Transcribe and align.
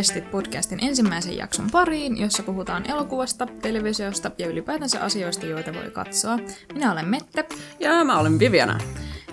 Leffakästit 0.00 0.30
podcastin 0.30 0.84
ensimmäisen 0.84 1.36
jakson 1.36 1.66
pariin, 1.72 2.16
jossa 2.16 2.42
puhutaan 2.42 2.90
elokuvasta, 2.90 3.46
televisiosta 3.46 4.30
ja 4.38 4.46
ylipäätänsä 4.46 5.04
asioista, 5.04 5.46
joita 5.46 5.74
voi 5.74 5.90
katsoa. 5.90 6.38
Minä 6.72 6.92
olen 6.92 7.08
Mette. 7.08 7.44
Ja 7.80 8.04
mä 8.04 8.18
olen 8.18 8.38
Viviana. 8.38 8.78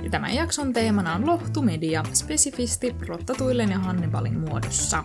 Ja 0.01 0.09
tämän 0.09 0.35
jakson 0.35 0.73
teemana 0.73 1.13
on 1.13 1.25
lohtumedia, 1.25 2.03
spesifisti 2.13 2.95
Rottatuillen 3.07 3.69
ja 3.69 3.79
Hannibalin 3.79 4.39
muodossa. 4.39 5.03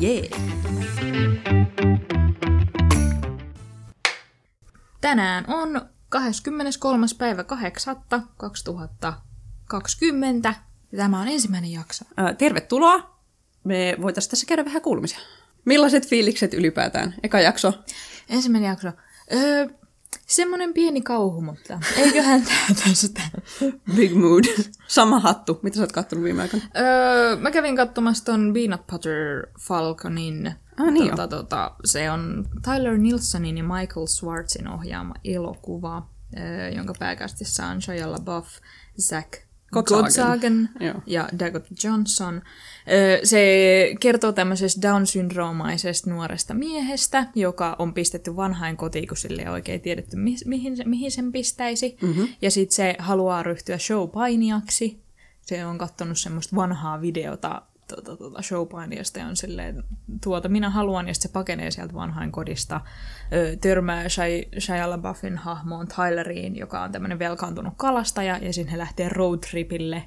Jee! 0.00 0.28
Yeah. 0.30 0.42
Tänään 5.00 5.44
on 5.48 5.80
23. 6.08 7.06
päivä 7.18 7.44
8. 7.44 7.96
2020. 8.36 10.54
Ja 10.92 10.98
tämä 10.98 11.20
on 11.20 11.28
ensimmäinen 11.28 11.72
jakso. 11.72 12.04
Äh, 12.18 12.36
tervetuloa! 12.36 13.17
Me 13.68 13.96
voitaisiin 14.02 14.30
tässä 14.30 14.46
käydä 14.46 14.64
vähän 14.64 14.82
kuulumisia. 14.82 15.18
Millaiset 15.64 16.08
fiilikset 16.08 16.54
ylipäätään? 16.54 17.14
Eka 17.22 17.40
jakso. 17.40 17.72
Ensimmäinen 18.28 18.68
jakso. 18.68 18.88
Öö, 19.32 19.66
semmonen 20.26 20.74
pieni 20.74 21.00
kauhu, 21.00 21.40
mutta 21.40 21.80
eiköhän 21.96 22.42
tää 22.42 22.74
tästä. 22.84 23.20
Big 23.96 24.14
mood. 24.14 24.44
Sama 24.86 25.20
hattu. 25.20 25.60
Mitä 25.62 25.76
sä 25.76 25.82
oot 25.82 25.92
kattonut 25.92 26.24
viime 26.24 26.42
aikoina? 26.42 26.66
Öö, 26.78 27.36
mä 27.36 27.50
kävin 27.50 27.76
katsomassa 27.76 28.24
ton 28.24 28.52
Peanut 28.54 28.86
Butter 28.86 29.46
Falconin. 29.60 30.54
Ah, 30.76 30.92
niin 30.92 31.10
tota, 31.10 31.28
tota, 31.28 31.74
se 31.84 32.10
on 32.10 32.48
Tyler 32.64 32.98
Nilssonin 32.98 33.58
ja 33.58 33.64
Michael 33.64 34.06
Schwartzin 34.06 34.68
ohjaama 34.68 35.14
elokuva, 35.24 36.08
öö, 36.38 36.68
jonka 36.68 36.94
pääkästissä 36.98 37.66
on 37.66 37.82
Shia 37.82 38.12
LaBeouf, 38.12 38.48
Zach 39.00 39.48
Joo. 40.80 41.02
ja 41.06 41.28
Dakota 41.38 41.68
Johnson. 41.84 42.42
Se 43.24 43.40
kertoo 44.00 44.32
tämmöisestä 44.32 44.88
Down-syndroomaisesta 44.88 46.10
nuoresta 46.10 46.54
miehestä, 46.54 47.26
joka 47.34 47.76
on 47.78 47.94
pistetty 47.94 48.36
vanhain 48.36 48.76
kotiin, 48.76 49.08
kun 49.08 49.16
sille 49.16 49.42
ei 49.42 49.48
oikein 49.48 49.80
tiedetty, 49.80 50.16
mi- 50.16 50.36
mihin, 50.44 50.76
mihin 50.84 51.10
sen 51.10 51.32
pistäisi. 51.32 51.96
Mm-hmm. 52.02 52.28
Ja 52.42 52.50
sitten 52.50 52.76
se 52.76 52.96
haluaa 52.98 53.42
ryhtyä 53.42 53.78
showpainijaksi. 53.78 55.02
Se 55.40 55.66
on 55.66 55.78
katsonut 55.78 56.18
semmoista 56.18 56.56
vanhaa 56.56 57.00
videota 57.00 57.62
tuota, 57.88 58.16
tuota 58.16 58.42
showpainijasta 58.42 59.18
ja 59.18 59.26
on 59.26 59.36
silleen, 59.36 59.84
tuota 60.22 60.48
minä 60.48 60.70
haluan, 60.70 61.08
ja 61.08 61.14
sitten 61.14 61.28
se 61.28 61.32
pakenee 61.32 61.70
sieltä 61.70 61.94
vanhain 61.94 62.32
kodista. 62.32 62.80
Ö, 63.32 63.56
törmää 63.56 64.08
Shia, 64.08 64.42
Shia 64.58 64.90
LaBeoufin 64.90 65.36
hahmoon 65.36 65.88
Tyleriin, 65.88 66.56
joka 66.56 66.82
on 66.82 66.92
tämmöinen 66.92 67.18
velkaantunut 67.18 67.74
kalastaja, 67.76 68.38
ja 68.38 68.52
sitten 68.52 68.72
he 68.72 68.78
lähtee 68.78 69.08
roadtripille 69.08 70.04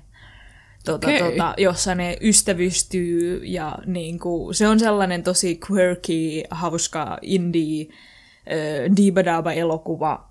tota, 0.86 1.08
Okei. 1.08 1.20
tota, 1.20 1.54
jossa 1.58 1.96
ne 1.96 2.18
ystävystyy 2.22 3.42
ja 3.46 3.78
niin 3.86 4.20
kuin, 4.20 4.56
se 4.56 4.68
on 4.68 4.80
sellainen 4.80 5.24
tosi 5.24 5.60
quirky, 5.72 6.44
hauska 6.52 7.18
indie 7.22 7.88
äh, 7.90 8.96
diibadaba 8.98 9.52
elokuva, 9.54 10.30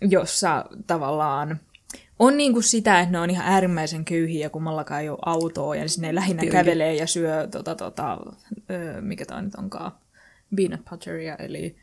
jossa 0.00 0.64
tavallaan 0.86 1.60
on 2.18 2.36
niin 2.36 2.52
kuin 2.52 2.62
sitä, 2.62 3.00
että 3.00 3.12
ne 3.12 3.18
on 3.18 3.30
ihan 3.30 3.46
äärimmäisen 3.46 4.04
köyhiä, 4.04 4.50
kummallakaan 4.50 5.02
ei 5.02 5.08
ole 5.08 5.18
autoa, 5.26 5.76
ja 5.76 5.88
sinne 5.88 6.14
lähinnä 6.14 6.40
Tietenkin. 6.40 6.66
kävelee 6.66 6.94
ja 6.94 7.06
syö, 7.06 7.48
tota, 7.50 7.74
tota, 7.74 8.18
ö, 8.70 9.00
mikä 9.00 9.24
tämä 9.26 9.42
nyt 9.42 9.54
onkaan, 9.54 9.92
peanut 10.56 10.80
butteria, 10.90 11.36
eli 11.36 11.76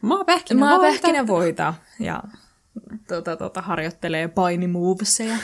Maapähkinä. 0.00 0.60
maapähkinä 0.60 1.26
voita, 1.26 1.74
ja 2.00 2.22
tota, 3.08 3.36
tota, 3.36 3.62
harjoittelee 3.62 4.28
painimoveseja. 4.28 5.36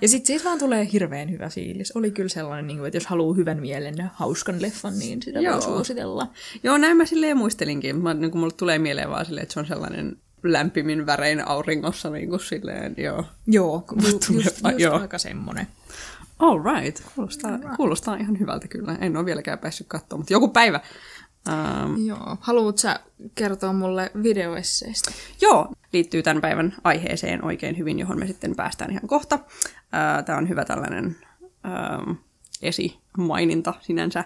ja 0.00 0.08
sitten 0.08 0.26
siitä 0.26 0.44
vaan 0.44 0.58
tulee 0.58 0.88
hirveän 0.92 1.30
hyvä 1.30 1.48
fiilis. 1.48 1.92
Oli 1.96 2.10
kyllä 2.10 2.28
sellainen, 2.28 2.66
niin 2.66 2.76
kuin, 2.78 2.86
että 2.86 2.96
jos 2.96 3.06
haluaa 3.06 3.34
hyvän 3.34 3.60
mielen 3.60 3.94
ja 3.96 4.08
hauskan 4.14 4.62
leffan, 4.62 4.98
niin 4.98 5.22
sitä 5.22 5.40
Joo. 5.40 5.54
voi 5.54 5.62
suositella. 5.62 6.26
Joo, 6.62 6.78
näin 6.78 6.96
mä 6.96 7.04
silleen 7.04 7.36
muistelinkin. 7.36 7.96
Mä, 7.96 8.14
niin 8.14 8.30
kuin 8.30 8.40
mulle 8.40 8.54
tulee 8.56 8.78
mieleen 8.78 9.10
vaan 9.10 9.24
silleen, 9.24 9.42
että 9.42 9.52
se 9.52 9.60
on 9.60 9.66
sellainen 9.66 10.16
lämpimin 10.42 11.06
värein 11.06 11.48
auringossa 11.48 12.10
niin 12.10 12.28
kuin 12.28 12.40
silleen, 12.40 12.94
joo. 12.96 13.24
Joo, 13.46 13.84
ju, 14.02 14.12
just, 14.12 14.30
just 14.30 14.60
joo. 14.78 15.00
aika 15.00 15.18
semmonen. 15.18 15.66
All 16.38 16.60
right. 16.62 17.02
Kuulostaa, 17.14 17.58
kuulostaa 17.76 18.16
ihan 18.16 18.38
hyvältä 18.38 18.68
kyllä. 18.68 18.96
En 19.00 19.16
ole 19.16 19.24
vieläkään 19.24 19.58
päässyt 19.58 19.86
katsomaan, 19.86 20.20
mutta 20.20 20.32
joku 20.32 20.48
päivä. 20.48 20.80
Ähm, 21.48 22.06
Joo. 22.06 22.36
Haluatko 22.40 22.78
sä 22.78 23.00
kertoa 23.34 23.72
mulle 23.72 24.10
videoesseistä? 24.22 25.10
Joo, 25.40 25.68
liittyy 25.92 26.22
tämän 26.22 26.40
päivän 26.40 26.74
aiheeseen 26.84 27.44
oikein 27.44 27.78
hyvin, 27.78 27.98
johon 27.98 28.18
me 28.18 28.26
sitten 28.26 28.56
päästään 28.56 28.90
ihan 28.90 29.08
kohta. 29.08 29.38
Tämä 30.26 30.38
on 30.38 30.48
hyvä 30.48 30.64
tällainen 30.64 31.16
ähm, 31.66 32.10
esimaininta 32.62 33.74
sinänsä. 33.80 34.24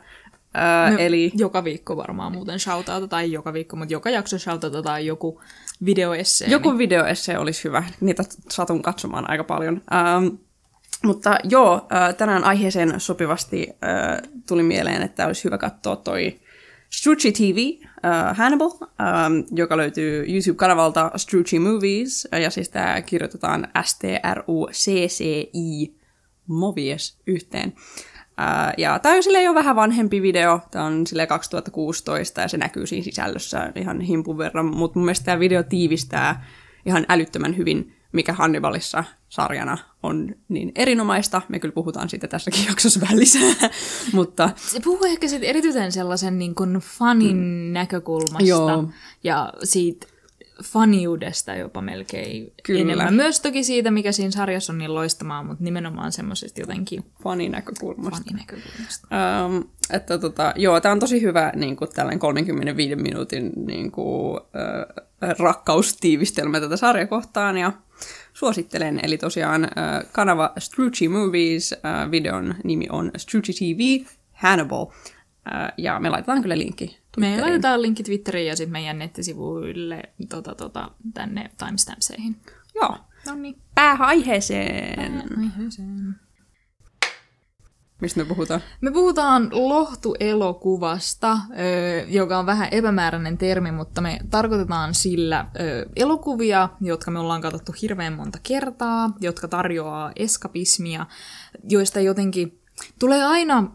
Ää, 0.55 0.91
Me 0.91 1.07
eli 1.07 1.33
Joka 1.35 1.65
viikko 1.65 1.97
varmaan 1.97 2.33
muuten 2.33 2.59
shoutouta, 2.61 3.09
tai 3.09 3.33
joka 3.33 3.53
viikko, 3.53 3.77
mutta 3.77 3.93
joka 3.93 4.11
jakso 4.11 4.39
shoutoutetaan 4.39 5.07
joku 5.07 5.41
videoessee. 5.85 6.49
joku 6.49 6.79
videoesse 6.79 7.39
olisi 7.39 7.65
hyvä. 7.65 7.85
Niitä 8.01 8.25
satun 8.51 8.83
katsomaan 8.83 9.31
aika 9.31 9.45
paljon. 9.45 9.83
Ähm, 9.93 10.27
mutta 11.05 11.39
joo, 11.45 11.87
äh, 11.93 12.15
tänään 12.15 12.45
aiheeseen 12.45 13.01
sopivasti 13.01 13.69
äh, 13.71 14.31
tuli 14.49 14.63
mieleen, 14.63 15.03
että 15.03 15.27
olisi 15.27 15.45
hyvä 15.45 15.59
katsoa 15.59 15.97
toi 15.97 16.41
Strucci 16.93 17.33
TV 17.33 17.59
äh, 18.05 18.37
Hannibal, 18.37 18.71
ähm, 18.71 18.87
joka 19.51 19.77
löytyy 19.77 20.25
YouTube-kanavalta 20.29 21.11
Strucci 21.17 21.59
Movies, 21.59 22.29
ja 22.43 22.51
siis 22.51 22.69
tämä 22.69 23.03
kirjoitetaan 23.03 23.69
S-T-R-U-C-C-I 23.85 25.43
Movies 26.47 27.19
yhteen. 27.27 27.73
Ää, 28.37 28.75
ja 28.79 28.99
tämä 28.99 29.15
on 29.15 29.23
silleen 29.23 29.45
jo 29.45 29.55
vähän 29.55 29.77
vanhempi 29.77 30.23
video, 30.23 30.61
tämä 30.71 30.85
on 30.85 31.07
sille 31.07 31.27
2016 31.27 32.41
ja 32.41 32.49
se 32.49 32.57
näkyy 32.57 32.87
siinä 32.87 33.05
sisällössä 33.05 33.73
ihan 33.77 34.01
himpun 34.01 34.39
verran, 34.39 34.67
mutta 34.67 34.99
mun 34.99 35.05
mielestä 35.05 35.25
tämä 35.25 35.41
video 35.41 35.63
tiivistää 35.63 36.47
ihan 36.87 37.07
älyttömän 37.09 37.57
hyvin, 37.57 37.97
mikä 38.13 38.33
Hannibalissa 38.33 39.05
sarjana 39.33 39.79
on 40.03 40.35
niin 40.49 40.73
erinomaista. 40.75 41.43
Me 41.49 41.59
kyllä 41.59 41.73
puhutaan 41.73 42.09
siitä 42.09 42.29
tässäkin 42.29 42.67
jaksossa 42.71 43.01
vähän 43.01 43.19
lisää, 43.19 43.71
mutta 44.13 44.51
Se 44.57 44.81
puhuu 44.81 45.05
ehkä 45.05 45.29
sit 45.29 45.45
erityisen 45.45 45.93
sellaisen 45.93 46.39
niin 46.39 46.55
kuin 46.55 46.75
fanin 46.75 47.37
mm. 47.37 47.73
näkökulmasta 47.73 48.49
Joo. 48.49 48.89
ja 49.25 49.53
siitä 49.65 50.07
faniudesta 50.65 51.55
jopa 51.55 51.81
melkein 51.81 52.53
Kyllä. 52.63 52.81
enemmän. 52.81 53.15
Myös 53.15 53.41
toki 53.41 53.65
siitä, 53.65 53.91
mikä 53.91 54.13
siinä 54.13 54.31
sarjassa 54.31 54.73
on 54.73 54.79
niin 54.79 54.95
loistamaa, 54.95 55.43
mutta 55.43 55.65
nimenomaan 55.65 56.13
semmoisesta 56.13 56.61
jotenkin 56.61 57.05
fanin 57.23 57.53
näkökulmasta. 57.53 58.25
faninäkökulmasta. 58.27 59.09
Ähm, 59.13 59.61
että 59.91 60.19
tota, 60.19 60.53
joo, 60.57 60.81
tämä 60.81 60.93
on 60.93 61.01
tosi 61.01 61.23
hyvä 61.23 61.53
niin 61.57 61.77
kuin 61.77 61.91
tällainen 61.95 62.19
35 62.19 62.97
minuutin 62.97 63.53
niin 63.67 63.93
kuin, 63.93 64.41
äh, 65.23 65.35
rakkaustiivistelmä 65.39 66.61
tätä 66.61 66.77
sarjakohtaan 66.77 67.59
ja 67.59 67.73
suosittelen. 68.33 69.01
Eli 69.03 69.19
tosiaan 69.19 69.65
äh, 69.65 69.71
kanava 70.13 70.53
Strucci 70.59 71.09
Movies, 71.09 71.73
äh, 71.73 72.11
videon 72.11 72.55
nimi 72.65 72.87
on 72.91 73.11
Strucci 73.17 73.53
TV 73.53 74.07
Hannibal 74.33 74.87
ja 75.77 76.01
me 76.01 76.11
laitetaan 76.11 76.43
kyllä 76.43 76.59
linkki 76.59 76.85
Me 76.87 76.93
Twitteriin. 77.13 77.41
laitetaan 77.43 77.83
linkki 77.83 78.03
Twitteriin 78.03 78.47
ja 78.47 78.57
sitten 78.57 78.73
meidän 78.73 78.99
nettisivuille 78.99 80.03
tota, 80.29 80.55
tota, 80.55 80.91
tänne 81.15 81.51
timestampseihin. 81.65 82.37
Joo, 82.75 82.97
No 83.27 83.35
niin. 83.35 83.57
pääaiheeseen. 83.75 85.23
Aiheeseen. 85.39 86.15
Mistä 88.03 88.21
me 88.21 88.25
puhutaan? 88.25 88.61
Me 88.81 88.91
puhutaan 88.91 89.49
lohtuelokuvasta, 89.53 91.39
joka 92.09 92.39
on 92.39 92.47
vähän 92.47 92.69
epämääräinen 92.71 93.39
termi, 93.39 93.73
mutta 93.73 94.01
me 94.01 94.19
tarkoitetaan 94.31 94.95
sillä 94.95 95.47
elokuvia, 95.97 96.69
jotka 96.81 97.11
me 97.11 97.19
ollaan 97.19 97.41
katsottu 97.41 97.75
hirveän 97.83 98.13
monta 98.13 98.39
kertaa, 98.43 99.11
jotka 99.21 99.49
tarjoaa 99.49 100.13
eskapismia, 100.17 101.07
joista 101.69 102.01
jotenkin 102.01 102.61
tulee 102.99 103.25
aina 103.25 103.71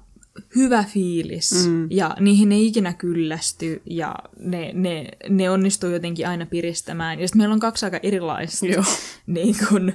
hyvä 0.56 0.84
fiilis, 0.84 1.68
mm. 1.68 1.88
ja 1.92 2.16
niihin 2.20 2.52
ei 2.52 2.68
ikinä 2.68 2.94
kyllästy, 2.94 3.82
ja 3.86 4.16
ne, 4.40 4.72
ne, 4.74 5.08
ne 5.30 5.50
onnistuu 5.50 5.90
jotenkin 5.90 6.28
aina 6.28 6.46
piristämään. 6.46 7.20
Ja 7.20 7.28
sitten 7.28 7.40
meillä 7.40 7.54
on 7.54 7.60
kaksi 7.60 7.86
aika 7.86 8.00
erilaista 8.04 8.66
Joo. 8.66 8.84
niin 9.28 9.56
kun, 9.70 9.94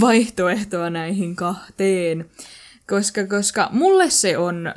vaihtoehtoa 0.00 0.90
näihin 0.90 1.36
kahteen. 1.36 2.30
Koska, 2.88 3.26
koska 3.26 3.68
mulle 3.72 4.10
se 4.10 4.38
on 4.38 4.74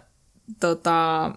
tota, 0.60 1.32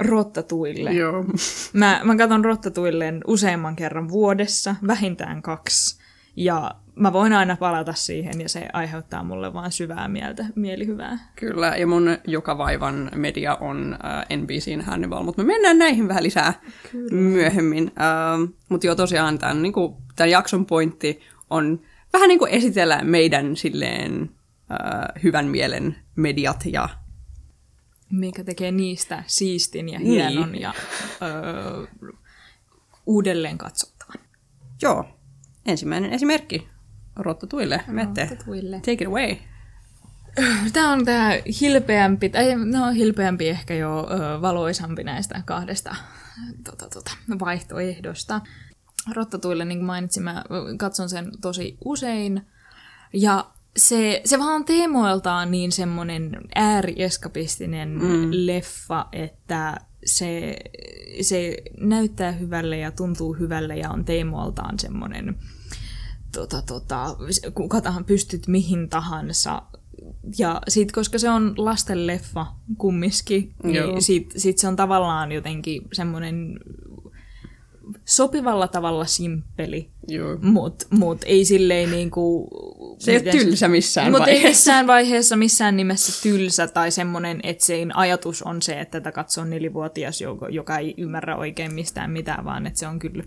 rottatuille. 0.00 0.92
Joo. 0.92 1.24
Mä, 1.72 2.00
mä 2.04 2.16
katson 2.16 2.44
rottatuilleen 2.44 3.20
useamman 3.26 3.76
kerran 3.76 4.08
vuodessa, 4.08 4.76
vähintään 4.86 5.42
kaksi. 5.42 5.98
Ja 6.36 6.70
mä 6.94 7.12
voin 7.12 7.32
aina 7.32 7.56
palata 7.56 7.92
siihen 7.92 8.40
ja 8.40 8.48
se 8.48 8.68
aiheuttaa 8.72 9.22
mulle 9.22 9.52
vaan 9.52 9.72
syvää 9.72 10.08
mieltä, 10.08 10.44
mielihyvää. 10.54 11.18
Kyllä, 11.36 11.76
ja 11.76 11.86
mun 11.86 12.18
joka 12.26 12.58
vaivan 12.58 13.10
media 13.14 13.54
on 13.54 13.98
äh, 14.04 14.38
NBCn 14.38 14.80
Hannibal, 14.80 15.22
mutta 15.22 15.42
me 15.42 15.46
mennään 15.46 15.78
näihin 15.78 16.08
vähän 16.08 16.22
lisää 16.22 16.60
Kyllä. 16.92 17.12
myöhemmin. 17.12 17.92
Ähm, 18.00 18.42
mutta 18.68 18.86
joo, 18.86 18.96
tosiaan 18.96 19.38
tämän, 19.38 19.62
niinku, 19.62 19.96
tämän 20.16 20.30
jakson 20.30 20.66
pointti 20.66 21.20
on 21.50 21.80
vähän 22.12 22.28
niin 22.28 22.38
kuin 22.38 22.52
esitellä 22.52 23.00
meidän 23.04 23.56
silleen 23.56 24.30
äh, 24.70 25.22
hyvän 25.22 25.46
mielen 25.46 25.96
mediat 26.16 26.64
ja 26.66 26.88
mikä 28.10 28.44
tekee 28.44 28.72
niistä 28.72 29.24
siistin 29.26 29.88
ja 29.88 29.98
hienon 29.98 30.52
niin. 30.52 30.62
ja 30.62 30.74
öö, 31.22 31.86
uudelleen 33.06 33.58
katsottavan. 33.58 34.16
Joo. 34.82 35.04
Ensimmäinen 35.66 36.12
esimerkki. 36.12 36.68
Rottatuille. 37.16 37.84
Mette. 37.86 38.26
Rottatuille. 38.30 38.76
Take 38.76 38.92
it 38.92 39.06
away. 39.06 39.36
Tämä 40.72 40.92
on 40.92 41.04
tämä 41.04 41.30
hilpeämpi, 41.60 42.28
tai 42.28 42.54
no 42.64 42.90
hilpeämpi 42.90 43.48
ehkä 43.48 43.74
jo 43.74 44.06
valoisampi 44.42 45.04
näistä 45.04 45.42
kahdesta 45.44 45.96
tota, 46.64 46.88
tota, 46.88 47.10
vaihtoehdosta. 47.40 48.40
Rottatuille, 49.14 49.64
niin 49.64 49.78
kuin 49.78 49.86
mainitsin, 49.86 50.22
mä 50.22 50.44
katson 50.78 51.08
sen 51.08 51.30
tosi 51.40 51.76
usein. 51.84 52.46
Ja 53.12 53.50
se, 53.76 54.20
se 54.24 54.38
vaan 54.38 54.64
teemoiltaan 54.64 55.50
niin 55.50 55.72
semmoinen 55.72 56.40
äärieskapistinen 56.54 57.88
mm. 57.88 58.28
leffa, 58.30 59.08
että 59.12 59.80
se, 60.04 60.56
se 61.20 61.56
näyttää 61.80 62.32
hyvälle 62.32 62.78
ja 62.78 62.90
tuntuu 62.90 63.32
hyvälle 63.32 63.76
ja 63.76 63.90
on 63.90 64.04
teemoiltaan 64.04 64.78
semmoinen, 64.78 65.38
tota, 66.32 66.62
tota, 66.62 67.16
kukatahan 67.54 68.04
pystyt 68.04 68.46
mihin 68.46 68.88
tahansa. 68.88 69.62
Ja 70.38 70.60
sit, 70.68 70.92
koska 70.92 71.18
se 71.18 71.30
on 71.30 71.54
lastenleffa 71.56 72.46
kumminkin, 72.78 73.54
niin 73.62 74.02
sit, 74.02 74.34
sit 74.36 74.58
se 74.58 74.68
on 74.68 74.76
tavallaan 74.76 75.32
jotenkin 75.32 75.82
semmoinen 75.92 76.60
sopivalla 78.04 78.68
tavalla 78.68 79.04
simppeli, 79.04 79.90
mutta 80.42 80.86
mut 80.90 81.18
ei 81.26 81.44
silleen 81.44 81.90
niinku... 81.90 82.48
Se 82.98 83.10
ei 83.10 83.16
ole 83.16 83.30
tylsä 83.30 83.68
missään 83.68 84.10
mut 84.10 84.20
vaiheessa. 84.20 84.46
ei 84.46 84.50
missään 84.50 84.86
vaiheessa 84.86 85.36
missään 85.36 85.76
nimessä 85.76 86.22
tylsä 86.22 86.66
tai 86.66 86.90
semmoinen, 86.90 87.40
että 87.42 87.66
sen 87.66 87.96
ajatus 87.96 88.42
on 88.42 88.62
se, 88.62 88.80
että 88.80 89.00
tätä 89.00 89.12
katsoo 89.12 89.44
nelivuotias, 89.44 90.20
joka, 90.20 90.48
joka 90.48 90.78
ei 90.78 90.94
ymmärrä 90.98 91.36
oikein 91.36 91.74
mistään 91.74 92.10
mitään, 92.10 92.44
vaan 92.44 92.66
että 92.66 92.78
se 92.78 92.86
on 92.86 92.98
kyllä 92.98 93.24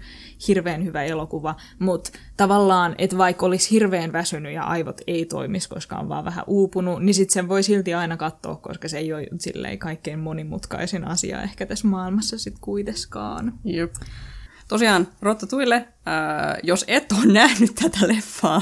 hirveän 0.47 0.85
hyvä 0.85 1.03
elokuva. 1.03 1.55
Mutta 1.79 2.11
tavallaan, 2.37 2.95
että 2.97 3.17
vaikka 3.17 3.45
olisi 3.45 3.71
hirveän 3.71 4.13
väsynyt 4.13 4.53
ja 4.53 4.63
aivot 4.63 5.01
ei 5.07 5.25
toimisi, 5.25 5.69
koska 5.69 5.97
on 5.97 6.09
vaan 6.09 6.25
vähän 6.25 6.43
uupunut, 6.47 7.03
niin 7.03 7.13
sitten 7.13 7.33
sen 7.33 7.49
voi 7.49 7.63
silti 7.63 7.93
aina 7.93 8.17
katsoa, 8.17 8.55
koska 8.55 8.87
se 8.87 8.97
ei 8.97 9.13
ole 9.13 9.27
silleen 9.39 9.79
kaikkein 9.79 10.19
monimutkaisin 10.19 11.07
asia 11.07 11.41
ehkä 11.41 11.65
tässä 11.65 11.87
maailmassa 11.87 12.37
sitten 12.37 12.61
kuitenkaan. 12.61 13.53
Jep. 13.63 13.93
Tosiaan, 14.69 15.07
Rottatuille, 15.21 15.75
äh, 15.75 16.57
jos 16.63 16.85
et 16.87 17.11
ole 17.11 17.33
nähnyt 17.41 17.75
tätä 17.75 18.07
leffaa, 18.07 18.61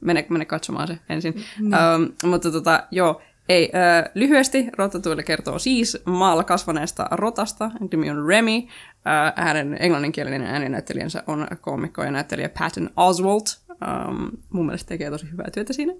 mene, 0.00 0.26
mene 0.30 0.44
katsomaan 0.44 0.88
se 0.88 0.98
ensin. 1.08 1.44
Mm. 1.60 1.72
Ähm, 1.72 2.02
mutta 2.24 2.50
tota, 2.50 2.86
joo, 2.90 3.22
ei, 3.48 3.70
äh, 3.74 4.10
lyhyesti 4.14 4.68
Rottatuille 4.78 5.22
kertoo 5.22 5.58
siis 5.58 5.98
maalla 6.04 6.44
kasvaneesta 6.44 7.06
rotasta, 7.10 7.70
nimi 7.92 8.10
on 8.10 8.26
Remy. 8.28 8.56
Äh, 8.56 9.44
hänen 9.46 9.76
englanninkielinen 9.80 10.42
ääninäyttelijänsä 10.42 11.22
on 11.26 11.46
koomikko 11.60 12.04
ja 12.04 12.10
näyttelijä 12.10 12.48
Patton 12.48 12.90
Oswalt. 12.96 13.60
Ähm, 13.70 14.24
mun 14.50 14.66
mielestä 14.66 14.88
tekee 14.88 15.10
tosi 15.10 15.30
hyvää 15.32 15.50
työtä 15.54 15.72
siinä. 15.72 15.92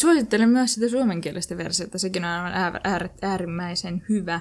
Suosittelen 0.00 0.48
myös 0.48 0.74
sitä 0.74 0.88
suomenkielistä 0.88 1.56
versiota, 1.56 1.98
sekin 1.98 2.24
on 2.24 2.30
aivan 2.30 2.80
äärimmäisen 3.22 4.02
hyvä. 4.08 4.40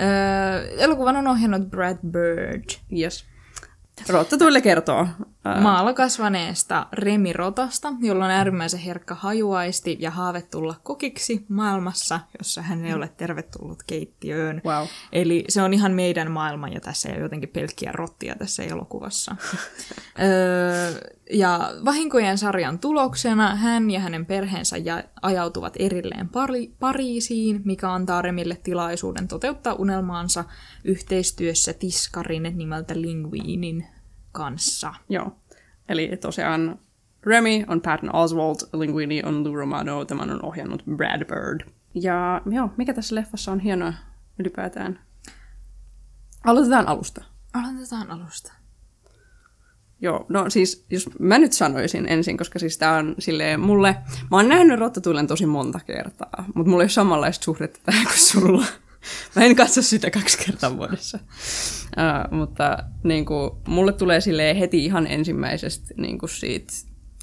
Öö, 0.00 0.68
elokuvan 0.78 1.16
on 1.16 1.26
ohjannut 1.26 1.70
Brad 1.70 1.98
Bird. 2.06 2.64
Yes. 2.98 3.24
Rottatuille 4.08 4.60
kertoo. 4.60 5.06
Maalla 5.60 5.92
kasvaneesta 5.92 6.86
Remi 6.92 7.32
Rotasta, 7.32 7.92
jolla 8.00 8.24
on 8.24 8.30
äärimmäisen 8.30 8.80
herkkä 8.80 9.14
hajuaisti 9.14 9.96
ja 10.00 10.10
haave 10.10 10.42
tulla 10.42 10.74
kokiksi 10.82 11.46
maailmassa, 11.48 12.20
jossa 12.38 12.62
hän 12.62 12.84
ei 12.84 12.94
ole 12.94 13.08
tervetullut 13.16 13.82
keittiöön. 13.86 14.62
Wow. 14.64 14.86
Eli 15.12 15.44
se 15.48 15.62
on 15.62 15.74
ihan 15.74 15.92
meidän 15.92 16.30
maailma 16.30 16.68
ja 16.68 16.80
tässä 16.80 17.08
ei 17.08 17.14
ole 17.14 17.22
jotenkin 17.22 17.48
pelkkiä 17.48 17.92
rottia 17.92 18.34
tässä 18.38 18.62
elokuvassa. 18.62 19.36
öö, 20.22 20.92
ja 21.32 21.70
vahinkojen 21.84 22.38
sarjan 22.38 22.78
tuloksena 22.78 23.56
hän 23.56 23.90
ja 23.90 24.00
hänen 24.00 24.26
perheensä 24.26 24.76
ja 24.76 25.04
ajautuvat 25.22 25.72
erilleen 25.78 26.28
pari- 26.28 26.72
Pariisiin, 26.80 27.60
mikä 27.64 27.92
antaa 27.92 28.22
Remille 28.22 28.58
tilaisuuden 28.62 29.28
toteuttaa 29.28 29.74
unelmaansa 29.74 30.44
yhteistyössä 30.84 31.72
tiskarin 31.72 32.52
nimeltä 32.54 33.00
Linguinin 33.00 33.86
kanssa. 34.38 34.94
Joo. 35.08 35.36
Eli 35.88 36.16
tosiaan 36.20 36.78
Remy 37.22 37.64
on 37.68 37.80
Patton 37.80 38.14
Oswald, 38.14 38.56
Linguini 38.72 39.22
on 39.24 39.44
Lou 39.44 39.56
Romano, 39.56 40.04
tämän 40.04 40.30
on 40.30 40.44
ohjannut 40.44 40.82
Brad 40.96 41.24
Bird. 41.24 41.60
Ja 41.94 42.42
joo, 42.50 42.70
mikä 42.76 42.94
tässä 42.94 43.14
leffassa 43.14 43.52
on 43.52 43.60
hienoa 43.60 43.92
ylipäätään? 44.38 45.00
Aloitetaan 46.44 46.88
alusta. 46.88 47.24
Aloitetaan 47.52 48.10
alusta. 48.10 48.52
Joo, 50.00 50.26
no 50.28 50.50
siis 50.50 50.86
jos 50.90 51.10
mä 51.18 51.38
nyt 51.38 51.52
sanoisin 51.52 52.08
ensin, 52.08 52.38
koska 52.38 52.58
siis 52.58 52.78
tää 52.78 52.96
on 52.96 53.14
silleen 53.18 53.60
mulle, 53.60 53.96
mä 54.30 54.36
oon 54.36 54.48
nähnyt 54.48 54.78
Rottatuilen 54.78 55.26
tosi 55.26 55.46
monta 55.46 55.80
kertaa, 55.86 56.44
mutta 56.54 56.70
mulla 56.70 56.82
ei 56.82 56.84
ole 56.84 56.88
samanlaista 56.88 57.44
suhdetta 57.44 57.80
tähän 57.84 58.06
kuin 58.10 58.18
sulla. 58.18 58.64
Mä 59.36 59.44
en 59.44 59.56
katso 59.56 59.82
sitä 59.82 60.10
kaksi 60.10 60.38
kertaa 60.46 60.76
vuodessa. 60.76 61.18
Uh, 61.22 62.38
mutta 62.38 62.78
niin 63.04 63.24
kuin, 63.24 63.50
mulle 63.66 63.92
tulee 63.92 64.20
sille 64.20 64.58
heti 64.58 64.84
ihan 64.84 65.06
ensimmäisestä 65.06 65.94
niin 65.96 66.18
kuin 66.18 66.30
siitä, 66.30 66.72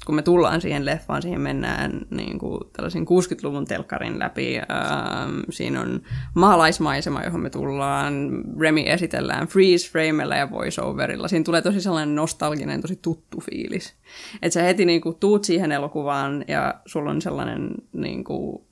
kun 0.06 0.14
me 0.14 0.22
tullaan 0.22 0.60
siihen 0.60 0.84
leffaan, 0.84 1.22
siihen 1.22 1.40
mennään 1.40 2.06
niin 2.10 2.38
kuin, 2.38 2.60
tällaisen 2.72 3.02
60-luvun 3.02 3.66
telkkarin 3.66 4.18
läpi. 4.18 4.56
Uh, 4.58 5.42
siinä 5.50 5.80
on 5.80 6.02
maalaismaisema, 6.34 7.24
johon 7.24 7.40
me 7.40 7.50
tullaan. 7.50 8.44
Remy 8.60 8.80
esitellään 8.86 9.46
freeze 9.46 9.90
frameilla 9.90 10.36
ja 10.36 10.50
voiceoverilla. 10.50 11.28
Siinä 11.28 11.44
tulee 11.44 11.62
tosi 11.62 11.80
sellainen 11.80 12.14
nostalginen, 12.14 12.80
tosi 12.80 12.96
tuttu 12.96 13.40
fiilis. 13.40 13.94
Että 14.42 14.54
sä 14.54 14.62
heti 14.62 14.84
niin 14.84 15.00
kuin, 15.00 15.16
tuut 15.16 15.44
siihen 15.44 15.72
elokuvaan 15.72 16.44
ja 16.48 16.74
sulla 16.86 17.10
on 17.10 17.22
sellainen 17.22 17.70
niin 17.92 18.24
kuin, 18.24 18.65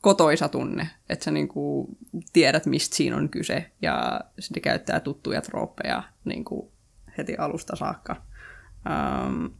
kotoisa 0.00 0.48
tunne, 0.48 0.88
että 1.08 1.24
sä 1.24 1.30
niinku 1.30 1.88
tiedät, 2.32 2.66
mistä 2.66 2.96
siinä 2.96 3.16
on 3.16 3.28
kyse, 3.28 3.70
ja 3.82 4.20
se 4.38 4.60
käyttää 4.60 5.00
tuttuja 5.00 5.42
trooppeja 5.42 6.02
niinku 6.24 6.72
heti 7.18 7.36
alusta 7.36 7.76
saakka. 7.76 8.16
Um, 9.26 9.50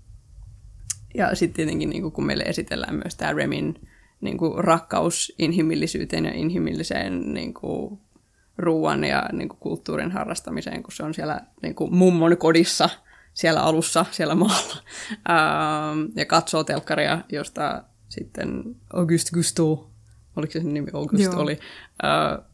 ja 1.15 1.35
sitten 1.35 1.57
tietenkin, 1.57 1.91
niinku, 1.91 2.11
kun 2.11 2.27
meille 2.27 2.45
esitellään 2.45 2.95
myös 2.95 3.17
tämä 3.17 3.33
Remin 3.33 3.89
niinku, 4.21 4.55
rakkaus 4.57 5.33
inhimillisyyteen 5.39 6.25
ja 6.25 6.33
inhimilliseen 6.35 7.35
niinku, 7.35 8.01
ruoan 8.59 9.05
ja 9.05 9.29
niinku, 9.33 9.57
kulttuurin 9.61 10.13
harrastamiseen, 10.13 10.83
kun 10.83 10.93
se 10.93 11.03
on 11.03 11.15
siellä 11.15 11.41
niinku, 11.63 11.87
mummon 11.91 12.37
kodissa 12.37 12.89
siellä 13.35 13.63
alussa, 13.63 14.07
siellä 14.11 14.35
maalla, 14.35 14.77
um, 15.11 16.09
ja 16.17 16.27
katsoo 16.27 16.65
telkkaria, 16.65 17.21
josta 17.33 17.85
sitten 18.09 18.77
Auguste 18.93 19.31
Gusteau 19.35 19.90
oliko 20.37 20.53
se 20.53 20.61
sen 20.61 20.75
nimi 20.75 20.91
August 20.93 21.25
Joo. 21.25 21.41
oli, 21.41 21.59
uh, 22.03 22.45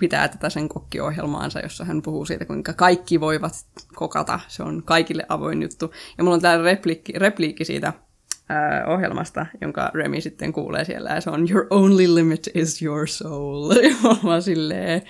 pitää 0.00 0.28
tätä 0.28 0.50
sen 0.50 0.68
kokkiohjelmaansa, 0.68 1.60
jossa 1.60 1.84
hän 1.84 2.02
puhuu 2.02 2.24
siitä, 2.24 2.44
kuinka 2.44 2.72
kaikki 2.72 3.20
voivat 3.20 3.52
kokata. 3.94 4.40
Se 4.48 4.62
on 4.62 4.82
kaikille 4.82 5.26
avoin 5.28 5.62
juttu. 5.62 5.92
Ja 6.18 6.24
mulla 6.24 6.34
on 6.34 6.42
täällä 6.42 6.64
repliikki, 6.64 7.12
repliikki 7.12 7.64
siitä 7.64 7.92
uh, 7.96 8.92
ohjelmasta, 8.92 9.46
jonka 9.60 9.90
Remy 9.94 10.20
sitten 10.20 10.52
kuulee 10.52 10.84
siellä, 10.84 11.10
ja 11.10 11.20
se 11.20 11.30
on 11.30 11.50
Your 11.50 11.66
only 11.70 12.14
limit 12.14 12.48
is 12.54 12.82
your 12.82 13.08
soul. 13.08 13.74
Ja 13.82 14.16
mä 14.22 14.40
silleen, 14.40 15.02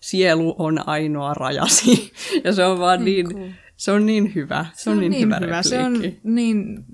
sielu 0.00 0.54
on 0.58 0.88
ainoa 0.88 1.34
rajasi. 1.34 2.12
Ja 2.44 2.52
se 2.52 2.64
on 2.64 2.78
vaan 2.78 3.04
niin, 3.04 3.28
niin 3.28 3.54
se 3.76 3.92
on 3.92 4.06
niin 4.06 4.34
hyvä. 4.34 4.66
Se, 4.72 4.82
se 4.82 4.90
on, 4.90 4.96
on 4.96 5.00
niin, 5.00 5.10
niin 5.10 5.26
hyvä, 5.26 5.38
hyvä. 5.40 5.62
Se 5.62 5.78
on 5.78 6.02
niin 6.22 6.84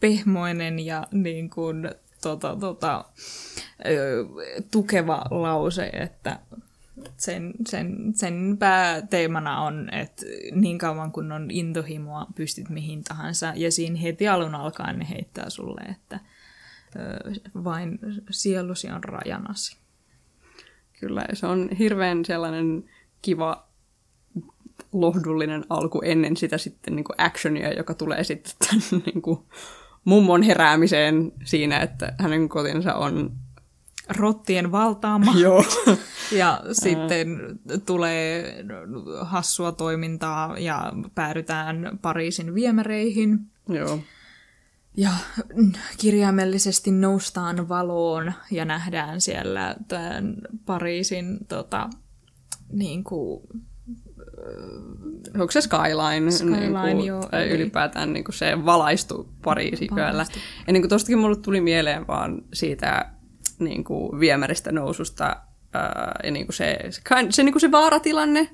pehmoinen 0.00 0.78
ja 0.78 1.06
niin 1.12 1.50
kuin 1.50 1.90
tota, 2.22 2.56
tota, 2.60 3.04
tukeva 4.70 5.24
lause, 5.30 5.90
että 5.92 6.38
sen, 7.16 7.52
sen, 7.68 8.12
sen 8.14 8.56
pääteemana 8.58 9.60
on, 9.60 9.94
että 9.94 10.26
niin 10.52 10.78
kauan 10.78 11.12
kun 11.12 11.32
on 11.32 11.50
intohimoa, 11.50 12.26
pystyt 12.34 12.68
mihin 12.68 13.04
tahansa. 13.04 13.52
Ja 13.56 13.72
siinä 13.72 13.98
heti 13.98 14.28
alun 14.28 14.54
alkaen 14.54 14.98
ne 14.98 15.08
heittää 15.10 15.50
sulle, 15.50 15.80
että 15.80 16.20
vain 17.64 17.98
sielusi 18.30 18.90
on 18.90 19.04
rajanasi. 19.04 19.76
Kyllä, 21.00 21.24
se 21.32 21.46
on 21.46 21.68
hirveän 21.78 22.24
sellainen 22.24 22.84
kiva 23.22 23.68
lohdullinen 24.92 25.64
alku 25.68 26.00
ennen 26.04 26.36
sitä 26.36 26.58
sitten 26.58 26.96
niin 26.96 27.04
kuin 27.04 27.14
actionia, 27.18 27.72
joka 27.72 27.94
tulee 27.94 28.24
sitten 28.24 28.52
tämän 28.68 29.02
niin 29.06 29.22
kuin 29.22 29.40
mummon 30.04 30.42
heräämiseen 30.42 31.32
siinä, 31.44 31.80
että 31.80 32.14
hänen 32.18 32.48
kotinsa 32.48 32.94
on 32.94 33.32
rottien 34.08 34.72
valtaama. 34.72 35.34
Joo. 35.40 35.64
ja 36.32 36.60
sitten 36.72 37.58
tulee 37.86 38.54
hassua 39.20 39.72
toimintaa 39.72 40.58
ja 40.58 40.92
päädytään 41.14 41.98
Pariisin 42.02 42.54
viemäreihin. 42.54 43.38
Joo. 43.68 43.98
Ja 44.96 45.10
kirjaimellisesti 45.98 46.90
noustaan 46.90 47.68
valoon 47.68 48.32
ja 48.50 48.64
nähdään 48.64 49.20
siellä 49.20 49.76
tämän 49.88 50.34
Pariisin 50.66 51.38
tota, 51.48 51.90
niin 52.72 53.04
kuin, 53.04 53.42
Onko 55.34 55.50
se 55.50 55.60
Skyline? 55.60 56.30
Skyline, 56.30 56.60
niin 56.60 56.96
kuin, 56.96 57.06
joo, 57.06 57.22
Tai 57.22 57.42
eli- 57.42 57.54
ylipäätään 57.54 58.12
niin 58.12 58.24
kuin 58.24 58.34
se 58.34 58.64
valaistu 58.64 59.28
Pariisi 59.44 59.88
yöllä. 59.96 60.26
Ja 60.66 60.72
niin 60.72 60.82
kuin 60.82 60.88
tostakin 60.88 61.18
mulle 61.18 61.36
tuli 61.36 61.60
mieleen 61.60 62.06
vaan 62.06 62.42
siitä 62.52 63.10
niin 63.58 63.84
kuin 63.84 64.20
viemäristä 64.20 64.72
noususta 64.72 65.36
ää, 65.74 66.20
ja 66.24 66.30
niin 66.30 66.46
kuin 66.46 66.54
se, 66.54 66.78
se, 66.90 67.02
se, 67.30 67.42
niin 67.42 67.52
kuin 67.52 67.60
se 67.60 67.70
vaaratilanne, 67.70 68.50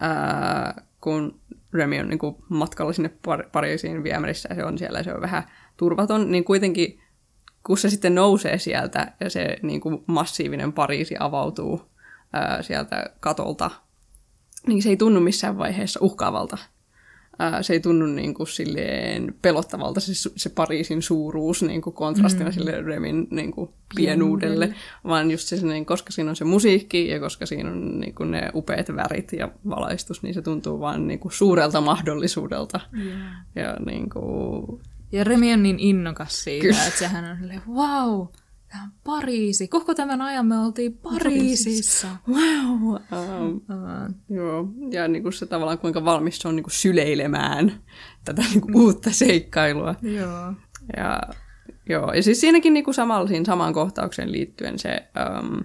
ää, 0.00 0.82
kun 1.00 1.40
Remy 1.72 1.98
on 2.00 2.08
niin 2.08 2.18
kuin 2.18 2.36
matkalla 2.48 2.92
sinne 2.92 3.10
Par- 3.28 3.48
Pariisiin 3.52 4.02
viemärissä 4.02 4.48
ja 4.48 4.54
se 4.54 4.64
on 4.64 4.78
siellä 4.78 4.98
ja 4.98 5.04
se 5.04 5.14
on 5.14 5.20
vähän 5.20 5.42
turvaton, 5.76 6.32
niin 6.32 6.44
kuitenkin 6.44 7.00
kun 7.66 7.78
se 7.78 7.90
sitten 7.90 8.14
nousee 8.14 8.58
sieltä 8.58 9.12
ja 9.20 9.30
se 9.30 9.56
niin 9.62 9.80
kuin 9.80 10.04
massiivinen 10.06 10.72
Pariisi 10.72 11.14
avautuu 11.20 11.82
ää, 12.32 12.62
sieltä 12.62 13.10
katolta, 13.20 13.70
niin 14.66 14.82
se 14.82 14.88
ei 14.88 14.96
tunnu 14.96 15.20
missään 15.20 15.58
vaiheessa 15.58 16.00
uhkaavalta. 16.02 16.58
Ää, 17.38 17.62
se 17.62 17.72
ei 17.72 17.80
tunnu 17.80 18.06
niin 18.06 18.34
kuin 18.34 18.46
silleen 18.46 19.34
pelottavalta 19.42 20.00
se, 20.00 20.30
se 20.36 20.48
Pariisin 20.48 21.02
suuruus 21.02 21.62
niin 21.62 21.82
kuin 21.82 21.94
kontrastina 21.94 22.50
mm. 22.50 22.52
sille 22.52 22.82
Remin 22.82 23.28
niin 23.30 23.52
kuin 23.52 23.70
pienuudelle, 23.96 24.74
vaan 25.04 25.30
just 25.30 25.48
se, 25.48 25.56
sellainen, 25.56 25.86
koska 25.86 26.12
siinä 26.12 26.30
on 26.30 26.36
se 26.36 26.44
musiikki 26.44 27.08
ja 27.08 27.20
koska 27.20 27.46
siinä 27.46 27.70
on 27.70 28.00
niin 28.00 28.14
kuin 28.14 28.30
ne 28.30 28.50
upeat 28.54 28.96
värit 28.96 29.32
ja 29.32 29.48
valaistus, 29.68 30.22
niin 30.22 30.34
se 30.34 30.42
tuntuu 30.42 30.80
vaan 30.80 31.06
niin 31.06 31.18
kuin 31.18 31.32
suurelta 31.32 31.80
mahdollisuudelta. 31.80 32.80
Yeah. 33.04 33.18
Ja 33.54 33.76
niin 33.86 34.10
kuin, 34.10 34.80
Ja 35.12 35.24
Remi 35.24 35.52
on 35.52 35.62
niin 35.62 35.80
innokas 35.80 36.44
siitä. 36.44 36.62
Kyllä. 36.62 36.86
että 36.86 36.98
sehän 36.98 37.24
on 37.24 37.36
silleen, 37.36 37.62
wow, 37.68 38.26
tämä 38.68 38.90
Pariisi. 39.04 39.68
Koko 39.68 39.94
tämän 39.94 40.22
ajan 40.22 40.46
me 40.46 40.58
oltiin 40.58 40.98
Pariisissa. 40.98 42.08
wow! 42.28 42.94
Um, 42.94 43.56
Uh, 43.56 44.14
Joo, 44.36 44.68
ja 44.90 45.08
niin 45.08 45.22
kuin 45.22 45.32
se 45.32 45.46
tavallaan 45.46 45.78
kuinka 45.78 46.04
valmis 46.04 46.38
se 46.38 46.48
on 46.48 46.56
niin 46.56 46.64
kuin 46.64 46.72
syleilemään 46.72 47.72
tätä 48.24 48.42
niin 48.42 48.60
kuin 48.60 48.76
uutta 48.76 49.10
seikkailua. 49.10 49.94
joo. 50.02 50.52
Ja, 50.96 51.20
joo, 51.88 52.12
ja 52.12 52.22
siis 52.22 52.40
siinäkin 52.40 52.74
niin 52.74 52.84
kuin 52.84 52.94
samalla 52.94 53.28
siinä 53.28 53.44
samaan 53.44 53.74
kohtaukseen 53.74 54.32
liittyen 54.32 54.78
se 54.78 55.08
um, 55.40 55.64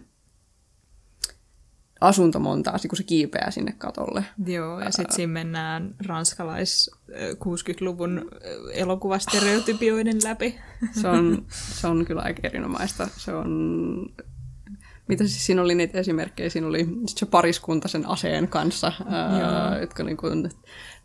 asuntomontaasi, 2.01 2.87
kun 2.87 2.97
se 2.97 3.03
kiipeää 3.03 3.51
sinne 3.51 3.75
katolle. 3.77 4.25
Joo, 4.45 4.79
ja 4.79 4.91
sitten 4.91 5.15
siinä 5.15 5.33
mennään 5.33 5.95
ranskalais 6.05 6.91
ö, 7.09 7.31
60-luvun 7.31 8.29
ö, 8.45 8.73
elokuvastereotypioiden 8.73 10.17
läpi. 10.23 10.59
Se 10.91 11.07
on, 11.07 11.45
se 11.79 11.87
on 11.87 12.05
kyllä 12.05 12.21
aika 12.21 12.41
erinomaista. 12.43 13.07
Se 13.17 13.33
on... 13.33 14.13
Mitä 15.07 15.23
siis 15.23 15.45
siinä 15.45 15.61
oli 15.61 15.75
niitä 15.75 15.99
esimerkkejä? 15.99 16.49
Siinä 16.49 16.67
oli 16.67 16.87
se 17.07 17.25
pariskunta 17.25 17.87
sen 17.87 18.07
aseen 18.07 18.47
kanssa, 18.47 18.91
ää, 19.05 19.79
jotka 19.79 20.03
niin 20.03 20.17
kuin, 20.17 20.49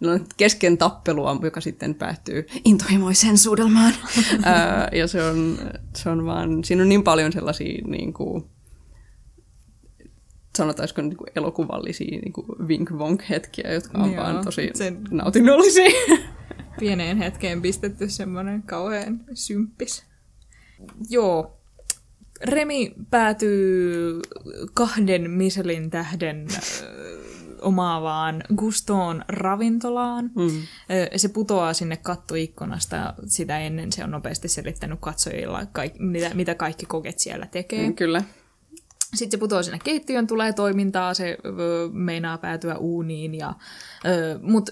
ne 0.00 0.10
on 0.10 0.26
kesken 0.36 0.78
tappelua, 0.78 1.38
joka 1.42 1.60
sitten 1.60 1.94
päättyy 1.94 2.46
intohimoiseen 2.64 3.38
suudelmaan. 3.38 3.92
ää, 4.42 4.88
ja 4.92 5.06
se 5.08 5.22
on, 5.22 5.58
se 5.96 6.10
on 6.10 6.26
vaan, 6.26 6.64
siinä 6.64 6.82
on 6.82 6.88
niin 6.88 7.02
paljon 7.02 7.32
sellaisia 7.32 7.82
niin 7.86 8.12
kuin, 8.12 8.44
sanotaanko 10.56 11.02
niin 11.02 11.16
kuin 11.16 11.30
elokuvallisia 11.36 12.20
niin 12.20 12.32
kuin 12.32 12.46
vink-vonk-hetkiä, 12.68 13.72
jotka 13.72 13.98
on 13.98 14.12
Joo, 14.12 14.24
vaan 14.24 14.44
tosi 14.44 14.70
sen- 14.74 15.04
nautinnollisia. 15.10 15.90
Pieneen 16.80 17.16
hetkeen 17.16 17.62
pistetty 17.62 18.08
semmoinen 18.08 18.62
kauhean 18.62 19.20
symppis. 19.34 20.04
Joo. 21.10 21.52
Remi 22.44 22.94
päätyy 23.10 24.20
kahden 24.74 25.30
Michelin 25.30 25.90
tähden 25.90 26.46
omaavaan 27.60 28.42
Gustoon 28.56 29.24
ravintolaan. 29.28 30.30
Mm. 30.34 30.50
Se 31.16 31.28
putoaa 31.28 31.72
sinne 31.74 31.96
kattoikkunasta. 31.96 33.14
Sitä 33.26 33.58
ennen 33.58 33.92
se 33.92 34.04
on 34.04 34.10
nopeasti 34.10 34.48
selittänyt 34.48 34.98
katsojilla, 35.00 35.66
kaik- 35.72 35.98
mitä, 35.98 36.30
mitä 36.34 36.54
kaikki 36.54 36.86
koket 36.86 37.18
siellä 37.18 37.46
tekee. 37.46 37.92
Kyllä. 37.92 38.22
Sitten 39.16 39.38
se 39.38 39.40
putoaa 39.40 39.62
sinne 39.62 39.78
keittiön, 39.84 40.26
tulee 40.26 40.52
toimintaa, 40.52 41.14
se 41.14 41.38
ö, 41.44 41.50
meinaa 41.92 42.38
päätyä 42.38 42.76
uuniin. 42.76 43.34
Ja, 43.34 43.54
ö, 44.06 44.38
mut 44.42 44.70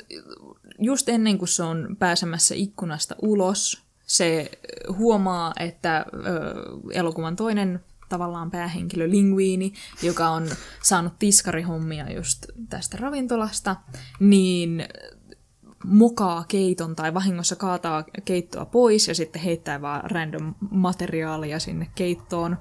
just 0.79 1.09
ennen 1.09 1.39
kuin 1.39 1.49
se 1.49 1.63
on 1.63 1.97
pääsemässä 1.99 2.55
ikkunasta 2.55 3.17
ulos, 3.23 3.83
se 4.07 4.51
huomaa, 4.99 5.53
että 5.61 6.07
ö, 6.15 6.23
elokuvan 6.93 7.37
toinen 7.37 7.81
tavallaan 8.09 8.51
päähenkilö 8.51 9.11
Linguini, 9.11 9.73
joka 10.03 10.29
on 10.29 10.49
saanut 10.83 11.13
tiskarihommia 11.19 12.13
just 12.13 12.47
tästä 12.69 12.97
ravintolasta, 12.97 13.77
niin 14.21 14.85
mokaa 15.85 16.45
keiton 16.49 16.97
tai 16.97 17.14
vahingossa 17.14 17.57
kaataa 17.57 18.05
keittoa 18.25 18.64
pois 18.64 19.09
ja 19.09 19.14
sitten 19.14 19.43
heittää 19.43 19.81
vaan 19.81 20.11
random 20.11 20.55
materiaalia 20.71 21.59
sinne 21.59 21.87
keittoon. 21.95 22.57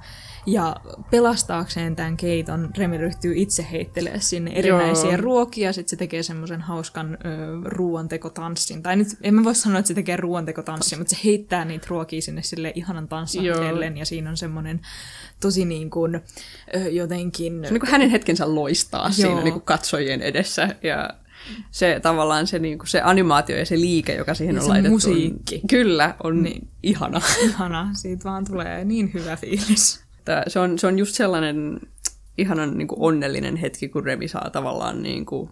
Ja 0.46 0.76
pelastaakseen 1.12 1.96
tämän 1.96 2.18
keiton 2.18 2.70
Remi 2.78 2.98
ryhtyy 2.98 3.34
itse 3.36 3.68
heittelemään 3.72 4.22
sinne 4.22 4.52
erinäisiä 4.56 5.12
Joo. 5.12 5.22
ruokia. 5.22 5.74
Sitten 5.74 5.90
se 5.90 5.96
tekee 5.96 6.24
semmoisen 6.24 6.62
hauskan 6.62 7.14
ö, 7.14 7.18
ruoantekotanssin. 7.66 8.84
Tai 8.84 8.96
nyt 8.96 9.08
en 9.22 9.34
mä 9.34 9.44
voi 9.44 9.56
sanoa, 9.56 9.80
että 9.80 9.88
se 9.88 9.94
tekee 9.94 10.18
ruoantekotanssin, 10.18 11.00
mutta 11.00 11.16
se 11.16 11.22
heittää 11.26 11.66
niitä 11.66 11.88
ruokia 11.90 12.22
sinne 12.22 12.44
sille 12.44 12.72
ihanan 12.76 13.08
tanssamisellen. 13.08 13.98
Ja 13.98 14.06
siinä 14.06 14.30
on 14.30 14.38
semmoinen 14.38 14.82
tosi 15.40 15.66
niin 15.66 15.90
kuin, 15.90 16.16
ö, 16.76 16.78
jotenkin... 16.90 17.66
Se, 17.66 17.72
niin 17.72 17.80
kuin 17.80 17.92
hänen 17.92 18.10
hetkensä 18.10 18.56
loistaa 18.56 19.04
Joo. 19.04 19.12
siinä 19.12 19.44
niin 19.44 19.54
kuin 19.54 19.66
katsojien 19.66 20.22
edessä. 20.22 20.76
Ja 20.84 21.10
se 21.72 22.00
tavallaan 22.02 22.48
se, 22.48 22.60
niin 22.60 22.78
kuin 22.78 22.88
se 22.88 23.02
animaatio 23.02 23.58
ja 23.58 23.66
se 23.66 23.80
liike, 23.80 24.16
joka 24.16 24.34
siihen 24.34 24.56
Ja 24.56 24.62
on 24.62 24.66
se 24.66 24.70
laitettu. 24.70 24.96
musiikki. 24.96 25.56
On, 25.56 25.68
kyllä, 25.68 26.16
on 26.24 26.44
niin. 26.44 26.68
ihana. 26.84 27.22
Ihana, 27.50 27.90
siitä 27.94 28.24
vaan 28.24 28.46
tulee 28.46 28.86
niin 28.86 29.14
hyvä 29.14 29.36
fiilis. 29.36 30.04
Tää- 30.26 30.44
se, 30.48 30.60
on, 30.60 30.80
se 30.80 30.88
on 30.88 31.00
just 31.00 31.16
sellainen 31.16 31.80
ihanan 32.38 32.78
niin 32.78 32.88
kuin 32.88 33.02
onnellinen 33.02 33.56
hetki, 33.56 33.90
kun 33.90 34.06
Remi 34.06 34.28
saa 34.28 34.50
tavallaan 34.50 35.04
niin 35.04 35.26
kuin 35.26 35.50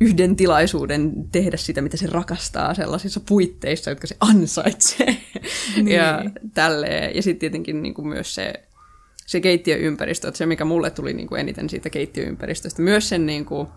yhden 0.00 0.36
tilaisuuden 0.36 1.12
tehdä 1.32 1.56
sitä, 1.56 1.82
mitä 1.82 1.96
se 1.96 2.06
rakastaa 2.06 2.74
sellaisissa 2.74 3.20
puitteissa, 3.28 3.90
jotka 3.90 4.06
se 4.06 4.16
ansaitsee. 4.20 5.16
Niin. 5.76 5.88
Ja 5.88 6.24
tälleen. 6.54 7.16
Ja 7.16 7.22
sitten 7.22 7.40
tietenkin 7.40 7.82
niin 7.82 7.94
kuin 7.94 8.08
myös 8.08 8.34
se, 8.34 8.52
se 9.26 9.40
keittiöympäristö, 9.40 10.28
että 10.28 10.38
se 10.38 10.46
mikä 10.46 10.64
mulle 10.64 10.90
tuli 10.90 11.12
niin 11.12 11.26
kuin 11.26 11.40
eniten 11.40 11.70
siitä 11.70 11.90
keittiöympäristöstä, 11.90 12.82
myös 12.82 13.08
sen, 13.08 13.26
niin 13.26 13.44
kuin, 13.44 13.68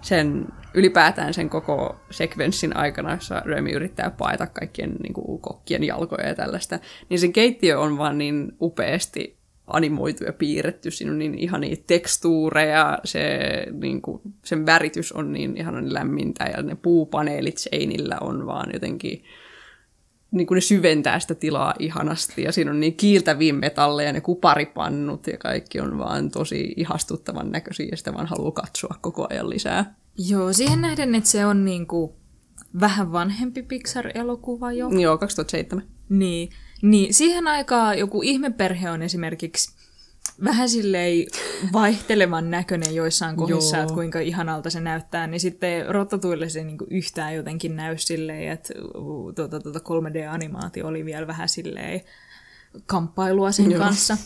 sen 0.00 0.46
ylipäätään 0.74 1.34
sen 1.34 1.50
koko 1.50 1.96
sekvenssin 2.10 2.76
aikana, 2.76 3.14
jossa 3.14 3.42
Remy 3.44 3.70
yrittää 3.70 4.10
paeta 4.10 4.46
kaikkien 4.46 4.96
niin 5.02 5.12
kuin, 5.12 5.40
kokkien 5.40 5.84
jalkoja 5.84 6.28
ja 6.28 6.34
tällaista, 6.34 6.78
niin 7.08 7.20
se 7.20 7.28
keittiö 7.28 7.80
on 7.80 7.98
vaan 7.98 8.18
niin 8.18 8.52
upeasti 8.60 9.36
animoitu 9.66 10.24
ja 10.24 10.32
piirretty, 10.32 10.90
siinä 10.90 11.12
on 11.12 11.18
niin 11.18 11.38
ihania 11.38 11.76
tekstuureja, 11.86 12.98
se, 13.04 13.38
niin 13.72 14.02
kuin, 14.02 14.20
sen 14.44 14.66
väritys 14.66 15.12
on 15.12 15.32
niin 15.32 15.56
ihanan 15.56 15.94
lämmintä 15.94 16.44
ja 16.56 16.62
ne 16.62 16.76
puupaneelit 16.82 17.58
seinillä 17.58 18.18
on 18.20 18.46
vaan 18.46 18.70
jotenkin 18.72 19.24
niin 20.30 20.46
kuin 20.46 20.56
ne 20.56 20.60
syventää 20.60 21.20
sitä 21.20 21.34
tilaa 21.34 21.74
ihanasti 21.78 22.42
ja 22.42 22.52
siinä 22.52 22.70
on 22.70 22.80
niin 22.80 22.96
kiiltäviä 22.96 23.52
metalleja, 23.52 24.12
ne 24.12 24.20
kuparipannut 24.20 25.26
ja 25.26 25.38
kaikki 25.38 25.80
on 25.80 25.98
vaan 25.98 26.30
tosi 26.30 26.74
ihastuttavan 26.76 27.50
näköisiä 27.50 27.88
ja 27.90 27.96
sitä 27.96 28.14
vaan 28.14 28.26
haluaa 28.26 28.52
katsoa 28.52 28.94
koko 29.00 29.26
ajan 29.30 29.50
lisää. 29.50 29.94
Joo, 30.18 30.52
siihen 30.52 30.80
nähden, 30.80 31.14
että 31.14 31.30
se 31.30 31.46
on 31.46 31.64
niinku 31.64 32.16
vähän 32.80 33.12
vanhempi 33.12 33.62
Pixar-elokuva 33.62 34.72
jo. 34.72 34.88
Joo, 34.88 35.18
2007. 35.18 35.84
Niin, 36.08 36.50
niin 36.82 37.14
siihen 37.14 37.48
aikaan 37.48 37.98
joku 37.98 38.22
ihmeperhe 38.22 38.90
on 38.90 39.02
esimerkiksi 39.02 39.75
vähän 40.44 40.68
silleen 40.68 41.26
vaihtelevan 41.72 42.50
näköinen 42.50 42.94
joissain 42.94 43.36
kohdissa, 43.36 43.78
että 43.78 43.94
kuinka 43.94 44.20
ihanalta 44.20 44.70
se 44.70 44.80
näyttää, 44.80 45.26
niin 45.26 45.40
sitten 45.40 45.86
Rottatuille 45.88 46.48
se 46.48 46.64
niinku 46.64 46.86
yhtään 46.90 47.34
jotenkin 47.34 47.76
näy 47.76 47.98
silleen, 47.98 48.52
että 48.52 48.74
uh, 48.94 49.34
tuota, 49.34 49.60
tuota 49.60 49.78
3D-animaatio 49.78 50.86
oli 50.86 51.04
vielä 51.04 51.26
vähän 51.26 51.48
silleen 51.48 52.00
kamppailua 52.86 53.52
sen 53.52 53.70
Joo. 53.70 53.80
kanssa. 53.80 54.16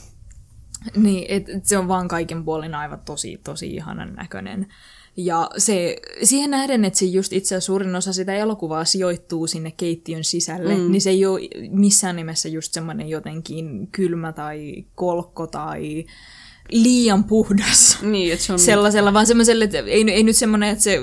Niin, 0.97 1.27
et, 1.29 1.49
et 1.49 1.67
se 1.67 1.79
on 1.79 1.89
vaan 1.89 2.09
kaiken 2.09 2.45
puolin 2.45 2.75
aivan 2.75 3.01
tosi, 3.05 3.41
tosi 3.45 3.75
ihanan 3.75 4.15
näköinen. 4.15 4.67
Ja 5.17 5.51
se, 5.57 5.97
siihen 6.23 6.51
nähden, 6.51 6.85
että 6.85 6.99
se 6.99 7.05
just 7.05 7.33
itse 7.33 7.55
asiassa 7.55 7.67
suurin 7.67 7.95
osa 7.95 8.13
sitä 8.13 8.35
elokuvaa 8.35 8.85
sijoittuu 8.85 9.47
sinne 9.47 9.71
keittiön 9.71 10.25
sisälle, 10.25 10.77
mm. 10.77 10.91
niin 10.91 11.01
se 11.01 11.11
ei 11.11 11.27
ole 11.27 11.41
missään 11.71 12.17
nimessä 12.17 12.49
just 12.49 12.73
semmoinen 12.73 13.09
jotenkin 13.09 13.89
kylmä 13.93 14.33
tai 14.33 14.85
kolkko 14.95 15.47
tai 15.47 16.05
liian 16.73 17.25
puhdas. 17.25 17.99
Niin, 18.03 18.33
että 18.33 18.45
se 18.45 18.53
on... 18.53 18.59
Sellaisella, 18.59 19.13
vaan 19.13 19.27
semmoiselle, 19.27 19.65
että 19.65 19.79
ei, 19.79 20.11
ei 20.11 20.23
nyt 20.23 20.37
semmoinen, 20.37 20.69
että 20.69 20.85
se 20.85 20.99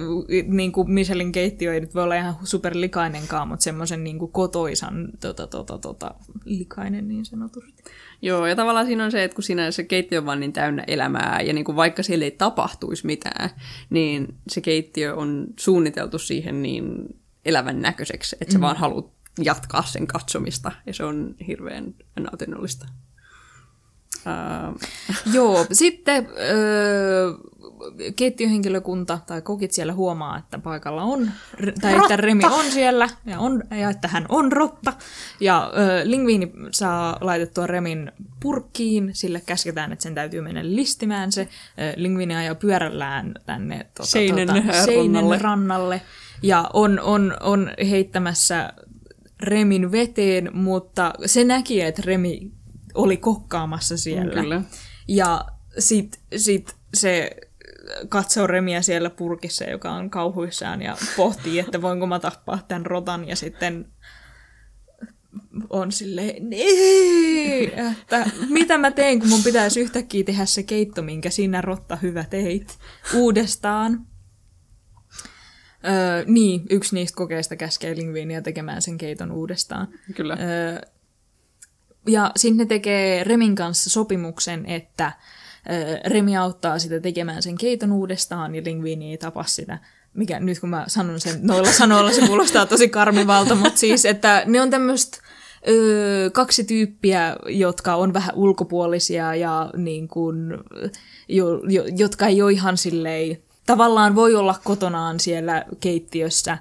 niin 0.48 0.72
kuin 0.72 0.92
Michelin 0.92 1.32
keittiö 1.32 1.74
ei 1.74 1.80
nyt 1.80 1.96
voi 1.96 2.04
olla 2.04 2.16
ihan 2.16 2.36
superlikainenkaan, 2.44 3.48
mutta 3.48 3.64
semmoisen 3.64 4.04
niin 4.04 4.20
kuin 4.20 4.32
kotoisan 4.32 5.10
tota, 5.20 5.48
tota, 5.48 5.78
tota, 5.78 6.16
likainen 6.46 7.08
niin 7.08 7.26
sanotusti. 7.26 7.84
Joo, 8.22 8.46
ja 8.46 8.56
tavallaan 8.56 8.86
siinä 8.86 9.06
on 9.06 9.12
se, 9.12 9.24
että 9.24 9.36
kun 9.36 9.44
siinä 9.44 9.72
se 9.72 9.84
keittiö 9.84 10.20
on 10.20 10.26
vaan 10.26 10.40
niin 10.40 10.54
täynnä 10.54 10.84
elämää, 10.88 11.42
ja 11.42 11.54
niin 11.54 11.66
kuin 11.66 11.76
vaikka 11.76 12.04
siellä 12.04 12.26
ei 12.26 12.32
tapahtuisi 12.32 13.06
mitään, 13.06 13.50
niin 13.90 14.36
se 14.50 14.62
keittiö 14.62 15.16
on 15.16 15.48
suunniteltu 15.60 16.20
siihen 16.20 16.62
niin 16.62 17.16
elävän 17.46 17.82
näköiseksi, 17.82 18.36
että 18.42 18.52
sä 18.52 18.58
mm. 18.58 18.62
vaan 18.62 18.78
haluat 18.78 19.12
jatkaa 19.44 19.84
sen 19.84 20.08
katsomista, 20.08 20.72
ja 20.86 20.94
se 20.94 21.04
on 21.04 21.36
hirveän 21.48 21.96
nautinnollista. 22.20 22.86
Uh. 24.26 24.80
Joo, 25.34 25.66
sitten 25.72 26.28
öö, 26.40 27.32
keittiöhenkilökunta 28.16 29.20
tai 29.28 29.42
kokit 29.42 29.72
siellä 29.72 29.94
huomaa, 29.94 30.38
että 30.38 30.60
paikalla 30.60 31.04
on, 31.04 31.32
tai 31.82 31.94
rotta. 31.94 32.14
että 32.14 32.18
Remi 32.18 32.44
on 32.46 32.66
siellä, 32.72 33.10
ja, 33.26 33.40
on, 33.40 33.64
ja 33.80 33.90
että 33.90 34.08
hän 34.08 34.26
on 34.30 34.52
rotta. 34.52 34.94
Ja 35.40 35.72
öö, 35.78 36.02
Lingviini 36.04 36.52
saa 36.72 37.18
laitettua 37.22 37.68
Remin 37.68 38.12
purkkiin, 38.40 39.10
sille 39.14 39.42
käsketään, 39.46 39.92
että 39.92 40.04
sen 40.04 40.16
täytyy 40.16 40.42
mennä 40.42 40.62
listimään 40.64 41.32
se. 41.32 41.48
Öö, 41.80 41.94
Lingviini 41.96 42.36
ajaa 42.36 42.56
pyörällään 42.56 43.34
tänne 43.46 43.78
tuota, 43.96 44.12
Seinen, 44.12 44.48
tuota, 44.48 44.86
Seinen 44.86 45.14
rannalle. 45.14 45.38
rannalle. 45.38 46.02
Ja 46.42 46.70
on, 46.74 47.00
on, 47.00 47.38
on 47.40 47.72
heittämässä 47.90 48.74
Remin 49.44 49.92
veteen, 49.92 50.50
mutta 50.54 51.14
se 51.26 51.44
näki, 51.44 51.82
että 51.82 52.02
Remi 52.06 52.52
oli 52.94 53.18
kokkaamassa 53.18 53.98
siellä. 53.98 54.42
Kyllä. 54.42 54.62
Ja 55.08 55.46
sit, 55.80 56.20
sit 56.38 56.76
se 56.94 57.32
katsoo 58.10 58.48
Remiä 58.48 58.82
siellä 58.82 59.10
purkissa, 59.10 59.66
joka 59.66 59.92
on 59.92 60.10
kauhuissaan 60.10 60.82
ja 60.82 60.98
pohtii, 61.18 61.60
että 61.60 61.82
voinko 61.82 62.08
mä 62.08 62.20
tappaa 62.20 62.60
tämän 62.68 62.86
rotan 62.86 63.28
ja 63.28 63.36
sitten 63.36 63.86
on 65.70 65.92
silleen, 65.92 66.50
nee, 66.50 67.64
että 67.92 68.30
mitä 68.50 68.78
mä 68.78 68.92
teen, 68.92 69.20
kun 69.20 69.30
mun 69.30 69.44
pitäisi 69.44 69.80
yhtäkkiä 69.80 70.24
tehdä 70.24 70.46
se 70.46 70.64
keitto, 70.64 71.02
minkä 71.02 71.30
sinä 71.30 71.62
rotta 71.62 71.96
hyvä 71.96 72.24
teit 72.24 72.78
uudestaan. 73.16 74.08
Öö, 75.86 76.24
niin, 76.28 76.66
yksi 76.70 76.96
niistä 76.96 77.16
kokeista 77.16 77.56
käskee 77.56 77.96
Lingviiniä 77.96 78.42
tekemään 78.42 78.82
sen 78.82 78.98
keiton 78.98 79.32
uudestaan. 79.32 79.88
Kyllä. 80.16 80.38
Öö, 80.40 80.90
ja 82.08 82.32
sitten 82.36 82.58
ne 82.58 82.66
tekee 82.66 83.24
Remin 83.24 83.56
kanssa 83.56 83.90
sopimuksen, 83.90 84.66
että 84.66 85.12
Remi 86.06 86.38
auttaa 86.38 86.80
sitä 86.80 87.00
tekemään 87.00 87.44
sen 87.44 87.58
keiton 87.58 87.92
uudestaan 87.92 88.56
ja 88.56 88.62
Lingviini 88.66 89.12
ei 89.12 89.18
tapa 89.18 89.44
sitä. 89.44 89.80
Mikä 90.14 90.40
nyt 90.40 90.60
kun 90.60 90.70
mä 90.70 90.86
sanon 90.88 91.20
sen 91.20 91.40
noilla 91.42 91.72
sanoilla, 91.72 92.12
se 92.12 92.28
kuulostaa 92.28 92.66
tosi 92.66 92.90
karmivalta, 92.90 93.56
mutta 93.56 93.80
siis, 93.80 94.06
että 94.06 94.44
ne 94.46 94.62
on 94.62 94.70
tämmöistä 94.70 95.18
kaksi 96.34 96.64
tyyppiä, 96.64 97.36
jotka 97.48 97.96
on 97.96 98.14
vähän 98.14 98.36
ulkopuolisia 98.36 99.36
ja 99.36 99.72
niin 99.78 100.08
kuin, 100.08 100.38
jo, 101.28 101.62
jo, 101.68 101.84
jotka 101.98 102.28
ei 102.28 102.42
ole 102.42 102.52
ihan 102.52 102.78
silleen, 102.78 103.38
tavallaan 103.66 104.16
voi 104.16 104.36
olla 104.36 104.56
kotonaan 104.64 105.20
siellä 105.20 105.66
keittiössä, 105.80 106.58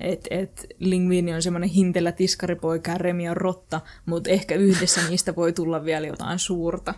että 0.00 0.28
et 0.30 0.66
Lingvini 0.78 1.34
on 1.34 1.42
semmoinen 1.42 1.70
hintelä 1.70 2.12
tiskaripoika 2.12 2.90
ja 2.90 2.98
Remi 2.98 3.28
on 3.28 3.36
rotta, 3.36 3.80
mutta 4.06 4.30
ehkä 4.30 4.54
yhdessä 4.54 5.00
niistä 5.08 5.36
voi 5.36 5.52
tulla 5.52 5.84
vielä 5.84 6.06
jotain 6.06 6.38
suurta. 6.38 6.94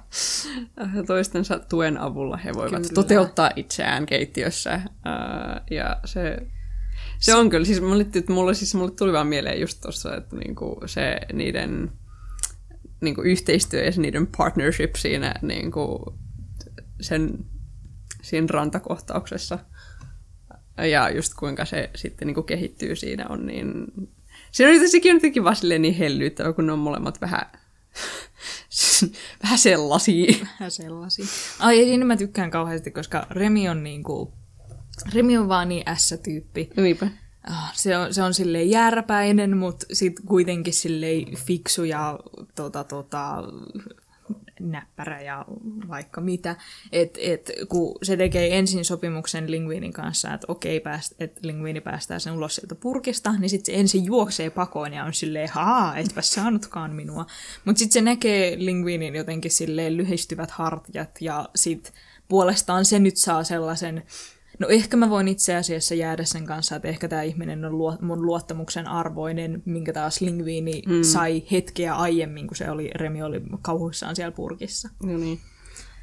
Toistensa 1.06 1.58
tuen 1.58 1.98
avulla 1.98 2.36
he 2.36 2.50
voivat 2.54 2.82
kyllä. 2.82 2.94
toteuttaa 2.94 3.50
itseään 3.56 4.06
keittiössä. 4.06 4.80
ja 5.70 6.00
se, 6.04 6.36
se 7.18 7.34
on 7.34 7.50
kyllä, 7.50 7.64
siis 7.64 7.80
mulle, 7.80 8.06
mulle, 8.28 8.54
siis 8.54 8.74
mulle 8.74 8.90
tuli 8.90 9.12
vaan 9.12 9.26
mieleen 9.26 9.60
just 9.60 9.80
tuossa, 9.80 10.16
että 10.16 10.36
niinku 10.36 10.80
se 10.86 11.16
niiden 11.32 11.90
niinku 13.00 13.22
yhteistyö 13.22 13.84
ja 13.84 13.92
se 13.92 14.00
niiden 14.00 14.26
partnership 14.36 14.94
siinä 14.94 15.34
niinku 15.42 16.14
sen, 17.00 17.38
siinä 18.22 18.46
rantakohtauksessa– 18.50 19.58
ja 20.76 21.10
just 21.10 21.34
kuinka 21.34 21.64
se 21.64 21.90
sitten 21.94 22.26
niin 22.26 22.34
kuin 22.34 22.46
kehittyy 22.46 22.96
siinä 22.96 23.26
on 23.28 23.46
niin... 23.46 23.86
Siinä 24.52 24.82
on 24.82 24.88
sekin 24.88 25.12
on 25.12 25.16
jotenkin 25.16 25.44
vaan 25.44 25.56
niin 25.78 25.94
hellyyttävä, 25.94 26.52
kun 26.52 26.66
ne 26.66 26.72
on 26.72 26.78
molemmat 26.78 27.20
vähän, 27.20 27.46
vähän 29.42 29.58
sellaisia. 29.58 30.34
Vähän 30.40 30.70
sellaisia. 30.70 31.24
Ai, 31.58 31.76
siinä 31.76 32.04
mä 32.04 32.16
tykkään 32.16 32.50
kauheasti, 32.50 32.90
koska 32.90 33.26
Remi 33.30 33.68
on 33.68 33.82
niin 33.82 34.02
kuin, 34.02 34.32
Remi 35.14 35.38
on 35.38 35.48
vaan 35.48 35.68
niin 35.68 35.84
S-tyyppi. 35.96 36.70
Niinpä. 36.76 37.08
Ah, 37.50 37.74
se 37.74 37.96
on, 37.96 38.14
se 38.14 38.22
on 38.22 38.34
silleen 38.34 38.70
järpäinen, 38.70 39.56
mutta 39.56 39.86
sitten 39.92 40.26
kuitenkin 40.26 40.74
silleen 40.74 41.36
fiksu 41.36 41.84
ja 41.84 42.18
tota, 42.54 42.84
tota, 42.84 43.44
näppärä 44.70 45.20
ja 45.20 45.44
vaikka 45.88 46.20
mitä. 46.20 46.56
Että 46.92 47.18
et, 47.22 47.52
kun 47.68 47.98
se 48.02 48.16
tekee 48.16 48.58
ensin 48.58 48.84
sopimuksen 48.84 49.50
Lingviinin 49.50 49.92
kanssa, 49.92 50.34
että 50.34 50.46
okei, 50.48 50.80
pääst, 50.80 51.12
että 51.18 51.40
Lingviini 51.42 51.80
päästää 51.80 52.18
sen 52.18 52.32
ulos 52.32 52.54
sieltä 52.54 52.74
purkista, 52.74 53.32
niin 53.32 53.50
sitten 53.50 53.74
se 53.74 53.80
ensin 53.80 54.04
juoksee 54.04 54.50
pakoon 54.50 54.92
ja 54.92 55.04
on 55.04 55.14
silleen, 55.14 55.48
haa, 55.52 55.96
etpä 55.96 56.22
saanutkaan 56.22 56.94
minua. 56.94 57.26
Mutta 57.64 57.78
sitten 57.78 57.92
se 57.92 58.00
näkee 58.00 58.56
Lingviinin 58.58 59.14
jotenkin 59.14 59.50
silleen 59.50 59.96
lyhistyvät 59.96 60.50
hartiat 60.50 61.10
ja 61.20 61.48
sitten 61.54 61.92
puolestaan 62.28 62.84
se 62.84 62.98
nyt 62.98 63.16
saa 63.16 63.44
sellaisen 63.44 64.02
No 64.58 64.68
ehkä 64.68 64.96
mä 64.96 65.10
voin 65.10 65.28
itse 65.28 65.56
asiassa 65.56 65.94
jäädä 65.94 66.24
sen 66.24 66.46
kanssa, 66.46 66.76
että 66.76 66.88
ehkä 66.88 67.08
tämä 67.08 67.22
ihminen 67.22 67.64
on 67.64 67.78
luo, 67.78 67.96
mun 68.00 68.26
luottamuksen 68.26 68.86
arvoinen, 68.86 69.62
minkä 69.64 69.92
taas 69.92 70.20
Lingviini 70.20 70.82
mm. 70.86 71.02
sai 71.02 71.42
hetkeä 71.50 71.94
aiemmin, 71.94 72.46
kun 72.46 72.56
se 72.56 72.70
oli, 72.70 72.90
Remi 72.94 73.22
oli 73.22 73.42
kauhuissaan 73.62 74.16
siellä 74.16 74.32
purkissa. 74.32 74.88
No 75.02 75.18
niin. 75.18 75.40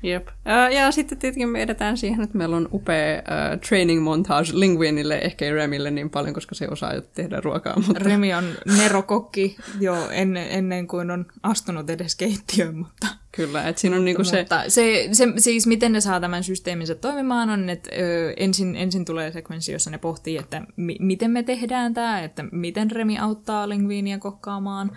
Jep. 0.03 0.27
Ja 0.75 0.91
sitten 0.91 1.17
tietenkin 1.17 1.49
me 1.49 1.62
edetään 1.62 1.97
siihen, 1.97 2.21
että 2.21 2.38
meillä 2.38 2.57
on 2.57 2.69
upea 2.73 3.17
uh, 3.17 3.62
training 3.69 4.03
montage 4.03 4.49
Linguinille, 4.53 5.17
ehkä 5.17 5.45
ei 5.45 5.51
Remille 5.51 5.91
niin 5.91 6.09
paljon, 6.09 6.33
koska 6.33 6.55
se 6.55 6.67
osaa 6.71 6.93
jo 6.93 7.01
tehdä 7.01 7.41
ruokaa. 7.41 7.79
Mutta... 7.88 8.03
Remi 8.03 8.33
on 8.33 8.53
nerokokki 8.77 9.57
jo 9.79 10.09
ennen, 10.12 10.47
ennen 10.49 10.88
kuin 10.88 11.12
on 11.12 11.25
astunut 11.43 11.89
edes 11.89 12.15
keittiöön, 12.15 12.77
mutta... 12.77 13.07
Kyllä, 13.31 13.67
että 13.67 13.81
siinä 13.81 13.95
on 13.95 14.05
niinku 14.05 14.23
se... 14.23 14.39
Mutta 14.39 14.63
se, 14.67 15.09
se... 15.12 15.25
Siis 15.38 15.67
miten 15.67 15.91
ne 15.91 16.01
saa 16.01 16.19
tämän 16.19 16.43
systeeminsä 16.43 16.95
toimimaan 16.95 17.49
on, 17.49 17.69
että 17.69 17.89
ö, 17.99 18.33
ensin, 18.38 18.75
ensin 18.75 19.05
tulee 19.05 19.31
sekvenssi, 19.31 19.71
jossa 19.71 19.89
ne 19.89 19.97
pohtii, 19.97 20.38
että 20.38 20.62
mi- 20.75 20.97
miten 20.99 21.31
me 21.31 21.43
tehdään 21.43 21.93
tämä, 21.93 22.21
että 22.21 22.45
miten 22.51 22.91
Remi 22.91 23.19
auttaa 23.19 23.69
Linguinia 23.69 24.19
kokkaamaan 24.19 24.91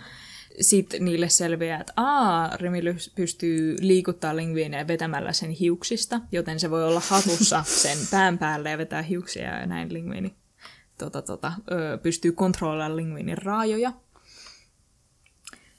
sitten 0.61 1.05
niille 1.05 1.29
selviää, 1.29 1.81
että 1.81 1.93
aa, 1.95 2.57
Remi 2.57 2.81
pystyy 3.15 3.75
liikuttaa 3.79 4.35
lingviiniä 4.35 4.87
vetämällä 4.87 5.33
sen 5.33 5.49
hiuksista, 5.49 6.21
joten 6.31 6.59
se 6.59 6.69
voi 6.69 6.83
olla 6.83 7.01
hatussa 7.07 7.63
sen 7.67 7.97
pään 8.11 8.37
päälle 8.37 8.69
ja 8.69 8.77
vetää 8.77 9.01
hiuksia 9.01 9.59
ja 9.59 9.65
näin 9.65 9.93
lingviini 9.93 10.35
tota, 10.97 11.21
tota, 11.21 11.53
ö, 11.71 11.97
pystyy 11.97 12.31
kontrolloimaan 12.31 12.95
lingviinin 12.95 13.37
raajoja. 13.37 13.91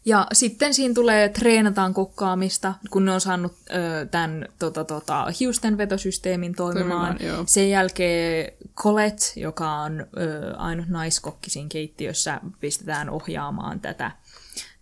Ja 0.07 0.27
sitten 0.33 0.75
siinä 0.75 0.95
tulee, 0.95 1.29
treenataan 1.29 1.95
kokkaamista, 1.95 2.75
kun 2.91 3.05
ne 3.05 3.13
on 3.13 3.21
saanut 3.21 3.53
ö, 3.71 4.07
tämän 4.07 4.49
tota, 4.59 4.85
tota, 4.85 5.27
hiusten 5.41 5.79
vetosysteemin 5.79 6.55
toimimaan. 6.55 7.17
toimimaan 7.19 7.49
Sen 7.49 7.71
jälkeen 7.71 8.53
Colette, 8.77 9.25
joka 9.37 9.71
on 9.71 10.01
ö, 10.01 10.57
ainut 10.57 10.89
naiskokki 10.89 11.51
siinä 11.51 11.69
keittiössä, 11.69 12.41
pistetään 12.61 13.11
ohjaamaan 13.11 13.81
tätä 13.81 14.11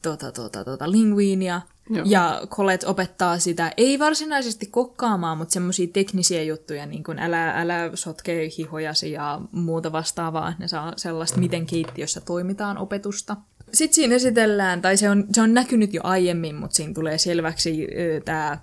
tota, 0.03 0.33
tota, 0.33 0.65
tota, 0.65 0.91
linguinia. 0.91 1.61
Joo. 1.91 2.07
Ja 2.09 2.41
Colette 2.47 2.87
opettaa 2.87 3.39
sitä, 3.39 3.73
ei 3.77 3.99
varsinaisesti 3.99 4.67
kokkaamaan, 4.67 5.39
mutta 5.39 5.53
semmoisia 5.53 5.87
teknisiä 5.93 6.43
juttuja, 6.43 6.87
niin 6.87 7.05
kuin 7.05 7.19
älä, 7.19 7.51
älä 7.51 7.91
sotke 7.95 8.49
hihojasi 8.59 9.13
ja 9.13 9.41
muuta 9.53 9.93
vastaavaa. 9.93 10.55
Ne 10.59 10.69
saa 10.69 10.93
sellaista, 10.97 11.41
miten 11.41 11.67
keittiössä 11.67 12.21
toimitaan 12.21 12.79
opetusta. 12.79 13.37
Sitten 13.73 13.95
siinä 13.95 14.15
esitellään, 14.15 14.83
tai 14.83 14.97
se 14.97 15.11
on, 15.11 15.25
se 15.33 15.41
on 15.41 15.55
näkynyt 15.55 15.95
jo 15.95 16.01
aiemmin, 16.05 16.55
mutta 16.55 16.77
siinä 16.77 16.95
tulee 16.95 17.19
selväksi 17.19 17.89
tämä 18.25 18.59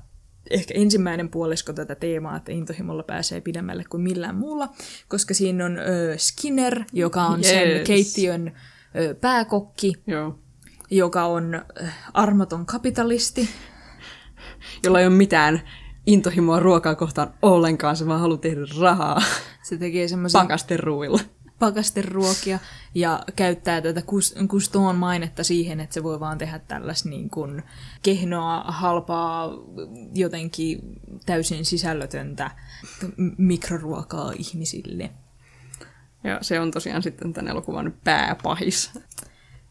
ehkä 0.49 0.73
ensimmäinen 0.77 1.29
puolisko 1.29 1.73
tätä 1.73 1.95
teemaa, 1.95 2.35
että 2.37 2.51
intohimolla 2.51 3.03
pääsee 3.03 3.41
pidemmälle 3.41 3.83
kuin 3.89 4.03
millään 4.03 4.35
muulla, 4.35 4.69
koska 5.07 5.33
siinä 5.33 5.65
on 5.65 5.79
ö, 5.79 6.17
Skinner, 6.17 6.83
joka 6.93 7.25
on 7.25 7.39
yes. 7.39 7.47
sen 7.47 7.83
keittiön 7.83 8.51
ö, 8.95 9.15
pääkokki. 9.15 9.93
Joo 10.07 10.39
joka 10.91 11.25
on 11.25 11.55
äh, 11.83 12.09
armoton 12.13 12.65
kapitalisti. 12.65 13.49
Jolla 14.83 14.99
ei 14.99 15.07
ole 15.07 15.15
mitään 15.15 15.61
intohimoa 16.05 16.59
ruokaa 16.59 16.95
kohtaan 16.95 17.33
ollenkaan, 17.41 17.95
se 17.95 18.07
vaan 18.07 18.19
haluaa 18.19 18.37
tehdä 18.37 18.61
rahaa. 18.79 19.21
Se 19.63 19.77
tekee 19.77 20.07
semmoisen... 20.07 20.41
Pakasten 20.41 20.79
ruuilla. 20.79 21.19
pakasteruokia 21.59 22.59
ja 22.95 23.23
käyttää 23.35 23.81
tätä 23.81 24.01
Cousteau'n 24.47 24.95
mainetta 24.95 25.43
siihen, 25.43 25.79
että 25.79 25.93
se 25.93 26.03
voi 26.03 26.19
vaan 26.19 26.37
tehdä 26.37 26.59
tällaista 26.59 27.09
niin 27.09 27.29
kuin 27.29 27.63
kehnoa, 28.01 28.63
halpaa, 28.67 29.49
jotenkin 30.15 30.79
täysin 31.25 31.65
sisällötöntä 31.65 32.51
mikroruokaa 33.37 34.31
ihmisille. 34.37 35.09
Ja 36.23 36.37
se 36.41 36.59
on 36.59 36.71
tosiaan 36.71 37.03
sitten 37.03 37.33
tämän 37.33 37.51
elokuvan 37.51 37.93
pääpahis. 38.03 38.91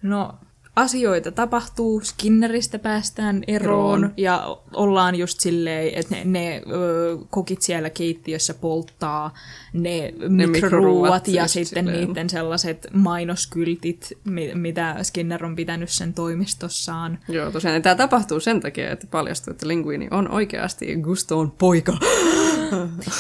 No, 0.03 0.39
asioita 0.79 1.33
tapahtuu, 1.33 2.01
Skinneristä 2.01 2.79
päästään 2.79 3.45
eroon, 3.47 3.99
eroon. 3.99 4.13
ja 4.17 4.57
ollaan 4.75 5.15
just 5.15 5.41
silleen, 5.41 5.95
että 5.95 6.15
ne, 6.15 6.25
ne 6.25 6.63
ö, 6.73 7.19
kokit 7.31 7.63
siellä 7.63 7.91
keittiössä 7.91 8.55
polttaa 8.55 9.35
ne, 9.73 10.15
ne 10.29 10.47
mikroruuat 10.47 11.29
ja 11.29 11.49
sitten 11.49 11.87
silleen. 11.87 12.09
niiden 12.09 12.31
sellaiset 12.31 12.87
mainoskyltit, 12.93 14.13
mitä 14.55 14.97
Skinner 15.03 15.45
on 15.45 15.57
pitänyt 15.57 15.91
sen 15.91 16.15
toimistossaan. 16.15 17.19
Joo, 17.29 17.51
tosiaan 17.51 17.83
tämä 17.83 17.95
tapahtuu 17.95 18.41
sen 18.41 18.61
takia, 18.61 18.91
että 18.91 19.07
paljastuu, 19.11 19.51
että 19.51 19.69
Linguini 19.69 20.09
on 20.11 20.31
oikeasti 20.31 20.97
Gustoon 20.97 21.51
poika. 21.51 21.93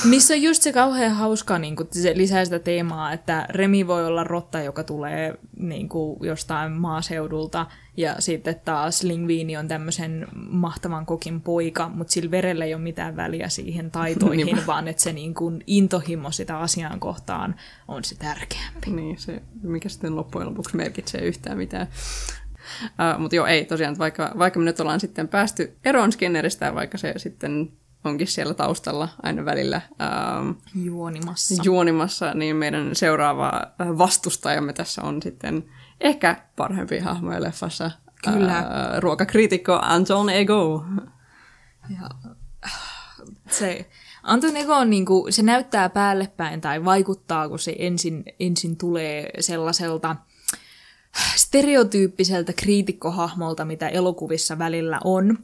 Missä 0.05 0.35
on 0.35 0.43
just 0.43 0.63
se 0.63 0.73
kauhean 0.73 1.13
hauska, 1.13 1.59
niin 1.59 1.77
kuin, 1.77 1.89
se 1.91 2.13
lisää 2.17 2.45
sitä 2.45 2.59
teemaa, 2.59 3.13
että 3.13 3.47
Remi 3.51 3.87
voi 3.87 4.07
olla 4.07 4.25
rotta, 4.25 4.61
joka 4.61 4.85
tulee 4.85 5.39
niin 5.57 5.89
kuin, 5.89 6.19
jostain 6.23 6.73
maaseudulta, 6.73 7.48
ja 7.97 8.15
sitten 8.19 8.61
taas 8.65 9.03
Lingviini 9.03 9.57
on 9.57 9.69
tämmöisen 9.69 10.27
mahtavan 10.35 11.07
kokin 11.07 11.41
poika, 11.41 11.89
mutta 11.89 12.13
sillä 12.13 12.31
verellä 12.31 12.65
ei 12.65 12.75
ole 12.75 12.83
mitään 12.83 13.17
väliä 13.17 13.49
siihen 13.49 13.91
taitoihin, 13.91 14.59
vaan 14.67 14.89
että 14.89 15.03
se 15.03 15.13
niin 15.13 15.35
kuin, 15.35 15.65
intohimo 15.67 16.31
sitä 16.31 16.59
asiaan 16.59 17.01
kohtaan 17.01 17.55
on 17.89 18.05
se 18.05 18.15
tärkeämpi. 18.15 18.91
Niin, 18.91 19.19
se, 19.19 19.43
mikä 19.63 19.89
sitten 19.89 20.17
loppujen 20.17 20.49
lopuksi 20.49 20.77
merkitsee 20.77 21.21
yhtään 21.21 21.59
mitään. 21.59 21.89
Uh, 22.85 23.21
mutta 23.21 23.37
joo, 23.37 23.47
ei 23.47 23.65
tosiaan, 23.65 23.99
vaikka, 23.99 24.33
vaikka 24.39 24.59
me 24.59 24.65
nyt 24.65 24.81
ollaan 24.81 25.01
sitten 25.01 25.29
päästy 25.29 25.77
eroon 25.85 26.13
Skinneristä, 26.13 26.75
vaikka 26.75 26.99
se 26.99 27.15
sitten 27.17 27.73
onkin 28.05 28.27
siellä 28.27 28.55
taustalla 28.55 29.09
aina 29.23 29.45
välillä 29.45 29.81
ähm, 30.01 30.51
juonimassa. 30.75 31.63
juonimassa, 31.65 32.35
niin 32.35 32.57
meidän 32.57 32.95
seuraava 32.95 33.53
äh, 33.81 33.99
vastustajamme 33.99 34.73
tässä 34.73 35.03
on 35.03 35.23
sitten 35.23 35.65
ehkä 36.01 36.37
parhempi 36.57 36.99
hahmoja 36.99 37.43
leffassa. 37.43 37.91
Kyllä. 38.25 38.59
Äh, 38.59 38.65
ruokakriitikko 38.99 39.79
Anton 39.83 40.31
Ego. 40.31 40.85
Ja, 41.89 42.09
se, 43.51 43.91
Anton 44.23 44.57
Ego 44.57 44.75
on 44.75 44.91
niinku, 44.91 45.27
se 45.31 45.43
näyttää 45.43 45.89
päälle 45.89 46.33
päin 46.37 46.61
tai 46.61 46.85
vaikuttaa, 46.85 47.49
kun 47.49 47.59
se 47.59 47.77
ensin, 47.79 48.25
ensin 48.41 48.77
tulee 48.77 49.31
sellaiselta– 49.41 50.17
stereotyyppiseltä 51.37 52.53
kriitikkohahmolta, 52.53 53.65
mitä 53.65 53.89
elokuvissa 53.89 54.59
välillä 54.59 55.01
on. 55.05 55.39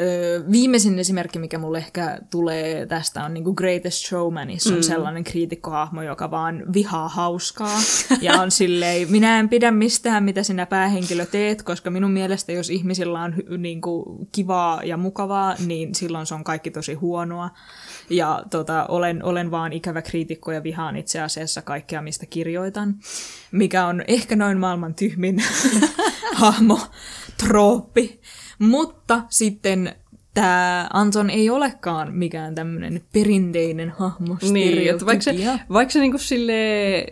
Öö, 0.00 0.42
viimeisin 0.52 0.98
esimerkki, 0.98 1.38
mikä 1.38 1.58
mulle 1.58 1.78
ehkä 1.78 2.18
tulee 2.30 2.86
tästä, 2.86 3.24
on 3.24 3.34
niinku 3.34 3.54
Greatest 3.54 4.06
Showmanissa 4.06 4.70
on 4.70 4.76
mm. 4.76 4.82
sellainen 4.82 5.24
kriitikkohahmo, 5.24 6.02
joka 6.02 6.30
vaan 6.30 6.62
vihaa 6.72 7.08
hauskaa. 7.08 7.78
ja 8.20 8.32
on 8.32 8.50
silleen, 8.50 9.10
minä 9.10 9.40
en 9.40 9.48
pidä 9.48 9.70
mistään, 9.70 10.24
mitä 10.24 10.42
sinä 10.42 10.66
päähenkilö 10.66 11.26
teet, 11.26 11.62
koska 11.62 11.90
minun 11.90 12.10
mielestä, 12.10 12.52
jos 12.52 12.70
ihmisillä 12.70 13.22
on 13.22 13.34
niinku, 13.58 14.18
kivaa 14.32 14.82
ja 14.84 14.96
mukavaa, 14.96 15.54
niin 15.66 15.94
silloin 15.94 16.26
se 16.26 16.34
on 16.34 16.44
kaikki 16.44 16.70
tosi 16.70 16.94
huonoa. 16.94 17.50
Ja 18.10 18.42
tota, 18.50 18.86
olen, 18.86 19.24
olen 19.24 19.50
vaan 19.50 19.72
ikävä 19.72 20.02
kriitikko 20.02 20.52
ja 20.52 20.62
vihaan 20.62 20.96
itse 20.96 21.20
asiassa 21.20 21.62
kaikkea, 21.62 22.02
mistä 22.02 22.26
kirjoitan. 22.26 22.94
Mikä 23.52 23.86
on 23.86 24.04
ehkä 24.08 24.36
noin 24.36 24.58
maailman 24.58 24.94
tyhmin 24.94 25.42
hahmo, 26.34 26.80
trooppi. 27.46 28.20
Mutta 28.58 29.22
sitten 29.30 29.94
tämä 30.34 30.88
Anton 30.92 31.30
ei 31.30 31.50
olekaan 31.50 32.14
mikään 32.14 32.54
tämmöinen 32.54 33.02
perinteinen 33.12 33.90
hahmo, 33.90 34.36
niin, 34.52 34.90
että 34.90 35.06
vaikka 35.06 35.22
se, 35.22 35.34
vaikka 35.72 35.92
se 35.92 36.00
niinku 36.00 36.18
sille 36.18 36.52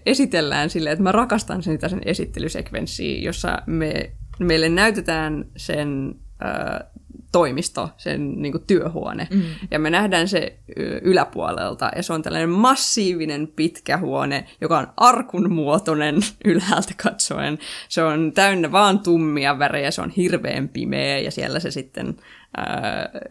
esitellään 0.06 0.70
sille, 0.70 0.90
että 0.90 1.02
mä 1.02 1.12
rakastan 1.12 1.62
sen, 1.62 1.78
sen 1.88 2.00
esittelysekvenssiä, 2.04 3.20
jossa 3.20 3.62
me, 3.66 4.10
meille 4.38 4.68
näytetään 4.68 5.44
sen 5.56 6.14
äh, 6.44 6.90
toimisto, 7.36 7.90
sen 7.96 8.42
niin 8.42 8.52
kuin, 8.52 8.64
työhuone. 8.66 9.28
Mm. 9.30 9.42
Ja 9.70 9.78
me 9.78 9.90
nähdään 9.90 10.28
se 10.28 10.58
yläpuolelta, 11.02 11.90
ja 11.96 12.02
se 12.02 12.12
on 12.12 12.22
tällainen 12.22 12.50
massiivinen 12.50 13.48
pitkä 13.56 13.98
huone, 13.98 14.46
joka 14.60 14.78
on 14.78 14.86
arkun 14.96 15.52
muotoinen 15.52 16.14
ylhäältä 16.44 16.94
katsoen. 17.02 17.58
Se 17.88 18.02
on 18.02 18.32
täynnä 18.32 18.72
vaan 18.72 18.98
tummia 18.98 19.58
värejä, 19.58 19.90
se 19.90 20.02
on 20.02 20.10
hirveän 20.10 20.68
pimeä, 20.68 21.18
ja 21.18 21.30
siellä 21.30 21.60
se 21.60 21.70
sitten 21.70 22.16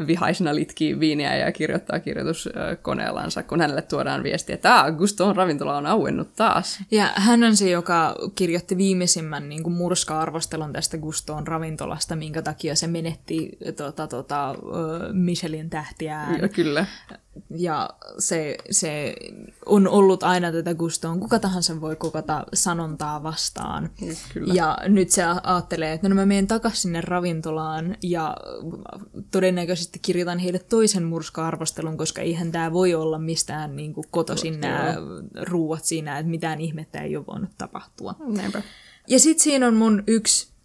vihaisena 0.07 0.55
litkii 0.55 0.99
viiniä 0.99 1.35
ja 1.35 1.51
kirjoittaa 1.51 1.99
kirjoituskoneellansa, 1.99 3.43
kun 3.43 3.61
hänelle 3.61 3.81
tuodaan 3.81 4.23
viesti, 4.23 4.53
että 4.53 4.79
ah, 4.79 4.97
Guston 4.97 5.35
ravintola 5.35 5.77
on 5.77 5.85
auennut 5.85 6.35
taas. 6.35 6.79
Ja 6.91 7.09
hän 7.15 7.43
on 7.43 7.55
se, 7.55 7.69
joka 7.69 8.15
kirjoitti 8.35 8.77
viimeisimmän 8.77 9.49
niin 9.49 9.63
kuin 9.63 9.73
murska-arvostelun 9.73 10.73
tästä 10.73 10.97
Guston 10.97 11.47
ravintolasta, 11.47 12.15
minkä 12.15 12.41
takia 12.41 12.75
se 12.75 12.87
menetti 12.87 13.57
tota, 13.77 14.07
tota, 14.07 14.55
Michelin 15.13 15.69
tähtiään. 15.69 16.41
Ja, 16.41 16.49
kyllä 16.49 16.85
ja 17.49 17.89
se, 18.19 18.57
se 18.71 19.15
on 19.65 19.87
ollut 19.87 20.23
aina 20.23 20.51
tätä 20.51 20.73
gustoon. 20.73 21.19
Kuka 21.19 21.39
tahansa 21.39 21.81
voi 21.81 21.95
kokata 21.95 22.45
sanontaa 22.53 23.23
vastaan. 23.23 23.89
Kyllä. 24.33 24.53
Ja 24.53 24.77
nyt 24.87 25.09
se 25.09 25.23
ajattelee, 25.23 25.93
että 25.93 26.09
no 26.09 26.15
mä 26.15 26.25
menen 26.25 26.47
takaisin 26.47 26.81
sinne 26.81 27.01
ravintolaan 27.01 27.97
ja 28.03 28.37
todennäköisesti 29.31 29.99
kirjoitan 29.99 30.39
heille 30.39 30.59
toisen 30.59 31.03
murska-arvostelun, 31.03 31.97
koska 31.97 32.21
eihän 32.21 32.51
tämä 32.51 32.73
voi 32.73 32.95
olla 32.95 33.19
mistään 33.19 33.75
niin 33.75 33.93
kuin 33.93 34.05
kotoisin 34.11 34.61
nämä 34.61 34.95
ruuat 35.41 35.85
siinä, 35.85 36.19
että 36.19 36.29
mitään 36.29 36.61
ihmettä 36.61 37.01
ei 37.01 37.17
ole 37.17 37.25
voinut 37.27 37.49
tapahtua. 37.57 38.15
Näinpä. 38.27 38.61
Ja 39.07 39.19
sitten 39.19 39.43
siinä 39.43 39.67
on 39.67 39.75
mun 39.75 40.03
yksi 40.07 40.55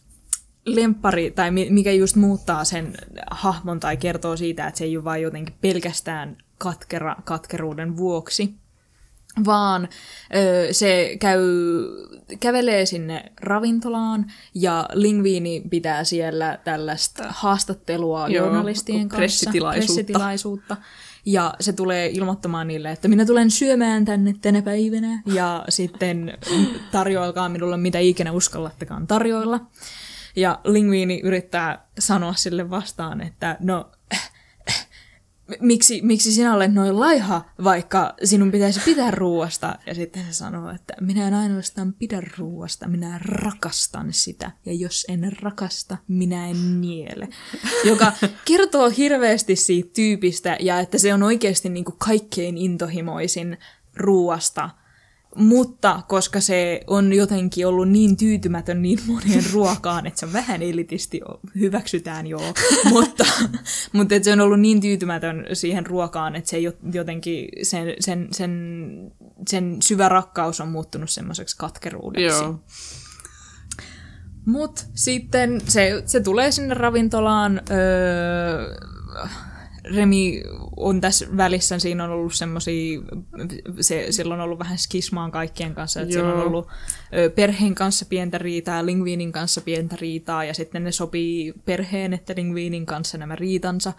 lempari, 0.64 1.30
tai 1.30 1.50
mikä 1.50 1.92
just 1.92 2.16
muuttaa 2.16 2.64
sen 2.64 2.94
hahmon 3.30 3.80
tai 3.80 3.96
kertoo 3.96 4.36
siitä, 4.36 4.66
että 4.66 4.78
se 4.78 4.84
ei 4.84 4.96
ole 4.96 5.04
vain 5.04 5.22
jotenkin 5.22 5.54
pelkästään 5.60 6.36
katkera, 6.60 7.16
katkeruuden 7.24 7.96
vuoksi, 7.96 8.54
vaan 9.44 9.88
ö, 10.34 10.72
se 10.72 11.16
käy, 11.20 11.40
kävelee 12.40 12.86
sinne 12.86 13.32
ravintolaan 13.40 14.32
ja 14.54 14.88
Lingviini 14.92 15.62
pitää 15.70 16.04
siellä 16.04 16.58
tällaista 16.64 17.24
haastattelua 17.28 18.28
Joo, 18.28 18.44
journalistien 18.44 19.08
kanssa, 19.08 19.16
pressitilaisuutta. 19.16 19.86
pressitilaisuutta. 19.86 20.76
Ja 21.26 21.54
se 21.60 21.72
tulee 21.72 22.10
ilmoittamaan 22.12 22.68
niille, 22.68 22.90
että 22.90 23.08
minä 23.08 23.24
tulen 23.24 23.50
syömään 23.50 24.04
tänne 24.04 24.34
tänä 24.40 24.62
päivänä 24.62 25.22
ja 25.26 25.64
sitten 25.68 26.38
tarjoilkaa 26.92 27.48
minulle 27.48 27.76
mitä 27.76 27.98
ikinä 27.98 28.32
uskallattekaan 28.32 29.06
tarjoilla. 29.06 29.60
Ja 30.36 30.60
Lingviini 30.64 31.20
yrittää 31.24 31.86
sanoa 31.98 32.34
sille 32.34 32.70
vastaan, 32.70 33.20
että 33.20 33.56
no 33.60 33.90
miksi, 35.60 36.02
miksi 36.02 36.32
sinä 36.32 36.54
olet 36.54 36.74
noin 36.74 37.00
laiha, 37.00 37.44
vaikka 37.64 38.14
sinun 38.24 38.52
pitäisi 38.52 38.80
pitää 38.84 39.10
ruuasta? 39.10 39.78
Ja 39.86 39.94
sitten 39.94 40.24
se 40.24 40.32
sanoo, 40.32 40.70
että 40.70 40.94
minä 41.00 41.28
en 41.28 41.34
ainoastaan 41.34 41.92
pidä 41.92 42.22
ruuasta, 42.38 42.88
minä 42.88 43.20
rakastan 43.24 44.12
sitä. 44.12 44.50
Ja 44.66 44.72
jos 44.72 45.06
en 45.08 45.32
rakasta, 45.42 45.96
minä 46.08 46.48
en 46.48 46.80
niele. 46.80 47.28
Joka 47.84 48.12
kertoo 48.44 48.90
hirveästi 48.90 49.56
siitä 49.56 49.90
tyypistä 49.94 50.56
ja 50.60 50.80
että 50.80 50.98
se 50.98 51.14
on 51.14 51.22
oikeasti 51.22 51.68
niin 51.68 51.84
kuin 51.84 51.96
kaikkein 51.98 52.58
intohimoisin 52.58 53.58
ruuasta 53.96 54.70
mutta 55.36 56.02
koska 56.08 56.40
se 56.40 56.80
on 56.86 57.12
jotenkin 57.12 57.66
ollut 57.66 57.88
niin 57.88 58.16
tyytymätön 58.16 58.82
niin 58.82 58.98
monien 59.06 59.44
ruokaan, 59.52 60.06
että 60.06 60.20
se 60.20 60.26
on 60.26 60.32
vähän 60.32 60.62
elitisti, 60.62 61.20
hyväksytään 61.60 62.26
joo, 62.26 62.54
mutta, 62.92 63.24
mutta 63.92 64.14
että 64.14 64.24
se 64.24 64.32
on 64.32 64.40
ollut 64.40 64.60
niin 64.60 64.80
tyytymätön 64.80 65.46
siihen 65.52 65.86
ruokaan, 65.86 66.36
että 66.36 66.50
se 66.50 66.58
jotenkin, 66.92 67.48
sen, 67.62 67.94
sen, 68.00 68.28
sen, 68.32 68.50
sen 69.48 69.76
syvä 69.82 70.08
rakkaus 70.08 70.60
on 70.60 70.68
muuttunut 70.68 71.10
semmoiseksi 71.10 71.56
katkeruudeksi. 71.56 72.44
Joo. 72.44 72.60
Mutta 74.46 74.82
sitten 74.94 75.60
se, 75.68 76.02
se 76.06 76.20
tulee 76.20 76.52
sinne 76.52 76.74
ravintolaan, 76.74 77.60
öö, 77.70 78.76
Remi 79.84 80.42
on 80.76 81.00
tässä 81.00 81.26
välissä, 81.36 81.78
siinä 81.78 82.04
on 82.04 82.10
ollut 82.10 82.34
semmoisia, 82.34 83.00
se, 83.80 84.06
silloin 84.10 84.40
on 84.40 84.44
ollut 84.44 84.58
vähän 84.58 84.78
skismaan 84.78 85.30
kaikkien 85.30 85.74
kanssa, 85.74 86.00
että 86.00 86.12
siellä 86.12 86.34
on 86.34 86.46
ollut 86.46 86.68
perheen 87.34 87.74
kanssa 87.74 88.06
pientä 88.08 88.38
riitaa, 88.38 88.86
Lingviinin 88.86 89.32
kanssa 89.32 89.60
pientä 89.60 89.96
riitaa, 90.00 90.44
ja 90.44 90.54
sitten 90.54 90.84
ne 90.84 90.92
sopii 90.92 91.52
perheen 91.64 92.12
että 92.12 92.34
Lingviinin 92.36 92.86
kanssa 92.86 93.18
nämä 93.18 93.36
riitansa. 93.36 93.92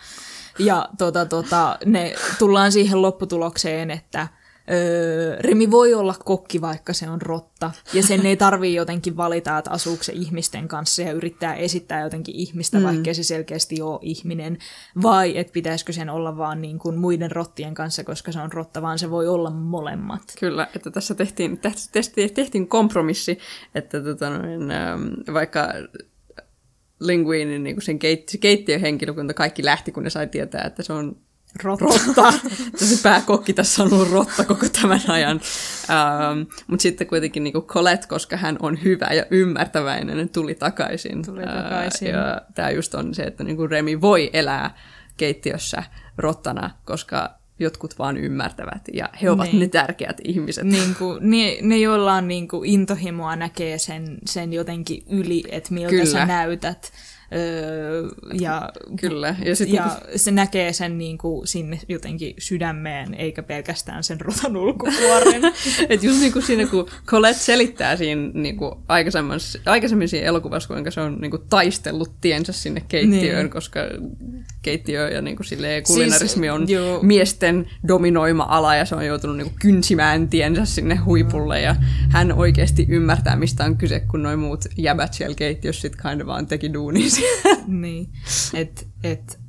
Ja 0.60 0.90
tota, 0.98 1.26
tota, 1.26 1.78
ne 1.86 2.16
tullaan 2.40 2.72
siihen 2.72 3.02
lopputulokseen, 3.02 3.92
että 3.92 4.28
öö, 4.72 5.36
Remi 5.40 5.72
voi 5.72 5.94
olla 5.94 6.16
kokki, 6.26 6.62
vaikka 6.62 6.94
se 6.94 7.10
on 7.10 7.22
rotta, 7.22 7.72
ja 7.94 8.04
sen 8.04 8.26
ei 8.26 8.38
tarvii 8.38 8.76
jotenkin 8.76 9.18
valita, 9.18 9.58
että 9.58 9.72
asuuko 9.72 10.04
se 10.04 10.14
ihmisten 10.14 10.68
kanssa 10.68 11.02
ja 11.02 11.12
yrittää 11.12 11.56
esittää 11.56 12.02
jotenkin 12.02 12.36
ihmistä, 12.36 12.78
mm. 12.78 12.84
vaikka 12.84 13.14
se 13.14 13.24
selkeästi 13.24 13.82
ole 13.82 14.00
ihminen, 14.02 14.58
vai 15.02 15.38
että 15.38 15.54
pitäisikö 15.54 15.94
sen 15.94 16.10
olla 16.10 16.38
vaan 16.38 16.62
niin 16.62 16.80
kuin 16.80 16.98
muiden 16.98 17.32
rottien 17.32 17.74
kanssa, 17.74 18.04
koska 18.04 18.32
se 18.32 18.40
on 18.40 18.52
rotta, 18.52 18.82
vaan 18.82 19.00
se 19.00 19.10
voi 19.10 19.28
olla 19.28 19.50
molemmat. 19.50 20.22
Kyllä, 20.40 20.68
että 20.76 20.92
tässä 20.92 21.16
tehtiin, 21.16 21.60
tehtiin, 21.92 22.34
tehtiin 22.34 22.68
kompromissi, 22.68 23.40
että 23.76 24.02
tota, 24.02 24.30
noin, 24.30 24.72
ähm, 24.72 25.34
vaikka 25.34 25.68
Linguinin 27.00 27.64
niin 27.64 27.82
sen 27.82 28.00
keitti, 28.00 28.38
keittiöhenkilökunta 28.38 29.34
kaikki 29.34 29.66
lähti, 29.66 29.92
kun 29.92 30.04
ne 30.04 30.10
sai 30.10 30.28
tietää, 30.28 30.64
että 30.64 30.84
se 30.84 30.94
on 30.94 31.16
rotta. 31.64 31.86
rotta. 31.86 32.34
se 32.76 33.04
pääkokki 33.04 33.54
tässä 33.54 33.84
on 33.84 33.94
ollut 33.94 34.12
rotta 34.12 34.44
koko 34.44 34.66
tämän 34.82 35.02
ajan. 35.08 35.42
Um, 36.32 36.48
Mutta 36.68 36.84
sitten 36.84 37.08
kuitenkin 37.08 37.44
niin 37.44 37.54
Colette, 37.54 38.08
koska 38.08 38.38
hän 38.38 38.58
on 38.62 38.84
hyvä 38.84 39.08
ja 39.14 39.26
ymmärtäväinen, 39.32 40.18
ne 40.18 40.28
tuli 40.28 40.56
takaisin. 40.56 41.26
Tuli 41.26 41.42
takaisin. 41.42 42.08
Uh, 42.08 42.14
ja 42.14 42.42
tämä 42.56 42.70
just 42.70 42.96
on 42.96 43.14
se, 43.14 43.24
että 43.24 43.44
niin 43.44 43.70
Remi 43.70 44.02
voi 44.02 44.30
elää 44.34 44.76
keittiössä 45.18 45.84
rottana, 46.18 46.70
koska 46.86 47.42
jotkut 47.60 48.00
vaan 48.00 48.18
ymmärtävät 48.18 48.82
ja 48.94 49.10
he 49.22 49.32
ovat 49.32 49.52
niin. 49.52 49.60
ne 49.60 49.68
tärkeät 49.68 50.18
ihmiset. 50.24 50.64
Niin 50.64 50.96
kuin, 50.96 51.30
ne, 51.30 51.58
ne, 51.62 51.78
joilla 51.78 52.14
on 52.14 52.28
niin 52.28 52.48
kuin 52.48 52.70
intohimoa, 52.70 53.36
näkee 53.36 53.78
sen, 53.78 54.18
sen 54.26 54.54
jotenkin 54.54 55.04
yli, 55.10 55.44
että 55.50 55.74
miltä 55.74 55.90
Kyllä. 55.90 56.06
sä 56.06 56.26
näytät. 56.26 56.92
Öö, 57.36 58.10
ja, 58.34 58.70
Kyllä. 59.00 59.36
Ja, 59.46 59.56
sit, 59.56 59.70
ja 59.70 60.00
se 60.16 60.32
näkee 60.32 60.74
sen 60.74 60.98
niin 60.98 61.18
kuin 61.18 61.48
sinne 61.48 61.80
jotenkin 61.88 62.34
sydämeen, 62.38 63.14
eikä 63.14 63.44
pelkästään 63.44 64.04
sen 64.04 64.22
rotan 64.22 64.58
ulkopuoren. 64.58 65.42
Et 65.90 66.04
just 66.04 66.20
niin 66.20 66.34
kuin 66.34 66.44
siinä, 66.44 66.66
kun 66.66 66.90
Colette 67.06 67.42
selittää 67.42 67.96
siinä 67.96 68.32
niin 68.34 68.58
kuin 68.58 68.76
aikaisemmin 69.66 70.10
siinä 70.10 70.28
elokuvassa, 70.28 70.68
kuinka 70.68 70.92
se 70.92 71.02
on 71.02 71.18
niin 71.22 71.32
kuin 71.32 71.44
taistellut 71.50 72.12
tiensä 72.22 72.54
sinne 72.54 72.82
keittiöön, 72.88 73.44
niin. 73.46 73.50
koska 73.50 73.80
keittiö 74.62 75.10
ja 75.10 75.22
niin 75.22 75.36
kuin 75.36 75.48
silleen, 75.48 75.84
kulinarismi 75.84 76.48
siis, 76.48 76.54
on 76.54 76.70
joo. 76.70 77.00
miesten 77.02 77.70
dominoima 77.88 78.46
ala 78.50 78.76
ja 78.76 78.86
se 78.86 78.96
on 78.96 79.06
joutunut 79.06 79.38
niin 79.38 79.48
kuin 79.48 79.60
kynsimään 79.60 80.28
tiensä 80.28 80.66
sinne 80.66 80.96
huipulle 80.96 81.62
ja 81.62 81.76
hän 82.10 82.34
oikeasti 82.34 82.86
ymmärtää, 82.90 83.36
mistä 83.36 83.66
on 83.66 83.78
kyse, 83.78 84.00
kun 84.00 84.24
noin 84.24 84.40
muut 84.40 84.66
jäbät 84.78 85.14
siellä 85.14 85.36
keittiössä 85.36 85.82
sitten 85.82 86.02
kind 86.10 86.22
of 86.22 86.28
vaan 86.28 86.48
teki 86.48 86.74
duunia 86.74 87.10
niin, 87.68 88.10
että 88.54 88.86
et, 89.04 89.40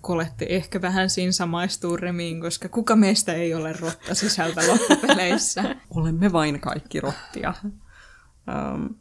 Koletti 0.00 0.46
ehkä 0.48 0.82
vähän 0.82 1.10
siinä 1.10 1.32
samaistuu 1.32 1.96
Remiin, 1.96 2.40
koska 2.40 2.68
kuka 2.68 2.96
meistä 2.96 3.32
ei 3.32 3.54
ole 3.54 3.72
rotta 3.72 4.14
sisältä 4.14 4.60
loppupeleissä. 4.68 5.76
Olemme 5.90 6.32
vain 6.32 6.60
kaikki 6.60 7.00
rottia. 7.00 7.54
Um, 7.64 8.94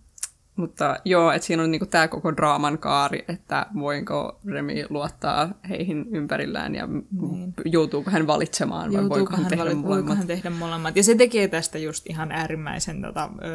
mutta 0.56 0.96
joo, 1.06 1.32
että 1.32 1.46
siinä 1.46 1.63
on 1.63 1.72
niinku 1.72 1.86
tämä 1.86 2.08
koko 2.08 2.38
draaman 2.38 2.78
kaari, 2.78 3.26
että 3.28 3.66
voinko 3.80 4.39
Remi 4.46 4.86
luottaa 4.89 5.50
heihin 5.70 6.06
ympärillään 6.12 6.76
ja 6.76 6.88
niin. 6.88 7.54
joutuuko 7.66 8.12
hän 8.12 8.28
valitsemaan 8.28 8.94
vai 8.94 9.02
joutuuko 9.02 9.16
voiko 9.16 9.36
hän, 9.36 9.46
tehdä 9.46 9.63
valit- 9.63 9.76
molemmat. 9.76 9.88
Voiko 9.89 10.16
hän 10.16 10.28
tehdä 10.28 10.50
molemmat. 10.50 10.96
Ja 10.96 11.04
se 11.04 11.16
tekee 11.16 11.48
tästä 11.48 11.78
just 11.78 12.10
ihan 12.10 12.32
äärimmäisen 12.32 13.02
tota, 13.02 13.30
ö, 13.44 13.50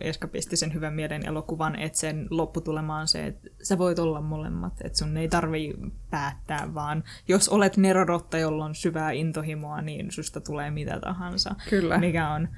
eskapistisen 0.00 0.74
hyvän 0.74 0.94
mielen 0.94 1.26
elokuvan, 1.26 1.78
että 1.78 1.98
sen 1.98 2.26
lopputulema 2.30 2.98
on 2.98 3.08
se, 3.08 3.26
että 3.26 3.48
sä 3.62 3.78
voit 3.78 3.98
olla 3.98 4.20
molemmat, 4.20 4.72
että 4.84 4.98
sun 4.98 5.16
ei 5.16 5.28
tarvi 5.28 5.74
päättää, 6.10 6.74
vaan 6.74 7.04
jos 7.28 7.48
olet 7.48 7.76
nerorotta, 7.76 8.38
jolla 8.38 8.64
on 8.64 8.74
syvää 8.74 9.10
intohimoa, 9.10 9.82
niin 9.82 10.10
susta 10.10 10.40
tulee 10.40 10.70
mitä 10.70 11.00
tahansa. 11.00 11.54
Kyllä. 11.70 11.98
Mikä 11.98 12.28
on 12.28 12.48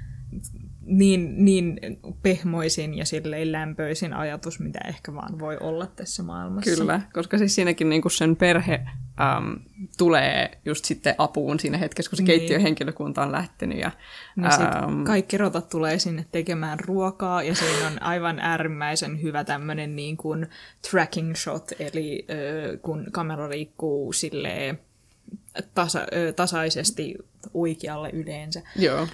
niin, 0.83 1.45
niin 1.45 1.81
pehmoisin 2.23 2.95
ja 2.95 3.05
silleen 3.05 3.53
lämpöisin 3.53 4.13
ajatus, 4.13 4.61
mitä 4.61 4.79
ehkä 4.89 5.15
vaan 5.15 5.39
voi 5.39 5.57
olla 5.61 5.87
tässä 5.87 6.23
maailmassa. 6.23 6.71
Kyllä, 6.71 7.01
koska 7.13 7.39
siis 7.39 7.55
siinäkin 7.55 7.89
niinku 7.89 8.09
sen 8.09 8.37
perhe 8.37 8.81
äm, 9.21 9.57
tulee 9.99 10.59
just 10.65 10.85
sitten 10.85 11.15
apuun 11.19 11.61
siinä 11.61 11.79
hetkessä, 11.79 12.11
kun 12.11 12.17
se 12.17 12.23
niin. 12.23 12.27
keittiöhenkilökunta 12.27 13.23
on 13.23 13.33
lähtenyt. 13.33 13.79
Ja, 13.79 13.91
niin 14.37 14.47
äm, 14.47 15.05
kaikki 15.05 15.39
rotat 15.39 15.69
tulee 15.69 15.99
sinne 15.99 16.27
tekemään 16.33 16.81
ruokaa 16.81 17.43
ja 17.43 17.55
siinä 17.55 17.87
on 17.87 18.03
aivan 18.03 18.39
äärimmäisen 18.39 19.23
hyvä 19.23 19.45
tämmöinen 19.45 19.97
niin 19.97 20.17
kuin 20.17 20.47
tracking 20.91 21.35
shot, 21.35 21.73
eli 21.79 22.27
äh, 22.31 22.81
kun 22.83 23.07
kamera 23.13 23.49
liikkuu 23.49 24.13
silleen 24.13 24.79
tasa, 25.75 26.01
tasaisesti 26.37 27.15
oikealle 27.55 28.11
yleensä. 28.11 28.63
Joo. 28.77 29.09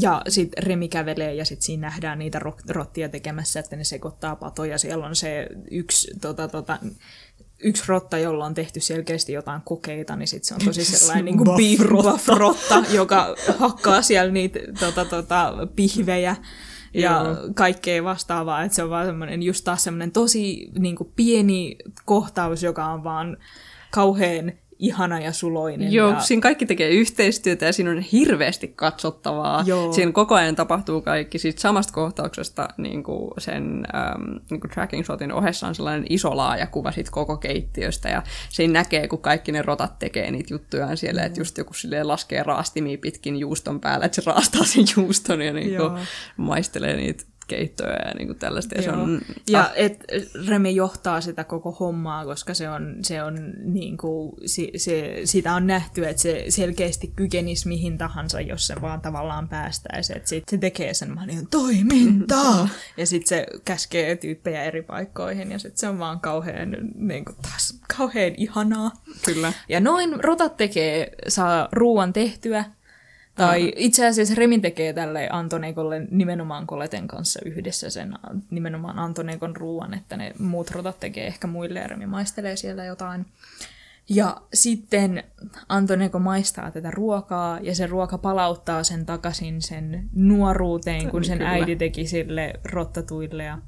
Ja 0.00 0.22
sitten 0.28 0.62
Remi 0.62 0.88
kävelee 0.88 1.34
ja 1.34 1.44
sitten 1.44 1.62
siinä 1.62 1.86
nähdään 1.86 2.18
niitä 2.18 2.40
rottia 2.68 3.08
tekemässä, 3.08 3.60
että 3.60 3.76
ne 3.76 3.84
sekoittaa 3.84 4.36
patoja. 4.36 4.78
Siellä 4.78 5.06
on 5.06 5.16
se 5.16 5.46
yksi, 5.70 6.12
tota, 6.20 6.48
tota, 6.48 6.78
yksi 7.64 7.84
rotta, 7.86 8.18
jolla 8.18 8.46
on 8.46 8.54
tehty 8.54 8.80
selkeästi 8.80 9.32
jotain 9.32 9.62
kokeita, 9.64 10.16
niin 10.16 10.28
sitten 10.28 10.48
se 10.48 10.54
on 10.54 10.60
tosi 10.64 10.84
sellainen 10.98 11.24
niin 11.24 11.38
kuin 11.38 11.78
rotta, 12.28 12.84
joka 12.92 13.34
hakkaa 13.58 14.02
siellä 14.02 14.32
niitä 14.32 14.60
tota, 14.80 15.04
tota, 15.04 15.52
pihvejä 15.76 16.36
ja 16.94 17.10
Joo. 17.10 17.36
kaikkea 17.54 18.04
vastaavaa. 18.04 18.62
Että 18.62 18.76
se 18.76 18.82
on 18.82 18.90
vaan 18.90 19.06
semmoinen, 19.06 19.42
just 19.42 19.64
taas 19.64 19.84
semmoinen 19.84 20.12
tosi 20.12 20.70
niin 20.78 20.96
kuin 20.96 21.12
pieni 21.16 21.76
kohtaus, 22.04 22.62
joka 22.62 22.86
on 22.86 23.04
vaan 23.04 23.36
kauhean 23.90 24.52
ihana 24.78 25.20
ja 25.20 25.32
suloinen. 25.32 25.92
Joo, 25.92 26.10
ja... 26.10 26.20
siinä 26.20 26.40
kaikki 26.40 26.66
tekee 26.66 26.90
yhteistyötä 26.90 27.66
ja 27.66 27.72
siinä 27.72 27.90
on 27.90 28.00
hirveästi 28.00 28.68
katsottavaa. 28.68 29.64
Joo. 29.66 29.92
Siinä 29.92 30.12
koko 30.12 30.34
ajan 30.34 30.56
tapahtuu 30.56 31.02
kaikki 31.02 31.38
siitä 31.38 31.60
samasta 31.60 31.92
kohtauksesta 31.92 32.68
niin 32.76 33.02
kuin 33.02 33.30
sen 33.38 33.86
ähm, 33.94 34.36
niin 34.50 34.60
kuin 34.60 34.70
tracking 34.70 35.04
shotin 35.04 35.32
ohessa 35.32 35.66
on 35.66 35.74
sellainen 35.74 36.06
iso 36.08 36.36
laaja 36.36 36.66
kuva 36.66 36.92
siitä 36.92 37.10
koko 37.10 37.36
keittiöstä 37.36 38.08
ja 38.08 38.22
siinä 38.48 38.72
näkee, 38.72 39.08
kun 39.08 39.18
kaikki 39.18 39.52
ne 39.52 39.62
rotat 39.62 39.98
tekee 39.98 40.30
niitä 40.30 40.54
juttujaan 40.54 40.96
siellä, 40.96 41.20
mm. 41.20 41.26
että 41.26 41.40
just 41.40 41.58
joku 41.58 41.74
silleen 41.74 42.08
laskee 42.08 42.42
raastimia 42.42 42.98
pitkin 42.98 43.36
juuston 43.36 43.80
päälle, 43.80 44.04
että 44.04 44.22
se 44.22 44.30
raastaa 44.30 44.64
sen 44.64 44.84
juuston 44.96 45.42
ja 45.42 45.52
niin 45.52 45.76
kuin 45.76 45.92
maistelee 46.36 46.96
niitä 46.96 47.24
keittoja 47.46 47.92
ja 47.92 48.14
niin 48.14 48.26
kuin 48.26 48.38
tällaista. 48.38 48.74
Ja, 48.74 48.82
se 48.82 48.90
on, 48.90 49.20
ja 49.48 49.60
ah. 49.60 49.72
et 49.74 50.04
Remi 50.48 50.74
johtaa 50.74 51.20
sitä 51.20 51.44
koko 51.44 51.72
hommaa, 51.72 52.24
koska 52.24 52.54
se 52.54 52.68
on, 52.68 52.96
se 53.02 53.22
on 53.22 53.52
niin 53.64 53.96
kuin, 53.96 54.32
se, 54.46 54.68
se, 54.76 55.20
sitä 55.24 55.54
on 55.54 55.66
nähty, 55.66 56.06
että 56.06 56.22
se 56.22 56.44
selkeästi 56.48 57.12
kykenisi 57.16 57.68
mihin 57.68 57.98
tahansa, 57.98 58.40
jos 58.40 58.66
se 58.66 58.74
vaan 58.80 59.00
tavallaan 59.00 59.48
päästäisi. 59.48 60.12
Että 60.16 60.28
sit 60.28 60.44
se 60.50 60.58
tekee 60.58 60.94
sen 60.94 61.20
niin, 61.26 61.48
toimintaa! 61.50 62.68
ja 62.96 63.06
sitten 63.06 63.28
se 63.28 63.46
käskee 63.64 64.16
tyyppejä 64.16 64.64
eri 64.64 64.82
paikkoihin 64.82 65.52
ja 65.52 65.58
sitten 65.58 65.78
se 65.78 65.88
on 65.88 65.98
vaan 65.98 66.20
kauhean, 66.20 66.76
niin 66.94 67.24
kuin 67.24 67.36
taas, 67.42 67.80
kauhean 67.96 68.32
ihanaa. 68.36 68.90
Kyllä. 69.24 69.52
Ja 69.68 69.80
noin 69.80 70.24
rotat 70.24 70.56
tekee, 70.56 71.12
saa 71.28 71.68
ruuan 71.72 72.12
tehtyä, 72.12 72.64
tai 73.34 73.72
itse 73.76 74.06
asiassa 74.06 74.34
Remin 74.34 74.62
tekee 74.62 74.92
tälle 74.92 75.28
Antonekolle 75.30 76.06
nimenomaan 76.10 76.66
Koleten 76.66 77.08
kanssa 77.08 77.40
yhdessä 77.44 77.90
sen 77.90 78.14
nimenomaan 78.50 78.98
Antonekon 78.98 79.56
ruuan, 79.56 79.94
että 79.94 80.16
ne 80.16 80.32
muut 80.38 80.70
rotat 80.70 81.00
tekee 81.00 81.26
ehkä 81.26 81.46
muille 81.46 81.80
ja 81.80 81.86
Remi 81.86 82.06
maistelee 82.06 82.56
siellä 82.56 82.84
jotain. 82.84 83.26
Ja 84.08 84.40
sitten 84.54 85.24
Antoneko 85.68 86.18
maistaa 86.18 86.70
tätä 86.70 86.90
ruokaa 86.90 87.58
ja 87.62 87.74
se 87.74 87.86
ruoka 87.86 88.18
palauttaa 88.18 88.84
sen 88.84 89.06
takaisin 89.06 89.62
sen 89.62 90.08
nuoruuteen, 90.14 91.10
kun 91.10 91.24
sen 91.24 91.38
Kyllä. 91.38 91.50
äiti 91.50 91.76
teki 91.76 92.06
sille 92.06 92.52
rottatuille. 92.64 93.44
Ja... 93.44 93.58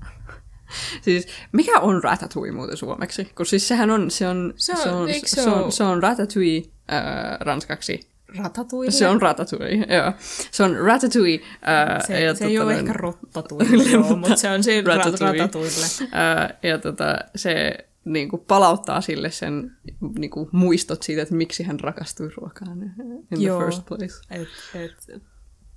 Siis 1.02 1.28
mikä 1.52 1.80
on 1.80 2.04
ratatouille 2.04 2.56
muuten 2.56 2.76
suomeksi? 2.76 3.24
Kun 3.24 3.46
siis 3.46 3.68
sehän 3.68 3.90
on, 3.90 4.10
se 4.10 4.28
on, 4.28 4.54
se 4.56 4.72
on, 4.72 4.78
se 4.78 4.90
on, 4.90 5.08
se 5.24 5.50
on, 5.50 5.72
se 5.72 5.84
on 5.84 6.02
ratatouille 6.02 6.68
äh, 6.92 7.38
ranskaksi 7.40 8.15
Ratatouille? 8.38 8.90
Se 8.90 9.08
on 9.08 9.22
ratatouille, 9.22 9.86
joo. 9.94 10.12
Se 10.50 10.62
on 10.62 10.76
ratatouille. 10.76 11.40
Ää, 11.62 12.06
se, 12.06 12.20
ja 12.20 12.34
se 12.34 12.38
tota, 12.38 12.50
ei 12.50 12.58
ole 12.58 12.74
ehkä 12.74 12.92
rotatouille, 12.92 13.90
joo, 13.90 14.16
mutta 14.16 14.36
se 14.36 14.50
on 14.50 14.62
siinä 14.62 14.94
ratatouille. 14.94 15.38
ratatouille. 15.38 15.86
Ää, 16.12 16.58
ja 16.62 16.78
tota, 16.78 17.18
se 17.36 17.78
niin 18.04 18.28
kuin 18.28 18.42
palauttaa 18.48 19.00
sille 19.00 19.30
sen 19.30 19.76
niin 20.18 20.30
kuin 20.30 20.48
muistot 20.52 21.02
siitä, 21.02 21.22
että 21.22 21.34
miksi 21.34 21.62
hän 21.62 21.80
rakastui 21.80 22.30
ruokaan 22.36 22.82
in 22.82 23.42
joo, 23.42 23.58
the 23.58 23.64
first 23.64 23.86
place. 23.86 24.14
Et, 24.30 24.48
et, 24.74 25.22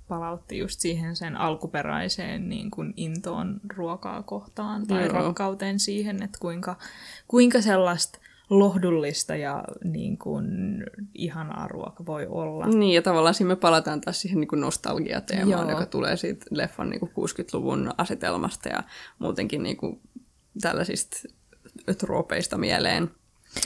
palautti 0.08 0.58
just 0.58 0.80
siihen 0.80 1.16
sen 1.16 1.36
alkuperäiseen 1.36 2.48
niin 2.48 2.70
kuin 2.70 2.94
intoon 2.96 3.60
ruokaa 3.76 4.22
kohtaan 4.22 4.86
tai 4.86 5.02
Joo. 5.02 5.12
rakkauteen 5.12 5.80
siihen, 5.80 6.22
että 6.22 6.38
kuinka, 6.40 6.76
kuinka 7.28 7.60
sellaista 7.60 8.18
lohdullista 8.50 9.36
ja 9.36 9.64
niin 9.84 10.18
kuin, 10.18 10.46
ihanaa 11.14 11.68
ruoka 11.68 12.06
voi 12.06 12.26
olla. 12.26 12.66
Niin, 12.66 12.94
ja 12.94 13.02
tavallaan 13.02 13.34
siinä 13.34 13.48
me 13.48 13.56
palataan 13.56 14.00
taas 14.00 14.20
siihen 14.20 14.40
niin 14.40 14.48
kuin 14.48 14.60
nostalgiateemaan, 14.60 15.68
Joo. 15.68 15.70
joka 15.70 15.86
tulee 15.86 16.16
siitä 16.16 16.46
leffan 16.50 16.90
niin 16.90 17.00
kuin 17.00 17.10
60-luvun 17.10 17.90
asetelmasta 17.98 18.68
ja 18.68 18.82
muutenkin 19.18 19.62
niin 19.62 19.76
kuin 19.76 20.00
tällaisista 20.60 21.16
troopeista 21.98 22.58
mieleen. 22.58 23.10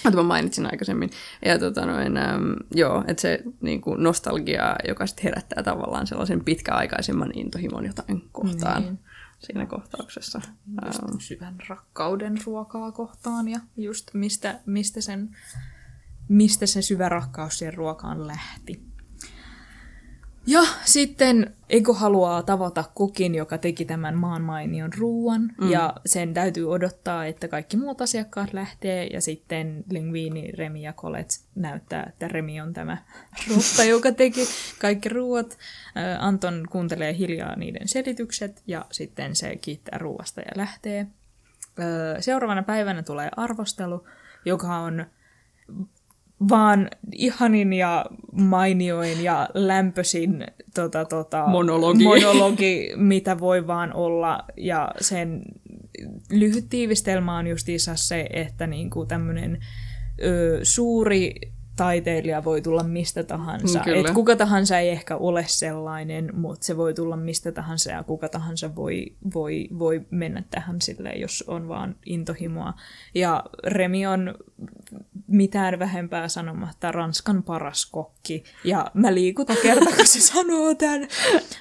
Mutta 0.04 0.16
mä 0.16 0.22
mainitsin 0.22 0.66
aikaisemmin. 0.66 1.10
Ja 1.44 1.58
tota 1.58 1.86
noin, 1.86 2.16
äm, 2.16 2.54
joo, 2.74 3.04
että 3.06 3.20
se 3.20 3.42
niin 3.60 3.80
kuin 3.80 4.02
nostalgia, 4.02 4.76
joka 4.88 5.06
sitten 5.06 5.24
herättää 5.24 5.62
tavallaan 5.62 6.06
sellaisen 6.06 6.44
pitkäaikaisemman 6.44 7.30
intohimon 7.34 7.86
jotain 7.86 8.22
kohtaan 8.32 8.82
niin. 8.82 8.98
Siinä 9.38 9.66
kohtauksessa. 9.66 10.40
Just 10.86 11.02
ähm. 11.02 11.18
syvän 11.18 11.56
rakkauden 11.68 12.40
ruokaa 12.46 12.92
kohtaan 12.92 13.48
ja 13.48 13.60
just 13.76 14.14
mistä, 14.14 14.60
mistä, 14.66 15.00
sen, 15.00 15.36
mistä 16.28 16.66
se 16.66 16.82
syvä 16.82 17.08
rakkaus 17.08 17.58
siihen 17.58 17.74
ruokaan 17.74 18.26
lähti. 18.26 18.93
Ja 20.46 20.62
sitten 20.84 21.54
Ego 21.68 21.92
haluaa 21.94 22.42
tavata 22.42 22.84
kukin, 22.94 23.34
joka 23.34 23.58
teki 23.58 23.84
tämän 23.84 24.16
maan 24.16 24.42
mainion 24.42 24.92
ruuan, 24.98 25.52
mm. 25.60 25.70
ja 25.70 25.94
sen 26.06 26.34
täytyy 26.34 26.70
odottaa, 26.72 27.26
että 27.26 27.48
kaikki 27.48 27.76
muut 27.76 28.00
asiakkaat 28.00 28.52
lähtee, 28.52 29.06
ja 29.06 29.20
sitten 29.20 29.84
Linguini, 29.90 30.52
Remi 30.52 30.82
ja 30.82 30.92
Colette 30.92 31.34
näyttää, 31.54 32.06
että 32.08 32.28
Remi 32.28 32.60
on 32.60 32.72
tämä 32.72 32.98
rotta, 33.50 33.84
joka 33.84 34.12
teki 34.12 34.48
kaikki 34.80 35.08
ruuat. 35.08 35.58
Anton 36.18 36.66
kuuntelee 36.70 37.16
hiljaa 37.16 37.56
niiden 37.56 37.88
selitykset, 37.88 38.62
ja 38.66 38.84
sitten 38.92 39.36
se 39.36 39.56
kiittää 39.56 39.98
ruuasta 39.98 40.40
ja 40.40 40.52
lähtee. 40.56 41.06
Seuraavana 42.20 42.62
päivänä 42.62 43.02
tulee 43.02 43.30
arvostelu, 43.36 44.06
joka 44.44 44.76
on 44.76 45.06
vaan 46.48 46.90
ihanin 47.12 47.72
ja 47.72 48.06
mainioin 48.32 49.24
ja 49.24 49.48
lämpöisin 49.54 50.46
tota, 50.74 51.04
tota, 51.04 51.46
monologi. 51.46 52.04
monologi, 52.04 52.92
mitä 52.96 53.40
voi 53.40 53.66
vaan 53.66 53.92
olla. 53.92 54.44
Ja 54.56 54.94
sen 55.00 55.42
lyhyt 56.30 56.68
tiivistelmä 56.68 57.38
on 57.38 57.46
justiinsa 57.46 57.96
se, 57.96 58.26
että 58.32 58.66
niinku 58.66 59.06
tämmöinen 59.06 59.58
suuri 60.62 61.34
taiteilija 61.76 62.44
voi 62.44 62.60
tulla 62.60 62.82
mistä 62.82 63.22
tahansa. 63.22 63.82
Mm, 63.86 63.94
Et 63.94 64.10
kuka 64.10 64.36
tahansa 64.36 64.78
ei 64.78 64.88
ehkä 64.88 65.16
ole 65.16 65.44
sellainen, 65.48 66.30
mutta 66.34 66.66
se 66.66 66.76
voi 66.76 66.94
tulla 66.94 67.16
mistä 67.16 67.52
tahansa 67.52 67.90
ja 67.90 68.02
kuka 68.02 68.28
tahansa 68.28 68.76
voi, 68.76 69.06
voi, 69.34 69.68
voi 69.78 70.00
mennä 70.10 70.42
tähän 70.50 70.80
silleen, 70.80 71.20
jos 71.20 71.44
on 71.46 71.68
vaan 71.68 71.96
intohimoa. 72.06 72.74
Ja 73.14 73.44
Remi 73.64 74.06
on 74.06 74.34
mitään 75.26 75.78
vähempää 75.78 76.28
sanomatta 76.28 76.92
Ranskan 76.92 77.42
paras 77.42 77.86
kokki. 77.86 78.44
Ja 78.64 78.90
mä 78.94 79.14
liikutan 79.14 79.56
kerta, 79.62 79.96
kun 79.96 80.06
se 80.06 80.20
sanoo 80.20 80.74
tämän. 80.74 81.08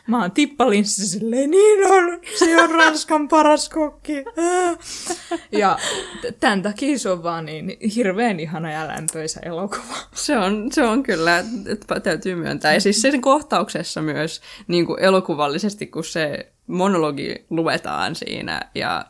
Mä 0.07 0.21
oon 0.21 0.31
tippalinssa 0.31 1.07
silleen, 1.07 1.51
niin 1.51 1.91
on, 1.91 2.19
se 2.39 2.61
on 2.61 2.69
Ranskan 2.71 3.27
paras 3.27 3.69
kokki. 3.69 4.25
Ja 5.51 5.77
tämän 6.39 6.61
takia 6.61 6.99
se 6.99 7.09
on 7.09 7.23
vaan 7.23 7.45
niin 7.45 7.77
hirveän 7.95 8.39
ihana 8.39 8.71
ja 8.71 8.87
lämpöisä 8.87 9.39
elokuva. 9.43 9.95
Se 10.13 10.37
on, 10.37 10.71
se 10.71 10.83
on 10.83 11.03
kyllä, 11.03 11.43
että 11.65 11.99
täytyy 11.99 12.35
myöntää. 12.35 12.73
Ja 12.73 12.81
siis 12.81 13.01
sen 13.01 13.21
kohtauksessa 13.21 14.01
myös 14.01 14.41
niin 14.67 14.85
kuin 14.85 14.99
elokuvallisesti, 14.99 15.87
kun 15.87 16.03
se 16.03 16.53
monologi 16.67 17.45
luetaan 17.49 18.15
siinä 18.15 18.61
ja 18.75 19.05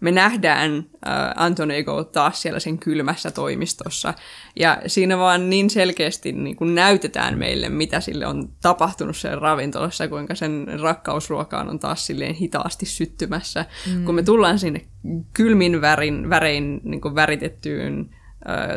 me 0.00 0.10
nähdään 0.10 0.86
äh, 1.08 1.14
Antonigo 1.36 2.04
taas 2.04 2.42
siellä 2.42 2.60
sen 2.60 2.78
kylmässä 2.78 3.30
toimistossa. 3.30 4.14
Ja 4.56 4.82
siinä 4.86 5.18
vaan 5.18 5.50
niin 5.50 5.70
selkeästi 5.70 6.32
niin 6.32 6.56
kuin 6.56 6.74
näytetään 6.74 7.38
meille, 7.38 7.68
mitä 7.68 8.00
sille 8.00 8.26
on 8.26 8.48
tapahtunut 8.62 9.16
sen 9.16 9.38
ravintolassa, 9.38 10.08
kuinka 10.08 10.34
sen 10.34 10.66
rakkausruokaan 10.80 11.68
on 11.68 11.78
taas 11.78 12.06
silleen 12.06 12.34
hitaasti 12.34 12.86
syttymässä. 12.86 13.64
Mm. 13.94 14.04
Kun 14.04 14.14
me 14.14 14.22
tullaan 14.22 14.58
sinne 14.58 14.86
kylmin 15.32 15.80
värin, 15.80 16.30
värein 16.30 16.80
niin 16.84 17.00
kuin 17.00 17.14
väritettyyn 17.14 18.10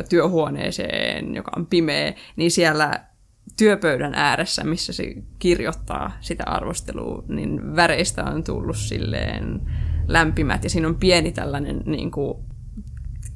työhuoneeseen, 0.08 1.34
joka 1.34 1.50
on 1.56 1.66
pimeä, 1.66 2.14
niin 2.36 2.50
siellä 2.50 3.00
työpöydän 3.56 4.14
ääressä, 4.14 4.64
missä 4.64 4.92
se 4.92 5.14
kirjoittaa 5.38 6.12
sitä 6.20 6.44
arvostelua, 6.46 7.24
niin 7.28 7.76
väreistä 7.76 8.24
on 8.24 8.44
tullut 8.44 8.76
silleen 8.76 9.60
lämpimät. 10.08 10.64
Ja 10.64 10.70
siinä 10.70 10.88
on 10.88 10.98
pieni 10.98 11.32
tällainen 11.32 11.82
niin 11.86 12.10
kuin, 12.10 12.38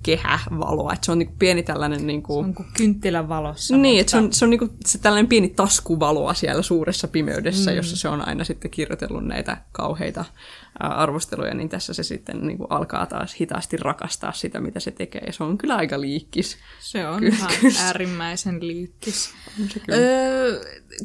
kehävaloa, 0.05 0.93
että 0.93 1.07
se 1.07 1.13
on 1.13 1.19
niinku 1.19 1.35
pieni 1.39 1.63
tällainen... 1.63 2.07
Niinku... 2.07 2.33
Se 2.33 2.47
on 2.47 2.55
kuin 2.55 2.69
kynttilän 2.77 3.29
valossa. 3.29 3.77
Niin, 3.77 4.01
että 4.01 4.11
se 4.11 4.17
on, 4.17 4.33
se 4.33 4.45
on 4.45 4.51
niinku, 4.51 4.69
se 4.87 4.99
tällainen 4.99 5.29
pieni 5.29 5.49
taskuvaloa 5.49 6.35
siellä 6.35 6.63
suuressa 6.63 7.09
pimeydessä, 7.09 7.71
mm. 7.71 7.77
jossa 7.77 7.97
se 7.97 8.09
on 8.09 8.29
aina 8.29 8.45
sitten 8.45 8.71
kirjoitellut 8.71 9.25
näitä 9.25 9.57
kauheita 9.73 10.25
arvosteluja, 10.81 11.55
niin 11.55 11.69
tässä 11.69 11.95
se 11.95 12.03
sitten 12.03 12.47
niinku 12.47 12.65
alkaa 12.65 13.07
taas 13.07 13.35
hitaasti 13.41 13.77
rakastaa 13.77 14.33
sitä, 14.33 14.61
mitä 14.61 14.81
se 14.81 14.91
tekee. 14.91 15.23
Ja 15.27 15.33
se 15.33 15.45
on 15.45 15.59
kyllä 15.59 15.77
aika 15.77 16.01
liikkis. 16.01 16.57
Se 16.81 17.09
on 17.09 17.21
kyllä, 17.21 17.37
kyllä. 17.61 17.81
äärimmäisen 17.81 18.67
liikkis. 18.67 19.31
On 19.61 19.69
se 19.69 19.81
kyllä. 19.81 19.99
Öö, 19.99 20.61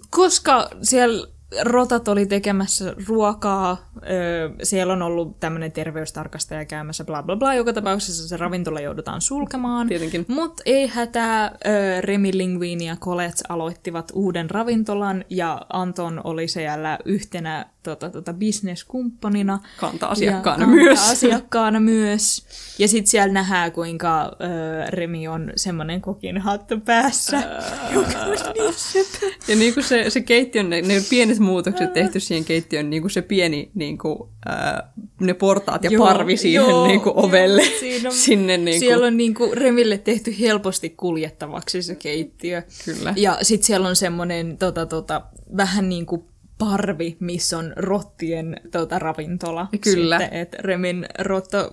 koska 0.09 0.69
siellä 0.81 1.27
rotat 1.63 2.07
oli 2.07 2.25
tekemässä 2.25 2.93
ruokaa, 3.07 3.91
öö, 4.09 4.49
siellä 4.63 4.93
on 4.93 5.01
ollut 5.01 5.39
tämmöinen 5.39 5.71
terveystarkastaja 5.71 6.65
käymässä, 6.65 7.03
bla 7.03 7.23
bla 7.23 7.35
bla, 7.35 7.53
joka 7.53 7.73
tapauksessa 7.73 8.27
se 8.27 8.38
ravintola 8.38 8.79
joudutaan 8.79 9.21
sulkemaan. 9.21 9.88
Tietenkin. 9.88 10.25
Mutta 10.27 10.63
ei 10.65 10.88
hätää, 10.88 11.57
öö, 11.67 12.01
Remi 12.01 12.38
Linguini 12.38 12.88
ja 12.88 12.95
Colette 12.95 13.43
aloittivat 13.49 14.12
uuden 14.13 14.49
ravintolan, 14.49 15.25
ja 15.29 15.62
Anton 15.73 16.21
oli 16.23 16.47
siellä 16.47 16.99
yhtenä 17.05 17.65
tota, 17.83 18.09
tota, 18.09 18.33
bisneskumppanina. 18.33 19.59
Kanta-asiakkaana 19.79 20.63
ja 20.63 20.67
myös. 20.67 20.99
Kanta-asiakkaana 20.99 21.79
myös. 21.79 22.45
Ja 22.79 22.88
sitten 22.88 23.07
siellä 23.07 23.33
nähdään, 23.33 23.71
kuinka 23.71 24.23
öö, 24.41 24.89
Remi 24.89 25.27
on 25.27 25.53
semmoinen 25.55 26.01
kokin 26.01 26.38
hattu 26.38 26.79
päässä, 26.79 27.38
joka 27.93 28.19
on 28.19 28.29
niin. 28.53 29.05
Ja 29.47 29.55
niin 29.55 29.73
kuin 29.73 29.83
se, 29.83 30.09
se 30.09 30.21
keittiön, 30.21 30.69
ne, 30.69 30.81
ne 30.81 31.01
pienet 31.09 31.38
muutokset 31.39 31.93
tehty 31.93 32.19
siihen 32.19 32.45
keittiön, 32.45 32.89
niin 32.89 33.02
kuin 33.04 33.12
se 33.12 33.21
pieni, 33.21 33.71
niin 33.73 33.97
kuin, 33.97 34.30
äh, 34.49 34.84
ne 35.19 35.34
portaat 35.34 35.84
ja 35.84 35.89
joo, 35.89 36.06
parvi 36.06 36.38
siihen 36.38 36.65
joo, 36.65 36.88
niin 36.88 37.02
kuin 37.02 37.13
ovelle. 37.15 37.62
Joo, 37.62 37.80
siinä 37.80 38.10
on, 38.10 38.15
sinne, 38.15 38.58
niin 38.58 38.65
kuin... 38.65 38.80
Siellä 38.80 39.08
on 39.08 39.17
niin 39.17 39.34
kuin 39.34 39.58
Remille 39.58 39.97
tehty 39.97 40.36
helposti 40.39 40.89
kuljettavaksi 40.89 41.82
se 41.82 41.95
keittiö. 41.95 42.63
Kyllä. 42.86 43.13
Ja 43.17 43.38
sitten 43.41 43.65
siellä 43.65 43.88
on 43.88 43.95
semmoinen 43.95 44.58
tota, 44.58 44.86
tota, 44.86 45.21
vähän 45.58 45.89
niin 45.89 46.06
kuin 46.06 46.23
parvi, 46.60 47.17
missä 47.19 47.58
on 47.58 47.73
rottien 47.75 48.62
tuota, 48.71 48.99
ravintola. 48.99 49.67
Kyllä. 49.82 50.19
Sitten, 50.19 50.39
että 50.39 50.58
Remin 50.60 51.06
rotto 51.19 51.71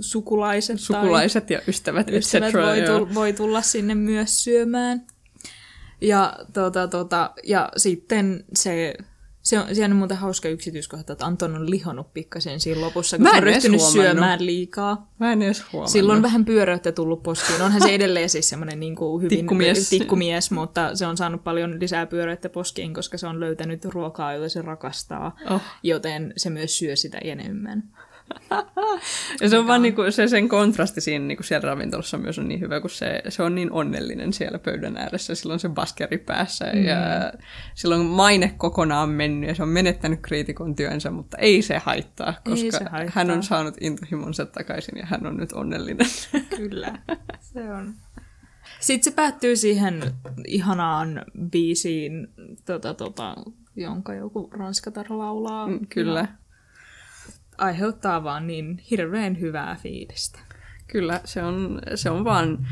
sukulaiset, 0.00 0.80
sukulaiset 0.80 1.46
tai 1.46 1.56
ja 1.56 1.62
ystävät, 1.68 2.10
ystävät 2.10 2.54
voi, 2.54 2.82
tull, 2.82 3.14
voi 3.14 3.32
tulla 3.32 3.62
sinne 3.62 3.94
myös 3.94 4.44
syömään. 4.44 5.06
Ja, 6.02 6.36
tota, 6.52 6.88
tota, 6.88 7.30
ja 7.42 7.68
sitten 7.76 8.44
se 8.54 8.94
se 9.42 9.58
on, 9.58 9.74
siellä 9.74 9.92
on 9.92 9.98
muuten 9.98 10.16
hauska 10.16 10.48
yksityiskohta, 10.48 11.12
että 11.12 11.26
Anton 11.26 11.54
on 11.54 11.70
lihonnut 11.70 12.14
pikkasen 12.14 12.60
siinä 12.60 12.80
lopussa, 12.80 13.18
kun 13.18 13.36
on 13.36 13.42
ryhtynyt 13.42 13.80
syömään 13.80 14.46
liikaa. 14.46 15.12
Mä 15.18 15.32
en 15.32 15.42
edes 15.42 15.64
huomannut. 15.72 15.92
Silloin 15.92 16.16
on 16.16 16.22
vähän 16.22 16.44
pyöröyttä 16.44 16.92
tullut 16.92 17.22
poskiin. 17.22 17.62
Onhan 17.62 17.82
se 17.82 17.94
edelleen 17.94 18.28
siis 18.28 18.48
semmoinen 18.48 18.80
niin 18.80 18.96
kuin 18.96 19.22
hyvin 19.22 19.38
tikkumies. 19.38 19.88
tikkumies, 19.88 20.50
mutta 20.50 20.96
se 20.96 21.06
on 21.06 21.16
saanut 21.16 21.44
paljon 21.44 21.80
lisää 21.80 22.06
pyöröyttä 22.06 22.48
poskiin, 22.48 22.94
koska 22.94 23.18
se 23.18 23.26
on 23.26 23.40
löytänyt 23.40 23.84
ruokaa, 23.84 24.32
jota 24.32 24.48
se 24.48 24.62
rakastaa, 24.62 25.36
oh. 25.50 25.62
joten 25.82 26.32
se 26.36 26.50
myös 26.50 26.78
syö 26.78 26.96
sitä 26.96 27.18
enemmän 27.18 27.82
ja 29.40 29.48
se 29.48 29.58
on 29.58 29.66
vaan 29.66 29.82
niinku, 29.82 30.02
se 30.10 30.28
sen 30.28 30.48
kontrasti 30.48 31.00
siinä 31.00 31.24
niinku 31.24 31.42
siellä 31.42 31.68
ravintolassa 31.68 32.18
myös 32.18 32.38
on 32.38 32.48
niin 32.48 32.60
hyvä, 32.60 32.80
kun 32.80 32.90
se, 32.90 33.22
se 33.28 33.42
on 33.42 33.54
niin 33.54 33.72
onnellinen 33.72 34.32
siellä 34.32 34.58
pöydän 34.58 34.96
ääressä. 34.96 35.34
Silloin 35.34 35.60
se 35.60 35.68
baskeri 35.68 36.18
päässä 36.18 36.64
mm. 36.64 36.84
ja 36.84 37.32
silloin 37.74 38.06
maine 38.06 38.54
kokonaan 38.56 39.08
mennyt 39.08 39.48
ja 39.48 39.54
se 39.54 39.62
on 39.62 39.68
menettänyt 39.68 40.20
kriitikon 40.22 40.76
työnsä, 40.76 41.10
mutta 41.10 41.36
ei 41.38 41.62
se 41.62 41.78
haittaa, 41.78 42.34
koska 42.44 42.78
se 42.78 42.84
haittaa. 42.84 43.12
hän 43.14 43.30
on 43.30 43.42
saanut 43.42 43.74
intohimonsa 43.80 44.46
takaisin 44.46 44.98
ja 44.98 45.06
hän 45.06 45.26
on 45.26 45.36
nyt 45.36 45.52
onnellinen. 45.52 46.06
Kyllä, 46.56 46.98
se 47.40 47.72
on. 47.72 47.94
Sitten 48.80 49.12
se 49.12 49.16
päättyy 49.16 49.56
siihen 49.56 50.02
ihanaan 50.46 51.22
biisiin, 51.50 52.28
tota, 52.64 52.94
tota, 52.94 53.36
jonka 53.76 54.14
joku 54.14 54.50
ranskatar 54.52 55.06
laulaa. 55.08 55.68
Mm, 55.68 55.86
kyllä. 55.88 56.20
Ja 56.20 56.41
aiheuttaa 57.62 58.24
vaan 58.24 58.46
niin 58.46 58.80
hirveän 58.90 59.40
hyvää 59.40 59.76
fiilistä. 59.82 60.38
Kyllä, 60.86 61.20
se 61.24 61.42
on, 61.42 61.80
se 61.94 62.10
on 62.10 62.24
vaan... 62.24 62.66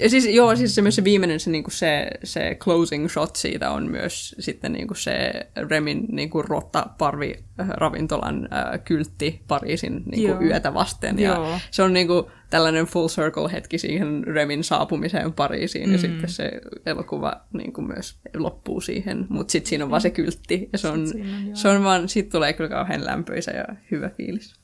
Ja 0.00 0.10
siis, 0.10 0.26
joo, 0.26 0.56
siis 0.56 0.74
se 0.74 0.82
myös 0.82 0.94
se 0.96 1.04
viimeinen, 1.04 1.40
se, 1.40 1.50
niinku 1.50 1.70
se, 1.70 2.10
se 2.24 2.56
closing 2.60 3.08
shot 3.08 3.36
siitä 3.36 3.70
on 3.70 3.90
myös 3.90 4.34
sitten 4.38 4.72
niinku 4.72 4.94
se 4.94 5.32
Remin 5.70 6.06
niinku 6.12 6.42
rotta-parvi 6.42 7.34
äh, 7.60 7.68
ravintolan 7.68 8.48
äh, 8.52 8.80
kyltti 8.84 9.42
Pariisin 9.48 10.02
niinku 10.06 10.44
yötä 10.44 10.74
vasten. 10.74 11.18
Ja 11.18 11.34
joo. 11.34 11.58
se 11.70 11.82
on 11.82 11.92
niinku 11.92 12.30
tällainen 12.54 12.86
full 12.86 13.08
circle 13.08 13.52
hetki 13.52 13.78
siihen 13.78 14.24
Remin 14.26 14.64
saapumiseen 14.64 15.32
Pariisiin, 15.32 15.86
mm. 15.86 15.92
ja 15.92 15.98
sitten 15.98 16.30
se 16.30 16.50
elokuva 16.86 17.40
niinku 17.52 17.82
myös 17.82 18.16
loppuu 18.34 18.80
siihen. 18.80 19.26
Mutta 19.28 19.52
sitten 19.52 19.68
siinä 19.68 19.84
on 19.84 19.90
vaan 19.90 20.00
se 20.00 20.10
kyltti, 20.10 20.68
ja 20.72 20.78
se 20.78 20.88
on, 20.88 21.00
on 21.00 21.56
se 21.56 21.68
on 21.68 21.84
vaan, 21.84 22.08
siitä 22.08 22.30
tulee 22.30 22.52
kyllä 22.52 22.70
kauhean 22.70 23.04
lämpöisä 23.04 23.50
ja 23.50 23.64
hyvä 23.90 24.10
fiilis. 24.10 24.54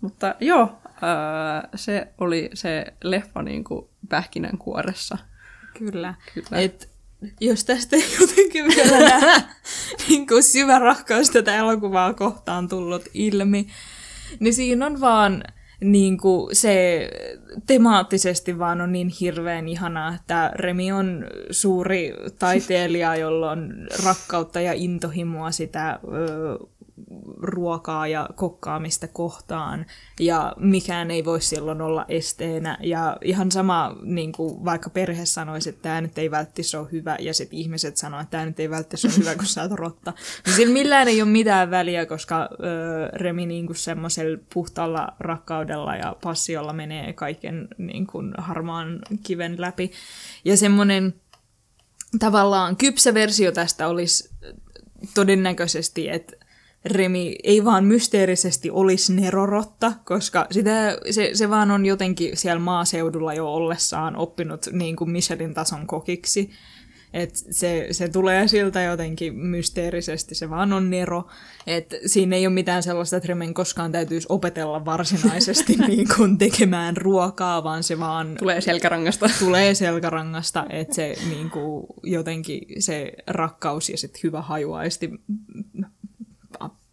Mutta 0.00 0.34
joo, 0.40 0.78
ää, 1.02 1.68
se 1.74 2.08
oli 2.18 2.50
se 2.54 2.86
leffa 3.04 3.42
niin 3.42 3.64
kuin 3.64 3.86
pähkinänkuoressa. 4.08 5.18
Kyllä. 5.78 6.14
Kyllä. 6.34 6.60
Et, 6.60 6.90
jos 7.40 7.64
tästä 7.64 7.96
ei 7.96 8.04
jotenkin 8.20 8.64
vielä 8.64 8.98
nähdä 8.98 9.42
niin 10.08 10.26
kuin 10.26 10.42
syvä 10.42 10.78
rakkaus 10.78 11.30
tätä 11.30 11.56
elokuvaa 11.56 12.14
kohtaan 12.14 12.68
tullut 12.68 13.02
ilmi, 13.14 13.66
niin 14.40 14.54
siinä 14.54 14.86
on 14.86 15.00
vaan 15.00 15.44
niin 15.80 16.18
kuin 16.18 16.56
se 16.56 17.08
temaattisesti 17.66 18.58
vaan 18.58 18.80
on 18.80 18.92
niin 18.92 19.08
hirveän 19.20 19.68
ihanaa, 19.68 20.14
että 20.14 20.52
Remi 20.54 20.92
on 20.92 21.26
suuri 21.50 22.14
taiteilija, 22.38 23.16
jolla 23.16 23.50
on 23.50 23.74
rakkautta 24.04 24.60
ja 24.60 24.72
intohimoa 24.72 25.50
sitä 25.50 26.00
ö, 26.12 26.58
ruokaa 27.36 28.06
ja 28.06 28.28
kokkaamista 28.34 29.08
kohtaan, 29.08 29.86
ja 30.20 30.52
mikään 30.58 31.10
ei 31.10 31.24
voi 31.24 31.40
silloin 31.40 31.80
olla 31.80 32.04
esteenä. 32.08 32.78
Ja 32.82 33.16
ihan 33.24 33.52
sama, 33.52 33.96
niin 34.02 34.32
kuin 34.32 34.64
vaikka 34.64 34.90
perhe 34.90 35.26
sanoisi, 35.26 35.68
että 35.68 35.82
tämä 35.82 36.00
nyt 36.00 36.18
ei 36.18 36.30
välttämättä 36.30 36.80
ole 36.80 36.88
hyvä, 36.92 37.16
ja 37.20 37.34
sitten 37.34 37.58
ihmiset 37.58 37.96
sanoo, 37.96 38.20
että 38.20 38.30
tämä 38.30 38.46
nyt 38.46 38.60
ei 38.60 38.70
välttämättä 38.70 39.08
ole 39.08 39.16
hyvä, 39.16 39.34
kun 39.34 39.46
sä 39.46 39.62
oot 39.62 39.72
rotta. 39.72 40.12
Niin 40.46 40.56
sillä 40.56 40.72
millään 40.72 41.08
ei 41.08 41.22
ole 41.22 41.30
mitään 41.30 41.70
väliä, 41.70 42.06
koska 42.06 42.48
ö, 42.52 42.56
Remi 43.12 43.46
niin 43.46 43.74
semmoisella 43.74 44.38
puhtaalla 44.54 45.08
rakkaudella 45.20 45.96
ja 45.96 46.16
passiolla 46.22 46.72
menee 46.72 47.12
kaiken 47.12 47.68
niin 47.78 48.06
kuin 48.06 48.34
harmaan 48.38 48.98
kiven 49.22 49.60
läpi. 49.60 49.90
Ja 50.44 50.56
semmoinen 50.56 51.14
tavallaan 52.18 52.76
kypsä 52.76 53.14
versio 53.14 53.52
tästä 53.52 53.88
olisi 53.88 54.30
todennäköisesti, 55.14 56.08
että 56.08 56.43
Remi 56.84 57.36
ei 57.44 57.64
vaan 57.64 57.84
mysteerisesti 57.84 58.70
olisi 58.70 59.14
nerorotta, 59.14 59.92
koska 60.04 60.46
sitä, 60.50 60.98
se, 61.10 61.30
se 61.34 61.50
vaan 61.50 61.70
on 61.70 61.86
jotenkin 61.86 62.36
siellä 62.36 62.60
maaseudulla 62.60 63.34
jo 63.34 63.54
ollessaan 63.54 64.16
oppinut 64.16 64.66
niin 64.72 64.96
kuin 64.96 65.10
Michelin 65.10 65.54
tason 65.54 65.86
kokiksi. 65.86 66.50
Et 67.12 67.36
se, 67.50 67.88
se 67.90 68.08
tulee 68.08 68.48
siltä 68.48 68.82
jotenkin 68.82 69.34
mysteerisesti, 69.34 70.34
se 70.34 70.50
vaan 70.50 70.72
on 70.72 70.90
nero. 70.90 71.26
Et 71.66 71.94
siinä 72.06 72.36
ei 72.36 72.46
ole 72.46 72.54
mitään 72.54 72.82
sellaista, 72.82 73.16
että 73.16 73.28
Remen 73.28 73.54
koskaan 73.54 73.92
täytyisi 73.92 74.26
opetella 74.30 74.84
varsinaisesti 74.84 75.76
niin 75.88 76.08
kuin 76.16 76.38
tekemään 76.38 76.96
ruokaa, 76.96 77.64
vaan 77.64 77.82
se 77.82 77.98
vaan 77.98 78.36
Tulee 78.38 78.60
selkärangasta. 78.60 79.30
tulee 79.38 79.74
selkärangasta, 79.74 80.66
että 80.70 80.94
se 80.94 81.14
niin 81.28 81.50
kuin, 81.50 81.86
jotenkin 82.02 82.82
se 82.82 83.12
rakkaus 83.26 83.88
ja 83.88 83.98
sit 83.98 84.22
hyvä 84.22 84.42
hajuaisti 84.42 85.10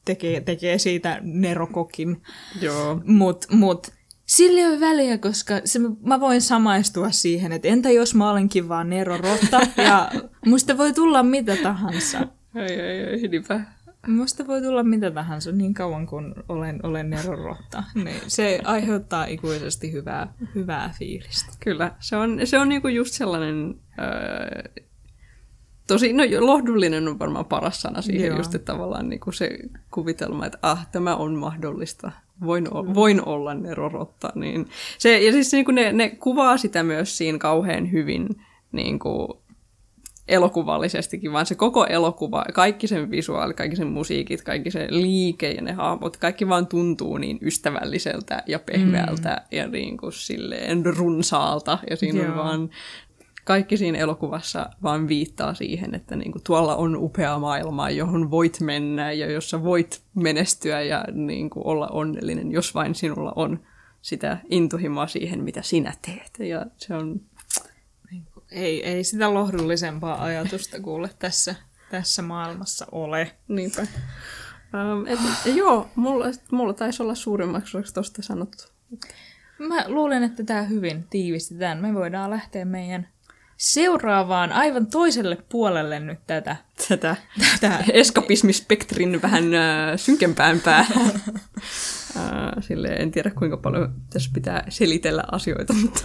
tekee, 0.05 0.41
tekee 0.41 0.77
siitä 0.77 1.19
nerokokin. 1.21 2.21
Joo. 2.61 3.01
Mut, 3.05 3.45
mut 3.51 3.91
sillä 4.25 4.59
ei 4.59 4.67
ole 4.67 4.79
väliä, 4.79 5.17
koska 5.17 5.61
se, 5.65 5.79
mä 6.03 6.19
voin 6.19 6.41
samaistua 6.41 7.11
siihen, 7.11 7.51
että 7.51 7.67
entä 7.67 7.89
jos 7.89 8.15
mä 8.15 8.31
olenkin 8.31 8.69
vaan 8.69 8.89
nerorotta 8.89 9.61
ja 9.87 10.11
musta 10.45 10.77
voi 10.77 10.93
tulla 10.93 11.23
mitä 11.23 11.55
tahansa. 11.63 12.27
Ei, 12.55 12.79
ei, 12.79 13.03
ei, 13.03 13.27
niinpä. 13.27 13.61
Musta 14.07 14.47
voi 14.47 14.61
tulla 14.61 14.83
mitä 14.83 15.11
tahansa 15.11 15.51
niin 15.51 15.73
kauan 15.73 16.07
kuin 16.07 16.33
olen, 16.49 16.79
olen 16.83 17.09
nerorotta. 17.09 17.83
Niin 17.95 18.21
se 18.27 18.59
aiheuttaa 18.63 19.25
ikuisesti 19.25 19.91
hyvää, 19.91 20.33
hyvää 20.55 20.93
fiilistä. 20.99 21.53
Kyllä, 21.59 21.91
se 21.99 22.15
on, 22.17 22.39
se 22.43 22.59
on 22.59 22.69
niinku 22.69 22.87
just 22.87 23.13
sellainen... 23.13 23.75
Öö, 23.99 24.83
tosi, 25.93 26.13
no 26.13 26.23
lohdullinen 26.39 27.07
on 27.07 27.19
varmaan 27.19 27.45
paras 27.45 27.81
sana 27.81 28.01
siihen 28.01 28.27
Joo. 28.27 28.37
just, 28.37 28.55
että 28.55 28.73
tavallaan 28.73 29.09
niinku 29.09 29.31
se 29.31 29.49
kuvitelma, 29.91 30.45
että 30.45 30.57
ah, 30.61 30.87
tämä 30.91 31.15
on 31.15 31.35
mahdollista. 31.35 32.11
Voin, 32.45 32.73
o- 32.73 32.93
voin 32.93 33.25
olla 33.25 33.53
nerorotta. 33.53 34.29
Niin 34.35 34.67
se, 34.97 35.19
ja 35.21 35.31
siis 35.31 35.51
niinku 35.51 35.71
ne, 35.71 35.91
ne 35.93 36.09
kuvaa 36.09 36.57
sitä 36.57 36.83
myös 36.83 37.17
siinä 37.17 37.37
kauhean 37.37 37.91
hyvin 37.91 38.27
niinku, 38.71 39.41
elokuvallisestikin, 40.27 41.33
vaan 41.33 41.45
se 41.45 41.55
koko 41.55 41.85
elokuva, 41.85 42.45
kaikki 42.53 42.87
sen 42.87 43.11
visuaali, 43.11 43.53
kaikki 43.53 43.75
sen 43.75 43.87
musiikit, 43.87 44.41
kaikki 44.41 44.71
se 44.71 44.87
liike 44.89 45.51
ja 45.51 45.61
ne 45.61 45.71
hahmot, 45.71 46.17
kaikki 46.17 46.49
vaan 46.49 46.67
tuntuu 46.67 47.17
niin 47.17 47.39
ystävälliseltä 47.41 48.43
ja 48.47 48.59
pehmeältä 48.59 49.29
mm. 49.29 49.57
ja 49.57 49.67
niin 49.67 49.97
kuin 49.97 50.13
silleen 50.13 50.85
runsaalta. 50.85 51.77
Ja 51.89 51.95
siinä 51.95 52.19
Joo. 52.19 52.31
on 52.31 52.37
vaan, 52.37 52.69
kaikki 53.45 53.77
siinä 53.77 53.97
elokuvassa 53.97 54.69
vaan 54.83 55.07
viittaa 55.07 55.53
siihen, 55.53 55.95
että 55.95 56.15
niin 56.15 56.31
kuin 56.31 56.43
tuolla 56.43 56.75
on 56.75 56.95
upea 56.95 57.39
maailma, 57.39 57.89
johon 57.89 58.31
voit 58.31 58.59
mennä 58.59 59.11
ja 59.11 59.31
jossa 59.31 59.63
voit 59.63 60.01
menestyä 60.15 60.81
ja 60.81 61.05
niin 61.11 61.49
kuin 61.49 61.67
olla 61.67 61.87
onnellinen, 61.87 62.51
jos 62.51 62.75
vain 62.75 62.95
sinulla 62.95 63.33
on 63.35 63.59
sitä 64.01 64.37
intohimoa 64.49 65.07
siihen, 65.07 65.43
mitä 65.43 65.61
sinä 65.61 65.93
teet. 66.05 66.49
Ja 66.49 66.65
se 66.77 66.95
on 66.95 67.21
Ei, 68.51 68.85
ei 68.85 69.03
sitä 69.03 69.33
lohdullisempaa 69.33 70.23
ajatusta 70.23 70.79
kuule 70.79 71.09
tässä, 71.19 71.55
tässä 71.91 72.21
maailmassa 72.21 72.87
ole. 72.91 73.31
Niinpä. 73.47 73.81
Um, 73.81 75.07
et, 75.07 75.19
joo, 75.55 75.89
mulla, 75.95 76.25
mulla 76.51 76.73
taisi 76.73 77.03
olla 77.03 77.15
suurimmaksi 77.15 77.77
osaksi 77.77 77.93
tuosta 77.93 78.21
sanottu. 78.21 78.63
Mä 79.59 79.85
luulen, 79.87 80.23
että 80.23 80.43
tämä 80.43 80.63
hyvin 80.63 81.07
tiivistetään. 81.09 81.81
Me 81.81 81.93
voidaan 81.93 82.29
lähteä 82.29 82.65
meidän 82.65 83.07
seuraavaan 83.61 84.51
aivan 84.51 84.87
toiselle 84.87 85.37
puolelle 85.49 85.99
nyt 85.99 86.19
tätä. 86.27 86.55
Tätä 86.87 87.15
tätä. 87.59 87.83
eskapismispektrin 87.93 89.21
vähän 89.21 89.53
äh, 89.53 89.61
synkempään 89.95 90.59
päähän. 90.59 90.97
äh, 92.17 92.51
silleen, 92.59 93.01
en 93.01 93.11
tiedä 93.11 93.29
kuinka 93.29 93.57
paljon 93.57 93.93
tässä 94.13 94.31
pitää 94.33 94.63
selitellä 94.69 95.23
asioita, 95.31 95.73
mutta 95.73 96.03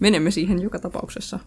menemme 0.00 0.30
siihen 0.30 0.62
joka 0.62 0.78
tapauksessa. 0.78 1.38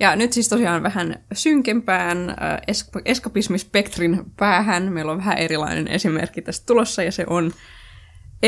Ja 0.00 0.16
nyt 0.16 0.32
siis 0.32 0.48
tosiaan 0.48 0.82
vähän 0.82 1.24
synkempään 1.32 2.30
äh, 2.30 2.36
es- 2.70 3.02
eskapismispektrin 3.04 4.24
päähän. 4.36 4.92
Meillä 4.92 5.12
on 5.12 5.18
vähän 5.18 5.38
erilainen 5.38 5.88
esimerkki 5.88 6.42
tästä 6.42 6.66
tulossa, 6.66 7.02
ja 7.02 7.12
se 7.12 7.24
on 7.26 7.52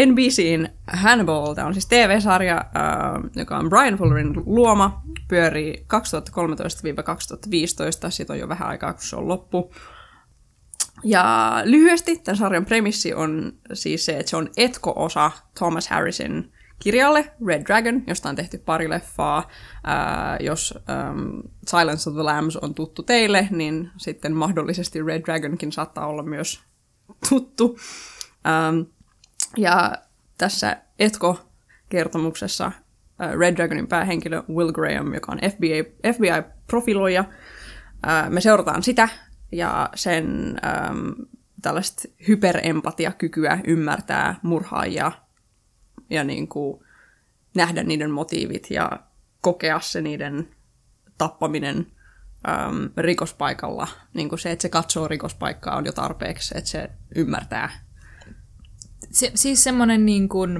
NBCin 0.07 0.69
Hannibal. 0.87 1.55
Tämä 1.55 1.67
on 1.67 1.75
siis 1.75 1.87
TV-sarja, 1.87 2.57
äh, 2.57 3.31
joka 3.37 3.59
on 3.59 3.69
Brian 3.69 3.95
Fullerin 3.95 4.35
luoma. 4.47 5.03
Pyörii 5.29 5.87
2013-2015. 8.07 8.11
Siitä 8.11 8.33
on 8.33 8.39
jo 8.39 8.49
vähän 8.49 8.69
aikaa, 8.69 8.93
kun 8.93 9.03
se 9.03 9.17
on 9.17 9.29
loppu. 9.29 9.73
Ja 11.05 11.55
lyhyesti 11.65 12.19
tämän 12.19 12.37
sarjan 12.37 12.65
premissi 12.65 13.15
on 13.15 13.53
siis 13.73 14.05
se, 14.05 14.13
että 14.19 14.31
se 14.31 14.37
on 14.37 14.51
etko-osa 14.57 15.31
Thomas 15.59 15.89
Harrisin 15.89 16.53
kirjalle 16.79 17.33
Red 17.47 17.63
Dragon, 17.67 18.03
josta 18.07 18.29
on 18.29 18.37
tehty 18.37 18.59
pari 18.59 18.89
leffaa. 18.89 19.49
Ää, 19.85 20.37
jos 20.41 20.75
äm, 20.91 21.43
Silence 21.71 22.11
of 22.11 22.15
the 22.15 22.23
Lambs 22.23 22.57
on 22.57 22.75
tuttu 22.75 23.03
teille, 23.03 23.49
niin 23.51 23.91
sitten 23.97 24.33
mahdollisesti 24.33 25.03
Red 25.03 25.23
Dragonkin 25.25 25.73
saattaa 25.73 26.07
olla 26.07 26.23
myös 26.23 26.61
tuttu. 27.29 27.79
Ähm, 28.47 28.81
ja 29.57 29.93
tässä 30.39 30.77
Etko-kertomuksessa 30.99 32.65
äh, 32.65 33.33
Red 33.39 33.57
Dragonin 33.57 33.87
päähenkilö 33.87 34.43
Will 34.49 34.73
Graham, 34.73 35.15
joka 35.15 35.33
on 35.33 35.39
FBI, 35.51 35.97
FBI-profiloija, 36.13 37.25
äh, 38.09 38.31
me 38.31 38.41
seurataan 38.41 38.83
sitä 38.83 39.09
ja 39.53 39.89
sen 39.95 40.57
ähm, 40.65 41.11
tällaista 41.63 42.03
hyperempatiakykyä 42.29 43.59
ymmärtää 43.65 44.35
murhaajia 44.43 45.13
ja 46.11 46.25
niin 46.25 46.49
kuin 46.49 46.85
nähdä 47.55 47.83
niiden 47.83 48.11
motiivit 48.11 48.71
ja 48.71 48.91
kokea 49.41 49.81
se 49.81 50.01
niiden 50.01 50.49
tappaminen 51.19 51.87
äm, 52.49 52.91
rikospaikalla. 52.97 53.89
Niin 54.15 54.29
kuin 54.29 54.39
se, 54.39 54.51
että 54.51 54.63
se 54.63 54.69
katsoo 54.69 55.09
rikospaikkaa 55.09 55.77
on 55.77 55.87
jo 55.87 55.93
tarpeeksi, 55.93 56.59
että 56.59 56.71
se 56.71 56.91
ymmärtää 57.15 57.71
Se, 59.13 59.33
siis 59.35 59.65
semmoinen 59.65 60.07
niin 60.07 60.29
kuin, 60.29 60.57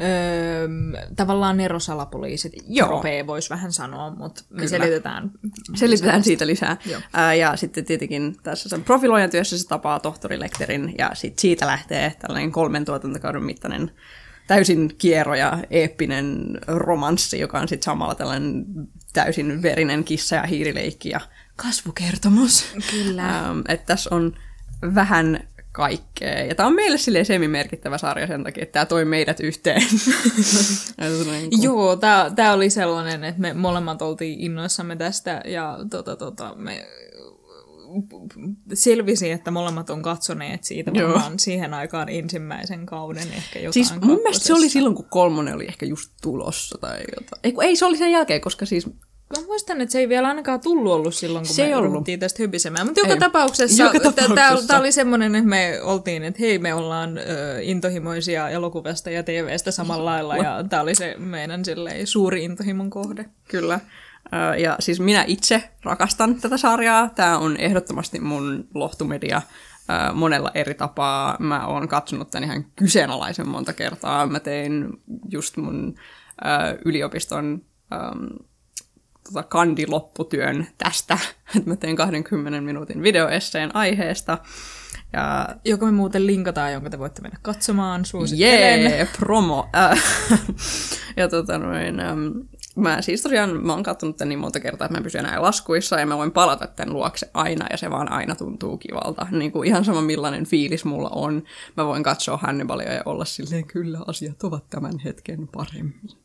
öö, 0.00 0.68
tavallaan 1.16 1.56
nerosalapoliisit 1.56 2.52
Joo. 2.68 2.88
tropee 2.88 3.26
voisi 3.26 3.50
vähän 3.50 3.72
sanoa, 3.72 4.10
mutta 4.10 4.42
me 4.50 4.56
Kyllä. 4.56 4.68
selitetään. 4.68 5.30
Selitetään 5.74 6.24
siitä 6.24 6.46
lisää. 6.46 6.76
Joo. 6.86 7.00
Ää, 7.12 7.34
ja 7.34 7.56
sitten 7.56 7.84
tietenkin 7.84 8.36
tässä 8.42 8.68
sen 8.68 8.84
profiloijan 8.84 9.30
työssä 9.30 9.58
se 9.58 9.68
tapaa 9.68 10.00
tohtori 10.00 10.40
Lecterin, 10.40 10.94
ja 10.98 11.10
sit 11.14 11.38
siitä 11.38 11.66
lähtee 11.66 12.14
tällainen 12.18 12.52
kolmen 12.52 12.84
tuotantokauden 12.84 13.42
mittainen 13.42 13.90
täysin 14.46 14.94
kiero 14.98 15.34
ja 15.34 15.58
eeppinen 15.70 16.58
romanssi, 16.66 17.38
joka 17.38 17.60
on 17.60 17.68
sitten 17.68 17.84
samalla 17.84 18.14
tällainen 18.14 18.64
täysin 19.12 19.62
verinen 19.62 20.04
kissa- 20.04 20.36
ja 20.36 20.42
hiirileikki 20.42 21.08
ja 21.08 21.20
kasvukertomus. 21.56 22.64
Kyllä. 22.90 23.38
Ähm, 23.38 23.60
että 23.68 23.86
tässä 23.86 24.14
on 24.14 24.34
vähän 24.94 25.48
kaikkea. 25.72 26.44
Ja 26.44 26.54
tämä 26.54 26.66
on 26.66 26.74
meille 26.74 26.98
silleen 26.98 27.26
semi-merkittävä 27.26 27.98
sarja 27.98 28.26
sen 28.26 28.44
takia, 28.44 28.62
että 28.62 28.72
tämä 28.72 28.86
toi 28.86 29.04
meidät 29.04 29.40
yhteen. 29.40 29.82
Että 30.98 31.30
niin 31.30 31.50
kuin- 31.50 31.62
Joo, 31.62 31.96
tämä 32.36 32.52
oli 32.52 32.70
sellainen, 32.70 33.24
että 33.24 33.40
me 33.40 33.54
molemmat 33.54 34.02
oltiin 34.02 34.40
innoissamme 34.40 34.96
tästä 34.96 35.40
ja 35.44 35.78
tota, 35.90 36.16
tota, 36.16 36.54
me 36.54 36.86
selvisi, 38.74 39.30
että 39.30 39.50
molemmat 39.50 39.90
on 39.90 40.02
katsoneet 40.02 40.64
siitä 40.64 40.90
Joo. 40.94 41.08
varmaan 41.08 41.38
siihen 41.38 41.74
aikaan 41.74 42.08
ensimmäisen 42.08 42.86
kauden 42.86 43.32
ehkä 43.32 43.58
jotain 43.58 43.72
Siis 43.72 44.00
mun 44.00 44.16
mielestä 44.16 44.46
se 44.46 44.54
oli 44.54 44.68
silloin, 44.68 44.94
kun 44.94 45.08
kolmonen 45.10 45.54
oli 45.54 45.66
ehkä 45.68 45.86
just 45.86 46.12
tulossa 46.22 46.78
tai 46.78 46.98
jotain. 46.98 47.40
Ei, 47.44 47.54
ei, 47.62 47.76
se 47.76 47.84
oli 47.86 47.96
sen 47.98 48.10
jälkeen, 48.12 48.40
koska 48.40 48.66
siis 48.66 48.86
Mä 49.36 49.46
muistan, 49.46 49.80
että 49.80 49.92
se 49.92 49.98
ei 49.98 50.08
vielä 50.08 50.28
ainakaan 50.28 50.60
tullut 50.60 50.92
ollut 50.92 51.14
silloin, 51.14 51.46
kun 51.46 51.54
Se 51.54 51.66
me 51.68 51.76
ollut. 51.76 52.04
tästä 52.20 52.42
hypisemään. 52.42 52.86
Mutta 52.86 53.00
joka 53.00 53.12
Ei. 53.12 53.18
tapauksessa, 53.18 53.82
Joka 53.82 54.00
Tämä 54.00 54.28
tapauksessa. 54.28 54.78
oli 54.78 54.92
semmoinen, 54.92 55.34
että 55.34 55.48
me 55.48 55.78
oltiin, 55.82 56.24
että 56.24 56.38
hei, 56.40 56.58
me 56.58 56.74
ollaan 56.74 57.18
ö, 57.18 57.22
intohimoisia 57.62 58.48
elokuvasta 58.48 59.10
ja 59.10 59.22
TVstä 59.22 59.70
samalla 59.70 60.04
lailla. 60.04 60.36
Ja 60.36 60.64
tämä 60.68 60.82
oli 60.82 60.94
se 60.94 61.14
meidän 61.18 61.64
silleen, 61.64 62.06
suuri 62.06 62.44
intohimon 62.44 62.90
kohde. 62.90 63.24
Kyllä. 63.48 63.80
Ja 64.58 64.76
siis 64.80 65.00
minä 65.00 65.24
itse 65.26 65.62
rakastan 65.84 66.34
tätä 66.40 66.56
sarjaa. 66.56 67.08
Tämä 67.14 67.38
on 67.38 67.56
ehdottomasti 67.56 68.20
mun 68.20 68.68
lohtumedia 68.74 69.42
monella 70.14 70.50
eri 70.54 70.74
tapaa. 70.74 71.36
Mä 71.40 71.66
oon 71.66 71.88
katsonut 71.88 72.30
tämän 72.30 72.44
ihan 72.44 72.64
kyseenalaisen 72.76 73.48
monta 73.48 73.72
kertaa. 73.72 74.26
Mä 74.26 74.40
tein 74.40 74.88
just 75.30 75.56
mun 75.56 75.94
yliopiston 76.84 77.62
tota, 79.32 79.48
kandilopputyön 79.48 80.66
tästä. 80.78 81.18
että 81.56 81.70
mä 81.70 81.76
tein 81.76 81.96
20 81.96 82.60
minuutin 82.60 83.02
videoesseen 83.02 83.76
aiheesta. 83.76 84.38
Ja 85.12 85.48
Joka 85.64 85.86
me 85.86 85.92
muuten 85.92 86.26
linkataan, 86.26 86.72
jonka 86.72 86.90
te 86.90 86.98
voitte 86.98 87.22
mennä 87.22 87.38
katsomaan. 87.42 88.04
Suosittelen. 88.04 88.82
Jee, 88.82 89.08
promo. 89.18 89.68
Äh, 89.76 90.02
ja 91.16 91.28
tota 91.28 91.58
noin, 91.58 92.00
ähm, 92.00 92.28
mä 92.76 93.02
siis 93.02 93.22
tosiaan, 93.22 93.66
mä 93.66 93.72
oon 93.72 93.82
katsonut 93.82 94.16
tän 94.16 94.28
niin 94.28 94.38
monta 94.38 94.60
kertaa, 94.60 94.86
että 94.86 94.98
mä 94.98 95.02
pysyn 95.02 95.26
enää 95.26 95.42
laskuissa 95.42 96.00
ja 96.00 96.06
mä 96.06 96.18
voin 96.18 96.32
palata 96.32 96.66
tän 96.66 96.92
luokse 96.92 97.30
aina 97.34 97.66
ja 97.70 97.76
se 97.76 97.90
vaan 97.90 98.12
aina 98.12 98.34
tuntuu 98.34 98.78
kivalta. 98.78 99.26
Niin 99.30 99.52
kuin 99.52 99.68
ihan 99.68 99.84
sama 99.84 100.02
millainen 100.02 100.46
fiilis 100.46 100.84
mulla 100.84 101.08
on. 101.08 101.42
Mä 101.76 101.86
voin 101.86 102.02
katsoa 102.02 102.36
Hannibalia 102.36 102.92
ja 102.92 103.02
olla 103.04 103.24
silleen, 103.24 103.66
kyllä 103.66 104.00
asiat 104.06 104.44
ovat 104.44 104.70
tämän 104.70 104.98
hetken 104.98 105.48
paremmin. 105.48 106.21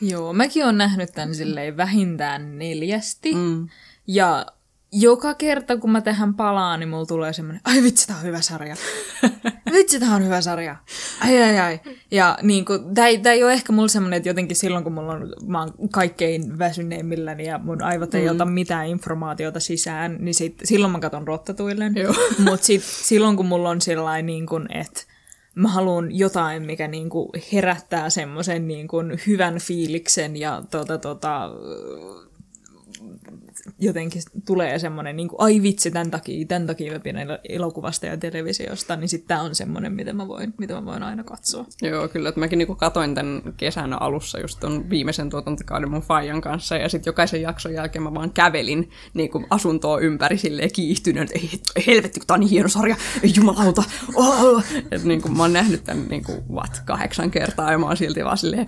Joo, 0.00 0.32
mäkin 0.32 0.66
on 0.66 0.78
nähnyt 0.78 1.10
tämän 1.14 1.34
silleen 1.34 1.76
vähintään 1.76 2.58
neljästi. 2.58 3.34
Mm. 3.34 3.68
Ja 4.06 4.46
joka 4.92 5.34
kerta, 5.34 5.76
kun 5.76 5.90
mä 5.90 6.00
tähän 6.00 6.34
palaan, 6.34 6.80
niin 6.80 6.88
mulla 6.88 7.06
tulee 7.06 7.32
semmoinen, 7.32 7.60
ai 7.64 7.82
vitsi, 7.82 8.06
tää 8.06 8.16
on 8.16 8.22
hyvä 8.22 8.40
sarja. 8.40 8.76
vitsi, 9.72 10.00
tää 10.00 10.14
on 10.14 10.24
hyvä 10.24 10.40
sarja. 10.40 10.76
Ai, 11.20 11.42
ai, 11.42 11.58
ai. 11.58 11.80
Ja 12.10 12.38
niin 12.42 12.64
kuin, 12.64 12.94
tää, 12.94 13.06
ei, 13.06 13.18
tää 13.18 13.32
ei 13.32 13.44
ole 13.44 13.52
ehkä 13.52 13.72
mulla 13.72 13.88
semmoinen, 13.88 14.16
että 14.16 14.28
jotenkin 14.28 14.56
silloin, 14.56 14.84
kun 14.84 14.92
mulla 14.92 15.12
on, 15.12 15.32
mä 15.46 15.60
oon 15.60 15.88
kaikkein 15.90 16.58
väsyneimmilläni 16.58 17.46
ja 17.46 17.58
mun 17.58 17.82
aivot 17.82 18.14
ei 18.14 18.24
mm. 18.24 18.30
ota 18.30 18.44
mitään 18.44 18.86
informaatiota 18.86 19.60
sisään, 19.60 20.16
niin 20.20 20.34
sit, 20.34 20.54
silloin 20.64 20.92
mä 20.92 21.00
katon 21.00 21.28
rottatuillen. 21.28 21.94
Mutta 22.38 22.66
silloin, 22.80 23.36
kun 23.36 23.46
mulla 23.46 23.70
on 23.70 23.80
sellainen, 23.80 24.26
niin 24.26 24.46
kuin, 24.46 24.72
että 24.72 25.02
mä 25.58 25.68
haluan 25.68 26.18
jotain, 26.18 26.62
mikä 26.62 26.88
niinku 26.88 27.30
herättää 27.52 28.10
semmoisen 28.10 28.68
niinku 28.68 28.96
hyvän 29.26 29.58
fiiliksen 29.58 30.36
ja 30.36 30.62
tota, 30.70 30.98
tota, 30.98 31.50
jotenkin 33.78 34.22
tulee 34.46 34.78
semmoinen, 34.78 35.16
niin 35.16 35.28
kuin, 35.28 35.40
ai 35.40 35.62
vitsi, 35.62 35.90
tämän 35.90 36.10
takia, 36.10 36.46
tämän 36.46 36.66
takia 36.66 36.92
mä 36.92 36.98
pidän 36.98 37.22
el- 37.22 37.38
elokuvasta 37.48 38.06
ja 38.06 38.16
televisiosta, 38.16 38.96
niin 38.96 39.08
sitten 39.08 39.28
tämä 39.28 39.42
on 39.42 39.54
semmoinen, 39.54 39.92
mitä 39.92 40.12
mä, 40.12 40.28
voin, 40.28 40.54
mitä 40.58 40.74
mä 40.74 40.84
voin 40.84 41.02
aina 41.02 41.24
katsoa. 41.24 41.66
Joo, 41.82 42.08
kyllä. 42.08 42.28
Että 42.28 42.40
mäkin 42.40 42.58
niinku 42.58 42.74
katoin 42.74 43.14
tämän 43.14 43.42
kesän 43.56 44.02
alussa 44.02 44.40
just 44.40 44.60
ton 44.60 44.90
viimeisen 44.90 45.30
tuotantokauden 45.30 45.90
mun 45.90 46.02
faijan 46.02 46.40
kanssa, 46.40 46.76
ja 46.76 46.88
sitten 46.88 47.10
jokaisen 47.10 47.42
jakson 47.42 47.74
jälkeen 47.74 48.02
mä 48.02 48.14
vaan 48.14 48.30
kävelin 48.30 48.90
niinku 49.14 49.44
asuntoa 49.50 49.98
ympäri 49.98 50.38
silleen 50.38 50.72
kiihtyneen, 50.72 51.24
että 51.24 51.38
ei, 51.38 51.84
helvetti, 51.86 52.20
kun 52.20 52.26
tää 52.26 52.34
on 52.34 52.40
niin 52.40 52.50
hieno 52.50 52.68
sarja, 52.68 52.96
ei 53.22 53.32
jumalauta. 53.36 53.82
Oh! 54.14 54.64
Että 54.90 55.08
niinku 55.08 55.28
mä 55.28 55.42
oon 55.42 55.52
nähnyt 55.52 55.84
tämän 55.84 56.06
niinku, 56.08 56.32
what, 56.52 56.82
kahdeksan 56.84 57.30
kertaa, 57.30 57.72
ja 57.72 57.78
mä 57.78 57.86
oon 57.86 57.96
silti 57.96 58.24
vaan 58.24 58.38
silleen, 58.38 58.66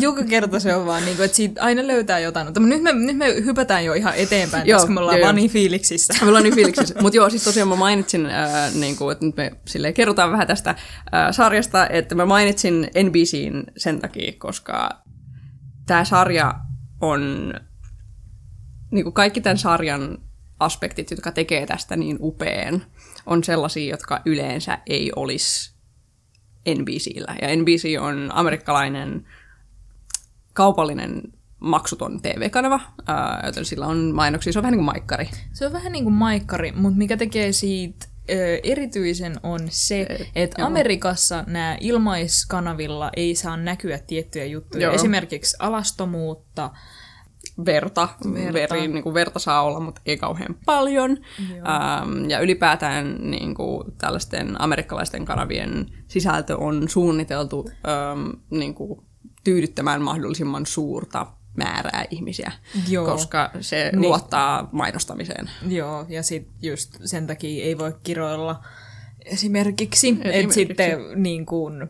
Joka 0.00 0.24
kerta 0.24 0.60
se 0.60 0.74
on 0.74 0.86
vaan, 0.86 1.04
niin 1.04 1.16
kuin, 1.16 1.24
että 1.24 1.36
siitä 1.36 1.62
aina 1.62 1.86
löytää 1.86 2.18
jotain. 2.18 2.46
Mutta 2.46 2.60
nyt 2.60 2.82
me, 2.82 2.92
nyt 2.92 3.16
me 3.16 3.34
hypätään 3.44 3.84
jo 3.84 3.93
ihan 3.94 4.14
eteenpäin, 4.16 4.66
Joo, 4.66 4.78
koska 4.78 4.92
me 4.92 5.00
ollaan 5.00 5.18
joo, 5.18 5.24
vaan 5.24 5.36
niin 5.36 5.50
fiiliksissä. 5.50 6.14
Me 6.20 6.28
ollaan 6.28 6.44
niin 6.44 6.54
fiiliksissä. 6.54 6.94
Mutta 7.02 7.16
joo, 7.16 7.30
siis 7.30 7.44
tosiaan 7.44 7.68
mä 7.68 7.76
mainitsin, 7.76 8.26
ää, 8.26 8.70
niin 8.70 8.96
kuin, 8.96 9.12
että 9.12 9.26
nyt 9.26 9.36
me 9.36 9.52
silleen 9.66 9.94
kerrotaan 9.94 10.32
vähän 10.32 10.46
tästä 10.46 10.74
ää, 11.12 11.32
sarjasta, 11.32 11.88
että 11.88 12.14
mä 12.14 12.26
mainitsin 12.26 12.90
NBCin 13.02 13.64
sen 13.76 14.00
takia, 14.00 14.32
koska 14.38 15.02
tämä 15.86 16.04
sarja 16.04 16.54
on, 17.00 17.54
niin 18.90 19.04
kuin 19.04 19.14
kaikki 19.14 19.40
tämän 19.40 19.58
sarjan 19.58 20.18
aspektit, 20.60 21.10
jotka 21.10 21.32
tekee 21.32 21.66
tästä 21.66 21.96
niin 21.96 22.16
upeen, 22.20 22.86
on 23.26 23.44
sellaisia, 23.44 23.90
jotka 23.90 24.22
yleensä 24.24 24.78
ei 24.86 25.12
olisi 25.16 25.74
NBCllä. 26.68 27.34
Ja 27.42 27.56
NBC 27.56 28.00
on 28.00 28.30
amerikkalainen 28.32 29.26
kaupallinen 30.52 31.22
maksuton 31.64 32.22
TV-kanava, 32.22 32.80
ää, 33.06 33.42
joten 33.46 33.64
sillä 33.64 33.86
on 33.86 34.14
mainoksia, 34.14 34.52
se 34.52 34.58
on 34.58 34.62
vähän 34.62 34.72
niin 34.72 34.78
kuin 34.78 34.94
maikkari. 34.94 35.28
Se 35.52 35.66
on 35.66 35.72
vähän 35.72 35.92
niin 35.92 36.04
kuin 36.04 36.14
maikkari, 36.14 36.72
mutta 36.72 36.98
mikä 36.98 37.16
tekee 37.16 37.52
siitä 37.52 38.06
ö, 38.30 38.58
erityisen 38.62 39.36
on 39.42 39.60
se, 39.68 40.06
että 40.34 40.60
joo. 40.60 40.66
Amerikassa 40.66 41.44
nämä 41.46 41.76
ilmaiskanavilla 41.80 43.10
ei 43.16 43.34
saa 43.34 43.56
näkyä 43.56 43.98
tiettyjä 43.98 44.44
juttuja. 44.44 44.82
Joo. 44.82 44.94
Esimerkiksi 44.94 45.56
alastomuutta, 45.58 46.70
verta. 47.66 48.08
Verta. 48.34 48.74
Veri, 48.74 48.88
niin 48.88 49.02
kuin 49.02 49.14
verta 49.14 49.38
saa 49.38 49.62
olla, 49.62 49.80
mutta 49.80 50.00
ei 50.06 50.16
kauhean 50.16 50.56
paljon. 50.66 51.18
Ähm, 51.50 52.30
ja 52.30 52.40
ylipäätään 52.40 53.16
niin 53.20 53.54
kuin, 53.54 53.92
tällaisten 53.98 54.60
amerikkalaisten 54.60 55.24
kanavien 55.24 55.86
sisältö 56.08 56.56
on 56.56 56.88
suunniteltu 56.88 57.70
ähm, 57.88 58.30
niin 58.50 58.74
kuin, 58.74 59.00
tyydyttämään 59.44 60.02
mahdollisimman 60.02 60.66
suurta 60.66 61.26
määrää 61.56 62.04
ihmisiä, 62.10 62.52
Joo. 62.88 63.04
koska 63.06 63.50
se 63.60 63.90
Niin. 63.92 64.02
luottaa 64.02 64.68
mainostamiseen. 64.72 65.50
Joo, 65.68 66.06
ja 66.08 66.22
sitten 66.22 66.54
just 66.62 66.96
sen 67.04 67.26
takia 67.26 67.64
ei 67.64 67.78
voi 67.78 67.92
kiroilla 68.02 68.64
esimerkiksi, 69.24 70.08
että 70.08 70.28
Esimerkiksi. 70.28 70.54
sitten 70.60 70.98
niin 71.22 71.46
kuin, 71.46 71.82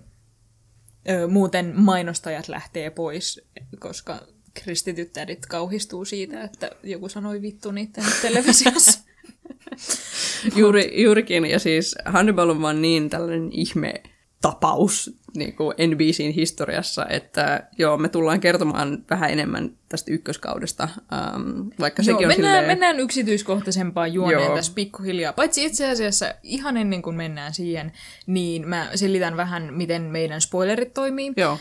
ö, 1.11 1.29
muuten 1.29 1.73
mainostajat 1.77 2.49
lähtee 2.49 2.91
pois, 2.91 3.41
koska 3.79 4.21
kristityt 4.55 5.13
tädit 5.13 5.47
kauhistuu 5.47 6.05
siitä, 6.05 6.43
että 6.45 6.71
joku 6.83 7.09
sanoi 7.09 7.43
vittu 7.43 7.71
niiden 7.73 8.05
televisiossa. 8.23 8.99
Juuri, 10.57 11.03
juurikin, 11.03 11.47
ja 11.47 11.59
siis 11.59 11.95
Hannibal 12.05 12.49
on 12.49 12.63
vaan 12.63 12.83
niin 12.83 13.11
tällainen 13.11 13.53
ihme 13.53 13.95
tapaus 14.43 15.17
niin 15.37 15.57
kuin 15.57 15.75
NBCin 15.87 16.33
historiassa, 16.33 17.07
että 17.07 17.67
joo, 17.79 17.97
me 17.97 18.09
tullaan 18.09 18.41
kertomaan 18.41 19.05
vähän 19.11 19.31
enemmän 19.31 19.71
tästä 19.89 20.13
ykköskaudesta, 20.13 20.89
ähm, 21.13 21.69
vaikka 21.81 22.03
Joo, 22.03 22.05
sekin 22.05 22.27
on 22.27 22.35
mennään, 22.35 22.37
silleen... 22.37 22.67
mennään 22.67 23.01
yksityiskohtaisempaan 23.01 24.13
juoneen 24.13 24.43
Joo. 24.43 24.55
tässä 24.57 24.73
pikkuhiljaa. 24.75 25.33
Paitsi 25.33 25.65
itse 25.65 25.91
asiassa 25.91 26.35
ihan 26.43 26.77
ennen 26.77 27.03
kuin 27.03 27.17
mennään 27.17 27.55
siihen, 27.55 27.93
niin 28.27 28.69
mä 28.69 28.89
selitän 28.95 29.37
vähän, 29.37 29.75
miten 29.75 30.03
meidän 30.03 30.41
spoilerit 30.41 30.95
toimii. 30.95 31.33
Joo, 31.37 31.59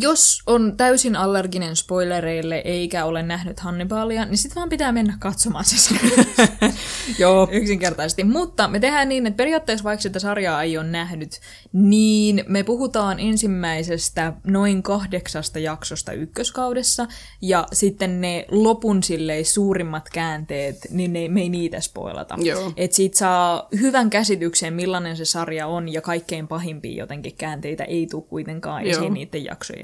Jos 0.00 0.42
on 0.46 0.76
täysin 0.76 1.16
allerginen 1.16 1.76
spoilereille 1.76 2.56
eikä 2.56 3.04
ole 3.04 3.22
nähnyt 3.22 3.60
Hannibalia, 3.60 4.24
niin 4.24 4.38
sitten 4.38 4.54
vaan 4.54 4.68
pitää 4.68 4.92
mennä 4.92 5.16
katsomaan 5.20 5.64
se 5.64 5.78
sarja. 5.78 6.24
joo. 7.18 7.48
Yksinkertaisesti. 7.50 8.24
Mutta 8.24 8.68
me 8.68 8.80
tehdään 8.80 9.08
niin, 9.08 9.26
että 9.26 9.36
periaatteessa 9.36 9.84
vaikka 9.84 10.02
sitä 10.02 10.18
sarjaa 10.18 10.62
ei 10.62 10.78
ole 10.78 10.86
nähnyt, 10.86 11.40
niin 11.72 12.44
me 12.48 12.62
puhutaan 12.62 13.20
ensimmäisestä 13.20 14.32
noin 14.46 14.82
kahdeksasta 14.82 15.58
jaksosta 15.58 16.12
ykköskaudessa, 16.12 17.06
ja 17.42 17.66
sitten 17.72 18.20
ne 18.20 18.46
lopun 18.50 19.02
silleen 19.02 19.44
suurimmat 19.44 20.08
käänteet, 20.12 20.76
niin 20.90 21.12
ne, 21.12 21.28
me 21.28 21.40
ei 21.40 21.48
niitä 21.48 21.80
spoilata. 21.80 22.38
Joo. 22.42 22.72
Et 22.76 22.92
siitä 22.92 23.18
saa 23.18 23.68
hyvän 23.80 24.10
käsityksen, 24.10 24.74
millainen 24.74 25.16
se 25.16 25.24
sarja 25.24 25.66
on, 25.66 25.92
ja 25.92 26.00
kaikkein 26.00 26.48
pahimpia 26.48 26.98
jotenkin 26.98 27.36
käänteitä 27.36 27.84
ei 27.84 28.06
tule 28.06 28.22
kuitenkaan 28.22 28.86
Joo. 28.86 28.98
esiin 28.98 29.14
niiden 29.14 29.44
jaksojen 29.44 29.81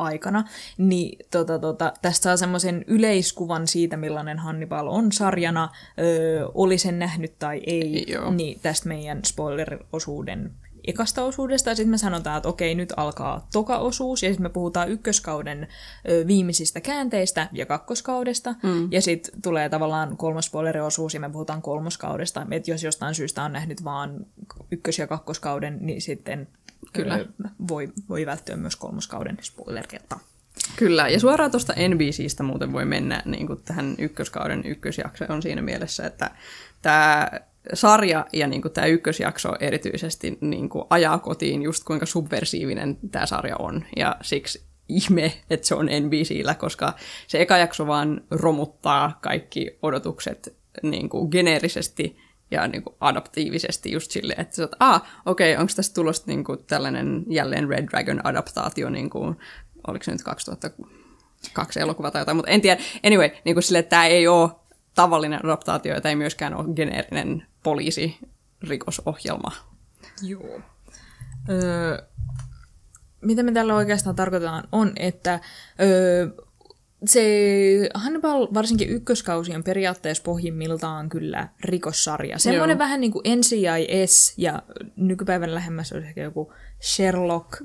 aikana, 0.00 0.44
niin 0.78 1.18
tota, 1.30 1.58
tota, 1.58 1.92
tästä 2.02 2.22
saa 2.22 2.36
semmoisen 2.36 2.84
yleiskuvan 2.86 3.66
siitä, 3.66 3.96
millainen 3.96 4.38
Hannibal 4.38 4.86
on 4.86 5.12
sarjana, 5.12 5.68
öö, 5.98 6.46
oli 6.54 6.78
sen 6.78 6.98
nähnyt 6.98 7.38
tai 7.38 7.60
ei, 7.66 8.04
Joo. 8.08 8.30
niin 8.30 8.60
tästä 8.62 8.88
meidän 8.88 9.20
spoiler-osuuden 9.26 10.50
ekasta 10.86 11.24
osuudesta, 11.24 11.70
ja 11.70 11.76
sitten 11.76 11.90
me 11.90 11.98
sanotaan, 11.98 12.36
että 12.36 12.48
okei, 12.48 12.74
nyt 12.74 12.92
alkaa 12.96 13.48
toka 13.52 13.78
osuus, 13.78 14.22
ja 14.22 14.28
sitten 14.28 14.42
me 14.42 14.48
puhutaan 14.48 14.88
ykköskauden 14.88 15.68
ö, 16.08 16.26
viimeisistä 16.26 16.80
käänteistä 16.80 17.48
ja 17.52 17.66
kakkoskaudesta, 17.66 18.54
mm. 18.62 18.92
ja 18.92 19.02
sitten 19.02 19.42
tulee 19.42 19.68
tavallaan 19.68 20.16
kolmas 20.16 20.46
spoileriosuus, 20.46 21.14
ja 21.14 21.20
me 21.20 21.30
puhutaan 21.30 21.62
kolmoskaudesta, 21.62 22.46
että 22.50 22.70
jos 22.70 22.82
jostain 22.82 23.14
syystä 23.14 23.42
on 23.42 23.52
nähnyt 23.52 23.84
vaan 23.84 24.26
ykkös- 24.70 24.98
ja 24.98 25.06
kakkoskauden, 25.06 25.78
niin 25.80 26.02
sitten 26.02 26.48
Kyllä. 26.92 27.24
voi, 27.68 27.92
voi 28.08 28.26
välttyä 28.26 28.56
myös 28.56 28.76
kolmoskauden 28.76 29.38
spoilerilta. 29.42 30.18
Kyllä, 30.76 31.08
ja 31.08 31.20
suoraan 31.20 31.50
tuosta 31.50 31.74
NBCstä 31.88 32.42
muuten 32.42 32.72
voi 32.72 32.84
mennä 32.84 33.22
niin 33.24 33.46
kuin 33.46 33.62
tähän 33.64 33.94
ykköskauden 33.98 34.62
ykkösjakso 34.64 35.24
on 35.28 35.42
siinä 35.42 35.62
mielessä, 35.62 36.06
että 36.06 36.30
tämä 36.82 37.30
sarja 37.74 38.26
ja 38.32 38.46
niin 38.46 38.62
kuin 38.62 38.72
tämä 38.72 38.86
ykkösjakso 38.86 39.56
erityisesti 39.60 40.38
niin 40.40 40.68
kuin 40.68 40.84
ajaa 40.90 41.18
kotiin 41.18 41.62
just 41.62 41.84
kuinka 41.84 42.06
subversiivinen 42.06 42.98
tämä 43.10 43.26
sarja 43.26 43.56
on, 43.56 43.84
ja 43.96 44.16
siksi 44.22 44.62
ihme, 44.88 45.32
että 45.50 45.66
se 45.66 45.74
on 45.74 45.86
NBCllä, 45.86 46.54
koska 46.54 46.94
se 47.26 47.40
eka 47.40 47.56
jakso 47.56 47.86
vaan 47.86 48.20
romuttaa 48.30 49.18
kaikki 49.22 49.78
odotukset 49.82 50.56
niin 50.82 51.08
kuin 51.08 51.28
geneerisesti 51.30 52.16
ja 52.50 52.68
niin 52.68 52.82
kuin 52.82 52.96
adaptiivisesti 53.00 53.92
just 53.92 54.10
silleen, 54.10 54.40
että 54.40 54.56
sä 54.56 54.62
oot, 54.62 54.72
ah, 54.80 55.02
okei, 55.26 55.52
okay, 55.52 55.60
onko 55.60 55.72
tästä 55.76 55.94
tulosta 55.94 56.26
niin 56.26 56.44
kuin 56.44 56.64
tällainen 56.64 57.24
jälleen 57.28 57.68
Red 57.68 57.88
Dragon-adaptaatio, 57.88 58.90
niin 58.90 59.10
kuin, 59.10 59.36
oliko 59.86 60.04
se 60.04 60.12
nyt 60.12 60.22
2002 60.22 61.80
elokuva 61.80 62.10
tai 62.10 62.20
jotain, 62.20 62.36
mutta 62.36 62.50
en 62.50 62.60
tiedä. 62.60 62.82
Anyway, 63.06 63.30
niin 63.44 63.54
kuin 63.54 63.62
silleen, 63.62 63.80
että 63.80 63.90
tämä 63.90 64.06
ei 64.06 64.28
ole 64.28 64.50
tavallinen 64.94 65.44
adaptaatio, 65.44 65.94
ja 65.94 66.00
tämä 66.00 66.10
ei 66.10 66.16
myöskään 66.16 66.54
ole 66.54 66.74
geneerinen 66.74 67.46
poliisirikosohjelma. 67.62 69.52
Joo. 70.22 70.60
Öö, 71.48 72.02
mitä 73.20 73.42
me 73.42 73.52
tällä 73.52 73.74
oikeastaan 73.74 74.16
tarkoitetaan 74.16 74.68
on, 74.72 74.92
että 74.96 75.40
öö, 75.80 76.28
se 77.04 77.88
Hannibal, 77.94 78.48
varsinkin 78.54 78.88
ykköskausi, 78.88 79.54
on 79.54 79.64
periaatteessa 79.64 80.22
pohjimmiltaan 80.22 81.08
kyllä 81.08 81.48
rikossarja. 81.64 82.38
Semmoinen 82.38 82.74
Joo. 82.74 82.78
vähän 82.78 83.00
niin 83.00 83.12
kuin 83.12 83.24
NCIS 83.36 84.34
ja 84.36 84.62
nykypäivän 84.96 85.54
lähemmäs 85.54 85.92
olisi 85.92 86.08
ehkä 86.08 86.22
joku 86.22 86.52
Sherlock, 86.82 87.48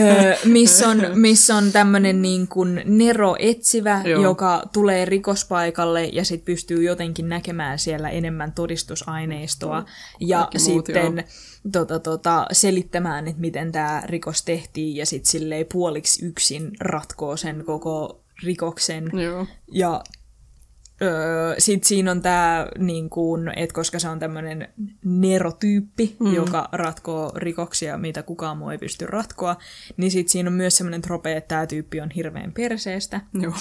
öö, 0.00 0.34
missä 0.44 0.88
on, 0.88 1.02
miss 1.14 1.50
on 1.50 1.72
tämmöinen 1.72 2.22
niin 2.22 2.48
kuin 2.48 2.82
Nero 2.84 3.36
etsivä, 3.38 4.02
Joo. 4.04 4.22
joka 4.22 4.62
tulee 4.72 5.04
rikospaikalle 5.04 6.04
ja 6.04 6.24
sitten 6.24 6.44
pystyy 6.44 6.82
jotenkin 6.82 7.28
näkemään 7.28 7.78
siellä 7.78 8.10
enemmän 8.10 8.52
todistusaineistoa. 8.52 9.76
Joo. 9.76 9.84
Ja 10.20 10.38
Kaikki 10.38 10.58
sitten 10.58 11.12
muut, 11.12 11.24
tota, 11.72 11.98
tota, 11.98 12.46
selittämään, 12.52 13.28
että 13.28 13.40
miten 13.40 13.72
tämä 13.72 14.02
rikos 14.06 14.42
tehtiin 14.42 14.96
ja 14.96 15.06
sitten 15.06 15.66
puoliksi 15.72 16.26
yksin 16.26 16.70
ratkoo 16.80 17.36
sen 17.36 17.64
koko 17.64 18.23
rikoksen. 18.42 19.10
Joo. 19.12 19.46
Ja 19.72 20.04
Öö, 21.02 21.54
Sitten 21.58 21.88
siinä 21.88 22.10
on 22.10 22.22
tämä, 22.22 22.66
niin 22.78 23.10
kun, 23.10 23.52
että 23.56 23.74
koska 23.74 23.98
se 23.98 24.08
on 24.08 24.18
tämmöinen 24.18 24.68
nerotyyppi, 25.04 26.16
mm. 26.20 26.34
joka 26.34 26.68
ratkoo 26.72 27.32
rikoksia, 27.36 27.98
mitä 27.98 28.22
kukaan 28.22 28.58
muu 28.58 28.70
ei 28.70 28.78
pysty 28.78 29.06
ratkoa, 29.06 29.56
niin 29.96 30.10
sitten 30.10 30.32
siinä 30.32 30.50
on 30.50 30.54
myös 30.54 30.76
semmoinen 30.76 31.02
trope, 31.02 31.36
että 31.36 31.48
tämä 31.48 31.66
tyyppi 31.66 32.00
on 32.00 32.10
hirveän 32.10 32.52
perseestä. 32.52 33.20
Joo. 33.40 33.52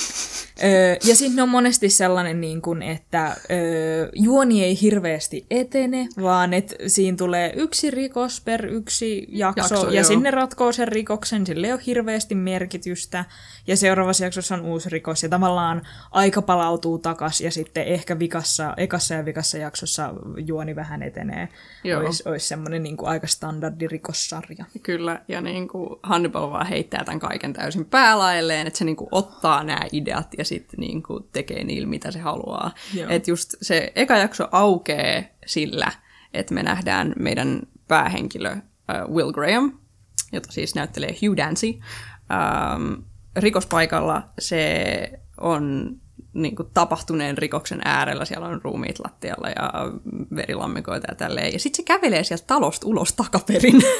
Öö, 0.63 0.95
ja 1.07 1.15
sitten 1.15 1.43
on 1.43 1.49
monesti 1.49 1.89
sellainen, 1.89 2.41
niin 2.41 2.61
kun, 2.61 2.81
että 2.81 3.35
öö, 3.51 4.09
juoni 4.13 4.63
ei 4.63 4.81
hirveästi 4.81 5.45
etene, 5.49 6.07
vaan 6.21 6.53
että 6.53 6.75
siinä 6.87 7.17
tulee 7.17 7.53
yksi 7.55 7.91
rikos 7.91 8.41
per 8.41 8.65
yksi 8.65 9.27
jakso, 9.29 9.75
jakso 9.75 9.89
ja 9.89 9.93
joo. 9.93 10.03
sinne 10.03 10.31
ratkoo 10.31 10.71
sen 10.71 10.87
rikoksen, 10.87 11.45
sille 11.45 11.67
ei 11.67 11.73
ole 11.73 11.81
hirveästi 11.85 12.35
merkitystä, 12.35 13.25
ja 13.67 13.77
seuraavassa 13.77 14.23
jaksossa 14.23 14.55
on 14.55 14.61
uusi 14.61 14.89
rikos, 14.89 15.23
ja 15.23 15.29
tavallaan 15.29 15.81
aika 16.11 16.41
palautuu 16.41 16.97
takaisin 16.97 17.23
takas 17.33 17.41
ja 17.41 17.51
sitten 17.51 17.83
ehkä 17.83 18.19
vikassa, 18.19 18.73
ekassa 18.77 19.13
ja 19.13 19.25
vikassa 19.25 19.57
jaksossa 19.57 20.13
juoni 20.45 20.75
vähän 20.75 21.03
etenee. 21.03 21.49
Olisi, 21.99 22.23
olisi 22.29 22.47
semmoinen 22.47 22.83
niin 22.83 22.97
kuin 22.97 23.09
aika 23.09 23.27
standardi 23.27 23.87
rikossarja. 23.87 24.65
Kyllä, 24.83 25.21
ja 25.27 25.41
niin 25.41 25.67
kuin 25.67 25.99
Hannibal 26.03 26.51
vaan 26.51 26.67
heittää 26.67 27.03
tämän 27.03 27.19
kaiken 27.19 27.53
täysin 27.53 27.85
päälailleen, 27.85 28.67
että 28.67 28.79
se 28.79 28.85
niin 28.85 28.95
kuin 28.95 29.09
ottaa 29.11 29.63
nämä 29.63 29.81
ideat 29.91 30.27
ja 30.37 30.45
sitten 30.45 30.79
niin 30.79 31.03
kuin 31.03 31.23
tekee 31.31 31.63
niillä, 31.63 31.87
mitä 31.87 32.11
se 32.11 32.19
haluaa. 32.19 32.71
Että 33.09 33.31
just 33.31 33.55
se 33.61 33.91
eka 33.95 34.17
jakso 34.17 34.47
aukeaa 34.51 35.23
sillä, 35.45 35.91
että 36.33 36.53
me 36.53 36.63
nähdään 36.63 37.13
meidän 37.19 37.61
päähenkilö 37.87 38.51
uh, 38.51 39.15
Will 39.15 39.31
Graham, 39.31 39.79
jota 40.31 40.51
siis 40.51 40.75
näyttelee 40.75 41.15
Hugh 41.21 41.37
Dancy, 41.37 41.67
um, 41.67 43.03
rikospaikalla 43.35 44.23
se 44.39 45.23
on 45.37 45.95
niin 46.33 46.55
kuin 46.55 46.69
tapahtuneen 46.73 47.37
rikoksen 47.37 47.81
äärellä, 47.85 48.25
siellä 48.25 48.47
on 48.47 48.61
ruumiit 48.63 48.99
lattialla 48.99 49.49
ja 49.49 49.71
verilammikoita 50.35 51.07
ja 51.11 51.15
tälleen. 51.15 51.53
Ja 51.53 51.59
sitten 51.59 51.77
se 51.77 51.83
kävelee 51.83 52.23
sieltä 52.23 52.43
talosta 52.47 52.87
ulos 52.87 53.13
takaperin. 53.13 53.81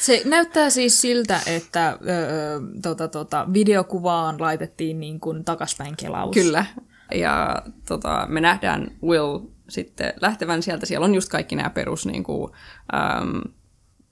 Se 0.00 0.22
näyttää 0.24 0.70
siis 0.70 1.00
siltä, 1.00 1.40
että 1.46 1.98
öö, 2.08 2.60
tota, 2.82 3.08
tota, 3.08 3.46
videokuvaan 3.52 4.40
laitettiin 4.40 5.00
niin 5.00 5.20
kuin 5.20 5.44
takaspäin 5.44 5.96
kelaus. 5.96 6.34
Kyllä. 6.34 6.66
Ja 7.14 7.62
tota, 7.88 8.26
me 8.28 8.40
nähdään 8.40 8.90
Will 9.02 9.38
sitten 9.68 10.14
lähtevän 10.20 10.62
sieltä. 10.62 10.86
Siellä 10.86 11.04
on 11.04 11.14
just 11.14 11.28
kaikki 11.28 11.56
nämä 11.56 11.70
perus 11.70 12.06
niin 12.06 12.22
kuin, 12.22 12.52
äm, 12.94 13.42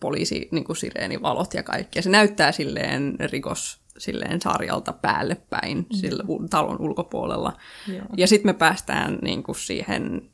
poliisi, 0.01 0.49
niin 0.53 0.65
kuin 0.65 0.77
sireenivalot 0.77 1.55
ja 1.55 1.63
kaikki. 1.63 1.99
Ja 1.99 2.03
se 2.03 2.11
näyttää 2.11 2.53
silleen 2.53 3.17
rikos 3.21 3.81
silleen 3.99 4.41
sarjalta 4.41 4.93
päälle 4.93 5.37
päin 5.51 5.79
mm. 5.79 5.87
sillä 5.91 6.25
talon 6.51 6.81
ulkopuolella. 6.81 7.53
Joo. 7.93 8.07
Ja 8.17 8.27
sitten 8.27 8.49
me 8.49 8.55
päästään 8.55 9.19
niin 9.23 9.43
kuin 9.43 9.57
siihen 9.57 10.31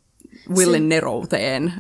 Willin 0.51 0.83
se, 0.83 0.89
nerouteen. 0.89 1.73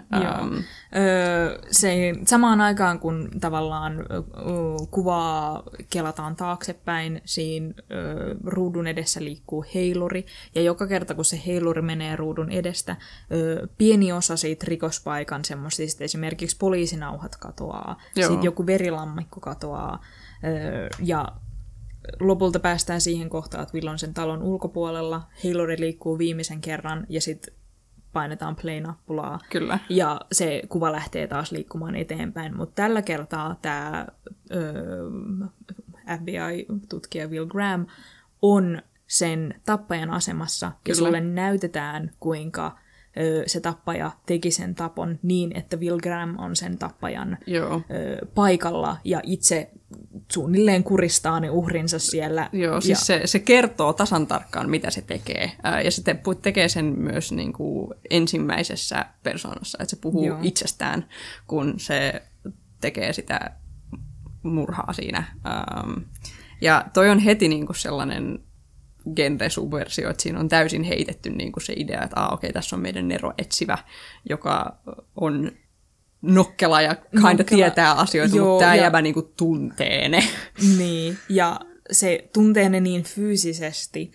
Um, 0.43 0.63
öö, 0.97 1.59
se, 1.71 2.13
samaan 2.27 2.61
aikaan, 2.61 2.99
kun 2.99 3.31
tavallaan 3.41 3.99
öö, 3.99 4.25
kuvaa 4.91 5.63
kelataan 5.91 6.37
taaksepäin, 6.37 7.23
siinä 7.25 7.75
öö, 7.93 8.35
ruudun 8.45 8.87
edessä 8.87 9.25
liikkuu 9.25 9.65
heiluri, 9.75 10.27
ja 10.55 10.63
joka 10.63 10.87
kerta, 10.87 11.15
kun 11.15 11.25
se 11.25 11.43
heiluri 11.47 11.83
menee 11.83 12.17
ruudun 12.17 12.51
edestä, 12.51 12.97
öö, 13.33 13.67
pieni 13.79 14.13
osa 14.13 14.37
siitä 14.37 14.65
rikospaikan 14.69 15.45
semmoisista, 15.45 16.05
esimerkiksi 16.05 16.57
poliisinauhat 16.57 17.37
katoaa, 17.37 17.99
sitten 18.15 18.43
joku 18.43 18.67
verilammikko 18.67 19.41
katoaa, 19.41 20.03
öö, 20.45 20.89
ja 21.03 21.29
lopulta 22.21 22.61
päästään 22.61 23.01
siihen 23.01 23.31
kohtaan, 23.31 23.63
että 23.63 23.75
Will 23.75 23.87
on 23.89 23.99
sen 23.99 24.15
talon 24.15 24.43
ulkopuolella, 24.43 25.23
Hillary 25.45 25.77
liikkuu 25.79 26.19
viimeisen 26.19 26.61
kerran 26.61 27.07
ja 27.09 27.21
sitten 27.21 27.55
painetaan 28.13 28.57
play-nappulaa. 28.57 29.39
Kyllä. 29.51 29.79
Ja 29.89 30.21
se 30.33 30.63
kuva 30.69 30.93
lähtee 30.93 31.27
taas 31.27 31.53
liikkumaan 31.53 31.97
eteenpäin. 31.97 32.57
Mutta 32.57 32.75
tällä 32.75 33.03
kertaa 33.03 33.57
tämä 33.63 34.07
FBI-tutkija 36.17 37.29
Will 37.29 37.47
Graham 37.47 37.87
on 38.43 38.83
sen 39.07 39.61
tappajan 39.65 40.11
asemassa 40.11 40.67
Kyllä. 40.67 40.81
ja 40.89 40.95
sulle 40.95 41.21
näytetään, 41.21 42.11
kuinka 42.21 42.79
se 43.47 43.61
tappaja 43.61 44.11
teki 44.27 44.51
sen 44.51 44.75
tapon 44.75 45.19
niin, 45.23 45.57
että 45.57 45.77
Will 45.77 45.99
Graham 45.99 46.39
on 46.39 46.57
sen 46.57 46.79
tappajan 46.79 47.39
Joo. 47.47 47.83
paikalla 48.35 48.97
ja 49.05 49.21
itse 49.23 49.71
suunnilleen 50.33 50.85
kuristaa 50.85 51.41
ne 51.41 51.51
uhrinsa 51.51 51.99
siellä. 51.99 52.51
Joo, 52.53 52.81
siis 52.81 52.99
ja... 52.99 53.05
se, 53.05 53.21
se 53.25 53.39
kertoo 53.39 53.93
tasan 53.93 54.27
tarkkaan, 54.27 54.71
mitä 54.71 54.91
se 54.91 55.03
tekee. 55.03 55.53
ja 55.85 55.91
se 55.91 56.03
te, 56.03 56.17
tekee 56.43 56.69
sen 56.69 56.85
myös 56.85 57.33
niin 57.33 57.53
kuin 57.53 57.95
ensimmäisessä 58.11 59.07
persoonassa, 59.23 59.79
että 59.81 59.91
se 59.91 60.01
puhuu 60.01 60.27
Joo. 60.27 60.39
itsestään, 60.43 61.09
kun 61.47 61.75
se 61.77 62.23
tekee 62.81 63.13
sitä 63.13 63.51
murhaa 64.43 64.93
siinä. 64.93 65.25
ja 66.61 66.85
toi 66.93 67.11
on 67.11 67.19
heti 67.19 67.49
niin 67.49 67.67
kuin 67.67 67.77
sellainen 67.77 68.39
genre-subversio, 69.17 70.11
että 70.11 70.23
siinä 70.23 70.41
on 70.41 70.49
täysin 70.49 70.83
heitetty 70.83 71.31
niin 71.31 71.53
kuin 71.53 71.65
se 71.65 71.73
idea, 71.77 72.03
että 72.03 72.21
ah, 72.21 72.33
okei, 72.33 72.49
okay, 72.49 72.53
tässä 72.53 72.77
on 72.77 72.83
meidän 72.83 73.09
Nero 73.09 73.33
etsivä, 73.39 73.79
joka 74.29 74.79
on 75.17 75.53
nokkela 76.23 76.83
ja 76.83 76.97
kinda 77.29 77.45
tietää 77.45 77.93
asioita, 77.93 78.37
Joo, 78.37 78.47
mutta 78.47 78.65
tämä 78.65 78.75
ja... 78.75 78.83
jäbä 78.83 79.03
niin 79.03 79.15
kuin 79.15 79.33
tuntee 79.37 80.09
ne. 80.09 80.23
Niin, 80.79 81.19
ja 81.29 81.61
se 81.91 82.29
tuntee 82.33 82.69
ne 82.69 82.81
niin 82.81 83.03
fyysisesti, 83.03 84.13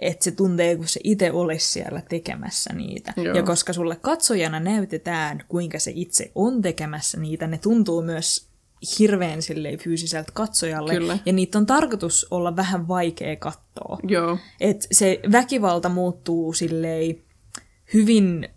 että 0.00 0.24
se 0.24 0.30
tuntee, 0.30 0.76
kun 0.76 0.88
se 0.88 1.00
itse 1.04 1.32
olisi 1.32 1.70
siellä 1.70 2.02
tekemässä 2.08 2.72
niitä. 2.72 3.12
Joo. 3.16 3.36
Ja 3.36 3.42
koska 3.42 3.72
sulle 3.72 3.96
katsojana 3.96 4.60
näytetään, 4.60 5.44
kuinka 5.48 5.78
se 5.78 5.92
itse 5.94 6.32
on 6.34 6.62
tekemässä 6.62 7.20
niitä, 7.20 7.46
ne 7.46 7.58
tuntuu 7.58 8.02
myös 8.02 8.49
hirveän 8.98 9.42
silleen 9.42 9.78
fyysiseltä 9.78 10.32
katsojalle. 10.34 10.94
Kyllä. 10.94 11.18
Ja 11.26 11.32
niitä 11.32 11.58
on 11.58 11.66
tarkoitus 11.66 12.26
olla 12.30 12.56
vähän 12.56 12.88
vaikea 12.88 13.36
katsoa. 13.36 13.98
Joo. 14.02 14.38
Et 14.60 14.86
se 14.92 15.20
väkivalta 15.32 15.88
muuttuu 15.88 16.52
silleen 16.52 17.16
hyvin 17.94 18.48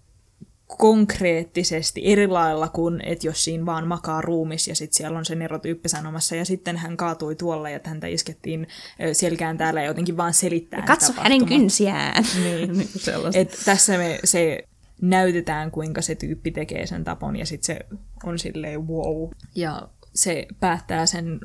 konkreettisesti 0.77 2.01
eri 2.05 2.27
lailla 2.27 2.67
kuin, 2.67 3.01
että 3.05 3.27
jos 3.27 3.43
siinä 3.43 3.65
vaan 3.65 3.87
makaa 3.87 4.21
ruumis 4.21 4.67
ja 4.67 4.75
sitten 4.75 4.97
siellä 4.97 5.17
on 5.17 5.25
se 5.25 5.35
nerotyyppi 5.35 5.89
sanomassa 5.89 6.35
ja 6.35 6.45
sitten 6.45 6.77
hän 6.77 6.97
kaatui 6.97 7.35
tuolla 7.35 7.69
ja 7.69 7.79
häntä 7.83 8.07
iskettiin 8.07 8.67
selkään 9.13 9.57
täällä 9.57 9.81
ja 9.81 9.87
jotenkin 9.87 10.17
vaan 10.17 10.33
selittää 10.33 10.79
ja 10.79 10.85
Katso 10.85 11.13
hänen 11.17 11.45
kynsiään. 11.45 12.25
Niin. 12.43 12.73
niin 12.77 12.89
Et 13.33 13.61
tässä 13.65 13.97
me 13.97 14.19
se 14.23 14.63
näytetään, 15.01 15.71
kuinka 15.71 16.01
se 16.01 16.15
tyyppi 16.15 16.51
tekee 16.51 16.87
sen 16.87 17.03
tapon 17.03 17.35
ja 17.35 17.45
sitten 17.45 17.75
se 17.75 17.85
on 18.23 18.39
silleen 18.39 18.87
wow. 18.87 19.29
Ja 19.55 19.89
se 20.15 20.47
päättää 20.59 21.05
sen 21.05 21.39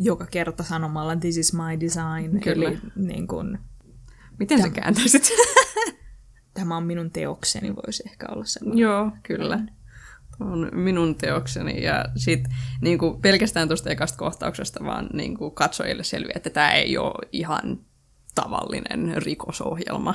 joka 0.00 0.26
kerta 0.26 0.62
sanomalla 0.62 1.16
this 1.16 1.36
is 1.36 1.52
my 1.52 1.80
design. 1.80 2.40
Kyllä. 2.40 2.68
Eli 2.68 2.78
niin 2.96 3.26
kuin, 3.26 3.58
Miten 4.38 4.62
sä 4.62 4.70
kääntäisit? 4.70 5.30
tämä 6.54 6.76
on 6.76 6.82
minun 6.82 7.10
teokseni, 7.10 7.76
voisi 7.76 8.02
ehkä 8.06 8.26
olla 8.30 8.44
sellainen. 8.44 8.78
Joo, 8.78 9.10
kyllä. 9.22 9.60
On 10.40 10.70
minun 10.72 11.14
teokseni. 11.14 11.82
Ja 11.82 12.04
sit 12.16 12.44
niin 12.80 12.98
kuin 12.98 13.20
pelkästään 13.20 13.68
tuosta 13.68 13.90
ekasta 13.90 14.18
kohtauksesta 14.18 14.84
vaan 14.84 15.06
niin 15.12 15.38
kuin 15.38 15.54
katsojille 15.54 16.04
selviää, 16.04 16.36
että 16.36 16.50
tämä 16.50 16.72
ei 16.72 16.98
ole 16.98 17.28
ihan 17.32 17.78
tavallinen 18.34 19.22
rikosohjelma. 19.22 20.14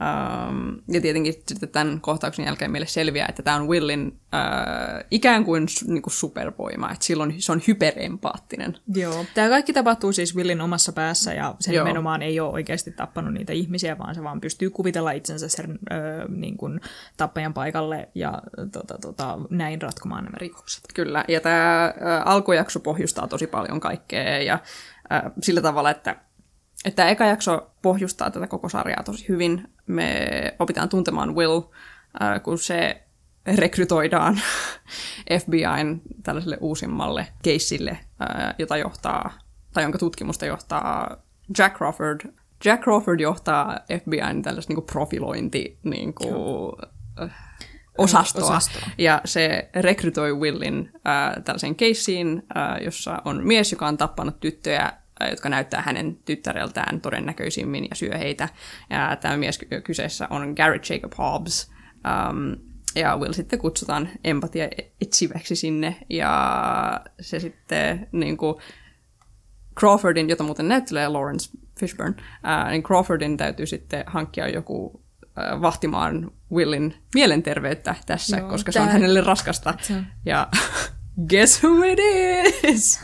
Um, 0.00 0.82
ja 0.88 1.00
tietenkin 1.00 1.32
sitten 1.32 1.68
tämän 1.68 2.00
kohtauksen 2.00 2.44
jälkeen 2.44 2.70
meille 2.70 2.86
selviää, 2.86 3.26
että 3.28 3.42
tämä 3.42 3.56
on 3.56 3.68
Willin 3.68 4.06
uh, 4.08 5.04
ikään 5.10 5.44
kuin, 5.44 5.66
niin 5.86 6.02
kuin 6.02 6.12
supervoima, 6.12 6.90
että 6.92 7.04
silloin 7.04 7.34
se 7.38 7.52
on 7.52 7.62
hyperempaattinen. 7.68 8.76
Joo. 8.94 9.24
Tämä 9.34 9.48
kaikki 9.48 9.72
tapahtuu 9.72 10.12
siis 10.12 10.36
Willin 10.36 10.60
omassa 10.60 10.92
päässä 10.92 11.34
ja 11.34 11.54
se 11.60 11.72
Joo. 11.72 11.84
nimenomaan 11.84 12.22
ei 12.22 12.40
ole 12.40 12.52
oikeasti 12.52 12.90
tappanut 12.90 13.34
niitä 13.34 13.52
ihmisiä, 13.52 13.98
vaan 13.98 14.14
se 14.14 14.22
vaan 14.22 14.40
pystyy 14.40 14.70
kuvitella 14.70 15.10
itsensä 15.10 15.48
sen 15.48 15.78
öö, 15.92 16.28
niin 16.28 16.56
kuin, 16.56 16.80
tappajan 17.16 17.54
paikalle 17.54 18.08
ja 18.14 18.42
tota, 18.72 18.98
tota, 19.00 19.38
näin 19.50 19.82
ratkomaan 19.82 20.24
nämä 20.24 20.36
rikokset. 20.38 20.84
Kyllä, 20.94 21.24
ja 21.28 21.40
tämä 21.40 21.84
ä, 21.84 21.92
alkujakso 22.24 22.80
pohjustaa 22.80 23.26
tosi 23.28 23.46
paljon 23.46 23.80
kaikkea 23.80 24.38
ja 24.38 24.58
ä, 25.12 25.30
sillä 25.42 25.60
tavalla, 25.60 25.90
että 25.90 26.16
että 26.84 26.96
tämä 26.96 27.08
eka 27.08 27.26
jakso 27.26 27.70
pohjustaa 27.82 28.30
tätä 28.30 28.46
koko 28.46 28.68
sarjaa 28.68 29.02
tosi 29.02 29.28
hyvin. 29.28 29.68
Me 29.88 30.20
opitaan 30.58 30.88
tuntemaan 30.88 31.34
Will, 31.34 31.60
ä, 32.22 32.38
kun 32.38 32.58
se 32.58 33.02
rekrytoidaan 33.56 34.40
FBIn 35.44 36.02
tällaiselle 36.22 36.58
uusimmalle 36.60 37.26
keissille, 37.42 37.98
ä, 38.22 38.54
jota 38.58 38.76
johtaa, 38.76 39.38
tai 39.72 39.84
jonka 39.84 39.98
tutkimusta 39.98 40.46
johtaa 40.46 41.16
Jack 41.58 41.76
Crawford. 41.76 42.20
Jack 42.64 42.82
Crawford 42.82 43.20
johtaa 43.20 43.78
FBIn 44.04 44.42
tällaista 44.42 44.70
niinku 44.70 44.82
profilointi 44.92 45.78
niinku, 45.82 46.72
äh, 47.22 47.30
osastoa. 47.98 48.44
Osastoa. 48.44 48.88
Ja 48.98 49.20
se 49.24 49.70
rekrytoi 49.74 50.32
Willin 50.32 50.90
äh, 50.94 51.44
tällaiseen 51.44 51.76
keissiin, 51.76 52.42
äh, 52.56 52.84
jossa 52.84 53.22
on 53.24 53.46
mies, 53.46 53.72
joka 53.72 53.86
on 53.86 53.96
tappanut 53.96 54.40
tyttöjä, 54.40 54.82
äh, 54.82 54.92
jotka 55.30 55.48
näyttää 55.48 55.82
hänen 55.82 56.16
tyttäreltään 56.24 57.00
todennäköisimmin 57.00 57.84
ja 57.84 57.96
syö 57.96 58.18
heitä. 58.18 58.48
Ja 58.90 59.16
tämä 59.20 59.36
mies 59.36 59.58
ky- 59.58 59.80
kyseessä 59.80 60.26
on 60.30 60.54
Garrett 60.56 60.90
Jacob 60.90 61.12
Hobbs. 61.18 61.70
Um, 62.30 62.56
ja 62.94 63.16
Will 63.16 63.32
sitten 63.32 63.58
kutsutaan 63.58 64.08
empatia 64.24 64.68
etsiväksi 65.00 65.56
sinne. 65.56 65.96
Ja 66.10 67.00
se 67.20 67.40
sitten 67.40 68.08
niin 68.12 68.36
kuin, 68.36 68.54
Crawfordin, 69.78 70.28
jota 70.28 70.44
muuten 70.44 70.68
näyttelee 70.68 71.08
Lawrence 71.08 71.58
Fishburne, 71.80 72.14
ää, 72.42 72.70
niin 72.70 72.82
Crawfordin 72.82 73.36
täytyy 73.36 73.66
sitten 73.66 74.04
hankkia 74.06 74.48
joku 74.48 75.04
ää, 75.36 75.60
vahtimaan 75.60 76.30
Willin 76.52 76.94
mielenterveyttä 77.14 77.94
tässä, 78.06 78.36
Joo, 78.36 78.48
koska 78.48 78.72
se 78.72 78.80
on 78.80 78.88
hänelle 78.88 79.20
raskasta. 79.20 79.74
Se 79.80 79.94
Ja 80.24 80.48
guess 81.30 81.64
who 81.64 81.82
it 81.82 81.98
is? 82.64 83.00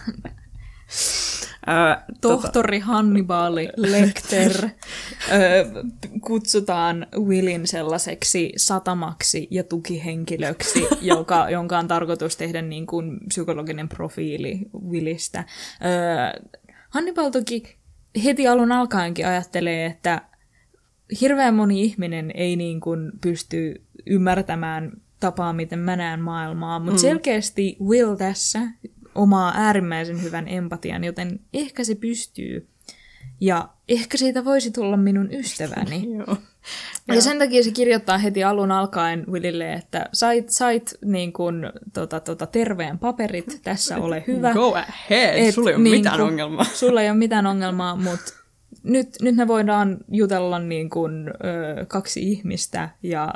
Ää, 1.67 2.05
tota, 2.21 2.43
Tohtori 2.43 2.79
Hannibali 2.79 3.69
Lecter 3.77 4.53
ö, 4.65 5.85
kutsutaan 6.21 7.07
Willin 7.19 7.67
sellaiseksi 7.67 8.53
satamaksi 8.57 9.49
ja 9.51 9.65
tukihenkilöksi, 9.65 10.87
joka, 11.01 11.51
jonka 11.51 11.79
on 11.79 11.89
tarkoitus 11.89 12.37
tehdä 12.37 12.63
niin 12.63 12.87
kuin 12.87 13.21
psykologinen 13.29 13.89
profiili 13.89 14.61
Willistä. 14.91 15.45
Ö, 15.85 16.51
Hannibal 16.89 17.31
toki 17.31 17.77
heti 18.25 18.49
alun 18.49 18.73
alkaenkin 18.73 19.27
ajattelee, 19.27 19.87
että 19.87 20.23
hirveän 21.21 21.55
moni 21.55 21.83
ihminen 21.83 22.31
ei 22.35 22.57
niin 22.57 22.81
kuin 22.81 23.13
pysty 23.21 23.83
ymmärtämään 24.07 24.93
tapaa, 25.21 25.53
miten 25.53 25.79
mä 25.79 25.97
näen 25.97 26.21
maailmaa, 26.21 26.79
mutta 26.79 26.93
mm. 26.93 27.01
selkeästi 27.01 27.77
Will 27.83 28.15
tässä 28.15 28.61
omaa 29.15 29.53
äärimmäisen 29.57 30.23
hyvän 30.23 30.49
empatian, 30.49 31.05
joten 31.05 31.41
ehkä 31.55 31.85
se 31.85 31.95
pystyy. 31.95 32.69
Ja 33.41 33.69
ehkä 33.89 34.17
siitä 34.19 34.45
voisi 34.45 34.71
tulla 34.71 34.97
minun 34.97 35.33
ystäväni. 35.33 36.09
joo. 36.19 36.37
Ja 37.09 37.21
sen 37.21 37.39
takia 37.39 37.65
se 37.65 37.71
kirjoittaa 37.71 38.19
heti 38.19 38.45
alun 38.45 38.71
alkaen 38.73 39.25
Willille, 39.31 39.73
että 39.73 40.09
sait, 40.13 40.51
sait 40.51 40.95
niin 41.05 41.33
kuin, 41.33 41.71
tota, 41.93 42.21
tota, 42.21 42.47
terveen 42.47 42.99
paperit, 42.99 43.61
tässä 43.65 43.97
ole 43.97 44.25
hyvä. 44.27 44.53
Go 44.53 44.75
ahead, 44.75 45.39
Et 45.39 45.55
sulla 45.55 45.71
ei 45.71 45.77
ole 45.77 45.83
niin 45.83 45.97
mitään 45.97 46.17
kun- 46.19 46.27
ongelmaa. 46.29 46.65
Sulla 46.75 47.03
ei 47.03 47.11
ole 47.11 47.19
mitään 47.19 47.47
ongelmaa, 47.47 47.97
mutta 47.97 48.33
nyt, 48.83 49.09
nyt 49.23 49.37
me 49.37 49.49
voidaan 49.49 49.97
jutella 50.09 50.59
niin 50.59 50.91
kuin, 50.91 51.29
ö, 51.29 51.87
kaksi 51.87 52.23
ihmistä 52.23 52.89
ja 53.03 53.35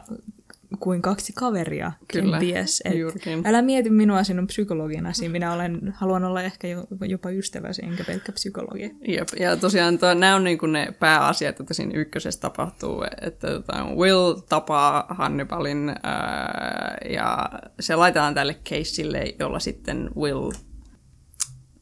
kuin 0.81 1.03
kaksi 1.03 1.33
kaveria 1.33 1.93
Kyllä, 2.13 2.39
kenties. 2.39 2.83
Et 2.85 2.99
juurikin. 2.99 3.47
älä 3.47 3.63
mieti 3.63 3.91
minua 3.91 4.25
sinun 4.25 4.47
psykologinasi. 4.47 5.29
Minä 5.29 5.53
olen, 5.53 5.95
haluan 5.97 6.25
olla 6.25 6.43
ehkä 6.43 6.69
jo, 6.69 6.87
jopa 7.01 7.31
ystäväsi, 7.31 7.83
enkä 7.85 8.05
pelkkä 8.05 8.33
psykologi. 8.33 8.91
Jep, 9.09 9.29
ja 9.41 9.57
tosiaan 9.57 9.99
to, 9.99 10.15
nämä 10.15 10.37
on 10.37 10.45
niin 10.45 10.59
kuin 10.59 10.73
ne 10.73 10.89
pääasiat, 10.99 11.61
että 11.61 11.75
siinä 11.75 11.93
ykkösessä 11.95 12.41
tapahtuu, 12.41 13.05
että 13.23 13.51
tota, 13.51 13.85
Will 13.97 14.35
tapaa 14.49 15.07
Hannibalin 15.09 15.89
ää, 16.03 16.97
ja 17.11 17.51
se 17.81 17.97
laitetaan 17.97 18.35
tälle 18.35 18.57
keissille, 18.65 19.35
jolla 19.39 19.59
sitten 19.59 20.11
Will 20.17 20.51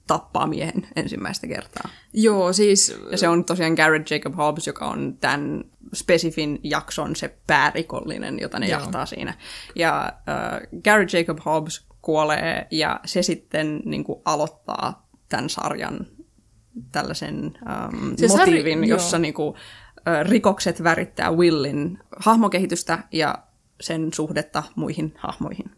tappaa 0.06 0.46
miehen 0.46 0.88
ensimmäistä 0.96 1.46
kertaa. 1.46 1.88
Joo, 2.12 2.52
siis 2.52 2.98
Ja 3.10 3.18
se 3.18 3.28
on 3.28 3.44
tosiaan 3.44 3.72
Garrett 3.72 4.10
Jacob 4.10 4.36
Hobbs, 4.36 4.66
joka 4.66 4.86
on 4.86 5.16
tämän 5.20 5.64
spesifin 5.94 6.60
jakson 6.62 7.16
se 7.16 7.36
päärikollinen, 7.46 8.38
jota 8.40 8.58
ne 8.58 8.66
Joo. 8.66 8.80
jahtaa 8.80 9.06
siinä. 9.06 9.34
Ja 9.74 10.12
äh, 10.28 10.60
Garrett 10.84 11.12
Jacob 11.12 11.38
Hobbs 11.44 11.86
kuolee 12.02 12.66
ja 12.70 13.00
se 13.04 13.22
sitten 13.22 13.82
niin 13.84 14.04
kuin, 14.04 14.22
aloittaa 14.24 15.08
tämän 15.28 15.50
sarjan 15.50 16.06
tällaisen 16.92 17.58
ähm, 17.68 18.14
Se 18.16 18.28
motiivin, 18.28 18.78
joo. 18.84 18.96
jossa 18.96 19.18
niin 19.18 19.34
kuin, 19.34 19.56
äh, 20.08 20.28
rikokset 20.28 20.82
värittää 20.82 21.32
Willin 21.32 21.98
hahmokehitystä 22.16 22.98
ja 23.12 23.38
sen 23.80 24.12
suhdetta 24.12 24.62
muihin 24.74 25.14
hahmoihin. 25.18 25.70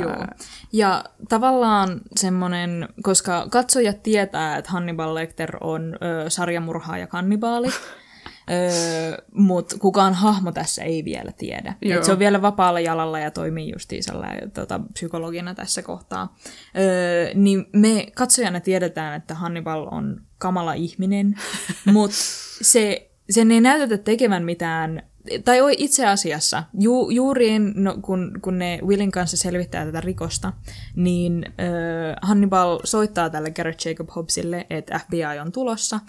Joo. 0.00 0.26
Ja 0.72 1.04
tavallaan 1.28 2.00
semmoinen, 2.16 2.88
koska 3.02 3.46
katsojat 3.50 4.02
tietää, 4.02 4.56
että 4.56 4.70
Hannibal 4.70 5.14
Lecter 5.14 5.56
on 5.60 5.94
ö, 5.94 6.30
sarjamurhaaja 6.30 7.06
kannibaali, 7.06 7.68
ö, 8.50 9.22
mutta 9.34 9.76
kukaan 9.78 10.14
hahmo 10.14 10.52
tässä 10.52 10.82
ei 10.82 11.04
vielä 11.04 11.32
tiedä. 11.32 11.74
Joo. 11.82 11.98
Et 11.98 12.04
se 12.04 12.12
on 12.12 12.18
vielä 12.18 12.42
vapaalla 12.42 12.80
jalalla 12.80 13.18
ja 13.18 13.30
toimii 13.30 13.72
justiisella 13.72 14.26
tota, 14.54 14.80
psykologina 14.92 15.54
tässä 15.54 15.82
kohtaa. 15.82 16.36
Ö, 16.78 17.30
niin 17.34 17.66
me 17.72 18.06
katsojana 18.14 18.60
tiedetään, 18.60 19.14
että 19.16 19.34
Hannibal 19.34 19.86
on 19.90 20.20
kamala 20.38 20.72
ihminen, 20.72 21.34
mutta 21.92 22.16
se, 22.62 23.10
sen 23.30 23.50
ei 23.50 23.60
näytetä 23.60 23.98
tekevän 23.98 24.44
mitään 24.44 25.07
tai 25.44 25.60
oi, 25.60 25.74
itse 25.78 26.06
asiassa, 26.06 26.64
ju, 26.78 27.10
juuri 27.10 27.58
no, 27.58 27.96
kun, 28.02 28.32
kun 28.42 28.58
ne 28.58 28.78
Willin 28.86 29.10
kanssa 29.10 29.36
selvittää 29.36 29.84
tätä 29.86 30.00
rikosta, 30.00 30.52
niin 30.96 31.44
äh, 31.46 32.16
Hannibal 32.22 32.78
soittaa 32.84 33.30
tälle 33.30 33.50
Garrett 33.50 33.84
Jacob 33.84 34.08
Hobbsille, 34.16 34.66
että 34.70 34.98
FBI 34.98 35.38
on 35.40 35.52
tulossa, 35.52 35.96
äh, 35.96 36.02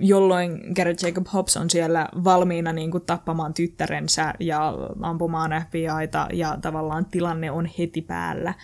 jolloin 0.00 0.60
Garrett 0.74 1.02
Jacob 1.02 1.26
Hobbs 1.32 1.56
on 1.56 1.70
siellä 1.70 2.08
valmiina 2.24 2.72
niin 2.72 2.90
kuin, 2.90 3.04
tappamaan 3.06 3.54
tyttärensä 3.54 4.34
ja 4.40 4.74
ampumaan 5.02 5.64
FBIta, 5.68 6.28
ja 6.32 6.58
tavallaan 6.62 7.06
tilanne 7.06 7.50
on 7.50 7.68
heti 7.78 8.02
päällä. 8.02 8.54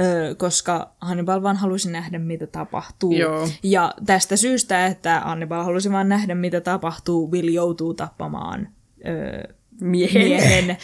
Ö, 0.00 0.34
koska 0.34 0.92
Hannibal 1.00 1.42
vaan 1.42 1.56
halusi 1.56 1.90
nähdä, 1.90 2.18
mitä 2.18 2.46
tapahtuu. 2.46 3.12
Joo. 3.12 3.48
Ja 3.62 3.94
tästä 4.06 4.36
syystä, 4.36 4.86
että 4.86 5.20
Hannibal 5.20 5.64
halusi 5.64 5.92
vaan 5.92 6.08
nähdä, 6.08 6.34
mitä 6.34 6.60
tapahtuu, 6.60 7.32
Will 7.32 7.48
joutuu 7.48 7.94
tappamaan 7.94 8.68
ö, 9.06 9.54
Miehen. 9.80 10.28
miehen. 10.28 10.76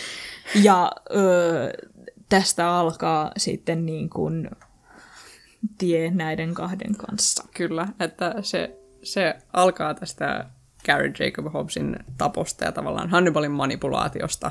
Ja 0.63 0.93
ö, 1.11 1.71
tästä 2.29 2.71
alkaa 2.71 3.33
sitten 3.37 3.87
niin 3.87 4.11
kuin 4.11 4.51
tie 5.79 6.11
näiden 6.11 6.55
kahden 6.55 6.97
kanssa. 6.97 7.45
Kyllä, 7.57 7.89
että 8.01 8.35
se, 8.43 8.79
se 9.03 9.35
alkaa 9.53 9.95
tästä 9.95 10.45
Garrett 10.87 11.21
Jacob 11.21 11.53
Hobbsin 11.53 11.97
taposta 12.19 12.65
ja 12.65 12.73
tavallaan 12.73 13.11
Hannibalin 13.11 13.51
manipulaatiosta, 13.51 14.51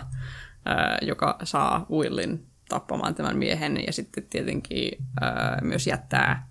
ää, 0.66 0.98
joka 1.02 1.38
saa 1.44 1.86
Willin 1.92 2.46
tappamaan 2.70 3.16
tämän 3.16 3.38
miehen 3.38 3.86
ja 3.88 3.94
sitten 3.94 4.24
tietenkin 4.30 4.92
ää, 5.22 5.60
myös 5.62 5.88
jättää 5.88 6.48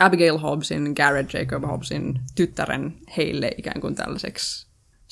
Abigail 0.00 0.38
Hobbsin, 0.38 0.92
Garrett 0.96 1.34
Jacob 1.34 1.62
Hobbsin 1.62 2.20
tyttären 2.34 2.94
heille 3.16 3.50
ikään 3.58 3.80
kuin 3.80 3.94
tällaiseksi 3.94 4.63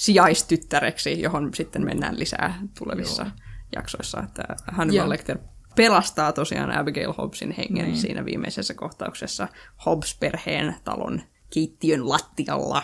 sijaistyttäreksi, 0.03 1.21
johon 1.21 1.55
sitten 1.55 1.85
mennään 1.85 2.19
lisää 2.19 2.59
tulevissa 2.79 3.23
Joo. 3.23 3.33
jaksoissa. 3.77 4.21
Että 4.21 4.43
Hannibal. 4.73 5.09
Lecter 5.09 5.39
pelastaa 5.77 6.33
tosiaan 6.33 6.79
Abigail 6.79 7.13
Hobbsin 7.13 7.51
hengen 7.51 7.89
mm. 7.89 7.95
siinä 7.95 8.25
viimeisessä 8.25 8.75
kohtauksessa 8.75 9.49
Hobbs-perheen 9.87 10.75
talon 10.85 11.23
keittiön 11.55 12.09
lattialla. 12.09 12.83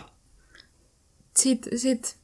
Sitten 1.37 1.79
sit 1.79 2.17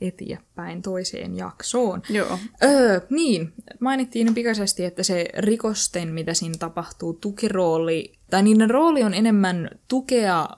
eteenpäin 0.00 0.82
toiseen 0.82 1.36
jaksoon. 1.36 2.02
Joo. 2.08 2.38
Öö, 2.62 3.00
niin, 3.10 3.52
mainittiin 3.80 4.34
pikaisesti, 4.34 4.84
että 4.84 5.02
se 5.02 5.28
rikosten, 5.38 6.08
mitä 6.08 6.34
siinä 6.34 6.54
tapahtuu, 6.58 7.12
tukirooli, 7.12 8.12
tai 8.30 8.42
niiden 8.42 8.70
rooli 8.70 9.02
on 9.02 9.14
enemmän 9.14 9.70
tukea 9.88 10.48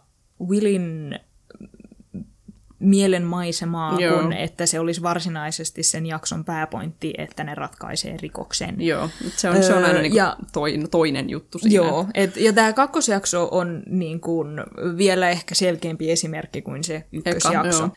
Willin 0.49 1.19
mielenmaisemaa, 2.83 4.01
Joo. 4.01 4.23
kun 4.23 4.33
että 4.33 4.67
se 4.67 4.81
olisi 4.81 5.03
varsinaisesti 5.03 5.83
sen 5.83 6.07
jakson 6.07 6.45
pääpointti, 6.45 7.15
että 7.19 7.45
ne 7.45 7.55
ratkaisee 7.55 8.17
rikoksen. 8.17 8.75
Joo, 8.79 9.09
se 9.37 9.51
on, 9.51 9.63
se 9.63 9.75
on 9.75 9.85
aina 9.85 9.97
öö, 9.97 10.03
niin 10.03 10.15
ja, 10.15 10.37
toinen, 10.53 10.91
toinen 10.91 11.31
juttu 11.31 11.59
siinä. 11.59 11.75
Joo, 11.75 12.07
et, 12.15 12.37
ja 12.37 12.53
tämä 12.53 12.73
kakkosjakso 12.73 13.49
on 13.51 13.83
niin 13.87 14.21
kuin 14.21 14.49
vielä 14.97 15.31
ehkä 15.31 15.55
selkeämpi 15.55 16.11
esimerkki 16.11 16.63
kuin 16.63 16.85
se 16.85 17.05
ykkösjakso. 17.13 17.85
Eka, 17.85 17.97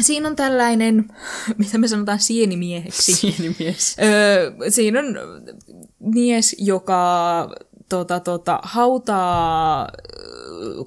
Siinä 0.00 0.28
on 0.28 0.36
tällainen, 0.36 1.04
mitä 1.58 1.78
me 1.78 1.88
sanotaan 1.88 2.20
sienimieheksi. 2.20 3.12
Sienimies. 3.12 3.96
Öö, 4.02 4.52
siinä 4.70 4.98
on 4.98 5.16
mies, 5.98 6.56
joka 6.58 7.50
tota, 7.88 8.20
tota, 8.20 8.60
hautaa 8.62 9.88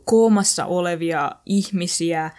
koomassa 0.06 0.66
olevia 0.66 1.32
ihmisiä 1.46 2.32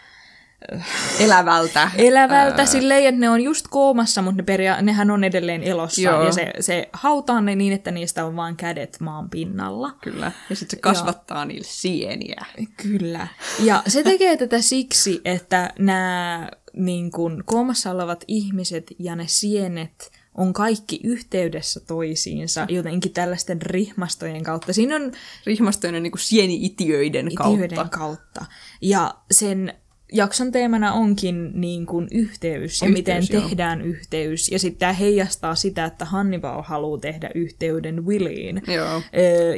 elävältä. 1.21 1.91
Elävältä, 1.97 2.63
ää... 2.63 2.67
silleen, 2.67 3.05
että 3.07 3.21
ne 3.21 3.31
on 3.31 3.41
just 3.41 3.67
koomassa, 3.71 4.23
mutta 4.23 4.43
ne 4.43 4.45
peria- 4.45 4.83
nehän 4.83 5.11
on 5.11 5.25
edelleen 5.25 5.63
elossa. 5.63 6.01
Joo. 6.01 6.25
Ja 6.25 6.33
se, 6.33 6.53
se 6.61 6.89
hautaa 6.93 7.41
ne 7.41 7.55
niin, 7.55 7.73
että 7.73 7.91
niistä 7.91 8.25
on 8.25 8.37
vain 8.37 8.57
kädet 8.57 8.97
maan 9.01 9.31
pinnalla. 9.31 9.91
Kyllä. 10.03 10.33
Ja 10.51 10.57
sitten 10.57 10.77
se 10.77 10.81
kasvattaa 10.81 11.39
ja... 11.39 11.45
niille 11.45 11.67
sieniä. 11.69 12.47
Kyllä. 12.83 13.29
Ja 13.61 13.83
se 13.87 14.03
tekee 14.03 14.37
tätä 14.37 14.61
siksi, 14.61 15.21
että 15.25 15.73
nämä 15.79 16.49
niin 16.73 17.11
kun, 17.11 17.43
koomassa 17.47 17.91
olevat 17.91 18.25
ihmiset 18.29 18.87
ja 18.99 19.17
ne 19.17 19.25
sienet 19.27 20.11
on 20.35 20.53
kaikki 20.53 21.01
yhteydessä 21.05 21.81
toisiinsa 21.81 22.67
jotenkin 22.69 23.13
tällaisten 23.13 23.63
rihmastojen 23.63 24.43
kautta. 24.43 24.73
Siinä 24.73 24.97
on... 24.97 25.13
Rihmastojen 25.47 26.03
niin 26.03 26.13
kuin 26.13 26.21
sieni-itiöiden 26.21 27.35
kautta. 27.35 27.89
kautta. 27.91 28.45
Ja 28.81 29.15
sen 29.31 29.75
jakson 30.13 30.53
teemana 30.53 30.93
onkin 30.93 31.51
niin 31.55 31.87
kuin 31.87 32.09
yhteys 32.11 32.83
ja 32.83 32.89
yhteys, 32.89 32.99
miten 32.99 33.25
joo. 33.31 33.43
tehdään 33.43 33.83
yhteys. 33.83 34.51
Ja 34.53 34.59
sitten 34.59 34.79
tämä 34.79 34.93
heijastaa 34.93 35.55
sitä, 35.55 35.85
että 35.85 36.05
Hannibal 36.05 36.63
haluaa 36.63 37.01
tehdä 37.01 37.31
yhteyden 37.35 38.07
Williin. 38.07 38.63
Joo. 38.67 39.03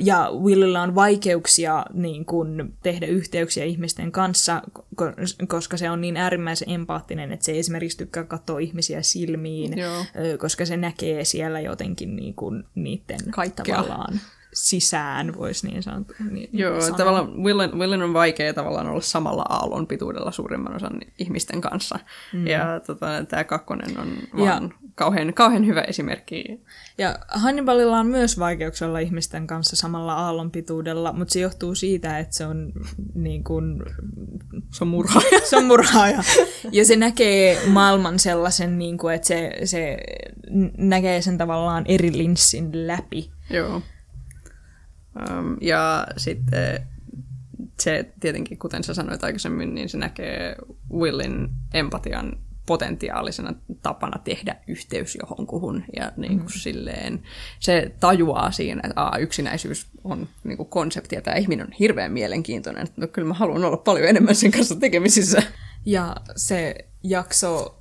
Ja 0.00 0.30
Willillä 0.42 0.82
on 0.82 0.94
vaikeuksia 0.94 1.86
niin 1.94 2.24
kuin, 2.24 2.74
tehdä 2.82 3.06
yhteyksiä 3.06 3.64
ihmisten 3.64 4.12
kanssa, 4.12 4.62
koska 5.48 5.76
se 5.76 5.90
on 5.90 6.00
niin 6.00 6.16
äärimmäisen 6.16 6.70
empaattinen, 6.70 7.32
että 7.32 7.44
se 7.44 7.52
ei 7.52 7.58
esimerkiksi 7.58 7.98
tykkää 7.98 8.24
katsoa 8.24 8.58
ihmisiä 8.58 9.02
silmiin, 9.02 9.78
joo. 9.78 10.04
koska 10.38 10.66
se 10.66 10.76
näkee 10.76 11.24
siellä 11.24 11.60
jotenkin 11.60 12.16
niin 12.16 12.34
kuin, 12.34 12.64
niiden 12.74 13.20
Kaikkea. 13.30 13.76
tavallaan 13.76 14.20
sisään, 14.60 15.36
voisi 15.36 15.66
niin 15.66 15.82
sanoa. 15.82 16.04
Niin 16.30 16.50
Joo, 16.52 16.80
sanoa. 16.80 16.98
tavallaan 16.98 17.42
Willin, 17.42 17.78
Willin 17.78 18.02
on 18.02 18.12
vaikea 18.12 18.54
tavallaan 18.54 18.86
olla 18.86 19.00
samalla 19.00 19.44
aallon 19.48 19.86
pituudella 19.86 20.32
suurimman 20.32 20.76
osan 20.76 21.00
ihmisten 21.18 21.60
kanssa. 21.60 21.98
Mm. 22.32 22.46
Ja 22.46 22.80
tota, 22.86 23.06
tämä 23.28 23.44
kakkonen 23.44 24.00
on 24.00 24.08
vaan 24.38 24.62
ja, 24.62 24.90
kauhean, 24.94 25.34
kauhean 25.34 25.66
hyvä 25.66 25.80
esimerkki. 25.80 26.60
Ja 26.98 27.18
Hannibalilla 27.28 27.98
on 27.98 28.06
myös 28.06 28.38
vaikeuksia 28.38 28.88
olla 28.88 28.98
ihmisten 28.98 29.46
kanssa 29.46 29.76
samalla 29.76 30.14
aallon 30.14 30.50
pituudella, 30.50 31.12
mutta 31.12 31.32
se 31.32 31.40
johtuu 31.40 31.74
siitä, 31.74 32.18
että 32.18 32.36
se 32.36 32.46
on 32.46 32.72
niin 33.14 33.44
kuin... 33.44 33.82
Se 34.72 34.84
on 34.84 34.88
murhaaja. 34.88 35.40
se 35.50 35.56
on 35.56 35.64
murhaaja. 35.64 36.22
Ja 36.72 36.84
se 36.84 36.96
näkee 36.96 37.58
maailman 37.66 38.18
sellaisen, 38.18 38.78
niin 38.78 38.98
kuin, 38.98 39.14
että 39.14 39.28
se, 39.28 39.52
se 39.64 39.98
näkee 40.78 41.22
sen 41.22 41.38
tavallaan 41.38 41.84
eri 41.88 42.12
linssin 42.12 42.86
läpi. 42.86 43.30
Joo. 43.50 43.82
Um, 45.30 45.56
ja 45.60 46.06
sitten 46.16 46.86
se 47.80 48.12
tietenkin, 48.20 48.58
kuten 48.58 48.84
sä 48.84 48.94
sanoit 48.94 49.24
aikaisemmin, 49.24 49.74
niin 49.74 49.88
se 49.88 49.98
näkee 49.98 50.56
Willin 50.92 51.48
empatian 51.74 52.32
potentiaalisena 52.66 53.54
tapana 53.82 54.18
tehdä 54.24 54.56
yhteys 54.68 55.18
johonkuhun. 55.22 55.84
Ja 55.96 56.12
niin 56.16 56.38
kuin 56.38 56.46
mm. 56.46 56.58
silleen, 56.58 57.22
se 57.60 57.94
tajuaa 58.00 58.50
siinä, 58.50 58.80
että 58.84 59.00
aa, 59.00 59.18
yksinäisyys 59.18 59.86
on 60.04 60.28
niin 60.44 60.56
kuin 60.56 60.68
konsepti 60.68 61.14
ja 61.14 61.22
tämä 61.22 61.36
ihminen 61.36 61.66
on 61.66 61.72
hirveän 61.72 62.12
mielenkiintoinen. 62.12 62.82
Että 62.82 63.00
no, 63.00 63.06
kyllä 63.06 63.28
mä 63.28 63.34
haluan 63.34 63.64
olla 63.64 63.76
paljon 63.76 64.08
enemmän 64.08 64.34
sen 64.34 64.50
kanssa 64.50 64.76
tekemisissä. 64.76 65.42
Ja 65.86 66.16
se 66.36 66.74
jakso 67.02 67.79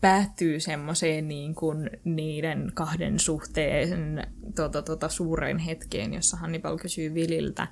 päättyy 0.00 0.60
semmoiseen 0.60 1.28
niin 1.28 1.54
kuin 1.54 1.90
niiden 2.04 2.72
kahden 2.74 3.18
suhteen 3.18 4.26
tota, 4.54 4.82
tota, 4.82 5.08
suureen 5.08 5.58
hetkeen, 5.58 6.14
jossa 6.14 6.36
Hannibal 6.36 6.78
kysyy 6.78 7.10
Williltä, 7.10 7.68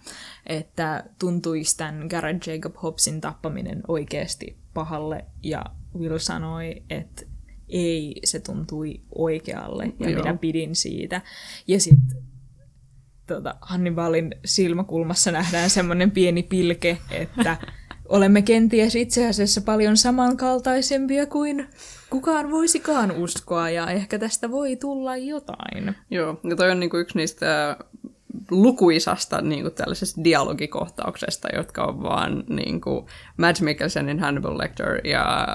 että 0.47 1.05
tuntuisi 1.18 1.77
tämän 1.77 2.07
Garrett 2.07 2.47
Jacob 2.47 2.74
Hobbsin 2.83 3.20
tappaminen 3.20 3.83
oikeasti 3.89 4.57
pahalle, 4.74 5.24
ja 5.43 5.64
Will 5.99 6.18
sanoi, 6.18 6.83
että 6.91 7.22
ei, 7.68 8.20
se 8.24 8.41
tuntui 8.41 9.01
oikealle, 9.14 9.85
ja 10.01 10.11
Joo. 10.11 10.22
minä 10.22 10.37
pidin 10.37 10.77
siitä. 10.77 11.22
Ja 11.66 11.81
sitten 11.81 12.22
tota, 13.27 13.55
Hannibalin 13.61 14.35
silmäkulmassa 14.45 15.33
nähdään 15.33 15.70
semmoinen 15.70 16.11
pieni 16.11 16.43
pilke, 16.43 16.99
että 17.11 17.57
olemme 18.09 18.43
kenties 18.43 18.95
itse 18.95 19.29
asiassa 19.29 19.61
paljon 19.61 19.97
samankaltaisempia 19.97 21.27
kuin 21.27 21.68
kukaan 22.11 22.50
voisikaan 22.50 23.11
uskoa 23.11 23.70
ja 23.70 23.90
ehkä 23.90 24.18
tästä 24.18 24.50
voi 24.50 24.76
tulla 24.76 25.16
jotain. 25.16 25.96
Joo, 26.11 26.40
ja 26.44 26.57
toi 26.57 26.70
on 26.70 26.80
niinku 26.80 26.96
yksi 26.96 27.18
niistä 27.18 27.76
lukuisasta 28.50 29.40
niin 29.40 29.62
kuin 29.62 29.74
tällaisesta 29.74 30.24
dialogikohtauksesta, 30.24 31.48
jotka 31.57 31.84
on 31.84 32.02
vaan 32.02 32.44
niin 32.48 32.80
kuin 32.80 33.07
Mads 33.36 33.62
Mikkelsenin 33.62 34.20
Hannibal 34.20 34.59
Lecter 34.59 35.07
ja 35.07 35.46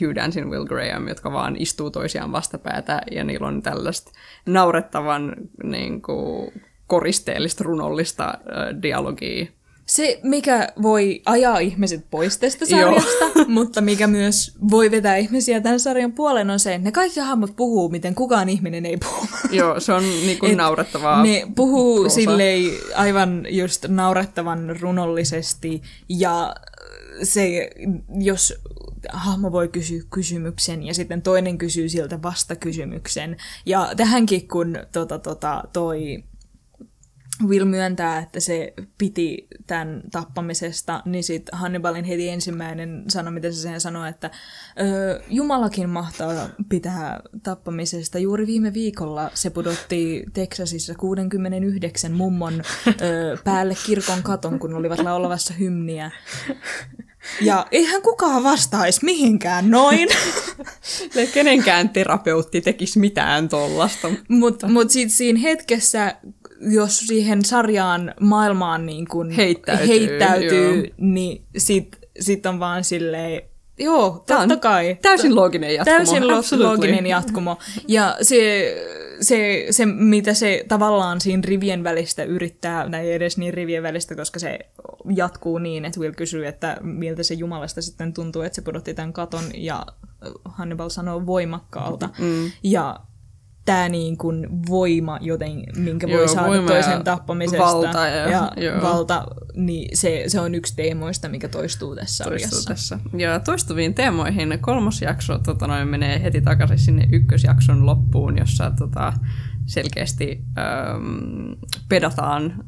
Hugh 0.00 0.14
Dansin 0.14 0.50
Will 0.50 0.64
Graham, 0.64 1.08
jotka 1.08 1.32
vaan 1.32 1.56
istuu 1.58 1.90
toisiaan 1.90 2.32
vastapäätä 2.32 3.02
ja 3.10 3.24
niillä 3.24 3.46
on 3.46 3.62
tällaista 3.62 4.12
naurettavan 4.46 5.34
niin 5.62 6.02
kuin, 6.02 6.52
koristeellista, 6.86 7.64
runollista 7.64 8.24
äh, 8.24 8.82
dialogia 8.82 9.46
se, 9.86 10.20
mikä 10.22 10.68
voi 10.82 11.22
ajaa 11.26 11.58
ihmiset 11.58 12.06
pois 12.10 12.38
tästä 12.38 12.66
sarjasta, 12.66 13.24
mutta 13.48 13.80
mikä 13.80 14.06
myös 14.06 14.56
voi 14.70 14.90
vetää 14.90 15.16
ihmisiä 15.16 15.60
tämän 15.60 15.80
sarjan 15.80 16.12
puolen, 16.12 16.50
on 16.50 16.60
se, 16.60 16.74
että 16.74 16.84
ne 16.84 16.92
kaikki 16.92 17.20
hahmot 17.20 17.56
puhuu, 17.56 17.88
miten 17.88 18.14
kukaan 18.14 18.48
ihminen 18.48 18.86
ei 18.86 18.96
puhu. 18.96 19.26
Joo, 19.58 19.80
se 19.80 19.92
on 19.92 20.02
niinku 20.02 20.46
naurettavaa. 20.46 21.22
Ne 21.22 21.46
puhuu 21.54 22.08
silleen 22.08 22.70
aivan 22.94 23.46
just 23.48 23.84
naurettavan 23.88 24.76
runollisesti, 24.80 25.82
ja 26.08 26.54
se, 27.22 27.70
jos 28.18 28.54
hahmo 29.12 29.52
voi 29.52 29.68
kysyä 29.68 30.02
kysymyksen 30.10 30.82
ja 30.82 30.94
sitten 30.94 31.22
toinen 31.22 31.58
kysyy 31.58 31.88
siltä 31.88 32.22
vastakysymyksen. 32.22 33.36
Ja 33.66 33.90
tähänkin, 33.96 34.48
kun 34.48 34.78
tota, 34.92 35.18
tota, 35.18 35.64
toi 35.72 36.24
Will 37.46 37.64
myöntää, 37.64 38.18
että 38.18 38.40
se 38.40 38.74
piti 38.98 39.46
tämän 39.66 40.02
tappamisesta, 40.12 41.02
niin 41.04 41.24
sitten 41.24 41.58
Hannibalin 41.58 42.04
heti 42.04 42.28
ensimmäinen 42.28 43.04
sano, 43.08 43.30
mitä 43.30 43.50
se 43.50 43.60
siihen 43.60 43.80
sanoi, 43.80 44.08
että 44.08 44.30
ö, 44.80 45.22
Jumalakin 45.28 45.88
mahtaa 45.88 46.48
pitää 46.68 47.20
tappamisesta. 47.42 48.18
Juuri 48.18 48.46
viime 48.46 48.74
viikolla 48.74 49.30
se 49.34 49.50
pudotti 49.50 50.24
Teksasissa 50.32 50.94
69 50.94 52.12
mummon 52.12 52.62
ö, 52.88 53.36
päälle 53.44 53.74
kirkon 53.86 54.22
katon, 54.22 54.58
kun 54.58 54.74
olivat 54.74 54.98
laulavassa 54.98 55.54
hymniä. 55.54 56.10
Ja 57.40 57.66
eihän 57.70 58.02
kukaan 58.02 58.42
vastaisi 58.42 59.04
mihinkään 59.04 59.70
noin. 59.70 60.08
Kenenkään 61.34 61.88
terapeutti 61.88 62.60
tekisi 62.60 62.98
mitään 62.98 63.48
tollasta. 63.48 64.10
Mutta 64.28 64.68
mut 64.68 64.90
sitten 64.90 65.16
siinä 65.16 65.40
hetkessä, 65.40 66.16
jos 66.70 66.98
siihen 66.98 67.44
sarjaan, 67.44 68.14
maailmaan 68.20 68.86
niin 68.86 69.08
kun 69.08 69.30
heittäytyy, 69.30 69.86
heittäytyy 69.86 70.94
niin 70.96 71.44
sit, 71.56 71.96
sit 72.20 72.46
on 72.46 72.60
vaan 72.60 72.84
silleen, 72.84 73.42
joo, 73.78 74.24
totta 74.26 74.56
kai. 74.56 74.98
Täysin 75.02 75.36
looginen 75.36 75.74
jatkumo. 75.74 75.96
Täysin 75.96 76.28
lo- 76.28 76.68
looginen 76.68 77.06
jatkumo. 77.06 77.58
Ja 77.88 78.16
se, 78.22 78.74
se, 79.20 79.66
se, 79.70 79.86
mitä 79.86 80.34
se 80.34 80.64
tavallaan 80.68 81.20
siinä 81.20 81.42
rivien 81.46 81.84
välistä 81.84 82.24
yrittää, 82.24 82.90
tai 82.90 83.00
ei 83.00 83.12
edes 83.12 83.38
niin 83.38 83.54
rivien 83.54 83.82
välistä, 83.82 84.16
koska 84.16 84.38
se 84.38 84.58
jatkuu 85.14 85.58
niin, 85.58 85.84
että 85.84 86.00
Will 86.00 86.12
kysyy, 86.12 86.46
että 86.46 86.76
miltä 86.80 87.22
se 87.22 87.34
Jumalasta 87.34 87.82
sitten 87.82 88.12
tuntuu, 88.12 88.42
että 88.42 88.56
se 88.56 88.62
pudotti 88.62 88.94
tämän 88.94 89.12
katon, 89.12 89.44
ja 89.54 89.86
Hannibal 90.44 90.88
sanoo 90.88 91.26
voimakkaalta. 91.26 92.08
Mm. 92.18 92.50
Ja 92.62 93.00
tämä 93.64 93.88
niin 93.88 94.16
kuin 94.18 94.46
voima, 94.68 95.18
joten, 95.20 95.62
minkä 95.76 96.06
voi 96.08 96.16
Joo, 96.16 96.28
saada 96.28 96.62
toisen 96.62 96.92
ja 96.92 97.02
tappamisesta. 97.02 97.64
valta 97.66 98.06
ja- 98.06 98.30
ja 98.30 98.52
joo. 98.64 98.82
valta, 98.82 99.26
niin 99.54 99.96
se, 99.96 100.24
se 100.26 100.40
on 100.40 100.54
yksi 100.54 100.76
teemoista, 100.76 101.28
mikä 101.28 101.48
toistuu 101.48 101.96
tässä 101.96 102.24
toistuu 102.24 102.60
sarjassa. 102.60 102.68
tässä. 102.68 102.98
Ja 103.18 103.40
toistuviin 103.40 103.94
teemoihin 103.94 104.58
kolmosjakso 104.60 105.38
tota 105.38 105.66
noin, 105.66 105.88
menee 105.88 106.22
heti 106.22 106.40
takaisin 106.40 106.78
sinne 106.78 107.08
ykkösjakson 107.12 107.86
loppuun, 107.86 108.38
jossa 108.38 108.70
tota, 108.78 109.12
selkeästi 109.66 110.44
ähm, 110.58 111.52
pedataan 111.88 112.64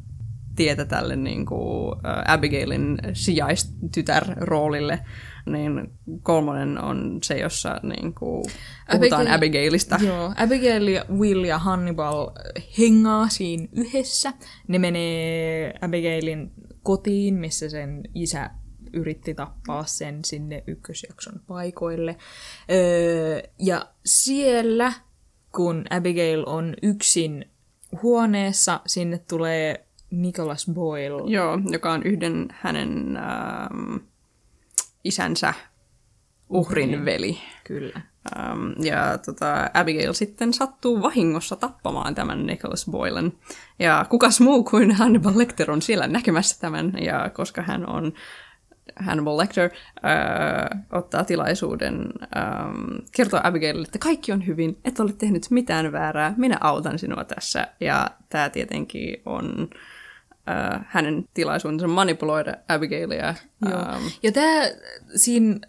tietä 0.55 0.85
tälle 0.85 1.15
niin 1.15 1.45
kuin, 1.45 1.95
äh, 2.05 2.33
Abigailin 2.33 2.97
sijaistytär-roolille, 3.13 4.99
niin 5.51 5.91
kolmonen 6.23 6.83
on 6.83 7.19
se, 7.23 7.37
jossa 7.37 7.79
niin 7.83 8.13
kuin, 8.13 8.43
puhutaan 8.91 9.27
Abigail- 9.27 9.35
Abigailista. 9.35 9.97
Joo, 10.05 10.33
Abigail, 10.37 10.87
ja 10.87 11.05
Will 11.11 11.43
ja 11.43 11.57
Hannibal 11.59 12.27
hengaa 12.79 13.29
siinä 13.29 13.67
yhdessä. 13.71 14.33
Ne 14.67 14.79
menee 14.79 15.73
Abigailin 15.81 16.51
kotiin, 16.83 17.33
missä 17.35 17.69
sen 17.69 18.03
isä 18.15 18.49
yritti 18.93 19.33
tappaa 19.33 19.83
sen 19.85 20.25
sinne 20.25 20.63
ykkösjakson 20.67 21.41
paikoille. 21.47 22.15
Öö, 22.71 23.41
ja 23.59 23.87
siellä, 24.05 24.93
kun 25.55 25.85
Abigail 25.89 26.43
on 26.45 26.73
yksin 26.83 27.45
huoneessa, 28.01 28.81
sinne 28.87 29.17
tulee 29.17 29.87
Nicholas 30.11 30.65
Boyle. 30.73 31.31
Joo, 31.31 31.59
joka 31.71 31.91
on 31.91 32.03
yhden 32.03 32.47
hänen 32.51 33.17
ähm, 33.17 33.95
isänsä 35.07 35.53
uhrin 36.49 37.05
veli. 37.05 37.37
Kyllä. 37.63 38.01
Um, 38.35 38.85
ja 38.85 39.17
tota, 39.17 39.69
Abigail 39.73 40.13
sitten 40.13 40.53
sattuu 40.53 41.01
vahingossa 41.01 41.55
tappamaan 41.55 42.15
tämän 42.15 42.45
Nicholas 42.45 42.85
Boylen. 42.91 43.33
Ja 43.79 44.05
kukas 44.09 44.39
muu 44.39 44.63
kuin 44.63 44.91
Hannibal 44.91 45.37
Lecter 45.37 45.71
on 45.71 45.81
siellä 45.81 46.07
näkemässä 46.07 46.59
tämän, 46.59 46.93
ja 47.01 47.29
koska 47.33 47.61
hän 47.61 47.89
on 47.89 48.13
Hannibal 48.95 49.37
Lecter, 49.37 49.69
äh, 50.05 50.83
ottaa 50.91 51.23
tilaisuuden 51.23 52.13
ähm, 52.37 52.95
kertoa 53.11 53.41
Abigailille, 53.43 53.85
että 53.85 53.99
kaikki 53.99 54.31
on 54.31 54.47
hyvin, 54.47 54.77
et 54.85 54.99
ole 54.99 55.13
tehnyt 55.13 55.47
mitään 55.49 55.91
väärää, 55.91 56.33
minä 56.37 56.57
autan 56.61 56.99
sinua 56.99 57.23
tässä. 57.23 57.67
Ja 57.79 58.11
tämä 58.29 58.49
tietenkin 58.49 59.21
on 59.25 59.67
äh, 59.75 59.79
hänen 60.87 61.25
tilaisuutensa 61.33 61.87
manipuloida 61.87 62.53
Abigailia. 62.67 63.35
Joo. 63.69 63.79
Ähm, 63.79 64.03
Ja 64.23 64.31
tämä 64.31 64.61
siinä 65.15 65.59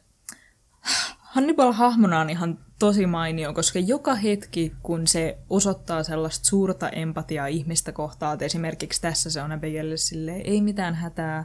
Hannibal 1.18 1.72
hahmona 1.72 2.20
on 2.20 2.30
ihan 2.30 2.58
tosi 2.78 3.06
mainio, 3.06 3.54
koska 3.54 3.78
joka 3.78 4.14
hetki, 4.14 4.72
kun 4.82 5.06
se 5.06 5.38
osoittaa 5.50 6.02
sellaista 6.02 6.46
suurta 6.46 6.88
empatiaa 6.88 7.46
ihmistä 7.46 7.92
kohtaan, 7.92 8.32
että 8.34 8.44
esimerkiksi 8.44 9.00
tässä 9.00 9.30
se 9.30 9.42
on 9.42 9.52
Abigailille 9.52 9.96
silleen, 9.96 10.42
ei 10.44 10.60
mitään 10.60 10.94
hätää, 10.94 11.44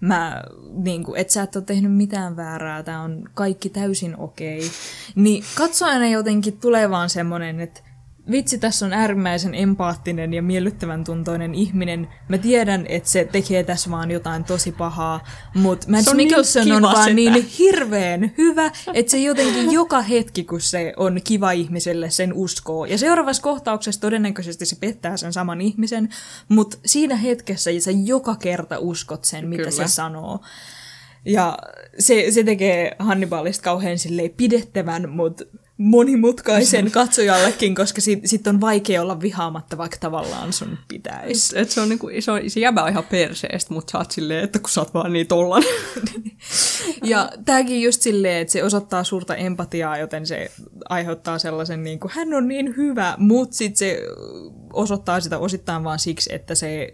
mä, 0.00 0.42
niin 0.72 1.04
kuin, 1.04 1.20
et 1.20 1.30
sä 1.30 1.42
et 1.42 1.56
ole 1.56 1.64
tehnyt 1.64 1.92
mitään 1.92 2.36
väärää, 2.36 2.82
tää 2.82 3.00
on 3.00 3.24
kaikki 3.34 3.68
täysin 3.68 4.16
okei. 4.16 4.70
Niin 5.14 5.44
katsojana 5.54 6.08
jotenkin 6.08 6.58
tulee 6.58 6.90
vaan 6.90 7.10
semmonen, 7.10 7.60
että 7.60 7.80
vitsi, 8.30 8.58
tässä 8.58 8.86
on 8.86 8.92
äärimmäisen 8.92 9.54
empaattinen 9.54 10.34
ja 10.34 10.42
miellyttävän 10.42 11.04
tuntoinen 11.04 11.54
ihminen. 11.54 12.08
Mä 12.28 12.38
tiedän, 12.38 12.86
että 12.88 13.08
se 13.08 13.28
tekee 13.32 13.64
tässä 13.64 13.90
vaan 13.90 14.10
jotain 14.10 14.44
tosi 14.44 14.72
pahaa, 14.72 15.24
mutta 15.54 15.90
Mads 15.90 16.04
Se 16.04 16.10
on 16.10 16.16
niin 16.16 16.28
Mikkelsen 16.28 16.72
on 16.72 16.78
kiva 16.78 16.92
vaan 16.92 17.04
sitä. 17.04 17.14
niin 17.14 17.46
hirveän 17.58 18.32
hyvä, 18.38 18.70
että 18.94 19.10
se 19.10 19.18
jotenkin 19.18 19.72
joka 19.72 20.02
hetki, 20.02 20.44
kun 20.44 20.60
se 20.60 20.92
on 20.96 21.20
kiva 21.24 21.50
ihmiselle, 21.52 22.10
sen 22.10 22.32
uskoo. 22.32 22.84
Ja 22.84 22.98
seuraavassa 22.98 23.42
kohtauksessa 23.42 24.00
todennäköisesti 24.00 24.66
se 24.66 24.76
pettää 24.80 25.16
sen 25.16 25.32
saman 25.32 25.60
ihmisen, 25.60 26.08
mutta 26.48 26.78
siinä 26.86 27.16
hetkessä 27.16 27.70
sä 27.80 27.90
joka 27.90 28.36
kerta 28.36 28.78
uskot 28.78 29.24
sen, 29.24 29.48
mitä 29.48 29.62
Kyllä. 29.62 29.70
se 29.70 29.88
sanoo. 29.88 30.40
Ja 31.24 31.58
se, 31.98 32.26
se 32.30 32.44
tekee 32.44 32.96
Hannibalista 32.98 33.64
kauhean 33.64 33.98
silleen 33.98 34.30
pidettävän, 34.36 35.10
mutta 35.10 35.44
monimutkaisen 35.78 36.90
katsojallekin, 36.90 37.74
koska 37.74 38.00
sit, 38.00 38.20
sit 38.24 38.46
on 38.46 38.60
vaikea 38.60 39.02
olla 39.02 39.20
vihaamatta, 39.20 39.78
vaikka 39.78 39.96
tavallaan 40.00 40.52
sun 40.52 40.78
pitäisi. 40.88 41.58
Et 41.58 41.70
se 41.70 41.80
on 41.80 41.88
niinku, 41.88 42.10
se, 42.20 42.30
on, 42.30 42.40
se 42.50 42.60
jäbä 42.60 42.82
on 42.82 42.90
ihan 42.90 43.04
perseestä, 43.04 43.74
mutta 43.74 43.90
sä 43.90 43.98
oot 43.98 44.10
silleen, 44.10 44.44
että 44.44 44.58
kun 44.58 44.70
sä 44.70 44.80
oot 44.80 44.94
vaan 44.94 45.12
niin 45.12 45.26
tollan. 45.26 45.62
Ja 47.04 47.32
tääkin 47.44 47.82
just 47.82 48.02
silleen, 48.02 48.42
että 48.42 48.52
se 48.52 48.64
osoittaa 48.64 49.04
suurta 49.04 49.36
empatiaa, 49.36 49.98
joten 49.98 50.26
se 50.26 50.50
aiheuttaa 50.88 51.38
sellaisen, 51.38 51.82
niin 51.82 52.00
kuin, 52.00 52.12
hän 52.14 52.34
on 52.34 52.48
niin 52.48 52.76
hyvä, 52.76 53.14
mutta 53.18 53.56
sitten 53.56 53.78
se 53.78 54.02
osoittaa 54.72 55.20
sitä 55.20 55.38
osittain 55.38 55.84
vaan 55.84 55.98
siksi, 55.98 56.34
että 56.34 56.54
se, 56.54 56.90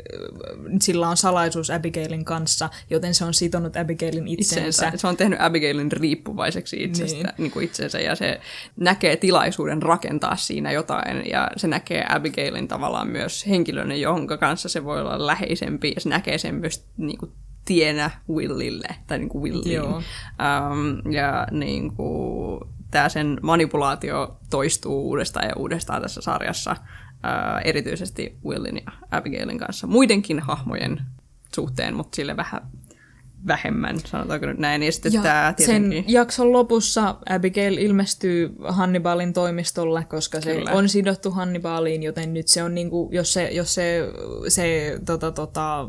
sillä 0.80 1.09
on 1.09 1.16
salaisuus 1.16 1.70
Abigailin 1.70 2.24
kanssa, 2.24 2.70
joten 2.91 3.14
se 3.14 3.24
on 3.24 3.35
sitonut 3.35 3.76
Abigailin 3.76 4.28
itsensä. 4.28 4.68
itsensä. 4.68 4.97
Se 4.97 5.07
on 5.07 5.16
tehnyt 5.16 5.41
Abigailin 5.41 5.93
riippuvaiseksi 5.93 6.82
itsestä, 6.82 7.18
niin. 7.18 7.35
Niin 7.39 7.51
kuin 7.51 7.64
itsensä 7.64 8.01
ja 8.01 8.14
se 8.14 8.41
näkee 8.77 9.16
tilaisuuden 9.16 9.83
rakentaa 9.83 10.37
siinä 10.37 10.72
jotain 10.72 11.22
ja 11.31 11.51
se 11.57 11.68
näkee 11.68 12.05
Abigailin 12.09 12.68
tavallaan 12.68 13.09
myös 13.09 13.47
henkilönä, 13.47 13.95
jonka 13.95 14.37
kanssa 14.37 14.68
se 14.68 14.85
voi 14.85 15.01
olla 15.01 15.27
läheisempi 15.27 15.93
ja 15.95 16.01
se 16.01 16.09
näkee 16.09 16.39
sen 16.39 16.55
myös 16.55 16.87
niin 16.97 17.18
kuin 17.18 17.33
tienä 17.64 18.11
Willille 18.31 18.89
tai 19.07 19.18
niin 19.18 19.29
kuin 19.29 19.43
Williin. 19.45 19.75
Joo. 19.75 19.97
Um, 19.97 21.12
ja 21.12 21.47
niin 21.51 21.93
kuin, 21.97 22.61
tämä 22.91 23.09
sen 23.09 23.39
manipulaatio 23.43 24.37
toistuu 24.51 25.09
uudestaan 25.09 25.47
ja 25.47 25.55
uudestaan 25.57 26.03
tässä 26.03 26.20
sarjassa, 26.20 26.72
uh, 26.72 27.61
erityisesti 27.64 28.39
Willin 28.45 28.77
ja 28.77 28.93
Abigailin 29.11 29.59
kanssa. 29.59 29.87
Muidenkin 29.87 30.41
hahmojen 30.41 31.01
suhteen, 31.55 31.95
mutta 31.95 32.16
sille 32.16 32.37
vähän 32.37 32.61
vähemmän, 33.47 33.97
sanotaanko 34.07 34.47
nyt 34.47 34.59
näin. 34.59 34.82
Ja 34.82 34.92
sitten 34.92 35.12
Ja 35.12 35.22
tämä 35.22 35.55
tietenkin... 35.57 36.05
sen 36.05 36.12
jakson 36.12 36.53
lopussa 36.53 37.16
Abigail 37.28 37.78
ilmestyy 37.78 38.55
Hannibalin 38.68 39.32
toimistolle, 39.32 40.05
koska 40.05 40.40
se 40.40 40.55
Kyllä. 40.55 40.72
on 40.72 40.88
sidottu 40.88 41.30
Hannibaliin, 41.30 42.03
joten 42.03 42.34
nyt 42.34 42.49
se 42.49 42.62
on 42.62 42.74
niinku, 42.74 43.09
jos 43.12 43.32
se, 43.32 43.49
jos 43.49 43.74
se, 43.74 44.09
se 44.49 44.99
tota, 45.07 45.32
tota, 45.32 45.88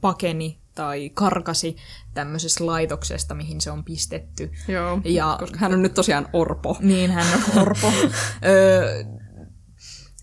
pakeni 0.00 0.58
tai 0.74 1.10
karkasi 1.14 1.76
tämmöisestä 2.14 2.66
laitoksesta, 2.66 3.34
mihin 3.34 3.60
se 3.60 3.70
on 3.70 3.84
pistetty. 3.84 4.50
Joo, 4.68 5.00
Ja- 5.04 5.36
koska 5.40 5.58
hän 5.58 5.74
on 5.74 5.82
nyt 5.82 5.94
tosiaan 5.94 6.28
orpo. 6.32 6.76
Niin, 6.80 7.10
hän 7.10 7.26
on 7.56 7.62
orpo. 7.62 7.92
öö, 8.46 9.04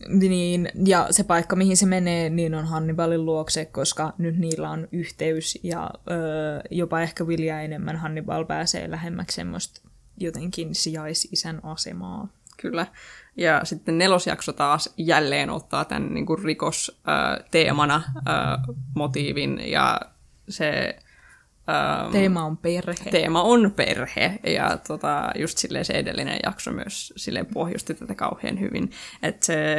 niin, 0.08 0.70
ja 0.86 1.08
se 1.12 1.24
paikka, 1.24 1.56
mihin 1.56 1.78
se 1.78 1.86
menee, 1.86 2.30
niin 2.30 2.56
on 2.56 2.66
Hannibalin 2.66 3.26
luokse, 3.26 3.66
koska 3.66 4.14
nyt 4.18 4.38
niillä 4.38 4.70
on 4.70 4.88
yhteys 4.92 5.60
ja 5.64 5.90
öö, 6.12 6.62
jopa 6.72 7.02
ehkä 7.02 7.28
Vilja 7.28 7.62
enemmän 7.62 7.98
Hannibal 7.98 8.46
pääsee 8.46 8.92
lähemmäksi 8.92 9.36
semmoista 9.36 9.82
jotenkin 10.18 10.76
sijaisisän 10.76 11.60
asemaa. 11.64 12.28
Kyllä. 12.62 12.88
Ja 13.38 13.62
sitten 13.64 13.98
nelosjakso 13.98 14.54
taas 14.54 14.94
jälleen 14.98 15.50
ottaa 15.50 15.86
tämän 15.86 16.14
niin 16.14 16.26
kuin 16.26 16.44
rikos 16.44 17.02
teemana 17.52 17.96
äh, 17.96 18.76
motiivin 18.96 19.72
ja 19.72 20.00
se 20.50 21.00
ähm, 21.72 22.12
Teema 22.12 22.46
on 22.46 22.58
perhe. 22.58 23.12
teema 23.12 23.44
on 23.44 23.72
perhe 23.76 24.40
ja 24.44 24.78
tota, 24.88 25.32
just 25.36 25.58
silleen 25.58 25.86
se 25.86 25.94
edellinen 25.94 26.40
jakso 26.44 26.72
myös 26.72 27.14
silleen 27.18 27.46
pohjusti 27.46 27.94
tätä 27.94 28.16
kauhean 28.16 28.60
hyvin. 28.60 28.92
Että 29.24 29.46
se 29.46 29.76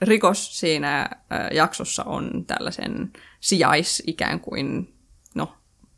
rikos 0.00 0.58
siinä 0.58 1.00
äh, 1.00 1.48
jaksossa 1.52 2.04
on 2.04 2.44
tällaisen 2.46 3.12
sijais 3.40 4.02
ikään 4.06 4.40
kuin, 4.40 4.94
no 5.34 5.52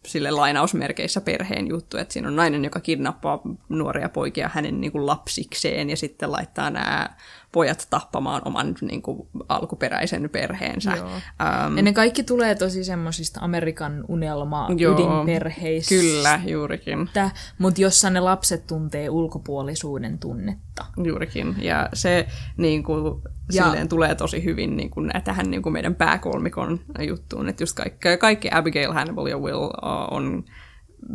sille 0.06 0.30
lainausmerkeissä 0.30 1.20
perheen 1.20 1.68
juttu, 1.68 1.96
että 1.96 2.12
siinä 2.12 2.28
on 2.28 2.36
nainen, 2.36 2.64
joka 2.64 2.80
kidnappaa 2.80 3.40
nuoria 3.68 4.08
poikia 4.08 4.50
hänen 4.54 4.80
niin 4.80 4.92
kuin 4.92 5.06
lapsikseen 5.06 5.90
ja 5.90 5.96
sitten 5.96 6.32
laittaa 6.32 6.70
nämä 6.70 7.10
pojat 7.52 7.86
tappamaan 7.90 8.42
oman 8.44 8.74
niin 8.80 9.02
kuin, 9.02 9.28
alkuperäisen 9.48 10.30
perheensä. 10.30 10.92
Ähm, 10.92 11.76
Ja 11.76 11.82
ne 11.82 11.92
kaikki 11.92 12.22
tulee 12.22 12.54
tosi 12.54 12.84
semmosista 12.84 13.40
Amerikan 13.40 14.04
unelma 14.08 14.68
Joo, 14.76 14.94
ydinperheistä. 14.94 15.94
Kyllä, 15.94 16.40
juurikin. 16.46 17.10
Mutta 17.58 17.80
jossa 17.80 18.10
ne 18.10 18.20
lapset 18.20 18.66
tuntee 18.66 19.10
ulkopuolisuuden 19.10 20.18
tunnetta. 20.18 20.84
Juurikin. 21.04 21.54
Ja 21.58 21.88
se 21.94 22.26
niin 22.56 22.82
kuin, 22.82 23.22
Ja- 23.52 23.64
silleen 23.64 23.88
tulee 23.88 24.14
tosi 24.14 24.44
hyvhyvin 24.44 24.76
niin 24.76 24.90
kuin, 24.90 25.10
tähän 25.24 25.50
niin 25.50 25.62
kuin 25.62 25.72
meidän 25.72 25.94
pääkolmikon 25.94 26.80
juttuun. 27.06 27.48
Että 27.48 27.62
just 27.62 27.76
kaikki, 27.76 28.08
kaikki 28.20 28.48
Abigail, 28.52 28.92
Hannibal 28.92 29.26
ja 29.26 29.38
Will 29.38 29.64
uh, 29.64 29.70
on 30.10 30.44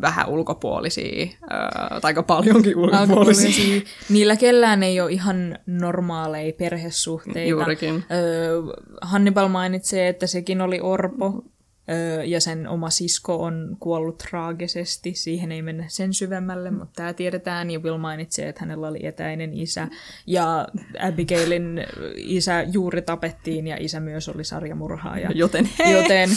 vähän 0.02 0.30
ulkopuolisia, 0.30 1.24
uh, 1.24 2.02
tai 2.02 2.10
aika 2.10 2.24
paljonkin 2.24 2.78
ulkopuolisia. 2.78 3.82
Niillä 4.10 4.36
kellään 4.36 4.84
ei 4.84 5.02
ole 5.02 5.12
ihan 5.12 5.60
normaaleja 5.66 6.54
perhesuhteita. 6.54 7.50
Juurikin. 7.50 8.04
Öö, 8.12 8.62
Hannibal 9.02 9.48
mainitsee, 9.48 10.08
että 10.08 10.28
sekin 10.28 10.62
oli 10.62 10.80
orpo. 10.82 11.44
Öö, 11.90 12.24
ja 12.24 12.42
sen 12.42 12.68
oma 12.68 12.90
sisko 12.90 13.44
on 13.44 13.78
kuollut 13.80 14.18
traagisesti. 14.18 15.14
Siihen 15.16 15.52
ei 15.52 15.62
mennä 15.62 15.86
sen 15.88 16.14
syvemmälle, 16.14 16.72
mm. 16.72 16.78
mutta 16.78 16.94
tämä 16.96 17.14
tiedetään. 17.14 17.72
Ja 17.72 17.80
Will 17.80 17.98
mainitsee, 17.98 18.50
että 18.50 18.62
hänellä 18.62 18.88
oli 18.88 19.06
etäinen 19.06 19.54
isä. 19.54 19.88
Ja 20.28 20.68
Abigailin 21.00 21.80
isä 22.16 22.62
juuri 22.62 23.02
tapettiin 23.02 23.68
ja 23.68 23.78
isä 23.80 24.00
myös 24.00 24.30
oli 24.30 24.44
sarjamurhaaja. 24.44 25.30
Joten 25.36 25.70
he. 25.80 25.92
Joten, 25.92 26.30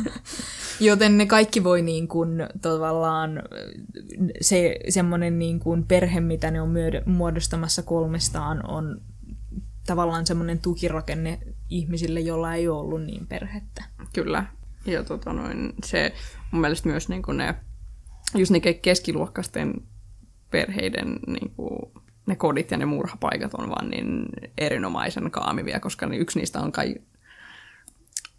joten 0.90 1.18
ne 1.18 1.26
kaikki 1.26 1.64
voi 1.64 1.82
niin 1.82 2.08
kuin, 2.08 2.30
tavallaan 2.62 3.42
se 4.40 4.76
semmoinen 4.88 5.38
niin 5.38 5.60
kuin 5.60 5.86
perhe, 5.86 6.20
mitä 6.20 6.50
ne 6.50 6.60
on 6.60 6.74
muodostamassa 7.04 7.82
kolmestaan, 7.82 8.70
on 8.70 9.00
tavallaan 9.86 10.26
semmoinen 10.26 10.58
tukirakenne 10.58 11.38
ihmisille, 11.68 12.20
joilla 12.20 12.54
ei 12.54 12.68
ole 12.68 12.80
ollut 12.80 13.02
niin 13.02 13.26
perhettä. 13.26 13.84
Kyllä. 14.12 14.44
Ja 14.86 15.04
tota 15.04 15.32
noin, 15.32 15.72
se 15.84 16.12
mun 16.50 16.60
mielestä 16.60 16.88
myös 16.88 17.08
niin 17.08 17.22
kuin 17.22 17.36
ne, 17.36 17.54
just 18.34 18.52
ne 18.52 18.60
keskiluokkaisten 18.60 19.74
perheiden 20.50 21.18
niin 21.26 21.50
kuin, 21.50 21.92
ne 22.26 22.36
kodit 22.36 22.70
ja 22.70 22.76
ne 22.76 22.84
murhapaikat 22.84 23.54
on 23.54 23.68
vaan 23.68 23.90
niin 23.90 24.26
erinomaisen 24.58 25.30
kaamivia, 25.30 25.80
koska 25.80 26.06
niin 26.06 26.22
yksi 26.22 26.38
niistä 26.38 26.60
on 26.60 26.72
kai... 26.72 26.94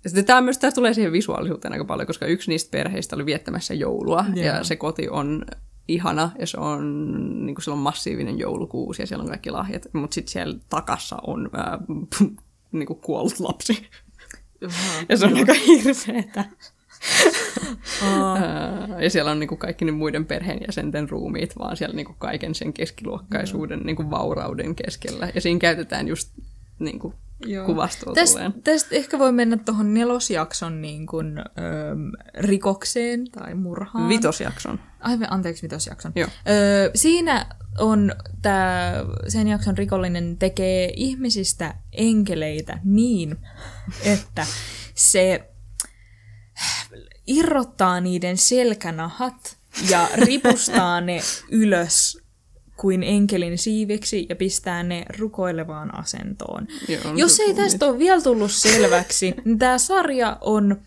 Ja 0.04 0.10
sitten 0.10 0.26
tämä 0.26 0.42
myös 0.42 0.58
tämä 0.58 0.72
tulee 0.72 0.94
siihen 0.94 1.12
visuaalisuuteen 1.12 1.72
aika 1.72 1.86
paljon, 1.86 2.08
koska 2.08 2.26
yksi 2.26 2.52
niistä 2.52 2.72
perheistä 2.72 3.16
oli 3.16 3.26
viettämässä 3.26 3.74
joulua, 3.74 4.26
yeah. 4.36 4.58
ja 4.58 4.64
se 4.64 4.76
koti 4.76 5.10
on 5.10 5.46
ihana, 5.88 6.32
ja 6.40 6.48
se 6.48 6.58
on, 6.58 7.46
niin 7.46 7.56
kuin 7.56 7.64
siellä 7.64 7.78
on 7.78 7.84
massiivinen 7.84 8.40
joulukuusi, 8.40 9.02
ja 9.02 9.08
siellä 9.08 9.24
on 9.24 9.30
kaikki 9.30 9.52
lahjat, 9.52 9.88
mutta 9.94 10.16
sitten 10.16 10.32
siellä 10.32 10.58
takassa 10.70 11.18
on 11.28 11.50
ää, 11.54 11.80
niin 12.72 12.88
kuin 12.88 13.00
kuollut 13.00 13.40
lapsi. 13.40 13.88
ja 15.10 15.18
se 15.18 15.26
on 15.26 15.38
aika 15.38 15.54
hirveetä. 15.54 16.46
Oh. 18.02 19.02
ja 19.02 19.10
siellä 19.10 19.32
on 19.32 19.40
niinku 19.40 19.58
kaikki 19.58 19.86
ne 19.86 19.92
muiden 19.92 20.26
perheenjäsenten 20.26 21.10
ruumiit, 21.10 21.58
vaan 21.60 21.78
siellä 21.78 21.96
niinku 21.96 22.16
kaiken 22.18 22.56
sen 22.56 22.74
keskiluokkaisuuden 22.74 23.80
mm. 23.80 23.86
niinku 23.86 24.10
vaurauden 24.10 24.76
keskellä. 24.76 25.30
Ja 25.36 25.42
siinä 25.42 25.60
käytetään 25.60 26.08
just 26.08 26.32
niinku 26.80 27.14
kuvastoa 27.66 28.14
Tästä, 28.14 28.52
tästä 28.64 28.96
ehkä 28.96 29.20
voi 29.20 29.32
mennä 29.32 29.58
tuohon 29.58 29.94
nelosjakson 29.94 30.82
niin 30.82 31.08
kuin, 31.08 31.38
öö, 31.38 31.96
rikokseen 32.38 33.32
tai 33.32 33.56
murhaan. 33.56 34.10
Vitosjakson. 34.10 34.80
Aivan, 35.00 35.28
anteeksi, 35.32 35.64
vitosjakson. 35.64 36.12
Joo. 36.16 36.30
Öö, 36.50 36.92
siinä 36.96 37.46
on 37.78 38.16
tämä, 38.42 38.94
sen 39.28 39.48
jakson 39.48 39.78
rikollinen 39.78 40.38
tekee 40.38 40.94
ihmisistä 40.96 41.76
enkeleitä 41.92 42.80
niin, 42.84 43.38
että 44.04 44.46
se 44.96 45.50
irrottaa 47.28 48.02
niiden 48.02 48.38
selkänahat 48.38 49.58
ja 49.90 50.10
ripustaa 50.16 51.02
ne 51.02 51.22
ylös 51.52 52.25
kuin 52.78 53.04
enkelin 53.04 53.58
siiviksi 53.58 54.26
ja 54.30 54.36
pistää 54.36 54.84
ne 54.84 55.06
rukoilevaan 55.20 56.00
asentoon. 56.00 56.68
Joo, 56.88 57.14
Jos 57.16 57.40
ei 57.40 57.54
tästä 57.54 57.86
ole 57.86 58.00
vielä 58.00 58.22
tullut 58.22 58.52
selväksi, 58.52 59.34
niin 59.46 59.60
tämä 59.60 59.78
sarja 59.78 60.38
on 60.42 60.82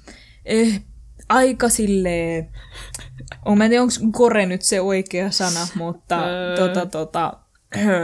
eh, 0.45 0.83
aika 1.29 1.69
silleen 1.69 2.49
on, 3.45 3.59
mä 3.59 3.65
en 3.65 3.71
tiedä, 3.71 3.83
onko 3.83 3.95
kore 4.13 4.47
nyt 4.47 4.63
se 4.63 4.81
oikea 4.81 5.31
sana, 5.31 5.67
mutta 5.75 6.23
tota, 6.57 6.87
tota, 6.87 7.33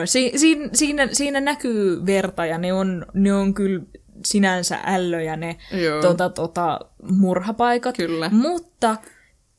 si, 0.04 0.32
si, 0.36 0.58
siinä, 0.72 1.08
siinä 1.12 1.40
näkyy 1.40 2.06
verta 2.06 2.46
ja 2.46 2.58
ne 2.58 2.72
on, 2.72 3.06
ne 3.14 3.34
on 3.34 3.54
kyllä 3.54 3.82
sinänsä 4.24 4.78
ällöjä 4.84 5.36
ne 5.36 5.56
tota, 6.02 6.30
tota, 6.30 6.80
murhapaikat. 7.10 7.96
Kyllä. 7.96 8.30
Mutta 8.32 8.96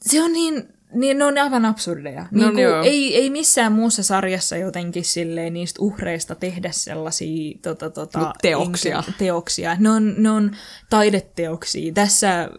se 0.01 0.23
on 0.23 0.33
niin, 0.33 0.67
niin 0.95 1.17
ne 1.17 1.25
on 1.25 1.37
aivan 1.37 1.65
absurdeja. 1.65 2.25
No, 2.31 2.51
niin 2.51 2.53
kuin, 2.53 2.83
ei, 2.83 3.15
ei 3.15 3.29
missään 3.29 3.71
muussa 3.71 4.03
sarjassa 4.03 4.57
jotenkin 4.57 5.05
silleen 5.05 5.53
niistä 5.53 5.81
uhreista 5.81 6.35
tehdä 6.35 6.69
sellaisia 6.71 7.57
tota, 7.61 7.89
tota, 7.89 8.19
no, 8.19 8.33
teoksia. 8.41 8.97
Enkä, 8.97 9.11
teoksia. 9.17 9.75
Ne 9.79 9.89
on, 9.89 10.15
ne 10.17 10.29
on 10.29 10.51
taideteoksia. 10.89 11.93
Tässä 11.93 12.49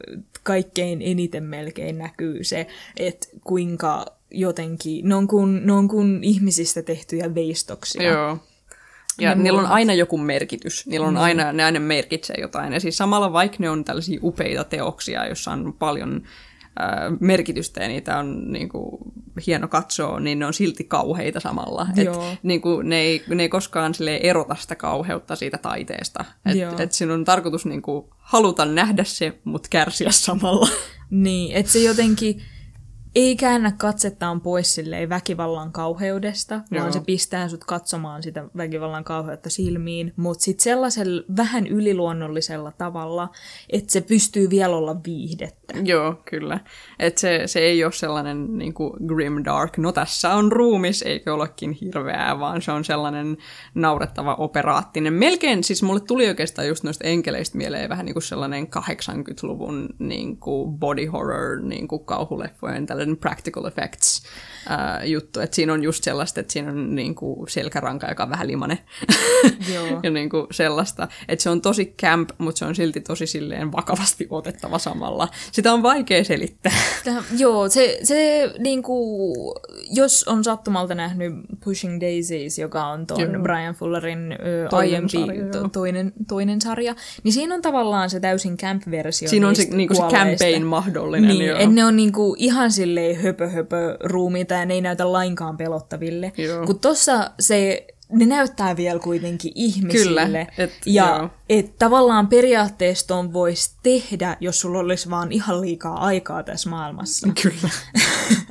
kaikkein 0.43 1.03
eniten 1.03 1.45
melkein 1.45 1.99
näkyy 1.99 2.45
se, 2.45 2.67
että 2.97 3.27
kuinka 3.45 4.07
jotenkin, 4.31 5.09
ne 5.09 5.15
on 5.15 5.29
kuin, 5.29 5.67
ne 5.67 5.73
on 5.73 5.89
kuin 5.89 6.25
ihmisistä 6.25 6.83
tehtyjä 6.83 7.35
veistoksia. 7.35 8.03
Joo. 8.03 8.39
Ja 9.21 9.35
ne 9.35 9.43
niillä 9.43 9.61
on 9.61 9.67
aina 9.67 9.95
joku 9.95 10.19
merkitys. 10.19 10.87
Niillä 10.87 11.07
on 11.07 11.15
mm. 11.15 11.21
aina, 11.21 11.53
ne 11.53 11.65
aina 11.65 11.81
merkitsee 11.81 12.37
jotain. 12.41 12.73
Ja 12.73 12.81
siis 12.81 12.97
samalla 12.97 13.33
vaikka 13.33 13.57
ne 13.61 13.71
on 13.71 13.85
tällaisia 13.85 14.21
upeita 14.23 14.65
teoksia, 14.65 15.27
joissa 15.27 15.51
on 15.51 15.75
paljon 15.79 16.23
merkitystä 17.21 17.83
ja 17.83 17.89
niitä 17.89 18.19
on 18.19 18.53
niin 18.53 18.69
kuin, 18.69 18.99
hieno 19.47 19.69
katsoa, 19.69 20.21
niin 20.21 20.39
ne 20.39 20.47
on 20.47 20.55
silti 20.55 20.85
kauheita 20.85 21.41
samalla. 21.41 21.87
Et, 21.97 22.09
niin 22.43 22.61
kuin, 22.61 22.89
ne, 22.89 23.01
ei, 23.01 23.25
ne 23.29 23.43
ei 23.43 23.49
koskaan 23.49 23.95
erota 24.21 24.57
sitä 24.59 24.75
kauheutta 24.75 25.37
siitä 25.37 25.59
taiteesta. 25.59 26.25
Et, 26.47 26.81
et 26.81 26.93
siinä 26.93 27.15
on 27.15 27.25
tarkoitus 27.25 27.67
niin 27.67 27.83
kuin, 27.83 28.07
haluta 28.19 28.65
nähdä 28.65 29.05
se, 29.05 29.39
mutta 29.45 29.69
kärsiä 29.71 30.11
samalla. 30.11 30.69
Niin, 31.11 31.57
että 31.57 31.73
se 31.73 31.79
jotenkin 31.79 32.43
ei 33.17 33.37
käännä 33.37 33.73
katsettaan 33.79 34.41
pois 34.41 34.75
silleen 34.75 35.09
väkivallan 35.09 35.73
kauheudesta, 35.73 36.61
Joo. 36.71 36.81
vaan 36.83 36.93
se 36.93 37.01
pistää 37.01 37.49
sut 37.49 37.65
katsomaan 37.65 38.23
sitä 38.23 38.45
väkivallan 38.57 39.05
kauheutta 39.05 39.51
silmiin, 39.51 40.13
mutta 40.17 40.45
sitten 40.45 40.65
sellaisella 40.65 41.23
vähän 41.37 41.67
yliluonnollisella 41.67 42.73
tavalla, 42.73 43.29
että 43.71 43.93
se 43.93 44.01
pystyy 44.01 44.51
vielä 44.51 44.77
olla 44.77 44.97
viihdettä. 45.07 45.75
Joo, 45.85 46.15
kyllä. 46.31 46.61
Että 46.99 47.21
se, 47.21 47.43
se 47.47 47.61
ei 47.61 47.85
ole 47.85 47.93
sellainen 47.93 48.59
niin 48.59 48.75
kuin 48.75 48.93
grim 49.07 49.45
dark, 49.45 49.79
no 49.79 49.93
tässä 49.93 50.35
on 50.35 50.53
ruumis, 50.53 51.03
eikä 51.03 51.35
olekin 51.35 51.73
hirveää, 51.73 52.39
vaan 52.39 52.63
se 52.63 52.73
on 52.73 52.85
sellainen 52.85 53.37
naurettava 53.75 54.35
operaattinen. 54.35 55.13
Melkein, 55.13 55.65
siis 55.65 55.83
mulle 55.83 56.01
tuli 56.01 56.29
oikeastaan 56.29 56.69
just 56.69 56.85
noista 56.85 57.05
enkeleistä 57.05 57.59
mieleen 57.59 57.89
vähän 57.89 58.07
niin 58.07 58.15
kuin 58.15 58.23
sellainen 58.23 58.67
80-luvun 58.67 59.89
niin 59.99 60.37
kuin 60.37 60.79
body 60.79 61.07
horror 61.07 61.61
niin 61.61 61.89
kuin 61.89 62.05
kauhuleffojen 62.05 62.87
tällainen 62.87 63.06
sellainen 63.07 63.21
practical 63.21 63.65
effects 63.65 64.23
ää, 64.69 65.05
juttu, 65.05 65.41
että 65.41 65.57
siinä 65.57 65.73
on 65.73 65.83
just 65.83 66.05
sellaista, 66.05 66.41
että 66.41 66.53
siinä 66.53 66.71
on 66.71 66.95
niin 66.95 67.15
kuin 67.15 67.49
selkäranka, 67.49 68.09
joka 68.09 68.23
on 68.23 68.31
vähän 68.31 68.47
limanen 68.47 68.79
Joo. 69.75 70.01
ja 70.03 70.11
niin 70.11 70.31
kuin 70.31 70.47
sellaista, 70.51 71.09
että 71.29 71.43
se 71.43 71.51
on 71.51 71.61
tosi 71.61 71.95
camp, 72.03 72.31
mutta 72.39 72.59
se 72.59 72.65
on 72.65 72.75
silti 72.75 73.01
tosi 73.01 73.27
silleen 73.27 73.73
vakavasti 73.73 74.27
otettava 74.31 74.79
samalla. 74.79 75.29
Sitä 75.53 75.73
on 75.73 75.83
vaikea 75.83 76.25
selittää. 76.25 76.73
Tämä, 77.05 77.23
joo, 77.39 77.69
se, 77.69 77.99
se 78.03 78.51
niin 78.59 78.83
kuin, 78.83 79.35
jos 79.91 80.25
on 80.25 80.45
sattumalta 80.45 80.95
nähnyt 80.95 81.33
Pushing 81.65 82.01
Daisies, 82.01 82.59
joka 82.59 82.87
on 82.87 83.07
tuon 83.07 83.33
joo. 83.33 83.43
Brian 83.43 83.75
Fullerin 83.75 84.33
ö, 84.33 84.69
toinen 84.71 84.91
aiempi 84.91 85.09
sarja, 85.09 85.45
to, 85.53 85.69
toinen, 85.69 86.13
toinen 86.29 86.61
sarja, 86.61 86.95
niin 87.23 87.33
siinä 87.33 87.55
on 87.55 87.63
tavallaan 87.63 88.11
se 88.11 88.21
täysin 88.21 88.57
camp-versio 88.57 89.29
Siinä 89.29 89.49
on 89.49 89.57
se, 89.57 89.65
niin 89.71 89.89
kuin 89.89 89.97
se 89.97 90.03
campaign 90.03 90.63
mahdollinen. 90.63 91.39
Niin, 91.39 91.51
että 91.51 91.67
ne 91.67 91.85
on 91.85 91.97
niin 91.97 92.13
kuin, 92.13 92.41
ihan 92.41 92.73
sille 92.73 92.96
silleen 92.97 93.23
höpö 93.23 93.49
höpö 93.49 93.97
ruumiita 94.05 94.55
ja 94.55 94.67
ne 94.67 94.75
ei 94.75 94.81
näytä 94.81 95.13
lainkaan 95.13 95.57
pelottaville. 95.57 96.33
Kun 96.67 96.79
tossa 96.79 97.31
se 97.41 97.87
ne 98.11 98.27
näyttää 98.27 98.77
vielä 98.77 98.99
kuitenkin 98.99 99.53
ihmisille. 99.55 100.25
Kyllä, 100.25 100.47
et, 100.59 100.73
ja 100.87 101.31
et 101.49 101.79
tavallaan 101.79 102.29
periaatteessa 102.29 103.17
on 103.17 103.33
voisi 103.33 103.71
tehdä, 103.83 104.37
jos 104.41 104.61
sulla 104.61 104.79
olisi 104.79 105.11
vaan 105.11 105.33
ihan 105.33 105.61
liikaa 105.61 106.05
aikaa 106.05 106.43
tässä 106.43 106.71
maailmassa. 106.71 107.29
Kyllä. 107.43 107.69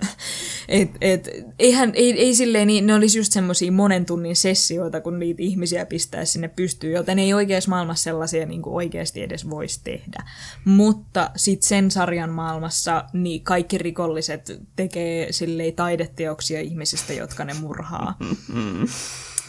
et, 0.68 0.90
et, 1.02 1.30
eihän, 1.60 1.92
ei, 1.94 2.20
ei 2.20 2.36
silleen, 2.36 2.68
niin, 2.68 2.88
ne 2.88 2.94
olisi 2.94 3.20
just 3.20 3.32
semmoisia 3.32 3.72
monen 3.72 4.06
tunnin 4.06 4.36
sessioita, 4.36 5.02
kun 5.02 5.20
niitä 5.20 5.42
ihmisiä 5.44 5.86
pistää 5.86 6.26
sinne 6.26 6.48
pystyyn, 6.48 6.94
joten 6.94 7.20
ei 7.20 7.34
oikeassa 7.34 7.70
maailmassa 7.70 8.04
sellaisia 8.04 8.46
niin 8.46 8.62
kuin 8.62 8.74
oikeasti 8.74 9.22
edes 9.22 9.50
voisi 9.50 9.82
tehdä. 9.84 10.24
Mutta 10.66 11.30
sitten 11.36 11.68
sen 11.68 11.92
sarjan 11.92 12.30
maailmassa 12.30 13.06
niin 13.14 13.44
kaikki 13.44 13.78
rikolliset 13.78 14.62
tekee 14.76 15.32
silleen 15.32 15.74
taideteoksia 15.74 16.62
ihmisistä, 16.62 17.14
jotka 17.14 17.46
ne 17.46 17.54
murhaa. 17.54 18.18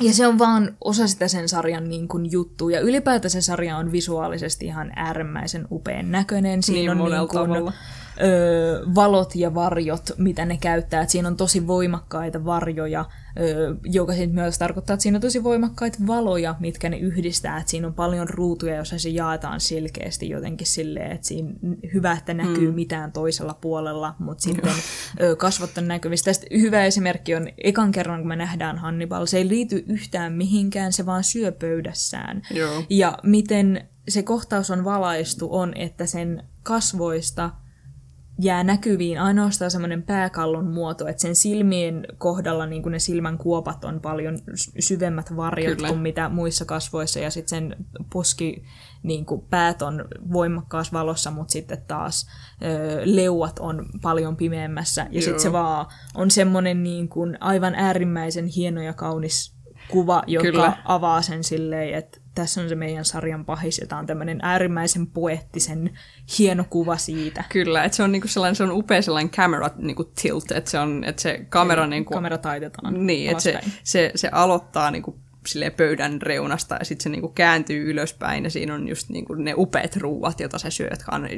Ja 0.01 0.13
se 0.13 0.27
on 0.27 0.39
vaan 0.39 0.77
osa 0.85 1.07
sitä 1.07 1.29
sen 1.29 1.49
sarjan 1.49 1.89
niin 1.89 2.09
kuin, 2.09 2.33
juttu. 2.33 2.69
Ja 2.69 2.81
ylipäätään 2.81 3.31
se 3.31 3.41
sarja 3.41 3.77
on 3.77 3.93
visuaalisesti 3.93 4.67
ihan 4.67 4.93
äärimmäisen 4.97 5.67
upean 5.71 6.11
näköinen. 6.11 6.63
Siinä 6.63 6.95
niin, 6.95 7.03
on 7.03 7.11
niin 7.11 7.29
kuin, 7.29 7.73
ö, 8.23 8.83
valot 8.95 9.35
ja 9.35 9.55
varjot, 9.55 10.11
mitä 10.19 10.45
ne 10.45 10.57
käyttää. 10.57 11.03
Et 11.03 11.11
siinä 11.11 11.29
on 11.29 11.37
tosi 11.37 11.67
voimakkaita 11.67 12.45
varjoja, 12.45 13.05
ö, 13.41 13.77
joka 13.85 14.13
sitten 14.13 14.35
myös 14.35 14.59
tarkoittaa, 14.59 14.95
että 14.95 15.03
siinä 15.03 15.17
on 15.17 15.21
tosi 15.21 15.45
voimakkaita 15.45 15.99
valoja, 16.07 16.55
mitkä 16.61 16.89
ne 16.89 16.99
yhdistää. 16.99 17.59
Et 17.59 17.69
siinä 17.69 17.87
on 17.87 17.95
paljon 17.95 18.29
ruutuja, 18.29 18.77
joissa 18.77 18.99
se 18.99 19.09
jaetaan 19.09 19.61
selkeästi 19.61 20.29
jotenkin 20.29 20.67
silleen, 20.67 21.13
että 21.13 21.27
siinä 21.27 21.51
hyvä, 21.95 22.13
että 22.13 22.35
näkyy 22.35 22.71
mm. 22.71 22.75
mitään 22.75 23.13
toisella 23.13 23.55
puolella, 23.61 24.15
mutta 24.19 24.43
sitten 24.43 24.73
ö, 25.21 25.37
kasvot 25.37 25.79
on 25.79 25.89
näkyvissä. 25.89 26.25
Tästä 26.25 26.47
hyvä 26.59 26.85
esimerkki 26.85 27.35
on 27.35 27.49
ekan 27.59 27.93
kerran, 27.93 28.21
kun 28.21 28.29
me 28.29 28.37
nähdään 28.37 28.79
Hannibal. 28.79 29.27
Se 29.27 29.39
ei 29.39 29.49
liity 29.49 29.85
yhtään 29.89 30.33
mihinkään, 30.33 30.93
se 30.93 31.07
vaan 31.07 31.25
syö 31.25 31.53
pöydässään. 31.53 32.43
Joo. 32.51 32.83
Ja 32.91 33.19
miten 33.23 33.89
se 34.09 34.23
kohtaus 34.23 34.71
on 34.71 34.85
valaistu 34.85 35.49
on, 35.51 35.73
että 35.77 36.07
sen 36.07 36.43
kasvoista 36.63 37.51
jää 38.39 38.65
näkyviin 38.65 39.21
ainoastaan 39.21 39.71
semmoinen 39.71 40.03
pääkallon 40.03 40.67
muoto, 40.67 41.09
että 41.09 41.23
sen 41.23 41.37
silmien 41.37 42.07
kohdalla 42.19 42.67
niin 42.67 42.83
ne 42.83 42.99
silmän 42.99 43.39
kuopat 43.39 43.85
on 43.85 44.01
paljon 44.01 44.39
syvemmät 44.79 45.37
varjot 45.37 45.77
Kyllä. 45.77 45.89
kuin 45.89 46.01
mitä 46.01 46.29
muissa 46.29 46.65
kasvoissa, 46.65 47.21
ja 47.21 47.31
sitten 47.31 47.49
sen 47.49 47.77
poski 48.13 48.65
niin 49.03 49.27
kuin 49.27 49.41
päät 49.51 49.83
on 49.83 50.05
voimakkaassa 50.33 50.99
valossa, 50.99 51.31
mutta 51.31 51.53
sitten 51.53 51.83
taas 51.89 52.27
ö, 52.63 53.01
leuat 53.05 53.59
on 53.59 53.87
paljon 54.03 54.37
pimeämmässä, 54.37 55.07
ja 55.11 55.23
sitten 55.23 55.41
se 55.41 55.53
vaan 55.53 55.87
on 56.15 56.31
semmoinen 56.31 56.83
niin 56.83 57.09
kuin 57.09 57.37
aivan 57.41 57.75
äärimmäisen 57.75 58.47
hieno 58.47 58.83
ja 58.83 58.93
kaunis 58.93 59.57
kuva, 59.91 60.23
joka 60.27 60.43
Kyllä. 60.43 60.77
avaa 60.85 61.23
sen 61.23 61.45
silleen, 61.45 61.95
että 61.95 62.21
tässä 62.37 62.61
on 62.61 62.69
se 62.69 62.75
meidän 62.75 63.05
sarjan 63.05 63.45
pahis, 63.45 63.79
ja 63.79 63.87
tämä 63.87 63.99
on 63.99 64.07
tämmöinen 64.07 64.39
äärimmäisen 64.43 65.07
poettisen 65.07 65.99
hieno 66.39 66.65
kuva 66.71 66.97
siitä. 66.97 67.45
Kyllä, 67.49 67.85
että 67.85 67.97
se 67.97 68.03
on 68.03 68.13
niinku 68.13 68.29
sellainen, 68.29 68.57
se 68.57 68.63
on 68.65 68.73
upea 68.73 69.03
sellainen 69.03 69.31
camera 69.31 69.71
niinku 69.77 70.05
tilt, 70.23 70.51
että 70.51 70.71
se, 70.71 70.79
on, 70.79 71.05
että 71.05 71.23
se 71.23 71.47
kamera... 71.49 71.87
Niinku, 71.87 72.15
kamera 72.15 72.39
taitetaan 72.39 73.07
Niin, 73.07 73.31
että 73.31 73.43
se, 73.43 73.61
se, 73.85 74.13
se 74.15 74.29
aloittaa 74.33 74.91
niinku 74.91 75.19
pöydän 75.77 76.23
reunasta 76.23 76.75
ja 76.75 76.85
sitten 76.85 77.03
se 77.03 77.09
niinku 77.09 77.29
kääntyy 77.29 77.91
ylöspäin 77.91 78.45
ja 78.45 78.51
siinä 78.51 78.75
on 78.75 78.89
just 78.89 79.09
niinku 79.09 79.35
ne 79.35 79.55
upeat 79.57 79.97
ruuat, 79.97 80.41
joita 80.41 80.59
se 80.59 80.71
syö, 80.71 80.89
jotka 80.91 81.17
on 81.17 81.29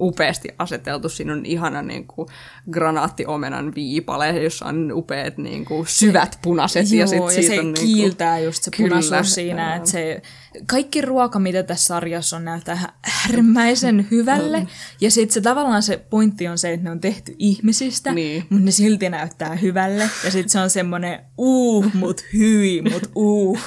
upeasti 0.00 0.48
aseteltu. 0.58 1.08
Siinä 1.08 1.32
on 1.32 1.46
ihana 1.46 1.82
niin 1.82 2.06
kuin, 2.06 2.28
granaattiomenan 2.70 3.74
viipale, 3.74 4.42
jossa 4.42 4.66
on 4.66 4.92
upeat 4.92 5.38
niin 5.38 5.64
kuin, 5.64 5.86
syvät 5.86 6.38
punaiset. 6.42 6.90
Joo, 6.90 7.00
ja, 7.00 7.06
sit 7.06 7.36
ja 7.36 7.42
se 7.42 7.60
on, 7.60 7.74
kiiltää 7.74 8.34
niin 8.34 8.40
kuin, 8.40 8.44
just 8.44 8.62
se 8.62 8.70
punaisuus 8.76 9.34
siinä, 9.34 9.74
että 9.76 9.90
se 9.90 10.22
kaikki 10.66 11.00
ruoka, 11.00 11.38
mitä 11.38 11.62
tässä 11.62 11.86
sarjassa 11.86 12.36
on, 12.36 12.44
näyttää 12.44 12.92
äärimmäisen 13.22 14.06
hyvälle. 14.10 14.66
ja 15.00 15.10
sitten 15.10 15.34
se 15.34 15.40
tavallaan 15.40 15.82
se 15.82 15.96
pointti 16.10 16.48
on 16.48 16.58
se, 16.58 16.72
että 16.72 16.84
ne 16.84 16.90
on 16.90 17.00
tehty 17.00 17.34
ihmisistä, 17.38 18.12
Niin. 18.12 18.44
mutta 18.50 18.64
ne 18.64 18.70
silti 18.70 19.08
näyttää 19.10 19.56
hyvälle. 19.56 20.10
Ja 20.24 20.30
sitten 20.30 20.48
se 20.50 20.58
on 20.60 20.70
semmoinen 20.70 21.18
uu, 21.38 21.84
mut 21.94 22.24
hyi, 22.32 22.82
mut 22.92 23.10
uu. 23.16 23.58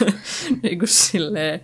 niin 0.64 0.80
kuin 0.80 0.88
silleen, 0.90 1.62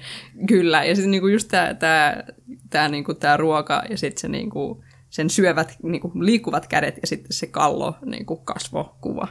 kyllä. 0.48 0.84
Ja 0.84 0.96
sitten 0.96 1.12
niinku 1.12 1.28
just 1.28 1.48
tämä 1.48 1.74
tää, 1.74 2.24
tää, 2.70 2.88
niinku 2.90 3.14
tää 3.14 3.38
ruoka 3.38 3.84
ja 3.90 3.98
sitten 3.98 4.22
se 4.22 4.28
niinku, 4.28 4.84
sen 5.16 5.30
syövät 5.30 5.78
niinku, 5.84 6.12
liikkuvat 6.20 6.68
kädet 6.68 6.98
ja 7.02 7.08
sitten 7.08 7.34
se 7.34 7.48
kallo 7.48 7.96
niinku, 8.06 8.36
kasvokuva 8.36 9.28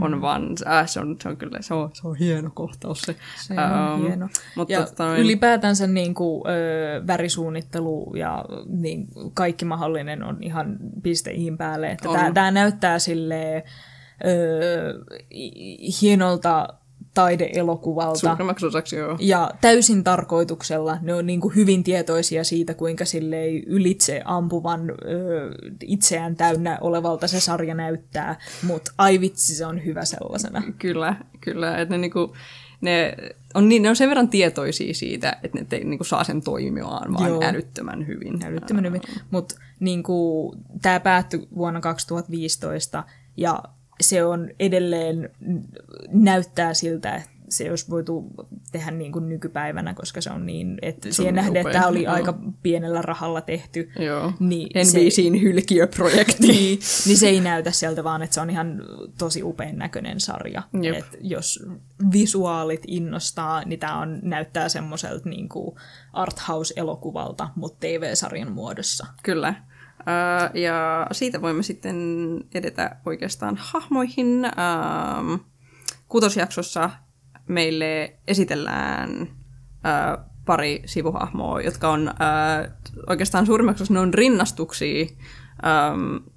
on 0.00 0.12
mm. 0.14 0.20
vaan, 0.20 0.48
äh, 0.66 0.88
se, 0.88 1.00
on, 1.00 1.16
se 1.22 1.28
on 1.28 1.36
kyllä, 1.36 1.58
se 1.60 1.74
on, 1.74 1.90
se 1.94 2.08
on 2.08 2.16
hieno 2.16 2.50
kohtaus 2.54 3.00
se. 3.00 3.16
Se 3.46 3.54
on 3.54 3.58
Ähm, 3.58 4.02
hieno. 4.06 4.28
Mutta 4.56 4.72
ja 4.72 4.82
tota 4.86 5.04
noin- 5.04 5.20
ylipäätänsä 5.20 5.86
niin 5.86 6.14
kuin, 6.14 6.42
ö, 6.50 7.06
värisuunnittelu 7.06 8.14
ja 8.16 8.44
niin, 8.66 9.08
kaikki 9.34 9.64
mahdollinen 9.64 10.22
on 10.22 10.42
ihan 10.42 10.76
piste 11.02 11.30
iin 11.30 11.58
päälle. 11.58 11.90
Että 11.90 12.08
tää 12.34 12.50
näyttää 12.50 12.98
silleen 12.98 13.62
ö, 14.26 15.04
hi- 15.34 15.88
hienolta 16.02 16.68
taideelokuvalta. 17.14 18.18
Suurimmaksi 18.18 18.66
osaksi 18.66 18.96
joo. 18.96 19.16
Ja 19.20 19.50
täysin 19.60 20.04
tarkoituksella 20.04 20.98
ne 21.02 21.14
on 21.14 21.26
niin 21.26 21.40
kuin 21.40 21.54
hyvin 21.54 21.84
tietoisia 21.84 22.44
siitä, 22.44 22.74
kuinka 22.74 23.04
silleen 23.04 23.64
ylitse 23.66 24.22
ampuvan 24.24 24.90
ö, 24.90 24.94
itseään 25.82 26.36
täynnä 26.36 26.78
olevalta 26.80 27.26
se 27.26 27.40
sarja 27.40 27.74
näyttää, 27.74 28.40
mutta 28.62 28.92
ai 28.98 29.20
vitsi, 29.20 29.54
se 29.54 29.66
on 29.66 29.84
hyvä 29.84 30.04
sellaisena. 30.04 30.62
Kyllä, 30.78 31.16
kyllä. 31.40 31.78
Että 31.78 31.94
ne, 31.94 31.98
niinku, 31.98 32.36
ne, 32.80 33.16
on 33.54 33.68
niin, 33.68 33.82
ne 33.82 33.88
on 33.88 33.96
sen 33.96 34.08
verran 34.08 34.28
tietoisia 34.28 34.94
siitä, 34.94 35.36
että 35.42 35.58
ne 35.58 35.64
te, 35.64 35.78
niinku, 35.78 36.04
saa 36.04 36.24
sen 36.24 36.42
toimimaan 36.42 37.14
vaan 37.14 37.30
Joo. 37.30 37.44
älyttömän 37.44 38.06
hyvin. 38.06 38.44
Älyttömän 38.44 38.84
hyvin. 38.84 39.02
Mutta 39.30 39.54
niin 39.80 40.02
tämä 40.82 41.00
päättyi 41.00 41.48
vuonna 41.56 41.80
2015 41.80 43.04
ja 43.36 43.62
se 44.00 44.24
on 44.24 44.50
edelleen 44.60 45.30
näyttää 46.08 46.74
siltä, 46.74 47.14
että 47.14 47.38
se 47.48 47.70
olisi 47.70 47.90
voitu 47.90 48.26
tehdä 48.72 48.90
niin 48.90 49.12
kuin 49.12 49.28
nykypäivänä, 49.28 49.94
koska 49.94 50.20
se 50.20 50.30
on 50.30 50.46
niin, 50.46 50.78
että 50.82 51.08
Se 51.08 51.12
siihen 51.16 51.34
nähden, 51.34 51.56
että 51.56 51.72
tämä 51.72 51.86
oli 51.86 52.02
joo. 52.02 52.14
aika 52.14 52.38
pienellä 52.62 53.02
rahalla 53.02 53.40
tehty. 53.40 53.90
Joo. 53.98 54.32
Niin 54.40 54.86
se- 54.86 54.98
NBCin 54.98 55.42
hylkiöprojekti. 55.42 56.46
niin, 56.48 56.78
niin 57.06 57.18
se 57.18 57.28
ei 57.28 57.40
näytä 57.40 57.70
sieltä, 57.70 58.04
vaan 58.04 58.22
että 58.22 58.34
se 58.34 58.40
on 58.40 58.50
ihan 58.50 58.82
tosi 59.18 59.42
upean 59.42 59.76
näköinen 59.76 60.20
sarja. 60.20 60.62
Jep. 60.82 60.94
Et 60.96 61.18
jos 61.20 61.64
visuaalit 62.12 62.82
innostaa, 62.86 63.64
niin 63.64 63.80
tämä 63.80 63.98
on, 64.00 64.18
näyttää 64.22 64.68
semmoiselta 64.68 65.28
niin 65.28 65.48
arthouse-elokuvalta, 66.12 67.48
mutta 67.56 67.76
TV-sarjan 67.80 68.52
muodossa. 68.52 69.06
Kyllä. 69.22 69.54
Öö, 69.98 70.60
ja 70.62 71.06
siitä 71.12 71.42
voimme 71.42 71.62
sitten 71.62 71.96
edetä 72.54 72.96
oikeastaan 73.06 73.56
hahmoihin. 73.60 74.44
Öö, 74.44 75.38
kutosjaksossa 76.08 76.90
meille 77.48 78.18
esitellään 78.26 79.10
öö, 79.20 80.24
pari 80.44 80.82
sivuhahmoa, 80.86 81.60
jotka 81.60 81.88
on 81.88 82.08
öö, 82.08 82.70
oikeastaan 83.06 83.46
suurimmaksi 83.46 83.92
ne 83.92 84.00
on 84.00 84.14
rinnastuksia 84.14 85.04
öö, 85.04 85.10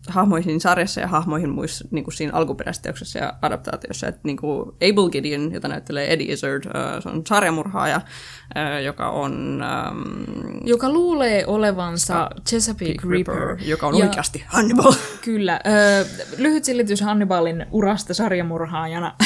hahmoihin 0.08 0.62
sarjassa 0.62 1.02
ja 1.02 1.08
hahmoihin 1.08 1.50
muissa 1.50 1.88
niin 1.92 2.04
kuin 2.04 2.14
siinä 2.14 2.34
alkuperäisessä 2.34 2.84
teoksessa 2.84 3.20
ja 3.20 3.34
adaptaatiossa. 3.42 4.08
Et, 4.08 4.24
niin 4.24 4.38
kuin 4.38 4.70
Abel 4.70 5.10
Gideon, 5.10 5.54
jota 5.54 5.68
näyttelee 5.68 6.14
Eddie 6.14 6.32
Izzard, 6.34 6.64
öö, 6.66 7.02
se 7.02 7.10
on 7.10 7.22
sarjamurhaaja, 7.28 8.02
öö, 8.58 8.80
joka 8.80 9.10
on 9.10 9.62
öö, 9.64 10.50
Joka 10.64 10.90
luulee 10.90 11.46
olevansa 11.48 12.30
Chesapeake 12.50 13.08
Ripper. 13.10 13.58
joka 13.66 13.88
on 13.88 13.98
Ja- 13.98 14.06
oikeasti 14.06 14.44
Hannibal. 14.48 14.94
Kyllä. 15.26 15.60
Ö, 15.66 16.06
lyhyt 16.38 16.64
silitys 16.64 17.02
Hannibalin 17.02 17.66
urasta 17.72 18.14
sarjamurhaajana. 18.14 19.16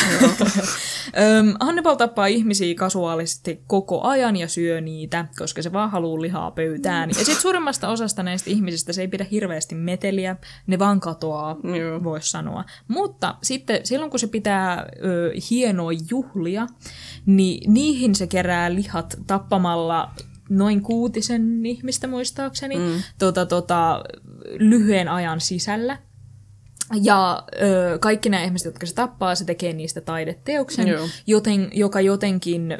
Öm, 1.39 1.53
Hannibal 1.59 1.95
tappaa 1.95 2.25
ihmisiä 2.27 2.75
kasuaalisesti 2.75 3.63
koko 3.67 4.01
ajan 4.01 4.35
ja 4.35 4.47
syö 4.47 4.81
niitä, 4.81 5.25
koska 5.39 5.61
se 5.61 5.73
vaan 5.73 5.89
haluaa 5.91 6.21
lihaa 6.21 6.51
pöytään. 6.51 7.09
Ja 7.09 7.15
sitten 7.15 7.35
suurimmasta 7.41 7.89
osasta 7.89 8.23
näistä 8.23 8.49
ihmisistä 8.49 8.93
se 8.93 9.01
ei 9.01 9.07
pidä 9.07 9.25
hirveästi 9.31 9.75
meteliä, 9.75 10.35
ne 10.67 10.79
vaan 10.79 10.99
katoaa, 10.99 11.57
Joo. 11.79 12.03
voisi 12.03 12.29
sanoa. 12.29 12.63
Mutta 12.87 13.35
sitten 13.43 13.85
silloin, 13.85 14.11
kun 14.11 14.19
se 14.19 14.27
pitää 14.27 14.85
ö, 15.03 15.31
hienoa 15.49 15.91
juhlia, 16.09 16.67
niin 17.25 17.73
niihin 17.73 18.15
se 18.15 18.27
kerää 18.27 18.75
lihat 18.75 19.15
tappamalla 19.27 20.11
noin 20.49 20.81
kuutisen 20.81 21.65
ihmistä 21.65 22.07
muistaakseni 22.07 22.75
mm. 22.75 23.03
tota, 23.19 23.45
tota, 23.45 24.03
lyhyen 24.59 25.07
ajan 25.07 25.41
sisällä. 25.41 25.97
Ja 27.01 27.43
ö, 27.61 27.97
kaikki 27.99 28.29
nämä 28.29 28.43
ihmiset, 28.43 28.65
jotka 28.65 28.85
se 28.85 28.95
tappaa, 28.95 29.35
se 29.35 29.45
tekee 29.45 29.73
niistä 29.73 30.01
taideteoksen, 30.01 30.87
Joo. 30.87 31.07
joten, 31.27 31.69
joka 31.73 32.01
jotenkin 32.01 32.71
ö, 32.71 32.77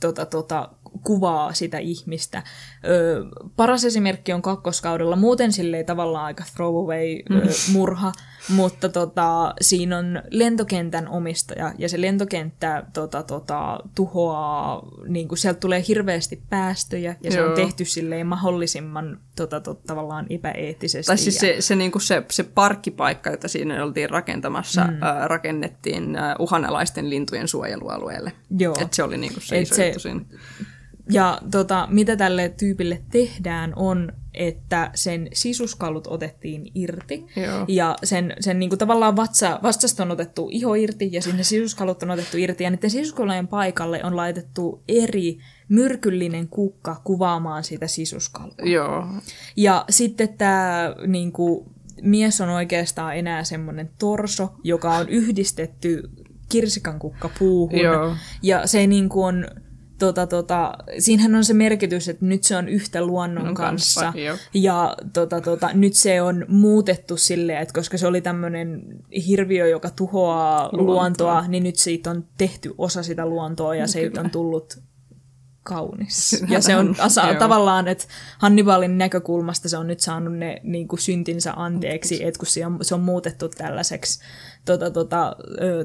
tota, 0.00 0.26
tota, 0.26 0.68
kuvaa 1.02 1.52
sitä 1.52 1.78
ihmistä. 1.78 2.42
Ö, 2.88 3.24
paras 3.56 3.84
esimerkki 3.84 4.32
on 4.32 4.42
kakkoskaudella, 4.42 5.16
muuten 5.16 5.52
silleen 5.52 5.86
tavallaan 5.86 6.24
aika 6.24 6.44
throwaway 6.54 7.16
ö, 7.30 7.48
murha, 7.72 8.12
mutta 8.48 8.88
tota, 8.88 9.54
siinä 9.60 9.98
on 9.98 10.22
lentokentän 10.30 11.08
omistaja, 11.08 11.72
ja 11.78 11.88
se 11.88 12.00
lentokenttä 12.00 12.84
tota, 12.92 13.22
tota, 13.22 13.80
tuhoaa, 13.94 14.88
niin 15.08 15.28
kuin 15.28 15.38
sieltä 15.38 15.60
tulee 15.60 15.84
hirveästi 15.88 16.42
päästöjä, 16.50 17.16
ja 17.22 17.30
se 17.30 17.38
Joo. 17.38 17.48
on 17.48 17.56
tehty 17.56 17.84
silleen 17.84 18.26
mahdollisimman 18.26 19.20
tota, 19.36 19.60
tota, 19.60 19.80
tavallaan 19.86 20.26
epäeettisesti. 20.30 21.06
Tai 21.06 21.18
siis 21.18 21.34
ja- 21.34 21.40
se, 21.40 21.56
se, 21.60 21.76
niinku 21.76 21.98
se, 21.98 22.22
se 22.30 22.42
parkkipaikka, 22.42 23.30
jota 23.30 23.48
siinä 23.48 23.84
oltiin 23.84 24.10
rakentamassa, 24.10 24.84
mm. 24.84 25.02
ää, 25.02 25.28
rakennettiin 25.28 26.16
ää, 26.16 26.36
uhanalaisten 26.38 27.10
lintujen 27.10 27.48
suojelualueelle. 27.48 28.32
Joo. 28.58 28.74
Et 28.80 28.94
se 28.94 29.02
oli 29.02 29.16
niinku 29.16 29.40
se 29.40 29.56
Et 29.56 29.62
iso 29.62 29.74
se-. 29.74 30.12
Ja 31.10 31.38
tota, 31.50 31.88
mitä 31.90 32.16
tälle 32.16 32.48
tyypille 32.48 33.02
tehdään 33.10 33.72
on, 33.76 34.12
että 34.34 34.90
sen 34.94 35.28
sisuskallut 35.32 36.06
otettiin 36.06 36.70
irti. 36.74 37.26
Joo. 37.36 37.64
Ja 37.68 37.96
sen, 38.04 38.34
sen 38.40 38.58
niin 38.58 38.68
kuin 38.68 38.78
tavallaan 38.78 39.16
vatsa, 39.16 39.58
vatsasta 39.62 40.02
on 40.02 40.10
otettu 40.10 40.48
iho 40.52 40.74
irti 40.74 41.08
ja 41.12 41.22
sinne 41.22 41.42
sisuskallut 41.42 42.02
on 42.02 42.10
otettu 42.10 42.36
irti. 42.36 42.64
Ja 42.64 42.70
niiden 42.70 42.90
sisuskallojen 42.90 43.48
paikalle 43.48 44.04
on 44.04 44.16
laitettu 44.16 44.82
eri 44.88 45.38
myrkyllinen 45.68 46.48
kukka 46.48 47.00
kuvaamaan 47.04 47.64
sitä 47.64 47.86
sisuskalua. 47.86 48.54
Joo, 48.62 49.06
Ja 49.56 49.84
sitten 49.90 50.28
tämä 50.28 50.94
niin 51.06 51.32
kuin, 51.32 51.64
mies 52.02 52.40
on 52.40 52.48
oikeastaan 52.48 53.16
enää 53.16 53.44
semmoinen 53.44 53.90
torso, 53.98 54.52
joka 54.64 54.96
on 54.96 55.08
yhdistetty 55.08 56.10
kirsikankukapuuhun. 56.48 57.78
Joo. 57.78 58.16
Ja 58.42 58.66
se 58.66 58.86
niin 58.86 59.08
kuin 59.08 59.26
on, 59.26 59.46
tota, 59.98 60.26
tota, 60.26 60.74
siinähän 60.98 61.34
on 61.34 61.44
se 61.44 61.54
merkitys, 61.54 62.08
että 62.08 62.24
nyt 62.24 62.44
se 62.44 62.56
on 62.56 62.68
yhtä 62.68 63.04
luonnon 63.06 63.34
Luonnon 63.34 63.54
kanssa, 63.54 64.00
kanssa. 64.00 64.48
ja 64.54 64.96
tota, 65.12 65.40
tota, 65.40 65.70
nyt 65.74 65.94
se 65.94 66.22
on 66.22 66.44
muutettu 66.48 67.16
silleen, 67.16 67.58
että 67.62 67.74
koska 67.74 67.98
se 67.98 68.06
oli 68.06 68.20
tämmöinen 68.20 68.82
hirviö, 69.26 69.68
joka 69.68 69.90
tuhoaa 69.90 70.68
luontoa. 70.72 70.94
luontoa, 70.94 71.44
niin 71.48 71.62
nyt 71.62 71.76
siitä 71.76 72.10
on 72.10 72.24
tehty 72.38 72.74
osa 72.78 73.02
sitä 73.02 73.26
luontoa 73.26 73.74
ja 73.74 73.86
siitä 73.86 74.20
on 74.20 74.30
tullut 74.30 74.78
kaunis. 75.62 76.36
Ja 76.48 76.60
se 76.60 76.76
on 76.76 76.96
asa- 76.98 77.26
Joo. 77.26 77.38
tavallaan, 77.38 77.88
että 77.88 78.04
Hannibalin 78.38 78.98
näkökulmasta 78.98 79.68
se 79.68 79.76
on 79.76 79.86
nyt 79.86 80.00
saanut 80.00 80.36
ne 80.36 80.60
niin 80.62 80.88
kuin 80.88 81.00
syntinsä 81.00 81.52
anteeksi, 81.56 82.24
että 82.24 82.38
kun 82.38 82.46
se 82.46 82.66
on, 82.66 82.78
se 82.82 82.94
on 82.94 83.00
muutettu 83.00 83.48
tällaiseksi 83.48 84.20
tota, 84.64 84.90
tota, 84.90 85.36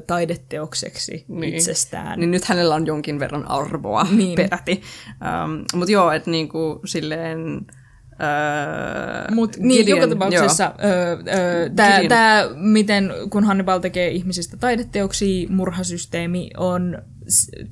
taideteokseksi 0.06 1.24
niin. 1.28 1.54
itsestään. 1.54 2.20
Niin 2.20 2.30
nyt 2.30 2.44
hänellä 2.44 2.74
on 2.74 2.86
jonkin 2.86 3.20
verran 3.20 3.50
arvoa 3.50 4.06
Niin. 4.10 4.36
peräti. 4.36 4.82
Um, 5.44 5.64
Mutta 5.74 5.92
joo, 5.92 6.12
että 6.12 6.30
niinku 6.30 6.80
silleen... 6.84 7.66
Öö, 8.22 9.34
Mut, 9.34 9.56
niin, 9.56 9.88
joka 9.88 10.08
tapauksessa 10.08 10.74
öö, 10.84 11.16
öö, 11.38 11.70
tämä, 11.76 12.00
tää, 12.08 12.44
miten 12.54 13.12
kun 13.30 13.44
Hannibal 13.44 13.78
tekee 13.78 14.08
ihmisistä 14.10 14.56
taideteoksia, 14.56 15.48
murhasysteemi 15.50 16.50
on 16.56 16.98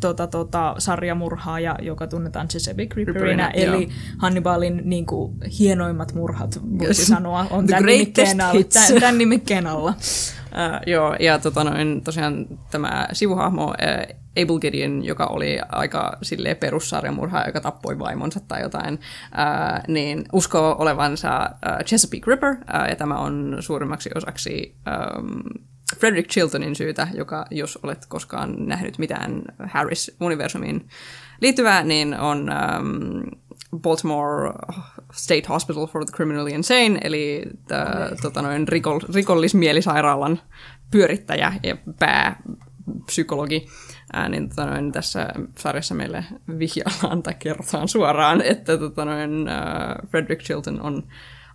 tota, 0.00 0.26
tota, 0.26 0.74
sarjamurhaaja, 0.78 1.76
joka 1.82 2.06
tunnetaan 2.06 2.48
Ripperina, 2.76 3.12
Ripperina, 3.12 3.50
eli 3.50 3.88
Hannibalin 4.18 4.80
niin 4.84 5.06
kuin, 5.06 5.34
hienoimmat 5.58 6.14
murhat, 6.14 6.60
voisi 6.78 7.00
Yes. 7.00 7.06
sanoa, 7.06 7.46
on 7.50 7.66
tämän 7.66 7.86
nimikkeen, 7.86 8.40
alla, 8.40 8.62
tämän, 8.72 9.00
tämän 9.00 9.18
nimikkeen 9.18 9.66
alla. 9.66 9.94
Äh, 10.56 10.80
joo, 10.86 11.16
ja 11.20 11.38
tota 11.38 11.64
noin, 11.64 12.00
tosiaan 12.04 12.46
tämä 12.70 13.08
sivuhahmo 13.12 13.74
äh, 13.82 14.18
Abel 14.42 14.58
Gideon, 14.58 15.04
joka 15.04 15.26
oli 15.26 15.58
aika 15.68 16.18
silleen 16.22 16.56
perussarjamurha, 16.56 17.44
joka 17.46 17.60
tappoi 17.60 17.98
vaimonsa 17.98 18.40
tai 18.48 18.62
jotain, 18.62 19.00
äh, 19.38 19.82
niin 19.88 20.24
uskoo 20.32 20.76
olevansa 20.78 21.36
äh, 21.36 21.78
Chesapeake 21.84 22.30
Ripper, 22.30 22.56
äh, 22.74 22.88
ja 22.88 22.96
tämä 22.96 23.18
on 23.18 23.56
suurimmaksi 23.60 24.10
osaksi 24.14 24.74
ähm, 24.88 25.40
Frederick 25.96 26.30
Chiltonin 26.30 26.76
syytä, 26.76 27.08
joka 27.14 27.46
jos 27.50 27.78
olet 27.82 28.06
koskaan 28.06 28.54
nähnyt 28.66 28.98
mitään 28.98 29.42
Harris-universumiin 29.58 30.88
liittyvää, 31.40 31.82
niin 31.82 32.18
on 32.18 32.48
ähm, 32.48 33.18
Baltimore 33.76 34.52
State 35.12 35.48
Hospital 35.48 35.86
for 35.86 36.04
the 36.04 36.12
Criminally 36.16 36.50
Insane, 36.50 37.00
eli 37.02 37.42
tää, 37.68 38.10
tota 38.22 38.42
noin, 38.42 38.68
rikol, 38.68 39.00
rikollismielisairaalan 39.14 40.40
pyörittäjä 40.90 41.52
ja 41.62 41.76
pääpsykologi. 41.98 43.66
Ää, 44.12 44.28
niin, 44.28 44.48
tota 44.48 44.66
noin, 44.66 44.92
tässä 44.92 45.28
sarjassa 45.58 45.94
meille 45.94 46.24
vihjaillaan 46.58 47.22
tai 47.22 47.34
kerrotaan 47.38 47.88
suoraan, 47.88 48.42
että 48.42 48.78
tota 48.78 49.04
noin, 49.04 49.48
ää, 49.48 50.02
Frederick 50.10 50.42
Chilton 50.42 50.80
on 50.80 51.02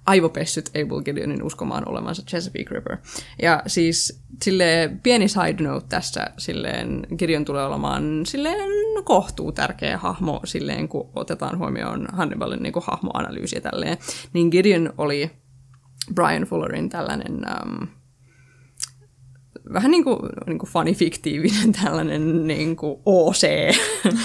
aivopessyt 0.05 0.69
Abel 0.69 1.01
Gideonin 1.01 1.43
uskomaan 1.43 1.89
olevansa 1.89 2.23
Chesapeake 2.23 2.75
Ripper. 2.75 2.97
Ja 3.41 3.63
siis 3.67 4.23
sille 4.43 4.91
pieni 5.03 5.27
side 5.27 5.63
note 5.63 5.85
tässä, 5.89 6.27
silleen 6.38 7.07
Gideon 7.17 7.45
tulee 7.45 7.65
olemaan 7.65 8.25
silleen 8.25 8.69
kohtuu 9.03 9.51
tärkeä 9.51 9.97
hahmo 9.97 10.41
silleen, 10.45 10.88
kun 10.88 11.09
otetaan 11.15 11.57
huomioon 11.57 12.07
Hannibalin 12.11 12.63
niin 12.63 12.73
kuin 12.73 12.84
hahmoanalyysi 12.88 13.55
ja 13.55 13.61
tälleen. 13.61 13.97
Niin 14.34 14.47
Gideon 14.47 14.93
oli 14.97 15.31
Brian 16.13 16.43
Fullerin 16.43 16.89
tällainen 16.89 17.34
um, 17.34 17.88
vähän 19.74 19.91
niin 19.91 20.04
kuin, 20.04 20.20
niin 20.48 20.60
kuin 20.60 20.70
fanifiktiivinen 20.70 21.72
tällainen 21.84 22.48
niin 22.48 22.76
kuin 22.76 23.00
OC. 23.06 23.48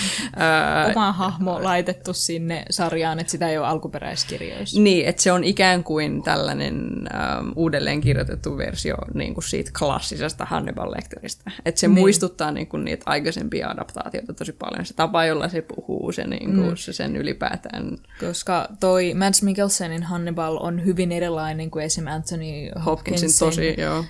Oma 0.91 1.13
hahmo 1.13 1.63
laitettu 1.63 2.13
sinne 2.13 2.65
sarjaan, 2.71 3.19
että 3.19 3.31
sitä 3.31 3.49
ei 3.49 3.59
ole 3.59 3.67
alkuperäiskirjoissa. 3.67 4.81
Niin, 4.81 5.07
että 5.07 5.23
se 5.23 5.33
on 5.33 5.45
ikään 5.45 5.85
kuin 5.85 6.23
tällainen 6.23 7.09
ähm, 7.15 7.49
uudelleen 7.57 8.01
kirjoitettu 8.01 8.57
versio 8.59 8.97
niin 9.15 9.35
kuin 9.35 9.45
siitä 9.45 9.71
klassisesta 9.79 10.45
Hannibal 10.45 10.91
Lecteristä. 10.91 11.51
Että 11.65 11.81
se 11.81 11.89
niin. 11.89 11.99
muistuttaa 11.99 12.51
niin 12.51 12.67
kuin, 12.67 12.85
niitä 12.85 13.03
aikaisempia 13.07 13.71
adaptaatioita 13.71 14.35
tosi 14.35 14.53
paljon. 14.53 14.87
Se 14.87 14.95
tapa, 14.95 15.25
jolla 15.25 15.49
se 15.49 15.63
puhuu, 15.63 16.13
se, 16.13 16.27
niin 16.27 16.55
kuin, 16.55 16.69
mm. 16.69 16.77
se 16.77 16.93
sen 16.93 17.17
ylipäätään 17.17 17.99
Koska 18.21 18.69
toi 18.81 19.15
Mads 19.15 19.43
Mikkelsenin 19.43 20.03
Hannibal 20.03 20.57
on 20.61 20.85
hyvin 20.85 21.13
erilainen 21.13 21.71
kuin 21.71 21.85
esim. 21.85 22.07
Anthony 22.07 22.45
Hopkinsin 22.85 23.29
Hopkinsin 23.29 23.39
tosi, 23.39 23.81
joo. 23.81 24.05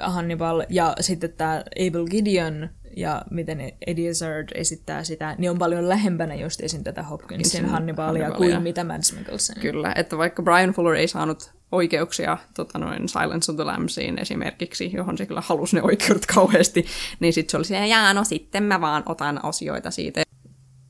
Hannibal. 0.00 0.62
Ja 0.70 0.94
sitten 1.00 1.32
tämä 1.32 1.64
Abel 1.88 2.06
Gideon 2.06 2.68
ja 2.96 3.22
miten 3.30 3.72
Eddie 3.86 4.10
Izzard 4.10 4.48
esittää 4.54 5.04
sitä, 5.04 5.34
niin 5.38 5.50
on 5.50 5.58
paljon 5.58 5.88
lähempänä 5.88 6.34
just 6.34 6.60
esim. 6.60 6.84
tätä 6.84 7.02
Hopkinsin 7.02 7.66
Hannibalia 7.66 8.24
Hannibalia. 8.24 8.54
kuin 8.54 8.62
mitä 8.62 8.84
Mads 8.84 9.12
Mikkelsen. 9.12 9.60
Kyllä, 9.60 9.92
että 9.96 10.18
vaikka 10.18 10.42
Brian 10.42 10.70
Fuller 10.70 10.94
ei 10.94 11.08
saanut 11.08 11.52
oikeuksia 11.72 12.38
tota 12.54 12.78
noin 12.78 13.08
Silence 13.08 13.52
of 13.52 13.56
the 13.56 13.64
Lambsiin 13.64 14.18
esimerkiksi, 14.18 14.90
johon 14.94 15.18
se 15.18 15.26
kyllä 15.26 15.40
halusi 15.40 15.76
ne 15.76 15.82
oikeudet 15.82 16.26
kauheasti, 16.26 16.86
niin 17.20 17.32
sitten 17.32 17.50
se 17.50 17.56
oli 17.56 17.64
silleen, 17.64 17.88
jaa, 17.88 18.14
no 18.14 18.24
sitten 18.24 18.62
mä 18.62 18.80
vaan 18.80 19.02
otan 19.06 19.40
osioita 19.42 19.90
siitä. 19.90 20.22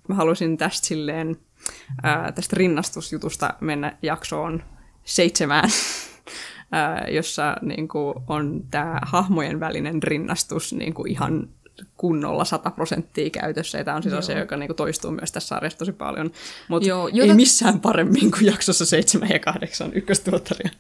Mä 0.08 0.14
halusin 0.14 0.56
tästä 0.56 0.86
silleen, 0.86 1.36
ää, 2.02 2.32
tästä 2.32 2.56
rinnastusjutusta 2.56 3.54
mennä 3.60 3.96
jaksoon 4.02 4.62
seitsemään, 5.04 5.70
ää, 5.70 6.57
jossa 7.10 7.56
niin 7.62 7.88
kuin, 7.88 8.14
on 8.26 8.62
tämä 8.70 8.98
hahmojen 9.02 9.60
välinen 9.60 10.02
rinnastus 10.02 10.72
niin 10.72 10.94
kuin 10.94 11.10
ihan 11.10 11.48
kunnolla 11.96 12.44
100 12.44 12.70
prosenttia 12.70 13.30
käytössä, 13.30 13.78
ja 13.78 13.84
tämä 13.84 13.96
on 13.96 14.02
siis 14.02 14.14
asia, 14.14 14.38
joka 14.38 14.56
niin 14.56 14.68
kuin, 14.68 14.76
toistuu 14.76 15.10
myös 15.10 15.32
tässä 15.32 15.48
sarjassa 15.48 15.78
tosi 15.78 15.92
paljon, 15.92 16.30
mutta 16.68 16.88
Joo, 16.88 17.08
ei 17.22 17.34
missään 17.34 17.80
paremmin 17.80 18.30
kuin 18.30 18.46
jaksossa 18.46 18.86
7 18.86 19.28
ja 19.28 19.38
8 19.38 19.92
ykköstuottaria. 19.94 20.70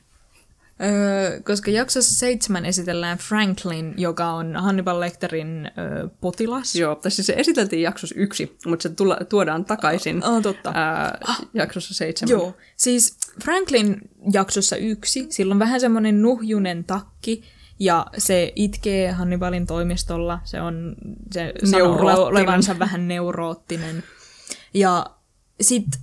Öö, 0.82 1.40
koska 1.40 1.70
jaksossa 1.70 2.14
seitsemän 2.14 2.64
esitellään 2.64 3.18
Franklin, 3.18 3.94
joka 3.96 4.26
on 4.32 4.56
Hannibal 4.56 5.00
Lecterin 5.00 5.70
öö, 5.78 6.08
potilas. 6.20 6.76
Joo, 6.76 6.94
tai 6.94 7.10
siis 7.10 7.26
se 7.26 7.34
esiteltiin 7.36 7.82
jaksossa 7.82 8.14
yksi, 8.18 8.56
mutta 8.66 8.82
se 8.82 8.88
tulla, 8.88 9.18
tuodaan 9.28 9.64
takaisin 9.64 10.24
Oh, 10.24 10.42
totta. 10.42 10.72
ää, 10.74 11.18
jaksossa 11.54 11.94
seitsemän. 11.94 12.30
Joo, 12.30 12.56
siis 12.76 13.16
Franklin 13.44 13.96
jaksossa 14.32 14.76
yksi, 14.76 15.26
sillä 15.30 15.52
on 15.52 15.58
vähän 15.58 15.80
semmoinen 15.80 16.22
nuhjunen 16.22 16.84
takki, 16.84 17.42
ja 17.78 18.06
se 18.18 18.52
itkee 18.56 19.10
Hannibalin 19.12 19.66
toimistolla, 19.66 20.40
se 20.44 20.60
on 20.60 20.96
se 21.32 21.52
sanoo 21.64 22.26
olevansa 22.26 22.78
vähän 22.78 23.08
neuroottinen. 23.08 24.02
Ja 24.74 25.06
sitten 25.60 26.00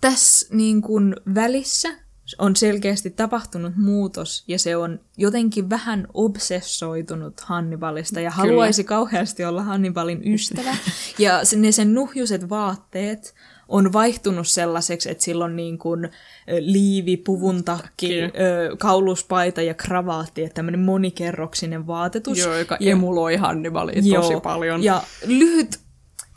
tässä 0.00 0.46
niin 0.54 0.82
kun 0.82 1.16
välissä 1.34 1.88
on 2.38 2.56
selkeästi 2.56 3.10
tapahtunut 3.10 3.72
muutos, 3.76 4.44
ja 4.48 4.58
se 4.58 4.76
on 4.76 5.00
jotenkin 5.16 5.70
vähän 5.70 6.06
obsessoitunut 6.14 7.40
Hannibalista, 7.40 8.20
ja 8.20 8.30
haluaisi 8.30 8.84
kauheasti 8.84 9.44
olla 9.44 9.62
Hannibalin 9.62 10.32
ystävä. 10.32 10.76
ja 11.18 11.40
ne 11.56 11.72
sen 11.72 11.94
nuhjuset 11.94 12.48
vaatteet 12.50 13.34
on 13.68 13.92
vaihtunut 13.92 14.48
sellaiseksi, 14.48 15.10
että 15.10 15.24
sillä 15.24 15.44
on 15.44 15.56
niin 15.56 15.78
kuin 15.78 16.08
liivi, 16.60 17.16
puvun 17.16 17.64
takki, 17.64 18.10
kauluspaita 18.78 19.62
ja 19.62 19.74
kravaatti, 19.74 20.44
että 20.44 20.54
tämmöinen 20.54 20.80
monikerroksinen 20.80 21.86
vaatetus. 21.86 22.38
Joo, 22.38 22.54
joka 22.54 22.76
ja, 22.80 22.92
emuloi 22.92 23.36
Hannibalia 23.36 24.02
tosi 24.14 24.40
paljon. 24.42 24.84
Ja 24.84 25.02
lyhyt 25.26 25.83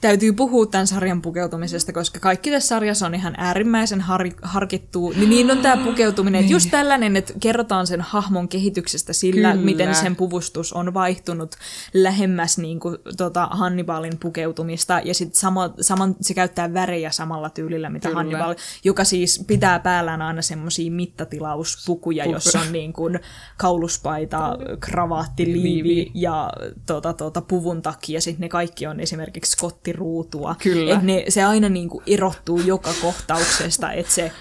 täytyy 0.02 0.34
puhua 0.34 0.65
tämän 0.65 0.88
sarjan 0.88 1.22
pukeutumisesta, 1.22 1.94
koska 1.94 2.19
kaikki 2.19 2.52
tässä 2.52 2.68
sarjassa 2.68 3.06
on 3.06 3.15
ihan 3.15 3.34
äärimmäisen 3.38 4.02
har- 4.02 4.32
harkittu. 4.41 5.14
Niin, 5.15 5.30
niin 5.30 5.52
on 5.52 5.57
tämä 5.57 5.84
pukeutuminen, 5.84 6.41
että 6.41 6.53
just 6.53 6.72
tällainen, 6.72 7.15
että 7.15 7.34
kerrotaan 7.40 7.88
sen 7.88 8.02
hahmon 8.02 8.48
kehityksestä 8.48 9.14
sillä, 9.14 9.52
Kyllä. 9.52 9.65
miten 9.65 9.95
sen 9.95 10.15
puvustus 10.15 10.74
on 10.74 10.94
vaihtunut 10.94 11.56
lähemmäs 11.94 12.57
niin 12.57 12.80
kuin, 12.80 12.98
tota 13.18 13.48
Hannibalin 13.52 14.19
pukeutumista, 14.19 15.02
ja 15.03 15.14
sitten 15.14 15.40
sama, 15.40 15.74
saman, 15.82 16.15
se 16.22 16.34
käyttää 16.34 16.74
värejä 16.74 17.11
samalla 17.11 17.49
tyylillä, 17.49 17.90
mitä 17.90 18.07
Kyllä. 18.07 18.19
Hannibal, 18.19 18.56
joka 18.84 19.03
siis 19.03 19.44
pitää 19.48 19.80
päällään 19.80 20.22
aina 20.22 20.41
semmoisia 20.41 20.91
mittatilauspukuja, 20.91 22.26
jossa 22.26 22.60
on 22.60 22.72
niin 22.72 22.94
kuin 22.94 23.19
kauluspaita, 23.57 24.57
kravaatti, 24.80 25.45
liivi, 25.45 25.64
Liivi. 25.64 26.11
ja 26.14 26.49
tota, 26.86 27.14
tota, 27.14 27.41
puvun 27.41 27.82
takia, 27.82 28.18
ja 28.18 28.22
sitten 28.22 28.41
ne 28.41 28.49
kaikki 28.49 28.88
on 28.88 28.99
esimerkiksi 28.99 29.57
skottiruutua. 29.88 30.55
Kyllä. 30.64 30.95
Et 30.95 31.03
ne, 31.03 31.26
se 31.30 31.43
aina 31.43 31.69
niinku 31.69 32.03
erottuu 32.07 32.61
joka 32.61 32.93
kohtauksesta, 33.01 33.91
että 33.91 34.14
se 34.14 34.31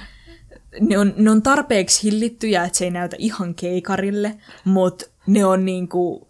ne 0.81 0.99
on, 0.99 1.15
ne 1.17 1.31
on 1.31 1.43
tarpeeksi 1.43 2.03
hillittyjä, 2.03 2.65
että 2.65 2.79
se 2.79 2.85
ei 2.85 2.91
näytä 2.91 3.17
ihan 3.19 3.55
keikarille, 3.55 4.35
mutta 4.65 5.07
ne 5.27 5.45
on 5.45 5.65
niinku 5.65 6.26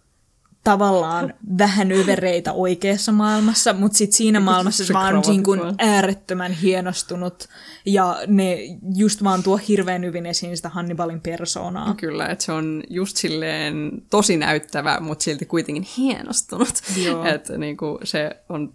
tavallaan 0.66 1.34
vähän 1.58 1.92
övereitä 1.92 2.52
oikeassa 2.52 3.12
maailmassa, 3.12 3.72
mutta 3.72 3.98
sitten 3.98 4.16
siinä 4.16 4.40
maailmassa 4.40 4.84
se 4.86 4.94
vaan 4.94 5.22
niin 5.26 5.42
kuin 5.42 5.60
äärettömän 5.78 6.52
hienostunut 6.52 7.48
ja 7.86 8.16
ne 8.26 8.58
just 8.96 9.24
vaan 9.24 9.42
tuo 9.42 9.56
hirveän 9.56 10.04
hyvin 10.04 10.26
esiin 10.26 10.56
sitä 10.56 10.68
Hannibalin 10.68 11.20
persoonaa. 11.20 11.94
Kyllä, 11.94 12.26
että 12.26 12.44
se 12.44 12.52
on 12.52 12.82
just 12.90 13.16
silleen 13.16 14.02
tosi 14.10 14.36
näyttävä, 14.36 15.00
mutta 15.00 15.22
silti 15.22 15.46
kuitenkin 15.46 15.86
hienostunut. 15.96 16.82
Että 17.34 17.58
niinku, 17.58 17.98
se 18.04 18.30
on 18.48 18.72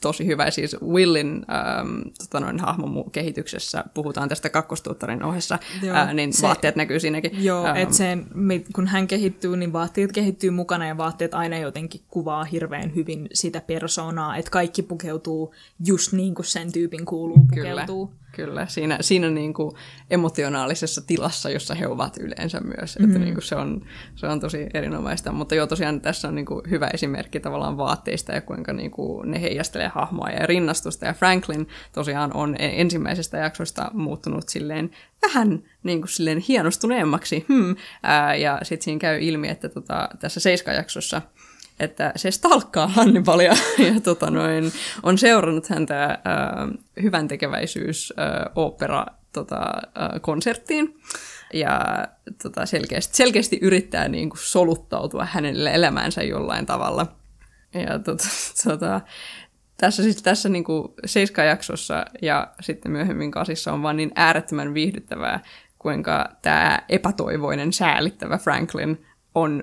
tosi 0.00 0.26
hyvä. 0.26 0.50
Siis 0.50 0.76
Willin 0.82 1.46
ähm, 1.50 2.00
tota 2.18 2.40
noin, 2.40 2.60
hahmon 2.60 3.10
kehityksessä 3.10 3.84
puhutaan 3.94 4.28
tästä 4.28 4.50
kakkostuottarin 4.50 5.22
ohessa, 5.22 5.58
Joo, 5.82 5.96
ää, 5.96 6.14
niin 6.14 6.32
se- 6.32 6.42
vaatteet 6.42 6.76
näkyy 6.76 7.00
siinäkin. 7.00 7.44
Joo, 7.44 7.66
Ähm, 7.66 7.76
että 7.76 8.72
kun 8.74 8.86
hän 8.86 9.06
kehittyy, 9.06 9.56
niin 9.56 9.72
vaatteet 9.72 10.12
kehittyy 10.12 10.50
mukana 10.50 10.86
ne 10.92 10.98
vaatteet 10.98 11.34
aina 11.34 11.58
jotenkin 11.58 12.00
kuvaa 12.08 12.44
hirveän 12.44 12.94
hyvin 12.94 13.28
sitä 13.34 13.60
persoonaa, 13.60 14.36
että 14.36 14.50
kaikki 14.50 14.82
pukeutuu 14.82 15.54
just 15.86 16.12
niin 16.12 16.34
kuin 16.34 16.46
sen 16.46 16.72
tyypin 16.72 17.04
kuuluu 17.04 17.46
pukeutuu. 17.48 18.06
Kyllä. 18.06 18.21
Kyllä, 18.32 18.66
siinä, 18.66 18.98
siinä 19.00 19.30
niin 19.30 19.54
kuin 19.54 19.76
emotionaalisessa 20.10 21.00
tilassa, 21.06 21.50
jossa 21.50 21.74
he 21.74 21.86
ovat 21.86 22.16
yleensä 22.16 22.60
myös. 22.60 22.98
Mm-hmm. 22.98 23.10
Että 23.10 23.24
niin 23.24 23.34
kuin 23.34 23.44
se, 23.44 23.56
on, 23.56 23.86
se 24.14 24.26
on 24.26 24.40
tosi 24.40 24.66
erinomaista. 24.74 25.32
Mutta 25.32 25.54
joo, 25.54 25.66
tosiaan 25.66 26.00
tässä 26.00 26.28
on 26.28 26.34
niin 26.34 26.46
kuin 26.46 26.70
hyvä 26.70 26.90
esimerkki 26.94 27.40
tavallaan 27.40 27.76
vaatteista 27.76 28.32
ja 28.32 28.40
kuinka 28.40 28.72
niin 28.72 28.90
kuin 28.90 29.30
ne 29.30 29.40
heijastelee 29.40 29.88
hahmoa 29.88 30.28
ja 30.28 30.46
rinnastusta. 30.46 31.06
Ja 31.06 31.14
Franklin 31.14 31.68
tosiaan 31.92 32.36
on 32.36 32.56
e- 32.58 32.80
ensimmäisestä 32.80 33.38
jaksosta 33.38 33.90
muuttunut 33.94 34.48
silleen 34.48 34.90
vähän 35.22 35.62
niin 35.82 36.00
kuin 36.00 36.08
silleen 36.08 36.38
hienostuneemmaksi. 36.38 37.44
Hmm. 37.48 37.76
Ää, 38.02 38.36
ja 38.36 38.58
sitten 38.62 38.84
siinä 38.84 38.98
käy 38.98 39.18
ilmi, 39.20 39.48
että 39.48 39.68
tota, 39.68 40.08
tässä 40.20 40.40
seiskajaksossa 40.40 41.22
että 41.80 42.12
se 42.16 42.30
stalkkaa 42.30 42.86
Hannibalia 42.86 43.52
ja 43.94 44.00
tota 44.00 44.30
noin, 44.30 44.72
on 45.02 45.18
seurannut 45.18 45.68
häntä 45.68 46.04
äh, 46.04 46.18
hyvän 47.02 47.28
tekeväisyys 47.28 48.12
äh, 48.18 48.52
opera 48.54 49.06
tota, 49.32 49.60
äh, 49.60 50.20
konserttiin 50.20 51.00
ja 51.52 51.80
tota, 52.42 52.66
selkeästi, 52.66 53.16
selkeästi 53.16 53.58
yrittää 53.62 54.08
niin 54.08 54.30
kuin, 54.30 54.40
soluttautua 54.42 55.24
hänelle 55.24 55.74
elämäänsä 55.74 56.22
jollain 56.22 56.66
tavalla. 56.66 57.06
Ja 57.74 57.98
tota, 57.98 58.24
tota, 58.64 59.00
tässä, 59.76 60.02
siis, 60.02 60.22
tässä 60.22 60.48
niin 60.48 60.64
kuin 60.64 60.88
Seiska-jaksossa 61.06 62.04
ja 62.22 62.48
sitten 62.60 62.92
myöhemmin 62.92 63.30
Kasissa 63.30 63.72
on 63.72 63.82
vaan 63.82 63.96
niin 63.96 64.12
äärettömän 64.14 64.74
viihdyttävää, 64.74 65.40
kuinka 65.78 66.28
tämä 66.42 66.78
epätoivoinen, 66.88 67.72
säälittävä 67.72 68.38
Franklin 68.38 69.06
on 69.34 69.62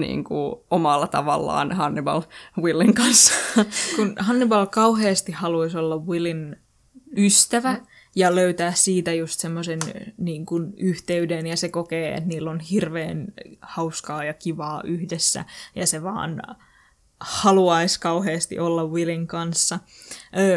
niin 0.00 0.24
kuin, 0.24 0.56
omalla 0.70 1.06
tavallaan 1.06 1.72
Hannibal 1.72 2.22
Willin 2.62 2.94
kanssa. 2.94 3.34
Kun 3.96 4.14
Hannibal 4.18 4.66
kauheasti 4.66 5.32
haluaisi 5.32 5.78
olla 5.78 5.98
Willin 5.98 6.56
ystävä 7.16 7.76
ja 8.16 8.34
löytää 8.34 8.72
siitä 8.72 9.12
just 9.12 9.40
semmoisen 9.40 9.78
niin 10.18 10.46
kuin, 10.46 10.74
yhteyden 10.76 11.46
ja 11.46 11.56
se 11.56 11.68
kokee, 11.68 12.14
että 12.14 12.28
niillä 12.28 12.50
on 12.50 12.60
hirveän 12.60 13.26
hauskaa 13.60 14.24
ja 14.24 14.34
kivaa 14.34 14.82
yhdessä 14.84 15.44
ja 15.74 15.86
se 15.86 16.02
vaan 16.02 16.42
haluaisi 17.22 18.00
kauheasti 18.00 18.58
olla 18.58 18.86
Willin 18.86 19.26
kanssa. 19.26 19.78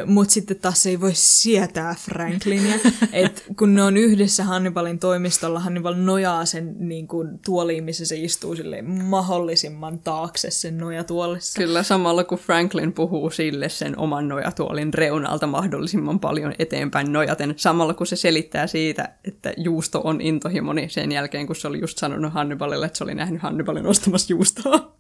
Mutta 0.06 0.34
sitten 0.34 0.60
taas 0.60 0.86
ei 0.86 1.02
voi 1.02 1.12
sietää 1.14 1.96
Franklinia. 2.00 2.76
Et 3.14 3.44
kun 3.58 3.76
ne 3.76 3.84
on 3.84 3.98
yhdessä 3.98 4.44
Hannibalin 4.44 5.00
toimistolla, 5.00 5.60
Hannibal 5.60 5.94
nojaa 5.94 6.46
sen 6.46 6.76
niin 6.80 7.08
kuin, 7.08 7.40
tuoliin, 7.46 7.84
missä 7.84 8.06
se 8.06 8.16
istuu 8.16 8.56
sille 8.56 8.82
mahdollisimman 8.82 10.00
taakse 10.00 10.52
sen 10.52 10.78
nojatuolissa. 10.78 11.62
Kyllä, 11.62 11.84
samalla 11.84 12.24
kun 12.24 12.38
Franklin 12.38 12.94
puhuu 12.94 13.30
sille 13.30 13.70
sen 13.70 14.00
oman 14.00 14.28
nojatuolin 14.28 14.94
reunalta 14.94 15.48
mahdollisimman 15.48 16.20
paljon 16.20 16.54
eteenpäin 16.60 17.14
nojaten, 17.14 17.54
samalla 17.58 17.94
kun 17.94 18.08
se 18.08 18.16
selittää 18.16 18.68
siitä, 18.68 19.10
että 19.24 19.54
juusto 19.58 20.02
on 20.04 20.22
intohimoni 20.22 20.90
sen 20.90 21.12
jälkeen, 21.12 21.48
kun 21.48 21.56
se 21.56 21.68
oli 21.68 21.80
just 21.80 21.98
sanonut 21.98 22.34
Hannibalille, 22.34 22.86
että 22.86 22.98
se 22.98 23.04
oli 23.04 23.16
nähnyt 23.16 23.42
Hannibalin 23.42 23.86
ostamassa 23.86 24.34
juustoa. 24.34 24.96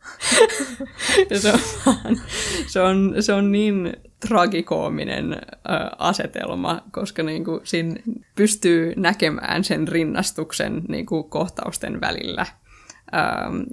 ja 1.30 1.40
se 1.40 1.55
on, 1.86 2.18
se 2.68 2.82
on, 2.82 3.16
se 3.20 3.34
on 3.34 3.52
niin 3.52 3.94
tragikoominen 4.28 5.34
ö, 5.34 5.38
asetelma, 5.98 6.82
koska 6.92 7.24
niin 7.24 7.46
kuin, 7.46 7.62
siinä 7.64 7.96
pystyy 8.36 8.94
näkemään 8.96 9.64
sen 9.64 9.88
rinnastuksen 9.88 10.82
niin 10.88 11.06
kuin, 11.06 11.30
kohtausten 11.30 12.02
välillä. 12.02 12.46
Ö, 13.14 13.18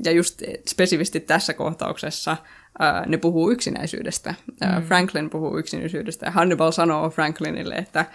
ja 0.04 0.12
just 0.12 0.42
spesifisti 0.68 1.20
tässä 1.20 1.54
kohtauksessa 1.54 2.36
ö, 2.80 3.06
ne 3.06 3.16
puhuu 3.16 3.50
yksinäisyydestä. 3.50 4.34
Mm. 4.46 4.82
Franklin 4.82 5.30
puhuu 5.30 5.58
yksinäisyydestä 5.58 6.26
ja 6.26 6.32
Hannibal 6.32 6.70
sanoo 6.70 7.10
Franklinille, 7.10 7.74
että 7.74 8.06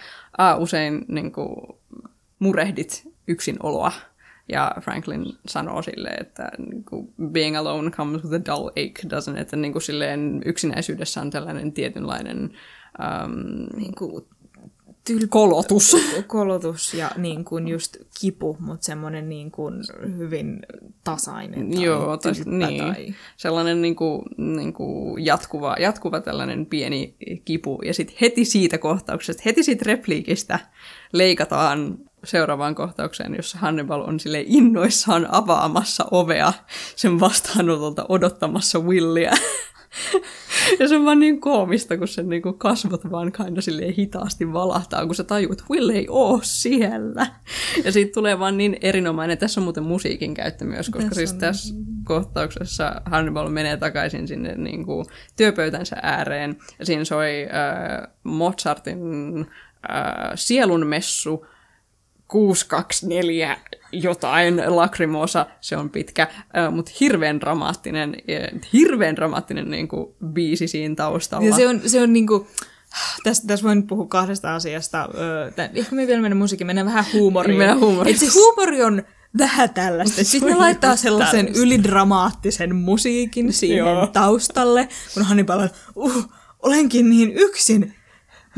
usein 0.58 1.04
niin 1.08 1.32
kuin, 1.32 1.78
murehdit 2.38 3.12
yksinoloa. 3.28 3.92
Ja 4.48 4.72
Franklin 4.80 5.24
sanoo 5.46 5.82
sille, 5.82 6.08
että 6.08 6.50
niin 6.70 6.84
kuin, 6.84 7.12
being 7.30 7.56
alone 7.58 7.90
comes 7.90 8.24
with 8.24 8.34
a 8.34 8.52
dull 8.52 8.68
ache, 8.68 9.08
doesn't 9.08 9.32
it? 9.32 9.38
Että 9.38 9.56
niin 9.56 9.72
kuin, 9.72 9.82
silleen, 9.82 10.42
yksinäisyydessä 10.44 11.20
on 11.20 11.30
tällainen 11.30 11.72
tietynlainen 11.72 12.50
um, 12.98 13.66
Niin 13.76 13.94
kuin, 13.94 14.24
tyl- 15.10 15.26
kolotus. 15.28 15.96
kolotus 16.26 16.94
ja 16.94 17.10
niin 17.16 17.44
kuin 17.44 17.68
just 17.68 17.96
kipu, 18.20 18.56
mutta 18.60 18.84
semmoinen 18.86 19.28
niin 19.28 19.50
kuin 19.50 19.74
hyvin 20.16 20.60
tasainen 21.04 21.70
tai 21.70 21.84
Joo, 21.84 22.16
tylppä 22.16 22.50
niin. 22.50 22.84
tai... 22.84 23.14
Sellainen 23.36 23.82
niin 23.82 23.96
kuin, 23.96 24.22
niin 24.36 24.72
kuin 24.72 25.24
jatkuva, 25.24 25.76
jatkuva 25.80 26.20
tällainen 26.20 26.66
pieni 26.66 27.16
kipu. 27.44 27.78
Ja 27.84 27.94
sitten 27.94 28.16
heti 28.20 28.44
siitä 28.44 28.78
kohtauksesta, 28.78 29.42
heti 29.44 29.62
siitä 29.62 29.84
repliikistä 29.86 30.58
leikataan 31.12 31.98
seuraavaan 32.24 32.74
kohtaukseen, 32.74 33.34
jossa 33.34 33.58
Hannibal 33.58 34.00
on 34.00 34.20
sille 34.20 34.44
innoissaan 34.46 35.26
avaamassa 35.30 36.04
ovea 36.10 36.52
sen 36.96 37.20
vastaanotolta 37.20 38.06
odottamassa 38.08 38.78
Willia. 38.78 39.32
ja 40.80 40.88
se 40.88 40.96
on 40.96 41.04
vaan 41.04 41.20
niin 41.20 41.40
koomista, 41.40 41.96
kun 41.96 42.08
sen 42.08 42.28
niin 42.28 42.42
kuin 42.42 42.58
kasvot 42.58 43.10
vaan 43.10 43.32
silleen 43.60 43.94
hitaasti 43.94 44.52
valahtaa, 44.52 45.06
kun 45.06 45.14
sä 45.14 45.24
tajuut, 45.24 45.52
että 45.52 45.64
Will 45.70 45.88
ei 45.88 46.06
oo 46.10 46.40
siellä. 46.42 47.26
Ja 47.84 47.92
siitä 47.92 48.12
tulee 48.12 48.38
vaan 48.38 48.56
niin 48.56 48.76
erinomainen. 48.80 49.38
Tässä 49.38 49.60
on 49.60 49.64
muuten 49.64 49.84
musiikin 49.84 50.34
käyttö 50.34 50.64
myös, 50.64 50.90
koska 50.90 51.08
Tässä 51.08 51.18
siis 51.20 51.32
on. 51.32 51.38
tässä 51.38 51.74
kohtauksessa 52.04 53.02
Hannibal 53.04 53.48
menee 53.48 53.76
takaisin 53.76 54.28
sinne 54.28 54.54
niin 54.54 54.86
kuin 54.86 55.06
työpöytänsä 55.36 55.96
ääreen. 56.02 56.56
Ja 56.78 56.86
siinä 56.86 57.04
soi 57.04 57.42
äh, 57.42 58.08
Mozartin 58.24 59.00
äh, 59.90 60.32
sielunmessu 60.34 61.46
624 62.28 63.56
jotain 63.92 64.62
lakrimosa, 64.66 65.46
se 65.60 65.76
on 65.76 65.90
pitkä, 65.90 66.28
mutta 66.70 66.92
hirveän 67.00 67.40
dramaattinen, 67.40 68.16
hirveän 68.72 69.16
dramaattinen 69.16 69.70
niin 69.70 69.88
kuin, 69.88 70.14
biisi 70.32 70.68
siinä 70.68 70.94
taustalla. 70.94 71.46
Ja 71.46 71.54
se 71.54 71.68
on, 71.68 71.80
se 71.86 72.02
on 72.02 72.12
niinku, 72.12 72.46
tässä, 73.24 73.42
tässä 73.46 73.66
voin 73.66 73.86
puhua 73.86 74.06
kahdesta 74.06 74.54
asiasta. 74.54 75.08
Ehkä 75.74 75.96
me 75.96 76.06
vielä 76.06 76.22
mennään 76.22 76.38
musiikkiin, 76.38 76.66
mennään 76.66 76.86
vähän 76.86 77.04
huumoriin. 77.12 77.58
Mennään 77.58 77.80
huumoriin. 77.80 78.14
Et 78.14 78.20
se 78.20 78.26
huumori 78.34 78.82
on 78.82 79.02
vähän 79.38 79.74
tällaista. 79.74 80.24
Sitten 80.24 80.50
ne 80.50 80.56
laittaa 80.56 80.96
sellaisen 80.96 81.46
tällaista. 81.46 81.62
ylidramaattisen 81.62 82.76
musiikin 82.76 83.52
siihen 83.52 83.78
Joo. 83.78 84.06
taustalle, 84.06 84.88
kun 85.14 85.22
Hannibal 85.22 85.58
on, 85.58 85.70
uh, 85.94 86.28
olenkin 86.62 87.10
niin 87.10 87.32
yksin. 87.32 87.94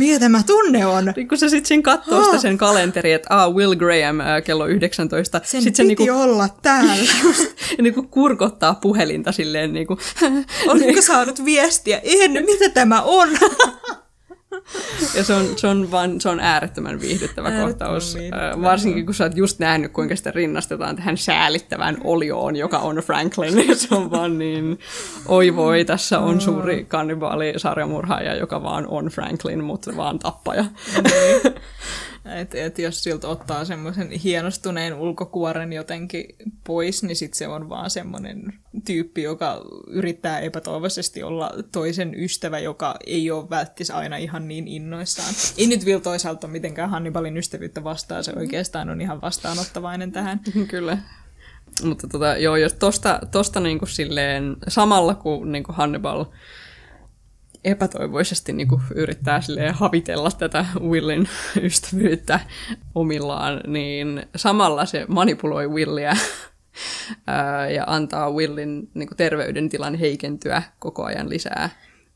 Mikä 0.01 0.19
tämä 0.19 0.43
tunne 0.43 0.87
on? 0.87 1.13
Niin 1.17 1.29
kun 1.29 1.39
se 1.39 1.49
sitten 1.49 1.69
siinä 1.69 1.83
katsoo 1.83 2.25
sitä 2.25 2.39
sen 2.39 2.59
kalenteri, 2.59 3.13
että 3.13 3.43
ah, 3.43 3.55
Will 3.55 3.75
Graham 3.75 4.21
äh, 4.21 4.43
kello 4.45 4.67
19. 4.67 5.41
Sen 5.45 5.63
sit 5.63 5.77
se 5.77 5.83
piti 5.83 6.05
niinku, 6.05 6.21
olla 6.23 6.49
täällä. 6.63 7.13
ja 7.77 7.83
niinku 7.83 8.03
kurkottaa 8.03 8.75
puhelinta 8.75 9.33
silleen 9.33 9.73
niinku, 9.73 9.99
Oletko 10.67 11.03
saanut 11.13 11.45
viestiä? 11.45 12.01
En, 12.05 12.33
mitä 12.33 12.69
tämä 12.75 13.03
on? 13.03 13.29
Ja 15.15 15.25
se 15.25 15.35
on, 15.35 15.47
se 15.57 15.67
on, 15.67 15.91
vaan, 15.91 16.21
se 16.21 16.29
on 16.29 16.41
äärettömän 16.41 17.01
viihdyttävä 17.01 17.49
Äärettömän 17.49 17.71
kohtaus. 17.71 18.15
viihdyttävä, 18.17 18.63
Varsinkin 18.63 19.07
kun 19.07 19.15
sä 19.15 19.25
oot 19.25 19.37
just 19.37 19.59
nähnyt, 19.59 19.93
kuinka 19.93 20.17
sitä 20.17 20.31
rinnastetaan 20.31 20.97
tähän 20.97 21.17
säälittävään 21.17 21.97
olioon, 22.05 22.57
joka 22.57 22.79
on 22.79 22.97
Franklin. 22.97 23.55
Niin 23.55 23.77
se 23.79 23.95
on 23.95 24.11
vaan 24.11 24.39
niin, 24.39 24.79
oi 25.27 25.57
voi, 25.57 25.85
tässä 25.85 26.19
on 26.19 26.41
suuri 26.41 26.85
kannibaali 26.85 27.53
sarjamurhaaja, 27.57 28.35
joka 28.35 28.63
vaan 28.63 28.87
on 28.87 29.07
Franklin, 29.07 29.65
mutta 29.65 29.97
vaan 29.97 30.19
tappaja. 30.19 30.65
Et, 32.37 32.55
et 32.55 32.79
jos 32.79 33.03
siltä 33.03 33.29
ottaa 33.29 33.65
semmoisen 33.65 34.11
hienostuneen 34.11 34.95
ulkokuoren 34.95 35.73
jotenkin 35.73 36.25
pois, 36.67 37.03
niin 37.03 37.17
sit 37.17 37.35
se 37.35 37.49
on 37.49 37.69
vaan 37.69 37.91
semmoinen 37.91 38.53
tyyppi, 38.85 39.23
joka 39.23 39.65
yrittää 39.87 40.41
epätoivoisesti 40.41 41.23
olla 41.23 41.51
toisen 41.73 42.15
ystävä, 42.15 42.59
joka 42.59 42.95
ei 43.07 43.31
ole 43.31 43.51
välttis 43.51 43.91
aina 43.91 44.17
ihan 44.17 44.49
niin 44.49 44.69
innoissaan. 44.69 45.35
Ei 45.59 45.67
nyt 45.67 45.85
vielä 45.85 46.01
toisaalta 46.01 46.47
mitenkään 46.47 46.91
Hannibalin 46.91 47.37
ystävyyttä 47.37 47.85
vastaan, 47.85 48.25
se 48.25 48.33
oikeastaan 48.37 48.91
on 48.91 49.01
ihan 49.01 49.21
vastaanottavainen 49.21 50.13
tähän. 50.13 50.41
Kyllä. 50.69 50.99
Mutta 51.85 52.09
tota, 52.09 52.37
joo, 52.37 52.57
jos 52.57 52.75
tosta, 52.75 53.19
tosta 53.31 53.61
niinku 53.61 53.87
silleen, 53.87 54.57
samalla 54.69 55.15
kun 55.15 55.53
niinku 55.53 55.73
Hannibal 55.73 56.25
epätoivoisesti 57.65 58.53
niinku 58.53 58.81
yrittää 58.95 59.41
silleen 59.41 59.75
havitella 59.75 60.31
tätä 60.31 60.67
Willin 60.81 61.29
ystävyyttä 61.63 62.41
omillaan, 62.95 63.61
niin 63.67 64.23
samalla 64.37 64.87
se 64.87 65.05
manipuloi 65.09 65.69
Willia 65.69 66.13
ää, 67.27 67.71
ja 67.71 67.85
antaa 67.87 68.31
Willin 68.31 68.91
niinku 68.95 69.15
terveydentilan 69.15 69.95
heikentyä 69.95 70.63
koko 70.79 71.05
ajan 71.05 71.29
lisää. 71.29 71.71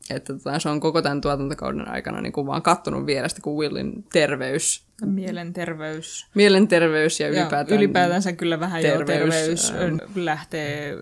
että 0.09 0.33
tota, 0.33 0.59
se 0.59 0.69
on 0.69 0.79
koko 0.79 1.01
tämän 1.01 1.21
tuotantokauden 1.21 1.87
aikana 1.87 2.21
niin 2.21 2.33
kuin 2.33 2.47
vaan 2.47 2.61
kattonut 2.61 3.05
vierestä, 3.05 3.41
kun 3.41 3.57
Willin 3.57 4.03
terveys, 4.13 4.85
Mielenterveys. 5.05 6.27
mielenterveys 6.35 7.19
ja 7.19 7.27
Ja 7.27 7.31
ylipäätään, 7.41 7.77
ylipäätänsä 7.77 8.33
kyllä 8.33 8.59
vähän 8.59 8.81
terveys, 8.81 9.09
jo 9.09 9.73
terveys 9.73 9.73
lähtee 10.15 10.97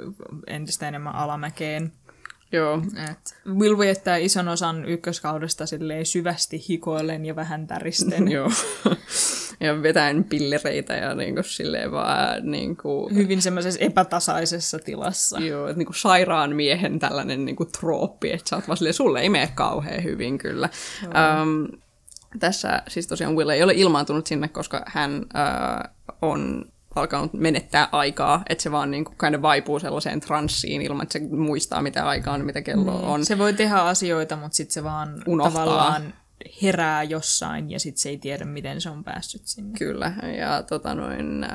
entistä 0.47 0.87
enemmän 0.87 1.15
alamäkeen. 1.15 1.91
Joo, 2.53 2.81
Et 3.11 3.35
Will 3.47 3.77
viettää 3.77 4.17
ison 4.17 4.47
osan 4.47 4.85
ykköskaudesta 4.85 5.65
silleen 5.65 6.05
syvästi 6.05 6.65
hikoillen 6.69 7.25
ja 7.25 7.35
vähän 7.35 7.67
täristen. 7.67 8.31
joo. 8.31 8.51
ja 9.59 9.83
vetäen 9.83 10.23
pillereitä 10.23 10.93
ja 10.93 11.15
niin 11.15 11.33
kuin, 11.33 11.43
silleen 11.43 11.91
vaan 11.91 12.51
niin 12.51 12.77
kuin, 12.77 13.15
Hyvin 13.15 13.41
semmoisessa 13.41 13.79
epätasaisessa 13.79 14.79
tilassa. 14.79 15.39
Joo, 15.39 15.67
että 15.67 15.77
niinku 15.77 15.93
sairaan 15.93 16.55
miehen 16.55 16.99
tällainen 16.99 17.45
niinku 17.45 17.65
trooppi, 17.65 18.31
että 18.31 18.49
sä 18.49 18.55
oot 18.55 18.67
vaan 18.67 18.77
silleen, 18.77 18.93
sulle 18.93 19.21
ei 19.21 19.29
mene 19.29 19.49
kauhean 19.55 20.03
hyvin 20.03 20.37
kyllä. 20.37 20.69
Um, 21.03 21.67
tässä 22.39 22.81
siis 22.87 23.07
tosiaan 23.07 23.35
Will 23.35 23.49
ei 23.49 23.63
ole 23.63 23.73
ilmaantunut 23.75 24.27
sinne, 24.27 24.47
koska 24.47 24.83
hän 24.87 25.15
uh, 25.15 25.89
on 26.21 26.72
alkanut 26.95 27.33
menettää 27.33 27.89
aikaa, 27.91 28.43
että 28.49 28.61
se 28.61 28.71
vaan 28.71 28.91
kind 28.91 29.35
of 29.35 29.41
vaipuu 29.41 29.79
sellaiseen 29.79 30.19
transsiin 30.19 30.81
ilman, 30.81 31.03
että 31.03 31.19
se 31.19 31.27
muistaa 31.27 31.81
mitä 31.81 32.07
aikaa 32.07 32.33
on, 32.33 32.45
mitä 32.45 32.61
kello 32.61 33.11
on. 33.11 33.25
Se 33.25 33.37
voi 33.37 33.53
tehdä 33.53 33.75
asioita, 33.75 34.35
mutta 34.35 34.55
sitten 34.55 34.73
se 34.73 34.83
vaan 34.83 35.23
Unohtaa. 35.27 35.65
tavallaan 35.65 36.13
herää 36.61 37.03
jossain 37.03 37.71
ja 37.71 37.79
sitten 37.79 38.01
se 38.01 38.09
ei 38.09 38.17
tiedä, 38.17 38.45
miten 38.45 38.81
se 38.81 38.89
on 38.89 39.03
päässyt 39.03 39.41
sinne. 39.45 39.77
Kyllä, 39.77 40.13
ja 40.37 40.63
tota 40.63 40.95
noin, 40.95 41.43
äh, 41.43 41.51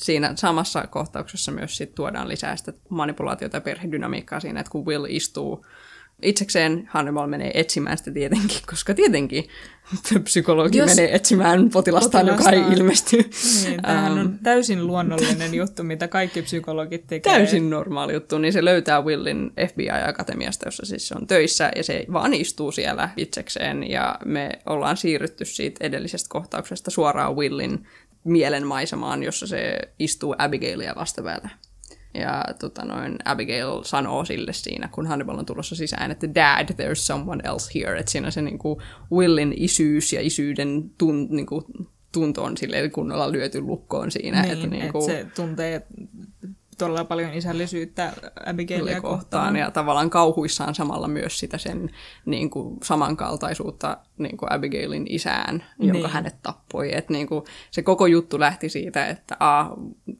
siinä 0.00 0.32
samassa 0.36 0.86
kohtauksessa 0.86 1.52
myös 1.52 1.76
sit 1.76 1.94
tuodaan 1.94 2.28
lisää 2.28 2.56
sitä 2.56 2.72
manipulaatiota 2.88 3.56
ja 3.56 3.60
perhedynamiikkaa 3.60 4.40
siinä, 4.40 4.60
että 4.60 4.70
kun 4.70 4.86
Will 4.86 5.06
istuu 5.08 5.66
itsekseen, 6.22 6.88
Hannibal 6.90 7.26
menee 7.26 7.50
etsimään 7.54 7.98
sitä 7.98 8.10
tietenkin, 8.10 8.58
koska 8.70 8.94
tietenkin 8.94 9.48
psykologi 10.24 10.78
Jos- 10.78 10.88
menee 10.96 11.14
etsimään 11.14 11.70
potilastaan, 11.70 12.26
joka 12.26 12.42
ei 12.42 12.44
Potilastaan. 12.44 12.78
ilmesty. 12.78 13.16
Niin, 13.16 13.82
tämähän 13.86 14.12
on 14.12 14.38
täysin 14.42 14.86
luonnollinen 14.86 15.54
juttu, 15.54 15.82
mitä 15.82 16.08
kaikki 16.08 16.42
psykologit 16.42 17.06
tekee. 17.06 17.32
Täysin 17.32 17.70
normaali 17.70 18.12
juttu, 18.12 18.38
niin 18.38 18.52
se 18.52 18.64
löytää 18.64 19.00
Willin 19.00 19.52
FBI-akatemiasta, 19.68 20.66
jossa 20.66 20.86
siis 20.86 21.08
se 21.08 21.14
on 21.14 21.26
töissä, 21.26 21.70
ja 21.76 21.84
se 21.84 22.04
vaan 22.12 22.34
istuu 22.34 22.72
siellä 22.72 23.08
itsekseen, 23.16 23.90
ja 23.90 24.18
me 24.24 24.50
ollaan 24.66 24.96
siirrytty 24.96 25.44
siitä 25.44 25.86
edellisestä 25.86 26.28
kohtauksesta 26.28 26.90
suoraan 26.90 27.36
Willin 27.36 27.86
mielenmaisemaan, 28.24 29.22
jossa 29.22 29.46
se 29.46 29.78
istuu 29.98 30.34
Abigailia 30.38 30.94
vastapäätä. 30.96 31.48
Ja 32.14 32.44
tota 32.60 32.84
noin, 32.84 33.16
Abigail 33.24 33.82
sanoo 33.82 34.24
sille 34.24 34.52
siinä, 34.52 34.88
kun 34.92 35.06
Hannibal 35.06 35.38
on 35.38 35.46
tulossa 35.46 35.76
sisään, 35.76 36.10
että 36.10 36.34
dad, 36.34 36.68
there's 36.70 36.94
someone 36.94 37.42
else 37.48 37.70
here. 37.74 37.98
Että 37.98 38.12
siinä 38.12 38.30
se 38.30 38.42
niinku 38.42 38.82
Willin 39.12 39.54
isyys 39.56 40.12
ja 40.12 40.20
isyyden 40.20 40.90
tun, 40.98 41.28
niinku, 41.30 41.64
tunto 42.12 42.44
on 42.44 42.56
silleen 42.56 42.90
kunnolla 42.90 43.32
lyöty 43.32 43.60
lukkoon 43.60 44.10
siinä. 44.10 44.42
Niin, 44.42 44.52
että 44.52 44.66
niinku, 44.66 45.00
se 45.06 45.26
tuntee 45.36 45.86
todella 46.78 47.04
paljon 47.04 47.34
isällisyyttä 47.34 48.12
Abigailia 48.46 49.00
kohtaan. 49.00 49.18
kohtaan 49.18 49.56
ja 49.56 49.70
tavallaan 49.70 50.10
kauhuissaan 50.10 50.74
samalla 50.74 51.08
myös 51.08 51.38
sitä 51.38 51.58
sen 51.58 51.90
niin 52.26 52.50
kuin, 52.50 52.78
samankaltaisuutta 52.82 53.96
niin 54.18 54.36
kuin 54.36 54.52
Abigailin 54.52 55.06
isään, 55.08 55.64
jonka 55.78 55.98
Niin. 55.98 56.10
hänet 56.10 56.36
tappoi. 56.42 56.96
Et, 56.96 57.10
niin 57.10 57.26
kuin, 57.26 57.44
se 57.70 57.82
koko 57.82 58.06
juttu 58.06 58.40
lähti 58.40 58.68
siitä, 58.68 59.06
että 59.06 59.36
a, 59.40 59.64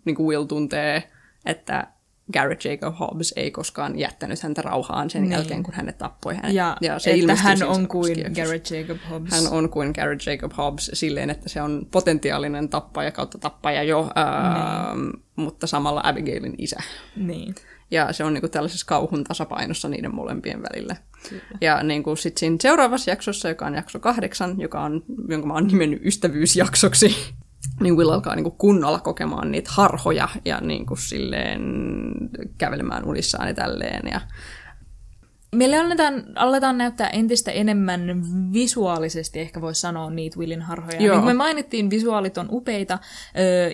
niin 0.05 0.17
kuin 0.17 0.27
Will 0.27 0.45
tuntee, 0.45 1.11
että 1.47 1.87
Garrett 2.33 2.65
Jacob 2.65 2.95
Hobbs 3.01 3.33
ei 3.37 3.51
koskaan 3.51 3.99
jättänyt 3.99 4.43
häntä 4.43 4.63
rauhaan 4.63 5.11
sen 5.11 5.23
Niin. 5.23 5.29
niin. 5.31 5.39
jälkeen, 5.39 5.63
kun 5.63 5.75
hänet 5.75 5.99
tappoi 5.99 6.35
hänet. 6.35 6.53
Ja, 6.53 6.77
ja 6.81 6.99
se 6.99 7.11
että 7.15 7.35
hän 7.35 7.63
on 7.63 7.89
kuin. 7.89 8.17
Garrett 8.35 8.71
Jacob 8.71 8.99
Hobbs. 9.11 9.33
Hän 9.33 9.53
on 9.53 9.71
kuin 9.71 9.93
Garrett 9.95 10.27
Jacob 10.27 10.53
Hobbs 10.57 10.91
silleen, 10.93 11.31
että 11.31 11.49
se 11.49 11.63
on 11.63 11.87
potentiaalinen 11.91 12.69
tappaja 12.69 13.11
kautta 13.13 13.39
tappaja 13.39 13.83
jo, 13.83 14.11
ää, 14.15 14.95
mutta 15.37 15.67
samalla 15.67 16.01
Abigailin 16.05 16.55
isä. 16.59 16.77
Niin. 17.17 17.55
Ja 17.91 18.13
se 18.13 18.25
on 18.25 18.35
niinku 18.35 18.49
tällaisessa 18.49 18.87
kauhun 18.87 19.25
tasapainossa 19.25 19.89
niiden 19.89 20.15
molempien 20.15 20.63
välillä. 20.63 20.97
Kyllä. 21.29 21.43
Ja 21.61 21.83
niinku 21.83 22.17
sit 22.17 22.39
siinä 22.39 22.57
seuraavassa 22.61 23.11
jaksossa, 23.11 23.49
joka 23.49 23.67
on 23.67 23.75
jakso 23.75 23.99
kahdeksan, 23.99 24.61
joka 24.61 24.81
on, 24.81 25.03
jonka 25.29 25.47
mä 25.47 25.55
oon 25.55 25.67
nimennyt 25.67 26.07
ystävyysjaksoksi, 26.07 27.17
niin 27.81 27.97
Will 27.97 28.11
alkaa 28.11 28.35
niinku 28.35 28.51
kunnolla 28.51 29.01
kokemaan 29.01 29.53
niitä 29.53 29.71
harhoja 29.75 30.29
ja 30.45 30.61
niinku 30.61 30.97
silleen 30.97 31.63
kävelemään 32.59 33.05
unissaan 33.05 33.49
ja 33.49 33.55
tälleen. 33.55 34.03
Ja 34.13 34.21
Meille 35.55 35.79
aletaan, 35.79 36.25
aletaan 36.35 36.79
näyttää 36.79 37.09
entistä 37.09 37.51
enemmän 37.51 38.23
visuaalisesti, 38.53 39.41
ehkä 39.41 39.61
voisi 39.61 39.81
sanoa, 39.81 40.11
niitä 40.11 40.39
Willin 40.39 40.63
harhoja. 40.63 41.03
Joo. 41.03 41.15
Niin 41.15 41.23
kuin 41.23 41.35
me 41.35 41.39
mainittiin, 41.39 41.91
visuaalit 41.91 42.39
on 42.39 42.49
upeita, 42.51 42.99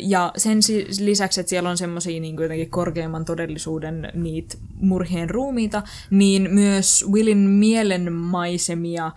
ja 0.01 0.33
sen 0.37 0.63
si- 0.63 0.87
lisäksi, 1.01 1.41
että 1.41 1.51
siellä 1.51 1.71
on 1.71 1.77
semmoisia 1.77 2.21
niin 2.21 2.37
jotenkin 2.41 2.71
korkeimman 2.71 3.25
todellisuuden 3.25 4.13
niitä 4.15 4.57
murhien 4.81 5.31
ruumiita, 5.31 5.83
niin 6.11 6.49
myös 6.51 7.05
Willin 7.13 7.39
mielenmaisemia 7.39 9.13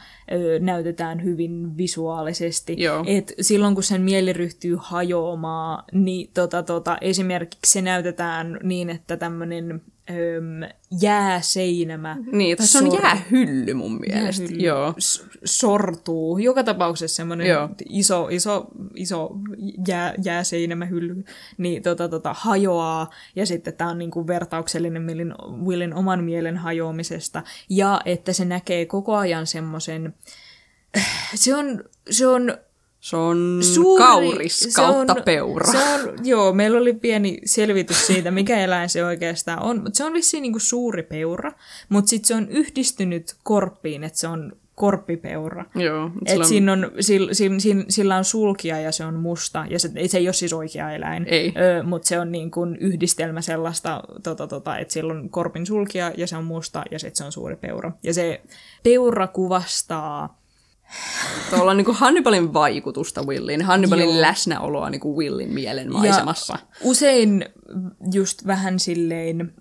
näytetään 0.59 1.23
hyvin 1.23 1.77
visuaalisesti. 1.77 2.75
Joo. 2.77 3.03
Et 3.07 3.33
silloin, 3.41 3.73
kun 3.73 3.83
sen 3.83 4.01
mieli 4.01 4.33
ryhtyy 4.33 4.77
hajoamaan, 4.79 5.83
niin 5.91 6.29
tota, 6.33 6.63
tota, 6.63 6.97
esimerkiksi 7.01 7.71
se 7.71 7.81
näytetään 7.81 8.59
niin, 8.63 8.89
että 8.89 9.17
tämmöinen 9.17 9.81
öm, 10.09 10.69
jääseinämä 11.01 12.17
niin, 12.31 12.57
tai 12.57 12.67
se 12.67 12.77
on 12.77 12.91
sor- 12.91 13.01
jäähylly 13.01 13.73
mun 13.73 13.99
mielestä. 13.99 14.43
jäähylly 14.43 14.63
Joo. 14.65 14.93
s- 14.99 15.25
sortuu. 15.45 16.37
Joka 16.37 16.63
tapauksessa 16.63 17.15
semmoinen 17.15 17.47
iso, 17.89 18.27
iso, 18.31 18.65
iso 18.95 19.29
jää, 19.87 20.13
jääseinämä 20.23 20.85
hylly, 20.85 21.23
niin 21.57 21.83
tota, 21.83 22.09
tota, 22.09 22.35
hajoaa. 22.37 23.09
Ja 23.35 23.45
sitten 23.45 23.73
tämä 23.73 23.89
on 23.89 23.97
niinku 23.97 24.27
vertauksellinen 24.27 25.07
Willin, 25.07 25.33
Willin 25.65 25.93
oman 25.93 26.23
mielen 26.23 26.57
hajoamisesta. 26.57 27.43
Ja 27.69 28.01
että 28.05 28.33
se 28.33 28.45
näkee 28.45 28.85
koko 28.85 29.15
ajan 29.15 29.47
semmoisen... 29.47 30.13
Se 31.35 31.55
on, 31.55 31.83
se 32.09 32.27
on 32.27 32.57
Se 32.99 33.15
on 33.17 33.59
suuri, 33.61 34.03
kauris 34.03 34.59
se 34.59 34.69
kautta 34.75 35.13
on, 35.13 35.23
peura. 35.23 35.71
Se 35.71 35.77
on, 35.77 36.13
joo, 36.23 36.53
meillä 36.53 36.77
oli 36.79 36.93
pieni 36.93 37.39
selvitys 37.45 38.07
siitä, 38.07 38.31
mikä 38.31 38.59
eläin 38.59 38.89
se 38.89 39.05
oikeastaan 39.05 39.63
on. 39.63 39.75
Mutta 39.83 39.97
se 39.97 40.03
on 40.03 40.13
vissiin 40.13 40.41
niinku 40.41 40.59
suuri 40.59 41.03
peura, 41.03 41.51
mutta 41.89 42.09
sitten 42.09 42.27
se 42.27 42.35
on 42.35 42.49
yhdistynyt 42.49 43.35
korppiin, 43.43 44.03
että 44.03 44.19
se 44.19 44.27
on 44.27 44.51
korppipeura. 44.75 45.65
Joo. 45.75 46.11
Et 46.25 46.29
sillä 46.31 46.41
on- 46.43 46.47
siinä 46.47 46.73
on, 46.73 46.91
sillä, 46.99 47.33
sillä, 47.33 47.83
sillä 47.89 48.15
on 48.17 48.25
sulkia 48.25 48.79
ja 48.79 48.91
se 48.91 49.05
on 49.05 49.13
musta, 49.15 49.65
ja 49.69 49.79
se, 49.79 49.91
se 50.07 50.17
ei 50.17 50.27
ole 50.27 50.33
siis 50.33 50.53
oikea 50.53 50.91
eläin, 50.91 51.27
mutta 51.83 52.07
se 52.07 52.19
on 52.19 52.31
niin 52.31 52.51
kuin 52.51 52.75
yhdistelmä 52.75 53.41
sellaista, 53.41 54.03
tota, 54.23 54.47
tota, 54.47 54.77
että 54.77 54.93
sillä 54.93 55.13
on 55.13 55.29
korpin 55.29 55.65
sulkia 55.65 56.11
ja 56.17 56.27
se 56.27 56.37
on 56.37 56.43
musta 56.43 56.83
ja 56.91 56.99
sitten 56.99 57.15
se 57.17 57.23
on 57.23 57.31
suuri 57.31 57.55
peura. 57.55 57.91
Ja 58.03 58.13
se 58.13 58.41
peura 58.83 59.27
kuvastaa 59.27 60.38
Tuolla 61.49 61.71
on 61.71 61.77
niin 61.77 61.95
Hannibalin 61.95 62.53
vaikutusta 62.53 63.23
Williin, 63.23 63.61
Hannibalin 63.61 64.09
Joo. 64.09 64.21
läsnäoloa 64.21 64.89
niin 64.89 65.01
Willin 65.17 65.53
mielen 65.53 65.93
maisemassa. 65.93 66.53
Ja 66.53 66.75
usein 66.83 67.45
just 68.13 68.47
vähän 68.47 68.79
silleen 68.79 69.53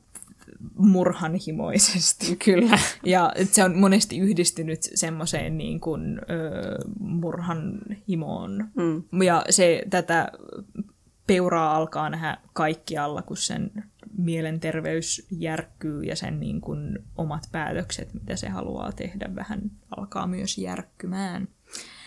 murhanhimoisesti. 0.74 2.36
Kyllä. 2.44 2.78
Ja 3.04 3.32
se 3.52 3.64
on 3.64 3.76
monesti 3.78 4.18
yhdistynyt 4.18 4.80
semmoiseen 4.82 5.58
niin 5.58 5.80
kuin, 5.80 6.18
ö, 6.18 6.22
murhanhimoon. 7.00 8.68
Mm. 8.76 9.22
Ja 9.22 9.44
se 9.50 9.82
tätä 9.90 10.32
peuraa 11.26 11.76
alkaa 11.76 12.10
nähdä 12.10 12.36
kaikkialla, 12.52 13.22
kun 13.22 13.36
sen 13.36 13.70
mielenterveys 14.18 15.26
järkkyy 15.30 16.02
ja 16.02 16.16
sen 16.16 16.40
niin 16.40 16.60
kuin, 16.60 16.98
omat 17.16 17.42
päätökset, 17.52 18.14
mitä 18.14 18.36
se 18.36 18.48
haluaa 18.48 18.92
tehdä, 18.92 19.34
vähän 19.34 19.60
alkaa 19.96 20.26
myös 20.26 20.58
järkkymään. 20.58 21.48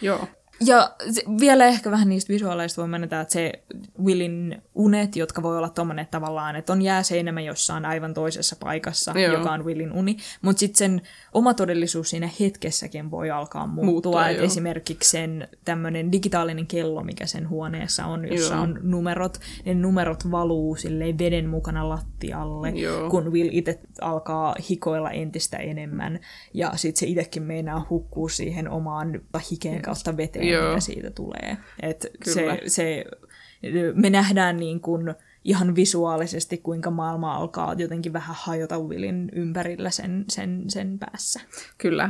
Joo. 0.01 0.27
Ja 0.65 0.91
se, 1.11 1.23
vielä 1.39 1.65
ehkä 1.65 1.91
vähän 1.91 2.09
niistä 2.09 2.33
visuaaleista 2.33 2.81
voi 2.81 2.89
mennä, 2.89 3.21
että 3.21 3.33
se 3.33 3.51
Willin 4.03 4.61
unet, 4.75 5.15
jotka 5.15 5.43
voi 5.43 5.57
olla 5.57 5.69
tommonen 5.69 6.07
tavallaan, 6.11 6.55
että 6.55 6.73
on 6.73 6.81
jääseinämä 6.81 7.41
jossain 7.41 7.85
aivan 7.85 8.13
toisessa 8.13 8.55
paikassa, 8.59 9.19
Joo. 9.19 9.33
joka 9.33 9.51
on 9.51 9.65
Willin 9.65 9.93
uni, 9.93 10.17
mutta 10.41 10.59
sitten 10.59 10.77
sen 10.77 11.01
oma 11.33 11.53
todellisuus 11.53 12.09
siinä 12.09 12.29
hetkessäkin 12.39 13.11
voi 13.11 13.31
alkaa 13.31 13.67
muuttua. 13.67 13.91
Muuttua, 13.91 14.29
esimerkiksi 14.29 15.09
sen 15.09 15.47
tämmöinen 15.65 16.11
digitaalinen 16.11 16.67
kello, 16.67 17.03
mikä 17.03 17.25
sen 17.25 17.49
huoneessa 17.49 18.05
on, 18.05 18.31
jossa 18.31 18.53
Joo. 18.53 18.63
on 18.63 18.79
numerot, 18.81 19.39
ne 19.65 19.73
numerot 19.73 20.31
valuu 20.31 20.75
silleen 20.75 21.17
veden 21.17 21.49
mukana 21.49 21.89
lattialle, 21.89 22.69
Joo. 22.69 23.09
kun 23.09 23.31
Will 23.31 23.49
itse 23.51 23.79
alkaa 24.01 24.55
hikoilla 24.69 25.11
entistä 25.11 25.57
enemmän, 25.57 26.19
ja 26.53 26.71
sitten 26.75 26.99
se 26.99 27.05
itsekin 27.05 27.43
meinaa 27.43 27.87
hukkuu 27.89 28.29
siihen 28.29 28.69
omaan 28.69 29.21
hikeen 29.51 29.81
kautta 29.81 30.17
veteen, 30.17 30.47
Joo. 30.51 30.67
mitä 30.69 30.79
siitä 30.79 31.11
tulee. 31.11 31.57
Et 31.81 32.01
se, 32.25 32.41
Kyllä. 32.41 32.57
se, 32.67 33.05
me 33.93 34.09
nähdään 34.09 34.57
niin 34.57 34.79
kuin 34.79 35.15
ihan 35.43 35.75
visuaalisesti, 35.75 36.57
kuinka 36.57 36.91
maailma 36.91 37.35
alkaa 37.35 37.75
jotenkin 37.77 38.13
vähän 38.13 38.35
hajota 38.39 38.79
Willin 38.79 39.29
ympärillä 39.35 39.89
sen, 39.89 40.25
sen, 40.29 40.63
sen 40.67 40.99
päässä. 40.99 41.39
Kyllä, 41.77 42.09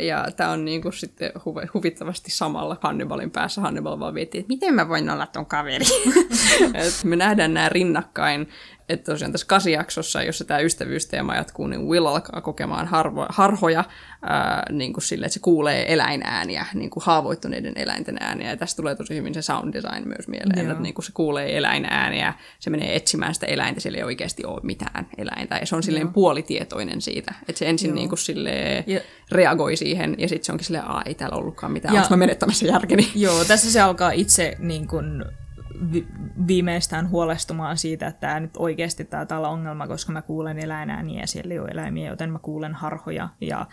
ja 0.00 0.26
tämä 0.36 0.50
on 0.50 0.64
niinku 0.64 0.92
sitten 0.92 1.32
huvittavasti 1.74 2.30
samalla 2.30 2.76
Hannibalin 2.80 3.30
päässä. 3.30 3.60
Hannibal 3.60 3.98
vaan 3.98 4.14
vietti, 4.14 4.38
että 4.38 4.48
miten 4.48 4.74
mä 4.74 4.88
voin 4.88 5.10
olla 5.10 5.26
ton 5.26 5.46
kaveri. 5.46 5.84
me 7.04 7.16
nähdään 7.16 7.54
nämä 7.54 7.68
rinnakkain 7.68 8.48
että 8.88 9.12
tosiaan 9.12 9.32
tässä 9.32 9.46
kasijaksossa, 9.46 10.22
jossa 10.22 10.44
tämä 10.44 10.60
ystävyysteema 10.60 11.34
jatkuu, 11.34 11.66
niin 11.66 11.86
Will 11.88 12.06
alkaa 12.06 12.40
kokemaan 12.40 12.86
harvo, 12.86 13.26
harhoja 13.28 13.84
ää, 14.22 14.66
niin 14.70 14.92
kuin 14.92 15.04
sille, 15.04 15.26
että 15.26 15.34
se 15.34 15.40
kuulee 15.40 15.92
eläinääniä, 15.92 16.66
niin 16.74 16.90
kuin 16.90 17.04
haavoittuneiden 17.06 17.72
eläinten 17.76 18.16
ääniä. 18.20 18.50
Ja 18.50 18.56
tästä 18.56 18.76
tulee 18.76 18.94
tosi 18.94 19.14
hyvin 19.14 19.34
se 19.34 19.42
sound 19.42 19.74
design 19.74 20.08
myös 20.08 20.28
mieleen, 20.28 20.64
Joo. 20.64 20.70
että 20.70 20.82
niin 20.82 20.94
kuin 20.94 21.04
se 21.04 21.12
kuulee 21.14 21.56
eläinääniä, 21.56 22.34
se 22.58 22.70
menee 22.70 22.96
etsimään 22.96 23.34
sitä 23.34 23.46
eläintä, 23.46 23.80
sillä 23.80 23.98
ei 23.98 24.04
oikeasti 24.04 24.44
ole 24.44 24.60
mitään 24.62 25.08
eläintä. 25.18 25.56
Ja 25.56 25.66
se 25.66 25.76
on 25.76 25.82
silleen 25.82 26.06
Joo. 26.06 26.12
puolitietoinen 26.12 27.00
siitä, 27.00 27.34
että 27.48 27.58
se 27.58 27.68
ensin 27.68 27.94
niin 27.94 28.08
kuin 28.08 28.18
silleen 28.18 28.84
ja... 28.86 29.00
reagoi 29.32 29.76
siihen, 29.76 30.14
ja 30.18 30.28
sitten 30.28 30.44
se 30.44 30.52
onkin 30.52 30.66
silleen, 30.66 30.84
että 30.84 31.02
ei 31.06 31.14
täällä 31.14 31.36
ollutkaan 31.36 31.72
mitään, 31.72 31.94
ja... 31.94 32.00
onko 32.00 32.10
mä 32.10 32.16
menettämässä 32.16 32.66
järkeni? 32.66 33.10
Joo, 33.14 33.44
tässä 33.44 33.72
se 33.72 33.80
alkaa 33.80 34.10
itse 34.10 34.56
niin 34.58 34.86
kuin 34.88 35.24
vi- 35.92 36.06
viimeistään 36.46 37.10
huolestumaan 37.10 37.78
siitä, 37.78 38.06
että 38.06 38.20
tämä 38.20 38.40
nyt 38.40 38.50
oikeasti 38.56 39.04
taitaa 39.04 39.38
olla 39.38 39.48
ongelma, 39.48 39.88
koska 39.88 40.12
mä 40.12 40.22
kuulen 40.22 40.58
eläinääniä 40.58 41.20
ja 41.20 41.26
siellä 41.26 41.54
ei 41.54 41.58
ole 41.58 41.68
eläimiä, 41.68 42.10
joten 42.10 42.30
mä 42.30 42.38
kuulen 42.38 42.74
harhoja 42.74 43.28
ja 43.40 43.66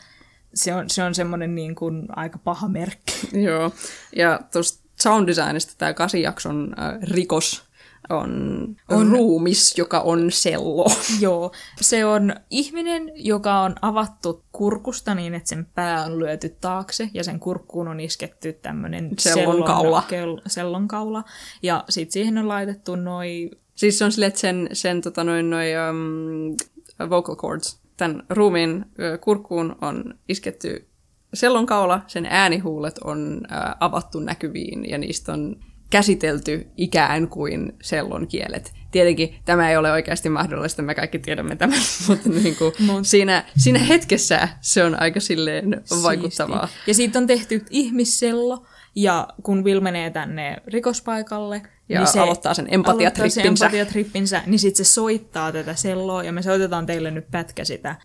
se 0.53 0.75
on, 0.75 0.89
se 0.89 1.03
on 1.03 1.15
semmoinen 1.15 1.55
niin 1.55 1.75
kuin 1.75 2.05
aika 2.09 2.37
paha 2.37 2.67
merkki. 2.67 3.13
Joo, 3.33 3.71
ja 4.15 4.39
tuosta 4.51 4.83
sound 4.99 5.27
designista 5.27 5.73
tämä 5.77 5.93
kasijakson 5.93 6.75
äh, 6.79 7.01
rikos 7.01 7.63
on, 8.09 8.75
on 8.89 9.11
ruumis, 9.11 9.77
joka 9.77 9.99
on 9.99 10.31
sello. 10.31 10.85
Joo, 11.21 11.51
se 11.81 12.05
on 12.05 12.35
ihminen, 12.49 13.11
joka 13.15 13.61
on 13.61 13.75
avattu 13.81 14.43
kurkusta 14.51 15.15
niin, 15.15 15.33
että 15.33 15.49
sen 15.49 15.65
pää 15.75 16.05
on 16.05 16.19
lyöty 16.19 16.57
taakse 16.61 17.09
ja 17.13 17.23
sen 17.23 17.39
kurkkuun 17.39 17.87
on 17.87 17.99
isketty 17.99 18.53
tämmöinen 18.53 19.11
sellonkaula. 19.19 20.03
Sellon, 20.09 20.41
sellonkaula. 20.47 21.23
Ja 21.63 21.83
sitten 21.89 22.13
siihen 22.13 22.37
on 22.37 22.47
laitettu 22.47 22.95
noin... 22.95 23.51
Siis 23.75 23.99
se 23.99 24.05
on 24.05 24.11
silleen, 24.11 24.27
että 24.27 24.39
sen, 24.39 24.69
sen 24.73 25.01
tota 25.01 25.23
noin, 25.23 25.49
noin 25.49 25.67
um, 25.89 27.09
vocal 27.09 27.35
cords, 27.35 27.79
tämän 27.97 28.23
ruumiin 28.29 28.85
kurkkuun 29.21 29.75
on 29.81 30.13
isketty 30.29 30.87
sellonkaula, 31.33 32.01
sen 32.07 32.25
äänihuulet 32.25 32.97
on 32.97 33.41
äh, 33.51 33.75
avattu 33.79 34.19
näkyviin 34.19 34.89
ja 34.89 34.97
niistä 34.97 35.33
on 35.33 35.55
käsitelty 35.93 36.67
ikään 36.77 37.27
kuin 37.27 37.73
sellon 37.81 38.27
kielet. 38.27 38.73
Tietenkin 38.91 39.35
tämä 39.45 39.69
ei 39.69 39.77
ole 39.77 39.91
oikeasti 39.91 40.29
mahdollista, 40.29 40.81
me 40.81 40.95
kaikki 40.95 41.19
tiedämme 41.19 41.55
tämän, 41.55 41.79
mutta 42.07 42.29
niin 42.29 42.55
kuin 42.55 42.73
Mut. 42.79 43.07
siinä, 43.07 43.43
siinä 43.57 43.79
hetkessä 43.79 44.47
se 44.61 44.83
on 44.83 45.01
aika 45.01 45.19
silleen 45.19 45.81
vaikuttavaa. 46.03 46.67
Siisti. 46.67 46.83
Ja 46.87 46.93
siitä 46.93 47.19
on 47.19 47.27
tehty 47.27 47.65
ihmissello, 47.69 48.65
ja 48.95 49.27
kun 49.43 49.63
Will 49.63 49.79
menee 49.79 50.09
tänne 50.09 50.57
rikospaikalle, 50.67 51.61
ja 51.89 51.99
niin 51.99 52.07
se 52.07 52.19
aloittaa 52.19 52.53
sen 52.53 52.67
empatiatrippinsä. 52.71 53.41
Sen 53.41 53.47
empatiatrippinsä, 53.47 54.41
niin 54.45 54.59
sitten 54.59 54.85
se 54.85 54.91
soittaa 54.91 55.51
tätä 55.51 55.75
selloa, 55.75 56.23
ja 56.23 56.31
me 56.31 56.41
soitetaan 56.41 56.85
teille 56.85 57.11
nyt 57.11 57.31
pätkä 57.31 57.65
sitä. 57.65 57.95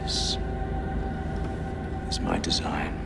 This 0.00 0.38
is 2.10 2.20
my 2.20 2.40
design. 2.44 3.03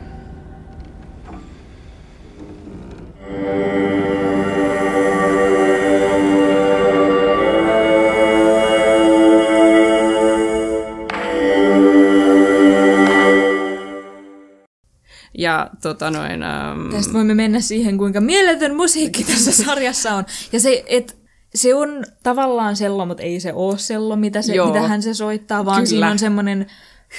Tota 15.81 16.11
noin... 16.11 16.41
Um... 16.43 16.91
Tästä 16.91 17.13
voimme 17.13 17.33
mennä 17.33 17.61
siihen, 17.61 17.97
kuinka 17.97 18.21
mieletön 18.21 18.75
musiikki 18.75 19.23
tässä 19.23 19.51
sarjassa 19.63 20.13
on. 20.13 20.25
Ja 20.51 20.59
se, 20.59 20.83
et, 20.87 21.17
se 21.55 21.75
on 21.75 22.05
tavallaan 22.23 22.75
sello, 22.75 23.05
mutta 23.05 23.23
ei 23.23 23.39
se 23.39 23.53
ole 23.53 23.77
sello, 23.77 24.15
mitä, 24.15 24.41
se, 24.41 24.53
mitä 24.65 24.87
hän 24.87 25.01
se 25.01 25.13
soittaa, 25.13 25.65
vaan 25.65 25.75
Kyllä. 25.75 25.85
siinä 25.85 26.11
on 26.11 26.19
semmoinen 26.19 26.65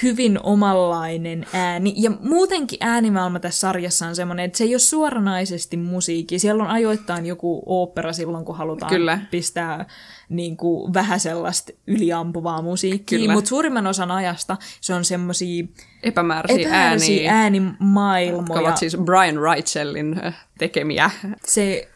hyvin 0.03 0.39
omanlainen 0.43 1.45
ääni. 1.53 1.93
Ja 1.97 2.11
muutenkin 2.19 2.77
äänimaailma 2.81 3.39
tässä 3.39 3.59
sarjassa 3.59 4.07
on 4.07 4.15
semmoinen, 4.15 4.45
että 4.45 4.57
se 4.57 4.63
ei 4.63 4.73
ole 4.73 4.79
suoranaisesti 4.79 5.77
musiikki. 5.77 6.39
Siellä 6.39 6.63
on 6.63 6.69
ajoittain 6.69 7.25
joku 7.25 7.63
opera 7.65 8.13
silloin, 8.13 8.45
kun 8.45 8.57
halutaan 8.57 8.89
Kyllä. 8.89 9.19
pistää 9.31 9.85
niin 10.29 10.57
kuin, 10.57 10.93
vähän 10.93 11.19
sellaista 11.19 11.71
yliampuvaa 11.87 12.61
musiikkia. 12.61 13.33
Mutta 13.33 13.49
suurimman 13.49 13.87
osan 13.87 14.11
ajasta 14.11 14.57
se 14.81 14.93
on 14.93 15.05
semmoisia 15.05 15.65
epämääräisiä, 16.03 16.67
epämääräisiä 16.67 17.31
ääniä, 17.31 17.33
äänimaailmoja. 17.33 18.41
Jotka 18.41 18.59
ovat 18.59 18.77
siis 18.77 18.97
Brian 18.97 19.41
Reichellin 19.41 20.25
äh, 20.25 20.47
tekemiä. 20.57 21.11
Se 21.45 21.89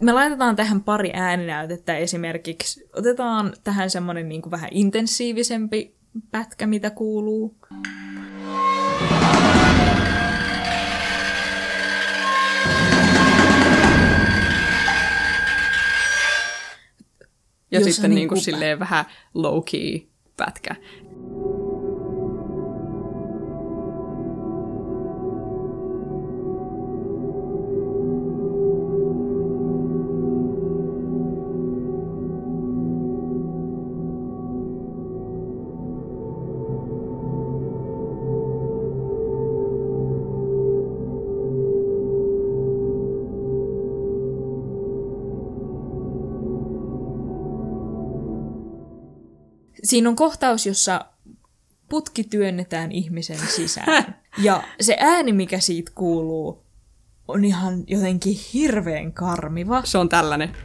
me 0.00 0.12
laitetaan 0.12 0.56
tähän 0.56 0.82
pari 0.82 1.10
ääninäytettä 1.14 1.96
esimerkiksi. 1.96 2.88
Otetaan 2.96 3.52
tähän 3.64 3.90
semmoinen 3.90 4.28
niin 4.28 4.42
kuin 4.42 4.50
vähän 4.50 4.70
intensiivisempi 4.72 5.99
pätkä, 6.30 6.66
mitä 6.66 6.90
kuuluu. 6.90 7.56
Ja 17.70 17.80
Jos 17.80 17.94
sitten 17.94 18.10
niin 18.10 18.28
kuin 18.28 18.40
silleen 18.40 18.78
vähän 18.78 19.04
low-key 19.34 20.06
pätkä. 20.36 20.76
Siinä 49.90 50.08
on 50.08 50.16
kohtaus, 50.16 50.66
jossa 50.66 51.04
putki 51.88 52.24
työnnetään 52.24 52.92
ihmisen 52.92 53.38
sisään. 53.38 54.14
ja 54.42 54.62
se 54.80 54.96
ääni, 55.00 55.32
mikä 55.32 55.60
siitä 55.60 55.92
kuuluu, 55.94 56.62
on 57.28 57.44
ihan 57.44 57.84
jotenkin 57.86 58.36
hirveän 58.54 59.12
karmiva. 59.12 59.82
Se 59.84 59.98
on 59.98 60.08
tällainen. 60.08 60.56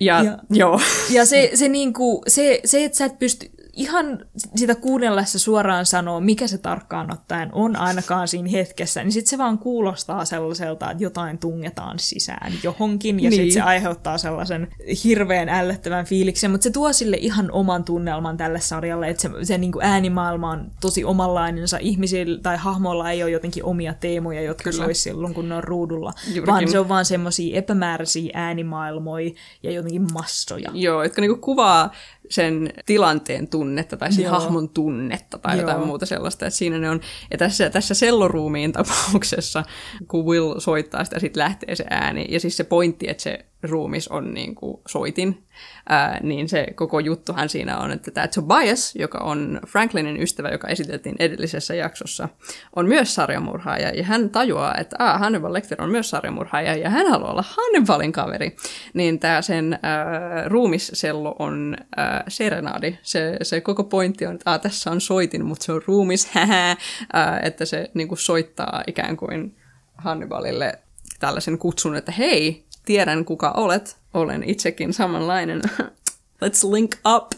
Ja, 0.00 0.22
ja, 0.22 0.38
joo. 0.50 0.80
ja 1.10 1.26
se, 1.26 1.50
se, 1.54 1.68
niinku, 1.68 2.22
se, 2.28 2.60
se, 2.64 2.84
että 2.84 2.98
sä 2.98 3.04
et 3.04 3.18
pysty, 3.18 3.50
ihan 3.76 4.26
sitä 4.56 4.74
kuunnellessa 4.74 5.38
suoraan 5.38 5.86
sanoo, 5.86 6.20
mikä 6.20 6.46
se 6.46 6.58
tarkkaan 6.58 7.12
ottaen 7.12 7.48
on 7.52 7.76
ainakaan 7.76 8.28
siinä 8.28 8.48
hetkessä, 8.48 9.02
niin 9.02 9.12
sitten 9.12 9.30
se 9.30 9.38
vaan 9.38 9.58
kuulostaa 9.58 10.24
sellaiselta, 10.24 10.90
että 10.90 11.04
jotain 11.04 11.38
tungetaan 11.38 11.98
sisään 11.98 12.52
johonkin, 12.62 13.20
ja 13.20 13.30
niin. 13.30 13.42
sitten 13.42 13.52
se 13.52 13.60
aiheuttaa 13.60 14.18
sellaisen 14.18 14.68
hirveän 15.04 15.48
ällöttävän 15.48 16.04
fiiliksen, 16.06 16.50
mutta 16.50 16.64
se 16.64 16.70
tuo 16.70 16.92
sille 16.92 17.16
ihan 17.16 17.50
oman 17.50 17.84
tunnelman 17.84 18.36
tälle 18.36 18.60
sarjalle, 18.60 19.08
että 19.08 19.22
se, 19.22 19.30
se 19.42 19.58
niin 19.58 19.72
kuin 19.72 19.84
äänimaailma 19.84 20.50
on 20.50 20.70
tosi 20.80 21.04
omanlainensa, 21.04 21.78
ihmisillä 21.80 22.40
tai 22.42 22.56
hahmoilla 22.56 23.10
ei 23.10 23.22
ole 23.22 23.30
jotenkin 23.30 23.64
omia 23.64 23.94
teemoja, 23.94 24.42
jotka 24.42 24.70
Kyllä. 24.70 24.94
silloin, 24.94 25.34
kun 25.34 25.48
ne 25.48 25.54
on 25.54 25.64
ruudulla, 25.64 26.12
Juurikin. 26.26 26.46
vaan 26.46 26.68
se 26.68 26.78
on 26.78 26.88
vaan 26.88 27.04
semmoisia 27.04 27.58
epämääräisiä 27.58 28.30
äänimaailmoja 28.34 29.30
ja 29.62 29.70
jotenkin 29.70 30.12
massoja. 30.12 30.70
Joo, 30.74 31.02
jotka 31.02 31.20
niinku 31.20 31.40
kuvaa 31.40 31.90
sen 32.34 32.72
tilanteen 32.86 33.48
tunnetta 33.48 33.96
tai 33.96 34.12
sen 34.12 34.24
Joo. 34.24 34.32
hahmon 34.32 34.68
tunnetta 34.68 35.38
tai 35.38 35.56
Joo. 35.56 35.60
jotain 35.60 35.86
muuta 35.86 36.06
sellaista. 36.06 36.46
Että 36.46 36.58
siinä 36.58 36.78
ne 36.78 36.90
on, 36.90 37.00
ja 37.30 37.38
tässä, 37.38 37.70
tässä 37.70 37.94
selloruumiin 37.94 38.72
tapauksessa, 38.82 39.64
kun 40.08 40.26
Will 40.26 40.54
soittaa 40.58 41.04
sitä, 41.04 41.18
sitten 41.18 41.40
lähtee 41.42 41.74
se 41.74 41.84
ääni. 41.90 42.26
Ja 42.28 42.40
siis 42.40 42.56
se 42.56 42.64
pointti, 42.64 43.08
että 43.08 43.22
se 43.22 43.44
ruumis 43.68 44.08
on 44.08 44.34
niin 44.34 44.54
kuin 44.54 44.80
soitin, 44.88 45.44
ää, 45.88 46.20
niin 46.22 46.48
se 46.48 46.66
koko 46.74 47.00
juttuhan 47.00 47.48
siinä 47.48 47.78
on, 47.78 47.90
että 47.90 48.10
tämä 48.10 48.28
Tobias, 48.28 48.96
joka 48.96 49.18
on 49.18 49.60
Franklinin 49.66 50.22
ystävä, 50.22 50.48
joka 50.48 50.68
esiteltiin 50.68 51.16
edellisessä 51.18 51.74
jaksossa, 51.74 52.28
on 52.76 52.88
myös 52.88 53.14
sarjamurhaaja, 53.14 53.88
ja 53.88 54.04
hän 54.04 54.30
tajuaa, 54.30 54.74
että 54.78 54.96
ah, 54.98 55.20
Hannibal 55.20 55.52
Lecter 55.52 55.82
on 55.82 55.90
myös 55.90 56.10
sarjamurhaaja, 56.10 56.76
ja 56.76 56.90
hän 56.90 57.10
haluaa 57.10 57.30
olla 57.30 57.44
Hannibalin 57.46 58.12
kaveri. 58.12 58.56
Niin 58.94 59.18
tämä 59.18 59.42
sen 59.42 59.78
ää, 59.82 60.48
ruumissello 60.48 61.36
on 61.38 61.76
ää, 61.96 62.24
serenaadi. 62.28 62.98
Se, 63.02 63.36
se 63.42 63.60
koko 63.60 63.84
pointti 63.84 64.26
on, 64.26 64.34
että 64.34 64.52
ah, 64.52 64.60
tässä 64.60 64.90
on 64.90 65.00
soitin, 65.00 65.44
mutta 65.44 65.64
se 65.64 65.72
on 65.72 65.82
ruumis, 65.86 66.30
ää, 67.12 67.40
että 67.42 67.64
se 67.64 67.90
niin 67.94 68.08
kuin 68.08 68.18
soittaa 68.18 68.82
ikään 68.86 69.16
kuin 69.16 69.56
Hannibalille 69.94 70.78
tällaisen 71.20 71.58
kutsun, 71.58 71.96
että 71.96 72.12
hei, 72.12 72.63
tiedän 72.84 73.24
kuka 73.24 73.50
olet, 73.50 73.96
olen 74.14 74.42
itsekin 74.42 74.92
samanlainen, 74.92 75.62
let's 76.44 76.72
link 76.72 76.94
up. 77.16 77.32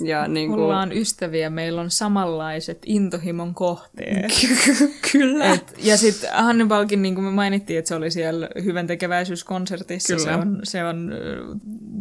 Ja 0.00 0.28
niin 0.28 0.50
kuin... 0.50 0.60
Ollaan 0.60 0.92
ystäviä, 0.92 1.50
meillä 1.50 1.80
on 1.80 1.90
samanlaiset 1.90 2.78
intohimon 2.86 3.54
kohteet. 3.54 4.32
Kyllä. 5.12 5.52
Et, 5.52 5.74
ja 5.78 5.96
sitten 5.96 6.30
Hannibalkin, 6.34 7.02
niin 7.02 7.14
kuin 7.14 7.24
me 7.24 7.30
mainittiin, 7.30 7.78
että 7.78 7.88
se 7.88 7.94
oli 7.94 8.10
siellä 8.10 8.48
hyvän 8.64 8.86
tekeväisyyskonsertissa, 8.86 10.16
Kyllä. 10.16 10.24
se 10.24 10.34
on, 10.34 10.60
se 10.62 10.84
on 10.84 11.12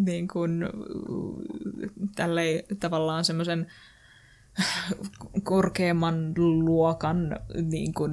niin 0.06 0.28
kuin, 0.28 0.66
tälleen 2.16 2.64
tavallaan 2.80 3.26
semmoisen 3.26 3.68
korkeamman 5.44 6.34
luokan 6.38 7.40
niin 7.64 7.94
kuin, 7.94 8.12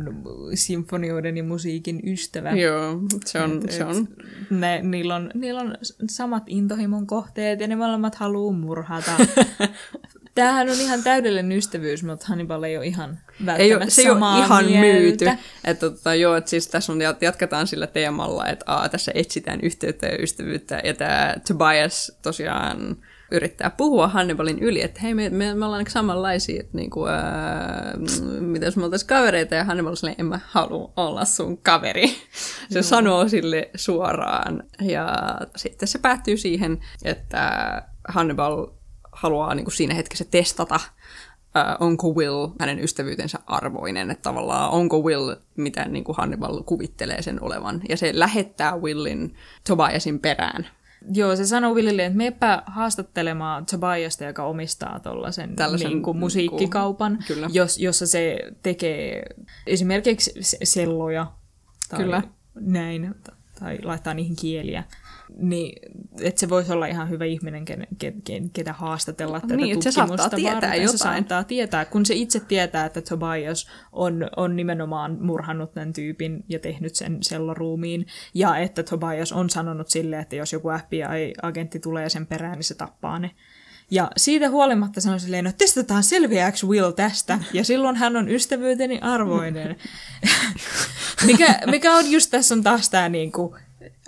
sinfonioiden 0.55 1.36
ja 1.36 1.44
musiikin 1.44 2.01
ystävä. 2.06 2.51
Joo, 2.51 3.01
se 3.24 3.40
on... 3.40 3.60
Et, 3.64 3.70
se 3.70 3.85
on. 3.85 4.09
Ne, 4.51 4.82
niillä, 4.82 5.14
on 5.14 5.31
niillä 5.35 5.60
on 5.60 5.74
samat 6.10 6.43
intohimon 6.47 7.06
kohteet 7.06 7.60
ja 7.60 7.68
ne 7.68 7.77
molemmat 7.77 8.14
haluaa 8.14 8.52
murhata. 8.52 9.10
Tämähän 10.35 10.70
on 10.70 10.81
ihan 10.81 11.02
täydellinen 11.02 11.59
ystävyys, 11.59 12.02
mutta 12.05 12.27
Hannibal 12.28 12.62
ei 12.62 12.77
ole 12.77 12.86
ihan 12.86 13.18
välttämättä 13.47 13.62
ei 13.62 13.74
ole, 13.74 13.90
Se 13.90 14.02
ei 14.02 14.10
ole 14.10 14.44
ihan 14.44 14.64
mieltä. 14.64 14.81
myyty. 14.81 15.27
Että, 15.64 15.90
tota, 15.90 16.14
joo, 16.14 16.36
että 16.36 16.51
siis 16.51 16.68
tässä 16.68 16.93
on, 16.93 16.98
jatketaan 17.20 17.66
sillä 17.66 17.86
teemalla, 17.86 18.47
että 18.47 18.64
aa, 18.66 18.89
tässä 18.89 19.12
etsitään 19.14 19.60
yhteyttä 19.60 20.06
ja 20.06 20.23
ystävyyttä. 20.23 20.81
Ja 20.85 20.94
tämä 20.94 21.35
Tobias 21.48 22.18
tosiaan 22.23 22.97
yrittää 23.31 23.70
puhua 23.70 24.09
Hannibalin 24.09 24.59
yli, 24.59 24.82
että 24.82 25.01
hei, 25.01 25.15
me, 25.15 25.31
me, 25.31 25.55
me 25.55 25.65
ollaan 25.65 25.85
niin 25.85 25.93
samanlaisia, 25.93 26.61
että 26.61 26.77
niin 26.77 26.90
kuin, 26.90 27.11
ää, 27.11 27.94
mitä 28.40 28.66
jos 28.66 28.77
me 28.77 28.85
oltaisiin 28.85 29.09
kavereita, 29.09 29.55
ja 29.55 29.65
Hannibal 29.65 29.94
sanoo, 29.94 30.15
en 30.19 30.27
mä 30.27 30.40
halua 30.47 30.93
olla 30.97 31.24
sun 31.24 31.59
kaveri. 31.59 32.09
Se 32.70 32.78
Joo. 32.78 32.82
sanoo 32.82 33.28
sille 33.28 33.70
suoraan, 33.74 34.62
ja 34.81 35.16
sitten 35.57 35.89
se 35.89 35.98
päättyy 35.98 36.36
siihen, 36.36 36.78
että 37.05 37.82
Hannibal 38.09 38.66
haluaa 39.12 39.55
niin 39.55 39.65
kuin 39.65 39.74
siinä 39.74 39.94
hetkessä 39.94 40.24
testata, 40.31 40.81
äh, 41.57 41.77
onko 41.81 42.12
Will 42.12 42.48
hänen 42.61 42.85
ystävyytensä 42.85 43.39
arvoinen, 43.47 44.11
että 44.11 44.23
tavallaan 44.23 44.70
onko 44.70 45.01
Will, 45.01 45.35
mitä 45.57 45.85
niin 45.85 46.05
kuin 46.05 46.16
Hannibal 46.16 46.62
kuvittelee 46.62 47.23
sen 47.23 47.43
olevan. 47.43 47.82
Ja 47.89 47.97
se 47.97 48.11
lähettää 48.15 48.77
Willin 48.77 49.35
Tobiasin 49.69 50.20
perään 50.20 50.66
Joo, 51.15 51.37
se 51.37 51.47
sanoo 51.47 51.74
Willille, 51.74 52.05
että 52.05 52.16
meepä 52.16 52.62
haastattelemaan 52.66 53.66
Tobiasta, 53.66 54.24
joka 54.24 54.45
omistaa 54.45 55.01
tuollaisen 55.01 55.55
niin 55.78 56.03
kuin 56.03 56.16
musiikkikaupan, 56.16 57.19
kyllä. 57.27 57.49
Jos, 57.53 57.78
jossa 57.78 58.07
se 58.07 58.39
tekee 58.62 59.23
esimerkiksi 59.66 60.33
selloja 60.65 61.27
tai 61.89 62.01
kyllä. 62.01 62.23
näin, 62.55 63.15
tai 63.61 63.78
laittaa 63.83 64.15
niihin 64.15 64.37
kieliä 64.37 64.85
niin 65.37 65.79
että 66.21 66.41
se 66.41 66.49
voisi 66.49 66.73
olla 66.73 66.87
ihan 66.87 67.11
hyvä 67.11 67.25
ihminen, 67.25 67.65
ken, 67.65 67.87
ken, 67.99 68.23
ken, 68.23 68.51
ketä 68.51 68.73
haastatella 68.73 69.41
tätä 69.41 69.57
niin, 69.57 69.77
tutkimusta 69.77 69.91
se 69.91 70.09
saattaa 70.09 70.37
tietää 70.37 70.55
varten. 70.55 70.83
jotain. 70.83 70.99
Se 70.99 71.03
saattaa 71.03 71.45
tietää, 71.45 71.85
kun 71.85 72.07
se 72.07 72.15
itse 72.15 72.41
tietää, 72.41 72.87
että 72.87 73.03
Tobias 73.03 73.69
on, 73.93 74.31
on 74.37 74.57
nimenomaan 74.57 75.19
murhannut 75.21 75.75
tämän 75.75 75.93
tyypin 75.93 76.45
ja 76.49 76.59
tehnyt 76.59 76.95
sen 76.95 77.19
selloruumiin, 77.23 78.07
ja 78.35 78.57
että 78.57 78.83
Tobias 78.83 79.33
on 79.33 79.51
sanonut 79.51 79.89
sille, 79.89 80.19
että 80.19 80.37
jos 80.37 80.53
joku 80.53 80.69
FBI-agentti 80.69 81.79
tulee 81.79 82.09
sen 82.09 82.27
perään, 82.27 82.55
niin 82.55 82.65
se 82.65 82.75
tappaa 82.75 83.19
ne. 83.19 83.31
Ja 83.91 84.11
siitä 84.17 84.51
huolimatta 84.51 85.01
sanoi 85.01 85.21
silleen, 85.21 85.45
no 85.45 85.53
testataan 85.59 86.03
selviääks 86.03 86.65
Will 86.65 86.91
tästä, 86.91 87.39
ja 87.53 87.65
silloin 87.65 87.97
hän 87.97 88.17
on 88.17 88.29
ystävyyteni 88.29 88.99
arvoinen. 89.03 89.77
mikä, 91.27 91.59
mikä 91.67 91.95
on 91.95 92.11
just 92.11 92.31
tässä 92.31 92.55
on 92.55 92.63
taas 92.63 92.91
tämä 92.91 93.09
niinku, 93.09 93.57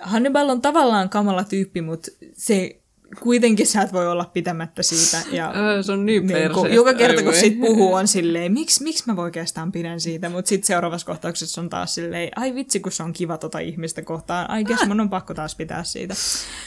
Hannibal 0.01 0.49
on 0.49 0.63
tavallaan 0.63 1.09
kamala 1.09 1.45
tyyppi, 1.45 1.83
mutta 1.83 2.11
se 2.33 2.81
kuitenkin 3.21 3.67
sä 3.67 3.83
et 3.83 3.93
voi 3.93 4.09
olla 4.09 4.25
pitämättä 4.25 4.83
siitä. 4.83 5.37
Ja 5.37 5.53
se 5.83 5.93
on 5.93 6.07
niin, 6.07 6.27
niin 6.27 6.53
kun, 6.53 6.73
Joka 6.73 6.95
kerta, 6.95 7.23
kun 7.23 7.35
sit 7.35 7.61
puhuu, 7.61 7.95
on 7.95 8.09
silleen, 8.09 8.53
miksi, 8.53 8.83
miksi 8.83 9.05
mä 9.07 9.23
oikeastaan 9.23 9.73
pidän 9.73 10.01
siitä, 10.01 10.29
mutta 10.29 10.49
sitten 10.49 10.67
seuraavassa 10.67 11.07
kohtauksessa 11.07 11.61
on 11.61 11.71
taas 11.71 11.95
silleen, 11.95 12.31
ai 12.37 12.55
vitsi, 12.55 12.81
kun 12.81 12.93
se 12.93 13.03
on 13.03 13.13
kiva 13.13 13.39
tota 13.39 13.59
ihmistä 13.59 14.03
kohtaan, 14.03 14.51
ai 14.51 14.65
guess 14.65 14.87
mun 14.87 15.01
on 15.01 15.11
pakko 15.11 15.35
taas 15.35 15.55
pitää 15.55 15.85
siitä. 15.85 16.15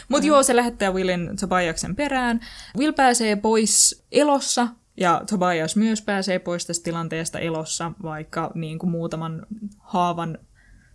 Mutta 0.09 0.27
joo, 0.27 0.43
se 0.43 0.55
lähettää 0.55 0.91
Willin 0.91 1.29
Tobiaksen 1.39 1.95
perään. 1.95 2.39
Will 2.77 2.93
pääsee 2.93 3.35
pois 3.35 4.03
elossa, 4.11 4.67
ja 4.97 5.21
Tobias 5.29 5.75
myös 5.75 6.01
pääsee 6.01 6.39
pois 6.39 6.65
tästä 6.65 6.83
tilanteesta 6.83 7.39
elossa, 7.39 7.91
vaikka 8.03 8.51
niin 8.55 8.79
kuin 8.79 8.89
muutaman 8.89 9.45
haavan 9.79 10.37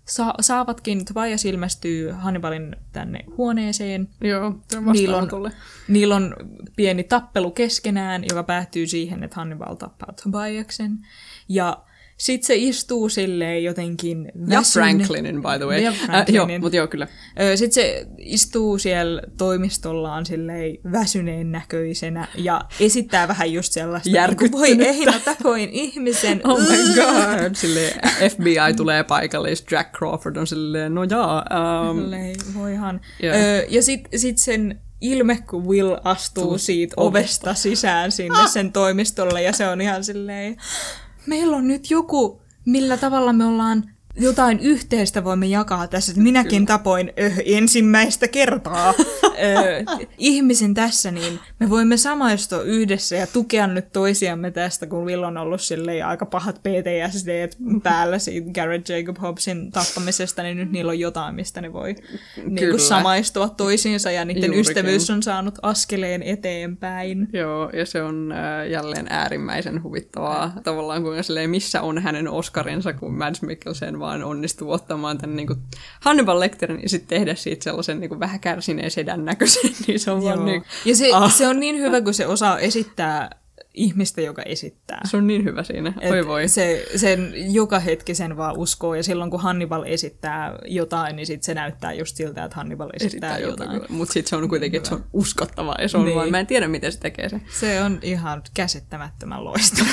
sa- 0.09 0.35
saavatkin, 0.41 1.05
Tobias 1.05 1.45
ilmestyy 1.45 2.11
Hannibalin 2.11 2.77
tänne 2.93 3.24
huoneeseen. 3.37 4.09
Joo, 4.20 4.55
niillä 4.93 5.16
on, 5.16 5.28
niillä 5.89 6.16
on 6.16 6.37
pieni 6.77 7.05
tappelu 7.05 7.51
keskenään, 7.51 8.24
joka 8.28 8.43
päättyy 8.43 8.87
siihen, 8.87 9.23
että 9.23 9.37
Hannibal 9.37 9.74
tappaa 9.74 10.12
Tobiaksen. 10.23 10.99
Ja 11.49 11.83
sitten 12.17 12.47
se 12.47 12.55
istuu 12.57 13.09
silleen 13.09 13.65
jotenkin 13.65 14.33
väsyn... 14.41 14.53
Ja 14.53 14.63
Franklinin, 14.63 15.43
by 15.43 15.59
the 15.59 15.67
way. 15.67 15.79
Ja 15.79 15.93
Franklinin. 15.93 16.41
Äh, 16.41 16.51
joo, 16.51 16.59
mutta 16.61 16.77
joo, 16.77 16.87
kyllä. 16.87 17.09
Sitten 17.55 17.73
se 17.85 18.07
istuu 18.19 18.79
siellä 18.79 19.23
toimistollaan 19.39 20.27
silleen 20.27 20.79
väsyneen 20.93 21.53
näköisenä 21.53 22.29
ja 22.35 22.61
esittää 22.81 23.29
vähän 23.29 23.53
just 23.53 23.73
sellaista, 23.73 24.11
niin 24.11 24.53
voi 24.53 24.69
ei 24.69 25.05
mä 25.05 25.21
tapoin 25.25 25.69
ihmisen. 25.73 26.41
Oh 26.45 26.61
my 26.61 26.95
god. 26.95 27.55
Silleen 27.55 28.01
FBI 28.31 28.75
tulee 28.77 29.05
paikalle, 29.05 29.49
Jack 29.71 29.93
Crawford 29.93 30.37
on 30.37 30.47
silleen, 30.47 30.95
no 30.95 31.05
jaa. 31.05 31.45
Um... 31.91 32.01
Silleen, 32.01 32.37
voihan. 32.55 33.01
Yeah. 33.23 33.37
Ja 33.69 33.83
sitten 33.83 34.21
sit 34.21 34.39
sen 34.39 34.81
ilme, 35.01 35.39
kun 35.51 35.67
Will 35.67 35.97
astuu 36.05 36.59
siitä 36.59 36.95
ovesta 36.97 37.55
sisään 37.55 38.13
sinne 38.13 38.49
sen 38.53 38.73
toimistolle 38.73 39.43
ja 39.43 39.53
se 39.53 39.69
on 39.69 39.81
ihan 39.81 40.05
silleen 40.05 40.57
meillä 41.27 41.57
on 41.57 41.69
nyt 41.69 41.90
joku, 41.90 42.40
millä 42.66 42.97
tavalla 42.97 43.32
me 43.32 43.44
ollaan 43.44 43.95
jotain 44.17 44.61
yhteistä 44.61 45.25
voimme 45.25 45.47
jakaa 45.47 45.89
tässä. 45.89 46.13
Että 46.13 46.23
minäkin 46.23 46.67
Kyllä. 46.67 46.79
tapoin 46.79 47.13
ö, 47.21 47.31
ensimmäistä 47.45 48.29
kertaa 48.29 48.89
ö, 49.25 49.85
ihmisen 50.19 50.75
tässä, 50.75 51.11
niin 51.11 51.41
me 51.61 51.71
voimme 51.71 51.97
samaistua 51.97 52.63
yhdessä 52.63 53.17
ja 53.17 53.27
tukea 53.27 53.67
nyt 53.67 53.93
toisiamme 53.93 54.51
tästä, 54.51 54.87
kun 54.87 55.05
Will 55.05 55.23
on 55.23 55.37
ollut 55.37 55.61
aika 56.07 56.27
pahat 56.27 56.61
PTSD 56.63 57.49
päällä 57.83 58.19
siitä 58.19 58.51
Garrett 58.51 58.89
Jacob 58.89 59.17
Hobbesin 59.23 59.71
tappamisesta, 59.71 60.43
niin 60.43 60.57
nyt 60.57 60.73
niillä 60.73 60.91
on 60.91 60.99
jotain, 60.99 61.35
mistä 61.35 61.61
ne 61.61 61.73
voi 61.73 61.95
niin 62.47 62.71
kuin 62.71 62.81
samaistua 62.81 63.49
toisiinsa 63.49 64.11
ja 64.11 64.25
niiden 64.25 64.43
Juurikin. 64.43 64.61
ystävyys 64.61 65.11
on 65.11 65.23
saanut 65.23 65.59
askeleen 65.63 66.23
eteenpäin. 66.23 67.29
Joo, 67.33 67.71
ja 67.71 67.87
se 67.87 68.03
on 68.03 68.33
äh, 68.33 68.71
jälleen 68.71 69.07
äärimmäisen 69.11 69.83
huvittavaa. 69.83 70.53
Tavallaan 70.65 71.03
kuinka 71.03 71.23
silleen, 71.23 71.51
missä 71.51 71.83
on 71.83 71.99
hänen 71.99 72.29
Oscarinsa, 72.29 72.93
kun 72.93 73.19
Mads 73.19 73.43
Mikkelsen 73.43 74.01
vaan 74.07 74.24
onnistuu 74.24 74.73
ottamaan 74.73 75.19
tämän 75.19 75.37
niin 75.37 75.47
kuin 75.47 75.59
Hannibal 76.01 76.41
Lecterin 76.41 76.83
ja 76.83 76.89
sitten 76.89 77.19
tehdä 77.19 77.35
siitä 77.35 77.65
sellaisen 77.65 78.01
niin 78.01 78.09
kuin 78.09 78.20
vähän 78.20 78.41
kärsineen 78.41 78.91
sedän 78.91 79.24
näköisen, 79.24 79.70
niin 79.87 80.01
se 80.01 80.11
on 80.11 80.23
Joo. 80.23 80.28
vaan 80.28 80.47
niin... 80.47 80.65
Ja 80.85 80.97
se, 80.97 81.12
ah. 81.12 81.33
se 81.33 81.49
on 81.49 81.61
niin 81.61 81.78
hyvä, 81.78 82.01
kun 82.01 82.15
se 82.15 82.27
osaa 82.27 82.59
esittää 82.59 83.31
ihmistä, 83.77 84.20
joka 84.20 84.43
esittää. 84.43 85.01
Se 85.05 85.16
on 85.16 85.27
niin 85.27 85.44
hyvä 85.44 85.62
siinä. 85.62 85.93
Et 86.01 86.11
Oi 86.11 86.27
voi. 86.27 86.48
Se, 86.48 86.86
sen 86.97 87.32
joka 87.55 87.78
hetki 87.78 88.15
sen 88.15 88.36
vaan 88.36 88.57
uskoo, 88.57 88.94
ja 88.94 89.03
silloin 89.03 89.31
kun 89.31 89.40
Hannibal 89.40 89.82
esittää 89.86 90.59
jotain, 90.65 91.16
niin 91.16 91.27
sit 91.27 91.43
se 91.43 91.55
näyttää 91.55 91.93
just 91.93 92.16
siltä, 92.16 92.44
että 92.44 92.57
Hannibal 92.57 92.90
esittää, 92.93 93.36
esittää 93.36 93.51
jotain. 93.51 93.82
Mutta 93.89 94.12
sitten 94.12 94.31
se 94.31 94.36
on 94.36 94.48
kuitenkin, 94.48 94.78
että 94.78 94.89
se 94.89 94.94
on 94.94 95.05
uskottavaa, 95.12 95.77
ja 95.81 95.89
se 95.89 95.97
on 95.97 96.05
niin. 96.05 96.16
vaan, 96.16 96.31
mä 96.31 96.40
en 96.40 96.47
tiedä, 96.47 96.69
miten 96.69 96.93
se 96.93 97.01
tekee 97.01 97.28
se. 97.28 97.40
Se 97.61 97.82
on 97.82 97.98
ihan 98.03 98.43
käsittämättömän 98.55 99.44
loistava. 99.44 99.89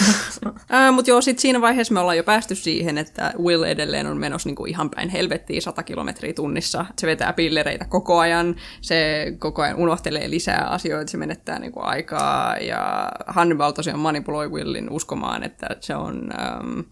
Mutta 0.95 1.11
joo, 1.11 1.22
sitten 1.22 1.41
siinä 1.41 1.61
vaiheessa 1.61 1.93
me 1.93 1.99
ollaan 1.99 2.18
jo 2.18 2.23
päästy 2.23 2.55
siihen, 2.55 2.97
että 2.97 3.34
Will 3.39 3.64
edelleen 3.64 4.07
on 4.07 4.18
menossa 4.18 4.49
niinku 4.49 4.65
ihan 4.65 4.89
päin 4.89 5.10
helvettiin 5.10 5.61
100 5.61 5.84
kilometriä 5.84 6.34
tunnissa. 6.34 6.85
Se 6.99 7.07
vetää 7.07 7.34
pillereitä 7.34 7.85
koko 7.85 8.19
ajan, 8.19 8.55
se 8.81 9.26
koko 9.39 9.61
ajan 9.61 9.77
unohtelee 9.77 10.30
lisää 10.30 10.68
asioita, 10.68 11.11
se 11.11 11.18
menettää 11.18 11.60
niinku 11.60 11.80
aikaa, 11.80 12.57
ja 12.57 13.11
Hannibal 13.27 13.73
tosiaan 13.74 14.00
manipuloi 14.00 14.52
Willin 14.52 14.90
uskomaan, 14.90 15.44
että 15.44 15.68
se 15.80 15.95
on... 15.95 16.30
Um, 16.60 16.84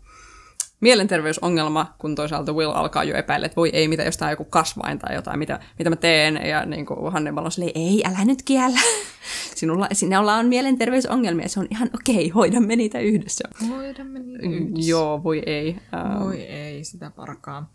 mielenterveysongelma, 0.82 1.94
kun 1.98 2.16
toisaalta 2.16 2.54
Will 2.54 2.72
alkaa 2.72 3.04
jo 3.04 3.16
epäillä, 3.16 3.46
että 3.46 3.56
voi 3.56 3.70
ei, 3.74 3.88
mitä 3.88 4.04
jos 4.04 4.18
tämä 4.18 4.32
joku 4.32 4.46
kasvain 4.46 5.00
tai 5.00 5.16
jotain, 5.16 5.40
mitä, 5.40 5.60
mitä 5.80 5.90
mä 5.90 5.96
teen. 5.96 6.42
Ja 6.48 6.66
niin 6.66 6.86
kuin 6.86 7.14
Hannibal 7.14 7.46
on 7.46 7.52
silleen, 7.52 7.72
ei, 7.76 8.04
älä 8.06 8.26
nyt 8.26 8.42
kiellä. 8.42 8.80
Sinulla, 9.56 9.88
sinulla 9.92 10.36
on 10.36 10.46
mielenterveysongelmia, 10.46 11.48
se 11.48 11.60
on 11.60 11.68
ihan 11.72 11.90
okei, 11.94 12.16
okay, 12.16 12.30
hoidamme 12.30 12.76
niitä 12.76 13.00
yhdessä. 13.00 13.44
Hoidamme 13.70 14.20
niitä 14.20 14.48
yhdessä. 14.48 14.90
Joo, 14.90 15.24
voi 15.24 15.44
ei. 15.46 15.78
Um, 16.16 16.24
voi 16.24 16.42
ei, 16.42 16.84
sitä 16.84 17.12
parkaa. 17.16 17.72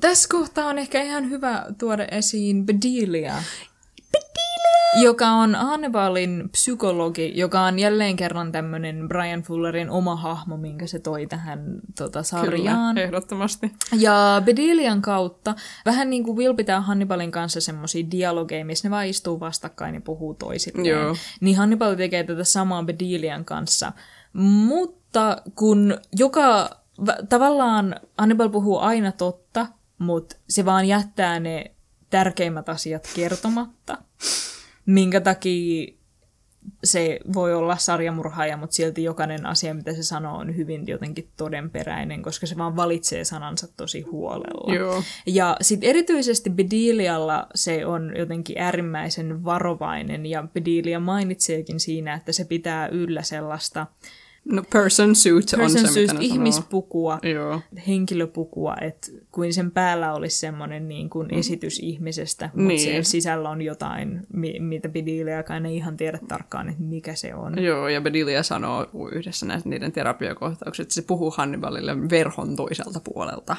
Tässä 0.00 0.28
kohtaa 0.28 0.66
on 0.66 0.78
ehkä 0.78 1.02
ihan 1.02 1.30
hyvä 1.30 1.66
tuoda 1.78 2.04
esiin 2.04 2.66
Bedelia. 2.66 3.34
Bedelia! 4.12 4.45
Joka 4.96 5.28
on 5.28 5.54
Hannibalin 5.54 6.48
psykologi, 6.52 7.32
joka 7.34 7.60
on 7.60 7.78
jälleen 7.78 8.16
kerran 8.16 8.52
tämmöinen 8.52 9.08
Brian 9.08 9.42
Fullerin 9.42 9.90
oma 9.90 10.16
hahmo, 10.16 10.56
minkä 10.56 10.86
se 10.86 10.98
toi 10.98 11.26
tähän 11.26 11.80
tota, 11.98 12.22
sarjaan. 12.22 12.94
Kyllä, 12.94 13.06
ehdottomasti. 13.06 13.72
Ja 13.98 14.42
Bedelian 14.44 15.02
kautta, 15.02 15.54
vähän 15.84 16.10
niin 16.10 16.24
kuin 16.24 16.36
Will 16.36 16.54
pitää 16.54 16.80
Hannibalin 16.80 17.30
kanssa 17.30 17.60
semmoisia 17.60 18.10
dialogeja, 18.10 18.64
missä 18.64 18.88
ne 18.88 18.90
vaan 18.90 19.06
istuu 19.06 19.40
vastakkain 19.40 19.94
ja 19.94 20.00
puhuu 20.00 20.34
toisilleen. 20.34 20.86
Joo. 20.86 21.16
Niin 21.40 21.56
Hannibal 21.56 21.94
tekee 21.94 22.24
tätä 22.24 22.44
samaa 22.44 22.82
Bedelian 22.82 23.44
kanssa. 23.44 23.92
Mutta 24.32 25.42
kun 25.54 25.98
joka, 26.12 26.70
tavallaan 27.28 27.96
Hannibal 28.18 28.48
puhuu 28.48 28.78
aina 28.78 29.12
totta, 29.12 29.66
mutta 29.98 30.36
se 30.48 30.64
vaan 30.64 30.84
jättää 30.84 31.40
ne 31.40 31.70
tärkeimmät 32.10 32.68
asiat 32.68 33.08
kertomatta, 33.14 33.98
minkä 34.86 35.20
takia 35.20 35.92
se 36.84 37.20
voi 37.34 37.54
olla 37.54 37.76
sarjamurhaaja, 37.76 38.56
mutta 38.56 38.76
silti 38.76 39.04
jokainen 39.04 39.46
asia, 39.46 39.74
mitä 39.74 39.94
se 39.94 40.02
sanoo, 40.02 40.38
on 40.38 40.56
hyvin 40.56 40.86
jotenkin 40.86 41.28
todenperäinen, 41.36 42.22
koska 42.22 42.46
se 42.46 42.56
vaan 42.56 42.76
valitsee 42.76 43.24
sanansa 43.24 43.68
tosi 43.76 44.00
huolella. 44.00 44.74
Joo. 44.74 45.02
Ja 45.26 45.56
sitten 45.60 45.90
erityisesti 45.90 46.50
Bedelialla 46.50 47.46
se 47.54 47.86
on 47.86 48.12
jotenkin 48.18 48.58
äärimmäisen 48.58 49.44
varovainen, 49.44 50.26
ja 50.26 50.48
Bedelia 50.54 51.00
mainitseekin 51.00 51.80
siinä, 51.80 52.14
että 52.14 52.32
se 52.32 52.44
pitää 52.44 52.88
yllä 52.88 53.22
sellaista 53.22 53.86
No 54.52 54.62
person 54.72 55.14
suit 55.14 55.46
person 55.50 55.62
on 55.64 55.70
se, 55.70 55.92
suit, 55.92 56.12
mitä 56.12 56.22
ihmispukua, 56.24 57.18
Joo. 57.34 57.60
henkilöpukua, 57.86 58.76
että 58.80 59.08
kuin 59.30 59.54
sen 59.54 59.70
päällä 59.70 60.14
olisi 60.14 60.38
semmoinen 60.38 60.88
niin 60.88 61.10
kuin 61.10 61.28
mm. 61.28 61.38
esitys 61.38 61.78
ihmisestä, 61.78 62.44
mutta 62.46 62.68
niin. 62.68 62.80
siellä 62.80 63.02
sisällä 63.02 63.50
on 63.50 63.62
jotain, 63.62 64.26
mi- 64.32 64.60
mitä 64.60 64.88
Bedeliakaan 64.88 65.66
ei 65.66 65.76
ihan 65.76 65.96
tiedä 65.96 66.18
tarkkaan, 66.28 66.68
että 66.68 66.82
mikä 66.82 67.14
se 67.14 67.34
on. 67.34 67.62
Joo, 67.62 67.88
ja 67.88 68.00
Bedelia 68.00 68.42
sanoo 68.42 68.86
yhdessä 69.12 69.46
näistä 69.46 69.68
niiden 69.68 69.92
terapiakohtauksista, 69.92 70.82
että 70.82 70.94
se 70.94 71.02
puhuu 71.02 71.34
Hannibalille 71.36 72.10
verhon 72.10 72.56
toiselta 72.56 73.00
puolelta. 73.00 73.56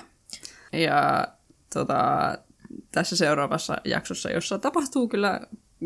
Ja 0.74 1.28
tota, 1.74 2.38
tässä 2.92 3.16
seuraavassa 3.16 3.78
jaksossa, 3.86 4.30
jossa 4.30 4.60
tapahtuu 4.60 5.08
kyllä 5.08 5.42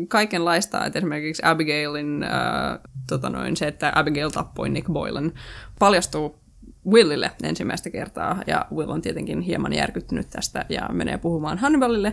kaikenlaista, 0.08 0.84
että 0.84 0.98
esimerkiksi 0.98 1.42
Abigailin, 1.44 2.22
ää, 2.22 2.78
tota 3.08 3.30
noin, 3.30 3.56
se, 3.56 3.68
että 3.68 3.92
Abigail 3.94 4.30
tappoi 4.30 4.68
Nick 4.68 4.92
Boylan, 4.92 5.32
paljastuu 5.78 6.42
Willille 6.90 7.30
ensimmäistä 7.42 7.90
kertaa, 7.90 8.42
ja 8.46 8.66
Will 8.74 8.90
on 8.90 9.02
tietenkin 9.02 9.40
hieman 9.40 9.72
järkyttynyt 9.72 10.30
tästä 10.30 10.64
ja 10.68 10.88
menee 10.92 11.18
puhumaan 11.18 11.58
Hannibalille, 11.58 12.12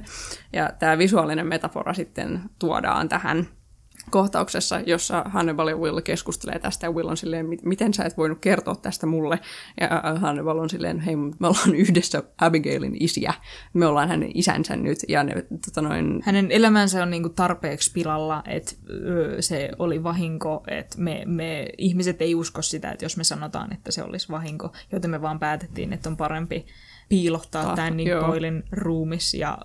ja 0.54 0.70
tämä 0.80 0.98
visuaalinen 0.98 1.48
metafora 1.48 1.94
sitten 1.94 2.42
tuodaan 2.60 3.10
tähän 3.10 3.48
kohtauksessa, 4.10 4.80
jossa 4.80 5.24
Hannibal 5.28 5.68
ja 5.68 5.78
Will 5.78 6.00
keskustelee 6.02 6.60
tästä, 6.60 6.88
ja 6.88 6.92
Will 6.92 7.08
on 7.08 7.18
silleen, 7.18 7.48
miten 7.64 7.94
sä 7.94 8.04
et 8.04 8.18
voinut 8.18 8.40
kertoa 8.40 8.76
tästä 8.76 9.06
mulle, 9.06 9.40
ja 9.82 9.90
Hannibal 10.16 10.58
on 10.58 10.70
silleen, 10.70 11.00
hei, 11.00 11.16
me 11.16 11.48
ollaan 11.48 11.76
yhdessä 11.86 12.24
Abigailin 12.42 12.98
isiä, 13.00 13.34
me 13.74 13.86
ollaan 13.86 14.10
hänen 14.10 14.32
isänsä 14.34 14.76
nyt, 14.76 15.00
ja 15.08 15.24
ne, 15.24 15.46
tota 15.66 15.82
noin... 15.82 16.22
Hänen 16.24 16.52
elämänsä 16.52 17.04
on 17.04 17.10
niinku 17.10 17.30
tarpeeksi 17.30 17.92
pilalla, 17.92 18.44
että 18.48 18.76
se 19.40 19.70
oli 19.80 20.04
vahinko, 20.04 20.64
että 20.68 21.00
me, 21.00 21.24
me 21.26 21.68
ihmiset 21.78 22.22
ei 22.22 22.36
usko 22.36 22.62
sitä, 22.62 22.92
että 22.92 23.06
jos 23.06 23.18
me 23.18 23.24
sanotaan, 23.24 23.74
että 23.74 23.92
se 23.92 24.04
olisi 24.04 24.30
vahinko, 24.30 24.72
joten 24.92 25.12
me 25.12 25.22
vaan 25.22 25.40
päätettiin, 25.40 25.94
että 25.94 26.10
on 26.10 26.18
parempi 26.18 26.66
piilottaa 27.10 27.70
ah, 27.70 27.76
tämän 27.76 27.98
Nick 27.98 28.12
Boylin 28.26 28.64
ruumis 28.72 29.34
ja 29.34 29.58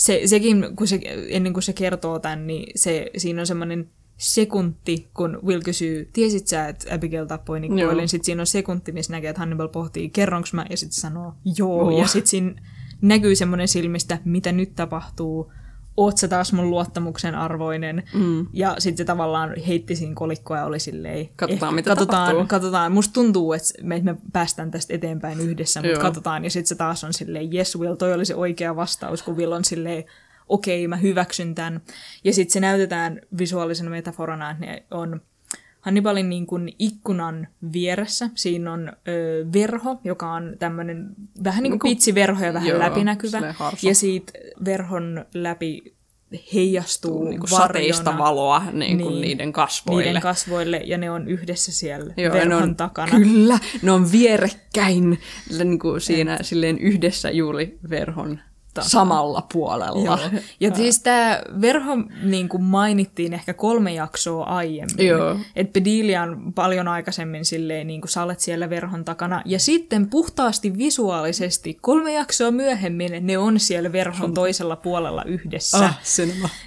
se, 0.00 0.22
sekin, 0.26 0.66
kun 0.76 0.86
se, 0.86 1.00
ennen 1.28 1.52
kuin 1.52 1.62
se 1.62 1.72
kertoo 1.72 2.18
tämän, 2.18 2.46
niin 2.46 2.72
se, 2.76 3.10
siinä 3.16 3.42
on 3.42 3.46
semmoinen 3.46 3.90
sekunti, 4.16 5.10
kun 5.14 5.38
Will 5.44 5.60
kysyy, 5.60 6.10
tiesit 6.12 6.46
sä, 6.46 6.68
että 6.68 6.94
Abigail 6.94 7.26
tappoi 7.26 7.60
Nick 7.60 7.74
Boylin? 7.74 8.08
Sitten 8.08 8.24
siinä 8.24 8.42
on 8.42 8.46
sekunti, 8.46 8.92
missä 8.92 9.12
näkee, 9.12 9.30
että 9.30 9.40
Hannibal 9.40 9.68
pohtii, 9.68 10.10
kerronko 10.10 10.48
mä? 10.52 10.66
Ja 10.70 10.76
sitten 10.76 11.00
sanoo, 11.00 11.34
joo. 11.56 11.86
Oh. 11.86 11.98
Ja 11.98 12.06
sitten 12.06 12.26
siinä 12.26 12.54
näkyy 13.02 13.36
semmoinen 13.36 13.68
silmistä, 13.68 14.18
mitä 14.24 14.52
nyt 14.52 14.74
tapahtuu 14.74 15.52
oot 16.04 16.18
sä 16.18 16.28
taas 16.28 16.52
mun 16.52 16.70
luottamuksen 16.70 17.34
arvoinen. 17.34 18.02
Mm. 18.14 18.46
Ja 18.52 18.74
sitten 18.78 18.96
se 18.96 19.04
tavallaan 19.04 19.54
heitti 19.68 19.96
siinä 19.96 20.14
kolikkoa 20.14 20.56
ja 20.56 20.64
oli 20.64 20.80
silleen... 20.80 21.28
Katsotaan, 21.36 21.74
mitä 21.74 21.90
katsotaan, 21.90 22.26
tapahtuu. 22.26 22.46
Katsotaan. 22.48 22.92
Musta 22.92 23.12
tuntuu, 23.12 23.52
että 23.52 23.68
me, 23.82 24.00
me 24.02 24.16
päästään 24.32 24.70
tästä 24.70 24.94
eteenpäin 24.94 25.40
yhdessä, 25.40 25.82
mutta 25.82 26.00
katsotaan. 26.00 26.44
Ja 26.44 26.50
sitten 26.50 26.68
se 26.68 26.74
taas 26.74 27.04
on 27.04 27.12
silleen, 27.12 27.54
yes 27.54 27.78
Will, 27.78 27.94
toi 27.94 28.12
oli 28.12 28.24
se 28.24 28.34
oikea 28.34 28.76
vastaus, 28.76 29.22
kun 29.22 29.36
Will 29.36 29.52
on 29.52 29.64
silleen, 29.64 30.04
okei, 30.48 30.86
okay, 30.86 30.88
mä 30.88 30.96
hyväksyn 30.96 31.54
tämän. 31.54 31.80
Ja 32.24 32.32
sitten 32.32 32.52
se 32.52 32.60
näytetään 32.60 33.20
visuaalisena 33.38 33.90
metaforana, 33.90 34.50
että 34.50 34.66
ne 34.66 34.82
on 34.90 35.20
Hannibalin 35.80 36.30
niin 36.30 36.46
kuin 36.46 36.72
ikkunan 36.78 37.48
vieressä. 37.72 38.30
Siinä 38.34 38.72
on 38.72 38.92
ö, 39.08 39.46
verho, 39.52 40.00
joka 40.04 40.32
on 40.32 40.56
tämmöinen 40.58 41.06
vähän 41.44 41.62
niin 41.62 41.78
kuin 41.78 41.88
niin 41.88 41.96
pitsiverho 41.96 42.44
ja 42.44 42.52
vähän 42.52 42.68
joo, 42.68 42.78
läpinäkyvä. 42.78 43.54
Ja 43.82 43.94
siitä 43.94 44.32
verhon 44.64 45.24
läpi 45.34 45.94
heijastuu 46.54 47.24
niin 47.24 47.40
kuin 47.40 47.50
sateista 47.50 48.18
valoa 48.18 48.62
niin 48.72 48.98
kuin 48.98 49.08
niin, 49.08 49.20
niiden 49.20 49.52
kasvoille. 49.52 50.04
Niiden 50.04 50.22
kasvoille, 50.22 50.76
ja 50.84 50.98
ne 50.98 51.10
on 51.10 51.28
yhdessä 51.28 51.72
siellä 51.72 52.14
Joo, 52.16 52.32
verhon 52.32 52.62
on, 52.62 52.76
takana. 52.76 53.10
Kyllä, 53.10 53.58
ne 53.82 53.92
on 53.92 54.12
vierekkäin 54.12 55.18
niin 55.58 55.78
kuin 55.78 56.00
siinä 56.00 56.38
silleen 56.42 56.78
yhdessä 56.78 57.30
juuri 57.30 57.78
verhon 57.90 58.40
samalla 58.80 59.46
puolella. 59.52 60.04
Joo. 60.04 60.40
Ja 60.60 60.74
siis 60.74 61.02
tämä 61.02 61.42
verho 61.60 61.96
niin 62.22 62.48
kuin 62.48 62.62
mainittiin 62.62 63.32
ehkä 63.32 63.54
kolme 63.54 63.94
jaksoa 63.94 64.44
aiemmin. 64.44 65.06
Joo. 65.06 65.36
Että 65.56 65.72
Pedilia 65.72 66.22
on 66.22 66.52
paljon 66.52 66.88
aikaisemmin 66.88 67.44
silleen, 67.44 67.86
niin 67.86 68.00
kuin 68.00 68.10
sä 68.10 68.22
olet 68.22 68.40
siellä 68.40 68.70
verhon 68.70 69.04
takana. 69.04 69.42
Ja 69.44 69.58
sitten 69.58 70.10
puhtaasti 70.10 70.78
visuaalisesti 70.78 71.78
kolme 71.80 72.12
jaksoa 72.12 72.50
myöhemmin 72.50 73.26
ne 73.26 73.38
on 73.38 73.60
siellä 73.60 73.92
verhon 73.92 74.34
toisella 74.34 74.76
puolella 74.76 75.24
yhdessä. 75.24 75.78
Ah, 75.78 75.98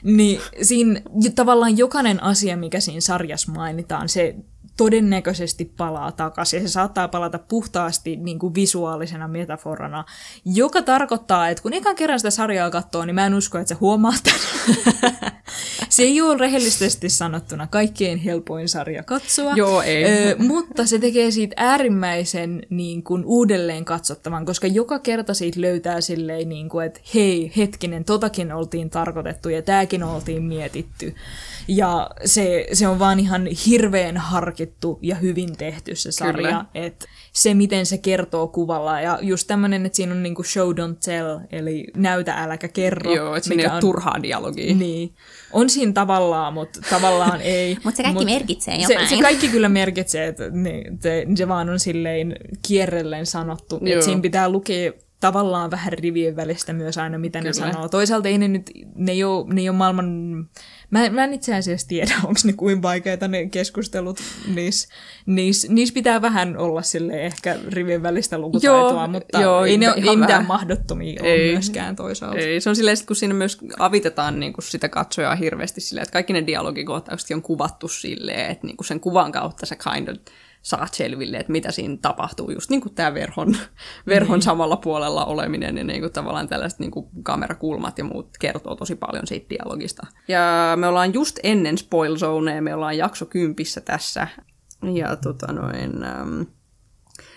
Niin 0.04 0.42
siinä 0.62 1.02
tavallaan 1.36 1.78
jokainen 1.78 2.24
asia, 2.24 2.58
mikä 2.58 2.80
siinä 2.80 3.02
sarjassa 3.02 3.52
mainitaan, 3.52 4.10
se 4.10 4.36
todennäköisesti 4.78 5.66
palaa 5.66 6.12
takaisin. 6.12 6.62
Ja 6.62 6.68
se 6.68 6.72
saattaa 6.72 7.08
palata 7.08 7.40
puhtaasti 7.40 8.16
niin 8.16 8.40
kuin 8.40 8.56
visuaalisena 8.56 9.28
metaforana, 9.28 10.06
joka 10.46 10.82
tarkoittaa, 10.82 11.50
että 11.50 11.64
kun 11.64 11.74
ekan 11.74 11.96
kerran 11.96 12.20
sitä 12.20 12.30
sarjaa 12.30 12.70
katsoo, 12.70 13.06
niin 13.06 13.16
mä 13.16 13.26
en 13.26 13.34
usko, 13.34 13.58
että 13.58 13.70
se 13.70 13.76
huomaa 13.76 14.14
se 15.90 16.04
ei 16.04 16.22
ole 16.22 16.38
rehellisesti 16.38 17.10
sanottuna 17.10 17.68
kaikkein 17.68 18.18
helpoin 18.18 18.70
sarja 18.70 19.04
katsoa. 19.04 19.54
Joo, 19.56 19.82
ei. 19.82 20.06
Ö, 20.06 20.36
mutta 20.38 20.86
se 20.86 21.00
tekee 21.00 21.32
siitä 21.32 21.54
äärimmäisen 21.58 22.62
niin 22.70 23.04
kuin, 23.04 23.26
uudelleen 23.26 23.86
katsottavan, 23.86 24.46
koska 24.46 24.68
joka 24.68 25.00
kerta 25.00 25.34
siitä 25.34 25.62
löytää 25.62 26.02
silleen, 26.02 26.50
niin 26.50 26.70
kuin, 26.70 26.86
että 26.86 27.00
hei, 27.16 27.52
hetkinen, 27.58 28.06
totakin 28.06 28.52
oltiin 28.52 28.90
tarkoitettu 28.90 29.50
ja 29.50 29.62
tämäkin 29.62 30.04
oltiin 30.04 30.44
mietitty. 30.44 31.16
Ja 31.68 32.10
se, 32.26 32.68
se 32.74 32.88
on 32.88 33.00
vaan 33.00 33.20
ihan 33.20 33.48
hirveän 33.66 34.18
harkittu 34.18 35.00
ja 35.02 35.16
hyvin 35.16 35.58
tehty 35.58 35.96
se 35.96 36.12
sarja. 36.12 36.66
Että 36.74 37.06
se, 37.34 37.54
miten 37.54 37.86
se 37.86 37.98
kertoo 37.98 38.48
kuvalla. 38.48 39.02
Ja 39.02 39.20
just 39.22 39.48
tämmöinen, 39.48 39.86
että 39.86 39.96
siinä 39.96 40.14
on 40.14 40.24
niinku 40.24 40.44
show 40.44 40.70
don't 40.70 40.98
tell, 41.06 41.40
eli 41.52 41.88
näytä 41.96 42.34
äläkä 42.34 42.68
kerro. 42.68 43.16
Joo, 43.16 43.36
että 43.36 43.48
siinä 43.48 43.64
ei 43.64 43.70
on 43.70 43.80
turhaa 43.80 44.24
dialogia. 44.24 44.76
Niin. 44.76 45.14
On 45.54 45.70
siinä 45.70 45.94
tavallaan, 45.94 46.54
mutta 46.54 46.80
tavallaan 46.90 47.42
ei. 47.54 47.78
mutta 47.84 47.98
se 47.98 48.04
kaikki 48.04 48.20
mut 48.20 48.34
merkitsee 48.34 48.76
jotain. 48.82 49.08
Se, 49.08 49.16
se 49.16 49.22
kaikki 49.22 49.48
kyllä 49.48 49.70
merkitsee, 49.70 50.28
että 50.28 50.50
ne, 50.50 50.84
se, 51.00 51.26
se 51.36 51.48
vaan 51.48 51.70
on 51.70 51.80
silleen 51.80 52.36
kierrellen 52.68 53.26
sanottu. 53.26 53.80
Että 53.86 54.06
siinä 54.06 54.22
pitää 54.22 54.50
lukea 54.50 54.92
tavallaan 55.24 55.72
vähän 55.72 55.94
rivien 55.94 56.36
välistä 56.36 56.74
myös 56.74 56.98
aina, 56.98 57.18
mitä 57.18 57.40
Kyllä. 57.40 57.50
ne 57.50 57.54
sanoo. 57.54 57.90
Toisaalta 57.90 58.28
ei 58.28 58.38
ne 58.38 58.48
nyt, 58.48 58.72
ne 58.96 59.12
ei 59.12 59.24
ole, 59.24 59.54
ne 59.54 59.62
ei 59.62 59.70
ole 59.70 59.78
maailman... 59.78 60.06
Mä, 60.90 61.10
mä 61.10 61.24
en 61.24 61.34
itse 61.34 61.56
asiassa 61.56 61.88
tiedä, 61.88 62.14
onko 62.28 62.40
ne 62.44 62.54
kuin 62.54 62.82
vaikeita 62.82 63.28
ne 63.28 63.46
keskustelut. 63.46 64.20
Niissä 64.56 64.88
niis, 65.26 65.70
niis 65.70 65.92
pitää 65.92 66.22
vähän 66.22 66.58
olla 66.58 66.82
sille 66.82 67.26
ehkä 67.26 67.60
rivien 67.68 68.04
välistä 68.04 68.38
lukutaitoa, 68.38 68.92
joo, 68.92 69.08
mutta 69.08 69.42
joo, 69.42 69.66
ei, 69.66 69.78
ne, 69.78 69.94
ei 69.96 70.16
mitään 70.16 70.46
mahdottomia 70.46 71.22
ei, 71.24 71.46
ole 71.46 71.52
myöskään 71.52 71.96
toisaalta. 71.96 72.40
Ei, 72.40 72.62
se 72.62 72.70
on 72.70 72.76
silleen, 72.76 72.98
kun 73.08 73.16
siinä 73.16 73.34
myös 73.34 73.58
avitetaan 73.80 74.40
niin 74.40 74.54
kuin 74.54 74.66
sitä 74.66 74.90
katsojaa 74.90 75.36
hirveästi 75.36 75.82
silleen, 75.82 76.04
että 76.04 76.14
kaikki 76.14 76.34
ne 76.34 76.48
dialogikohtaukset 76.48 77.32
on 77.32 77.42
kuvattu 77.42 77.88
silleen, 77.88 78.52
että 78.52 78.68
niin 78.68 78.78
kuin 78.78 78.88
sen 78.88 79.00
kuvan 79.00 79.32
kautta 79.32 79.66
se 79.66 79.76
kind 79.76 80.08
of 80.08 80.18
saat 80.64 80.94
selville, 80.94 81.38
että 81.38 81.52
mitä 81.52 81.72
siinä 81.72 81.98
tapahtuu. 82.02 82.52
Just 82.52 82.70
niin 82.74 82.82
kuin 82.82 82.96
tämä 82.96 83.14
verhon, 83.14 83.56
verhon 84.08 84.40
mm. 84.40 84.42
samalla 84.42 84.78
puolella 84.78 85.26
oleminen 85.26 85.78
ja 85.78 85.84
niin 85.84 86.02
kuin 86.02 86.14
tavallaan 86.14 86.48
tällaiset 86.48 86.80
niin 86.80 86.92
kuin 86.92 87.08
kamerakulmat 87.24 87.98
ja 87.98 88.04
muut 88.04 88.30
kertoo 88.40 88.76
tosi 88.76 88.96
paljon 88.96 89.28
siitä 89.28 89.50
dialogista. 89.50 90.08
Ja 90.28 90.74
me 90.76 90.88
ollaan 90.88 91.14
just 91.14 91.40
ennen 91.44 91.78
spoil 91.78 92.18
zonea, 92.18 92.62
me 92.62 92.76
ollaan 92.76 92.98
jakso 92.98 93.26
kympissä 93.26 93.82
tässä. 93.82 94.28
Ja 94.94 95.16
tota 95.16 95.54
noin... 95.54 96.04
Ähm, 96.04 96.42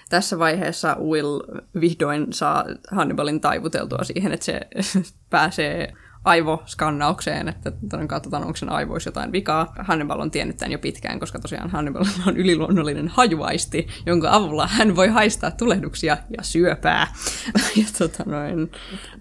tässä 0.09 0.39
vaiheessa 0.39 0.97
Will 1.01 1.41
vihdoin 1.81 2.33
saa 2.33 2.65
Hannibalin 2.91 3.41
taivuteltua 3.41 4.05
siihen, 4.05 4.33
että 4.33 4.47
se 4.47 4.61
pääsee 5.31 5.93
aivoskannaukseen, 6.27 7.49
että 7.49 7.73
katsotaan, 8.09 8.43
onko 8.43 8.57
sen 8.57 8.73
aivoissa 8.73 9.09
jotain 9.09 9.33
vikaa. 9.33 9.75
Hannibal 9.79 10.21
on 10.21 10.31
tiennyt 10.31 10.57
tämän 10.57 10.73
jo 10.73 10.79
pitkään, 10.79 11.21
koska 11.21 11.39
tosiaan 11.39 11.71
Hannibal 11.71 12.05
on 12.27 12.37
yliluonnollinen 12.37 13.09
hajuaisti, 13.09 13.87
jonka 14.07 14.33
avulla 14.33 14.67
hän 14.67 14.97
voi 14.97 15.09
haistaa 15.09 15.51
tulehduksia 15.51 16.17
ja 16.37 16.43
syöpää. 16.43 17.13
ja 17.77 17.85
tota 17.99 18.25
noin, 18.27 18.59
hän... 18.59 18.69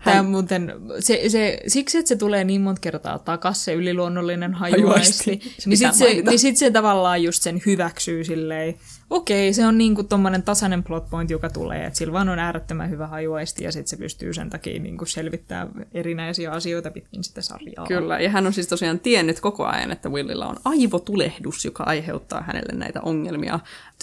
Tämä 0.03 0.23
muuten, 0.23 0.73
se, 0.99 1.21
se, 1.29 1.59
siksi, 1.67 1.97
että 1.97 2.09
se 2.09 2.15
tulee 2.15 2.43
niin 2.43 2.61
monta 2.61 2.81
kertaa 2.81 3.19
takas, 3.19 3.65
se 3.65 3.73
yliluonnollinen 3.73 4.53
hajuaisti, 4.53 5.31
hajuaisti. 5.31 5.65
niin 5.65 5.77
sitten 5.77 5.93
se, 5.93 6.21
niin 6.29 6.39
sit 6.39 6.57
se 6.57 6.71
tavallaan 6.71 7.23
just 7.23 7.43
sen 7.43 7.61
hyväksyy 7.65 8.23
silleen, 8.23 8.75
okei, 9.09 9.53
se 9.53 9.65
on 9.65 9.77
niinku 9.77 10.03
tommonen 10.03 10.43
tasainen 10.43 10.83
plot 10.83 11.09
point, 11.09 11.29
joka 11.29 11.49
tulee, 11.49 11.85
että 11.85 11.97
sillä 11.97 12.13
vaan 12.13 12.29
on 12.29 12.39
äärettömän 12.39 12.89
hyvä 12.89 13.07
hajuaisti 13.07 13.63
ja 13.63 13.71
sitten 13.71 13.89
se 13.89 13.97
pystyy 13.97 14.33
sen 14.33 14.49
takia 14.49 14.79
niinku 14.79 15.05
selvittämään 15.05 15.85
erinäisiä 15.93 16.51
asioita 16.51 16.91
pitkin 16.91 17.23
sitä 17.23 17.41
sarjaa. 17.41 17.87
Kyllä, 17.87 18.19
ja 18.19 18.29
hän 18.29 18.47
on 18.47 18.53
siis 18.53 18.67
tosiaan 18.67 18.99
tiennyt 18.99 19.39
koko 19.39 19.65
ajan, 19.65 19.91
että 19.91 20.09
Willillä 20.09 20.47
on 20.47 20.55
aivotulehdus, 20.65 21.65
joka 21.65 21.83
aiheuttaa 21.83 22.41
hänelle 22.41 22.73
näitä 22.79 23.01
ongelmia, 23.01 23.59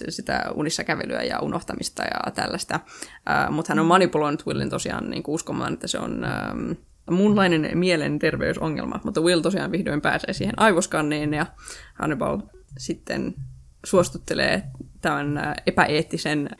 sitä 0.08 0.44
unissa 0.54 0.84
kävelyä 0.84 1.22
ja 1.22 1.40
unohtamista 1.40 2.02
ja 2.02 2.32
tällaista. 2.32 2.80
Uh, 2.84 3.54
Mutta 3.54 3.70
hän 3.70 3.78
on 3.78 3.86
manipuloinut 3.86 4.46
Willin 4.46 4.70
tosiaan 4.70 5.10
niinku 5.10 5.34
uskomaan, 5.34 5.72
että 5.72 5.86
se 5.86 5.98
on... 5.98 6.26
Um, 6.52 6.76
muunlainen 7.10 7.78
mielenterveysongelma, 7.78 9.00
mutta 9.04 9.20
Will 9.20 9.40
tosiaan 9.40 9.72
vihdoin 9.72 10.00
pääsee 10.00 10.32
siihen 10.32 10.54
aivoskanniin 10.56 11.34
ja 11.34 11.46
Hannibal 11.94 12.38
sitten 12.78 13.34
suostuttelee 13.84 14.62
tämän 15.02 15.54
epäeettisen 15.66 16.50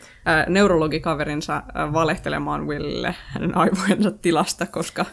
neurologikaverinsa 0.48 1.62
valehtelemaan 1.92 2.66
Willille 2.66 3.14
hänen 3.26 3.56
aivojensa 3.56 4.10
tilasta, 4.10 4.66
koska 4.66 5.06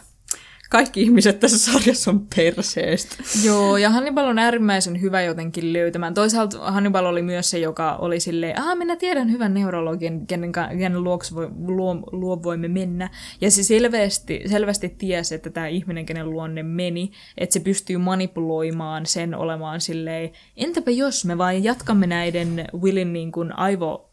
kaikki 0.70 1.02
ihmiset 1.02 1.40
tässä 1.40 1.72
sarjassa 1.72 2.10
on 2.10 2.26
perseestä. 2.36 3.16
Joo, 3.44 3.76
ja 3.76 3.90
Hannibal 3.90 4.26
on 4.26 4.38
äärimmäisen 4.38 5.00
hyvä 5.00 5.22
jotenkin 5.22 5.72
löytämään. 5.72 6.14
Toisaalta 6.14 6.70
Hannibal 6.70 7.04
oli 7.04 7.22
myös 7.22 7.50
se, 7.50 7.58
joka 7.58 7.96
oli 7.96 8.20
silleen, 8.20 8.60
ah, 8.60 8.78
minä 8.78 8.96
tiedän 8.96 9.30
hyvän 9.30 9.54
neurologin, 9.54 10.26
kenen, 10.26 10.52
kenen 10.52 11.04
luokse 11.04 11.34
voi, 11.34 11.48
luo, 11.66 11.94
luo 12.12 12.42
voimme 12.42 12.68
mennä. 12.68 13.10
Ja 13.40 13.50
se 13.50 13.62
selvästi, 13.62 14.42
selvästi 14.46 14.88
tiesi, 14.88 15.34
että 15.34 15.50
tämä 15.50 15.66
ihminen, 15.66 16.06
kenen 16.06 16.30
luonne 16.30 16.62
meni, 16.62 17.12
että 17.38 17.52
se 17.52 17.60
pystyy 17.60 17.98
manipuloimaan 17.98 19.06
sen 19.06 19.34
olemaan 19.34 19.80
silleen, 19.80 20.30
entäpä 20.56 20.90
jos 20.90 21.24
me 21.24 21.38
vain 21.38 21.64
jatkamme 21.64 22.06
näiden 22.06 22.64
Willin 22.80 23.12
niin 23.12 23.32
kuin 23.32 23.58
aivo 23.58 24.09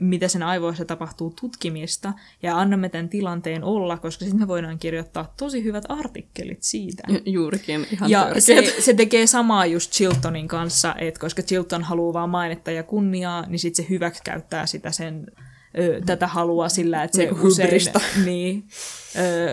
mitä 0.00 0.28
sen 0.28 0.42
aivoissa 0.42 0.84
tapahtuu 0.84 1.34
tutkimista, 1.40 2.12
ja 2.42 2.58
annamme 2.58 2.88
tämän 2.88 3.08
tilanteen 3.08 3.64
olla, 3.64 3.96
koska 3.96 4.24
sitten 4.24 4.40
me 4.40 4.48
voidaan 4.48 4.78
kirjoittaa 4.78 5.34
tosi 5.36 5.64
hyvät 5.64 5.84
artikkelit 5.88 6.62
siitä. 6.62 7.02
Juurikin, 7.26 7.86
ihan 7.92 8.10
Ja 8.10 8.32
se, 8.38 8.74
se 8.78 8.94
tekee 8.94 9.26
samaa 9.26 9.66
just 9.66 9.92
Chiltonin 9.92 10.48
kanssa, 10.48 10.94
että 10.98 11.20
koska 11.20 11.42
Chilton 11.42 11.82
haluaa 11.82 12.12
vaan 12.12 12.30
mainetta 12.30 12.70
ja 12.70 12.82
kunniaa, 12.82 13.46
niin 13.46 13.58
sitten 13.58 13.84
se 13.84 13.90
hyväksikäyttää 13.90 14.66
sitä 14.66 14.90
sen 14.90 15.26
ö, 15.78 16.00
tätä 16.06 16.26
halua 16.26 16.68
sillä, 16.68 17.02
että 17.02 17.16
se 17.16 17.24
niin 17.24 17.40
usein... 17.40 17.80
Niin, 18.24 18.64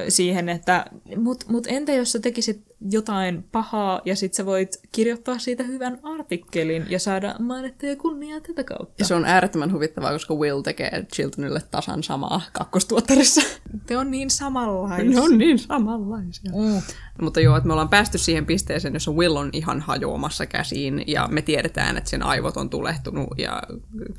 siihen, 0.09 0.49
että 0.49 0.85
mut, 1.17 1.45
mut 1.47 1.67
entä 1.67 1.91
jos 1.93 2.11
sä 2.11 2.19
tekisit 2.19 2.61
jotain 2.91 3.43
pahaa 3.51 4.01
ja 4.05 4.15
sit 4.15 4.33
sä 4.33 4.45
voit 4.45 4.81
kirjoittaa 4.91 5.39
siitä 5.39 5.63
hyvän 5.63 5.99
artikkelin 6.03 6.85
ja 6.89 6.99
saada 6.99 7.35
mainetta 7.39 7.85
ja 7.85 7.95
kunniaa 7.95 8.39
tätä 8.39 8.63
kautta. 8.63 8.93
Ja 8.99 9.05
se 9.05 9.15
on 9.15 9.25
äärettömän 9.25 9.73
huvittavaa, 9.73 10.11
koska 10.11 10.33
Will 10.35 10.61
tekee 10.61 11.05
Chiltonille 11.13 11.61
tasan 11.71 12.03
samaa 12.03 12.41
kakkostuottarissa. 12.53 13.41
Te 13.85 13.97
on 13.97 14.11
niin 14.11 14.29
samanlaisia. 14.29 15.09
Ne 15.09 15.21
on 15.21 15.37
niin 15.37 15.59
samanlaisia. 15.59 16.51
Mm. 16.51 16.81
Mutta 17.21 17.39
joo, 17.39 17.57
että 17.57 17.67
me 17.67 17.73
ollaan 17.73 17.89
päästy 17.89 18.17
siihen 18.17 18.45
pisteeseen, 18.45 18.93
jossa 18.93 19.11
Will 19.11 19.35
on 19.35 19.49
ihan 19.53 19.81
hajoamassa 19.81 20.45
käsiin 20.45 21.03
ja 21.07 21.27
me 21.31 21.41
tiedetään, 21.41 21.97
että 21.97 22.09
sen 22.09 22.23
aivot 22.23 22.57
on 22.57 22.69
tulehtunut 22.69 23.27
ja 23.37 23.63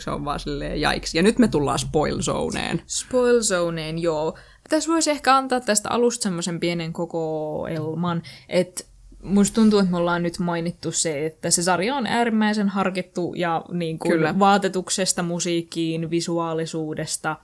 se 0.01 0.11
on 0.11 0.25
vaan 0.25 0.41
silleen 0.41 0.81
jaiks. 0.81 1.15
Ja 1.15 1.23
nyt 1.23 1.39
me 1.39 1.49
tullaan 1.49 1.79
spoil 1.79 2.21
zoneen. 2.21 2.83
Spoil 2.87 3.43
zoneen, 3.43 3.99
joo. 3.99 4.39
Tässä 4.73 4.93
voisi 4.93 5.11
ehkä 5.11 5.37
antaa 5.37 5.61
tästä 5.61 5.91
alusta 5.91 6.23
semmoisen 6.23 6.61
pienen 6.61 6.93
kokoelman, 6.93 8.23
että 8.49 8.85
musta 9.23 9.55
tuntuu, 9.55 9.79
että 9.79 9.91
me 9.91 9.97
ollaan 9.97 10.23
nyt 10.23 10.39
mainittu 10.39 10.93
se, 10.93 11.27
että 11.27 11.51
se 11.51 11.63
sarja 11.63 11.97
on 11.97 12.07
äärimmäisen 12.07 12.69
harkittu 12.69 13.35
ja 13.37 13.65
niin 13.73 13.99
kuin 13.99 14.13
Kyllä. 14.13 14.39
vaatetuksesta, 14.39 15.23
musiikkiin, 15.23 16.11
visuaalisuudesta, 16.11 17.37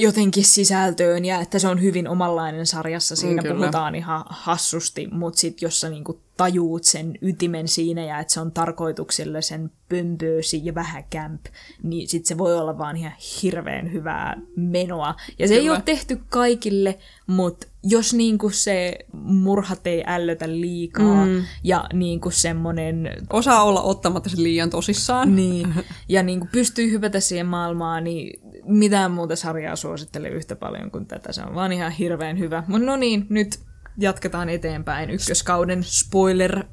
jotenkin 0.00 0.44
sisältöön 0.44 1.24
ja 1.24 1.40
että 1.40 1.58
se 1.58 1.68
on 1.68 1.82
hyvin 1.82 2.08
omanlainen 2.08 2.66
sarjassa. 2.66 3.16
Siinä 3.16 3.42
Kyllä. 3.42 3.54
puhutaan 3.54 3.94
ihan 3.94 4.24
hassusti, 4.28 5.08
mutta 5.10 5.40
sitten 5.40 5.66
jos 5.66 5.80
sä 5.80 5.90
niinku 5.90 6.20
tajuut 6.42 6.84
sen 6.84 7.18
ytimen 7.20 7.68
siinä 7.68 8.04
ja 8.04 8.18
että 8.18 8.32
se 8.32 8.40
on 8.40 8.52
tarkoituksellisen 8.52 9.70
pömpöösi 9.88 10.60
ja 10.64 10.74
vähän 10.74 11.04
kämp, 11.10 11.46
niin 11.82 12.08
sitten 12.08 12.28
se 12.28 12.38
voi 12.38 12.58
olla 12.58 12.78
vaan 12.78 12.96
ihan 12.96 13.12
hirveän 13.42 13.92
hyvää 13.92 14.40
menoa. 14.56 15.14
Ja 15.38 15.48
se 15.48 15.54
Kyllä. 15.54 15.64
ei 15.64 15.70
ole 15.70 15.82
tehty 15.84 16.20
kaikille, 16.28 16.98
mutta 17.26 17.66
jos 17.84 18.14
niinku 18.14 18.50
se 18.50 18.98
murhat 19.12 19.86
ei 19.86 20.04
ällötä 20.06 20.48
liikaa 20.48 21.26
mm. 21.26 21.44
ja 21.64 21.88
niinku 21.92 22.30
semmonen... 22.30 23.10
Osaa 23.30 23.62
olla 23.62 23.82
ottamatta 23.82 24.28
sen 24.28 24.42
liian 24.42 24.70
tosissaan. 24.70 25.36
Niin, 25.36 25.74
ja 26.08 26.22
niinku 26.22 26.48
pystyy 26.52 26.90
hypätä 26.90 27.20
siihen 27.20 27.46
maailmaan, 27.46 28.04
niin 28.04 28.40
mitään 28.64 29.10
muuta 29.10 29.36
sarjaa 29.36 29.76
suosittele 29.76 30.28
yhtä 30.28 30.56
paljon 30.56 30.90
kuin 30.90 31.06
tätä. 31.06 31.32
Se 31.32 31.42
on 31.42 31.54
vaan 31.54 31.72
ihan 31.72 31.92
hirveän 31.92 32.38
hyvä. 32.38 32.64
Mutta 32.66 32.86
no 32.86 32.96
niin, 32.96 33.26
nyt 33.28 33.58
jatketaan 33.98 34.48
eteenpäin. 34.48 35.10
Ykköskauden 35.10 35.84
spoiler, 35.84 36.58
äh, 36.58 36.64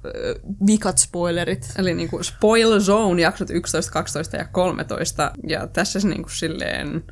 vikat 0.68 0.98
spoilerit. 0.98 1.72
Eli 1.78 1.94
niinku 1.94 2.24
Spoil 2.24 2.80
Zone 2.80 3.22
jaksot 3.22 3.50
11, 3.50 3.92
12 3.92 4.38
ja 4.38 4.46
13. 4.46 5.32
Ja 5.48 5.68
tässä 5.68 6.00
se 6.00 6.08
niinku 6.08 6.30
silleen 6.30 7.04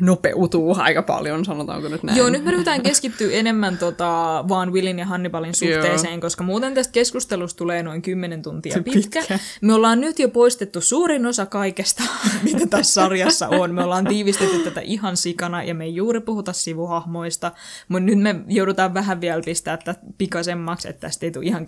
nopeutuu 0.00 0.74
aika 0.78 1.02
paljon, 1.02 1.44
sanotaanko 1.44 1.88
nyt 1.88 2.02
näin. 2.02 2.18
Joo, 2.18 2.30
nyt 2.30 2.44
me 2.44 2.50
ryhdytään 2.50 2.82
keskittyä 2.82 3.32
enemmän 3.32 3.78
tota, 3.78 4.44
vaan 4.48 4.72
Willin 4.72 4.98
ja 4.98 5.06
Hannibalin 5.06 5.54
suhteeseen, 5.54 6.12
Joo. 6.12 6.20
koska 6.20 6.44
muuten 6.44 6.74
tästä 6.74 6.92
keskustelusta 6.92 7.58
tulee 7.58 7.82
noin 7.82 8.02
10 8.02 8.42
tuntia 8.42 8.82
pitkä. 8.84 9.20
pitkä. 9.20 9.38
Me 9.60 9.74
ollaan 9.74 10.00
nyt 10.00 10.18
jo 10.18 10.28
poistettu 10.28 10.80
suurin 10.80 11.26
osa 11.26 11.46
kaikesta, 11.46 12.02
mitä 12.52 12.66
tässä 12.66 12.92
sarjassa 12.92 13.48
on. 13.48 13.74
Me 13.74 13.84
ollaan 13.84 14.06
tiivistetty 14.06 14.58
tätä 14.58 14.80
ihan 14.80 15.16
sikana 15.16 15.62
ja 15.62 15.74
me 15.74 15.84
ei 15.84 15.94
juuri 15.94 16.20
puhuta 16.20 16.52
sivuhahmoista, 16.52 17.52
mutta 17.88 18.06
nyt 18.06 18.18
me 18.18 18.34
joudutaan 18.48 18.94
vähän 18.94 19.20
vielä 19.20 19.42
pistää 19.44 19.76
tätä 19.76 20.00
pikaisemmaksi, 20.18 20.88
että 20.88 21.00
tästä 21.00 21.26
ei 21.26 21.32
tule 21.32 21.44
ihan 21.44 21.66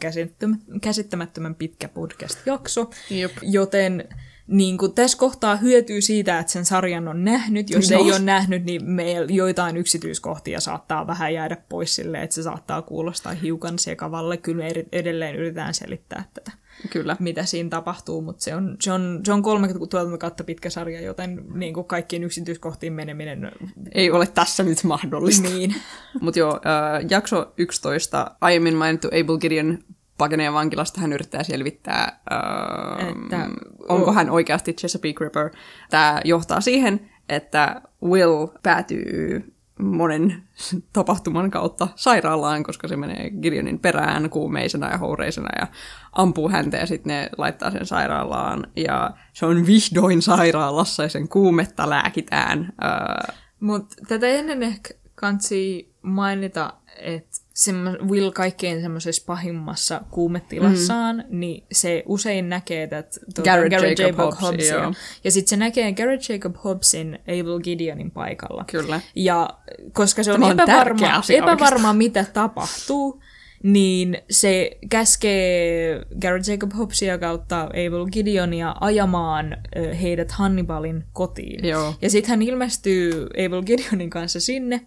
käsittämättömän 0.81 1.55
pitkä 1.55 1.89
podcast-jakso. 1.89 2.91
Jop. 3.11 3.33
Joten 3.43 4.09
niin 4.47 4.79
kuin 4.79 4.95
tässä 4.95 5.19
kohtaa 5.19 5.57
hyötyy 5.57 6.01
siitä, 6.01 6.39
että 6.39 6.53
sen 6.53 6.65
sarjan 6.65 7.09
on 7.09 7.25
nähnyt. 7.25 7.71
Jos 7.71 7.91
no. 7.91 7.99
ei 7.99 8.11
ole 8.11 8.19
nähnyt, 8.19 8.65
niin 8.65 8.85
meillä 8.85 9.27
joitain 9.31 9.77
yksityiskohtia 9.77 10.61
saattaa 10.61 11.07
vähän 11.07 11.35
jäädä 11.35 11.57
pois 11.69 11.95
sille, 11.95 12.23
että 12.23 12.35
se 12.35 12.43
saattaa 12.43 12.83
kuulostaa 12.83 13.33
hiukan 13.33 13.79
sekavalle. 13.79 14.37
Kyllä 14.37 14.65
me 14.65 14.73
edelleen 14.93 15.37
yritetään 15.37 15.75
selittää 15.75 16.25
tätä, 16.35 16.53
Kyllä. 16.91 17.17
mitä 17.21 17.45
siinä 17.45 17.69
tapahtuu, 17.69 18.23
mutta 18.23 18.45
se 18.45 18.55
on, 18.55 18.77
se 18.81 18.93
on, 18.93 19.21
se 19.25 19.33
on 19.33 19.43
30 19.43 20.19
kautta 20.19 20.45
pitkä 20.45 20.71
sarja, 20.71 21.01
joten 21.01 21.45
niin 21.55 21.75
kuin 21.75 21.87
kaikkiin 21.87 22.25
yksityiskohtiin 22.25 22.93
meneminen... 22.93 23.53
Ei 23.93 24.11
ole 24.11 24.27
tässä 24.27 24.63
nyt 24.63 24.85
mahdollista. 24.85 25.49
Niin. 25.49 25.75
mutta 26.21 26.39
joo, 26.39 26.53
äh, 26.55 27.07
jakso 27.11 27.53
11, 27.57 28.31
aiemmin 28.41 28.75
mainittu 28.75 29.09
Abel 29.09 29.39
Gideon 29.39 29.79
pakenee 30.19 30.53
vankilasta, 30.53 31.01
hän 31.01 31.13
yrittää 31.13 31.43
selvittää, 31.43 32.21
öö, 32.33 33.09
että, 33.09 33.49
onko 33.89 34.13
hän 34.13 34.31
oikeasti 34.31 34.73
Chesapeake 34.73 35.25
Ripper. 35.25 35.51
Tämä 35.91 36.21
johtaa 36.25 36.61
siihen, 36.61 37.11
että 37.29 37.83
Will 38.05 38.47
päätyy 38.63 39.55
monen 39.79 40.43
tapahtuman 40.93 41.51
kautta 41.51 41.89
sairaalaan, 41.97 42.63
koska 42.63 42.89
se 42.89 42.97
menee 42.97 43.31
Gideonin 43.31 43.79
perään 43.79 44.31
kuumeisena 44.31 44.91
ja 44.91 44.99
houreisena 44.99 45.49
ja 45.61 45.67
ampuu 46.13 46.49
häntä 46.49 46.77
ja 46.77 46.87
sitten 46.87 47.11
ne 47.11 47.29
laittaa 47.39 47.71
sen 47.71 47.87
sairaalaan 47.87 48.67
ja 48.77 49.11
se 49.33 49.47
on 49.47 49.67
vihdoin 49.67 50.23
sairaalassa 50.23 51.03
ja 51.03 51.09
sen 51.09 51.29
kuumetta 51.29 51.91
lääkitään. 51.91 52.73
Mutta 53.61 53.97
tätä 54.09 54.27
ennen 54.27 54.63
ehkä 54.63 54.95
kansi 55.15 55.95
mainita, 56.03 56.73
että 56.97 57.34
semmo- 57.55 58.09
Will 58.11 58.31
kaikkein 58.31 58.81
semmoisessa 58.83 59.23
pahimmassa 59.27 60.01
kuumetilassaan, 60.11 61.17
mm. 61.17 61.41
niin 61.41 61.65
se 61.73 62.03
usein 62.07 62.49
näkee 62.49 62.87
that, 62.87 63.19
tuota, 63.35 63.51
Garrett 63.51 63.71
Garrett 63.71 63.99
Jacob 63.99 64.19
J. 64.19 64.23
Hobbs, 64.23 64.41
Hobbsia. 64.41 64.75
joo. 64.75 64.93
Ja 65.25 65.31
sitten 65.31 65.51
se 65.51 65.57
näkee 65.57 65.93
Garrett 65.93 66.29
Jacob 66.29 66.57
Hobbsin 66.65 67.19
Abel 67.23 67.61
Gideonin 67.61 68.11
paikalla. 68.11 68.65
Kyllä. 68.71 69.01
Ja 69.15 69.51
koska 69.93 70.23
se 70.23 70.33
on, 70.33 70.41
Tämä 70.41 70.53
on 70.53 70.61
epävarma, 70.61 71.23
epävarma 71.31 71.93
mitä 71.93 72.25
tapahtuu, 72.33 73.23
niin 73.65 74.19
se 74.31 74.71
käskee 74.91 76.01
Garrett 76.21 76.49
Jacob 76.49 76.71
Hobbsia 76.79 77.19
kautta 77.19 77.63
Abel 77.63 78.07
Gideonia 78.13 78.75
ajamaan 78.81 79.57
heidät 80.03 80.33
Hannibalin 80.33 81.05
kotiin. 81.13 81.69
Joo. 81.69 81.95
Ja 82.03 82.11
sitten 82.11 82.31
hän 82.31 82.43
ilmestyy 82.43 83.27
Abel 83.47 83.63
Gideonin 83.63 84.11
kanssa 84.11 84.41
sinne 84.41 84.81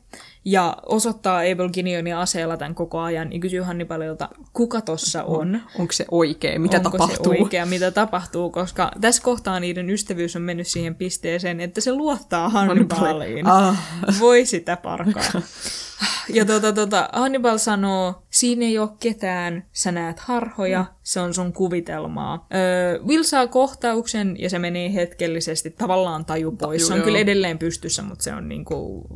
ja 0.45 0.77
osoittaa 0.85 1.39
Abel 1.39 1.69
Gideonia 1.69 2.21
aseella 2.21 2.57
tämän 2.57 2.75
koko 2.75 2.99
ajan 2.99 3.33
ja 3.33 3.39
kysyy 3.39 3.61
Hannibalilta, 3.61 4.29
kuka 4.53 4.81
tossa 4.81 5.23
on. 5.23 5.61
Onko 5.79 5.93
se 5.93 6.05
oikein? 6.11 6.61
Mitä 6.61 6.77
Onko 6.77 6.91
tapahtuu? 6.91 7.33
se 7.33 7.41
oikea, 7.41 7.65
mitä 7.65 7.91
tapahtuu, 7.91 8.49
koska 8.49 8.91
tässä 9.01 9.23
kohtaa 9.23 9.59
niiden 9.59 9.89
ystävyys 9.89 10.35
on 10.35 10.41
mennyt 10.41 10.67
siihen 10.67 10.95
pisteeseen, 10.95 11.59
että 11.59 11.81
se 11.81 11.93
luottaa 11.93 12.49
Hannibaliin. 12.49 13.47
Ah. 13.47 13.77
Voi 14.19 14.45
sitä 14.45 14.77
parkaa. 14.77 15.41
Ja 16.29 16.45
tota, 16.45 16.73
tota, 16.73 17.09
Hannibal 17.13 17.57
sanoo, 17.57 18.23
siinä 18.39 18.65
ei 18.65 18.79
ole 18.79 18.89
ketään, 18.99 19.63
sä 19.73 19.91
näet 19.91 20.19
harhoja, 20.19 20.85
se 21.03 21.19
on 21.19 21.33
sun 21.33 21.53
kuvitelmaa. 21.53 22.47
Öö, 22.55 22.99
Will 23.07 23.23
saa 23.23 23.47
kohtauksen 23.47 24.35
ja 24.39 24.49
se 24.49 24.59
menee 24.59 24.93
hetkellisesti, 24.93 25.69
tavallaan 25.69 26.25
taju 26.25 26.51
pois. 26.51 26.87
Se 26.87 26.93
on 26.93 26.99
joo. 26.99 27.05
kyllä 27.05 27.19
edelleen 27.19 27.57
pystyssä, 27.57 28.01
mutta 28.01 28.23
se, 28.23 28.33
on 28.33 28.49
niinku, 28.49 29.07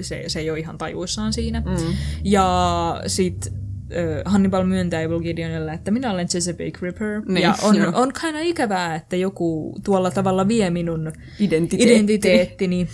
se, 0.00 0.24
se 0.26 0.40
ei 0.40 0.50
ole 0.50 0.58
ihan 0.58 0.78
tajuissaan 0.78 1.32
siinä. 1.32 1.60
Mm. 1.60 1.94
Ja 2.24 3.00
sit 3.06 3.52
ö, 3.92 4.22
Hannibal 4.24 4.64
myöntää 4.64 5.00
Evil 5.00 5.20
Gideonille, 5.20 5.72
että 5.72 5.90
minä 5.90 6.10
olen 6.10 6.28
Chesapeake 6.28 6.78
Ripper. 6.82 7.22
Niin, 7.28 7.42
ja 7.42 7.54
on, 7.62 7.76
joo. 7.76 7.92
on 7.94 8.12
kind 8.20 8.36
ikävää, 8.42 8.94
että 8.94 9.16
joku 9.16 9.76
tuolla 9.84 10.10
tavalla 10.10 10.48
vie 10.48 10.70
minun 10.70 11.12
Identiteetti. 11.40 11.94
identiteettini. 11.94 12.88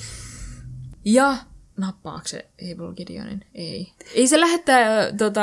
Ja 1.05 1.37
nappaako 1.81 2.29
se 2.29 2.47
Evil 2.59 2.93
Gideonin? 2.93 3.45
Ei. 3.55 3.93
Ei 4.15 4.27
se 4.27 4.41
lähettää 4.41 5.01
äh, 5.01 5.07
tota, 5.19 5.43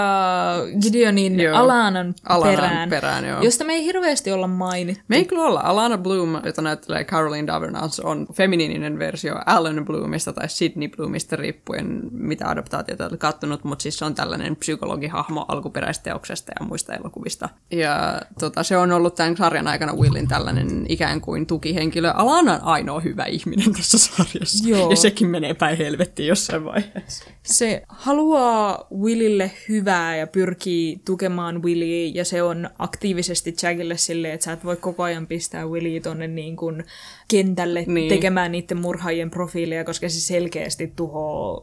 Gideonin 0.81 1.39
Joo. 1.39 1.57
Alanan, 1.57 2.15
Alanan 2.29 2.55
perään, 2.55 2.89
perään, 2.89 3.25
joo. 3.25 3.41
josta 3.41 3.63
me 3.63 3.73
ei 3.73 3.85
hirveästi 3.85 4.31
olla 4.31 4.47
mainittu. 4.47 5.03
Me 5.07 5.15
ei 5.15 5.25
kyllä 5.25 5.43
olla. 5.43 5.59
Alana 5.59 5.97
Bloom, 5.97 6.41
jota 6.45 6.61
näyttelee 6.61 7.03
Caroline 7.03 7.47
Davernance, 7.47 8.01
on 8.05 8.27
feminiininen 8.33 8.99
versio 8.99 9.35
Alan 9.45 9.85
Bloomista 9.85 10.33
tai 10.33 10.49
Sydney 10.49 10.87
Bloomista 10.87 11.35
riippuen, 11.35 12.01
mitä 12.11 12.49
adaptaatiota 12.49 13.05
olet 13.05 13.19
kattonut, 13.19 13.63
mutta 13.63 13.83
siis 13.83 13.97
se 13.97 14.05
on 14.05 14.15
tällainen 14.15 14.55
psykologihahmo 14.55 15.45
alkuperäisteoksesta 15.47 16.51
ja 16.59 16.65
muista 16.65 16.93
elokuvista. 16.95 17.49
Ja 17.71 18.21
tota, 18.39 18.63
se 18.63 18.77
on 18.77 18.91
ollut 18.91 19.15
tämän 19.15 19.37
sarjan 19.37 19.67
aikana 19.67 19.93
Willin 19.93 20.27
tällainen 20.27 20.85
ikään 20.89 21.21
kuin 21.21 21.45
tukihenkilö. 21.45 22.11
Alana 22.11 22.53
on 22.53 22.63
ainoa 22.63 22.99
hyvä 22.99 23.25
ihminen 23.25 23.73
tässä 23.73 23.97
sarjassa. 23.97 24.69
Joo. 24.69 24.89
Ja 24.89 24.95
sekin 24.95 25.27
menee 25.27 25.53
päin 25.53 25.77
helvettiin 25.77 26.26
jossain 26.27 26.65
vaiheessa. 26.65 27.25
Se 27.43 27.83
haluaa 27.87 28.87
Willille 28.99 29.51
hyvää 29.69 30.17
ja 30.17 30.27
pyrkii 30.27 31.01
tukemaan 31.05 31.63
Williä 31.63 32.11
ja 32.13 32.25
se 32.25 32.43
on 32.43 32.69
aktiivisesti 32.79 33.55
Jackille 33.63 33.97
silleen, 33.97 34.33
että 34.33 34.45
sä 34.45 34.51
et 34.53 34.65
voi 34.65 34.75
koko 34.75 35.03
ajan 35.03 35.27
pistää 35.27 35.65
Williä 35.67 36.01
tonne 36.01 36.27
niin 36.27 36.55
kuin 36.55 36.83
kentälle 37.27 37.83
Niin. 37.87 38.09
tekemään 38.09 38.51
niiden 38.51 38.77
murhaajien 38.81 39.29
profiilia, 39.31 39.83
koska 39.83 40.09
se 40.09 40.19
selkeästi 40.19 40.93
tuhoaa 40.95 41.61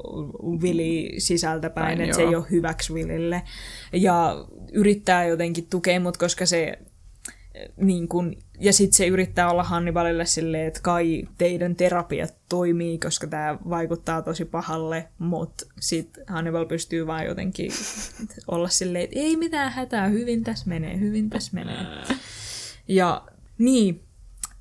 Willi 0.61 1.15
sisältä 1.19 1.71
päin, 1.71 1.87
Päin, 1.87 2.01
että 2.01 2.17
se 2.17 2.23
ei 2.23 2.35
ole 2.35 2.45
hyväksi 2.51 2.93
Willille. 2.93 3.43
Ja 3.93 4.45
yrittää 4.73 5.27
jotenkin 5.27 5.67
tukea, 5.71 6.01
mutta 6.01 6.19
koska 6.21 6.47
se 6.47 6.79
niin 7.77 8.09
kun, 8.09 8.37
ja 8.61 8.73
sitten 8.73 8.97
se 8.97 9.07
yrittää 9.07 9.51
olla 9.51 9.65
Hannibalille 9.65 10.27
silleen, 10.27 10.67
että 10.67 10.81
kai 10.83 11.29
teidän 11.39 11.77
terapiat 11.77 12.35
toimii, 12.49 12.99
koska 12.99 13.27
tämä 13.27 13.59
vaikuttaa 13.69 14.23
tosi 14.23 14.45
pahalle, 14.45 15.09
mutta 15.19 15.67
sitten 15.81 16.25
Hannibal 16.27 16.67
pystyy 16.67 17.07
vaan 17.07 17.27
jotenkin 17.27 17.71
olla 18.49 18.69
silleen, 18.69 19.05
että 19.05 19.19
ei 19.19 19.37
mitään 19.37 19.73
hätää, 19.73 20.09
hyvin 20.09 20.45
tässä 20.45 20.65
menee, 20.69 21.01
hyvin 21.01 21.31
tässä 21.31 21.51
menee. 21.55 21.87
Ja 22.89 23.23
niin, 23.59 24.01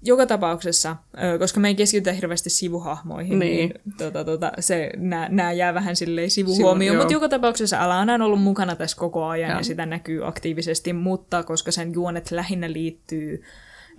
joka 0.01 0.25
tapauksessa, 0.25 0.95
koska 1.39 1.59
me 1.59 1.67
ei 1.67 1.75
keskitytä 1.75 2.13
hirveästi 2.13 2.49
sivuhahmoihin, 2.49 3.39
Niin. 3.39 3.69
niin, 3.69 3.95
tota, 3.97 4.23
tota, 4.23 4.51
se, 4.59 4.91
nämä 5.29 5.51
jää 5.51 5.73
vähän 5.73 5.95
silleen 5.95 6.31
sivuhuomioon, 6.31 6.95
joo. 6.95 7.03
mutta 7.03 7.13
joka 7.13 7.29
tapauksessa 7.29 7.79
Alana 7.83 8.13
on 8.13 8.21
ollut 8.21 8.41
mukana 8.41 8.75
tässä 8.75 8.97
koko 8.97 9.25
ajan 9.25 9.49
Joo. 9.49 9.59
ja 9.59 9.63
sitä 9.63 9.85
näkyy 9.85 10.27
aktiivisesti, 10.27 10.93
mutta 10.93 11.43
koska 11.43 11.71
sen 11.71 11.93
juonet 11.93 12.31
lähinnä 12.31 12.71
liittyy 12.71 13.43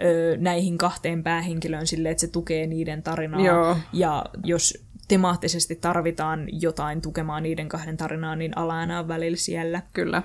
ö, 0.02 0.36
näihin 0.36 0.78
kahteen 0.78 1.22
päähenkilöön 1.22 1.86
silleen, 1.86 2.12
että 2.12 2.20
se 2.20 2.28
tukee 2.28 2.66
niiden 2.66 3.02
tarinaa. 3.02 3.40
Joo. 3.40 3.76
Ja 3.92 4.24
jos 4.44 4.84
temaattisesti 5.08 5.76
tarvitaan 5.76 6.46
jotain 6.52 7.00
tukemaan 7.00 7.42
niiden 7.42 7.68
kahden 7.68 7.96
tarinaa, 7.96 8.36
niin 8.36 8.58
Alana 8.58 8.98
on 8.98 9.08
välillä 9.08 9.36
siellä. 9.36 9.82
Kyllä. 9.92 10.22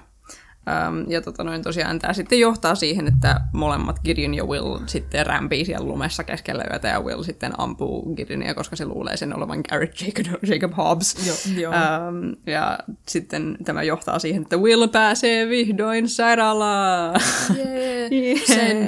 Ähm, 0.69 1.11
ja 1.11 1.21
tota 1.21 1.43
noin, 1.43 1.61
tosiaan 1.61 1.99
tämä 1.99 2.13
sitten 2.13 2.39
johtaa 2.39 2.75
siihen, 2.75 3.07
että 3.07 3.41
molemmat 3.53 3.99
Gideon 4.05 4.33
ja 4.33 4.45
Will 4.45 4.77
sitten 4.85 5.25
rämpii 5.25 5.65
siellä 5.65 5.87
lumessa 5.87 6.23
keskellä 6.23 6.63
yötä 6.71 6.87
ja 6.87 7.01
Will 7.01 7.23
sitten 7.23 7.51
ampuu 7.57 8.15
Gideonia, 8.15 8.53
koska 8.53 8.75
se 8.75 8.85
luulee 8.85 9.17
sen 9.17 9.35
olevan 9.35 9.61
Garrett 9.69 10.01
Jacob, 10.01 10.43
Jacob 10.43 10.71
Hobbs. 10.77 11.27
Joo, 11.27 11.61
joo. 11.61 11.73
Ähm, 11.73 12.31
ja 12.45 12.79
sitten 13.07 13.57
tämä 13.65 13.83
johtaa 13.83 14.19
siihen, 14.19 14.41
että 14.41 14.57
Will 14.57 14.87
pääsee 14.87 15.49
vihdoin 15.49 16.09
sairaalaan. 16.09 17.21
Jee. 17.57 18.07
Jee. 18.21 18.35
Sen 18.45 18.87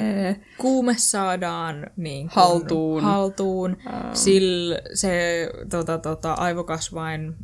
kuume 0.58 0.94
saadaan 0.98 1.86
niin 1.96 2.28
kun 2.28 2.34
Haltuun. 2.34 3.02
haltuun. 3.02 3.76
Sillä 4.12 4.78
se 4.94 5.48
tota, 5.70 5.98
tota, 5.98 6.32
aivokasvain 6.32 7.34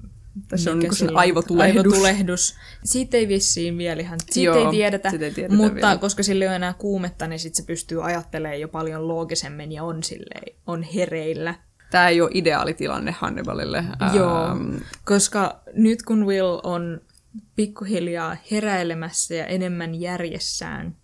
Tässä 0.48 0.72
on 0.72 0.82
sillä 0.94 1.10
on? 1.12 1.16
aivotulehdus. 1.18 1.84
aivotulehdus. 1.84 2.54
Siitä 2.84 3.16
ei 3.16 3.28
vissiin 3.28 3.78
vielä 3.78 4.00
ihan, 4.00 4.18
siitä 4.30 4.58
Joo, 4.58 4.66
ei 4.66 4.70
tiedetä, 4.70 5.08
ei 5.10 5.18
tiedetä 5.18 5.54
mutta 5.54 5.74
vielä. 5.74 5.96
koska 5.96 6.22
sillä 6.22 6.44
ei 6.44 6.48
ole 6.48 6.56
enää 6.56 6.74
kuumetta, 6.78 7.26
niin 7.28 7.38
sit 7.38 7.54
se 7.54 7.62
pystyy 7.62 8.04
ajattelemaan 8.04 8.60
jo 8.60 8.68
paljon 8.68 9.08
loogisemmin 9.08 9.72
ja 9.72 9.84
on, 9.84 10.02
silleen, 10.02 10.56
on 10.66 10.82
hereillä. 10.82 11.54
Tämä 11.90 12.08
ei 12.08 12.20
ole 12.20 12.30
ideaalitilanne 12.34 13.14
Hannibalille. 13.18 13.84
Joo, 14.14 14.44
Ähm, 14.46 14.76
koska 15.04 15.60
nyt 15.74 16.02
kun 16.02 16.26
Will 16.26 16.60
on 16.62 17.00
pikkuhiljaa 17.56 18.36
heräilemässä 18.50 19.34
ja 19.34 19.46
enemmän 19.46 20.00
järjessään, 20.00 20.96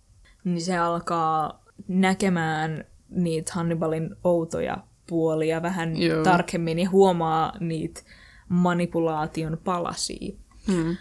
niin 0.43 0.61
se 0.61 0.77
alkaa 0.77 1.63
näkemään 1.87 2.85
niitä 3.09 3.51
Hannibalin 3.55 4.15
outoja 4.23 4.77
puolia 5.07 5.61
vähän 5.61 5.97
Joo. 6.01 6.23
tarkemmin 6.23 6.79
ja 6.79 6.89
huomaa 6.89 7.53
niitä 7.59 8.01
manipulaation 8.49 9.57
palasia. 9.63 10.35
hmm. 10.67 10.97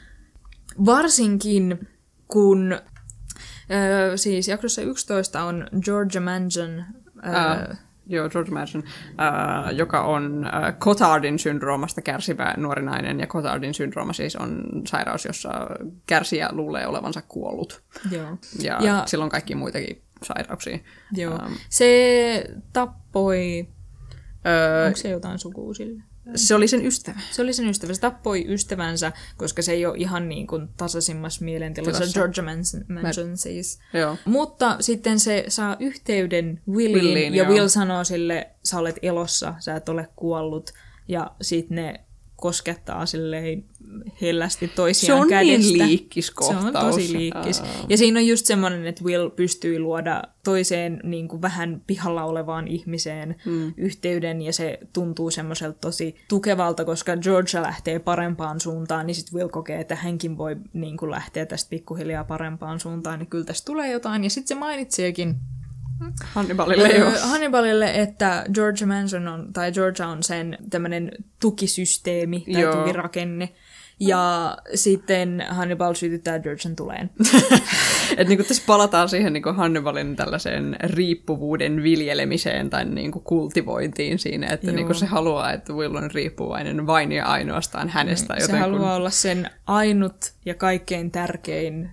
Varsinkin 0.86 1.88
kun 2.28 2.72
ö, 2.72 4.16
siis 4.16 4.48
jaksossa 4.48 4.82
11 4.82 5.42
on 5.44 5.66
Georgia 5.84 6.20
Mansion 6.20 6.84
Äh, 7.26 7.78
joo, 8.06 8.28
George 8.28 8.50
Madison, 8.50 8.82
äh, 8.86 9.74
joka 9.76 10.00
on 10.02 10.44
äh, 10.44 10.74
Cotardin 10.78 11.38
syndroomasta 11.38 12.02
kärsivä 12.02 12.54
nuori 12.56 12.82
nainen, 12.82 13.20
ja 13.20 13.26
Cotardin 13.26 13.74
syndrooma 13.74 14.12
siis 14.12 14.36
on 14.36 14.64
sairaus, 14.86 15.24
jossa 15.24 15.50
kärsijä 16.06 16.48
luulee 16.52 16.86
olevansa 16.86 17.22
kuollut. 17.28 17.82
joo. 18.10 18.38
Ja, 18.62 18.78
Ja- 18.82 19.04
on 19.22 19.28
kaikki 19.28 19.54
muitakin 19.54 20.02
sairauksia. 20.22 20.78
Joo. 21.12 21.34
Ähm, 21.34 21.52
Se 21.68 22.44
tappoi... 22.72 23.68
Öö, 24.46 24.86
Onko 24.86 24.96
se 24.96 25.08
jotain 25.10 25.38
sukua 25.38 25.74
sille? 25.74 26.02
Se 26.34 26.55
oli 26.55 26.68
sen 26.68 26.86
ystävä. 26.86 27.20
Se 27.30 27.42
oli 27.42 27.52
sen 27.52 27.68
ystävä. 27.68 27.94
Se 27.94 28.01
tappoi 28.01 28.44
ystävänsä, 28.48 29.12
koska 29.36 29.62
se 29.62 29.72
ei 29.72 29.86
ole 29.86 29.98
ihan 29.98 30.28
niin 30.28 30.46
kuin 30.46 30.68
tasaisimmassa 30.76 31.44
mielentilassa. 31.44 32.01
Tilassa. 32.01 32.20
Georgia 32.20 32.44
Manson, 32.44 32.84
Manson 32.88 33.36
siis. 33.36 33.78
Joo. 33.92 34.16
Mutta 34.24 34.76
sitten 34.80 35.20
se 35.20 35.44
saa 35.48 35.76
yhteyden 35.80 36.62
Williin, 36.68 37.05
Williin, 37.05 37.34
ja 37.34 37.44
joo. 37.44 37.52
Will 37.52 37.68
sanoo 37.68 38.05
sille, 38.05 38.51
sä 38.64 38.78
olet 38.78 38.96
elossa, 39.02 39.55
sä 39.59 39.76
et 39.76 39.88
ole 39.88 40.09
kuollut. 40.16 40.70
Ja 41.09 41.30
sitten 41.42 41.76
ne 41.76 42.01
koskettaa 42.36 43.06
silleen 43.06 43.64
hellästi 44.20 44.68
toisiaan 44.68 45.28
Se 45.28 45.34
on 45.34 45.46
niin 45.46 45.60
kädestä. 45.60 45.86
liikkis 45.86 46.26
Se 46.26 46.56
on 46.56 46.72
tosi 46.72 47.12
liikkis. 47.12 47.60
Aa. 47.60 47.66
Ja 47.88 47.96
siinä 47.98 48.20
on 48.20 48.26
just 48.26 48.46
semmoinen, 48.46 48.86
että 48.86 49.04
Will 49.04 49.28
pystyy 49.28 49.78
luoda 49.78 50.22
toiseen 50.44 51.00
niin 51.04 51.28
kuin 51.28 51.42
vähän 51.42 51.82
pihalla 51.86 52.24
olevaan 52.24 52.68
ihmiseen 52.68 53.36
mm. 53.46 53.74
yhteyden, 53.76 54.42
ja 54.42 54.52
se 54.52 54.78
tuntuu 54.92 55.30
semmoiselta 55.30 55.78
tosi 55.80 56.16
tukevalta, 56.28 56.84
koska 56.84 57.16
Georgia 57.16 57.62
lähtee 57.62 57.98
parempaan 57.98 58.60
suuntaan, 58.60 59.06
niin 59.06 59.14
sitten 59.14 59.34
Will 59.38 59.48
kokee, 59.48 59.80
että 59.80 59.96
hänkin 59.96 60.38
voi 60.38 60.56
niin 60.72 60.96
kuin 60.96 61.10
lähteä 61.10 61.46
tästä 61.46 61.70
pikkuhiljaa 61.70 62.24
parempaan 62.24 62.80
suuntaan, 62.80 63.18
niin 63.18 63.30
kyllä 63.30 63.44
tästä 63.44 63.66
tulee 63.66 63.92
jotain. 63.92 64.24
Ja 64.24 64.30
sitten 64.30 64.48
se 64.48 64.54
mainitseekin 64.54 65.36
Hannibalille 66.24 66.88
joo. 66.88 67.08
Öö, 67.08 67.20
Hannibalille, 67.20 68.00
että 68.00 68.44
Georgia 68.54 68.86
Manson 68.86 69.28
on, 69.28 69.52
tai 69.52 69.72
Georgia 69.72 70.08
on 70.08 70.22
sen 70.22 70.58
tämmöinen 70.70 71.12
tukisysteemi 71.40 72.44
tai 72.52 72.62
Joo. 72.62 72.76
tukirakenne. 72.76 73.48
Ja 74.00 74.56
sitten 74.74 75.44
Hannibal 75.48 75.94
sytyttää 75.94 76.44
Durgen 76.44 76.76
tuleen. 76.76 77.10
Et 78.18 78.28
niinku 78.28 78.44
tässä 78.44 78.62
palataan 78.66 79.08
siihen 79.08 79.32
niinku 79.32 79.52
Hannibalin 79.52 80.16
tällaiseen 80.16 80.76
riippuvuuden 80.82 81.82
viljelemiseen 81.82 82.70
tai 82.70 82.84
niinku 82.84 83.20
kultivointiin 83.20 84.18
siinä, 84.18 84.46
että 84.46 84.66
Joo. 84.66 84.76
niinku 84.76 84.94
se 84.94 85.06
haluaa, 85.06 85.52
että 85.52 85.72
Will 85.72 85.94
on 85.94 86.10
riippuvainen 86.10 86.86
vain 86.86 87.12
ja 87.12 87.26
ainoastaan 87.26 87.88
hänestä. 87.88 88.34
se 88.34 88.42
Joten, 88.42 88.60
haluaa 88.60 88.94
olla 88.96 89.10
sen 89.10 89.50
ainut 89.66 90.32
ja 90.46 90.54
kaikkein 90.54 91.10
tärkein 91.10 91.90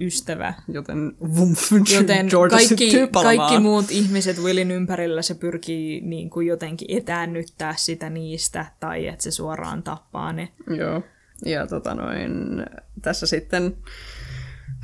ystävä. 0.00 0.54
joten, 0.68 1.12
vumf, 1.36 1.72
Joten 1.94 2.26
George 2.26 2.56
kaikki, 2.56 2.92
kaikki 3.22 3.58
muut 3.58 3.90
ihmiset 3.90 4.38
Willin 4.38 4.70
ympärillä 4.70 5.22
se 5.22 5.34
pyrkii 5.34 6.00
niin 6.00 6.30
kuin 6.30 6.46
jotenkin 6.46 6.96
etäännyttää 6.96 7.74
sitä 7.76 8.10
niistä, 8.10 8.66
tai 8.80 9.06
että 9.06 9.22
se 9.22 9.30
suoraan 9.30 9.82
tappaa 9.82 10.32
ne. 10.32 10.48
Joo. 10.76 11.02
Ja 11.46 11.66
tota 11.66 11.94
noin, 11.94 12.32
tässä 13.02 13.26
sitten 13.26 13.76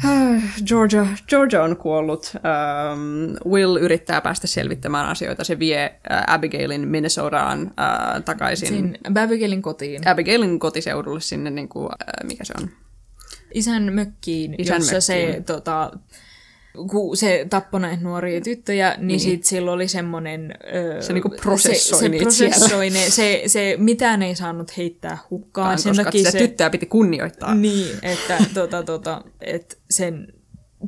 äh, 0.04 0.42
Georgia, 0.66 1.06
Georgia 1.28 1.62
on 1.62 1.76
kuollut. 1.76 2.32
Ähm, 2.34 3.52
Will 3.52 3.76
yrittää 3.76 4.20
päästä 4.20 4.46
selvittämään 4.46 5.08
asioita. 5.08 5.44
Se 5.44 5.58
vie 5.58 5.84
äh, 5.84 6.24
Abigailin 6.26 6.88
Minnesotaan 6.88 7.60
äh, 7.80 8.22
takaisin. 8.24 8.68
Siinä 8.68 9.22
Abigailin 9.22 9.62
kotiin. 9.62 10.08
Abigailin 10.08 10.58
kotiseudulle 10.58 11.20
sinne, 11.20 11.50
niin 11.50 11.68
kuin, 11.68 11.88
äh, 11.92 12.28
mikä 12.28 12.44
se 12.44 12.54
on? 12.62 12.70
isän 13.54 13.92
mökkiin, 13.92 14.54
Isän 14.58 14.76
jossa 14.76 15.00
se, 15.00 15.24
mökkiin. 15.24 15.44
tota, 15.44 15.90
kun 16.90 17.16
se 17.16 17.46
tappoi 17.50 17.80
näitä 17.80 18.02
nuoria 18.02 18.40
tyttöjä, 18.40 18.90
niin, 18.90 19.06
niin. 19.06 19.20
sit 19.20 19.44
sillä 19.44 19.72
oli 19.72 19.88
semmoinen... 19.88 20.54
Se 21.00 21.12
niinku 21.12 21.28
prosessoi 21.42 21.98
se, 21.98 22.08
se 22.08 22.18
prosessoi 22.18 22.90
ne, 22.90 23.10
se, 23.10 23.42
se 23.46 23.74
mitään 23.78 24.22
ei 24.22 24.34
saanut 24.34 24.76
heittää 24.76 25.18
hukkaan. 25.30 25.78
Sen 25.78 25.90
koska 25.90 26.04
takia 26.04 26.18
sitä 26.18 26.30
se, 26.30 26.38
tyttöä 26.38 26.70
piti 26.70 26.86
kunnioittaa. 26.86 27.54
Niin, 27.54 27.96
että, 28.02 28.38
tota, 28.54 28.82
tota, 28.82 29.24
että 29.40 29.76
sen 29.90 30.32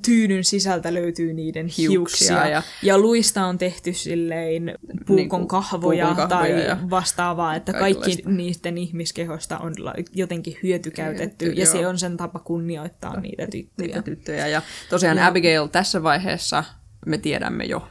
tyynyn 0.06 0.44
sisältä 0.44 0.94
löytyy 0.94 1.32
niiden 1.32 1.66
hiuksia. 1.66 1.90
Hiuksia 1.90 2.36
ja, 2.36 2.46
ja- 2.48 2.62
ja 2.82 2.98
luista 2.98 3.46
on 3.46 3.58
tehty 3.58 3.92
silleen 3.92 4.74
puukon 5.06 5.16
Niinku 5.16 5.46
kahvoja, 5.46 6.06
puukon 6.06 6.28
kahvoja 6.28 6.54
tai 6.54 6.66
ja 6.68 6.76
vastaavaa, 6.90 7.54
että 7.54 7.72
kaikki 7.72 8.22
niiden 8.26 8.78
ihmiskehosta 8.78 9.58
on 9.58 9.74
jotenkin 10.12 10.56
hyötykäytetty, 10.62 11.44
Hyöty, 11.44 11.60
ja 11.60 11.64
joo. 11.64 11.72
se 11.72 11.86
on 11.86 11.98
sen 11.98 12.16
tapa 12.16 12.38
kunnioittaa 12.38 13.20
niitä 13.20 13.46
tyttöjä. 13.46 13.86
niitä 13.86 14.02
tyttöjä. 14.02 14.46
Ja 14.46 14.62
tosiaan 14.90 15.16
ja. 15.16 15.26
Abigail 15.26 15.66
tässä 15.66 16.02
vaiheessa 16.02 16.64
me 17.06 17.18
tiedämme 17.18 17.64
jo, 17.64 17.88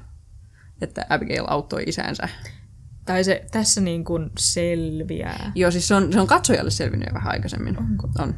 että 0.81 1.05
Abigail 1.09 1.43
auttoi 1.47 1.83
isänsä. 1.87 2.29
Tai 3.09 3.23
se 3.23 3.45
tässä 3.51 3.81
niin 3.81 4.03
kuin 4.03 4.29
selviää. 4.39 5.51
Joo, 5.55 5.71
siis 5.71 5.87
se 5.87 5.95
on, 5.95 6.13
se 6.13 6.19
on 6.21 6.27
katsojalle 6.27 6.71
selvinnyt 6.71 7.07
jo 7.09 7.13
vähän 7.13 7.31
aikaisemmin. 7.31 7.77
Onko? 7.79 8.09
On. 8.19 8.35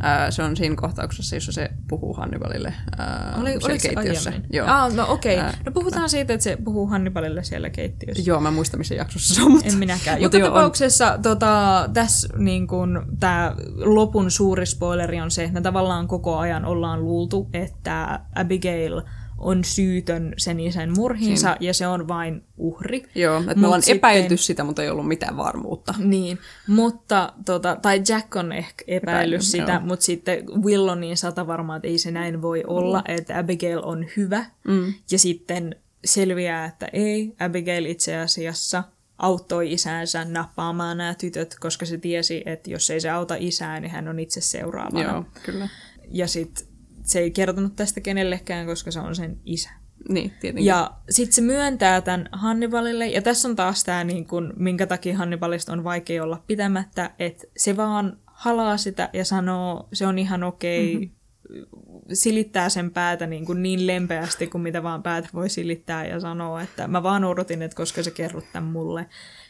Ää, 0.00 0.30
se 0.30 0.42
on 0.42 0.56
siinä 0.56 0.74
kohtauksessa, 0.76 1.36
jossa 1.36 1.52
se 1.52 1.70
puhuu 1.88 2.14
Hannibalille 2.14 2.74
ää, 2.98 3.34
Oli, 3.40 3.50
siellä 3.50 3.78
keittiössä. 3.78 4.30
aiemmin? 4.30 4.48
Joo. 4.52 4.66
Ah, 4.70 4.92
no 4.94 5.06
okei. 5.08 5.38
Ää, 5.38 5.48
Okay. 5.48 5.60
No 5.66 5.72
puhutaan 5.72 6.08
siitä, 6.10 6.32
että 6.32 6.44
se 6.44 6.56
puhuu 6.64 6.86
Hannibalille 6.86 7.44
siellä 7.44 7.70
keittiössä. 7.70 8.22
Joo, 8.26 8.40
mä 8.40 8.48
en 8.48 8.54
muista, 8.54 8.76
missä 8.76 8.94
jaksossa 8.94 9.34
se 9.34 9.42
on. 9.42 9.52
Mutta... 9.52 9.68
En 9.68 9.78
minäkään. 9.78 10.20
Joka 10.22 10.38
joo, 10.38 10.48
on- 10.48 10.54
tapauksessa 10.54 11.18
tota, 11.22 11.88
tässä 11.94 12.28
niin 12.38 12.66
kun, 12.66 13.06
tämä 13.20 13.54
lopun 13.76 14.30
suuri 14.30 14.66
spoileri 14.66 15.20
on 15.20 15.30
se, 15.30 15.42
että 15.44 15.54
me 15.54 15.60
tavallaan 15.60 16.08
koko 16.08 16.38
ajan 16.38 16.64
ollaan 16.64 17.04
luultu, 17.04 17.50
että 17.52 18.20
Abigail 18.34 19.02
on 19.42 19.64
syytön 19.64 20.34
sen 20.38 20.60
isän 20.60 20.90
murhiinsa 20.96 21.56
ja 21.60 21.74
se 21.74 21.86
on 21.86 22.08
vain 22.08 22.44
uhri. 22.56 23.04
Joo, 23.14 23.40
että 23.40 23.54
me 23.54 23.66
ollaan 23.66 23.82
sitten- 23.82 23.96
epäilty 23.96 24.36
sitä, 24.36 24.64
mutta 24.64 24.82
ei 24.82 24.90
ollut 24.90 25.08
mitään 25.08 25.36
varmuutta. 25.36 25.94
Niin, 25.98 26.38
mutta, 26.66 27.32
tota, 27.44 27.76
tai 27.82 28.02
Jack 28.08 28.36
on 28.36 28.52
ehkä 28.52 28.84
epäillyt 28.86 29.02
Epäillyt, 29.02 29.42
sitä, 29.42 29.72
joo. 29.72 29.80
mutta 29.80 30.04
sitten 30.04 30.44
Will 30.62 30.88
on 30.88 31.00
niin 31.00 31.16
sata 31.16 31.46
varma, 31.46 31.76
että 31.76 31.88
ei 31.88 31.98
se 31.98 32.10
näin 32.10 32.42
voi 32.42 32.64
olla, 32.66 32.98
mm. 33.08 33.14
että 33.14 33.38
Abigail 33.38 33.80
on 33.82 34.06
hyvä. 34.16 34.44
Mm. 34.68 34.94
Ja 35.10 35.18
sitten 35.18 35.76
selviää, 36.04 36.64
että 36.64 36.88
ei, 36.92 37.34
Abigail 37.40 37.84
itse 37.84 38.16
asiassa 38.16 38.84
auttoi 39.18 39.72
isänsä 39.72 40.24
nappaamaan 40.24 40.98
nämä 40.98 41.14
tytöt, 41.14 41.56
koska 41.60 41.86
se 41.86 41.98
tiesi, 41.98 42.42
että 42.46 42.70
jos 42.70 42.90
ei 42.90 43.00
se 43.00 43.10
auta 43.10 43.34
isää, 43.38 43.80
niin 43.80 43.90
hän 43.90 44.08
on 44.08 44.18
itse 44.18 44.40
seuraavana. 44.40 45.12
Joo, 45.12 45.24
kyllä. 45.42 45.68
Ja 46.10 46.26
sitten 46.26 46.66
se 47.12 47.18
ei 47.18 47.30
kertonut 47.30 47.76
tästä 47.76 48.00
kenellekään, 48.00 48.66
koska 48.66 48.90
se 48.90 49.00
on 49.00 49.16
sen 49.16 49.40
isä. 49.44 49.70
Niin, 50.08 50.32
tietenkin. 50.40 50.64
Ja 50.64 50.90
sitten 51.10 51.32
se 51.32 51.40
myöntää 51.40 52.00
tämän 52.00 52.28
Hannibalille, 52.32 53.06
ja 53.06 53.22
tässä 53.22 53.48
on 53.48 53.56
taas 53.56 53.84
tämä, 53.84 54.04
niin 54.04 54.26
kun, 54.26 54.52
minkä 54.56 54.86
takia 54.86 55.16
Hannibalista 55.16 55.72
on 55.72 55.84
vaikea 55.84 56.22
olla 56.22 56.42
pitämättä, 56.46 57.10
että 57.18 57.46
se 57.56 57.76
vaan 57.76 58.18
halaa 58.26 58.76
sitä 58.76 59.10
ja 59.12 59.24
sanoo, 59.24 59.88
se 59.92 60.06
on 60.06 60.18
ihan 60.18 60.42
okei, 60.42 60.94
mm-hmm. 60.94 61.70
silittää 62.12 62.68
sen 62.68 62.90
päätä 62.90 63.26
niin, 63.26 63.44
kuin 63.44 63.62
niin 63.62 63.86
lempeästi 63.86 64.46
kuin 64.46 64.62
mitä 64.62 64.82
vaan 64.82 65.02
päätä 65.02 65.28
voi 65.34 65.48
silittää 65.48 66.06
ja 66.06 66.20
sanoo, 66.20 66.58
että 66.58 66.88
mä 66.88 67.02
vaan 67.02 67.24
odotin, 67.24 67.62
että 67.62 67.76
koska 67.76 68.02
sä 68.02 68.10
kerrot 68.10 68.44
tämän 68.52 68.72
mulle, 68.72 69.06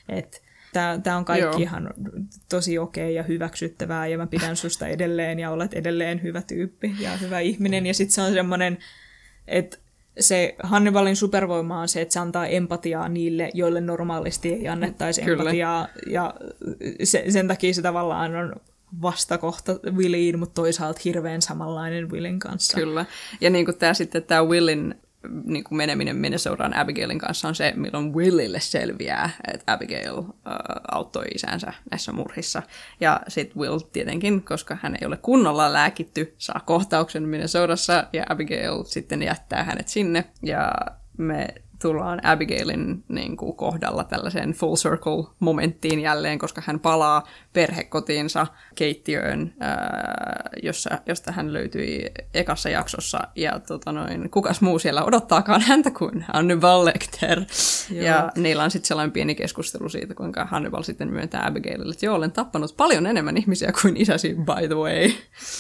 että 0.09 0.39
Tämä 0.72 1.16
on 1.16 1.24
kaikki 1.24 1.44
Joo. 1.44 1.58
ihan 1.58 1.90
tosi 2.48 2.78
okei 2.78 3.14
ja 3.14 3.22
hyväksyttävää 3.22 4.06
ja 4.06 4.18
mä 4.18 4.26
pidän 4.26 4.56
susta 4.56 4.86
edelleen 4.86 5.38
ja 5.38 5.50
olet 5.50 5.74
edelleen 5.74 6.22
hyvä 6.22 6.42
tyyppi 6.42 6.94
ja 7.00 7.16
hyvä 7.16 7.40
ihminen. 7.40 7.86
Ja 7.86 7.94
sitten 7.94 8.14
se 8.14 8.22
on 8.22 8.32
semmoinen, 8.32 8.78
että 9.46 9.78
se 10.20 10.56
Hannibalin 10.62 11.16
supervoima 11.16 11.80
on 11.80 11.88
se, 11.88 12.00
että 12.00 12.12
se 12.12 12.20
antaa 12.20 12.46
empatiaa 12.46 13.08
niille, 13.08 13.50
joille 13.54 13.80
normaalisti 13.80 14.52
ei 14.52 14.68
annettaisi 14.68 15.22
Kyllä. 15.22 15.42
empatiaa. 15.42 15.88
Ja 16.06 16.34
se, 17.02 17.24
sen 17.28 17.48
takia 17.48 17.74
se 17.74 17.82
tavallaan 17.82 18.36
on 18.36 18.52
vastakohta 19.02 19.80
Williin, 19.94 20.38
mutta 20.38 20.54
toisaalta 20.54 21.00
hirveän 21.04 21.42
samanlainen 21.42 22.10
Willin 22.10 22.38
kanssa. 22.38 22.78
Kyllä. 22.78 23.06
Ja 23.40 23.50
niin 23.50 23.64
kuin 23.64 23.78
tämä 23.78 23.94
sitten 23.94 24.22
tämä 24.22 24.44
Willin 24.44 24.94
niin 25.44 25.64
kuin 25.64 25.76
meneminen 25.76 26.16
Minnesotaan 26.16 26.76
Abigailin 26.76 27.18
kanssa 27.18 27.48
on 27.48 27.54
se, 27.54 27.72
milloin 27.76 28.14
Willille 28.14 28.60
selviää, 28.60 29.30
että 29.52 29.72
Abigail 29.72 30.18
äh, 30.18 30.24
auttoi 30.90 31.24
isänsä 31.34 31.72
näissä 31.90 32.12
murhissa. 32.12 32.62
Ja 33.00 33.20
sitten 33.28 33.62
Will 33.62 33.78
tietenkin, 33.78 34.42
koska 34.42 34.78
hän 34.82 34.96
ei 35.00 35.06
ole 35.06 35.16
kunnolla 35.16 35.72
lääkitty, 35.72 36.34
saa 36.38 36.60
kohtauksen 36.66 37.28
Minnesotassa 37.28 38.06
ja 38.12 38.24
Abigail 38.28 38.84
sitten 38.84 39.22
jättää 39.22 39.64
hänet 39.64 39.88
sinne. 39.88 40.24
Ja 40.42 40.72
me 41.18 41.48
tullaan 41.82 42.26
Abigailin 42.26 43.04
niin 43.09 43.36
kuin, 43.36 43.56
kohdalla 43.56 44.04
tällaiseen 44.04 44.52
full 44.52 44.76
circle 44.76 45.24
momenttiin 45.38 46.00
jälleen, 46.00 46.38
koska 46.38 46.62
hän 46.66 46.80
palaa 46.80 47.28
perhekotiinsa 47.52 48.46
keittiöön, 48.74 49.54
ää, 49.60 50.50
jossa, 50.62 50.90
josta 51.06 51.32
hän 51.32 51.52
löytyi 51.52 52.10
ekassa 52.34 52.68
jaksossa. 52.68 53.20
Ja 53.36 53.60
tota 53.60 53.92
noin, 53.92 54.30
kukas 54.30 54.60
muu 54.60 54.78
siellä 54.78 55.04
odottaakaan 55.04 55.60
häntä 55.60 55.90
kuin 55.90 56.24
Hannibal 56.32 56.84
Lecter. 56.84 57.40
Joo. 57.90 58.04
Ja 58.04 58.32
niillä 58.36 58.64
on 58.64 58.70
sitten 58.70 58.88
sellainen 58.88 59.12
pieni 59.12 59.34
keskustelu 59.34 59.88
siitä, 59.88 60.14
kuinka 60.14 60.44
Hannibal 60.44 60.82
sitten 60.82 61.09
myöntää 61.09 61.46
Abigailille, 61.46 61.92
että 61.92 62.06
joo, 62.06 62.16
olen 62.16 62.32
tappanut 62.32 62.76
paljon 62.76 63.06
enemmän 63.06 63.36
ihmisiä 63.36 63.72
kuin 63.82 63.96
isäsi, 63.96 64.34
by 64.34 64.66
the 64.66 64.74
way. 64.74 65.10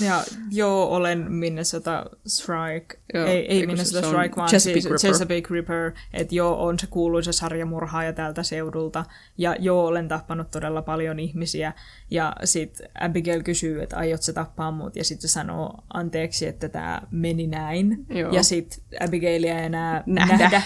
Ja 0.06 0.22
joo, 0.50 0.86
olen 0.86 1.32
Minnesota 1.32 2.04
Strike. 2.26 2.98
Joo, 3.14 3.26
ei, 3.26 3.46
ei 3.46 3.66
Minnesota 3.66 4.08
Strike, 4.08 4.36
vaan 4.36 4.48
Chesapeake 4.48 4.80
siis 4.80 4.84
Ripper. 4.84 5.10
Chesapeake 5.10 5.48
Ripper. 5.50 5.92
Että 6.12 6.34
joo, 6.34 6.66
on 6.66 6.78
se 6.78 6.86
kuuluisa 6.86 7.32
sarjamurhaaja 7.32 8.12
tältä 8.12 8.42
seudulta. 8.42 9.04
Ja 9.38 9.56
joo, 9.58 9.86
olen 9.86 10.08
tappanut 10.08 10.50
todella 10.50 10.82
paljon 10.82 11.20
ihmisiä. 11.20 11.72
Ja 12.10 12.36
sitten 12.44 12.88
Abigail 13.00 13.42
kysyy, 13.42 13.82
että 13.82 13.96
aiot 13.96 14.22
sä 14.22 14.32
tappaa 14.32 14.70
mut? 14.70 14.96
Ja 14.96 15.04
sitten 15.04 15.28
se 15.28 15.32
sanoo 15.32 15.74
anteeksi, 15.94 16.46
että 16.46 16.68
tämä 16.68 17.02
meni 17.10 17.46
näin. 17.46 18.06
Joo. 18.08 18.32
Ja 18.32 18.42
sitten 18.42 18.84
Abigailia 19.00 19.58
ei 19.58 19.64
enää 19.64 20.02
Nähdä. 20.06 20.36
nähdä, 20.36 20.62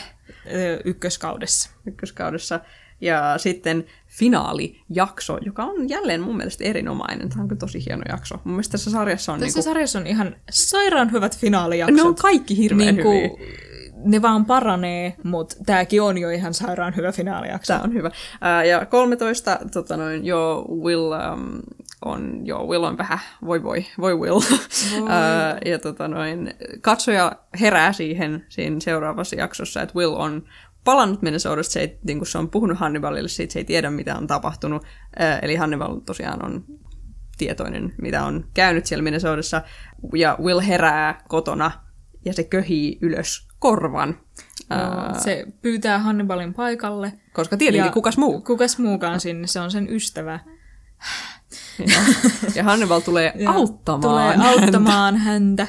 ykköskaudessa. 0.84 1.70
ykköskaudessa. 1.86 2.60
Ja 3.00 3.34
sitten 3.38 3.84
finaalijakso, 4.06 5.38
joka 5.44 5.64
on 5.64 5.88
jälleen 5.88 6.20
mun 6.20 6.36
mielestä 6.36 6.64
erinomainen. 6.64 7.28
Tämä 7.28 7.42
on 7.42 7.48
kyllä 7.48 7.58
tosi 7.58 7.84
hieno 7.86 8.02
jakso. 8.08 8.34
Mun 8.44 8.54
mielestä 8.54 8.72
tässä 8.72 8.90
sarjassa 8.90 9.32
on... 9.32 9.40
Tässä 9.40 9.58
niinku, 9.58 9.70
sarjassa 9.70 9.98
on 9.98 10.06
ihan 10.06 10.36
sairaan 10.50 11.12
hyvät 11.12 11.38
finaalijaksot. 11.38 11.96
ne 11.96 12.02
on 12.02 12.14
kaikki 12.14 12.56
hirveän 12.56 12.96
hyviä. 12.96 13.28
Ne 14.04 14.22
vaan 14.22 14.44
paranee, 14.44 15.14
mutta 15.22 15.56
tämäkin 15.66 16.02
on 16.02 16.18
jo 16.18 16.30
ihan 16.30 16.54
sairaan 16.54 16.96
hyvä 16.96 17.12
finaalijakso. 17.12 17.72
Tämä 17.72 17.84
on 17.84 17.94
hyvä. 17.94 18.10
Ja 18.68 18.86
13, 18.86 19.58
tota 19.72 19.96
noin, 19.96 20.24
joo, 20.24 20.66
Will 20.82 21.12
um, 21.12 21.62
on, 22.04 22.46
joo, 22.46 22.66
Will 22.66 22.84
on 22.84 22.98
vähän, 22.98 23.18
voi 23.46 23.62
voi, 23.62 23.86
voi 24.00 24.18
Will. 24.18 24.40
Ää, 25.08 25.58
ja 25.66 25.78
tota 25.78 26.08
noin, 26.08 26.54
katsoja 26.80 27.32
herää 27.60 27.92
siihen 27.92 28.46
siinä 28.48 28.80
seuraavassa 28.80 29.36
jaksossa, 29.36 29.82
että 29.82 29.94
Will 29.94 30.14
on 30.14 30.44
palannut 30.84 31.22
Minnesotasta, 31.22 31.72
se, 31.72 31.80
ei, 31.80 31.98
niin 32.04 32.18
kuin 32.18 32.28
se 32.28 32.38
on 32.38 32.50
puhunut 32.50 32.78
Hannibalille 32.78 33.28
siitä, 33.28 33.52
se 33.52 33.58
ei 33.58 33.64
tiedä 33.64 33.90
mitä 33.90 34.16
on 34.16 34.26
tapahtunut. 34.26 34.82
Eli 35.42 35.56
Hannibal 35.56 36.00
tosiaan 36.00 36.44
on 36.44 36.64
tietoinen, 37.38 37.94
mitä 38.02 38.24
on 38.24 38.44
käynyt 38.54 38.86
siellä 38.86 39.02
Minnesotassa. 39.02 39.62
Ja 40.14 40.36
Will 40.40 40.60
herää 40.60 41.24
kotona 41.28 41.70
ja 42.24 42.32
se 42.32 42.44
köhii 42.44 42.98
ylös 43.02 43.45
korvan. 43.58 44.16
Ää, 44.70 45.14
Se 45.18 45.44
pyytää 45.62 45.98
Hannibalin 45.98 46.54
paikalle. 46.54 47.12
koska 47.32 47.56
tietenkin, 47.56 47.86
Ja 47.86 47.92
kukas 47.92 48.18
muu? 48.18 48.40
Kukas 48.40 48.78
muukaan 48.78 49.20
sinne, 49.20 49.46
se 49.46 49.60
on 49.60 49.70
sen 49.70 49.88
ystävä. 49.90 50.40
Ja, 51.78 52.00
ja 52.54 52.64
Hannibal 52.64 53.00
tulee 53.00 53.32
Ja 53.34 53.50
auttamaan 53.50 54.00
Tulee 54.02 54.36
häntä. 54.36 54.48
auttamaan 54.48 55.16
häntä 55.16 55.66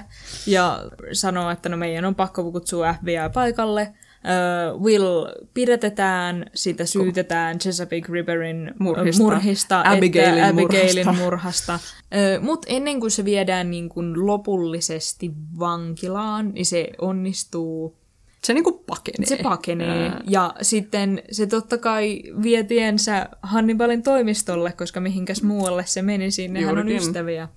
ja 0.48 0.80
sanoo, 1.14 1.50
että 1.52 1.70
no 1.70 1.78
meidän 1.78 2.06
on 2.06 2.16
pakko 2.16 2.52
kutsua 2.52 2.94
FBI 2.94 3.16
paikalle. 3.34 3.94
Uh, 4.28 4.84
Will 4.84 5.26
pidätetään, 5.54 6.46
sitä 6.56 6.86
syytetään 6.86 7.60
Chesapeake 7.60 8.14
Riverin 8.14 8.74
Murhista. 8.80 9.24
murhista 9.24 9.84
Abigailin 9.86 10.34
että 10.34 10.48
Abigailin 10.48 11.06
murhasta. 11.06 11.24
murhasta. 11.24 11.74
Uh, 11.76 12.44
Mutta 12.44 12.68
ennen 12.70 13.00
kuin 13.00 13.12
se 13.12 13.26
viedään 13.26 13.72
niin 13.72 13.90
kuin 13.90 14.28
lopullisesti 14.28 15.32
vankilaan, 15.60 16.54
niin 16.54 16.66
se 16.66 16.90
onnistuu 17.02 17.98
Se 18.44 18.54
niinku 18.54 18.72
pakenee. 18.88 19.26
se 19.28 19.40
pakenee. 19.44 20.08
Ää. 20.10 20.22
Ja 20.30 20.54
sitten 20.62 21.22
se 21.32 21.48
totta 21.48 21.78
kai 21.78 22.24
vie 22.44 22.64
tiensä 22.64 23.30
Hannibalin 23.42 24.04
toimistolle, 24.04 24.72
koska 24.72 25.00
mihinkäs 25.00 25.44
muualle 25.44 25.86
se 25.86 26.02
meni, 26.02 26.32
sinne 26.32 26.62
hän 26.62 26.78
on 26.78 26.90
ystäviä. 26.90 27.48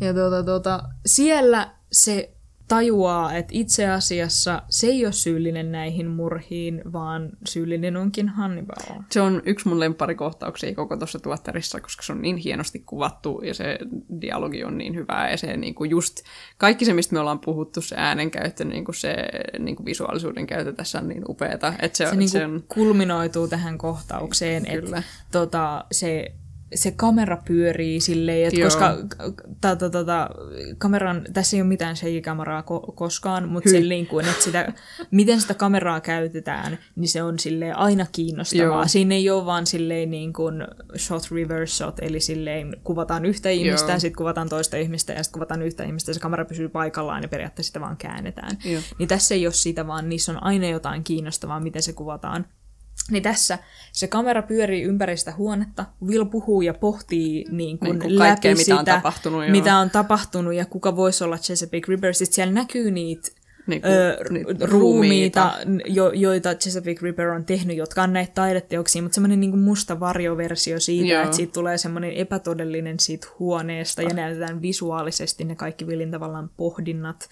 Ja 0.00 0.14
tuota, 0.14 0.42
tuota, 0.42 0.82
siellä 1.06 1.70
se 1.92 2.30
tajuaa, 2.68 3.34
että 3.34 3.50
itse 3.54 3.88
asiassa 3.88 4.62
se 4.68 4.86
ei 4.86 5.04
ole 5.04 5.12
syyllinen 5.12 5.72
näihin 5.72 6.06
murhiin, 6.06 6.82
vaan 6.92 7.30
syyllinen 7.46 7.96
onkin 7.96 8.28
Hannibal. 8.28 9.02
Se 9.10 9.20
on 9.20 9.42
yksi 9.44 9.68
mun 9.68 9.80
lempparikohtauksia 9.80 10.74
koko 10.74 10.96
tuossa 10.96 11.18
tuottarissa, 11.18 11.80
koska 11.80 12.02
se 12.02 12.12
on 12.12 12.22
niin 12.22 12.36
hienosti 12.36 12.78
kuvattu 12.78 13.40
ja 13.44 13.54
se 13.54 13.78
dialogi 14.20 14.64
on 14.64 14.78
niin 14.78 14.94
hyvää 14.94 15.30
ja 15.30 15.36
se 15.36 15.56
niinku 15.56 15.84
just, 15.84 16.16
kaikki 16.58 16.84
se, 16.84 16.94
mistä 16.94 17.14
me 17.14 17.20
ollaan 17.20 17.40
puhuttu, 17.40 17.80
se 17.80 17.96
äänenkäyttö, 17.98 18.64
niinku 18.64 18.92
se 18.92 19.16
niinku 19.58 19.84
visuaalisuuden 19.84 20.46
käyttö 20.46 20.72
tässä 20.72 20.98
on 20.98 21.08
niin 21.08 21.24
upeeta. 21.28 21.74
Että 21.82 21.98
se, 21.98 22.06
Se, 22.06 22.16
niinku 22.16 22.32
se 22.32 22.44
on, 22.44 22.64
kulminoituu 22.68 23.48
tähän 23.48 23.78
kohtaukseen, 23.78 24.66
Kyllä. 24.66 24.98
että 24.98 25.02
tota, 25.32 25.84
se, 25.92 26.32
se 26.74 26.90
kamera 26.90 27.38
pyörii 27.46 28.00
silleen, 28.00 28.48
että 28.48 28.60
Joo. 28.60 28.66
koska 28.66 28.96
ta, 29.60 29.76
ta, 29.76 29.90
ta, 29.90 30.04
ta, 30.04 30.30
kameran, 30.78 31.26
tässä 31.32 31.56
ei 31.56 31.60
ole 31.60 31.68
mitään 31.68 31.96
CGI-kameraa 31.96 32.60
ko- 32.60 32.92
koskaan, 32.94 33.48
mutta 33.48 33.70
Hyi. 33.70 33.80
se 33.80 33.88
niin 33.88 34.06
kuin, 34.06 34.28
että 34.28 34.44
sitä, 34.44 34.72
miten 35.10 35.40
sitä 35.40 35.54
kameraa 35.54 36.00
käytetään, 36.00 36.78
niin 36.96 37.08
se 37.08 37.22
on 37.22 37.38
silleen 37.38 37.76
aina 37.76 38.06
kiinnostavaa. 38.12 38.64
Joo. 38.64 38.88
Siinä 38.88 39.14
ei 39.14 39.30
ole 39.30 39.46
vaan 39.46 39.66
silleen 39.66 40.10
niin 40.10 40.32
kuin 40.32 40.54
shot 40.96 41.22
reverse 41.30 41.74
shot, 41.74 41.98
eli 42.02 42.20
silleen 42.20 42.76
kuvataan 42.84 43.24
yhtä 43.24 43.50
ihmistä, 43.50 43.92
Joo. 43.92 44.00
sitten 44.00 44.16
kuvataan 44.16 44.48
toista 44.48 44.76
ihmistä 44.76 45.12
ja 45.12 45.22
sitten 45.22 45.38
kuvataan 45.38 45.62
yhtä 45.62 45.84
ihmistä 45.84 46.10
ja 46.10 46.14
se 46.14 46.20
kamera 46.20 46.44
pysyy 46.44 46.68
paikallaan 46.68 47.22
ja 47.22 47.28
periaatteessa 47.28 47.68
sitä 47.68 47.80
vaan 47.80 47.96
käännetään. 47.96 48.58
Joo. 48.64 48.82
Niin 48.98 49.08
tässä 49.08 49.34
ei 49.34 49.46
ole 49.46 49.54
sitä, 49.54 49.86
vaan 49.86 50.08
niissä 50.08 50.32
on 50.32 50.42
aina 50.42 50.68
jotain 50.68 51.04
kiinnostavaa, 51.04 51.60
miten 51.60 51.82
se 51.82 51.92
kuvataan. 51.92 52.46
Niin 53.10 53.22
tässä 53.22 53.58
se 53.92 54.06
kamera 54.06 54.42
pyörii 54.42 54.82
ympäri 54.82 55.16
sitä 55.16 55.32
huonetta, 55.32 55.86
Will 56.06 56.24
puhuu 56.24 56.62
ja 56.62 56.74
pohtii 56.74 57.44
niin 57.50 57.78
kuin 57.78 57.90
Niin 57.90 58.00
kuin 58.00 58.18
läpi 58.18 58.28
kaikkea, 58.28 58.52
mitä 58.52 58.64
sitä, 58.64 58.78
on 58.78 58.84
tapahtunut, 58.84 59.42
joo. 59.42 59.50
mitä 59.50 59.76
on 59.76 59.90
tapahtunut 59.90 60.54
ja 60.54 60.66
kuka 60.66 60.96
voisi 60.96 61.24
olla 61.24 61.38
Chesapeake 61.38 61.86
Ripper. 61.88 62.14
Sitten 62.14 62.34
siellä 62.34 62.54
näkyy 62.54 62.90
niitä 62.90 63.30
Niinku, 63.66 63.88
ö, 63.88 64.24
niitä 64.30 64.66
ruumiita, 64.66 65.52
jo, 65.86 66.10
joita 66.12 66.54
Chesapeake 66.54 67.00
Ripper 67.02 67.28
on 67.28 67.44
tehnyt, 67.44 67.76
jotka 67.76 68.02
on 68.02 68.12
näitä 68.12 68.32
taideteoksia, 68.34 69.02
mutta 69.02 69.14
semmoinen 69.14 69.40
niin 69.40 69.58
musta 69.58 70.00
varjoversio 70.00 70.80
siitä, 70.80 71.08
Joo. 71.08 71.22
että 71.22 71.36
siitä 71.36 71.52
tulee 71.52 71.78
semmoinen 71.78 72.12
epätodellinen 72.12 73.00
siitä 73.00 73.26
huoneesta 73.38 74.02
ja 74.02 74.14
näytetään 74.14 74.62
visuaalisesti 74.62 75.44
ne 75.44 75.54
kaikki 75.54 75.84
Willin 75.84 76.10
tavallaan 76.10 76.50
pohdinnat. 76.56 77.28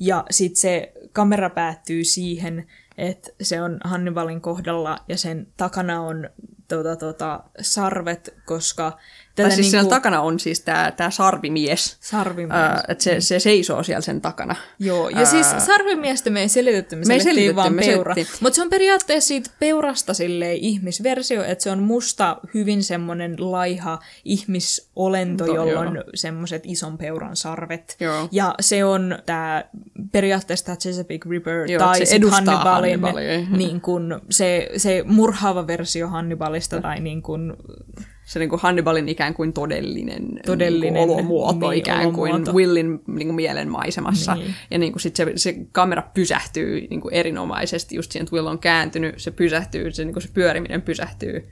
Ja 0.00 0.24
sitten 0.30 0.60
se 0.60 0.92
kamera 1.12 1.50
päättyy 1.50 2.04
siihen, 2.04 2.66
että 2.98 3.30
se 3.42 3.62
on 3.62 3.78
Hannibalin 3.84 4.40
kohdalla 4.40 4.98
ja 5.08 5.16
sen 5.16 5.46
takana 5.56 6.00
on 6.00 6.30
tota, 6.68 6.96
tota, 6.96 7.42
sarvet, 7.60 8.34
koska 8.44 8.98
tätä 9.40 9.48
Tai 9.48 9.56
siis 9.56 9.64
niinku, 9.64 9.70
siellä 9.70 9.90
takana 9.90 10.20
on 10.20 10.40
siis 10.40 10.60
tämä 10.60 10.92
tää 10.96 11.10
sarvimies. 11.10 11.96
sarvimies. 12.00 12.56
Ää, 12.56 12.84
että 12.88 13.04
se, 13.04 13.20
se 13.20 13.40
seisoo 13.40 13.82
siellä 13.82 14.00
sen 14.00 14.20
takana. 14.20 14.56
Joo, 14.78 15.08
ja 15.08 15.26
siis 15.26 15.46
sarvimiestä 15.58 16.30
me 16.30 16.40
ei 16.40 16.48
selitetty, 16.48 16.96
me, 16.96 17.02
Me 17.06 17.20
selitettiin 17.20 17.56
vaan 17.56 17.74
me 17.74 17.82
peura. 17.82 18.14
Mutta 18.40 18.56
se 18.56 18.62
on 18.62 18.70
periaatteessa 18.70 19.28
siitä 19.28 19.50
peurasta 19.58 20.14
silleen 20.14 20.56
ihmisversio, 20.56 21.44
että 21.44 21.64
se 21.64 21.70
on 21.70 21.82
musta 21.82 22.36
hyvin 22.54 22.84
semmoinen 22.84 23.36
laiha 23.38 23.98
ihmisolento, 24.24 25.46
To- 25.46 25.52
on 25.78 26.04
semmoiset 26.14 26.62
ison 26.66 26.98
peuran 26.98 27.36
sarvet. 27.36 27.96
Joo. 28.00 28.28
Ja 28.32 28.54
se 28.60 28.84
on 28.84 29.18
tämä 29.26 29.64
periaatteessa 30.12 30.66
tämä 30.66 30.76
Chesapeake 30.76 31.30
Ripper 31.30 31.70
Joo, 31.70 31.78
tai 31.78 32.06
se 32.06 32.20
Hannibalin, 32.30 33.00
Hannibalia. 33.00 33.40
niin 33.58 33.80
kun 33.80 34.20
se, 34.30 34.68
se 34.76 35.02
murhaava 35.06 35.66
versio 35.66 36.08
Hannibalista 36.08 36.80
tai 36.82 37.00
niin 37.00 37.22
kun, 37.22 37.56
Se 38.30 38.38
niinku 38.38 38.58
Hannibalin 38.62 39.08
ikään 39.08 39.34
kuin 39.34 39.52
todellinen, 39.52 40.40
Todellinen, 40.46 40.94
niinku 40.94 41.12
olomuoto 41.12 41.70
niin, 41.70 41.78
ikään 41.78 42.12
kuin 42.12 42.30
olomuoto. 42.30 42.52
Willin 42.52 43.00
niinku 43.06 43.32
mielen 43.32 43.68
maisemassa. 43.68 44.34
Niin. 44.34 44.54
Ja 44.70 44.78
niinku 44.78 44.98
sit 44.98 45.16
se, 45.16 45.32
se 45.36 45.54
kamera 45.72 46.02
pysähtyy 46.14 46.86
niinku 46.90 47.08
erinomaisesti 47.08 47.96
just 47.96 48.12
siihen, 48.12 48.24
että 48.24 48.36
Will 48.36 48.46
on 48.46 48.58
kääntynyt, 48.58 49.14
se 49.16 49.30
pysähtyy, 49.30 49.92
se, 49.92 50.04
niinku 50.04 50.20
se 50.20 50.28
pyöriminen 50.34 50.82
pysähtyy 50.82 51.48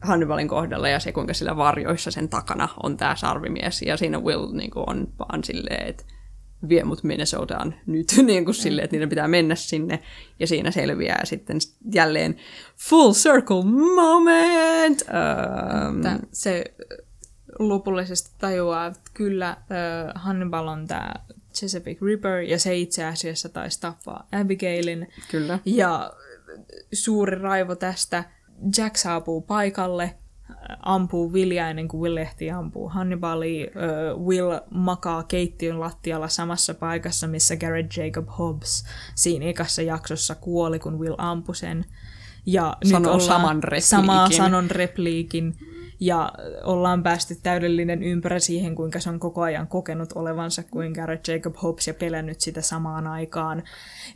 Hannibalin 0.00 0.48
kohdalla 0.48 0.88
ja 0.88 1.00
se, 1.00 1.12
kuinka 1.12 1.34
sillä 1.34 1.56
varjoissa 1.56 2.10
sen 2.10 2.28
takana 2.28 2.68
on 2.82 2.96
tämä 2.96 3.16
sarvimies. 3.16 3.82
Ja 3.82 3.96
siinä 3.96 4.18
Will 4.18 4.52
niinku 4.52 4.84
on 4.86 5.08
vaan 5.18 5.44
silleen, 5.44 5.86
että 5.86 6.04
vie 6.68 6.84
mut 6.84 7.04
Minnesotaan 7.04 7.74
nyt, 7.86 8.06
niin 8.26 8.44
kuin 8.44 8.54
silleen, 8.54 8.84
että 8.84 8.94
niiden 8.94 9.08
pitää 9.08 9.28
mennä 9.28 9.54
sinne. 9.54 10.02
Ja 10.40 10.46
siinä 10.46 10.70
selviää 10.70 11.24
sitten 11.24 11.58
jälleen 11.94 12.36
full 12.76 13.12
circle 13.12 13.64
moment. 13.94 15.02
Um, 15.02 16.28
se 16.32 16.64
lopullisesti 17.58 18.30
tajuaa, 18.38 18.86
että 18.86 19.10
kyllä 19.14 19.48
äh, 19.50 19.56
Hannibal 20.14 20.68
on 20.68 20.86
tämä 20.86 21.14
Chesapeake 21.54 22.06
Ripper, 22.06 22.40
ja 22.40 22.58
se 22.58 22.76
itse 22.76 23.04
asiassa 23.04 23.48
taisi 23.48 23.80
tappaa 23.80 24.28
Abigailin. 24.32 25.08
Kyllä. 25.30 25.58
Ja 25.64 26.12
suuri 26.92 27.38
raivo 27.38 27.74
tästä, 27.74 28.24
Jack 28.78 28.96
saapuu 28.96 29.40
paikalle, 29.40 30.14
ampuu 30.82 31.32
Willia 31.32 31.68
ennen 31.68 31.88
kuin 31.88 32.00
Will 32.00 32.16
ehtii 32.16 32.50
ampuu 32.50 32.88
Hannibalia. 32.88 33.66
Äh, 33.66 34.18
Will 34.26 34.58
makaa 34.70 35.22
keittiön 35.22 35.80
lattialla 35.80 36.28
samassa 36.28 36.74
paikassa, 36.74 37.26
missä 37.26 37.56
Garrett 37.56 37.96
Jacob 37.96 38.26
Hobbs 38.38 38.84
siinä 39.14 39.46
ekassa 39.46 39.82
jaksossa 39.82 40.34
kuoli, 40.34 40.78
kun 40.78 40.98
Will 40.98 41.14
ampui 41.18 41.56
sen. 41.56 41.84
Ja 42.46 42.76
Sanoo 42.84 42.98
nyt 43.00 43.06
ollaan 43.06 43.20
saman 43.20 43.62
repliikin. 43.62 43.88
Samaa 43.88 44.30
sanon 44.30 44.70
repliikin. 44.70 45.56
Ja 46.00 46.32
ollaan 46.64 47.02
päästy 47.02 47.36
täydellinen 47.42 48.02
ympärä 48.02 48.38
siihen, 48.38 48.74
kuinka 48.74 49.00
se 49.00 49.10
on 49.10 49.20
koko 49.20 49.42
ajan 49.42 49.66
kokenut 49.68 50.12
olevansa 50.14 50.62
kuin 50.62 50.92
Garrett 50.92 51.28
Jacob 51.28 51.54
Hobbs 51.62 51.86
ja 51.86 51.94
pelännyt 51.94 52.40
sitä 52.40 52.62
samaan 52.62 53.06
aikaan. 53.06 53.62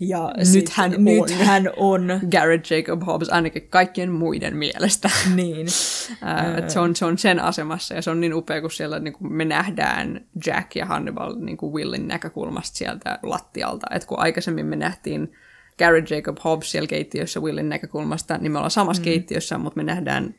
Ja 0.01 0.33
Nyt 0.55 0.69
hän 0.69 0.95
on. 0.95 1.05
Nyt 1.05 1.31
hän 1.31 1.71
on. 1.77 2.21
Garrett 2.31 2.71
Jacob 2.71 3.03
Hobbs 3.07 3.29
ainakin 3.29 3.69
kaikkien 3.69 4.13
muiden 4.13 4.57
mielestä. 4.57 5.11
Niin. 5.35 5.67
Et 6.59 6.71
se, 6.71 6.81
on, 6.81 6.97
se 6.97 7.05
on 7.05 7.19
sen 7.19 7.41
asemassa 7.41 7.95
ja 7.95 8.03
se 8.03 8.11
on 8.11 8.21
niin 8.21 8.35
upea, 8.35 8.61
kun 8.61 8.71
siellä 8.71 8.99
niin 8.99 9.13
kun 9.13 9.33
me 9.33 9.45
nähdään 9.45 10.27
Jack 10.47 10.77
ja 10.77 10.87
Hannibal 10.87 11.35
niin 11.39 11.57
kuin 11.57 11.73
Willin 11.73 12.09
näkökulmasta 12.09 12.77
sieltä 12.77 13.19
lattialta. 13.23 13.87
Et 13.95 14.05
kun 14.05 14.19
aikaisemmin 14.19 14.67
me 14.67 14.77
nähtiin 14.77 15.33
Garrett 15.79 16.11
Jacob 16.11 16.37
Hobbs 16.45 16.71
siellä 16.71 16.87
keittiössä 16.87 17.41
Willin 17.41 17.69
näkökulmasta, 17.69 18.39
niin 18.39 18.53
me 18.53 18.59
ollaan 18.59 18.71
samassa 18.71 19.01
mm. 19.01 19.05
keittiössä, 19.05 19.59
mutta 19.59 19.77
me 19.77 19.85
nähdään 19.85 20.35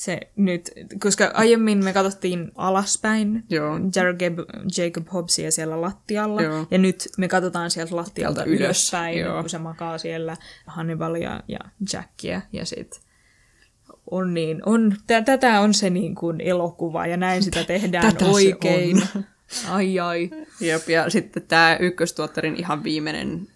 Se 0.00 0.20
nyt, 0.36 0.70
koska 0.98 1.30
aiemmin 1.34 1.84
me 1.84 1.92
katsottiin 1.92 2.52
alaspäin 2.54 3.44
Joo. 3.50 3.78
Jared 3.96 4.20
Jacob 4.78 5.06
Hobbsia 5.12 5.50
siellä 5.50 5.80
lattialla, 5.80 6.42
Joo. 6.42 6.66
ja 6.70 6.78
nyt 6.78 7.08
me 7.18 7.28
katsotaan 7.28 7.70
sieltä 7.70 7.96
lattialta 7.96 8.40
Sieltä 8.40 8.50
ylös, 8.50 8.60
ylöspäin, 8.60 9.18
joo. 9.18 9.40
kun 9.40 9.50
se 9.50 9.58
makaa 9.58 9.98
siellä 9.98 10.36
Hannibalia 10.66 11.42
ja 11.48 11.58
Jackia, 11.92 12.40
ja 12.52 12.64
sit 12.64 13.00
on 14.10 14.34
niin, 14.34 14.62
on, 14.66 14.96
tä, 15.06 15.22
tätä 15.22 15.60
on 15.60 15.74
se 15.74 15.90
niin 15.90 16.14
kuin 16.14 16.40
elokuva, 16.40 17.06
ja 17.06 17.16
näin 17.16 17.42
sitä 17.42 17.64
tehdään 17.64 18.12
tätä 18.12 18.24
se 18.24 18.30
oikein. 18.30 19.02
Ai 19.68 20.00
ai. 20.00 20.30
Jep, 20.60 20.88
ja 20.88 21.10
sitten 21.10 21.42
tämä 21.42 21.76
ykköstuottarin 21.80 22.56
ihan 22.56 22.84
viimeinen 22.84 23.48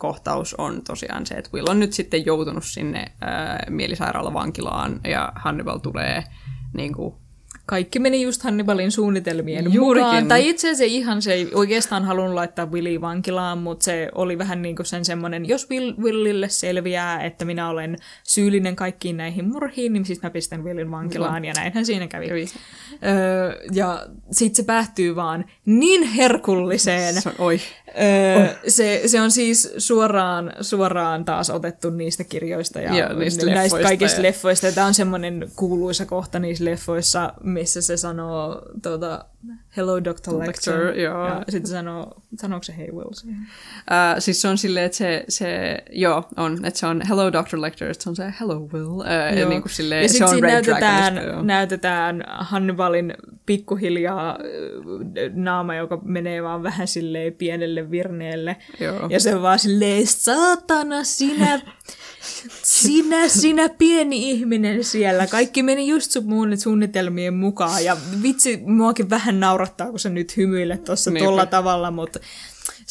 kohtaus 0.00 0.54
on 0.54 0.82
tosiaan 0.82 1.26
se, 1.26 1.34
että 1.34 1.50
Will 1.54 1.66
on 1.70 1.80
nyt 1.80 1.92
sitten 1.92 2.26
joutunut 2.26 2.64
sinne 2.64 3.12
ää, 3.20 3.62
mielisairaalavankilaan 3.70 5.00
ja 5.04 5.32
Hannibal 5.34 5.78
tulee 5.78 6.24
niin 6.74 6.92
kuin, 6.94 7.14
Kaikki 7.70 7.98
meni 7.98 8.22
just 8.22 8.42
Hannibalin 8.42 8.90
suunnitelmien 8.90 9.72
Juurikin. 9.72 10.06
mukaan. 10.06 10.28
Tai 10.28 10.48
itse 10.48 10.68
asiassa 10.70 10.84
ihan 10.84 11.22
se 11.22 11.32
ei 11.32 11.48
oikeastaan 11.54 12.04
halunnut 12.04 12.34
laittaa 12.34 12.66
Willi 12.70 13.00
vankilaan, 13.00 13.58
mutta 13.58 13.84
se 13.84 14.08
oli 14.14 14.38
vähän 14.38 14.62
niin 14.62 14.76
kuin 14.76 14.86
sen 14.86 15.04
semmoinen, 15.04 15.48
jos 15.48 15.70
Will, 15.70 15.92
Willille 16.02 16.48
selviää, 16.48 17.22
että 17.24 17.44
minä 17.44 17.68
olen 17.68 17.96
syyllinen 18.24 18.76
kaikkiin 18.76 19.16
näihin 19.16 19.48
murhiin, 19.48 19.92
niin 19.92 20.04
siis 20.04 20.22
mä 20.22 20.30
pistän 20.30 20.64
Willin 20.64 20.90
vankilaan, 20.90 21.44
ja 21.44 21.52
näinhän 21.56 21.86
siinä 21.86 22.06
kävi. 22.06 22.28
Kävi. 22.28 22.46
Öö, 23.06 23.60
ja 23.72 24.06
sitten 24.30 24.56
se 24.56 24.62
päättyy 24.62 25.16
vaan 25.16 25.44
niin 25.64 26.02
herkulliseen. 26.02 27.22
se 27.22 27.28
on, 27.28 27.34
oi, 27.38 27.60
Öö, 28.02 28.46
se, 28.68 29.02
se 29.06 29.20
on 29.20 29.30
siis 29.30 29.72
suoraan, 29.78 30.52
suoraan 30.60 31.24
taas 31.24 31.50
otettu 31.50 31.90
niistä 31.90 32.24
kirjoista 32.24 32.80
ja, 32.80 32.96
Ja 32.96 33.08
niistä 33.14 33.46
näistä 33.46 33.62
leffoista 33.62 33.88
kaikista 33.88 34.18
ja- 34.18 34.22
leffoista. 34.22 34.72
Tämä 34.72 34.86
on 34.86 34.94
semmoinen 34.94 35.48
kuuluisa 35.56 36.06
kohta 36.06 36.38
niissä 36.38 36.64
leffoissa, 36.64 37.32
missä 37.60 37.80
se 37.80 37.96
sanoo 37.96 38.62
tuota, 38.82 39.24
Hello 39.76 40.04
Dr. 40.04 40.10
Lecter. 40.10 40.74
Lecter, 40.74 41.00
joo. 41.00 41.26
Ja 41.26 41.44
sitten 41.48 41.70
sanoo, 41.70 42.22
sanooko 42.40 42.62
se 42.62 42.76
Hey 42.76 42.90
Will 42.92 43.12
siihen? 43.12 43.40
Uh, 43.40 44.18
siis 44.18 44.42
se 44.42 44.48
on 44.48 44.58
silleen, 44.58 44.86
että 44.86 44.98
se, 44.98 45.24
se, 45.28 45.78
joo, 45.90 46.28
on, 46.36 46.64
että 46.64 46.80
se 46.80 46.86
on 46.86 47.02
Hello 47.08 47.32
Dr. 47.32 47.60
Lecter, 47.60 47.90
että 47.90 48.04
se 48.04 48.10
on 48.10 48.16
se 48.16 48.34
Hello 48.40 48.60
Will. 48.60 48.90
Uh, 48.90 49.38
ja 49.38 49.48
niin 49.48 49.62
kuin 49.62 49.72
silleen, 49.72 50.02
ja 50.02 50.08
se 50.08 50.12
sitten 50.12 50.28
on 50.28 50.34
siinä 50.34 50.46
Red 50.46 50.52
näytetään, 50.54 51.14
Dragonista, 51.14 51.32
joo. 51.32 51.42
näytetään 51.42 52.24
Hannibalin 52.28 53.14
pikkuhiljaa 53.46 54.30
äh, 54.30 54.36
naama, 55.34 55.74
joka 55.74 56.00
menee 56.04 56.42
vaan 56.42 56.62
vähän 56.62 56.88
silleen 56.88 57.32
pienelle 57.32 57.90
virneelle. 57.90 58.56
Joo. 58.80 59.08
Ja 59.08 59.20
se 59.20 59.34
on 59.34 59.42
vaan 59.42 59.58
silleen, 59.58 60.06
saatana, 60.06 61.04
sinä, 61.04 61.60
sinä, 62.62 63.28
sinä 63.28 63.68
pieni 63.68 64.30
ihminen 64.30 64.84
siellä. 64.84 65.26
Kaikki 65.26 65.62
meni 65.62 65.88
just 65.88 66.10
sun 66.10 66.24
mun 66.24 66.58
suunnitelmien 66.58 67.34
mukaan. 67.34 67.84
Ja 67.84 67.96
vitsi, 68.22 68.56
muakin 68.66 69.10
vähän 69.10 69.40
naurattaa, 69.40 69.90
kun 69.90 69.98
sä 69.98 70.08
nyt 70.08 70.36
hymyilet 70.36 70.84
tuossa 70.84 71.10
tolla 71.18 71.46
tavalla, 71.46 71.90
mutta 71.90 72.20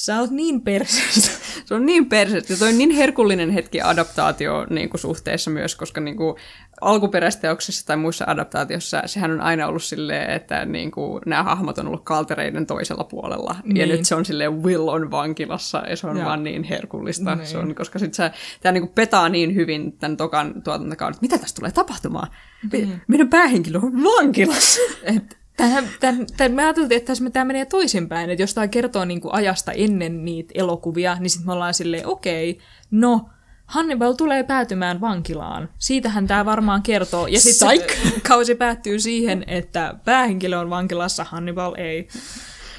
sä 0.06 0.20
oot 0.20 0.32
niin 0.32 0.62
perseestä. 0.62 1.30
Se 1.66 1.76
on 1.76 1.86
niin 1.86 2.06
persettä. 2.06 2.58
Toi 2.58 2.70
on 2.70 2.78
niin 2.78 2.92
herkullinen 2.92 3.50
hetki 3.50 3.82
adaptaatio 3.82 4.68
niin 4.70 4.90
kuin 4.90 5.02
suhteessa 5.02 5.52
myös, 5.52 5.76
koska 5.76 6.02
niin 6.02 6.18
kuin 6.18 6.36
alkuperäisteoksessa 6.82 7.86
tai 7.86 7.98
muissa 7.98 8.26
adaptaatioissa 8.28 9.02
sehän 9.06 9.32
on 9.32 9.42
aina 9.42 9.68
ollut 9.68 9.84
silleen, 9.84 10.30
että 10.30 10.66
niin 10.66 10.92
kuin, 10.92 11.22
nämä 11.26 11.44
hahmot 11.44 11.78
on 11.78 11.88
ollut 11.88 12.04
kaltereiden 12.04 12.66
toisella 12.66 13.04
puolella. 13.04 13.56
Niin. 13.64 13.78
Ja 13.78 13.86
nyt 13.86 14.06
se 14.06 14.16
on 14.16 14.26
silleen 14.26 14.64
Will 14.64 14.88
on 14.88 15.12
vankilassa 15.12 15.84
ja 15.90 15.96
se 15.96 16.08
on 16.08 16.18
Joo. 16.18 16.26
vaan 16.26 16.44
niin 16.44 16.64
herkullista. 16.64 17.36
Niin. 17.36 17.48
Se 17.48 17.58
on, 17.58 17.76
koska 17.76 18.00
sit 18.00 18.14
se, 18.14 18.32
tämä 18.62 18.74
niin 18.74 18.82
kuin 18.82 18.94
petaa 18.96 19.30
niin 19.30 19.56
hyvin 19.56 19.92
tämän 19.92 20.18
tokan 20.18 20.62
tuotantokauden, 20.64 21.16
että 21.16 21.22
mitä 21.22 21.38
tästä 21.38 21.60
tulee 21.60 21.72
tapahtumaan? 21.72 22.28
Mm. 22.74 23.00
Meidän 23.08 23.30
päähenkilö 23.30 23.80
on 23.84 24.04
vankilassa. 24.04 24.82
Et 25.04 25.39
Tähän, 25.60 25.90
tämän, 26.00 26.26
tämän, 26.38 26.52
me 26.52 26.64
ajateltiin, 26.64 26.98
että 26.98 27.08
tässä 27.08 27.30
tämä 27.30 27.46
menee 27.46 27.66
toisinpäin, 27.66 28.30
että 28.30 28.44
jos 28.44 28.54
tämä 28.54 28.68
kertoo 28.68 29.06
niin 29.06 29.22
kuin 29.22 29.34
ajasta 29.34 29.72
ennen 29.72 30.26
niitä 30.26 30.52
elokuvia, 30.56 31.18
niin 31.20 31.30
sitten 31.30 31.48
me 31.48 31.54
ollaan 31.54 31.74
silleen, 31.74 32.08
okei, 32.08 32.60
no, 32.92 33.30
Hannibal 33.66 34.14
tulee 34.14 34.44
päätymään 34.44 35.02
vankilaan. 35.02 35.70
Siitähän 35.78 36.28
tämä 36.28 36.46
varmaan 36.46 36.82
kertoo. 36.82 37.28
Ja 37.28 37.40
sitten 37.40 37.80
kausi 38.28 38.56
päättyy 38.56 39.00
siihen, 39.00 39.44
että 39.48 39.96
päähenkilö 40.06 40.60
on 40.60 40.70
vankilassa, 40.70 41.24
Hannibal 41.24 41.76
ei. 41.78 42.08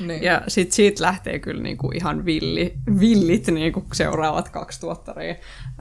Niin. 0.01 0.23
Ja 0.23 0.43
sit 0.49 0.73
siitä 0.73 1.03
lähtee 1.03 1.39
kyllä 1.39 1.63
niinku 1.63 1.91
ihan 1.95 2.25
villi, 2.25 2.75
villit 3.01 3.47
niinku 3.47 3.85
seuraavat 3.93 4.49
kaksi 4.49 4.81
tuottaria. 4.81 5.35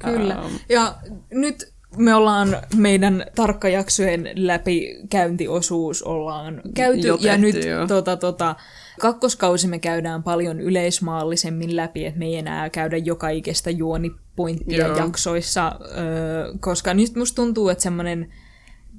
Kyllä. 0.04 0.34
Ähm, 0.34 0.56
Ja 0.70 0.96
nyt 1.32 1.74
me 1.98 2.16
ollaan 2.16 2.58
meidän 2.76 3.26
tarkkajaksojen 3.36 4.30
läpikäyntiosuus 4.36 6.04
ollaan 6.04 6.62
käyty. 6.74 7.08
Jo 7.08 7.18
ja 7.22 7.38
nyt 7.38 7.66
joo. 7.66 7.88
tota, 7.88 8.18
tota, 8.18 8.56
kakkoskausi 9.00 9.68
me 9.68 9.80
käydään 9.80 10.24
paljon 10.24 10.60
yleismaallisemmin 10.60 11.76
läpi, 11.76 12.06
että 12.06 12.20
me 12.20 12.26
ei 12.26 12.36
enää 12.36 12.70
käydä 12.70 12.98
joka 12.98 13.30
ikistä 13.30 13.70
juonipointtia 13.70 14.88
Joo. 14.88 14.98
jaksoissa, 14.98 15.80
öö, 15.98 16.54
koska 16.60 16.94
nyt 16.94 17.16
musta 17.16 17.36
tuntuu, 17.36 17.70
että 17.70 17.84
semmoinen 17.84 18.34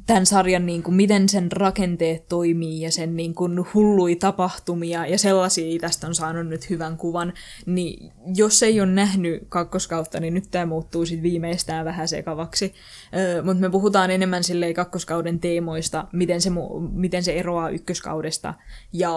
tämän 0.06 0.26
sarjan, 0.26 0.66
niin 0.66 0.82
kuin, 0.82 0.94
miten 0.94 1.28
sen 1.28 1.52
rakenteet 1.52 2.28
toimii 2.28 2.80
ja 2.80 2.92
sen 2.92 3.16
niin 3.16 3.34
kuin, 3.34 3.66
hullui 3.74 4.16
tapahtumia 4.16 5.06
ja 5.06 5.18
sellaisia 5.18 5.80
tästä 5.80 6.06
on 6.06 6.14
saanut 6.14 6.46
nyt 6.46 6.70
hyvän 6.70 6.96
kuvan, 6.96 7.32
niin 7.66 8.12
jos 8.34 8.62
ei 8.62 8.80
ole 8.80 8.90
nähnyt 8.90 9.42
kakkoskautta, 9.48 10.20
niin 10.20 10.34
nyt 10.34 10.44
tämä 10.50 10.66
muuttuu 10.66 11.06
sitten 11.06 11.22
viimeistään 11.22 11.84
vähän 11.84 12.08
sekavaksi. 12.08 12.74
Öö, 13.16 13.42
Mutta 13.42 13.60
me 13.60 13.70
puhutaan 13.70 14.10
enemmän 14.10 14.44
silleen 14.44 14.74
kakkoskauden 14.74 15.40
teemoista, 15.40 16.06
miten 16.12 16.40
se, 16.40 16.50
mu- 16.50 16.90
miten 16.92 17.22
se 17.22 17.32
eroaa 17.32 17.70
ykköskaudesta 17.70 18.54
ja 18.92 19.12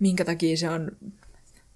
minkä 0.00 0.24
takia 0.24 0.56
se 0.56 0.70
on 0.70 0.90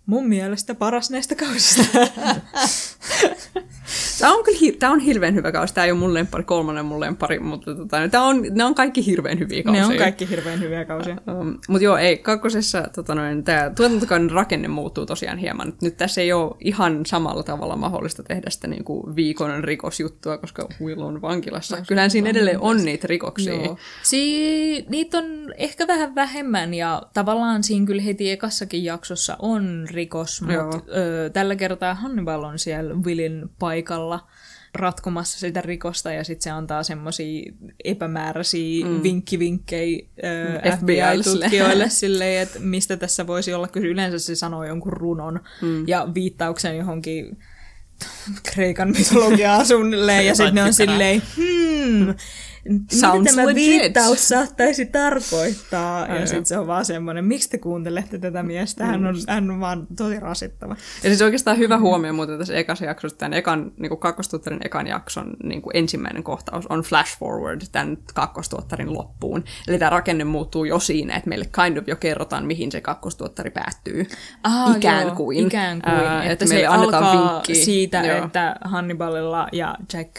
mun 0.07 0.29
mielestä 0.29 0.75
paras 0.75 1.11
näistä 1.11 1.35
kausista. 1.35 1.83
Tämä 4.19 4.33
on 4.35 4.45
kyllä 4.45 4.73
tää 4.79 4.91
on 4.91 5.01
hirveän 5.01 5.35
hyvä 5.35 5.53
kausi. 5.53 5.75
Tämä 5.75 5.85
ei 5.85 5.91
ole 5.91 6.01
mun 6.01 6.15
lempari, 6.15 6.45
kolmannen 6.45 6.85
mun 6.85 7.01
lempari, 7.01 7.39
mutta 7.39 7.75
tota, 7.75 8.09
tää 8.09 8.23
on, 8.23 8.43
ne 8.51 8.65
on 8.65 8.75
kaikki 8.75 9.07
hirveän 9.07 9.39
hyviä 9.39 9.63
kausia. 9.63 9.83
ne 9.83 9.89
on 9.89 9.97
kaikki 9.97 10.31
hirveän 10.31 10.61
hyviä 10.61 10.85
kausia. 10.85 11.17
Um, 11.41 11.59
mutta 11.69 11.85
joo, 11.85 11.97
ei, 11.97 12.19
kakkosessa 12.19 12.89
tota 12.95 13.15
noin, 13.15 13.45
tämä 13.45 13.71
tuotantokauden 13.77 14.31
rakenne 14.31 14.69
muuttuu 14.69 15.07
tosiaan 15.07 15.39
hieman. 15.39 15.73
Nyt 15.83 15.97
tässä 15.97 16.21
ei 16.21 16.33
ole 16.33 16.57
ihan 16.61 17.07
samalla 17.07 17.43
tavalla 17.43 17.77
mahdollista 17.77 18.23
tehdä 18.23 18.51
sitä 18.51 18.69
niin 18.69 18.85
kuin 18.85 19.17
viikon 19.17 19.65
rikosjuttua, 19.65 20.39
koska 20.39 20.69
Will 20.83 21.01
on 21.01 21.23
vankilassa. 21.23 21.83
Kyllähän 21.89 22.11
siinä 22.11 22.31
edelleen 22.31 22.61
on 22.61 22.85
niitä 22.85 23.07
rikoksia. 23.07 23.55
Joo. 23.55 23.77
Si- 24.03 24.87
niitä 24.89 25.19
on 25.19 25.25
ehkä 25.57 25.87
vähän 25.87 26.15
vähemmän 26.15 26.75
ja 26.75 27.03
tavallaan 27.15 27.63
siinä 27.63 27.87
kyllä 27.87 28.03
heti 28.03 28.31
ekassakin 28.31 28.85
jaksossa 28.85 29.37
on 29.39 29.87
rikos, 29.91 30.43
mutta 30.43 30.93
tällä 31.33 31.57
kertaa 31.57 31.95
Hannibal 31.95 32.43
on 32.43 32.59
siellä 32.59 32.95
Willin 32.95 33.51
paikalla 33.59 33.80
ratkomassa 34.75 35.39
sitä 35.39 35.61
rikosta 35.61 36.13
ja 36.13 36.25
sitten 36.25 36.43
se 36.43 36.51
antaa 36.51 36.83
semmoisia 36.83 37.53
epämääräisiä 37.85 38.87
mm. 38.87 39.03
vinkkivinkkejä 39.03 39.99
FBI:lle. 40.79 41.23
FBI-tutkijoille 41.23 41.89
silleen, 42.01 42.43
että 42.43 42.59
mistä 42.59 42.97
tässä 42.97 43.27
voisi 43.27 43.55
olla, 43.55 43.69
kun 43.69 43.85
yleensä 43.85 44.19
se 44.19 44.35
sanoo 44.35 44.65
jonkun 44.65 44.93
runon 44.93 45.41
mm. 45.63 45.89
ja 45.89 46.09
viittauksen 46.15 46.77
johonkin 46.77 47.39
Kreikan 48.53 48.89
mytologiaa 48.89 49.65
suunnilleen, 49.65 50.27
ja 50.27 50.35
sitten 50.35 50.55
ne 50.55 50.63
on 50.63 50.75
silleen, 50.75 51.23
hmm, 51.37 52.15
Sounds 52.93 53.19
mitä 53.19 53.31
tämä 53.37 53.47
legit. 53.47 53.57
viittaus 53.83 54.29
saattaisi 54.29 54.87
tarkoittaa? 54.87 56.03
Ai 56.03 56.21
Ja 56.21 56.27
sitten 56.27 56.47
se 56.47 56.59
on 56.59 56.67
vaan 56.67 56.85
semmoinen, 56.85 57.25
miksi 57.25 57.51
te 57.51 57.59
kuuntelette 57.59 58.19
tätä 58.19 58.43
miestä? 58.43 58.85
Hän 58.87 59.07
on, 59.07 59.15
hän 59.29 59.51
on 59.51 59.61
vaan 59.61 59.87
tosi 59.97 60.21
rasittava. 60.21 60.77
Ja 61.03 61.11
siis 61.11 61.23
oikeastaan 61.23 61.59
hyvä 61.59 61.79
huomio 61.79 62.13
muuten 62.13 62.39
tässä 62.39 62.55
ekassa 62.55 62.85
jaksossa, 62.85 63.19
tämän 63.19 63.35
ekan, 63.35 63.73
niin 63.79 63.89
kuin 63.89 63.99
kakkostuottarin 63.99 64.61
ekan 64.67 64.87
jakson 64.87 65.37
niin 65.43 65.63
kuin 65.63 65.77
ensimmäinen 65.77 66.23
kohtaus 66.23 66.67
on 66.67 66.81
flash 66.81 67.19
forward 67.19 67.61
tämän 67.73 67.99
kakkostuottarin 68.15 68.95
loppuun. 68.95 69.45
Eli 69.69 69.79
tämä 69.79 69.91
rakenne 69.91 70.25
muuttuu 70.25 70.65
jo 70.65 70.79
siinä, 70.79 71.17
että 71.17 71.29
meille 71.29 71.49
kind 71.65 71.77
of 71.77 71.89
jo 71.89 71.97
kerrotaan, 71.97 72.47
mihin 72.47 72.73
se 72.73 72.81
kakkostuottari 72.81 73.51
päättyy. 73.51 74.07
Ah, 74.43 74.77
ikään 74.77 75.07
joo, 75.07 75.15
kuin. 75.17 75.47
Ikään 75.47 75.83
kuin, 75.83 75.95
Ää, 75.95 76.23
että, 76.23 76.33
että 76.33 76.47
se 76.47 76.55
meille 76.55 76.69
annetaan 76.69 77.05
alkaa 77.05 77.33
vinkki. 77.33 77.55
siitä, 77.55 78.03
Joo. 78.07 78.25
että 78.27 78.57
Hannibalilla 78.65 79.49
ja 79.53 79.75
Jack 79.93 80.11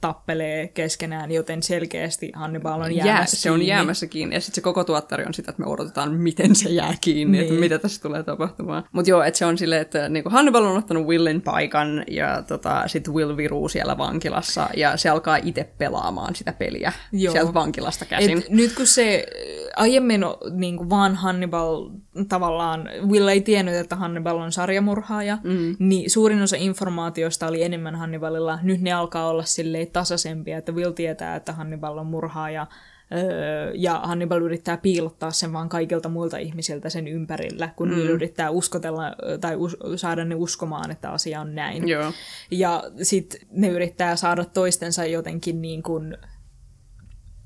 tappelee 0.00 0.68
keskenään, 0.68 1.32
joten 1.32 1.62
selkeästi 1.62 2.32
Hannibal 2.34 2.80
on 2.80 2.96
Jää, 2.96 3.06
jäämässä 3.06 3.36
se 3.36 3.50
on 3.50 3.58
kiinni. 3.58 3.70
jäämässä 3.70 4.06
kiinni. 4.06 4.34
Ja 4.34 4.40
sitten 4.40 4.54
se 4.54 4.60
koko 4.60 4.84
tuottari 4.84 5.24
on 5.24 5.34
sitä, 5.34 5.50
että 5.50 5.62
me 5.62 5.68
odotetaan, 5.68 6.14
miten 6.14 6.54
se 6.54 6.68
jää 6.68 6.94
kiinni, 7.00 7.38
niin. 7.38 7.48
että 7.48 7.60
mitä 7.60 7.78
tässä 7.78 8.02
tulee 8.02 8.22
tapahtumaan. 8.22 8.84
Mutta 8.92 9.10
joo, 9.10 9.22
että 9.22 9.38
se 9.38 9.46
on 9.46 9.58
silleen, 9.58 9.82
että 9.82 10.08
niinku 10.08 10.30
Hannibal 10.30 10.64
on 10.64 10.76
ottanut 10.76 11.06
Willin 11.06 11.42
paikan 11.42 12.04
ja 12.10 12.42
tota, 12.42 12.82
sitten 12.86 13.14
Will 13.14 13.36
viruu 13.36 13.68
siellä 13.68 13.98
vankilassa 13.98 14.68
ja 14.76 14.96
se 14.96 15.08
alkaa 15.08 15.36
itse 15.36 15.64
pelaamaan 15.78 16.34
sitä 16.34 16.52
peliä 16.52 16.92
Joo. 17.12 17.32
sieltä 17.32 17.54
vankilasta 17.54 18.04
käsin. 18.04 18.38
Et 18.38 18.48
nyt 18.50 18.74
kun 18.76 18.86
se 18.86 19.26
äh, 19.26 19.82
aiemmin 19.82 20.20
niin 20.50 20.76
kuin 20.76 20.90
vaan 20.90 21.14
Hannibal 21.14 21.90
tavallaan, 22.28 22.88
Will 23.08 23.28
ei 23.28 23.40
tiennyt, 23.40 23.74
että 23.74 23.96
Hannibal 23.96 24.36
on 24.38 24.52
sarjamurhaaja, 24.52 25.38
mm. 25.44 25.76
niin 25.78 26.10
suurin 26.10 26.42
osa 26.42 26.56
informaatiosta 26.56 27.46
oli 27.46 27.62
enemmän 27.62 27.94
Hannibalilla. 27.94 28.58
Nyt 28.62 28.80
ne 28.80 28.92
alkaa 28.92 29.28
olla 29.28 29.44
silleen 29.44 29.90
tasaisempia, 29.90 30.58
että 30.58 30.72
Will 30.72 30.90
tietää, 30.90 31.36
että 31.36 31.52
Hannibal 31.52 31.98
on 31.98 32.06
murhaaja, 32.06 32.66
öö, 33.12 33.72
ja 33.74 34.00
Hannibal 34.04 34.42
yrittää 34.42 34.76
piilottaa 34.76 35.30
sen 35.30 35.52
vaan 35.52 35.68
kaikilta 35.68 36.08
muilta 36.08 36.38
ihmisiltä 36.38 36.90
sen 36.90 37.08
ympärillä, 37.08 37.68
kun 37.76 37.88
mm. 37.88 37.94
Will 37.94 38.08
yrittää 38.08 38.50
uskotella 38.50 39.02
tai 39.40 39.56
us- 39.56 39.76
saada 39.96 40.24
ne 40.24 40.34
uskomaan, 40.34 40.90
että 40.90 41.10
asia 41.10 41.40
on 41.40 41.54
näin. 41.54 41.88
Joo. 41.88 42.12
Ja 42.50 42.84
sitten 43.02 43.40
ne 43.50 43.68
yrittää 43.68 44.16
saada 44.16 44.44
toistensa 44.44 45.04
jotenkin 45.04 45.62
niin 45.62 45.82
kuin 45.82 46.16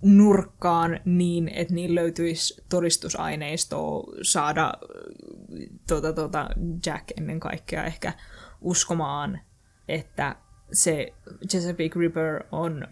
nurkkaan 0.03 1.01
niin, 1.05 1.49
että 1.49 1.75
niillä 1.75 2.01
löytyisi 2.01 2.65
todistusaineistoa 2.69 4.13
saada 4.23 4.65
äh, 4.65 5.67
tota, 5.89 6.13
tota, 6.13 6.49
Jack 6.87 7.11
ennen 7.19 7.41
kaikkea 7.41 7.85
ehkä 7.85 8.13
uskomaan, 8.61 9.41
että 9.89 10.37
se 10.73 11.13
Chesapeake 11.49 12.01
Ripper 12.01 12.45
on 12.53 12.87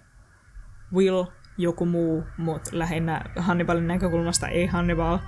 Will, 0.94 1.24
joku 1.58 1.86
muu, 1.86 2.24
mutta 2.36 2.70
lähinnä 2.72 3.24
Hannibalin 3.36 3.86
näkökulmasta 3.86 4.48
ei 4.48 4.66
Hannibal. 4.66 5.18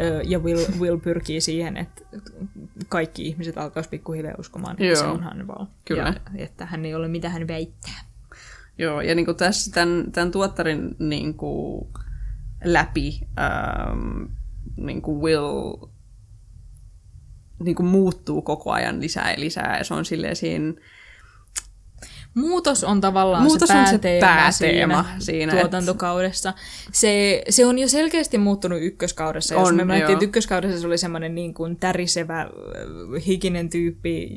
Ö, 0.00 0.22
Ja 0.24 0.38
Will, 0.38 0.64
Will 0.80 0.98
pyrkii 0.98 1.40
siihen, 1.40 1.76
että 1.76 2.02
kaikki 2.88 3.26
ihmiset 3.26 3.58
alkaisivat 3.58 3.90
pikkuhiljaa 3.90 4.34
uskomaan, 4.38 4.72
että 4.72 4.84
Joo. 4.84 4.96
se 4.96 5.04
on 5.04 5.22
Hannibal. 5.22 5.66
Kyllä. 5.84 6.02
Ja 6.02 6.44
että 6.44 6.66
hän 6.66 6.84
ei 6.84 6.94
ole 6.94 7.08
mitä 7.08 7.28
hän 7.28 7.48
väittää. 7.48 8.05
Joo, 8.78 9.00
ja 9.00 9.14
niin 9.14 9.26
kuin 9.26 9.36
tässä 9.36 9.70
tämän, 9.72 10.12
tämän 10.12 10.30
tuottarin 10.30 10.96
niin 10.98 11.34
kuin 11.34 11.88
läpi 12.64 13.20
ähm, 13.38 14.24
niin 14.76 15.02
kuin 15.02 15.20
Will 15.20 15.76
niin 17.64 17.76
kuin 17.76 17.86
muuttuu 17.86 18.42
koko 18.42 18.72
ajan 18.72 19.00
lisää 19.00 19.32
ja 19.32 19.40
lisää, 19.40 19.78
ja 19.78 19.84
se 19.84 19.94
on 19.94 20.04
silleen 20.04 20.36
siinä... 20.36 20.74
muutos 22.36 22.84
on 22.84 23.00
tavallaan 23.00 23.42
Muutos 23.42 23.68
se 23.68 23.74
on 23.74 23.86
se 23.86 23.90
pääteema, 23.98 24.26
pääteema 24.26 25.02
siinä, 25.02 25.20
siinä, 25.20 25.52
tuotantokaudessa. 25.52 26.54
Se, 26.92 27.42
se 27.48 27.66
on 27.66 27.78
jo 27.78 27.88
selkeästi 27.88 28.38
muuttunut 28.38 28.78
ykköskaudessa. 28.82 29.54
Jos 29.54 29.68
On, 29.68 29.74
me 29.76 29.84
miettii, 29.84 30.02
joo. 30.02 30.12
että 30.12 30.24
ykköskaudessa 30.24 30.80
se 30.80 30.86
oli 30.86 30.98
semmoinen 30.98 31.34
niin 31.34 31.54
kuin 31.54 31.76
tärisevä, 31.76 32.46
hikinen 33.26 33.70
tyyppi, 33.70 34.30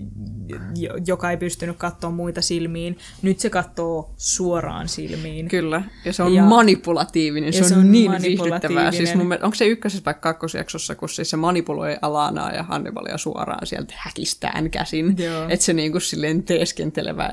jo- 0.76 0.98
joka 1.08 1.32
ei 1.32 1.38
pystynyt 1.38 1.78
katsoa 1.78 2.12
muita 2.12 2.42
silmiin. 2.42 2.98
Nyt 3.22 3.40
se 3.40 3.50
katsoo 3.50 4.14
suoraan 4.18 4.88
silmiin. 4.88 5.48
Kyllä, 5.48 5.82
ja 6.06 6.14
se 6.14 6.24
on 6.24 6.34
Ja- 6.34 6.44
manipulatiivinen, 6.44 7.54
se 7.54 7.60
ja 7.60 7.64
on, 7.66 7.70
se 7.70 7.76
on 7.76 7.92
niin 7.92 8.12
viihdyttävää. 8.22 8.92
Siis 8.92 9.16
mun, 9.16 9.28
mielestä- 9.28 9.46
onko 9.46 9.56
se 9.56 9.66
ykkösessä 9.68 10.06
vai 10.06 10.14
kakkosjaksossa, 10.14 10.96
kun 10.96 11.10
siis 11.10 11.30
se 11.30 11.38
manipuloi 11.38 11.98
Alanaa 12.02 12.52
ja 12.52 12.64
Hannibalia 12.64 13.18
suoraan 13.18 13.68
sieltä 13.68 13.94
häkistään 13.98 14.70
käsin. 14.70 15.16
Että 15.50 15.66
se 15.66 15.74
niinku 15.74 16.00
silleen 16.00 16.44
teeskentelevä, 16.44 17.32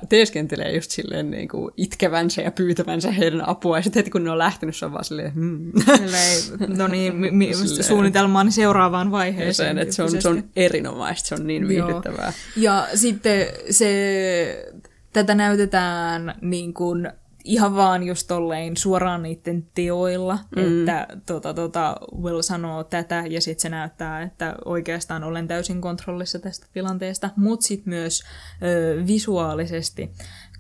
teeskentelee 0.56 0.74
just 0.74 0.90
silleen 0.90 1.30
niinku 1.30 1.70
itkevänsä 1.76 2.42
ja 2.42 2.50
pyytävänsä 2.50 3.10
heidän 3.10 3.48
apua. 3.48 3.78
Ja 3.78 3.82
sitten 3.82 4.00
heti 4.00 4.10
kun 4.10 4.24
ne 4.24 4.30
on 4.30 4.38
lähtenyt, 4.38 4.76
se 4.76 4.86
on 4.86 4.92
vaan 4.92 5.04
silleen, 5.04 5.34
hmm. 5.34 5.72
Silleen, 5.96 6.78
no 6.78 6.88
niin, 6.88 7.16
mi, 7.16 7.30
mi, 7.30 7.52
suunnitelmaan 7.80 8.52
seuraavaan 8.52 9.10
vaiheeseen. 9.10 9.68
sen, 9.68 9.78
että 9.78 9.94
se 9.94 10.02
on, 10.02 10.22
se 10.22 10.28
on 10.28 10.44
erinomaista, 10.56 11.28
se 11.28 11.34
on 11.34 11.46
niin 11.46 11.68
viihdyttävää. 11.68 12.32
Ja 12.56 12.88
sitten 12.94 13.46
se, 13.70 14.72
tätä 15.12 15.34
näytetään 15.34 16.34
niin 16.40 16.74
kuin 16.74 17.08
ihan 17.46 17.76
vaan 17.76 18.02
just 18.02 18.28
tolleen 18.28 18.76
suoraan 18.76 19.22
niiden 19.22 19.66
teoilla, 19.74 20.38
mm. 20.56 20.80
että 20.80 21.06
tota, 21.26 21.54
tota, 21.54 21.96
Will 22.22 22.42
sanoo 22.42 22.84
tätä 22.84 23.24
ja 23.28 23.40
sitten 23.40 23.62
se 23.62 23.68
näyttää, 23.68 24.22
että 24.22 24.54
oikeastaan 24.64 25.24
olen 25.24 25.48
täysin 25.48 25.80
kontrollissa 25.80 26.38
tästä 26.38 26.66
tilanteesta, 26.72 27.30
mutta 27.36 27.66
sitten 27.66 27.90
myös 27.90 28.22
ö, 28.62 29.06
visuaalisesti, 29.06 30.10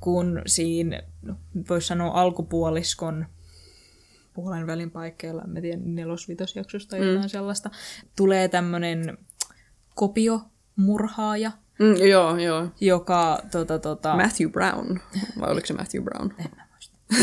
kun 0.06 0.42
siinä, 0.46 1.02
voisi 1.70 1.86
sanoa 1.86 2.20
alkupuoliskon 2.20 3.26
puolen 4.34 4.66
välin 4.66 4.90
paikkeilla, 4.90 5.42
en 5.42 5.50
mä 5.50 5.60
tiedä, 5.60 5.80
nelosvitosjaksosta 5.84 6.90
tai 6.90 7.08
jotain 7.08 7.28
sellaista, 7.28 7.70
tulee 8.16 8.48
tämmöinen 8.48 9.18
kopiomurhaaja, 9.94 11.52
Mm, 11.78 12.06
joo, 12.08 12.36
joo. 12.36 12.68
joka 12.80 13.38
tota, 13.50 13.78
tota, 13.78 14.16
Matthew 14.16 14.50
Brown, 14.50 15.00
vai 15.40 15.50
oliko 15.52 15.66
se 15.66 15.74
Matthew 15.74 16.02
Brown? 16.04 16.30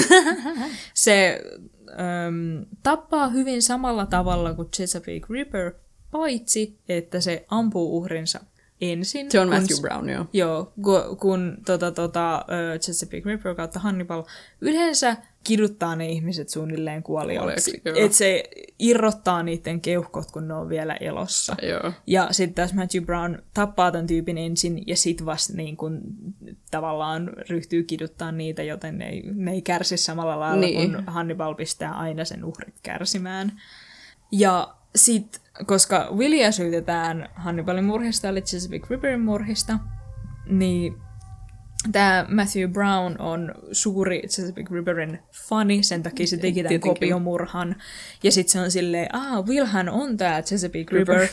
se 0.94 1.42
äm, 1.90 2.66
tappaa 2.84 3.28
hyvin 3.28 3.62
samalla 3.62 4.06
tavalla 4.06 4.54
kuin 4.54 4.70
Chesapeake 4.70 5.26
Ripper, 5.30 5.72
paitsi 6.12 6.80
että 6.90 7.22
se 7.22 7.46
ampuu 7.50 7.98
uhrinsa 7.98 8.40
ensin. 8.92 9.32
Se 9.32 9.40
on 9.40 9.48
kun 9.48 9.56
Matthew 9.58 9.76
s- 9.78 9.82
Brown, 9.82 10.10
joo. 10.10 10.26
Joo, 10.34 10.74
kun, 10.84 11.18
kun 11.18 11.58
tota, 11.66 11.92
tota, 11.92 12.46
ö, 12.74 12.80
Chesapeake 12.80 13.30
Ripper 13.30 13.56
kautta 13.56 13.80
Hannibal 13.80 14.24
yleensä 14.62 15.18
kiduttaa 15.44 15.96
ne 15.96 16.08
ihmiset 16.10 16.50
suunnilleen 16.50 17.04
joo. 17.86 17.96
Että 18.06 18.18
se 18.18 18.44
irrottaa 18.80 19.44
niiden 19.44 19.82
keuhkot, 19.82 20.32
kun 20.32 20.48
ne 20.48 20.54
on 20.54 20.70
vielä 20.70 20.94
elossa. 20.96 21.56
Joo. 21.62 21.92
Ja 22.08 22.28
sitten 22.32 22.54
taas 22.56 22.74
Matthew 22.74 23.04
Brown 23.04 23.38
tappaa 23.54 23.92
tämän 23.92 24.08
tyypin 24.08 24.38
ensin 24.38 24.84
ja 24.88 24.96
sitten 24.98 25.26
vasta 25.26 25.54
niin 25.54 25.78
kun, 25.78 26.02
tavallaan 26.72 27.32
ryhtyy 27.50 27.84
kiduttaa 27.84 28.32
niitä, 28.32 28.64
joten 28.64 28.98
ne 28.98 29.10
ei, 29.10 29.24
ne 29.34 29.52
ei 29.52 29.62
kärsi 29.62 29.98
samalla 29.98 30.40
lailla. 30.40 30.62
Niin. 30.62 30.94
kun 30.94 31.04
Hannibal 31.08 31.56
pistää 31.56 31.92
aina 31.92 32.26
sen 32.26 32.46
uhrit 32.46 32.76
kärsimään. 32.84 33.52
Ja 34.32 34.74
sitten, 34.96 35.42
koska 35.66 36.08
Willia 36.12 36.52
syytetään 36.52 37.30
Hannibalin 37.36 37.84
murhista, 37.84 38.28
eli 38.30 38.42
Chesapeake 38.42 38.88
Ripperin 38.90 39.22
murhista, 39.22 39.80
niin 40.50 41.02
tämä 41.92 42.26
Matthew 42.30 42.72
Brown 42.72 43.16
on 43.20 43.52
suuri 43.72 44.22
Chesapeake 44.28 44.76
Ripperin 44.76 45.20
fani, 45.32 45.84
sen 45.84 46.04
takia 46.04 46.28
se 46.28 46.38
teki 46.38 46.64
tämän 46.64 46.80
kopiomurhan. 46.80 47.76
Ja 48.24 48.32
sitten 48.32 48.52
se 48.52 48.60
on 48.60 48.72
silleen, 48.72 49.16
ah, 49.16 49.46
Willhän 49.46 49.90
on 49.90 50.18
tämä 50.18 50.42
Chesapeake. 50.42 50.96
Ripper. 50.98 51.22
Ö, 51.22 51.28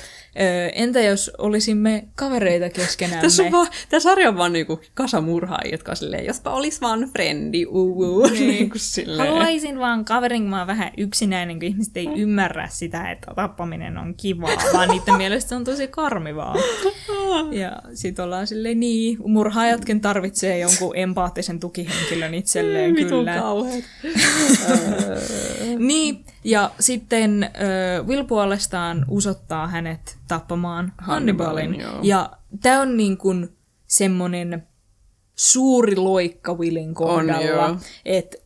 entä 0.74 1.00
jos 1.00 1.30
olisimme 1.38 2.08
kavereita 2.14 2.70
keskenämme? 2.70 3.22
Tässä 3.22 3.42
on 3.42 3.52
vaan, 3.52 3.68
tämä 3.88 4.00
sarja 4.00 4.28
on 4.28 4.36
vaan 4.36 4.52
niinku 4.52 4.80
kasamurhaajia, 4.94 5.74
jotka 5.74 5.92
on 5.92 5.96
silleen, 5.96 6.26
jospa 6.26 6.50
olis 6.50 6.80
vaan 6.80 7.10
frendi, 7.12 7.66
uu. 7.66 8.20
Niin. 8.30 8.48
niinku 8.48 8.78
silleen. 8.78 9.28
Haluaisin 9.28 9.78
vaan 9.78 10.04
kaverin, 10.04 10.42
kun 10.42 10.50
mä 10.50 10.66
vähän 10.66 10.92
yksinäinen, 10.96 11.58
kun 11.58 11.68
ihmiset 11.68 11.96
ei 11.96 12.08
ymmärrä 12.16 12.68
sitä, 12.68 13.10
että 13.10 13.32
tappaminen 13.36 13.98
on 13.98 14.14
kivaa, 14.14 14.50
vaan 14.72 14.88
niiden 14.88 15.14
mielestä 15.14 15.48
se 15.48 15.54
on 15.54 15.64
tosi 15.64 15.88
karmivaa. 15.88 16.54
Ja 17.50 17.72
sit 17.94 18.18
ollaan 18.18 18.46
silleen, 18.46 18.80
niin, 18.80 19.18
murhaajatkin 19.26 20.00
tarvitsee 20.40 20.58
jonkun 20.58 20.96
empaattisen 20.96 21.60
tukihenkilön 21.60 22.34
itselleen 22.34 22.94
Vitun 22.94 23.18
kyllä. 23.18 23.38
kauheet. 23.38 23.84
Niin, 25.78 26.24
ja 26.44 26.70
sitten 26.80 27.42
äh, 27.42 28.06
Will 28.06 28.24
puolestaan 28.24 29.04
usottaa 29.08 29.66
hänet 29.66 30.18
tappamaan 30.28 30.92
Hannibalin. 30.98 31.64
Hannibalin. 31.64 32.08
Ja 32.08 32.30
tämä 32.60 32.80
on 32.80 32.96
niin 32.96 33.16
kuin 33.16 33.48
semmoinen 33.86 34.66
suuri 35.34 35.96
loikka 35.96 36.54
Willin 36.54 36.94
kohdalla, 36.94 37.80
että 38.04 38.36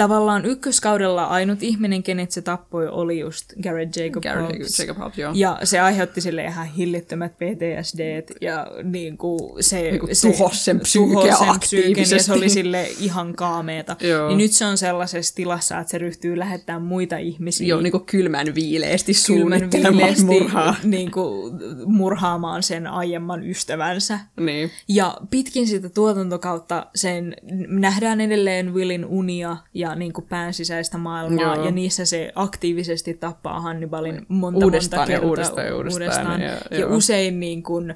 tavallaan 0.00 0.44
ykköskaudella 0.44 1.24
ainut 1.24 1.62
ihminen, 1.62 2.02
kenet 2.02 2.30
se 2.30 2.42
tappoi, 2.42 2.88
oli 2.88 3.18
just 3.18 3.52
Garrett 3.62 3.96
Jacob 3.96 4.22
Gary 4.22 4.42
Hobbs. 4.42 4.78
Jacob 4.78 4.98
Hobbs, 4.98 5.18
joo. 5.18 5.32
Ja 5.34 5.58
se 5.64 5.80
aiheutti 5.80 6.20
sille 6.20 6.44
ihan 6.44 6.66
hillittömät 6.66 7.32
PTSD 7.34 8.22
ja 8.40 8.66
niin 8.82 9.18
kuin 9.18 9.64
se, 9.64 9.82
Niinku 9.82 10.06
se 10.12 10.30
tuhos 10.30 10.64
sen 10.64 10.80
psyykeä 10.80 11.14
psyyken 11.14 11.30
ja 11.30 11.36
se 11.36 11.50
aktiivisesti. 11.50 12.32
oli 12.32 12.48
sille 12.48 12.88
ihan 13.00 13.34
kaameeta. 13.34 13.96
Joo. 14.00 14.28
Niin 14.28 14.38
nyt 14.38 14.52
se 14.52 14.64
on 14.64 14.78
sellaisessa 14.78 15.34
tilassa, 15.34 15.78
että 15.78 15.90
se 15.90 15.98
ryhtyy 15.98 16.38
lähettämään 16.38 16.82
muita 16.82 17.16
ihmisiä 17.16 17.66
Joo, 17.66 17.80
niinku 17.80 17.98
kylmän 18.06 18.54
viileesti 18.54 19.14
suunnittelemaan 19.14 19.96
viileesti 19.96 20.24
murhaa. 20.24 20.74
Niin 20.82 21.10
kuin, 21.10 21.54
murhaamaan 21.86 22.62
sen 22.62 22.86
aiemman 22.86 23.46
ystävänsä. 23.48 24.18
Niin. 24.40 24.70
Ja 24.88 25.16
pitkin 25.30 25.66
sitä 25.66 25.88
tuotantokautta 25.88 26.86
sen 26.94 27.36
nähdään 27.68 28.20
edelleen 28.20 28.74
Willin 28.74 29.04
unia 29.04 29.56
ja 29.74 29.89
niin 29.94 30.12
kuin 30.12 30.26
pään 30.28 30.54
sisäistä 30.54 30.98
maailmaa, 30.98 31.54
Joo. 31.56 31.64
ja 31.64 31.70
niissä 31.70 32.04
se 32.04 32.32
aktiivisesti 32.34 33.14
tappaa 33.14 33.60
Hannibalin 33.60 34.26
monta 34.28 34.64
Uudestaan 34.64 35.00
monta 35.00 35.12
ja 35.12 35.16
kertaa. 35.16 35.28
uudestaan 35.28 35.66
ja 35.66 35.76
uudestaan, 35.76 36.40
ja- 36.42 36.48
ja, 36.70 36.78
joo. 36.78 36.96
usein 36.96 37.40
niin 37.40 37.62
kuin 37.62 37.94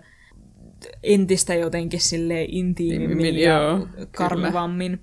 entistä 1.02 1.54
jotenkin 1.54 2.00
sille 2.00 2.44
intiimimmin 2.48 3.38
ja 3.38 3.52
joo, 3.52 3.88
karmivammin. 4.16 5.02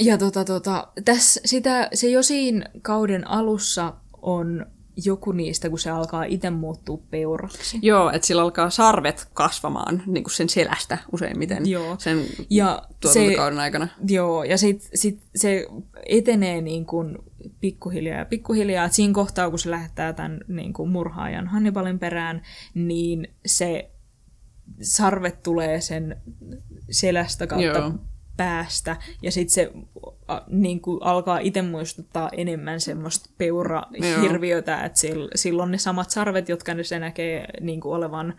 Ja 0.00 0.18
tota, 0.18 0.44
tota, 0.44 0.88
tässä 1.04 1.40
sitä, 1.44 1.88
se 1.94 2.08
jo 2.08 2.22
siinä 2.22 2.64
kauden 2.82 3.28
alussa 3.28 3.94
on 4.22 4.66
joku 5.04 5.32
niistä, 5.32 5.70
kun 5.70 5.78
se 5.78 5.90
alkaa 5.90 6.24
itse 6.24 6.50
muuttua 6.50 6.98
peuraksi. 7.10 7.78
Joo, 7.82 8.10
että 8.10 8.26
sillä 8.26 8.42
alkaa 8.42 8.70
sarvet 8.70 9.28
kasvamaan 9.34 10.02
niin 10.06 10.24
kuin 10.24 10.34
sen 10.34 10.48
selästä 10.48 10.98
useimmiten 11.12 11.66
Joo. 11.66 11.96
sen 11.98 12.22
Ja 12.50 12.82
tuotantokauden 13.00 13.58
aikana. 13.58 13.88
Joo, 14.08 14.44
ja 14.44 14.58
sitten 14.58 14.90
sit 14.94 15.22
se 15.36 15.66
etenee 16.06 16.60
niin 16.60 16.86
kuin 16.86 17.18
pikkuhiljaa 17.60 18.18
ja 18.18 18.24
pikkuhiljaa. 18.24 18.84
Et 18.84 18.92
siinä 18.92 19.14
kohtaa, 19.14 19.50
kun 19.50 19.58
se 19.58 19.70
lähettää 19.70 20.12
tämän 20.12 20.40
niin 20.48 20.72
kuin 20.72 20.88
murhaajan 20.88 21.46
Hannibalin 21.46 21.98
perään, 21.98 22.42
niin 22.74 23.28
se 23.46 23.90
sarvet 24.82 25.42
tulee 25.42 25.80
sen 25.80 26.16
selästä 26.90 27.46
kautta 27.46 27.78
Joo. 27.78 27.92
Päästä, 28.36 28.96
ja 29.22 29.32
sitten 29.32 29.54
se 29.54 29.72
a, 30.28 30.40
niin 30.48 30.80
kuin 30.80 30.98
alkaa 31.02 31.38
itse 31.38 31.62
muistuttaa 31.62 32.30
enemmän 32.32 32.80
semmoista 32.80 33.30
peurahirviötä, 33.38 34.84
että 34.84 34.98
sil- 35.02 35.30
silloin 35.34 35.70
ne 35.70 35.78
samat 35.78 36.10
sarvet, 36.10 36.48
jotka 36.48 36.74
ne 36.74 36.84
se 36.84 36.98
näkee 36.98 37.46
niin 37.60 37.80
kuin 37.80 37.94
olevan 37.96 38.34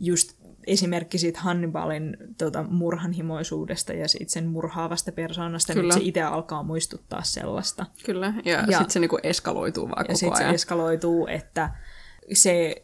just 0.00 0.32
esimerkki 0.66 1.18
siitä 1.18 1.40
Hannibalin 1.40 2.16
tota, 2.38 2.62
murhanhimoisuudesta 2.62 3.92
ja 3.92 4.08
siitä 4.08 4.32
sen 4.32 4.46
murhaavasta 4.46 5.12
persoonasta, 5.12 5.72
Kyllä. 5.72 5.94
niin 5.94 6.02
se 6.02 6.08
itse 6.08 6.22
alkaa 6.22 6.62
muistuttaa 6.62 7.22
sellaista. 7.22 7.86
Kyllä, 8.04 8.34
ja, 8.44 8.52
ja 8.52 8.66
sitten 8.66 8.90
se 8.90 9.00
niinku 9.00 9.18
eskaloituu 9.22 9.88
vaan 9.88 10.00
Ja 10.00 10.04
koko 10.04 10.16
sitten 10.18 10.36
se 10.36 10.44
ajan. 10.44 10.54
eskaloituu, 10.54 11.26
että 11.26 11.70
se 12.32 12.82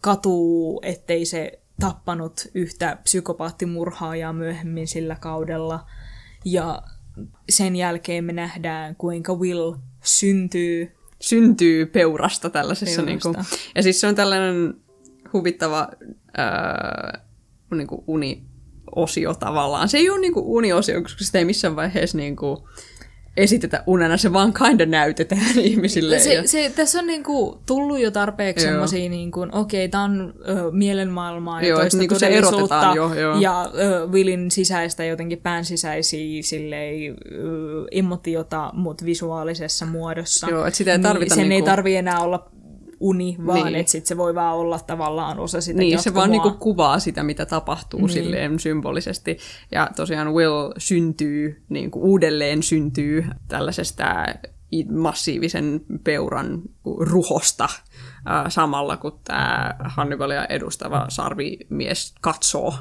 katuu, 0.00 0.80
ettei 0.84 1.24
se 1.24 1.60
tappanut 1.80 2.40
yhtä 2.54 2.96
psykopaattimurhaajaa 3.02 4.32
myöhemmin 4.32 4.88
sillä 4.88 5.16
kaudella. 5.20 5.86
Ja 6.44 6.82
sen 7.48 7.76
jälkeen 7.76 8.24
me 8.24 8.32
nähdään, 8.32 8.96
kuinka 8.96 9.34
Will 9.34 9.74
syntyy. 10.02 10.92
syntyy 11.20 11.86
peurasta 11.86 12.50
tällaisessa. 12.50 13.02
Peurasta. 13.02 13.28
Niinku, 13.32 13.50
ja 13.74 13.82
siis 13.82 14.00
se 14.00 14.06
on 14.06 14.14
tällainen 14.14 14.74
huvittava 15.32 15.88
ää, 16.36 17.24
niinku 17.70 18.04
uni-osio 18.06 19.34
tavallaan. 19.34 19.88
Se 19.88 19.98
ei 19.98 20.10
ole 20.10 20.20
niinku 20.20 20.56
uni-osio, 20.56 21.02
koska 21.02 21.24
sitä 21.24 21.38
ei 21.38 21.44
missään 21.44 21.76
vaiheessa 21.76 22.18
niinku, 22.18 22.68
esitetä 23.36 23.84
unena, 23.86 24.16
se 24.16 24.32
vaan 24.32 24.52
kinda 24.54 24.86
näytetään 24.86 25.58
ihmisille. 25.70 26.18
Se, 26.18 26.34
ja... 26.34 26.48
se, 26.48 26.72
tässä 26.76 26.98
on 26.98 27.06
niinku 27.06 27.62
tullut 27.66 27.98
jo 27.98 28.10
tarpeeksi 28.10 28.66
semmoisia, 28.66 29.08
niinku, 29.10 29.46
okei, 29.52 29.88
tämä 29.88 30.04
on 30.04 30.34
ö, 30.48 30.54
mielenmaailmaa 30.72 31.62
ja 31.62 31.68
Joo, 31.68 31.78
toista 31.80 31.98
niinku 31.98 32.18
se 32.18 32.26
erotetaan 32.26 32.96
jo, 32.96 33.14
joo. 33.14 33.40
ja 33.40 33.70
ö, 33.74 34.06
Willin 34.06 34.50
sisäistä 34.50 35.04
jotenkin 35.04 35.38
pään 35.38 35.64
sisäisiä 35.64 36.42
silleen, 36.42 37.16
ö, 37.32 37.84
emotiota, 37.90 38.70
mutta 38.74 39.04
visuaalisessa 39.04 39.86
muodossa. 39.86 40.50
Joo, 40.50 40.66
että 40.66 40.78
sitä 40.78 40.92
ei 40.92 40.98
tarvita 40.98 41.34
Sen 41.34 41.42
ei 41.44 41.48
niinku- 41.48 41.70
tarvi 41.70 41.96
enää 41.96 42.20
olla 42.20 42.50
uni, 43.00 43.36
vaan 43.46 43.64
Niin. 43.64 43.74
että 43.74 43.92
sit 43.92 44.06
se 44.06 44.16
voi 44.16 44.34
vaan 44.34 44.56
olla 44.56 44.78
tavallaan 44.78 45.38
osa 45.38 45.60
sitä 45.60 45.78
Niin, 45.78 45.98
se 46.02 46.14
vaan 46.14 46.32
jatkumoa. 46.32 46.44
niinku 46.50 46.64
kuvaa 46.64 46.98
sitä, 46.98 47.22
mitä 47.22 47.46
tapahtuu 47.46 48.00
niin. 48.00 48.10
silleen 48.10 48.58
symbolisesti. 48.58 49.38
Ja 49.72 49.90
tosiaan 49.96 50.34
Will 50.34 50.72
syntyy, 50.78 51.62
niinku 51.68 52.00
uudelleen 52.02 52.62
syntyy 52.62 53.24
tällaisesta 53.48 54.04
massiivisen 54.92 55.80
peuran 56.04 56.62
ruhosta 57.00 57.64
äh, 57.64 58.44
samalla, 58.48 58.96
kun 58.96 59.20
tämä 59.24 59.74
Hannibalia 59.84 60.44
edustava 60.44 61.06
sarvimies 61.08 62.14
katsoo 62.20 62.74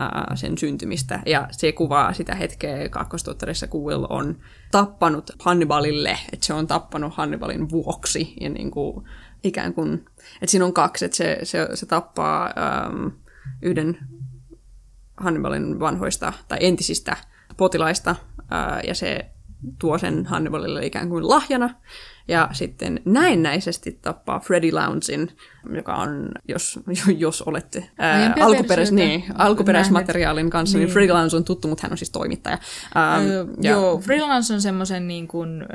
äh, 0.00 0.08
sen 0.34 0.58
syntymistä. 0.58 1.20
Ja 1.26 1.48
se 1.50 1.72
kuvaa 1.72 2.12
sitä 2.12 2.34
hetkeä 2.34 2.88
kakkostuottarissa, 2.88 3.66
kun 3.66 3.84
Will 3.84 4.06
on 4.08 4.36
tappanut 4.70 5.30
Hannibalille, 5.40 6.18
että 6.32 6.46
se 6.46 6.54
on 6.54 6.66
tappanut 6.66 7.14
Hannibalin 7.14 7.70
vuoksi. 7.70 8.34
Ja 8.40 8.48
niin 8.48 8.70
kuin, 8.70 9.04
ikään 9.44 9.74
kuin, 9.74 9.94
että 10.34 10.50
siinä 10.50 10.64
on 10.64 10.72
kaksi, 10.72 11.04
että 11.04 11.16
se, 11.16 11.38
se, 11.42 11.68
se 11.74 11.86
tappaa 11.86 12.46
ähm, 12.46 13.06
yhden 13.62 13.98
Hannibalin 15.16 15.80
vanhoista 15.80 16.32
tai 16.48 16.58
entisistä 16.60 17.16
potilaista, 17.56 18.16
ää, 18.50 18.80
ja 18.86 18.94
se 18.94 19.30
tuo 19.78 19.98
sen 19.98 20.26
Hannibalille 20.26 20.86
ikään 20.86 21.08
kuin 21.08 21.28
lahjana, 21.28 21.70
ja 22.28 22.48
sitten 22.52 23.00
näennäisesti 23.04 23.98
tappaa 24.02 24.40
Freddy 24.40 24.72
Loungein, 24.72 25.30
joka 25.74 25.94
on, 25.94 26.28
jos, 26.48 26.80
jos 27.18 27.42
olette 27.42 27.90
ää, 27.98 28.34
alkuperäis, 28.40 28.92
niin, 28.92 29.24
alkuperäismateriaalin 29.34 30.50
kanssa, 30.50 30.78
niin. 30.78 30.86
Niin. 30.86 30.92
Freddy 30.92 31.12
Lounge 31.12 31.36
on 31.36 31.44
tuttu, 31.44 31.68
mutta 31.68 31.82
hän 31.82 31.92
on 31.92 31.98
siis 31.98 32.10
toimittaja. 32.10 32.58
Ähm, 32.96 33.26
Öö, 33.26 33.44
ja 33.62 33.70
Joo, 33.70 33.98
freelance 33.98 34.54
on 34.54 34.60
semmoisen 34.60 35.08
niin 35.08 35.28
kuin, 35.28 35.62
ö, 35.62 35.66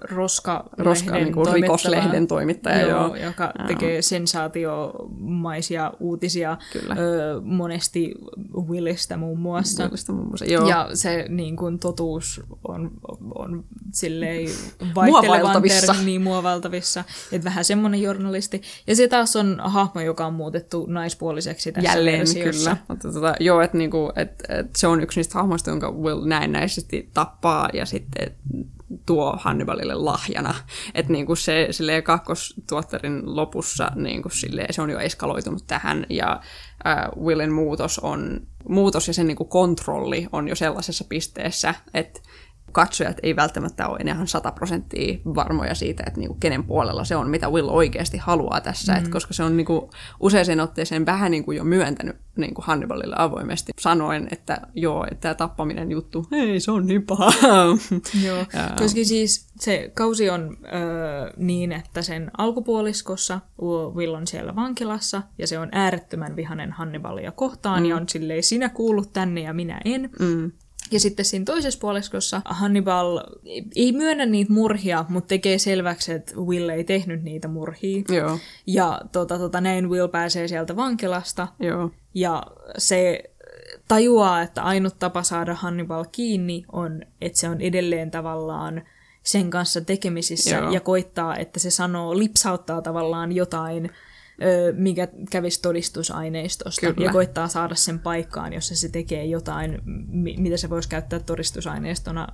roska, 0.00 0.64
Roska, 0.78 1.14
niin 1.14 1.32
kuin 1.32 1.52
rikoslehden 1.52 2.26
toimittaja, 2.26 2.80
joo. 2.80 3.16
joka 3.16 3.52
tekee 3.66 4.02
sensaatiomaisia 4.02 5.92
uutisia 6.00 6.56
Kyllä. 6.72 6.96
Ö, 6.98 7.40
monesti 7.44 8.14
Willistä 8.68 9.16
muun 9.16 9.38
muassa. 9.38 9.84
Willistä 9.84 10.12
muun 10.12 10.26
muassa, 10.26 10.44
joo. 10.44 10.68
Ja 10.68 10.90
se 10.94 11.26
niin 11.28 11.56
kuin, 11.56 11.78
totuus 11.78 12.40
on, 12.68 12.90
on 13.34 13.64
silleen 13.92 14.48
vaihtelevan 14.94 15.62
Muovailtavissa. 15.92 16.04
ter- 16.04 16.04
niin 16.04 16.22
muovaltavissa. 16.22 17.04
Että 17.32 17.44
vähän 17.44 17.64
semmoinen 17.64 18.02
journalisti. 18.02 18.62
Ja 18.86 18.96
se 18.96 19.08
taas 19.08 19.36
on 19.36 19.60
hahmo, 19.64 20.00
joka 20.00 20.26
on 20.26 20.34
muutettu 20.34 20.86
naispuoliseksi 20.86 21.72
tässä 21.72 21.90
Jälleen 21.90 22.18
versiossa. 22.18 22.70
kyllä. 22.70 22.76
Mutta 22.88 23.12
tota, 23.12 23.34
joo, 23.40 23.60
että 23.60 23.78
niinku, 23.78 24.12
et, 24.16 24.42
et 24.48 24.76
se 24.76 24.86
on 24.86 25.02
yksi 25.02 25.18
niistä 25.18 25.34
hahmoista, 25.34 25.70
jonka 25.70 25.92
Will 25.92 26.24
näennäisesti 26.24 27.10
tappaa 27.14 27.68
ja 27.72 27.86
sitten 27.86 28.32
tuo 29.06 29.36
Hannibalille 29.40 29.94
lahjana. 29.94 30.54
Että 30.94 31.12
niinku 31.12 31.36
se 31.36 31.68
silleen 31.70 32.02
kakkostuottarin 32.02 33.36
lopussa 33.36 33.92
niinku 33.94 34.28
silleen, 34.28 34.74
se 34.74 34.82
on 34.82 34.90
jo 34.90 34.98
eskaloitunut 34.98 35.66
tähän 35.66 36.06
ja 36.10 36.40
äh, 36.86 37.22
Willin 37.24 37.52
muutos 37.52 37.98
on 37.98 38.40
muutos 38.68 39.08
ja 39.08 39.14
sen 39.14 39.26
niinku 39.26 39.44
kontrolli 39.44 40.26
on 40.32 40.48
jo 40.48 40.54
sellaisessa 40.54 41.04
pisteessä, 41.08 41.74
että 41.94 42.20
katsojat 42.72 43.16
ei 43.22 43.36
välttämättä 43.36 43.88
ole 43.88 43.98
enää 44.00 44.26
100 44.26 44.52
prosenttia 44.52 45.18
varmoja 45.34 45.74
siitä, 45.74 46.04
että 46.06 46.20
niinku 46.20 46.36
kenen 46.40 46.64
puolella 46.64 47.04
se 47.04 47.16
on, 47.16 47.30
mitä 47.30 47.48
Will 47.48 47.68
oikeasti 47.68 48.18
haluaa 48.18 48.60
tässä, 48.60 48.92
mm. 48.92 48.98
et 48.98 49.08
koska 49.08 49.34
se 49.34 49.42
on 49.42 49.56
niinku 49.56 49.90
useaseen 50.20 50.60
otteeseen 50.60 51.06
vähän 51.06 51.30
niinku 51.30 51.52
jo 51.52 51.64
myöntänyt 51.64 52.16
niinku 52.36 52.62
Hannibalille 52.64 53.14
avoimesti, 53.18 53.72
sanoen, 53.80 54.28
että 54.30 54.60
joo, 54.74 55.04
että 55.04 55.20
tämä 55.20 55.34
tappaminen 55.34 55.90
juttu, 55.90 56.26
ei 56.32 56.60
se 56.60 56.70
on 56.70 56.86
niin 56.86 57.06
paha. 57.06 57.30
Joo, 58.26 58.44
koska 58.78 59.04
siis 59.04 59.48
se 59.60 59.90
kausi 59.94 60.30
on 60.30 60.56
öö, 60.64 61.32
niin, 61.36 61.72
että 61.72 62.02
sen 62.02 62.30
alkupuoliskossa 62.38 63.40
Will 63.94 64.14
on 64.14 64.26
siellä 64.26 64.56
vankilassa 64.56 65.22
ja 65.38 65.46
se 65.46 65.58
on 65.58 65.68
äärettömän 65.72 66.36
vihanen 66.36 66.72
Hannibalia 66.72 67.32
kohtaan 67.32 67.82
mm. 67.82 67.88
ja 67.88 67.96
on 67.96 68.08
silleen, 68.08 68.42
sinä 68.42 68.68
kuulut 68.68 69.12
tänne 69.12 69.40
ja 69.40 69.52
minä 69.52 69.80
en. 69.84 70.10
Mm. 70.20 70.52
Ja 70.92 71.00
sitten 71.00 71.24
siinä 71.24 71.44
toisessa 71.44 71.80
puoliskossa 71.80 72.42
Hannibal 72.44 73.20
ei 73.76 73.92
myönnä 73.92 74.26
niitä 74.26 74.52
murhia, 74.52 75.04
mutta 75.08 75.28
tekee 75.28 75.58
selväksi, 75.58 76.12
että 76.12 76.34
Will 76.36 76.68
ei 76.68 76.84
tehnyt 76.84 77.22
niitä 77.22 77.48
murhia. 77.48 78.02
Joo, 78.08 78.38
Ja 78.66 79.00
tota, 79.12 79.38
tota, 79.38 79.60
näin 79.60 79.90
Will 79.90 80.08
pääsee 80.08 80.48
sieltä 80.48 80.76
vankilasta 80.76 81.48
joo, 81.60 81.90
ja 82.14 82.42
se 82.78 83.22
tajuaa, 83.88 84.42
että 84.42 84.62
ainut 84.62 84.98
tapa 84.98 85.22
saada 85.22 85.54
Hannibal 85.54 86.04
kiinni 86.12 86.64
on, 86.72 87.02
että 87.20 87.38
se 87.38 87.48
on 87.48 87.60
edelleen 87.60 88.10
tavallaan 88.10 88.82
sen 89.22 89.50
kanssa 89.50 89.80
tekemisissä 89.80 90.56
Joo. 90.56 90.70
ja 90.70 90.80
koittaa, 90.80 91.36
että 91.36 91.60
se 91.60 91.70
sanoo, 91.70 92.18
lipsauttaa 92.18 92.82
tavallaan 92.82 93.32
jotain, 93.32 93.90
mikä 94.72 95.08
kävisi 95.30 95.62
todistusaineistosta 95.62 96.92
Kyllä. 96.92 97.06
ja 97.06 97.12
koittaa 97.12 97.48
saada 97.48 97.74
sen 97.74 97.98
paikkaan, 97.98 98.52
jossa 98.52 98.76
se 98.76 98.88
tekee 98.88 99.24
jotain, 99.24 99.78
mi- 100.08 100.36
mitä 100.38 100.56
se 100.56 100.70
voisi 100.70 100.88
käyttää 100.88 101.18
todistusaineistona 101.18 102.26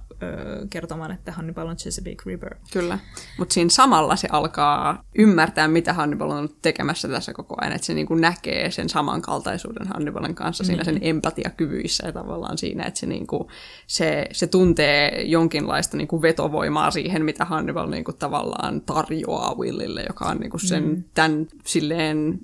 kertomaan, 0.70 1.10
että 1.10 1.32
Hannibal 1.32 1.68
on 1.68 1.76
Chesapeake 1.76 2.22
River. 2.26 2.56
kyllä. 2.72 2.98
Mutta 3.38 3.52
siinä 3.52 3.70
samalla 3.70 4.16
se 4.16 4.28
alkaa 4.32 5.04
ymmärtää, 5.18 5.68
mitä 5.68 5.92
Hannibal 5.92 6.30
on 6.30 6.48
tekemässä 6.62 7.08
tässä 7.08 7.32
koko 7.32 7.54
ajan, 7.60 7.72
että 7.72 7.86
se 7.86 7.94
niinku 7.94 8.14
näkee 8.14 8.70
sen 8.70 8.88
samankaltaisuuden 8.88 9.88
Hannibalin 9.88 10.34
kanssa 10.34 10.64
siinä 10.64 10.84
sen 10.84 10.98
empatiakyvyissä 11.00 12.06
ja 12.06 12.12
tavallaan 12.12 12.58
siinä, 12.58 12.84
että 12.84 13.00
se, 13.00 13.06
niinku, 13.06 13.50
se, 13.86 14.26
se 14.32 14.46
tuntee 14.46 15.22
jonkinlaista 15.22 15.96
niinku 15.96 16.22
vetovoimaa 16.22 16.90
siihen, 16.90 17.24
mitä 17.24 17.44
Hannibal 17.44 17.90
niinku 17.90 18.12
tavallaan 18.12 18.80
tarjoaa 18.80 19.54
Willille, 19.54 20.04
joka 20.08 20.24
on 20.24 20.36
niinku 20.36 20.58
sen 20.58 20.84
mm. 20.88 21.04
tämän 21.14 21.46
silleen 21.94 22.38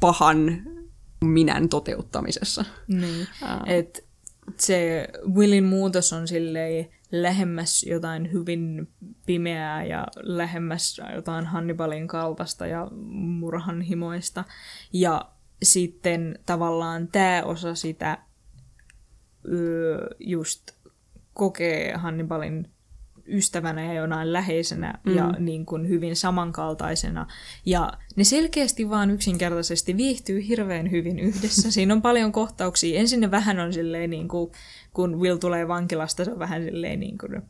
pahan 0.00 0.62
minän 1.24 1.68
toteuttamisessa. 1.68 2.64
Niin. 2.88 3.26
Et 3.66 4.06
se 4.56 5.08
Willin 5.34 5.64
muutos 5.64 6.12
on 6.12 6.28
silleen 6.28 6.88
lähemmäs 7.12 7.82
jotain 7.82 8.32
hyvin 8.32 8.88
pimeää 9.26 9.84
ja 9.84 10.06
lähemmäs 10.16 11.00
jotain 11.14 11.46
Hannibalin 11.46 12.08
kaltaista 12.08 12.66
ja 12.66 12.88
murhanhimoista. 13.12 14.44
Ja 14.92 15.30
sitten 15.62 16.38
tavallaan 16.46 17.08
tämä 17.08 17.42
osa 17.42 17.74
sitä 17.74 18.18
just 20.18 20.70
kokee 21.34 21.96
Hannibalin 21.96 22.70
ystävänä 23.28 23.84
ja 23.84 23.94
jonain 23.94 24.32
läheisenä 24.32 24.98
mm. 25.04 25.16
ja 25.16 25.32
niin 25.38 25.66
kuin 25.66 25.88
hyvin 25.88 26.16
samankaltaisena. 26.16 27.26
Ja 27.66 27.92
ne 28.16 28.24
selkeästi 28.24 28.90
vaan 28.90 29.10
yksinkertaisesti 29.10 29.96
viihtyy 29.96 30.48
hirveän 30.48 30.90
hyvin 30.90 31.18
yhdessä. 31.18 31.70
Siinä 31.72 31.94
on 31.94 32.02
paljon 32.02 32.32
kohtauksia. 32.32 33.00
Ensin 33.00 33.20
ne 33.20 33.30
vähän 33.30 33.60
on 33.60 33.72
silleen 33.72 34.10
niin 34.10 34.28
kuin, 34.28 34.52
kun 34.92 35.20
Will 35.20 35.36
tulee 35.36 35.68
vankilasta, 35.68 36.24
se 36.24 36.32
on 36.32 36.38
vähän 36.38 36.64
silleen 36.64 37.00
niin 37.00 37.18
kuin, 37.18 37.42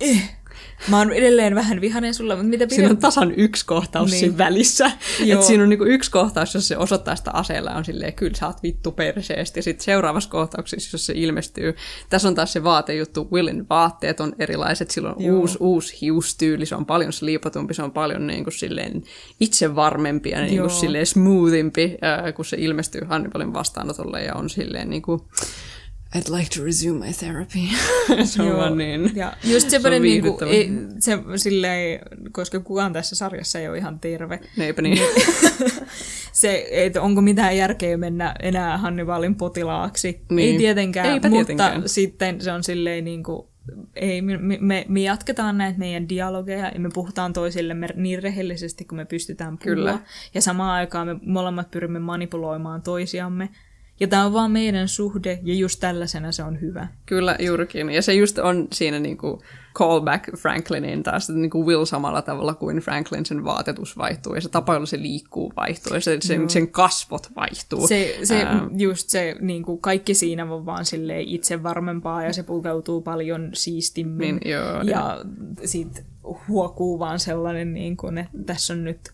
eh. 0.00 0.38
Mä 0.88 0.98
oon 0.98 1.12
edelleen 1.12 1.54
vähän 1.54 1.80
vihanen 1.80 2.14
sulla, 2.14 2.34
mutta 2.36 2.48
mitä 2.48 2.66
Siinä 2.68 2.90
on 2.90 2.96
tasan 2.98 3.32
yksi 3.36 3.66
kohtaus 3.66 4.10
Niin. 4.10 4.20
siinä 4.20 4.38
välissä. 4.38 4.90
Joo. 5.24 5.40
Et 5.40 5.46
siinä 5.46 5.62
on 5.62 5.68
niinku 5.68 5.84
yksi 5.84 6.10
kohtaus, 6.10 6.54
jos 6.54 6.68
se 6.68 6.76
osoittaa 6.76 7.16
sitä 7.16 7.30
aseella, 7.34 7.70
on 7.70 7.84
silleen, 7.84 8.12
kyllä 8.12 8.36
sä 8.36 8.46
oot 8.46 8.62
vittu 8.62 8.92
perseesti. 8.92 9.58
Ja 9.58 9.62
sitten 9.62 9.84
seuraavassa 9.84 10.30
kohtauksessa, 10.30 10.94
jos 10.94 11.06
se 11.06 11.12
ilmestyy, 11.16 11.76
tässä 12.10 12.28
on 12.28 12.34
taas 12.34 12.52
se 12.52 12.64
vaatejuttu, 12.64 13.28
Willin 13.32 13.68
vaatteet 13.68 14.20
on 14.20 14.32
erilaiset, 14.38 14.90
sillä 14.90 15.08
on 15.12 15.16
Joo. 15.24 15.38
uusi, 15.38 15.56
uusi 15.60 15.98
hiustyyli, 16.00 16.66
se 16.66 16.74
on 16.74 16.86
paljon 16.86 17.12
sliipatumpi, 17.12 17.74
se 17.74 17.82
on 17.82 17.92
paljon 17.92 18.26
niin 18.26 18.44
kuin 18.44 18.54
silleen 18.54 19.02
itsevarmempi 19.40 20.30
ja 20.30 20.40
niin 20.40 20.56
Joo. 20.56 20.68
kuin 20.68 20.76
silleen 20.80 21.06
smoothimpi, 21.06 21.98
ää, 22.02 22.32
kun 22.32 22.44
se 22.44 22.56
ilmestyy 22.60 23.00
Hannibalin 23.08 23.52
vastaanotolle 23.54 24.22
ja 24.22 24.34
on 24.34 24.50
silleen 24.50 24.90
niin 24.90 25.02
kuin, 25.02 25.20
I'd 26.16 26.38
like 26.38 26.58
to 26.58 26.64
resume 26.64 27.06
my 27.06 27.12
therapy. 27.12 27.58
se 28.24 28.42
on 28.42 28.48
Joo, 28.48 28.56
vaan 28.56 28.78
niin. 28.78 29.12
Ja 29.14 29.32
just 29.52 29.66
se 29.66 29.70
semmoinen, 29.70 30.02
niinku, 30.02 30.38
viihdyttävä. 30.40 30.50
ei, 30.50 30.70
se, 30.98 31.18
silleen, 31.36 32.00
koska 32.32 32.60
kukaan 32.60 32.92
tässä 32.92 33.16
sarjassa 33.16 33.58
ei 33.58 33.68
ole 33.68 33.78
ihan 33.78 34.00
terve, 34.00 34.40
Neipä 34.56 34.82
niin. 34.82 34.98
se, 36.32 36.66
että 36.70 37.02
onko 37.02 37.20
mitään 37.20 37.56
järkeä 37.56 37.96
mennä 37.96 38.34
enää 38.42 38.78
Hannibalin 38.78 39.34
potilaaksi. 39.34 40.20
Niin. 40.30 40.52
Ei 40.52 40.58
tietenkään, 40.58 41.06
Eipä 41.06 41.28
mutta 41.28 41.46
tietenkään. 41.46 41.88
sitten 41.88 42.40
se 42.40 42.52
on 42.52 42.64
silleen 42.64 43.04
niin 43.04 43.22
kuin, 43.22 43.46
ei, 43.96 44.22
me, 44.22 44.38
me, 44.60 44.86
me 44.88 45.00
jatketaan 45.00 45.58
näitä 45.58 45.78
meidän 45.78 46.08
dialogeja 46.08 46.68
ja 46.74 46.80
me 46.80 46.88
puhutaan 46.94 47.32
toisillemme 47.32 47.88
niin 47.94 48.22
rehellisesti 48.22 48.84
kuin 48.84 48.96
me 48.96 49.04
pystytään 49.04 49.58
puhua. 49.58 49.74
Kyllä. 49.74 49.98
Ja 50.34 50.42
samaan 50.42 50.70
aikaan 50.70 51.06
me 51.06 51.16
molemmat 51.26 51.70
pyrimme 51.70 51.98
manipuloimaan 51.98 52.82
toisiamme. 52.82 53.48
Ja 54.00 54.08
tämä 54.08 54.24
on 54.24 54.32
vaan 54.32 54.50
meidän 54.50 54.88
suhde, 54.88 55.38
ja 55.42 55.54
just 55.54 55.80
tällaisena 55.80 56.32
se 56.32 56.42
on 56.42 56.60
hyvä. 56.60 56.88
Kyllä, 57.06 57.36
juurikin. 57.40 57.90
Ja 57.90 58.02
se 58.02 58.14
just 58.14 58.38
on 58.38 58.68
siinä 58.72 58.98
niinku 58.98 59.42
callback 59.74 60.36
Franklinin 60.36 61.02
taas, 61.02 61.30
että 61.30 61.40
niinku 61.40 61.66
Will 61.66 61.84
samalla 61.84 62.22
tavalla 62.22 62.54
kuin 62.54 62.76
Franklin 62.76 63.26
sen 63.26 63.44
vaatetus 63.44 63.98
vaihtuu, 63.98 64.34
ja 64.34 64.40
se 64.40 64.48
tapa, 64.48 64.74
jolla 64.74 64.86
se 64.86 65.02
liikkuu 65.02 65.52
vaihtuu, 65.56 65.94
ja 65.94 66.00
se, 66.00 66.18
sen, 66.20 66.50
sen 66.50 66.68
kasvot 66.68 67.28
vaihtuu. 67.36 67.88
Se, 67.88 68.18
se 68.22 68.42
ähm. 68.42 68.66
just 68.76 69.08
se, 69.08 69.36
niin 69.40 69.62
kuin 69.62 69.80
kaikki 69.80 70.14
siinä 70.14 70.54
on 70.54 70.66
vaan 70.66 70.84
itse 71.26 71.62
varmempaa, 71.62 72.24
ja 72.24 72.32
se 72.32 72.42
pukeutuu 72.42 73.00
paljon 73.00 73.50
siistimmin. 73.54 74.38
Niin, 74.44 74.52
joo, 74.52 74.82
ja 74.82 75.20
niin. 75.24 75.68
sitten 75.68 76.04
huokuu 76.48 76.98
vaan 76.98 77.18
sellainen, 77.18 77.74
niin 77.74 77.96
kuin, 77.96 78.18
että 78.18 78.38
tässä 78.46 78.72
on 78.72 78.84
nyt 78.84 79.12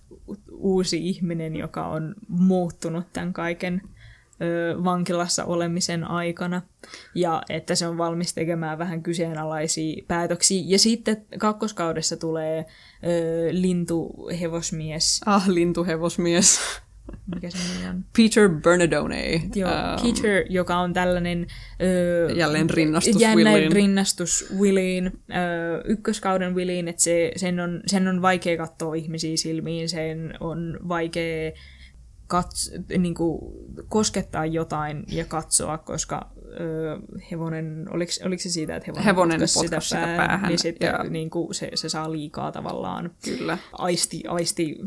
uusi 0.51 1.09
ihminen, 1.09 1.57
joka 1.57 1.87
on 1.87 2.15
muuttunut 2.29 3.05
tämän 3.13 3.33
kaiken 3.33 3.83
vankilassa 4.85 5.45
olemisen 5.45 6.05
aikana, 6.05 6.63
ja 7.15 7.43
että 7.49 7.75
se 7.75 7.87
on 7.87 7.99
valmis 7.99 8.35
tekemään 8.35 8.79
vähän 8.79 9.03
kyseenalaisia 9.03 10.05
päätöksiä. 10.09 10.63
Ja 10.67 10.79
sitten 10.79 11.27
kakkoskaudessa 11.39 12.17
tulee 12.17 12.67
ö, 13.07 13.49
lintuhevosmies. 13.51 15.21
Ah, 15.27 15.49
lintuhevosmies. 15.49 16.61
Mikä 17.35 17.51
se 17.51 17.59
nimi 17.75 17.89
on? 17.89 18.05
Peter 18.17 18.49
Bernardone. 18.49 19.43
Joo, 19.55 19.71
um, 19.71 20.03
Peter, 20.03 20.45
joka 20.51 20.77
on 20.77 20.93
tällainen... 20.93 21.47
Ö, 21.83 22.33
jälleen 22.33 22.71
rinnastus 22.71 23.23
jälleen 23.23 23.47
Williin. 23.47 23.73
rinnastus 23.73 24.47
Williin, 24.59 25.07
ö, 25.07 25.83
ykköskauden 25.85 26.55
Williin, 26.55 26.89
että 26.89 27.03
se, 27.03 27.33
sen, 27.37 27.61
on, 27.61 27.81
sen 27.87 28.09
on 28.09 28.23
vaikea 28.23 28.57
katsoa 28.57 28.95
ihmisiä 28.95 29.37
silmiin, 29.37 29.89
sen 29.89 30.35
on 30.41 30.79
vaikea 30.89 31.53
kats, 32.27 32.73
niin 32.99 33.15
kuin, 33.15 33.41
koskettaa 33.89 34.47
jotain 34.47 35.05
ja 35.09 35.25
katsoa, 35.25 35.79
koska 35.79 36.31
ö, 36.61 36.99
hevonen, 37.31 37.87
oliko, 37.91 38.13
oliko 38.25 38.43
se 38.43 38.51
siitä, 38.51 38.77
että 38.77 38.87
hevonen, 38.87 39.05
hevonen 39.05 39.41
potkas 39.41 39.55
sitä, 39.55 39.81
sitä 39.81 40.01
päähän, 40.01 40.17
päähän 40.17 40.49
niin 40.49 40.59
sitten 40.59 40.87
ja... 40.87 41.05
niin 41.05 41.31
kuin, 41.31 41.55
se, 41.55 41.71
se 41.75 41.89
saa 41.89 42.13
liikaa 42.13 42.53
tavallaan 42.53 43.11
Kyllä. 43.25 43.59
aisti, 43.73 44.23
aisti 44.29 44.79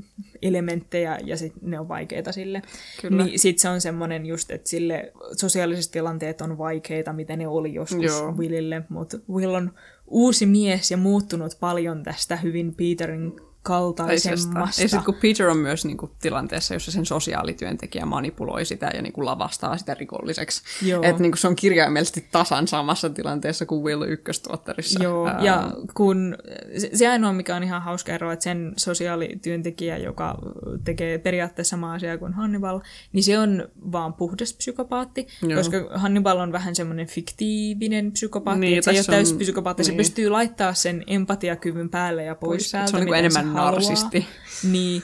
elementtejä 0.41 1.19
ja 1.23 1.37
sit 1.37 1.53
ne 1.61 1.79
on 1.79 1.87
vaikeita 1.87 2.31
sille. 2.31 2.61
Kyllä. 3.01 3.23
Niin 3.23 3.39
sitten 3.39 3.61
se 3.61 3.69
on 3.69 3.81
semmoinen 3.81 4.25
just, 4.25 4.51
että 4.51 4.69
sille 4.69 5.11
sosiaaliset 5.37 5.91
tilanteet 5.91 6.41
on 6.41 6.57
vaikeita, 6.57 7.13
mitä 7.13 7.35
ne 7.35 7.47
oli 7.47 7.73
joskus 7.73 8.03
Joo. 8.03 8.31
Willille, 8.31 8.81
mutta 8.89 9.17
Will 9.29 9.53
on 9.53 9.71
uusi 10.07 10.45
mies 10.45 10.91
ja 10.91 10.97
muuttunut 10.97 11.57
paljon 11.59 12.03
tästä 12.03 12.35
hyvin 12.35 12.75
Peterin 12.75 13.33
kaltaisemmasta. 13.67 14.81
Ja 14.81 14.89
sitten 14.89 15.05
kun 15.05 15.15
Peter 15.21 15.49
on 15.49 15.57
myös 15.57 15.85
niin 15.85 15.97
kuin, 15.97 16.11
tilanteessa, 16.21 16.73
jossa 16.73 16.91
sen 16.91 17.05
sosiaalityöntekijä 17.05 18.05
manipuloi 18.05 18.65
sitä 18.65 18.91
ja 18.93 19.01
niin 19.01 19.13
kuin, 19.13 19.25
lavastaa 19.25 19.77
sitä 19.77 19.93
rikolliseksi. 19.93 20.61
Että 21.01 21.21
niin 21.21 21.37
se 21.37 21.47
on 21.47 21.55
kirjaimellisesti 21.55 22.27
tasan 22.31 22.67
samassa 22.67 23.09
tilanteessa 23.09 23.65
kuin 23.65 23.83
Will 23.83 24.01
ykköstuottarissa. 24.01 25.03
Joo, 25.03 25.27
Ää... 25.27 25.43
ja 25.43 25.71
kun 25.93 26.37
se, 26.77 26.89
se 26.93 27.07
ainoa, 27.07 27.33
mikä 27.33 27.55
on 27.55 27.63
ihan 27.63 27.81
hauska 27.81 28.11
ero, 28.11 28.31
että 28.31 28.43
sen 28.43 28.73
sosiaalityöntekijä, 28.77 29.97
joka 29.97 30.37
tekee 30.83 31.17
periaatteessa 31.17 31.69
sama 31.69 31.93
asia 31.93 32.17
kuin 32.17 32.33
Hannibal, 32.33 32.79
niin 33.13 33.23
se 33.23 33.39
on 33.39 33.67
vaan 33.91 34.13
puhdas 34.13 34.53
psykopaatti, 34.53 35.27
Joo. 35.41 35.57
koska 35.57 35.77
Hannibal 35.95 36.37
on 36.37 36.51
vähän 36.51 36.75
semmoinen 36.75 37.07
fiktiivinen 37.07 38.11
psykopaatti, 38.11 38.59
niin, 38.59 38.77
että 38.77 38.91
se 38.91 38.91
ei 38.91 38.99
ole 38.99 39.05
täyspsykopaatti, 39.05 39.83
niin. 39.83 39.91
se 39.91 39.97
pystyy 39.97 40.29
laittaa 40.29 40.73
sen 40.73 41.03
empatiakyvyn 41.07 41.89
päälle 41.89 42.23
ja 42.23 42.35
pois, 42.35 42.49
pois 42.49 42.71
päältä. 42.71 42.91
Se 42.91 42.97
on 42.97 43.05
niin 43.05 43.15
enemmän 43.15 43.56
narsisti. 43.57 44.27
Niin, 44.71 45.03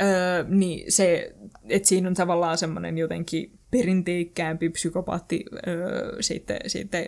öö, 0.00 0.44
niin 0.48 0.92
se, 0.92 1.34
että 1.68 1.88
siinä 1.88 2.08
on 2.08 2.14
tavallaan 2.14 2.58
semmoinen 2.58 2.98
jotenkin 2.98 3.59
perinteikkäämpi 3.70 4.68
psykopaatti 4.68 5.44
öö, 5.66 6.16
sitten, 6.20 6.58
sitten 6.66 7.06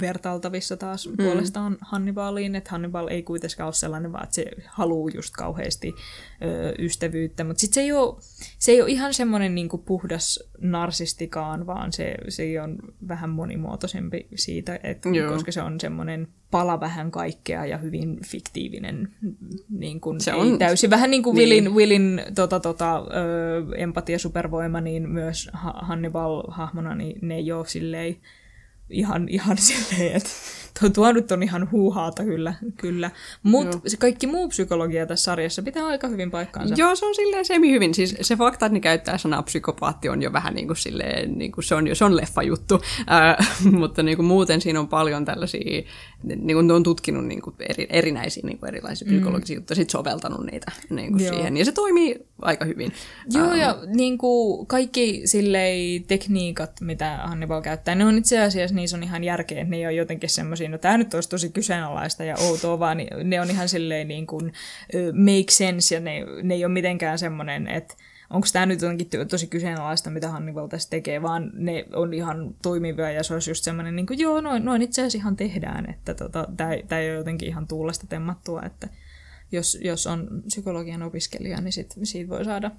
vertailtavissa 0.00 0.76
taas 0.76 1.08
mm. 1.08 1.16
puolestaan 1.16 1.76
Hannibaliin, 1.80 2.54
että 2.54 2.70
Hannibal 2.70 3.08
ei 3.08 3.22
kuitenkaan 3.22 3.66
ole 3.66 3.74
sellainen, 3.74 4.12
vaan 4.12 4.24
että 4.24 4.34
se 4.34 4.46
haluaa 4.66 5.10
just 5.14 5.34
kauheasti 5.36 5.94
öö, 6.42 6.74
ystävyyttä, 6.78 7.44
mutta 7.44 7.60
sitten 7.60 7.74
se 7.74 7.80
ei 7.80 7.92
ole, 7.92 8.16
se 8.58 8.72
ei 8.72 8.82
ole 8.82 8.90
ihan 8.90 9.14
semmoinen 9.14 9.54
niin 9.54 9.68
puhdas 9.86 10.40
narsistikaan, 10.58 11.66
vaan 11.66 11.92
se, 11.92 12.14
se 12.28 12.62
on 12.62 12.78
vähän 13.08 13.30
monimuotoisempi 13.30 14.26
siitä, 14.34 14.80
että 14.82 15.08
koska 15.28 15.52
se 15.52 15.62
on 15.62 15.80
semmoinen 15.80 16.28
pala 16.52 16.80
vähän 16.80 17.10
kaikkea 17.10 17.66
ja 17.66 17.78
hyvin 17.78 18.18
fiktiivinen, 18.26 19.08
niin 19.70 20.00
kuin, 20.00 20.20
se 20.20 20.34
on 20.34 20.58
täysin 20.58 20.90
vähän 20.90 21.10
niin 21.10 21.22
kuin 21.22 21.36
niin. 21.36 21.48
Willin, 21.48 21.74
Willin 21.74 22.22
tota, 22.34 22.60
tota, 22.60 22.98
ö, 22.98 23.76
empatia 23.76 24.18
supervoima, 24.18 24.80
niin 24.80 25.08
myös 25.08 25.50
Hannibal-hahmona, 25.74 26.94
niin 26.94 27.18
ne 27.22 27.34
ei 27.34 27.52
ole 27.52 27.66
silleen 27.66 28.16
ihan, 28.90 29.28
ihan 29.28 29.58
silleen, 29.58 30.16
että 30.16 30.30
tuo, 30.80 30.88
tuo 30.88 31.12
nyt 31.12 31.32
on 31.32 31.42
ihan 31.42 31.70
huuhaata 31.70 32.24
kyllä. 32.24 32.54
kyllä. 32.76 33.10
Mutta 33.42 33.80
se 33.86 33.96
kaikki 33.96 34.26
muu 34.26 34.48
psykologia 34.48 35.06
tässä 35.06 35.24
sarjassa 35.24 35.62
pitää 35.62 35.86
aika 35.86 36.08
hyvin 36.08 36.30
paikkaansa. 36.30 36.74
Joo, 36.78 36.96
se 36.96 37.06
on 37.06 37.14
silleen 37.14 37.44
semi 37.44 37.70
hyvin. 37.70 37.94
Siis 37.94 38.16
se 38.20 38.36
fakta, 38.36 38.66
että 38.66 38.74
ne 38.74 38.80
käyttää 38.80 39.18
sanaa 39.18 39.42
psykopaatti 39.42 40.08
on 40.08 40.22
jo 40.22 40.32
vähän 40.32 40.54
niin 40.54 40.66
kuin 40.66 40.76
silleen, 40.76 41.38
niin 41.38 41.52
kuin 41.52 41.64
se 41.64 41.74
on 41.74 41.86
jo 41.86 41.94
se 41.94 42.04
on 42.04 42.16
leffajuttu. 42.16 42.80
Äh, 43.12 43.54
mutta 43.80 44.02
niin 44.02 44.16
kuin 44.16 44.26
muuten 44.26 44.60
siinä 44.60 44.80
on 44.80 44.88
paljon 44.88 45.24
tällaisia, 45.24 45.82
niin 46.22 46.56
kuin 46.56 46.66
ne 46.66 46.72
on 46.72 46.82
tutkinut 46.82 47.26
niin 47.26 47.42
kuin 47.42 47.56
eri, 47.68 47.86
erinäisiä 47.90 48.42
niin 48.46 48.58
kuin 48.58 48.68
erilaisia 48.68 49.08
mm. 49.08 49.14
psykologisia 49.14 49.56
juttuja, 49.56 49.76
sitten 49.76 49.92
soveltanut 49.92 50.46
niitä 50.46 50.72
niin 50.90 51.12
kuin 51.12 51.28
siihen. 51.28 51.56
Ja 51.56 51.64
se 51.64 51.72
toimii 51.72 52.26
aika 52.42 52.64
hyvin. 52.64 52.92
Joo, 53.34 53.46
ähm. 53.46 53.58
ja 53.58 53.78
niin 53.86 54.18
kuin 54.18 54.66
kaikki 54.66 55.22
silleen 55.24 56.04
tekniikat, 56.04 56.80
mitä 56.80 57.18
Hannibal 57.24 57.60
käyttää, 57.60 57.94
ne 57.94 58.04
on 58.04 58.18
itse 58.18 58.40
asiassa, 58.40 58.76
niissä 58.76 58.96
on 58.96 59.02
ihan 59.02 59.24
järkeä, 59.24 59.60
että 59.60 59.70
ne 59.70 59.76
ei 59.76 59.86
ole 59.86 59.92
jotenkin 59.92 60.30
semmoisia 60.30 60.61
semmoisia, 60.62 60.68
no 60.70 60.78
tämä 60.78 60.98
nyt 60.98 61.14
olisi 61.14 61.28
tosi 61.28 61.50
kyseenalaista 61.50 62.24
ja 62.24 62.36
outoa, 62.40 62.78
vaan 62.78 62.98
ne 63.24 63.40
on 63.40 63.50
ihan 63.50 63.68
silleen 63.68 64.08
niin 64.08 64.26
kuin 64.26 64.52
make 65.12 65.50
sense 65.50 65.94
ja 65.94 66.00
ne, 66.00 66.24
ne 66.42 66.54
ei 66.54 66.64
ole 66.64 66.72
mitenkään 66.72 67.18
semmoinen, 67.18 67.68
että 67.68 67.94
onko 68.30 68.46
tämä 68.52 68.66
nyt 68.66 68.82
jotenkin 68.82 69.08
tosi 69.28 69.46
kyseenalaista, 69.46 70.10
mitä 70.10 70.28
Hannibal 70.28 70.68
tässä 70.68 70.90
tekee, 70.90 71.22
vaan 71.22 71.50
ne 71.54 71.84
on 71.94 72.14
ihan 72.14 72.54
toimivia 72.62 73.10
ja 73.10 73.22
se 73.22 73.34
olisi 73.34 73.50
just 73.50 73.64
semmoinen, 73.64 73.96
niin 73.96 74.06
kuin, 74.06 74.18
joo, 74.18 74.40
noin, 74.40 74.64
noin 74.64 74.82
itse 74.82 75.02
asiassa 75.02 75.18
ihan 75.18 75.36
tehdään, 75.36 75.90
että 75.90 76.14
tota, 76.14 76.46
tämä 76.56 77.00
ei 77.00 77.10
ole 77.10 77.18
jotenkin 77.18 77.48
ihan 77.48 77.66
tuulesta 77.66 78.06
temmattua, 78.06 78.62
että 78.62 78.88
jos, 79.52 79.78
jos 79.82 80.06
on 80.06 80.28
psykologian 80.46 81.02
opiskelija, 81.02 81.60
niin 81.60 81.72
sit, 81.72 81.94
siitä 82.02 82.30
voi 82.30 82.44
saada 82.44 82.70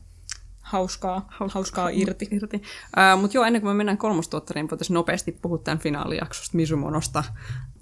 hauskaa, 0.64 1.26
hauskaa, 1.30 1.48
hauskaa 1.54 1.90
irti. 1.90 2.28
irti. 2.36 2.58
Uh, 2.58 3.22
Mutta 3.22 3.38
joo, 3.38 3.46
ennen 3.46 3.62
kuin 3.62 3.72
me 3.72 3.78
mennään 3.78 3.98
kolmostuottariin, 3.98 4.70
voitaisiin 4.70 4.96
nopeasti 4.96 5.32
puhua 5.32 5.58
tämän 5.58 5.80
finaalijaksosta 5.80 6.58
Misumonosta, 6.58 7.24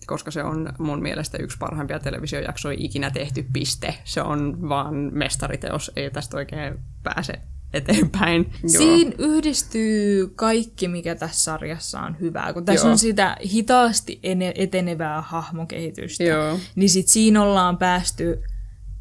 koska 0.08 0.32
se 0.32 0.44
on 0.44 0.74
mun 0.80 1.02
mielestä 1.02 1.38
yksi 1.38 1.58
parhaimpia 1.58 2.00
televisiojaksoja 2.00 2.78
ikinä 2.80 3.12
tehty 3.12 3.46
piste. 3.54 3.96
Se 4.04 4.22
on 4.22 4.70
vaan 4.70 4.96
mestariteos, 4.96 5.92
ei 5.96 6.12
tästä 6.12 6.38
oikein 6.38 6.80
pääse 7.04 7.34
eteenpäin. 7.74 8.54
Siinä 8.66 9.12
Joo. 9.18 9.32
yhdistyy 9.32 10.28
kaikki, 10.36 10.88
mikä 10.88 11.16
tässä 11.16 11.44
sarjassa 11.44 12.00
on 12.00 12.20
hyvää. 12.20 12.54
Kun 12.54 12.66
tässä 12.66 12.88
Joo. 12.88 12.92
on 12.92 12.98
sitä 12.98 13.38
hitaasti 13.54 14.20
etenevää 14.56 15.22
hahmokehitystä, 15.22 16.24
Joo. 16.24 16.60
niin 16.76 16.90
sit 16.90 17.08
siinä 17.08 17.44
ollaan 17.44 17.78
päästy 17.78 18.44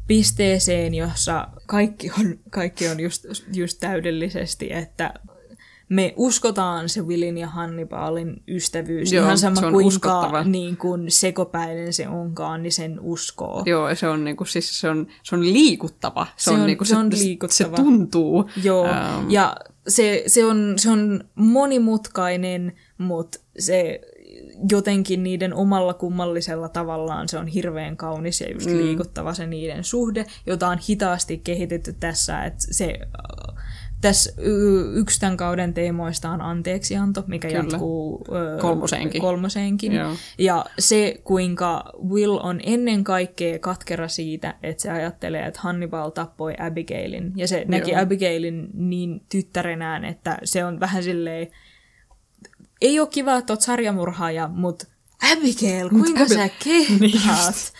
pisteeseen, 0.07 0.93
jossa 0.93 1.47
kaikki 1.67 2.11
on, 2.19 2.39
kaikki 2.49 2.87
on 2.87 2.99
just, 2.99 3.25
just 3.53 3.77
täydellisesti, 3.79 4.73
että 4.73 5.13
me 5.91 6.13
uskotaan 6.17 6.89
se 6.89 7.01
Willin 7.01 7.37
ja 7.37 7.47
Hannibalin 7.47 8.43
ystävyys. 8.47 9.13
Joo, 9.13 9.25
Ihan 9.25 9.37
sama 9.37 9.55
se 9.55 9.65
on 9.65 9.73
kuinka 9.73 10.43
niin 10.43 10.77
kuin 10.77 11.11
sekopäinen 11.11 11.93
se 11.93 12.07
onkaan, 12.07 12.63
niin 12.63 12.71
sen 12.71 12.99
uskoo. 12.99 13.63
Joo, 13.65 13.95
se 13.95 14.07
on, 14.07 14.23
niin 14.23 14.37
kuin, 14.37 14.47
siis 14.47 14.79
se 14.79 14.89
on, 14.89 15.07
se 15.23 15.35
on 15.35 15.53
liikuttava. 15.53 16.27
Se, 16.37 16.43
se 16.43 16.51
on, 16.51 16.65
niin 16.65 16.77
kuin, 16.77 16.87
se, 16.87 16.89
se 16.89 16.97
on 16.97 17.09
liikuttava. 17.11 17.77
Se 17.77 17.83
tuntuu. 17.83 18.49
Joo, 18.63 18.83
um. 18.83 19.29
ja 19.29 19.55
se, 19.87 20.23
se, 20.27 20.45
on, 20.45 20.73
se 20.77 20.89
on 20.89 21.23
monimutkainen, 21.35 22.73
mutta 22.97 23.39
se 23.59 24.01
jotenkin 24.71 25.23
niiden 25.23 25.53
omalla 25.53 25.93
kummallisella 25.93 26.69
tavallaan 26.69 27.29
se 27.29 27.37
on 27.37 27.47
hirveän 27.47 27.97
kaunis 27.97 28.41
ja 28.41 28.51
just 28.51 28.69
mm. 28.69 28.77
liikuttava 28.77 29.33
se 29.33 29.47
niiden 29.47 29.83
suhde, 29.83 30.25
jota 30.45 30.67
on 30.67 30.77
hitaasti 30.89 31.37
kehitetty 31.37 31.93
tässä, 31.93 32.43
että 32.43 32.67
se 32.71 32.99
tässä 34.01 34.33
yksi 34.93 35.19
tämän 35.19 35.37
kauden 35.37 35.73
teemoista 35.73 36.29
on 36.29 36.41
anteeksianto, 36.41 37.23
mikä 37.27 37.47
Kyllä. 37.47 37.59
jatkuu 37.59 38.25
kolmoseenkin. 38.61 39.21
kolmoseenkin. 39.21 39.91
Ja 40.37 40.65
se, 40.79 41.21
kuinka 41.23 41.83
Will 42.09 42.39
on 42.43 42.59
ennen 42.63 43.03
kaikkea 43.03 43.59
katkera 43.59 44.07
siitä, 44.07 44.55
että 44.63 44.83
se 44.83 44.91
ajattelee, 44.91 45.45
että 45.45 45.59
Hannibal 45.63 46.09
tappoi 46.09 46.55
Abigailin. 46.59 47.33
Ja 47.35 47.47
se 47.47 47.57
Joo. 47.57 47.65
näki 47.67 47.95
Abigailin 47.95 48.69
niin 48.73 49.21
tyttärenään, 49.29 50.05
että 50.05 50.37
se 50.43 50.65
on 50.65 50.79
vähän 50.79 51.03
silleen, 51.03 51.47
ei 52.81 52.99
ole 52.99 53.07
kiva, 53.11 53.37
että 53.37 53.53
oot 53.53 53.61
sarjamurhaaja, 53.61 54.47
mutta 54.47 54.87
Abigail, 55.21 55.89
kuinka 55.89 56.27
sä 56.27 56.49
kehtaat? 56.63 57.73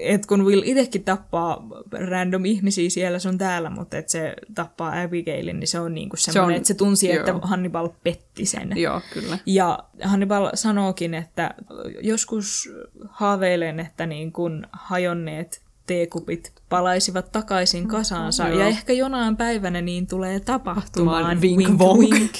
et 0.00 0.26
kun 0.26 0.44
Will 0.44 0.62
itsekin 0.64 1.04
tappaa 1.04 1.68
random 1.92 2.44
ihmisiä 2.44 2.90
siellä 2.90 3.18
sun 3.18 3.38
täällä, 3.38 3.70
mutta 3.70 3.98
et 3.98 4.08
se 4.08 4.34
tappaa 4.54 5.00
Abigailin, 5.02 5.60
niin 5.60 5.68
se 5.68 5.80
on 5.80 5.94
niinku 5.94 6.16
semmoinen, 6.16 6.46
se 6.46 6.54
on, 6.54 6.56
että 6.56 6.68
se 6.68 6.74
tunsi, 6.74 7.08
joo. 7.08 7.18
että 7.18 7.34
Hannibal 7.42 7.88
petti 8.04 8.46
sen. 8.46 8.72
Joo, 8.76 9.00
kyllä. 9.14 9.38
Ja 9.46 9.78
Hannibal 10.02 10.50
sanookin, 10.54 11.14
että 11.14 11.54
joskus 12.00 12.70
haaveilen, 13.08 13.80
että 13.80 14.06
niin 14.06 14.32
kun 14.32 14.66
hajonneet 14.72 15.62
teekupit 15.90 16.52
palaisivat 16.68 17.32
takaisin 17.32 17.88
kasaansa. 17.88 18.48
Joo. 18.48 18.60
Ja 18.60 18.66
ehkä 18.66 18.92
jonain 18.92 19.36
päivänä 19.36 19.80
niin 19.80 20.06
tulee 20.06 20.40
tapahtumaan. 20.40 21.40
Vink, 21.40 21.58
wink, 21.58 21.80
wink. 21.80 22.12
wink. 22.12 22.32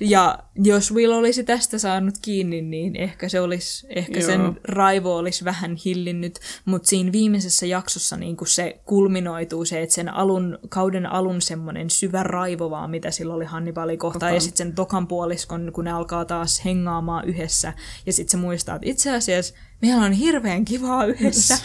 Ja 0.00 0.38
jos 0.54 0.94
Will 0.94 1.12
olisi 1.12 1.44
tästä 1.44 1.78
saanut 1.78 2.14
kiinni, 2.22 2.62
niin 2.62 2.96
ehkä, 2.96 3.28
se 3.28 3.40
olisi, 3.40 3.86
ehkä 3.90 4.20
sen 4.20 4.60
raivo 4.64 5.16
olisi 5.16 5.44
vähän 5.44 5.76
hillinnyt. 5.84 6.38
Mutta 6.64 6.88
siinä 6.88 7.12
viimeisessä 7.12 7.66
jaksossa 7.66 8.16
niin 8.16 8.36
kun 8.36 8.46
se 8.46 8.80
kulminoituu 8.84 9.64
se, 9.64 9.82
että 9.82 9.94
sen 9.94 10.08
alun, 10.08 10.58
kauden 10.68 11.06
alun 11.06 11.42
semmoinen 11.42 11.90
syvä 11.90 12.22
raivo 12.22 12.70
vaan, 12.70 12.90
mitä 12.90 13.10
sillä 13.10 13.34
oli 13.34 13.44
Hannibalin 13.44 13.98
kohtaan. 13.98 14.34
Ja 14.34 14.40
sitten 14.40 14.66
sen 14.66 14.74
tokan 14.74 15.06
puoliskon, 15.06 15.70
kun 15.72 15.84
ne 15.84 15.92
alkaa 15.92 16.24
taas 16.24 16.64
hengaamaan 16.64 17.24
yhdessä. 17.24 17.72
Ja 18.06 18.12
sitten 18.12 18.30
se 18.30 18.36
muistaa, 18.36 18.74
että 18.76 18.90
itse 18.90 19.10
asiassa 19.14 19.54
meillä 19.82 20.04
on 20.04 20.12
hirveän 20.12 20.64
kivaa 20.64 21.04
yhdessä. 21.04 21.58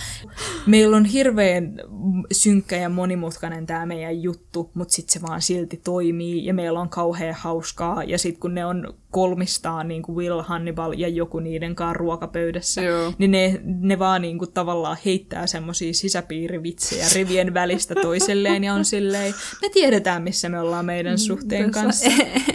Meillä 0.66 0.98
on 0.98 1.06
hirveän 1.06 1.82
synkkä 2.32 2.76
ja 2.76 2.90
monimutkainen 2.90 3.66
tämä 3.66 3.86
meidän 3.86 4.24
juttu, 4.24 4.72
mutta 4.74 4.94
sitten 4.94 5.14
se 5.14 5.22
vaan 5.22 5.42
silti 5.42 5.82
toimii 5.84 6.46
ja 6.46 6.54
meillä 6.54 6.80
on 6.80 6.90
kauhean 6.90 7.36
hauskaa. 7.38 8.04
Ja 8.04 8.18
sitten 8.18 8.40
kun 8.40 8.56
ne 8.56 8.66
on 8.66 8.94
kolmistaan, 9.12 9.88
niin 9.88 10.02
kuin 10.02 10.16
Will, 10.16 10.42
Hannibal 10.42 10.94
ja 10.98 11.08
joku 11.08 11.40
niiden 11.40 11.76
kanssa 11.76 11.94
ruokapöydässä, 11.94 12.82
Joo. 12.82 13.14
niin 13.18 13.32
ne, 13.32 13.62
ne 13.64 14.00
vaan 14.00 14.22
niin 14.22 14.38
kuin 14.38 14.52
tavallaan 14.52 14.98
heittää 15.06 15.48
semmoisia 15.48 15.94
sisäpiirivitsejä 15.94 17.06
rivien 17.16 17.54
välistä 17.54 17.96
toiselleen 17.96 18.64
ja 18.64 18.74
on 18.74 18.86
silleen, 18.86 19.34
me 19.62 19.70
tiedetään 19.70 20.24
missä 20.24 20.50
me 20.50 20.60
ollaan 20.60 20.86
meidän 20.86 21.14
mm, 21.14 21.18
suhteen 21.18 21.72
kanssa. 21.72 22.10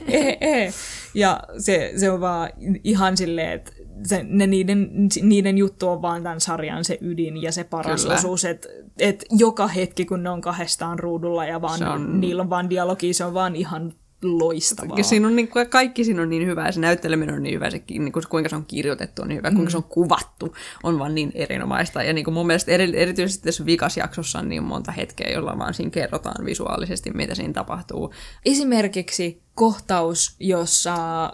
e, 0.08 0.18
e. 0.41 0.73
Ja 1.15 1.41
se, 1.58 1.92
se 1.97 2.10
on 2.10 2.20
vaan 2.20 2.50
ihan 2.84 3.16
silleen, 3.16 3.52
että 3.52 3.73
se, 4.02 4.26
ne 4.28 4.47
niiden, 4.47 4.90
niiden 5.23 5.58
juttu 5.58 5.89
on 5.89 6.02
vaan 6.02 6.23
tämän 6.23 6.40
sarjan 6.40 6.84
se 6.84 6.98
ydin 7.00 7.42
ja 7.42 7.52
se 7.52 7.64
paras 7.64 8.02
Kyllä. 8.02 8.14
osuus, 8.14 8.44
että 8.44 8.68
et 8.98 9.24
joka 9.31 9.66
hetki 9.66 10.05
kun 10.05 10.23
ne 10.23 10.31
on 10.31 10.40
kahdestaan 10.40 10.98
ruudulla 10.98 11.44
ja 11.44 11.60
vaan, 11.60 11.89
on... 11.89 12.20
niillä 12.20 12.42
on 12.42 12.50
vaan 12.50 12.70
dialogi, 12.70 13.12
se 13.12 13.24
on 13.24 13.34
vaan 13.34 13.56
ihan 13.56 13.92
loistavaa. 14.25 14.99
Ja 14.99 15.05
siinä 15.05 15.28
on 15.28 15.36
niin, 15.36 15.49
kaikki 15.70 16.05
siinä 16.05 16.23
on 16.23 16.28
niin 16.28 16.47
hyvä, 16.47 16.73
se 16.73 16.81
näytteleminen 16.81 17.35
on 17.35 17.43
niin 17.43 17.55
hyvä, 17.55 17.70
se, 17.70 17.83
niin 17.91 18.12
kuin, 18.12 18.25
kuinka 18.28 18.49
se 18.51 18.57
on 18.57 18.67
kirjoitettu 18.67 19.23
on 19.23 19.28
niin 19.28 19.39
hyvä, 19.39 19.51
mm. 19.51 19.55
kuinka 19.55 19.70
se 19.70 19.77
on 19.77 19.85
kuvattu 19.85 20.55
on 20.83 20.99
vaan 20.99 21.15
niin 21.15 21.33
erinomaista. 21.35 22.03
Ja 22.03 22.12
niin 22.12 22.25
kuin 22.25 22.35
mun 22.35 22.47
mielestä 22.47 22.73
eri, 22.73 22.93
erityisesti 22.97 23.44
tässä 23.44 23.67
vikasjaksossa 23.67 24.39
on 24.39 24.49
niin 24.49 24.62
monta 24.62 24.93
hetkeä, 24.93 25.33
jolla 25.33 25.59
vaan 25.59 25.75
siinä 25.75 25.91
kerrotaan 25.91 26.44
visuaalisesti, 26.44 27.11
mitä 27.11 27.35
siinä 27.35 27.53
tapahtuu. 27.53 28.15
Esimerkiksi 28.44 29.43
kohtaus, 29.55 30.36
jossa 30.41 31.25
äh, 31.25 31.31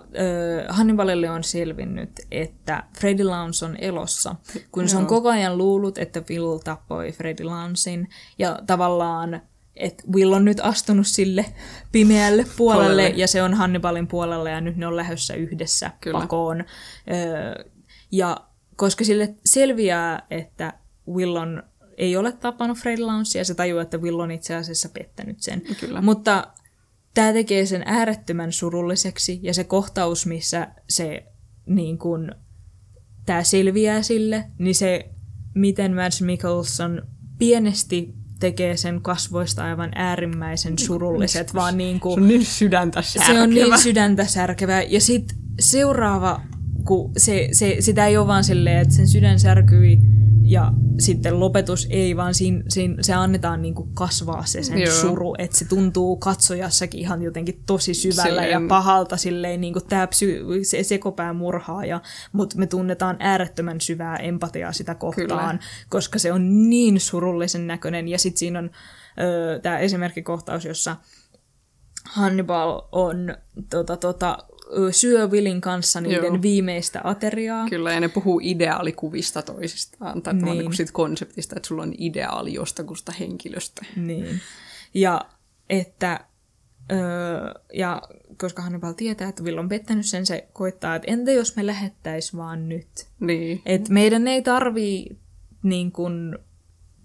Hannibalille 0.69 1.31
on 1.31 1.45
selvinnyt, 1.45 2.11
että 2.31 2.83
Freddy 2.99 3.25
Lance 3.25 3.65
on 3.65 3.77
elossa, 3.77 4.37
kun 4.73 4.89
se 4.89 4.97
on 4.97 5.07
koko 5.07 5.29
ajan 5.29 5.59
luullut, 5.59 5.99
että 5.99 6.23
Will 6.31 6.59
tappoi 6.59 7.13
Freddy 7.13 7.45
Lancein, 7.45 8.09
ja 8.39 8.59
tavallaan 8.67 9.43
että 9.81 10.05
Will 10.15 10.33
on 10.33 10.45
nyt 10.45 10.61
astunut 10.63 11.07
sille 11.07 11.45
pimeälle 11.93 12.47
puolelle, 12.57 12.87
puolelle, 12.87 13.09
ja 13.09 13.27
se 13.27 13.43
on 13.43 13.55
Hannibalin 13.55 14.07
puolella, 14.07 14.51
ja 14.51 14.61
nyt 14.61 14.77
ne 14.77 14.87
on 14.87 14.97
lähdössä 14.97 15.35
yhdessä 15.35 15.91
Kyllä. 16.01 16.21
pakoon. 16.21 16.65
Öö, 17.11 17.65
ja 18.13 18.37
koska 18.77 19.05
sille 19.05 19.35
selviää, 19.45 20.27
että 20.31 20.73
Will 21.09 21.37
on, 21.37 21.63
ei 21.97 22.17
ole 22.17 22.33
tapannut 22.33 22.79
Fred 22.79 22.99
Launcea, 22.99 23.41
ja 23.41 23.45
se 23.45 23.55
tajuaa, 23.55 23.83
että 23.83 23.99
Will 23.99 24.19
on 24.19 24.31
itse 24.31 24.55
asiassa 24.55 24.89
pettänyt 24.89 25.43
sen. 25.43 25.63
Kyllä. 25.81 26.03
Mutta 26.03 26.47
tämä 27.15 27.33
tekee 27.33 27.67
sen 27.67 27.83
äärettömän 27.87 28.53
surulliseksi, 28.53 29.41
ja 29.43 29.55
se 29.55 29.65
kohtaus, 29.65 30.27
missä 30.27 30.69
se 30.89 31.27
niin 31.67 31.99
kun, 31.99 32.35
tämä 33.27 33.43
selviää 33.43 34.03
sille, 34.03 34.45
niin 34.59 34.75
se, 34.75 35.11
miten 35.55 35.95
Mads 35.95 36.23
Mikkelson 36.23 37.03
pienesti 37.39 38.15
tekee 38.41 38.77
sen 38.77 39.01
kasvoista 39.03 39.65
aivan 39.65 39.91
äärimmäisen 39.95 40.79
surulliset, 40.79 41.55
vaan 41.55 41.79
niin 41.79 42.01
kuin, 42.01 42.15
Se 42.15 42.21
on 42.21 42.29
niin 42.29 42.45
sydäntä 42.45 43.03
särkevä. 43.03 43.35
Se 43.35 43.41
on 43.43 43.51
niin 43.51 43.79
sydäntä 43.79 44.25
särkevä. 44.25 44.83
Ja 44.83 45.01
sitten 45.01 45.39
seuraava, 45.61 46.41
kun 46.85 47.13
se, 47.17 47.49
se, 47.53 47.77
sitä 47.81 48.07
ei 48.07 48.17
ole 48.17 48.27
vaan 48.27 48.45
silleen, 48.45 48.79
että 48.79 48.95
sen 48.95 49.09
sydän 49.09 49.41
särkyi 49.41 49.99
ja 50.51 50.73
sitten 50.99 51.41
lopetus 51.41 51.87
ei, 51.91 52.17
vaan 52.17 52.35
siinä, 52.35 52.63
siinä, 52.69 52.95
se 53.01 53.15
annetaan 53.15 53.63
niin 53.63 53.75
kuin 53.75 53.95
kasvaa 53.95 54.45
se 54.45 54.63
sen 54.63 54.79
Joo. 54.79 54.95
suru, 54.95 55.35
että 55.39 55.57
se 55.57 55.65
tuntuu 55.65 56.17
katsojassakin 56.17 57.01
ihan 57.01 57.23
jotenkin 57.23 57.63
tosi 57.67 57.95
syvällä 57.95 58.23
silleen... 58.23 58.51
ja 58.51 58.61
pahalta 58.69 59.17
silleen, 59.17 59.61
niin 59.61 59.73
kuin 59.73 59.87
tämä 59.87 60.07
psy, 60.07 60.45
se 60.63 60.83
sekopää 60.83 61.33
murhaa, 61.33 61.85
ja, 61.85 62.01
mutta 62.33 62.59
me 62.59 62.67
tunnetaan 62.67 63.17
äärettömän 63.19 63.81
syvää 63.81 64.17
empatiaa 64.17 64.73
sitä 64.73 64.95
kohtaan, 64.95 65.59
Kyllä. 65.59 65.59
koska 65.89 66.19
se 66.19 66.33
on 66.33 66.71
niin 66.71 67.01
surullisen 67.01 67.67
näköinen. 67.67 68.09
Ja 68.09 68.19
sitten 68.19 68.39
siinä 68.39 68.59
on 68.59 68.71
tämä 69.63 69.79
esimerkkikohtaus, 69.79 70.65
jossa 70.65 70.97
Hannibal 72.09 72.83
on 72.93 73.37
tota, 73.71 73.97
tota, 73.97 74.39
syö 74.91 75.27
Willin 75.27 75.61
kanssa 75.61 76.01
niiden 76.01 76.25
Joo. 76.25 76.43
viimeistä 76.43 77.01
ateriaa. 77.05 77.69
Kyllä, 77.69 77.93
ja 77.93 78.01
ne 78.01 78.09
puhuu 78.09 78.41
ideaalikuvista 78.43 79.43
toisistaan, 79.43 80.23
tai 80.23 80.35
niin. 80.35 80.59
niin 80.59 80.75
siitä 80.75 80.93
konseptista, 80.93 81.57
että 81.57 81.67
sulla 81.67 81.83
on 81.83 81.95
ideaali 81.99 82.55
jostakusta 82.55 83.13
henkilöstä. 83.21 83.85
Niin. 83.97 84.41
Ja 84.95 85.21
että 85.71 86.21
Öö, 86.93 87.61
ja 87.75 88.03
koska 88.37 88.63
Hannibal 88.63 88.93
tietää, 88.93 89.29
että 89.29 89.43
Will 89.43 89.59
on 89.59 89.69
pettänyt 89.69 90.07
sen, 90.07 90.27
se 90.27 90.49
koittaa, 90.53 90.95
että 90.95 91.11
entä 91.11 91.33
jos 91.33 91.57
me 91.57 91.67
lähettäis 91.67 92.37
vaan 92.37 92.69
nyt? 92.69 93.07
Niin. 93.21 93.63
Et 93.67 93.89
meidän 93.89 94.29
ei 94.29 94.43
tarvii 94.43 95.19
niin 95.63 95.93
kun, 95.93 96.39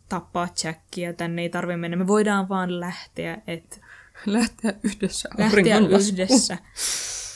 tappaa 0.10 0.48
Jackia, 0.64 1.14
tänne 1.14 1.42
ei 1.42 1.50
tarvii 1.50 1.78
mennä, 1.78 1.98
me 1.98 2.08
voidaan 2.08 2.50
vaan 2.50 2.80
lähteä. 2.80 3.42
Et, 3.48 3.82
lähteä 4.26 4.74
yhdessä. 4.84 5.30
Lähteä 5.38 5.78
yhdessä 5.78 6.58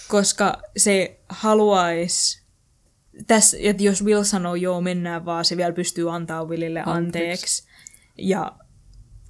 koska 0.10 0.62
se 0.78 1.20
haluaisi, 1.30 2.44
tässä, 3.28 3.58
että 3.60 3.84
jos 3.84 4.06
Will 4.06 4.24
sanoo 4.24 4.56
joo, 4.56 4.82
mennään 4.82 5.26
vaan, 5.26 5.46
se 5.46 5.58
vielä 5.58 5.74
pystyy 5.74 6.16
antaa 6.16 6.46
Willille 6.46 6.84
anteeksi. 6.86 7.64
Ja 8.18 8.52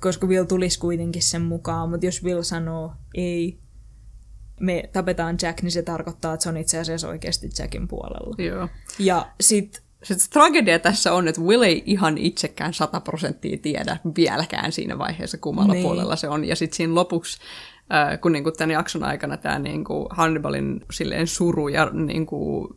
koska 0.01 0.27
Will 0.27 0.43
tulisi 0.43 0.79
kuitenkin 0.79 1.21
sen 1.21 1.41
mukaan, 1.41 1.89
mutta 1.89 2.05
jos 2.05 2.23
Will 2.23 2.41
sanoo 2.41 2.93
ei, 3.15 3.59
me 4.59 4.89
tapetaan 4.93 5.37
Jack, 5.41 5.61
niin 5.61 5.71
se 5.71 5.81
tarkoittaa, 5.81 6.33
että 6.33 6.43
se 6.43 6.49
on 6.49 6.57
itse 6.57 6.79
asiassa 6.79 7.09
oikeasti 7.09 7.49
Jackin 7.59 7.87
puolella. 7.87 8.35
Joo. 8.37 8.69
Ja 8.99 9.31
sit 9.41 9.83
se 10.03 10.15
tragedia 10.29 10.79
tässä 10.79 11.13
on, 11.13 11.27
että 11.27 11.41
Will 11.41 11.61
ei 11.61 11.83
ihan 11.85 12.17
itsekään 12.17 12.73
sata 12.73 12.99
prosenttia 12.99 13.57
tiedä 13.57 13.97
vieläkään 14.15 14.71
siinä 14.71 14.97
vaiheessa, 14.97 15.37
kummalla 15.37 15.73
niin. 15.73 15.83
puolella 15.83 16.15
se 16.15 16.29
on. 16.29 16.45
Ja 16.45 16.55
sitten 16.55 16.77
siinä 16.77 16.95
lopuksi 16.95 17.39
kun 18.21 18.31
niin 18.31 18.43
kuin 18.43 18.55
tämän 18.57 18.71
jakson 18.71 19.03
aikana 19.03 19.37
tämä 19.37 19.59
niin 19.59 19.83
kuin 19.83 20.07
Hannibalin 20.09 20.85
silleen 20.91 21.27
suru 21.27 21.67
ja 21.67 21.89
niin 21.93 22.25
kuin, 22.25 22.67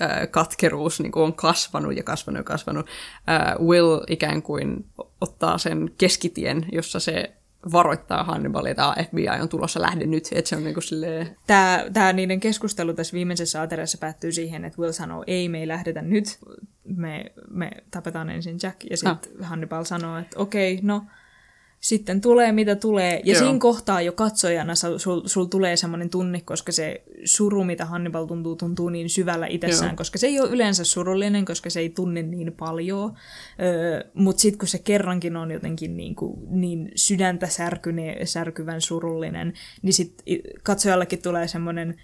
äh, 0.00 0.30
katkeruus 0.30 1.00
niin 1.00 1.12
kuin 1.12 1.22
on 1.22 1.34
kasvanut 1.34 1.96
ja 1.96 2.02
kasvanut 2.02 2.38
ja 2.38 2.44
kasvanut, 2.44 2.86
äh, 3.28 3.66
Will 3.66 4.00
ikään 4.08 4.42
kuin 4.42 4.84
ottaa 5.20 5.58
sen 5.58 5.90
keskitien, 5.98 6.66
jossa 6.72 7.00
se 7.00 7.32
varoittaa 7.72 8.24
Hannibalia, 8.24 8.70
että 8.70 8.94
FBI 9.08 9.26
on 9.42 9.48
tulossa, 9.48 9.80
lähde 9.80 10.06
nyt. 10.06 10.28
Että 10.32 10.48
se 10.48 10.56
on 10.56 10.64
niin 10.64 10.74
kuin 10.74 10.84
silleen... 10.84 11.36
Tämä, 11.46 11.84
tämä 11.92 12.12
niiden 12.12 12.40
keskustelu 12.40 12.94
tässä 12.94 13.14
viimeisessä 13.14 13.62
ateriassa 13.62 13.98
päättyy 13.98 14.32
siihen, 14.32 14.64
että 14.64 14.78
Will 14.78 14.92
sanoo, 14.92 15.24
ei, 15.26 15.48
me 15.48 15.60
ei 15.60 15.68
lähdetä 15.68 16.02
nyt, 16.02 16.38
me, 16.84 17.24
me 17.50 17.70
tapetaan 17.90 18.30
ensin 18.30 18.58
Jack. 18.62 18.76
Ja 18.90 18.96
sitten 18.96 19.32
ah. 19.40 19.48
Hannibal 19.48 19.84
sanoo, 19.84 20.18
että 20.18 20.38
okei, 20.38 20.74
okay, 20.74 20.86
no 20.86 21.02
sitten 21.82 22.20
tulee 22.20 22.52
mitä 22.52 22.76
tulee. 22.76 23.20
Ja 23.24 23.32
Joo. 23.32 23.42
siinä 23.42 23.58
kohtaa 23.58 24.02
jo 24.02 24.12
katsojana 24.12 24.74
sul, 24.74 25.22
sul 25.26 25.44
tulee 25.44 25.76
semmoinen 25.76 26.10
tunne, 26.10 26.40
koska 26.40 26.72
se 26.72 27.02
suru, 27.24 27.64
mitä 27.64 27.84
Hannibal 27.84 28.26
tuntuu, 28.26 28.56
tuntuu 28.56 28.88
niin 28.88 29.10
syvällä 29.10 29.46
itsessään, 29.46 29.90
Joo. 29.90 29.96
koska 29.96 30.18
se 30.18 30.26
ei 30.26 30.40
ole 30.40 30.50
yleensä 30.50 30.84
surullinen, 30.84 31.44
koska 31.44 31.70
se 31.70 31.80
ei 31.80 31.88
tunne 31.90 32.22
niin 32.22 32.52
paljon. 32.52 33.14
Öö, 33.62 34.04
Mutta 34.14 34.40
sitten 34.40 34.58
kun 34.58 34.68
se 34.68 34.78
kerrankin 34.78 35.36
on 35.36 35.50
jotenkin 35.50 35.96
niin, 35.96 36.14
kuin, 36.14 36.40
niin 36.60 36.92
sydäntä 36.94 37.46
särkyne, 37.46 38.16
särkyvän 38.24 38.80
surullinen, 38.80 39.52
niin 39.82 39.92
sitten 39.92 40.24
katsojallekin 40.62 41.22
tulee 41.22 41.48
semmoinen, 41.48 42.00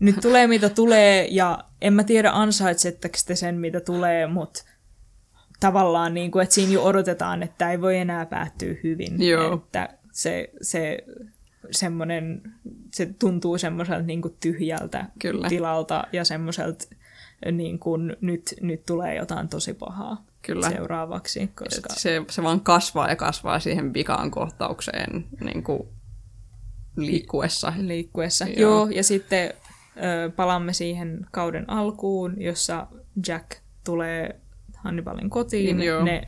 nyt 0.00 0.16
tulee 0.22 0.46
mitä 0.46 0.68
tulee, 0.68 1.28
ja 1.30 1.64
en 1.80 1.92
mä 1.92 2.04
tiedä 2.04 2.30
ansaitsetteko 2.30 3.18
te 3.26 3.36
sen 3.36 3.54
mitä 3.54 3.80
tulee, 3.80 4.26
mutta 4.26 4.64
tavallaan, 5.62 6.14
niin 6.14 6.30
kuin, 6.30 6.42
että 6.42 6.54
siinä 6.54 6.72
jo 6.72 6.84
odotetaan, 6.84 7.42
että 7.42 7.70
ei 7.70 7.80
voi 7.80 7.96
enää 7.96 8.26
päättyä 8.26 8.74
hyvin. 8.82 9.22
Joo. 9.22 9.54
Että 9.54 9.88
se, 10.12 10.50
se, 10.62 10.98
semmoinen, 11.70 12.42
se 12.94 13.14
tuntuu 13.18 13.58
semmoiselta 13.58 14.02
niin 14.02 14.22
kuin 14.22 14.36
tyhjältä 14.40 15.06
Kyllä. 15.18 15.48
tilalta 15.48 16.04
ja 16.12 16.24
semmoiselta 16.24 16.84
niin 17.52 17.78
kun 17.78 18.16
nyt, 18.20 18.54
nyt 18.60 18.86
tulee 18.86 19.14
jotain 19.14 19.48
tosi 19.48 19.74
pahaa 19.74 20.24
Kyllä. 20.42 20.70
seuraavaksi. 20.70 21.46
Koska... 21.46 21.92
Et 21.92 21.98
se, 21.98 22.22
se 22.30 22.42
vaan 22.42 22.60
kasvaa 22.60 23.08
ja 23.08 23.16
kasvaa 23.16 23.60
siihen 23.60 23.94
vikaan 23.94 24.30
kohtaukseen 24.30 25.24
niin 25.40 25.62
kuin 25.62 25.88
liikkuessa. 26.96 27.72
liikkuessa. 27.78 28.46
Joo. 28.46 28.56
Joo, 28.56 28.88
ja 28.88 29.04
sitten 29.04 29.52
ö, 29.96 30.30
palaamme 30.36 30.72
siihen 30.72 31.26
kauden 31.30 31.70
alkuun, 31.70 32.42
jossa 32.42 32.86
Jack 33.26 33.50
tulee 33.84 34.40
Hannibalin 34.84 35.30
kotiin. 35.30 35.76
Mm. 35.76 36.04
Ne, 36.04 36.22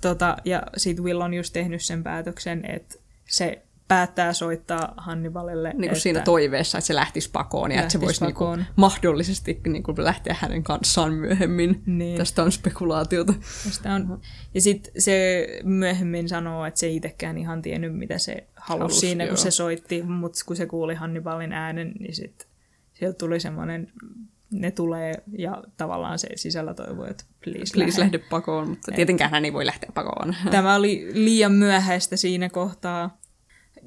tota, 0.00 0.36
ja 0.44 0.62
sitten 0.76 1.04
Will 1.04 1.20
on 1.20 1.34
just 1.34 1.52
tehnyt 1.52 1.82
sen 1.82 2.02
päätöksen, 2.02 2.64
että 2.64 2.94
se 3.28 3.62
päättää 3.88 4.32
soittaa 4.32 4.94
Hannibalille. 4.96 5.68
Niin 5.68 5.78
kuin 5.78 5.88
että, 5.88 5.98
siinä 5.98 6.20
toiveessa, 6.20 6.78
että 6.78 6.86
se 6.86 6.94
lähtisi 6.94 7.30
pakoon 7.30 7.72
ja 7.72 7.80
että 7.80 7.92
se 7.92 8.00
voisi 8.00 8.24
niin 8.24 8.34
pakoon. 8.34 8.64
mahdollisesti 8.76 9.60
niin 9.66 9.82
kuin 9.82 10.04
lähteä 10.04 10.36
hänen 10.40 10.62
kanssaan 10.62 11.12
myöhemmin. 11.12 11.82
Niin. 11.86 12.18
Tästä 12.18 12.42
on 12.42 12.52
spekulaatiota. 12.52 13.34
Tästä 13.64 13.94
on. 13.94 14.20
Ja 14.54 14.60
sitten 14.60 14.92
se 14.98 15.46
myöhemmin 15.64 16.28
sanoo, 16.28 16.64
että 16.64 16.80
se 16.80 16.86
ei 16.86 16.96
itsekään 16.96 17.38
ihan 17.38 17.62
tiennyt, 17.62 17.96
mitä 17.96 18.18
se 18.18 18.46
halusi 18.56 18.80
Halus, 18.80 19.00
siinä, 19.00 19.24
kun 19.24 19.28
joo. 19.28 19.36
se 19.36 19.50
soitti, 19.50 20.02
mutta 20.02 20.44
kun 20.46 20.56
se 20.56 20.66
kuuli 20.66 20.94
Hannibalin 20.94 21.52
äänen, 21.52 21.92
niin 21.98 22.14
sitten 22.14 22.48
sieltä 22.94 23.18
tuli 23.18 23.40
semmoinen, 23.40 23.92
ne 24.50 24.70
tulee 24.70 25.14
ja 25.38 25.62
tavallaan 25.76 26.18
se 26.18 26.28
sisällä 26.34 26.74
toivoi, 26.74 27.10
että 27.10 27.24
please, 27.44 27.72
Please 27.74 27.78
lähde. 28.00 28.00
lähde 28.00 28.18
pakoon, 28.18 28.68
mutta 28.68 28.92
tietenkään 28.92 29.30
hän 29.30 29.44
ei 29.44 29.52
voi 29.52 29.66
lähteä 29.66 29.90
pakoon. 29.94 30.36
Tämä 30.50 30.74
oli 30.74 31.10
liian 31.12 31.52
myöhäistä 31.52 32.16
siinä 32.16 32.48
kohtaa. 32.48 33.18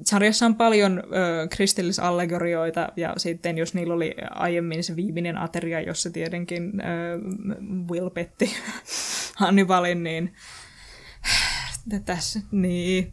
Sarjassa 0.04 0.46
on 0.46 0.54
paljon 0.56 0.98
ö, 0.98 1.48
kristillisallegorioita, 1.48 2.88
ja 2.96 3.14
sitten 3.16 3.58
jos 3.58 3.74
niillä 3.74 3.94
oli 3.94 4.14
aiemmin 4.30 4.84
se 4.84 4.96
viimeinen 4.96 5.38
ateria, 5.38 5.80
jossa 5.80 6.10
tietenkin 6.10 6.72
ö, 6.80 6.84
Will 7.90 8.10
petti 8.10 8.50
Hannibalin, 9.38 10.02
niin 10.02 10.34
tässä, 12.04 12.40
niin. 12.52 13.12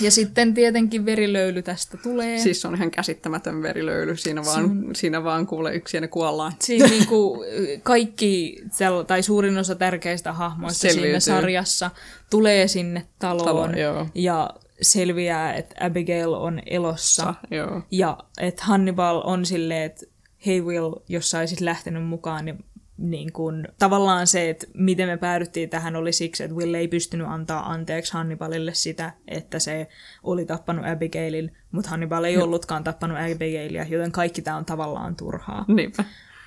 Ja 0.00 0.10
sitten 0.10 0.54
tietenkin 0.54 1.06
verilöyly 1.06 1.62
tästä 1.62 1.96
tulee. 1.96 2.38
Siis 2.38 2.60
se 2.60 2.68
on 2.68 2.74
ihan 2.74 2.90
käsittämätön 2.90 3.62
verilöyly. 3.62 4.16
Siinä 4.16 4.44
vaan, 4.44 4.86
siinä 4.94 5.24
vaan 5.24 5.46
kuulee 5.46 5.74
yksi 5.74 5.96
ja 5.96 6.00
ne 6.00 6.08
kuollaan. 6.08 6.52
Siinä 6.60 6.86
niinku 6.86 7.44
kaikki, 7.82 8.62
sel- 8.66 9.04
tai 9.06 9.22
suurin 9.22 9.58
osa 9.58 9.74
tärkeistä 9.74 10.32
hahmoista 10.32 10.80
Selviytyy. 10.80 11.20
siinä 11.20 11.36
sarjassa 11.40 11.90
tulee 12.30 12.68
sinne 12.68 13.06
taloon, 13.18 13.46
Taloon, 13.46 13.78
joo. 13.78 14.06
ja 14.14 14.50
selviää, 14.82 15.54
että 15.54 15.86
Abigail 15.86 16.32
on 16.32 16.62
elossa. 16.66 17.22
Sa, 17.22 17.34
joo. 17.50 17.82
Ja 17.90 18.18
että 18.40 18.64
Hannibal 18.64 19.20
on 19.24 19.46
silleen, 19.46 19.82
että 19.82 20.06
hei 20.46 20.60
Will, 20.62 20.92
jos 21.08 21.30
sä 21.30 21.38
olisit 21.38 21.60
lähtenyt 21.60 22.04
mukaan, 22.06 22.44
niin, 22.44 22.64
niin 23.00 23.32
kun, 23.32 23.68
tavallaan 23.78 24.26
se, 24.26 24.50
että 24.50 24.66
miten 24.74 25.08
me 25.08 25.16
päädyttiin 25.16 25.70
tähän 25.70 25.96
oli 25.96 26.12
siksi, 26.12 26.42
että 26.44 26.56
Will 26.56 26.74
ei 26.74 26.88
pystynyt 26.88 27.26
antaa 27.26 27.72
anteeksi 27.72 28.12
Hannibalille 28.12 28.74
sitä, 28.74 29.12
että 29.28 29.58
se 29.58 29.88
oli 30.22 30.44
tappanut 30.44 30.86
Abigailin, 30.86 31.52
mutta 31.72 31.90
Hannibal 31.90 32.24
ei 32.24 32.38
ollutkaan 32.38 32.84
tappanut 32.84 33.18
Abigailia, 33.18 33.86
joten 33.88 34.12
kaikki 34.12 34.42
tämä 34.42 34.56
on 34.56 34.64
tavallaan 34.64 35.16
turhaa. 35.16 35.64
Niinpä. 35.68 36.04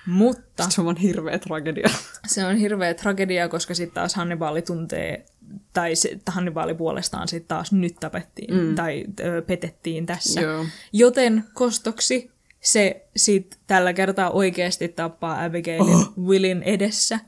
Mutta 0.08 0.70
Se 0.70 0.82
on 0.82 0.96
hirveä 0.96 1.40
tragedia. 1.40 1.90
se 2.28 2.46
on 2.46 2.56
hirveä 2.56 2.94
tragedia, 2.94 3.50
koska 3.50 3.74
sitten 3.74 3.96
taas 3.96 4.16
Hannibali 4.16 4.62
tuntee, 4.62 5.26
tai 5.74 5.96
se, 5.96 6.20
Hannibali 6.28 6.74
puolestaan 6.74 7.28
sitten 7.28 7.48
taas 7.48 7.72
nyt 7.72 7.96
tapettiin, 8.00 8.54
mm. 8.56 8.76
tai 8.76 9.04
ö, 9.20 9.42
petettiin 9.42 10.06
tässä. 10.06 10.42
Joo. 10.42 10.66
Joten 10.94 11.44
kostoksi 11.54 12.33
se 12.64 13.06
sitten 13.16 13.60
tällä 13.68 13.94
kertaa 13.94 14.30
oikeasti 14.30 14.88
tappaa 14.88 15.44
Abigailin 15.44 15.96
oh. 15.96 16.14
Willin 16.22 16.64
edessä. 16.64 17.20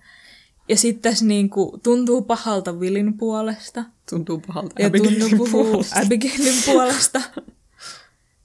Ja 0.69 0.77
sitten 0.77 1.01
tässä 1.01 1.25
niinku 1.25 1.80
tuntuu 1.83 2.22
pahalta 2.22 2.73
Willin 2.73 3.17
puolesta. 3.17 3.83
Tuntuu 4.09 4.41
pahalta. 4.47 4.81
Ja 4.81 4.88
Abigailin 4.88 5.19
tuntuu 5.19 5.47
puolesta. 5.51 5.99
Abigailin 5.99 6.64
puolesta. 6.65 7.22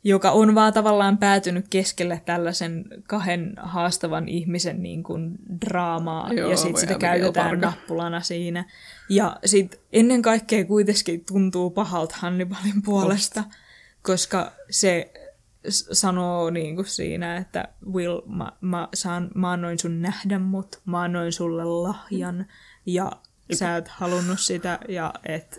joka 0.05 0.31
on 0.31 0.55
vaan 0.55 0.73
tavallaan 0.73 1.19
päätynyt 1.19 1.67
keskelle 1.71 2.23
tällaisen 2.25 2.85
kahden 3.07 3.55
haastavan 3.57 4.29
ihmisen 4.29 4.83
niin 4.83 5.03
kuin 5.03 5.35
draamaa, 5.61 6.33
Joo, 6.33 6.51
ja 6.51 6.57
sitten 6.57 6.81
sitä 6.81 6.95
käytetään 6.99 7.51
Parka. 7.51 7.67
nappulana 7.67 8.21
siinä. 8.21 8.65
Ja 9.09 9.37
sitten 9.45 9.81
ennen 9.93 10.23
kaikkea 10.23 10.65
kuitenkin 10.65 11.25
tuntuu 11.25 11.71
pahalta 11.71 12.17
Hannibalin 12.19 12.83
puolesta, 12.85 13.45
koska 14.03 14.53
se 14.71 15.13
sanoo 15.69 16.51
niin 16.51 16.77
kuin 16.77 16.87
siinä, 16.87 17.37
että 17.37 17.69
Will, 17.93 18.21
mä, 18.27 18.53
mä, 18.61 18.89
saan, 18.95 19.31
mä 19.35 19.53
annoin 19.53 19.79
sun 19.79 20.03
nähdä 20.03 20.39
mut, 20.39 20.81
mä 20.85 21.03
annoin 21.03 21.33
sulle 21.33 21.65
lahjan, 21.65 22.47
ja 22.87 23.13
sä 23.53 23.77
et 23.77 23.89
halunnut 23.89 24.41
sitä, 24.41 24.79
ja 24.89 25.15
että 25.27 25.57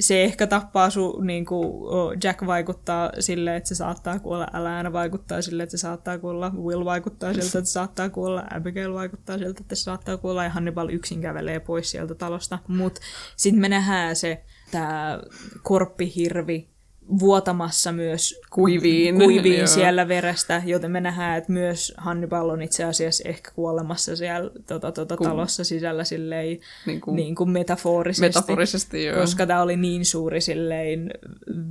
se 0.00 0.24
ehkä 0.24 0.46
tappaa 0.46 0.90
sun, 0.90 1.26
niin 1.26 1.44
kuin 1.44 1.90
Jack 2.24 2.46
vaikuttaa 2.46 3.10
silleen, 3.20 3.56
että 3.56 3.68
se 3.68 3.74
saattaa 3.74 4.18
kuolla, 4.18 4.46
Alana 4.52 4.92
vaikuttaa 4.92 5.42
silleen, 5.42 5.64
että 5.64 5.76
se 5.76 5.80
saattaa 5.80 6.18
kuolla, 6.18 6.50
Will 6.50 6.84
vaikuttaa 6.84 7.32
siltä, 7.34 7.58
että 7.58 7.64
se 7.64 7.72
saattaa 7.72 8.08
kuolla, 8.08 8.44
Abigail 8.54 8.94
vaikuttaa 8.94 9.38
siltä, 9.38 9.60
että 9.60 9.74
se 9.74 9.82
saattaa 9.82 10.16
kuolla, 10.16 10.44
ja 10.44 10.50
Hannibal 10.50 10.88
yksin 10.88 11.20
kävelee 11.20 11.60
pois 11.60 11.90
sieltä 11.90 12.14
talosta. 12.14 12.58
Mutta 12.68 13.00
sitten 13.36 13.60
me 13.60 13.68
nähdään 13.68 14.16
se, 14.16 14.44
tämä 14.70 15.20
korppihirvi 15.62 16.71
vuotamassa 17.18 17.92
myös 17.92 18.40
Kuiviin. 18.50 19.14
kuiviin 19.18 19.58
joo. 19.58 19.66
siellä 19.66 20.08
verestä, 20.08 20.62
joten 20.66 20.90
me 20.90 21.00
nähdään, 21.00 21.38
että 21.38 21.52
myös 21.52 21.94
Hannibal 21.96 22.48
on 22.48 22.62
itse 22.62 22.84
asiassa 22.84 23.28
ehkä 23.28 23.50
kuolemassa 23.54 24.16
siellä 24.16 24.50
tota, 24.66 24.92
tota, 24.92 25.16
Kun- 25.16 25.26
talossa 25.26 25.64
sisällä 25.64 26.04
silleen, 26.04 26.58
Niin 26.86 27.00
kuin 27.00 27.16
niin 27.16 27.34
kuin 27.34 27.50
metaforisesti. 27.50 28.26
metaforisesti 28.26 29.04
joo. 29.04 29.20
Koska 29.20 29.46
tämä 29.46 29.62
oli 29.62 29.76
niin 29.76 30.04
suuri 30.04 30.40
silleen 30.40 31.10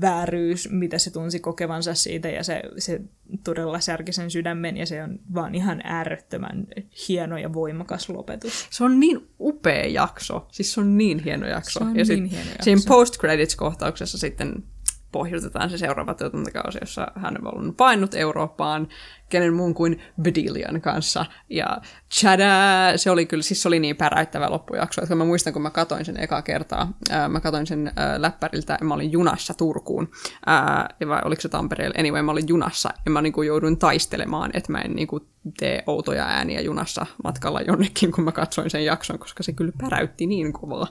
vääryys, 0.02 0.70
mitä 0.72 0.98
se 0.98 1.11
tunsi 1.11 1.40
kokevansa 1.40 1.94
siitä, 1.94 2.30
ja 2.30 2.44
se, 2.44 2.61
se 2.78 3.02
todella 3.44 3.80
särki 3.80 4.11
sen 4.11 4.32
sydämen, 4.32 4.78
ja 4.78 4.86
se 4.86 5.03
on 5.03 5.20
vaan 5.34 5.56
ihan 5.56 5.82
äärettömän 5.84 6.68
hieno 7.08 7.38
ja 7.38 7.53
voimakas 7.53 8.10
lopetus. 8.10 8.68
Se 8.70 8.84
on 8.84 9.00
niin 9.00 9.28
upea 9.40 9.86
jakso. 9.88 10.48
Siis 10.52 10.74
se 10.74 10.80
on 10.82 10.98
niin 10.98 11.20
hieno 11.20 11.48
jakso. 11.48 11.80
Se 11.80 11.84
on 11.86 11.90
ja 11.90 11.94
niin 11.95 12.06
sit 12.06 12.32
hieno 12.32 12.50
jakso. 12.50 12.64
Siinä 12.64 12.82
post-credits-kohtauksessa 12.88 14.18
sitten 14.18 14.64
pohjutetaan 15.12 15.70
se 15.70 15.78
seuraava 15.78 16.14
tuotantokausi, 16.14 16.78
jossa 16.82 17.08
hän 17.16 17.38
on 17.46 17.76
painut 17.76 18.14
Eurooppaan 18.14 18.88
kenen 19.32 19.54
muun 19.54 19.74
kuin 19.74 20.02
Bedelian 20.22 20.82
kanssa. 20.82 21.26
Ja 21.50 21.82
tchada, 22.10 22.48
se 22.96 23.12
oli 23.12 23.26
kyllä, 23.26 23.44
siis 23.44 23.62
se 23.62 23.68
oli 23.68 23.80
niin 23.80 23.96
päräyttävä 23.96 24.50
loppujakso, 24.50 25.02
että 25.02 25.16
mä 25.16 25.26
muistan, 25.26 25.54
kun 25.54 25.62
mä 25.62 25.70
katoin 25.70 26.06
sen 26.06 26.24
eka 26.24 26.42
kertaa, 26.42 26.94
ää, 27.10 27.30
mä 27.30 27.40
katoin 27.40 27.68
sen 27.68 27.92
ää, 27.96 28.22
läppäriltä 28.22 28.78
ja 28.82 28.86
mä 28.86 28.94
olin 28.94 29.12
junassa 29.12 29.54
Turkuun, 29.54 30.12
ää, 30.46 30.90
vai 31.08 31.22
oliko 31.26 31.42
se 31.42 31.50
Tampereella, 31.50 31.96
anyway, 32.00 32.22
mä 32.22 32.32
olin 32.32 32.48
junassa 32.48 32.90
ja 33.06 33.12
mä 33.12 33.22
niinku 33.22 33.42
jouduin 33.42 33.78
taistelemaan, 33.78 34.52
että 34.54 34.72
mä 34.72 34.82
en 34.82 34.96
niinku 34.96 35.28
tee 35.60 35.84
outoja 35.88 36.26
ääniä 36.26 36.62
junassa 36.62 37.06
matkalla 37.24 37.62
jonnekin, 37.62 38.12
kun 38.12 38.24
mä 38.24 38.32
katsoin 38.32 38.70
sen 38.70 38.86
jakson, 38.86 39.20
koska 39.20 39.44
se 39.44 39.54
kyllä 39.54 39.72
päräytti 39.78 40.26
niin 40.26 40.54
kovaa. 40.54 40.88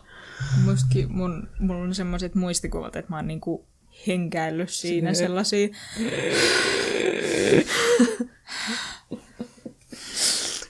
Mun, 1.09 1.49
mulla 1.59 1.83
on 1.83 1.95
semmoiset 1.95 2.35
muistikuvat, 2.35 2.97
että 2.97 3.11
mä 3.11 3.17
oon 3.17 3.27
niinku 3.27 3.70
henkäillyt 4.07 4.70
siinä 4.70 5.15
Se- 5.15 5.19
sellaisia. 5.19 5.69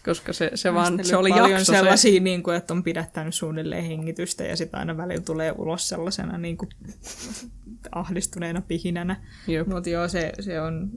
koska 0.04 0.32
se, 0.32 0.50
se 0.54 0.74
vaan, 0.74 1.04
se 1.04 1.16
oli 1.16 1.30
paljon 1.30 1.50
jakso 1.50 1.72
sellaisia, 1.72 2.12
se. 2.12 2.20
niin 2.20 2.42
kuin, 2.42 2.56
että 2.56 2.74
on 2.74 2.82
pidättänyt 2.82 3.34
suunnilleen 3.34 3.84
hengitystä 3.84 4.44
ja 4.44 4.56
sitten 4.56 4.80
aina 4.80 4.96
välillä 4.96 5.20
tulee 5.22 5.52
ulos 5.52 5.88
sellaisena 5.88 6.38
niin 6.38 6.56
kuin, 6.56 6.68
ahdistuneena 7.92 8.60
pihinänä. 8.60 9.22
Mutta 9.74 9.90
joo, 9.90 10.08
se, 10.08 10.32
se 10.40 10.60
on 10.60 10.90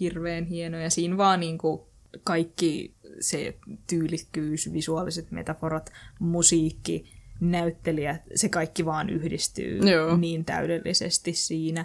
hirveän 0.00 0.44
hieno 0.44 0.78
ja 0.78 0.90
siinä 0.90 1.16
vaan 1.16 1.40
niin 1.40 1.58
kuin, 1.58 1.80
kaikki 2.24 2.94
se 3.20 3.58
tyylikkyys, 3.86 4.72
visuaaliset 4.72 5.30
metaforat, 5.30 5.92
musiikki, 6.18 7.17
näyttelijät, 7.40 8.22
se 8.34 8.48
kaikki 8.48 8.84
vaan 8.84 9.10
yhdistyy 9.10 9.78
Joo. 9.78 10.16
niin 10.16 10.44
täydellisesti 10.44 11.32
siinä. 11.32 11.84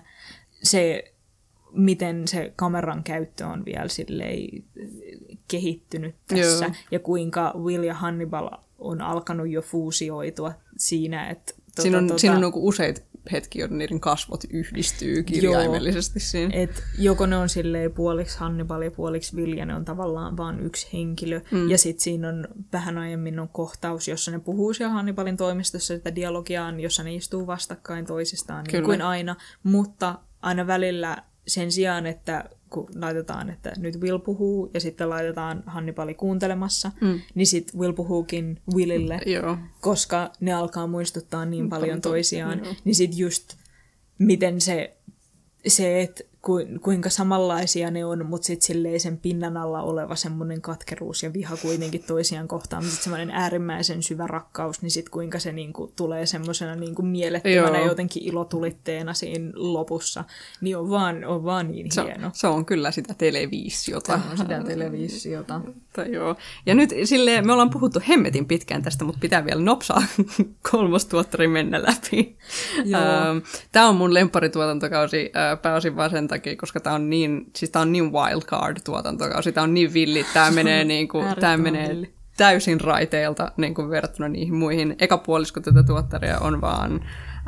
Se, 0.63 1.13
miten 1.71 2.27
se 2.27 2.53
kameran 2.55 3.03
käyttö 3.03 3.47
on 3.47 3.65
vielä 3.65 3.87
silleen 3.87 4.63
kehittynyt 5.47 6.15
tässä, 6.27 6.65
Joo. 6.65 6.73
ja 6.91 6.99
kuinka 6.99 7.53
Will 7.57 7.83
ja 7.83 7.93
Hannibal 7.93 8.49
on 8.79 9.01
alkanut 9.01 9.49
jo 9.49 9.61
fuusioitua 9.61 10.53
siinä, 10.77 11.29
että 11.29 11.53
Siinä 11.81 11.97
on, 11.97 12.19
siinä 12.19 12.35
on 12.35 12.41
niinku 12.41 12.67
useita 12.67 13.01
hetkiä, 13.31 13.63
joiden 13.63 13.77
niiden 13.77 13.99
kasvot 13.99 14.43
yhdistyy 14.49 15.23
kirjaimellisesti 15.23 16.19
siinä. 16.19 16.53
Et 16.53 16.83
joko 16.97 17.25
ne 17.25 17.37
on 17.37 17.49
silleen 17.49 17.91
puoliksi 17.91 18.39
Hannibal 18.39 18.81
ja 18.81 18.91
puoliksi 18.91 19.35
Will, 19.35 19.57
ja 19.57 19.65
ne 19.65 19.75
on 19.75 19.85
tavallaan 19.85 20.37
vain 20.37 20.59
yksi 20.59 20.87
henkilö. 20.93 21.41
Mm. 21.51 21.69
Ja 21.69 21.77
sitten 21.77 22.03
siinä 22.03 22.29
on 22.29 22.47
vähän 22.73 22.97
aiemmin 22.97 23.39
on 23.39 23.49
kohtaus, 23.49 24.07
jossa 24.07 24.31
ne 24.31 24.39
puhuu 24.39 24.73
siellä 24.73 24.93
Hannibalin 24.93 25.37
toimistossa 25.37 25.95
sitä 25.95 26.15
dialogiaan, 26.15 26.79
jossa 26.79 27.03
ne 27.03 27.15
istuu 27.15 27.47
vastakkain 27.47 28.05
toisistaan, 28.05 28.63
niin 28.63 28.71
Kyllä. 28.71 28.85
kuin 28.85 29.01
aina. 29.01 29.35
Mutta 29.63 30.19
aina 30.41 30.67
välillä 30.67 31.17
sen 31.47 31.71
sijaan, 31.71 32.05
että 32.05 32.49
kun 32.73 32.87
laitetaan, 32.95 33.49
että 33.49 33.73
nyt 33.77 34.01
Will 34.01 34.19
puhuu 34.19 34.69
ja 34.73 34.79
sitten 34.79 35.09
laitetaan 35.09 35.63
Hannibali 35.65 36.13
kuuntelemassa, 36.13 36.91
mm. 37.01 37.19
niin 37.35 37.47
sitten 37.47 37.79
Will 37.79 37.93
puhuukin 37.93 38.59
Willille, 38.75 39.19
Joo. 39.25 39.57
koska 39.81 40.31
ne 40.39 40.53
alkaa 40.53 40.87
muistuttaa 40.87 41.45
niin 41.45 41.69
paljon 41.69 42.01
to- 42.01 42.09
toisiaan, 42.09 42.59
joo. 42.65 42.75
niin 42.83 42.95
sitten 42.95 43.19
just 43.19 43.55
miten 44.19 44.61
se, 44.61 44.97
se 45.67 46.01
että 46.01 46.23
ku, 46.43 46.59
kuinka 46.81 47.09
samanlaisia 47.09 47.91
ne 47.91 48.05
on, 48.05 48.25
mutta 48.25 48.45
sitten 48.45 48.65
silleen 48.67 48.99
sen 48.99 49.17
pinnan 49.17 49.57
alla 49.57 49.81
oleva 49.81 50.15
semmoinen 50.15 50.61
katkeruus 50.61 51.23
ja 51.23 51.33
viha 51.33 51.57
kuitenkin 51.57 52.03
toisiaan 52.07 52.47
kohtaan, 52.47 52.83
mutta 52.83 52.91
sitten 52.91 53.03
semmoinen 53.03 53.31
äärimmäisen 53.31 54.03
syvä 54.03 54.27
rakkaus, 54.27 54.81
niin 54.81 54.91
sitten 54.91 55.11
kuinka 55.11 55.39
se 55.39 55.51
niinku 55.51 55.91
tulee 55.95 56.25
semmoisena 56.25 56.75
niinku 56.75 57.01
mielettömänä 57.01 57.77
Joo. 57.77 57.87
jotenkin 57.87 58.23
ilotulitteena 58.23 59.13
siinä 59.13 59.51
lopussa, 59.55 60.23
niin 60.61 60.77
on 60.77 60.89
vaan, 60.89 61.25
on 61.25 61.43
vaan 61.43 61.71
niin 61.71 61.91
Se, 61.91 62.03
hieno. 62.03 62.31
se 62.33 62.47
on 62.47 62.65
kyllä 62.65 62.91
sitä 62.91 63.13
televisiota. 63.13 64.11
Tämä 64.11 64.31
on 64.31 64.37
sitä 64.37 64.63
televisiota. 64.63 65.61
Joo. 66.13 66.35
Ja 66.65 66.75
nyt 66.75 66.89
silleen, 67.03 67.47
me 67.47 67.53
ollaan 67.53 67.69
puhuttu 67.69 67.99
hemmetin 68.09 68.45
pitkään 68.45 68.83
tästä, 68.83 69.05
mutta 69.05 69.19
pitää 69.19 69.45
vielä 69.45 69.61
nopsaa 69.61 70.03
kolmostuottari 70.71 71.47
mennä 71.47 71.81
läpi. 71.83 72.37
Joo. 72.85 73.01
Tämä 73.71 73.89
on 73.89 73.95
mun 73.95 74.13
lemparituotantokausi 74.13 75.31
ö, 75.53 75.57
pääosin 75.57 75.95
vaan 75.95 76.09
sen 76.09 76.27
takia, 76.33 76.55
koska 76.55 76.79
tämä 76.79 76.95
on 76.95 77.09
niin, 77.09 77.45
siis 77.55 77.71
tää 77.71 77.81
on 77.81 77.91
niin 77.91 78.13
wildcard 78.13 78.77
tuotantokausi, 78.85 79.51
tämä 79.51 79.63
on 79.63 79.73
niin 79.73 79.93
villi, 79.93 80.25
tämä 80.33 80.51
menee, 80.51 80.83
niinku, 80.93 81.17
tää 81.17 81.27
Äärettömän 81.27 81.61
menee 81.61 81.89
villi. 81.89 82.13
täysin 82.37 82.81
raiteilta 82.81 83.51
niin 83.57 83.73
kuin 83.73 83.89
verrattuna 83.89 84.29
niihin 84.29 84.55
muihin. 84.55 84.95
Eka 84.99 85.17
puolisko 85.17 85.59
tätä 85.59 85.83
tuottaria 85.83 86.39
on 86.39 86.61
vaan 86.61 86.91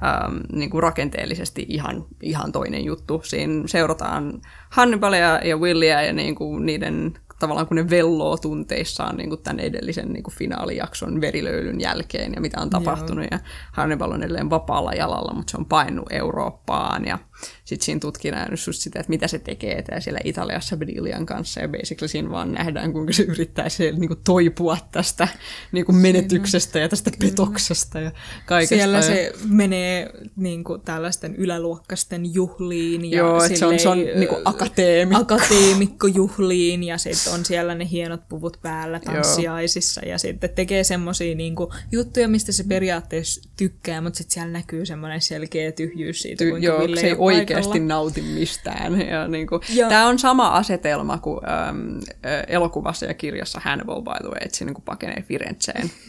ähm, 0.04 0.38
niin 0.54 0.70
kuin 0.70 0.84
rakenteellisesti 0.84 1.66
ihan, 1.70 2.06
ihan 2.22 2.52
toinen 2.52 2.86
juttu. 2.86 3.22
Siinä 3.24 3.68
seurataan 3.68 4.42
Hannibalia 4.70 5.40
ja 5.44 5.58
Willia 5.58 6.02
ja 6.02 6.14
niin 6.14 6.36
kuin 6.36 6.66
niiden 6.66 7.14
tavallaan 7.40 7.68
kun 7.68 7.78
ne 7.78 7.90
velloo 7.90 8.38
tunteissaan 8.38 9.18
niin 9.18 9.30
kuin 9.30 9.42
tämän 9.42 9.60
edellisen 9.60 10.14
niin 10.14 10.24
kuin 10.24 10.34
finaalijakson 10.34 11.22
verilöylyn 11.22 11.82
jälkeen 11.82 12.34
ja 12.34 12.42
mitä 12.42 12.62
on 12.62 12.70
tapahtunut. 12.70 13.26
Ja 13.32 13.40
Hannibal 13.72 14.12
on 14.12 14.24
edelleen 14.24 14.50
vapaalla 14.50 14.94
jalalla, 14.94 15.34
mutta 15.34 15.52
se 15.52 15.58
on 15.58 15.66
painut 15.66 16.06
Eurooppaan 16.12 17.06
ja 17.06 17.18
sitten 17.66 17.86
siinä 17.86 18.00
tutkitaan 18.00 18.48
just 18.52 18.74
sitä, 18.74 19.00
että 19.00 19.10
mitä 19.10 19.28
se 19.28 19.40
tekee 19.40 19.82
tää 19.82 20.00
siellä 20.00 20.20
Italiassa 20.24 20.78
Bedilian 20.78 21.26
kanssa 21.26 21.60
ja 21.62 21.68
basically 21.68 22.08
siinä 22.08 22.30
vaan 22.30 22.52
nähdään, 22.52 22.94
kuinka 22.94 23.14
se 23.14 23.24
yrittää 23.24 23.70
siellä 23.70 24.00
niin 24.00 24.08
kuin 24.08 24.20
toipua 24.24 24.78
tästä 24.92 25.28
niin 25.72 25.86
kuin 25.86 25.96
menetyksestä 25.96 26.80
ja 26.80 26.90
tästä 26.90 27.12
petoksesta 27.20 28.00
ja 28.00 28.12
kaikesta. 28.46 28.76
Siellä 28.76 29.02
se 29.02 29.34
menee 29.50 30.10
niin 30.36 30.64
kuin, 30.64 30.82
tällaisten 30.82 31.36
yläluokkaisten 31.36 32.34
juhliin. 32.34 33.12
Ja 33.12 33.18
Joo, 33.18 33.44
että 33.44 33.58
se 33.60 33.66
on, 33.66 33.80
se 33.80 33.90
on 33.90 33.98
silleen, 33.98 34.20
niin 34.20 34.30
kuin 34.30 34.42
akateemikko. 34.46 35.22
akateemikkojuhliin 35.22 36.84
ja 36.84 36.98
sitten 36.98 37.34
on 37.34 37.46
siellä 37.46 37.76
ne 37.76 37.88
hienot 37.92 38.28
puvut 38.30 38.58
päällä 38.62 39.00
tanssiaisissa 39.00 40.02
ja 40.06 40.18
sitten 40.18 40.50
tekee 40.50 40.84
semmoisia 40.84 41.36
niinku 41.36 41.74
juttuja, 41.92 42.28
mistä 42.28 42.52
se 42.52 42.64
periaatteessa 42.64 43.50
tykkää, 43.58 44.02
mutta 44.02 44.18
sitten 44.18 44.34
siellä 44.34 44.52
näkyy 44.52 44.86
semmoinen 44.86 45.22
selkeä 45.22 45.72
tyhjyys 45.72 46.22
siitä, 46.22 46.44
Ty- 46.44 46.50
kuinka 46.50 46.66
joo, 46.68 46.96
se 46.96 47.08
ei 47.08 47.16
oikeasti 47.26 47.80
nauti 47.80 48.22
mistään. 48.22 49.02
Ja 49.16 49.28
niin 49.28 49.48
kuin, 49.48 49.62
tämä 49.90 50.08
on 50.08 50.20
sama 50.20 50.48
asetelma 50.48 51.18
kuin 51.18 51.40
äm, 51.50 52.00
elokuvassa 52.48 53.06
ja 53.06 53.14
kirjassa 53.14 53.62
Hannibal, 53.64 54.02
by 54.02 54.12
the 54.22 54.28
way, 54.28 54.38
että 54.42 54.58
se 54.58 54.66
niin 54.66 54.74
kuin 54.74 54.86
pakenee 54.86 55.22
Firenzeen. 55.22 55.92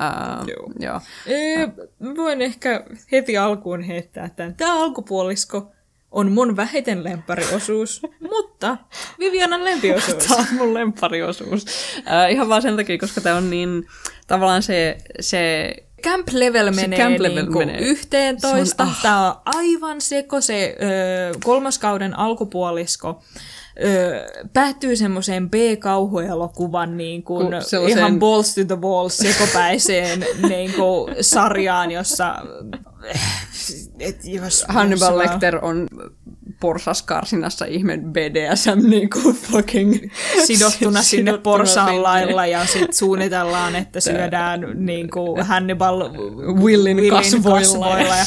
Ähm, 0.00 0.48
Joo. 0.48 0.70
joo. 0.78 1.00
Ee, 1.26 1.66
mä 1.98 2.16
voin 2.16 2.42
ehkä 2.42 2.84
heti 3.12 3.38
alkuun 3.38 3.82
heittää 3.82 4.28
tämän. 4.28 4.54
Tämä 4.54 4.82
alkupuolisko 4.82 5.72
on 6.10 6.32
mun 6.32 6.56
vähiten 6.56 7.04
lemppariosuus, 7.04 8.02
mutta 8.36 8.76
Vivianan 9.18 9.64
lempiosuus. 9.64 10.26
Tämä 10.26 10.40
on 10.40 10.46
mun 10.58 10.74
lemppariosuus. 10.74 11.66
Äh, 11.96 12.30
ihan 12.30 12.48
vaan 12.48 12.62
sen 12.62 12.76
takia, 12.76 12.98
koska 12.98 13.20
tämä 13.20 13.36
on 13.36 13.50
niin, 13.50 13.86
tavallaan 14.26 14.62
se, 14.62 14.98
se 15.20 15.72
Camp 16.02 16.28
Level 16.32 16.70
menee, 16.70 16.98
Camp 16.98 17.18
Level 17.20 17.36
niinku 17.36 17.58
menee. 17.58 17.78
11. 17.80 18.48
Se 18.48 18.82
on- 18.82 18.88
ah. 18.88 19.02
Tämä 19.02 19.28
on 19.30 19.36
aivan 19.44 20.00
seko 20.00 20.40
se 20.40 20.76
ö, 20.82 21.38
kolmoskauden 21.44 22.18
alkupuolisko. 22.18 23.22
Ö, 23.84 24.20
päättyy 24.52 24.96
semmoiseen 24.96 25.50
B-kauhuelokuvan 25.50 26.96
niin 26.96 27.22
kuin 27.22 27.46
Ku- 27.46 27.52
sellaiseen- 27.60 27.98
ihan 27.98 28.18
balls 28.18 28.54
to 28.54 28.64
the 28.64 28.80
walls 28.80 29.16
sekopäiseen 29.16 30.24
niin 30.48 30.72
kuin, 30.72 31.14
sarjaan, 31.20 31.90
jossa 31.90 32.34
et, 33.98 34.24
jos, 34.24 34.64
Hannibal 34.68 35.08
jos 35.20 35.30
Lecter 35.30 35.64
on 35.64 35.88
porsaskarsinassa 36.60 37.64
ihme 37.64 37.98
BDSM 37.98 38.88
niin 38.90 39.10
kuin 39.10 39.34
fucking 39.36 39.94
sidottuna 40.46 41.02
sinne 41.02 41.02
sidottuna 41.02 41.38
porsaan 41.56 41.88
sinne. 41.88 42.02
lailla 42.02 42.46
ja 42.46 42.66
sitten 42.66 42.92
suunnitellaan, 42.94 43.76
että 43.76 44.00
syödään 44.00 44.60
niin 44.74 45.10
kuin 45.10 45.42
Hannibal 45.46 46.10
Willin 46.62 47.10
kasvoilla. 47.10 47.96
Ja 47.98 48.24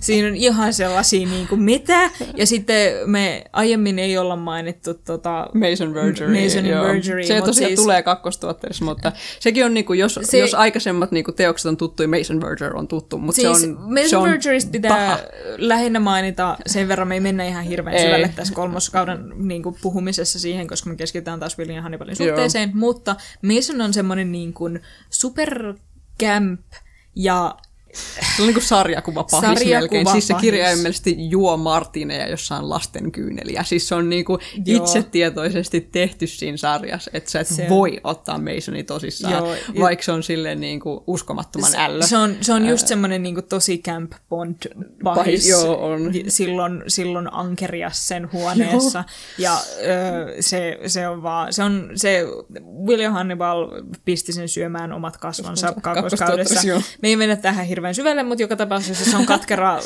siinä 0.00 0.28
on 0.28 0.36
ihan 0.36 0.72
sellaisia 0.74 1.26
niin 1.26 1.48
kuin 1.48 1.60
mitä. 1.62 2.10
Ja 2.36 2.46
sitten 2.46 2.92
me 3.06 3.44
aiemmin 3.52 3.98
ei 3.98 4.18
olla 4.18 4.36
mainittu 4.36 4.94
tota, 4.94 5.46
Mason 5.54 5.94
Vergery. 5.94 6.42
Mason 6.44 6.66
joo. 6.66 6.84
Vergery, 6.84 7.24
Se 7.24 7.40
tosiaan 7.40 7.68
siis- 7.68 7.80
tulee 7.80 8.02
kakkostuotteessa, 8.02 8.84
mutta 8.84 9.12
sekin 9.40 9.64
on 9.64 9.74
niinku, 9.74 9.92
jos, 9.92 10.18
Se- 10.22 10.38
jos 10.38 10.54
aikaisemmat 10.54 11.10
niinku 11.12 11.32
teokset 11.32 11.66
on 11.66 11.76
tuttuja, 11.76 12.08
Mason 12.08 12.40
Verger 12.40 12.76
on 12.76 12.88
tuttu, 12.88 13.18
mutta 13.18 13.40
Siis 13.42 13.60
se 13.60 13.68
on, 13.68 13.76
Mason 13.80 14.08
se 14.08 14.16
on 14.16 14.28
Vergeristä 14.28 14.70
pitää 14.70 14.90
paha. 14.96 15.18
lähinnä 15.58 16.00
mainita, 16.00 16.56
sen 16.66 16.88
verran 16.88 17.08
me 17.08 17.14
ei 17.14 17.20
mennä 17.20 17.44
ihan 17.46 17.64
hirveän 17.70 17.96
Ei. 17.96 18.04
syvälle 18.04 18.32
tässä 18.36 18.54
kolmoskauden 18.54 19.32
niin 19.34 19.62
kuin, 19.62 19.76
puhumisessa 19.82 20.38
siihen, 20.38 20.66
koska 20.66 20.90
me 20.90 20.96
keskitytään 20.96 21.40
taas 21.40 21.58
Willin 21.58 21.76
ja 21.76 21.82
Hannibalin 21.82 22.16
Joo. 22.18 22.28
suhteeseen, 22.28 22.70
mutta 22.74 23.16
Mason 23.42 23.80
on 23.80 23.94
semmoinen 23.94 24.32
niin 24.32 24.52
kuin 24.52 24.80
supercamp 25.10 26.60
ja 27.16 27.56
Se 28.36 28.42
on 28.42 28.46
niinku 28.46 28.60
sarjakuva 28.60 29.24
pahis 29.24 29.46
Sarjakuva 29.46 29.80
melkein. 29.80 30.06
Siis 30.10 30.26
se 30.26 30.32
pahis. 30.32 30.42
kirjaimellisesti 30.42 31.16
juo 31.30 31.56
Martineja 31.56 32.28
jossain 32.28 32.68
lasten 32.70 33.12
kyyneliä. 33.12 33.62
Siis 33.64 33.88
se 33.88 33.94
on 33.94 34.08
niinku 34.08 34.38
Joo. 34.66 34.84
itsetietoisesti 34.84 35.80
tehty 35.80 36.26
siinä 36.26 36.56
sarjassa, 36.56 37.10
että 37.14 37.30
sä 37.30 37.40
et 37.40 37.46
Se- 37.46 37.66
voi 37.68 38.00
ottaa 38.04 38.38
Masonia 38.38 38.84
tosissaan, 38.84 39.34
Joo, 39.34 39.54
vaikka 39.80 40.04
se 40.04 40.12
on 40.12 40.22
silleen 40.22 40.60
niinku 40.60 41.04
uskomattoman 41.06 41.70
ällö. 41.76 42.06
Se 42.06 42.16
on, 42.16 42.36
se 42.40 42.52
on 42.52 42.66
just 42.66 42.86
semmoinen 42.86 43.22
niin 43.22 43.36
tosi 43.48 43.78
Camp 43.78 44.12
Bond 44.28 44.54
pahis. 45.04 45.18
Pahis, 45.24 45.48
joo, 45.48 45.86
on. 45.92 46.12
Silloin, 46.28 46.82
silloin 46.88 47.32
ankerias 47.32 48.08
sen 48.08 48.32
huoneessa. 48.32 49.04
ja 49.38 49.56
ö, 49.56 50.42
se, 50.42 50.78
se 50.86 51.08
on 51.08 51.22
vaan, 51.22 51.52
se 51.52 51.62
on 51.62 51.90
se, 51.94 52.24
William 52.86 53.12
Hannibal 53.12 53.68
pisti 54.04 54.32
sen 54.32 54.48
syömään 54.48 54.92
omat 54.92 55.16
kasvonsa 55.16 55.74
kakkoskaudessa. 55.82 56.68
joo. 56.68 56.80
Me 57.02 57.08
ei 57.08 57.16
mennä 57.16 57.36
tähän 57.36 57.66
hirveän 57.80 57.94
syvälle, 57.94 58.22
mutta 58.22 58.42
joka 58.42 58.56
tapauksessa 58.56 59.10
se 59.10 59.16
on 59.16 59.26
katkera 59.26 59.76
ö, 59.78 59.80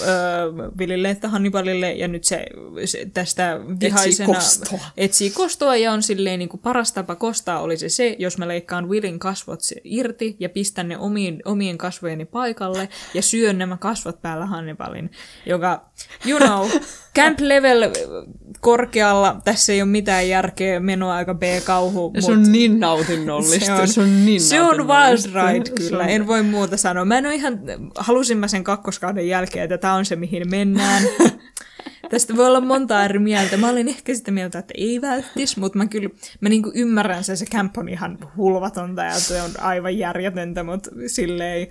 Willille 0.78 1.10
että 1.10 1.28
Hannibalille, 1.28 1.92
ja 1.92 2.08
nyt 2.08 2.24
se, 2.24 2.47
se 2.84 3.08
tästä 3.14 3.60
vihaisena 3.81 4.34
kostoa. 4.34 4.81
etsii 4.97 5.31
kostoa, 5.31 5.76
ja 5.76 5.92
on 5.92 6.02
silleen 6.02 6.39
niin 6.39 6.48
kuin 6.48 6.60
paras 6.60 6.92
tapa 6.92 7.14
kostaa 7.14 7.60
olisi 7.60 7.89
se, 7.89 8.16
jos 8.18 8.39
mä 8.39 8.48
leikkaan 8.48 8.89
Willin 8.89 9.18
kasvot 9.18 9.60
se 9.60 9.76
irti 9.84 10.36
ja 10.40 10.48
pistän 10.48 10.89
ne 10.89 10.98
omiin, 10.98 11.42
omien 11.44 11.78
kasvojeni 11.78 12.24
paikalle 12.24 12.89
ja 13.14 13.23
syön 13.23 13.58
nämä 13.58 13.76
kasvot 13.76 14.23
päällä 14.23 14.47
Hannibalin, 14.47 15.10
joka, 15.47 15.84
you 16.26 16.39
know, 16.39 16.68
camp 17.16 17.40
level 17.40 17.90
korkealla, 18.60 19.40
tässä 19.44 19.73
ei 19.73 19.82
ole 19.82 19.90
mitään 19.90 20.28
järkeä, 20.28 20.81
menoa 20.81 21.14
aika 21.14 21.34
B-kauhu, 21.34 22.12
Ja 22.14 22.23
se 22.23 22.32
on 22.32 22.52
niin 22.52 22.81
nautinnollista. 22.81 23.66
Se 23.66 23.73
on, 23.73 23.89
se 23.89 24.00
on 24.00 24.26
niin 24.26 24.40
se 24.40 24.60
on 24.60 24.76
wild 24.89 25.52
ride 25.52 25.64
Se 25.66 25.73
kyllä, 25.73 26.06
en 26.06 26.26
voi 26.26 26.42
muuta 26.42 26.76
sanoa. 26.76 27.05
Mä 27.05 27.18
en 27.18 27.26
ole 27.26 27.34
ihan, 27.34 27.60
halusin 27.98 28.38
mä 28.38 28.48
sen 28.48 28.64
kakkoskauden 28.64 29.28
jälkeen, 29.28 29.64
että 29.64 29.78
tämä 29.78 29.94
on 29.94 30.04
se 30.04 30.16
mihin 30.16 30.50
mennään. 30.50 31.02
Tästä 32.10 32.36
voi 32.36 32.46
olla 32.46 32.60
monta 32.60 33.04
eri 33.04 33.18
mieltä. 33.18 33.56
Mä 33.56 33.68
olin 33.68 33.88
ehkä 33.88 34.14
sitä 34.14 34.30
mieltä, 34.30 34.58
että 34.58 34.74
ei 34.76 35.00
välttis, 35.00 35.56
mutta 35.56 35.78
mä 35.78 35.86
kyllä 35.86 36.08
mä 36.40 36.48
niinku 36.48 36.72
ymmärrän 36.74 37.24
sen, 37.24 37.36
se 37.36 37.46
camp 37.46 37.78
on 37.78 37.88
ihan 37.88 38.18
hulvatonta 38.36 39.02
ja 39.02 39.20
se 39.20 39.42
on 39.42 39.50
aivan 39.58 39.98
järjetöntä, 39.98 40.62
mutta 40.62 40.90
silleen 41.06 41.68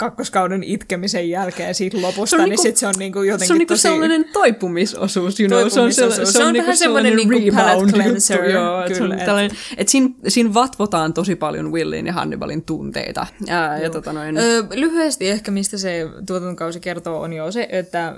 kakkoskauden 0.00 0.62
itkemisen 0.64 1.30
jälkeen 1.30 1.74
siitä 1.74 2.02
lopusta, 2.02 2.36
niin 2.36 2.48
niinku- 2.48 2.62
sit 2.62 2.76
se 2.76 2.86
on 2.86 2.94
niinku 2.98 3.22
jotenkin 3.22 3.46
se 3.46 3.52
on 3.52 3.58
niinku 3.58 3.72
tosi... 3.74 3.82
sellainen 3.82 4.24
toipumisosuus, 4.32 5.40
you 5.40 5.48
know? 5.48 5.58
Se 5.58 5.64
on, 5.64 5.70
Toipumisosuus. 5.70 6.16
sella- 6.16 6.32
Se 6.32 6.44
on 6.44 6.52
niinku 6.52 6.66
vähän 6.66 6.76
semmoinen 6.76 7.12
sellainen 7.12 7.30
niinku 7.40 7.62
rebound 7.62 7.90
cleanser, 7.92 8.36
juttu, 8.44 8.50
joo, 8.52 8.84
et 8.84 8.94
se 8.94 9.02
on 9.02 9.12
et- 9.12 9.24
tällainen, 9.24 9.50
et 9.76 9.88
siinä, 9.88 10.08
siinä 10.28 10.54
vatvotaan 10.54 11.12
tosi 11.12 11.36
paljon 11.36 11.72
Willin 11.72 12.06
ja 12.06 12.12
Hannibalin 12.12 12.62
tunteita. 12.62 13.26
Ää, 13.48 13.78
ja 13.78 13.90
tota 13.90 14.12
noin, 14.12 14.36
Ö, 14.38 14.64
lyhyesti 14.74 15.28
ehkä, 15.28 15.50
mistä 15.50 15.78
se 15.78 16.08
tuotantokausi 16.26 16.80
kertoo, 16.80 17.20
on 17.20 17.32
jo 17.32 17.52
se, 17.52 17.68
että 17.72 18.14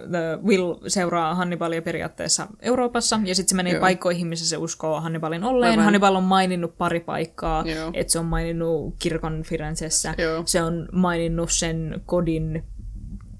Will 0.47 0.75
seuraa 0.87 1.35
Hannibalia 1.35 1.83
periaatteessa 1.83 2.47
Euroopassa, 2.61 3.21
ja 3.25 3.35
sitten 3.35 3.49
se 3.51 3.57
menee 3.57 3.73
Joo. 3.73 3.81
paikkoihin, 3.81 4.27
missä 4.27 4.47
se 4.49 4.57
uskoo 4.57 5.01
Hannibalin 5.01 5.45
olleen. 5.45 5.71
Aivan. 5.71 5.85
Hannibal 5.85 6.15
on 6.15 6.23
maininnut 6.25 6.79
pari 6.79 7.01
paikkaa, 7.01 7.65
että 7.95 8.13
se 8.13 8.19
on 8.19 8.25
maininnut 8.27 8.95
kirkon 8.99 9.43
Firenzessä, 9.43 10.15
Joo. 10.19 10.43
se 10.47 10.63
on 10.63 10.89
maininnut 10.93 11.49
sen 11.53 11.72
kodin 12.07 12.65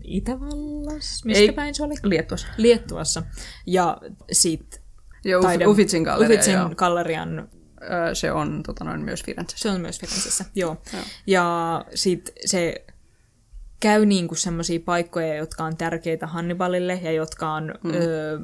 Itävallassa, 0.05 1.27
mistä 1.27 1.41
Ei. 1.41 1.53
päin 1.53 1.75
se 1.75 1.83
oli? 1.83 1.95
Liettuassa. 2.03 2.47
Liettuassa. 2.57 3.23
Ja 3.67 3.99
sit 4.33 4.83
Joo, 5.25 5.43
Uf- 5.43 5.67
Uffizin 5.67 6.03
galleria, 6.03 6.35
Uffizin 6.39 6.55
joo. 6.55 6.71
gallerian 6.77 7.49
Öö, 7.83 8.15
se 8.15 8.33
on 8.33 8.63
tota 8.63 8.85
noin, 8.85 9.01
myös 9.01 9.25
Firenzessä. 9.25 9.63
Se 9.63 9.71
on 9.71 9.81
myös 9.81 10.01
Firenzessä, 10.01 10.45
joo. 10.55 10.77
Joo. 10.93 11.03
Ja 11.27 11.85
sit 11.95 12.31
se 12.45 12.85
käy 13.81 14.07
niinku 14.07 14.35
semmoisia 14.35 14.81
paikkoja, 14.85 15.35
jotka 15.35 15.65
on 15.65 15.77
tärkeitä 15.77 16.27
Hannibalille 16.27 17.01
ja 17.03 17.13
jotka 17.13 17.53
on 17.53 17.75
mm. 17.83 17.91
öö, 17.95 18.39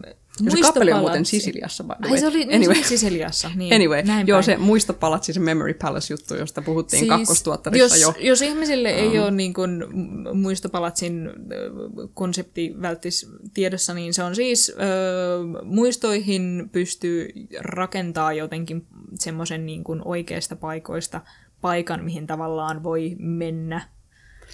Ja 0.44 0.50
se 0.50 0.60
kappeli 0.60 0.92
on 0.92 1.00
muuten 1.00 1.24
Sisiliassa, 1.24 1.84
by 1.84 1.92
the 2.02 2.12
Ai 2.12 2.18
se 2.18 2.26
oli, 2.26 2.42
anyway. 2.42 2.56
anyway. 2.56 2.74
se 2.74 2.80
oli 2.80 2.88
Sisiliassa, 2.88 3.50
niin 3.56 3.74
Anyway, 3.74 4.02
näin 4.02 4.26
joo, 4.26 4.36
päin. 4.36 4.44
se 4.44 4.56
muistopalatsi, 4.56 5.32
se 5.32 5.40
Memory 5.40 5.74
Palace-juttu, 5.74 6.34
josta 6.34 6.62
puhuttiin 6.62 7.00
siis, 7.00 7.08
kakkostuottarissa 7.08 7.96
jos, 7.96 8.02
jo. 8.02 8.26
Jos 8.26 8.42
ihmisille 8.42 8.92
um. 8.92 8.98
ei 8.98 9.18
ole 9.18 9.30
niin 9.30 9.54
kuin 9.54 9.84
muistopalatsin 10.34 11.26
ö, 11.26 11.32
konsepti 12.14 12.74
välttis 12.82 13.30
tiedossa, 13.54 13.94
niin 13.94 14.14
se 14.14 14.22
on 14.22 14.34
siis, 14.34 14.68
ö, 14.68 15.64
muistoihin 15.64 16.68
pystyy 16.72 17.28
rakentaa 17.60 18.32
jotenkin 18.32 18.86
semmoisen 19.14 19.66
niin 19.66 19.84
kuin 19.84 20.02
oikeista 20.04 20.56
paikoista 20.56 21.20
paikan, 21.60 22.04
mihin 22.04 22.26
tavallaan 22.26 22.82
voi 22.82 23.16
mennä. 23.18 23.97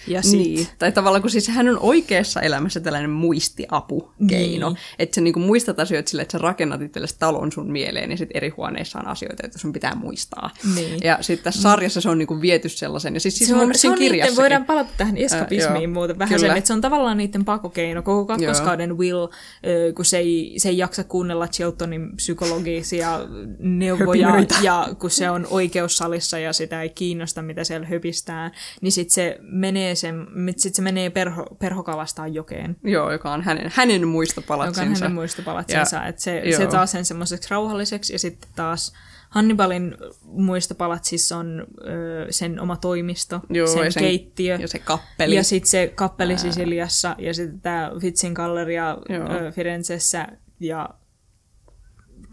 Ja 0.07 0.21
sit, 0.21 0.31
Niin. 0.39 0.67
Tai 0.79 0.91
tavallaan, 0.91 1.21
kun 1.21 1.31
siis 1.31 1.47
hän 1.47 1.67
on 1.69 1.79
oikeassa 1.79 2.41
elämässä 2.41 2.79
tällainen 2.79 3.09
muistiapukeino. 3.09 4.69
Niin. 4.69 4.77
Että 4.99 5.15
sä 5.15 5.21
niinku 5.21 5.39
muistat 5.39 5.79
asioita 5.79 6.09
sille, 6.09 6.21
että 6.21 6.31
sä 6.31 6.37
rakennat 6.37 6.81
itsellesi 6.81 7.15
talon 7.19 7.51
sun 7.51 7.71
mieleen 7.71 8.11
ja 8.11 8.17
sitten 8.17 8.37
eri 8.37 8.49
huoneissa 8.49 8.99
on 8.99 9.07
asioita, 9.07 9.43
joita 9.45 9.59
sun 9.59 9.73
pitää 9.73 9.95
muistaa. 9.95 10.49
Niin. 10.75 10.99
Ja 11.03 11.17
sitten 11.21 11.43
tässä 11.43 11.61
sarjassa 11.61 12.01
se 12.01 12.09
on 12.09 12.17
niinku 12.17 12.41
viety 12.41 12.69
sellaisen. 12.69 13.13
Ja 13.13 13.19
siis, 13.19 13.37
siis 13.37 13.49
se 13.49 13.55
on, 13.55 13.61
on, 13.61 13.75
se 13.75 13.89
on 13.89 13.99
niiden, 13.99 14.35
voidaan 14.35 14.65
palata 14.65 14.89
tähän 14.97 15.17
eskapismiin 15.17 15.75
Äh, 15.75 15.81
joo. 15.83 15.93
muuten 15.93 16.19
vähän 16.19 16.39
sen, 16.39 16.57
että 16.57 16.67
se 16.67 16.73
on 16.73 16.81
tavallaan 16.81 17.17
niiden 17.17 17.45
pakokeino. 17.45 18.01
Koko 18.01 18.25
kakkoskauden 18.25 18.97
Will, 18.97 19.27
ö, 19.67 19.93
kun 19.95 20.05
se 20.05 20.17
ei, 20.17 20.53
se 20.57 20.69
ei 20.69 20.77
jaksa 20.77 21.03
kuunnella 21.03 21.47
Chiltonin 21.47 22.15
psykologisia 22.15 23.19
neuvoja, 23.59 24.27
Höpinöitä. 24.27 24.55
ja 24.63 24.87
kun 24.99 25.09
se 25.11 25.29
on 25.29 25.47
oikeussalissa 25.49 26.39
ja 26.39 26.53
sitä 26.53 26.81
ei 26.81 26.89
kiinnosta, 26.89 27.41
mitä 27.41 27.63
siellä 27.63 27.87
höpistää, 27.87 28.51
niin 28.81 28.91
sitten 28.91 29.13
se 29.13 29.37
menee, 29.41 29.94
sen, 29.95 30.27
sit 30.57 30.75
se 30.75 30.81
menee 30.81 31.09
perho, 31.09 31.45
perhokalastaan 31.59 32.33
jokeen. 32.33 32.75
Joo, 32.83 33.11
joka 33.11 33.33
on 33.33 33.41
hänen, 33.41 33.71
hänen 33.75 33.95
Joka 33.95 34.05
on 34.05 34.11
muistopalatsinsa. 34.11 35.03
hänen 35.05 35.15
muistopalatsensa. 35.15 35.95
Ja- 35.95 36.13
se, 36.17 36.39
joo. 36.39 36.57
se 36.57 36.67
taas 36.67 36.91
sen 36.91 37.05
semmoiseksi 37.05 37.49
rauhalliseksi 37.51 38.13
ja 38.13 38.19
sitten 38.19 38.49
taas 38.55 38.93
Hannibalin 39.29 39.95
muistopalatsissa 40.23 41.37
on 41.37 41.67
ö, 41.87 42.27
sen 42.29 42.59
oma 42.59 42.77
toimisto, 42.77 43.41
Joo, 43.49 43.67
sen, 43.67 43.83
ja 43.85 43.91
sen- 43.91 44.03
keittiö. 44.03 44.57
Ja 44.61 44.67
se 44.67 44.79
kappeli. 44.79 45.35
Ja 45.35 45.43
sitten 45.43 45.69
se 45.71 45.91
kappeli 45.95 46.37
Sisiliassa 46.37 47.15
ja 47.19 47.33
sitten 47.33 47.61
tämä 47.61 47.91
Fitzin 48.01 48.33
galleria 48.33 48.97
Joo. 49.09 49.31
ö, 49.31 49.51
Firenzessä 49.51 50.27
ja 50.59 50.89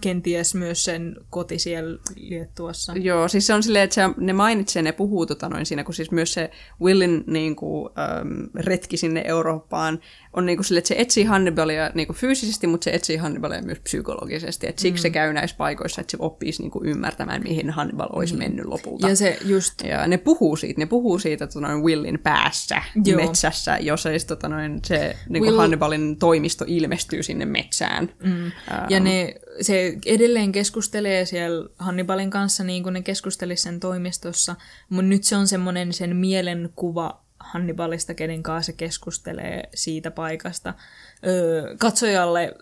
kenties 0.02 0.54
myös 0.54 0.84
sen 0.84 1.16
koti 1.30 1.58
siellä 1.58 1.98
Liettuassa. 2.16 2.92
Joo, 2.96 3.28
siis 3.28 3.46
se 3.46 3.54
on 3.54 3.62
silleen, 3.62 3.84
että 3.84 3.94
se, 3.94 4.02
ne 4.16 4.32
mainitsee, 4.32 4.82
ne 4.82 4.92
puhuu 4.92 5.26
tota 5.26 5.48
noin 5.48 5.66
siinä, 5.66 5.84
kun 5.84 5.94
siis 5.94 6.10
myös 6.10 6.34
se 6.34 6.50
Willin 6.80 7.24
niin 7.26 7.56
kuin, 7.56 7.90
äm, 8.20 8.48
retki 8.54 8.96
sinne 8.96 9.22
Eurooppaan 9.26 10.00
on 10.32 10.46
niin 10.46 10.56
kuin 10.58 10.64
sille, 10.64 10.78
että 10.78 10.88
se 10.88 10.94
etsii 10.98 11.24
Hannibalia 11.24 11.90
niin 11.94 12.06
kuin 12.06 12.16
fyysisesti, 12.16 12.66
mutta 12.66 12.84
se 12.84 12.90
etsii 12.90 13.16
Hannibalia 13.16 13.62
myös 13.62 13.78
psykologisesti. 13.80 14.66
Et 14.66 14.78
siksi 14.78 15.00
mm. 15.00 15.02
se 15.02 15.10
käy 15.10 15.32
näissä 15.32 15.56
paikoissa, 15.56 16.00
että 16.00 16.10
se 16.10 16.16
oppisi 16.20 16.62
niin 16.62 16.70
kuin 16.70 16.86
ymmärtämään, 16.86 17.42
mihin 17.42 17.70
Hannibal 17.70 18.08
olisi 18.12 18.36
mennyt 18.36 18.66
lopulta. 18.66 19.08
Ja 19.08 19.16
se 19.16 19.38
just, 19.44 19.82
Ja 19.84 20.06
ne 20.06 20.18
puhuu 20.18 20.56
siitä, 20.56 20.80
ne 20.80 20.86
puhuu 20.86 21.18
siitä 21.18 21.46
tota 21.46 21.60
noin 21.60 21.82
Willin 21.82 22.18
päässä, 22.18 22.82
Joo. 23.04 23.20
metsässä, 23.20 23.78
jossa 23.80 24.10
siis, 24.10 24.24
tota 24.24 24.48
noin, 24.48 24.80
se 24.84 25.16
niin 25.28 25.44
Will- 25.44 25.56
Hannibalin 25.56 26.16
toimisto 26.16 26.64
ilmestyy 26.68 27.22
sinne 27.22 27.44
metsään. 27.44 28.12
mm, 28.24 28.52
ja 28.88 29.00
ne, 29.00 29.34
se 29.60 29.98
edelleen 30.06 30.52
keskustelee 30.52 31.24
siellä 31.24 31.68
Hannibalin 31.78 32.30
kanssa 32.30 32.64
niin 32.64 32.82
kuin 32.82 32.92
ne 32.92 33.02
keskustelisi 33.02 33.62
sen 33.62 33.80
toimistossa, 33.80 34.56
mutta 34.88 35.08
nyt 35.08 35.24
se 35.24 35.36
on 35.36 35.48
semmoinen 35.48 35.92
sen 35.92 36.16
mielenkuva 36.16 37.21
Hannibalista, 37.44 38.14
kenen 38.14 38.42
kanssa 38.42 38.72
se 38.72 38.76
keskustelee 38.76 39.68
siitä 39.74 40.10
paikasta. 40.10 40.74
Öö, 41.26 41.76
katsojalle, 41.78 42.54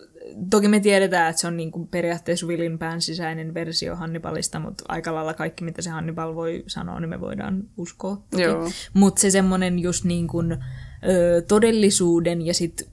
toki 0.49 0.67
me 0.67 0.79
tiedetään, 0.79 1.29
että 1.29 1.41
se 1.41 1.47
on 1.47 1.57
niin 1.57 1.71
kuin 1.71 1.87
periaatteessa 1.87 2.47
Willin 2.47 2.79
pään 2.79 3.01
sisäinen 3.01 3.53
versio 3.53 3.95
Hannibalista, 3.95 4.59
mutta 4.59 4.83
aika 4.87 5.15
lailla 5.15 5.33
kaikki, 5.33 5.63
mitä 5.63 5.81
se 5.81 5.89
Hannibal 5.89 6.35
voi 6.35 6.63
sanoa, 6.67 6.99
niin 6.99 7.09
me 7.09 7.21
voidaan 7.21 7.63
uskoa. 7.77 8.23
Mutta 8.93 9.21
se 9.21 9.29
semmoinen 9.29 9.79
just 9.79 10.05
niin 10.05 10.27
kuin, 10.27 10.51
ö, 10.51 11.41
todellisuuden 11.47 12.45
ja 12.45 12.53
sit 12.53 12.90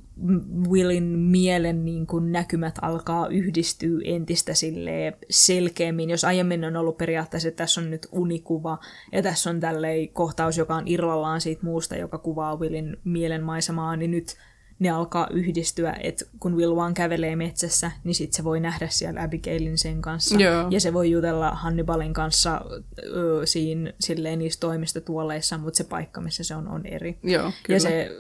Willin 0.71 1.05
mielen 1.05 1.85
niin 1.85 2.07
kuin 2.07 2.33
näkymät 2.33 2.75
alkaa 2.83 3.29
yhdistyä 3.29 4.01
entistä 4.05 4.55
silleen 4.55 5.15
selkeämmin. 5.31 6.11
Jos 6.11 6.25
aiemmin 6.25 6.65
on 6.65 6.77
ollut 6.77 6.97
periaatteessa, 6.97 7.49
että 7.49 7.63
tässä 7.63 7.81
on 7.81 7.91
nyt 7.91 8.07
unikuva 8.13 8.79
ja 9.13 9.23
tässä 9.23 9.51
on 9.51 9.61
tällei 9.61 10.09
kohtaus, 10.09 10.59
joka 10.59 10.75
on 10.75 10.89
irrallaan 10.89 11.41
siitä 11.41 11.67
muusta, 11.67 11.97
joka 11.97 12.19
kuvaa 12.19 12.57
Willin 12.57 12.97
mielen 13.05 13.43
maisemaa, 13.43 13.97
niin 13.97 14.11
nyt 14.11 14.37
ne 14.79 14.91
alkaa 14.91 15.27
yhdistyä, 15.31 15.97
että 16.01 16.25
kun 16.41 16.57
Will 16.57 16.77
vaan 16.77 16.95
kävelee 16.95 17.37
metsässä, 17.37 17.91
niin 18.05 18.15
sit 18.15 18.33
se 18.33 18.45
voi 18.45 18.61
nähdä 18.61 18.89
siellä 18.89 19.23
Abigailin 19.23 19.79
sen 19.79 20.03
kanssa. 20.03 20.35
Joo. 20.39 20.67
Ja 20.71 20.81
se 20.81 20.93
voi 20.93 21.11
jutella 21.11 21.51
Hannibalin 21.51 22.13
kanssa 22.13 22.61
ö, 23.03 23.41
siinä 23.45 23.93
silleen 24.01 24.39
niissä 24.39 24.61
toimistotuoleissa, 24.61 25.59
mutta 25.59 25.77
se 25.79 25.85
paikka, 25.85 26.21
missä 26.21 26.45
se 26.45 26.55
on, 26.55 26.69
on 26.69 26.87
eri. 26.87 27.19
Joo, 27.23 27.53
kyllä. 27.63 27.77
Ja 27.77 27.81
se 27.81 28.11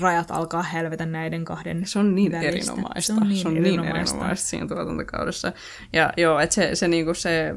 rajat 0.00 0.30
alkaa 0.30 0.62
hälvetä 0.62 1.06
näiden 1.06 1.44
kahden 1.44 1.82
Se 1.86 1.98
on 1.98 2.14
niin 2.14 2.32
välistä. 2.32 2.48
erinomaista. 2.48 3.00
Se 3.14 3.20
on 3.20 3.28
niin, 3.28 3.42
se 3.42 3.48
on 3.48 3.54
niin 3.54 3.66
erinomaista 3.66 4.34
siinä 4.34 4.66
tuotantokaudessa. 4.66 5.52
Ja 5.92 6.12
joo, 6.16 6.40
että 6.40 6.54
se, 6.54 6.74
se, 6.74 6.88
niinku 6.88 7.14
se, 7.14 7.54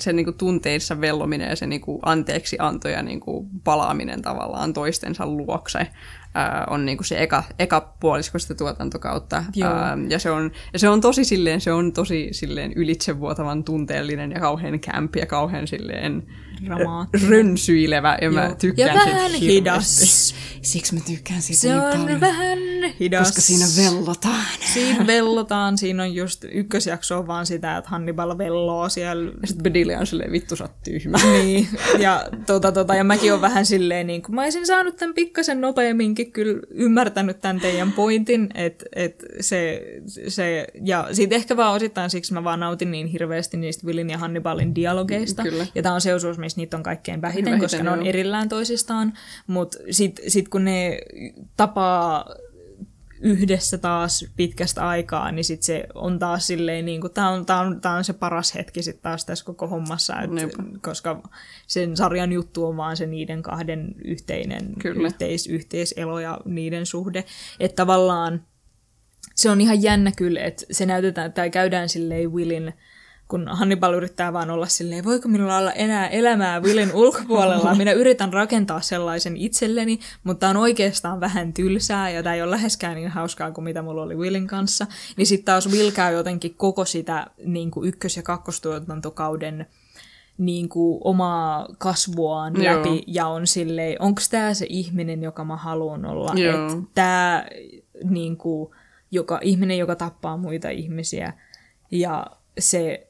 se 0.00 0.12
niinku 0.12 0.32
tunteissa 0.32 1.00
vellominen 1.00 1.48
ja 1.48 1.56
se 1.56 1.66
niinku 1.66 1.98
anteeksi 2.02 2.56
anto 2.58 2.88
ja 2.88 3.02
niinku 3.02 3.48
palaaminen 3.64 4.22
tavallaan 4.22 4.72
toistensa 4.72 5.26
luokse 5.26 5.86
ää, 6.34 6.66
on 6.70 6.86
niinku 6.86 7.04
se 7.04 7.22
eka, 7.22 7.44
eka 7.58 7.94
puolisko 8.00 8.38
sitä 8.38 8.54
tuotantokautta. 8.54 9.44
Joo. 9.54 9.72
Ää, 9.72 9.98
ja, 10.08 10.18
se 10.18 10.30
on, 10.30 10.50
ja 10.72 10.78
se 10.78 10.88
on 10.88 11.00
tosi 11.00 11.24
silleen, 11.24 11.60
se 11.60 11.72
on 11.72 11.92
tosi 11.92 12.28
silleen 12.32 12.72
ylitsevuotavan 12.76 13.64
tunteellinen 13.64 14.30
ja 14.30 14.40
kauhean 14.40 14.80
camp 14.80 15.16
ja 15.16 15.26
kauhean 15.26 15.66
silleen 15.66 16.26
Dramaattinen. 16.64 17.28
rönsyilevä. 17.28 18.18
Ja 18.22 18.30
mä 18.30 18.44
Joo. 18.44 18.54
tykkään 18.54 18.88
Ja 18.96 19.02
siitä 19.02 19.16
vähän 19.16 19.30
hirveästi. 19.30 19.46
hidas. 19.54 20.34
Siksi 20.62 20.94
mä 20.94 21.00
tykkään 21.06 21.42
siitä 21.42 21.60
Se 21.60 21.68
niin 21.68 21.80
on 21.80 22.00
paljon. 22.00 22.20
vähän 22.20 22.58
hidas. 23.00 23.26
Koska 23.26 23.40
siinä 23.40 23.64
vellotaan. 23.76 24.46
Siinä 24.74 25.06
vellotaan, 25.06 25.78
siinä 25.78 26.02
on 26.02 26.14
just 26.14 26.44
ykkösjakso 26.52 27.18
on 27.18 27.26
vaan 27.26 27.46
sitä, 27.46 27.76
että 27.76 27.90
Hannibal 27.90 28.38
velloo 28.38 28.88
siellä. 28.88 29.32
Ja 29.40 29.46
sitten 29.46 29.62
Bedelia 29.62 29.98
on 29.98 30.06
silleen, 30.06 30.32
vittu 30.32 30.56
sä 30.56 30.68
tyhmä. 30.84 31.18
Niin, 31.32 31.68
ja, 31.98 32.26
tota, 32.46 32.72
tota, 32.72 32.94
ja 32.94 33.04
mäkin 33.04 33.32
on 33.34 33.40
vähän 33.40 33.66
silleen, 33.66 34.06
niin 34.06 34.22
kun 34.22 34.34
mä 34.34 34.42
olisin 34.42 34.66
saanut 34.66 34.96
tämän 34.96 35.14
pikkasen 35.14 35.60
nopeamminkin 35.60 36.32
kyllä 36.32 36.60
ymmärtänyt 36.70 37.40
tämän 37.40 37.60
teidän 37.60 37.92
pointin, 37.92 38.48
että 38.54 38.84
et 38.96 39.24
se, 39.40 39.82
se, 40.28 40.66
ja 40.84 41.08
siitä 41.12 41.34
ehkä 41.34 41.56
vaan 41.56 41.74
osittain 41.74 42.10
siksi 42.10 42.32
mä 42.34 42.44
vaan 42.44 42.60
nautin 42.60 42.90
niin 42.90 43.06
hirveästi 43.06 43.56
niistä 43.56 43.86
Willin 43.86 44.10
ja 44.10 44.18
Hannibalin 44.18 44.74
dialogeista, 44.74 45.42
Kyllä. 45.42 45.66
ja 45.74 45.82
tämä 45.82 45.94
on 45.94 46.00
se 46.00 46.14
osuus, 46.14 46.38
missä 46.50 46.60
niitä 46.60 46.76
on 46.76 46.82
kaikkein 46.82 47.22
vähiten, 47.22 47.44
Vähiten, 47.44 47.60
koska 47.60 47.82
ne 47.82 47.90
on 47.90 47.98
joo. 47.98 48.08
erillään 48.08 48.48
toisistaan, 48.48 49.12
mutta 49.46 49.78
sitten 49.90 50.30
sit 50.30 50.48
kun 50.48 50.64
ne 50.64 50.98
tapaa 51.56 52.24
yhdessä 53.20 53.78
taas 53.78 54.24
pitkästä 54.36 54.88
aikaa, 54.88 55.32
niin 55.32 55.44
sit 55.44 55.62
se 55.62 55.86
on 55.94 56.18
taas 56.18 56.46
silleen, 56.46 56.84
niin 56.84 57.00
kuin, 57.00 57.12
tää, 57.12 57.28
on, 57.28 57.46
tää, 57.46 57.60
on, 57.60 57.80
tää 57.80 57.92
on 57.92 58.04
se 58.04 58.12
paras 58.12 58.54
hetki 58.54 58.82
sit 58.82 59.02
taas 59.02 59.24
tässä 59.24 59.44
koko 59.44 59.66
hommassa, 59.66 60.20
et, 60.20 60.30
Niinpä. 60.30 60.62
koska 60.82 61.22
sen 61.66 61.96
sarjan 61.96 62.32
juttu 62.32 62.66
on 62.66 62.76
vaan 62.76 62.96
se 62.96 63.06
niiden 63.06 63.42
kahden 63.42 63.94
yhteinen 64.04 64.74
Kyllä. 64.78 65.06
yhteis, 65.06 65.46
yhteiselo 65.46 66.20
ja 66.20 66.38
niiden 66.44 66.86
suhde. 66.86 67.24
Että 67.60 67.76
tavallaan 67.76 68.44
se 69.34 69.50
on 69.50 69.60
ihan 69.60 69.82
jännä 69.82 70.12
kyllä, 70.16 70.40
että 70.40 70.64
se 70.70 70.86
näytetään, 70.86 71.32
tai 71.32 71.50
käydään 71.50 71.88
silleen 71.88 72.32
Willin, 72.32 72.72
kun 73.30 73.48
Hannibal 73.48 73.94
yrittää 73.94 74.32
vaan 74.32 74.50
olla 74.50 74.66
silleen, 74.66 75.04
voiko 75.04 75.28
minulla 75.28 75.58
olla 75.58 75.72
enää 75.72 76.08
elämää 76.08 76.60
Willin 76.60 76.92
ulkopuolella, 76.94 77.74
minä 77.74 77.92
yritän 77.92 78.32
rakentaa 78.32 78.80
sellaisen 78.80 79.36
itselleni, 79.36 79.98
mutta 80.24 80.48
on 80.48 80.56
oikeastaan 80.56 81.20
vähän 81.20 81.52
tylsää, 81.52 82.10
ja 82.10 82.22
tämä 82.22 82.34
ei 82.34 82.42
ole 82.42 82.50
läheskään 82.50 82.94
niin 82.94 83.08
hauskaa 83.08 83.50
kuin 83.50 83.64
mitä 83.64 83.82
mulla 83.82 84.02
oli 84.02 84.16
Willin 84.16 84.46
kanssa, 84.46 84.86
niin 85.16 85.26
sitten 85.26 85.44
taas 85.44 85.68
Will 85.70 85.90
käy 85.90 86.14
jotenkin 86.14 86.54
koko 86.54 86.84
sitä 86.84 87.26
niin 87.44 87.70
kuin 87.70 87.88
ykkös- 87.88 88.16
ja 88.16 88.22
kakkostuotantokauden 88.22 89.66
niin 90.38 90.68
kuin 90.68 91.00
omaa 91.04 91.68
kasvuaan 91.78 92.62
Joo. 92.62 92.76
läpi 92.76 93.04
ja 93.06 93.26
on 93.26 93.46
silleen, 93.46 94.02
onko 94.02 94.22
tämä 94.30 94.54
se 94.54 94.66
ihminen, 94.68 95.22
joka 95.22 95.44
mä 95.44 95.56
haluan 95.56 96.04
olla. 96.04 96.32
Että 96.32 96.88
tämä 96.94 97.46
niin 98.04 98.36
kuin, 98.36 98.70
joka, 99.10 99.38
ihminen, 99.42 99.78
joka 99.78 99.96
tappaa 99.96 100.36
muita 100.36 100.68
ihmisiä 100.68 101.32
ja 101.90 102.26
se, 102.58 103.09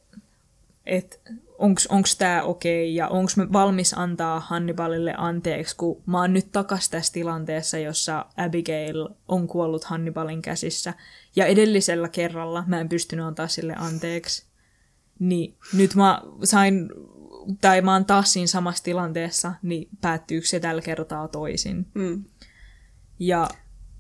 että 0.87 1.17
onko 1.59 2.09
tämä 2.19 2.43
okei 2.43 2.85
okay, 2.85 2.95
ja 2.95 3.09
onko 3.09 3.33
me 3.37 3.53
valmis 3.53 3.95
antaa 3.95 4.41
Hannibalille 4.41 5.15
anteeksi, 5.17 5.77
kun 5.77 6.03
mä 6.07 6.21
oon 6.21 6.33
nyt 6.33 6.53
takas 6.53 6.89
tässä 6.89 7.13
tilanteessa, 7.13 7.79
jossa 7.79 8.27
Abigail 8.37 9.09
on 9.29 9.49
kuollut 9.49 9.85
Hannibalin 9.85 10.43
käsissä 10.43 10.95
ja 11.37 11.47
edellisellä 11.47 12.09
kerralla 12.09 12.65
mä 12.67 12.81
en 12.81 12.89
pystynyt 12.89 13.25
antaa 13.25 13.49
sille 13.49 13.75
anteeksi. 13.79 14.47
Niin 15.19 15.57
nyt 15.73 15.95
mä 15.95 16.23
sain, 16.45 16.91
tai 17.61 17.83
mä 17.83 17.93
oon 17.93 18.05
taas 18.05 18.33
siinä 18.33 18.47
samassa 18.47 18.85
tilanteessa, 18.85 19.53
niin 19.63 19.89
päättyykö 20.01 20.47
se 20.47 20.61
tällä 20.61 20.83
kertaa 20.83 21.29
toisin. 21.29 21.87
Mm. 21.95 22.25
Ja 23.19 23.49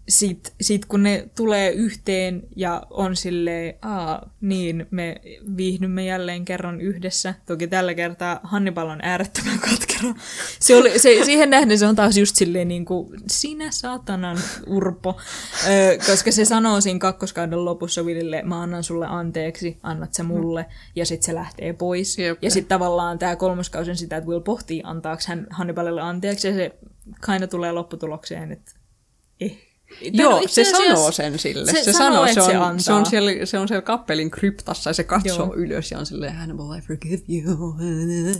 sit, 0.08 0.54
sit 0.60 0.84
kun 0.84 1.02
ne 1.02 1.28
tulee 1.36 1.70
yhteen 1.70 2.42
ja 2.56 2.82
on 2.90 3.16
silleen, 3.16 3.74
aa, 3.82 4.30
niin 4.40 4.86
me 4.90 5.16
viihdymme 5.56 6.04
jälleen 6.04 6.44
kerran 6.44 6.80
yhdessä. 6.80 7.34
Toki 7.46 7.66
tällä 7.66 7.94
kertaa 7.94 8.40
Hannibal 8.42 8.88
on 8.88 9.00
äärettömän 9.02 9.58
katkera. 9.58 10.14
Se 10.60 10.76
oli, 10.76 10.98
se, 10.98 11.24
siihen 11.24 11.50
nähden 11.50 11.78
se 11.78 11.86
on 11.86 11.96
taas 11.96 12.16
just 12.16 12.36
silleen 12.36 12.68
niin 12.68 12.84
kuin, 12.84 13.20
sinä 13.26 13.70
saatanan 13.70 14.38
urpo. 14.66 15.20
Ö, 15.68 15.98
koska 16.06 16.32
se 16.32 16.44
sanoo 16.44 16.80
siinä 16.80 16.98
kakkoskauden 16.98 17.64
lopussa 17.64 18.02
Willille, 18.02 18.42
mä 18.42 18.62
annan 18.62 18.84
sulle 18.84 19.06
anteeksi, 19.06 19.78
annat 19.82 20.14
se 20.14 20.22
mulle. 20.22 20.66
Ja 20.96 21.06
sitten 21.06 21.26
se 21.26 21.34
lähtee 21.34 21.72
pois. 21.72 22.18
Jep. 22.18 22.38
Ja 22.42 22.50
sitten 22.50 22.68
tavallaan 22.68 23.18
tämä 23.18 23.36
kolmoskausi 23.36 23.90
on 23.90 23.96
sitä, 23.96 24.16
että 24.16 24.28
Will 24.30 24.40
pohtii 24.40 24.82
antaako 24.84 25.22
hän 25.26 25.46
Hannibalille 25.50 26.00
anteeksi. 26.00 26.48
Ja 26.48 26.54
se 26.54 26.78
aina 27.28 27.46
tulee 27.46 27.72
lopputulokseen, 27.72 28.52
että 28.52 28.72
eh, 29.40 29.69
Joo, 30.12 30.40
No, 30.40 30.42
se 30.48 30.64
sanoo 30.64 31.12
sen 31.12 31.38
sille. 31.38 31.72
se 31.72 31.82
Se, 31.84 31.92
sanoo, 31.92 32.26
se 32.26 32.32
se 32.32 32.40
on, 32.40 32.48
antaa. 32.56 32.78
se, 32.78 32.92
on 32.92 33.06
siellä, 33.06 33.30
se 33.46 33.58
on 33.58 33.68
siellä 33.68 33.82
kappelin 33.82 34.30
kryptassa 34.30 34.90
ja 34.90 34.94
se 34.94 35.04
katsoo 35.04 35.36
Joo. 35.46 35.54
Ylös 35.56 35.90
ja 35.90 35.98
on 35.98 36.06
silleen, 36.06 36.34
Hannibal, 36.36 36.78
I 36.78 36.80
forgive 36.80 37.22
you. 37.28 37.74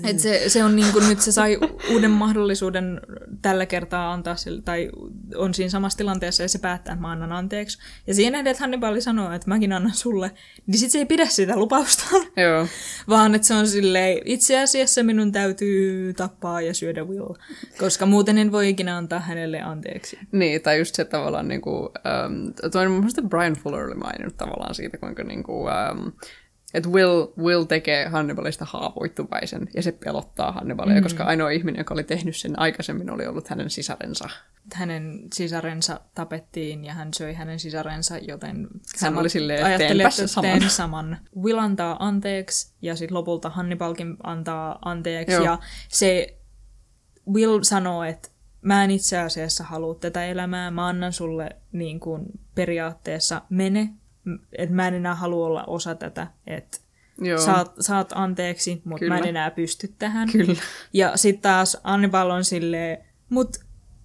Et 0.04 0.18
se, 0.20 0.48
se 0.48 0.64
on 0.64 0.76
niin 0.76 0.92
kuin, 0.92 1.08
nyt 1.08 1.20
se 1.20 1.32
sai 1.32 1.58
uuden 1.92 2.10
mahdollisuuden 2.10 3.00
tällä 3.42 3.66
kertaa 3.66 4.12
antaa 4.12 4.36
sille, 4.36 4.62
tai 4.62 4.90
on 5.36 5.54
siinä 5.54 5.70
samassa 5.70 5.98
tilanteessa 5.98 6.42
ja 6.42 6.48
se 6.48 6.58
päättää, 6.58 6.92
että 6.92 7.02
mä 7.02 7.10
annan 7.10 7.32
anteeksi. 7.32 7.78
Ja 8.06 8.14
siinä 8.14 8.30
nähden, 8.30 8.50
että 8.50 8.62
Hannibal 8.62 9.00
sanoo, 9.00 9.32
että 9.32 9.48
mäkin 9.48 9.72
annan 9.72 9.94
sulle, 9.94 10.30
niin 10.66 10.78
sit 10.78 10.90
se 10.90 10.98
ei 10.98 11.06
pidä 11.06 11.26
sitä 11.26 11.56
lupausta, 11.56 12.04
Joo, 12.36 12.66
vaan 13.08 13.34
että 13.34 13.46
se 13.46 13.54
on 13.54 13.68
silleen, 13.68 14.18
itse 14.24 14.60
asiassa 14.60 15.02
minun 15.02 15.32
täytyy 15.32 16.14
tappaa 16.14 16.60
ja 16.60 16.74
syödä 16.74 17.04
Will, 17.04 17.34
koska 17.78 18.06
muuten 18.06 18.38
en 18.38 18.52
voi 18.52 18.68
ikinä 18.68 18.96
antaa 18.96 19.20
hänelle 19.20 19.60
anteeksi. 19.62 20.18
niin, 20.32 20.62
tai 20.62 20.78
just 20.78 20.94
se 20.94 21.04
tavallaan 21.04 21.39
niinku, 21.48 21.70
um, 21.70 22.52
toi 22.72 22.88
mun 22.88 22.98
mielestä 22.98 23.22
Brian 23.22 23.54
Fuller 23.54 23.86
oli 23.86 23.94
maininnut 23.94 24.36
tavallaan 24.36 24.74
siitä, 24.74 24.98
kuinka 24.98 25.24
niinku, 25.24 25.64
um, 25.64 26.12
että 26.74 26.88
Will, 26.88 27.26
Will 27.38 27.64
tekee 27.64 28.08
Hannibalista 28.08 28.64
haavoittuvaisen 28.64 29.68
ja 29.74 29.82
se 29.82 29.92
pelottaa 29.92 30.52
Hannibalia, 30.52 30.96
mm. 30.96 31.02
koska 31.02 31.24
ainoa 31.24 31.50
ihminen, 31.50 31.78
joka 31.78 31.94
oli 31.94 32.04
tehnyt 32.04 32.36
sen 32.36 32.58
aikaisemmin, 32.58 33.10
oli 33.10 33.26
ollut 33.26 33.48
hänen 33.48 33.70
sisarensa. 33.70 34.28
Hänen 34.74 35.20
sisarensa 35.34 36.00
tapettiin 36.14 36.84
ja 36.84 36.94
hän 36.94 37.14
söi 37.14 37.34
hänen 37.34 37.58
sisarensa, 37.58 38.18
joten 38.18 38.68
Hän 39.00 39.18
oli 39.18 39.28
silleen, 39.28 39.64
ajattelin, 39.64 39.96
teenpäs 39.96 40.18
että 40.20 40.32
saman. 40.32 40.50
teen 40.50 40.70
saman. 40.70 41.18
Will 41.42 41.58
antaa 41.58 41.96
anteeksi 42.06 42.74
ja 42.82 42.96
sitten 42.96 43.14
lopulta 43.16 43.50
Hannibalkin 43.50 44.16
antaa 44.22 44.78
anteeksi. 44.84 45.34
Joo. 45.34 45.44
Ja 45.44 45.58
se 45.88 46.38
Will 47.32 47.62
sanoo, 47.62 48.04
että 48.04 48.28
mä 48.62 48.84
en 48.84 48.90
itse 48.90 49.18
asiassa 49.18 49.64
halua 49.64 49.94
tätä 49.94 50.26
elämää, 50.26 50.70
mä 50.70 50.86
annan 50.86 51.12
sulle 51.12 51.50
niin 51.72 52.00
kuin 52.00 52.26
periaatteessa 52.54 53.42
mene, 53.48 53.88
että 54.58 54.74
mä 54.74 54.88
en 54.88 54.94
enää 54.94 55.14
halua 55.14 55.46
olla 55.46 55.64
osa 55.64 55.94
tätä, 55.94 56.26
että 56.46 56.78
Joo, 57.22 57.38
saat, 57.38 57.74
saat 57.80 58.12
anteeksi, 58.14 58.82
mutta 58.84 59.06
mä 59.06 59.18
en 59.18 59.26
enää 59.26 59.50
pysty 59.50 59.94
tähän. 59.98 60.28
kyllä. 60.32 60.62
Ja 60.92 61.16
sitten 61.16 61.42
taas 61.42 61.78
Annibal 61.84 62.30
on 62.30 62.44
silleen, 62.44 62.98
mut 63.30 63.56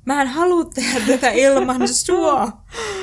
mä 0.06 0.22
en 0.22 0.28
halua 0.28 0.66
tehdä 0.66 1.00
tätä 1.08 1.30
ilman 1.30 1.88
sua. 2.06 2.52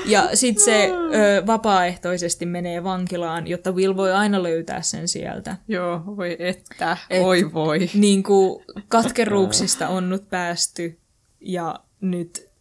Ja 0.06 0.28
sitten 0.34 0.64
se 0.64 0.90
ö, 1.14 1.46
vapaaehtoisesti 1.46 2.46
menee 2.46 2.84
vankilaan, 2.84 3.46
jotta 3.46 3.72
Will 3.72 3.96
voi 3.96 4.12
aina 4.12 4.42
löytää 4.42 4.82
sen 4.82 5.08
sieltä. 5.08 5.56
Joo, 5.68 6.02
voi 6.16 6.36
että, 6.38 6.96
Et- 7.10 7.22
oi 7.22 7.52
voi. 7.52 7.90
Niin 7.94 8.22
kuin 8.22 8.64
katkeruuksista 8.88 9.88
on 9.88 10.10
nyt 10.10 10.28
päästy 10.30 10.98
ja 11.42 11.80
nyt 12.00 12.52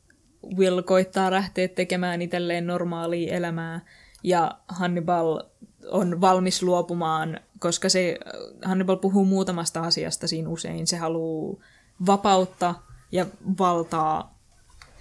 Will 0.58 0.82
koittaa 0.82 1.32
lähteä 1.32 1.68
tekemään 1.68 2.22
itselleen 2.22 2.68
normaalia 2.68 3.34
elämää 3.34 3.82
ja 4.24 4.60
Hannibal 4.68 5.44
on 5.92 6.22
valmis 6.22 6.64
luopumaan, 6.64 7.40
koska 7.60 7.90
se 7.90 8.20
Hannibal 8.66 8.96
puhuu 8.96 9.26
muutamasta 9.26 9.82
asiasta 9.82 10.28
siinä 10.28 10.50
usein. 10.50 10.88
Se 10.88 10.98
haluaa 10.98 11.64
vapautta 12.06 12.76
ja 13.12 13.26
valtaa 13.60 14.40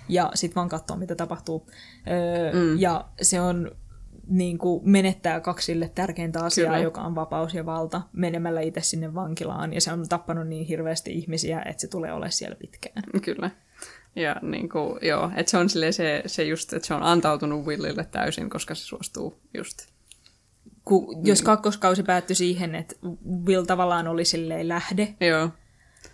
ja 0.08 0.30
sitten 0.34 0.54
vaan 0.54 0.68
katsoa, 0.68 0.96
mitä 0.96 1.14
tapahtuu. 1.14 1.66
Öö, 2.10 2.52
mm. 2.52 2.78
Ja 2.78 3.04
se 3.22 3.40
on 3.40 3.70
niin 4.26 4.58
kuin 4.58 4.90
menettää 4.90 5.40
kaksi 5.40 5.66
sille 5.66 5.90
tärkeintä 5.94 6.44
asiaa, 6.44 6.72
Kyllä. 6.72 6.84
joka 6.84 7.00
on 7.00 7.14
vapaus 7.14 7.54
ja 7.54 7.66
valta, 7.66 8.02
menemällä 8.12 8.60
itse 8.60 8.80
sinne 8.80 9.14
vankilaan. 9.14 9.72
Ja 9.72 9.80
se 9.80 9.92
on 9.92 10.08
tappanut 10.08 10.48
niin 10.48 10.66
hirveästi 10.66 11.12
ihmisiä, 11.12 11.62
että 11.62 11.80
se 11.80 11.88
tulee 11.88 12.12
olemaan 12.12 12.32
siellä 12.32 12.56
pitkään. 12.56 13.02
Kyllä. 13.22 13.50
Ja 14.16 14.36
niin 14.42 14.68
kuin, 14.68 14.98
joo, 15.02 15.30
että 15.36 15.50
se 15.50 15.56
on 15.56 15.68
se, 15.68 16.22
se 16.26 16.44
just, 16.44 16.72
että 16.72 16.86
se 16.86 16.94
on 16.94 17.02
antautunut 17.02 17.66
Willille 17.66 18.04
täysin, 18.10 18.50
koska 18.50 18.74
se 18.74 18.84
suostuu 18.84 19.40
just. 19.54 19.78
Ku, 20.84 21.22
jos 21.24 21.42
kakkoskausi 21.42 22.02
päättyi 22.02 22.36
siihen, 22.36 22.74
että 22.74 22.94
Will 23.46 23.64
tavallaan 23.64 24.08
oli 24.08 24.24
silleen 24.24 24.68
lähde, 24.68 25.14
Joo, 25.20 25.48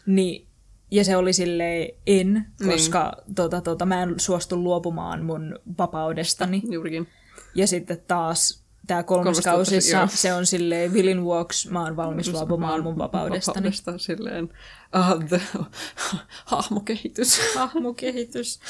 niin, 0.06 0.46
ja 0.90 1.04
se 1.04 1.16
oli 1.16 1.32
silleen 1.32 1.88
en, 2.06 2.46
Niin. 2.60 2.70
koska 2.72 3.12
tota, 3.34 3.60
tota, 3.60 3.86
mä 3.86 4.02
en 4.02 4.14
suostu 4.20 4.56
luopumaan 4.62 5.24
mun 5.24 5.58
vapaudestani. 5.78 6.62
juurikin. 6.70 7.08
Ja 7.54 7.66
sitten 7.66 8.02
taas 8.08 8.65
tämä 8.86 9.02
Kolmaskausi, 9.02 9.42
kolmoskausissa 9.42 9.96
joo. 9.96 10.06
se 10.10 10.34
on 10.34 10.46
silleen 10.46 10.92
Willin 10.92 11.22
vuoksi 11.22 11.70
mä 11.70 11.82
oon 11.82 11.96
valmis 11.96 12.32
luopumaan 12.32 12.82
mun 12.82 12.98
vapaudestani. 12.98 13.54
Vapaudesta 13.54 13.98
silleen, 13.98 14.44
uh, 14.44 15.28
the, 15.28 15.40
hahmokehitys. 16.44 17.54
Hahmokehitys. 17.56 18.60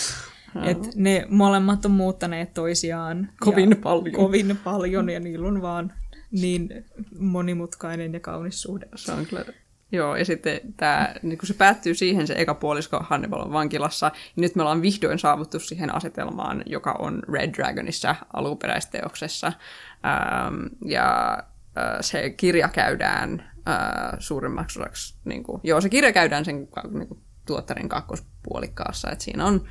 Et 0.65 0.95
ne 0.95 1.27
molemmat 1.29 1.85
on 1.85 1.91
muuttaneet 1.91 2.55
toisiaan. 2.55 3.29
Kovin 3.41 3.71
ja 3.71 3.77
paljon. 3.77 4.15
Kovin 4.15 4.59
paljon 4.65 5.11
ja 5.11 5.21
niillä 5.21 5.49
on 5.49 5.63
vaan 5.63 5.93
niin 6.31 6.85
monimutkainen 7.19 8.13
ja 8.13 8.21
kaunis 8.21 8.63
suhde. 8.63 8.89
Se 8.95 9.13
on 9.13 9.27
kyllä... 9.27 9.45
Joo, 9.93 10.17
ja 10.17 10.25
sitten 10.25 10.61
tämä, 10.77 11.15
niin 11.23 11.39
kun 11.39 11.47
se 11.47 11.55
päättyy 11.55 11.95
siihen, 11.95 12.27
se 12.27 12.35
eka 12.37 12.55
puolisko 12.55 13.01
Hannibal 13.01 13.41
on 13.41 13.53
vankilassa, 13.53 14.11
niin 14.37 14.43
nyt 14.43 14.57
me 14.57 14.63
ollaan 14.63 14.83
vihdoin 14.83 15.19
saavuttu 15.19 15.61
siihen 15.61 15.95
asetelmaan, 15.95 16.63
joka 16.67 16.93
on 16.99 17.23
Red 17.33 17.55
Dragonissa 17.55 18.15
alkuperäisteoksessa. 18.33 19.47
Ähm, 19.47 20.67
ja 20.85 21.39
äh, 21.79 21.99
se 22.01 22.31
kirja 22.31 22.69
käydään 22.69 23.51
äh, 23.69 24.19
suurimmaksi 24.19 24.81
osaksi, 24.81 25.15
niin 25.25 25.43
kuin, 25.43 25.61
joo, 25.65 25.81
se 25.81 25.89
kirja 25.89 26.13
käydään 26.13 26.45
sen 26.45 26.69
niin 26.93 27.09
kuin, 27.09 27.21
tuottarin 27.47 27.89
kakkospuolikkaassa, 27.89 29.11
että 29.11 29.25
siinä 29.25 29.45
on, 29.45 29.65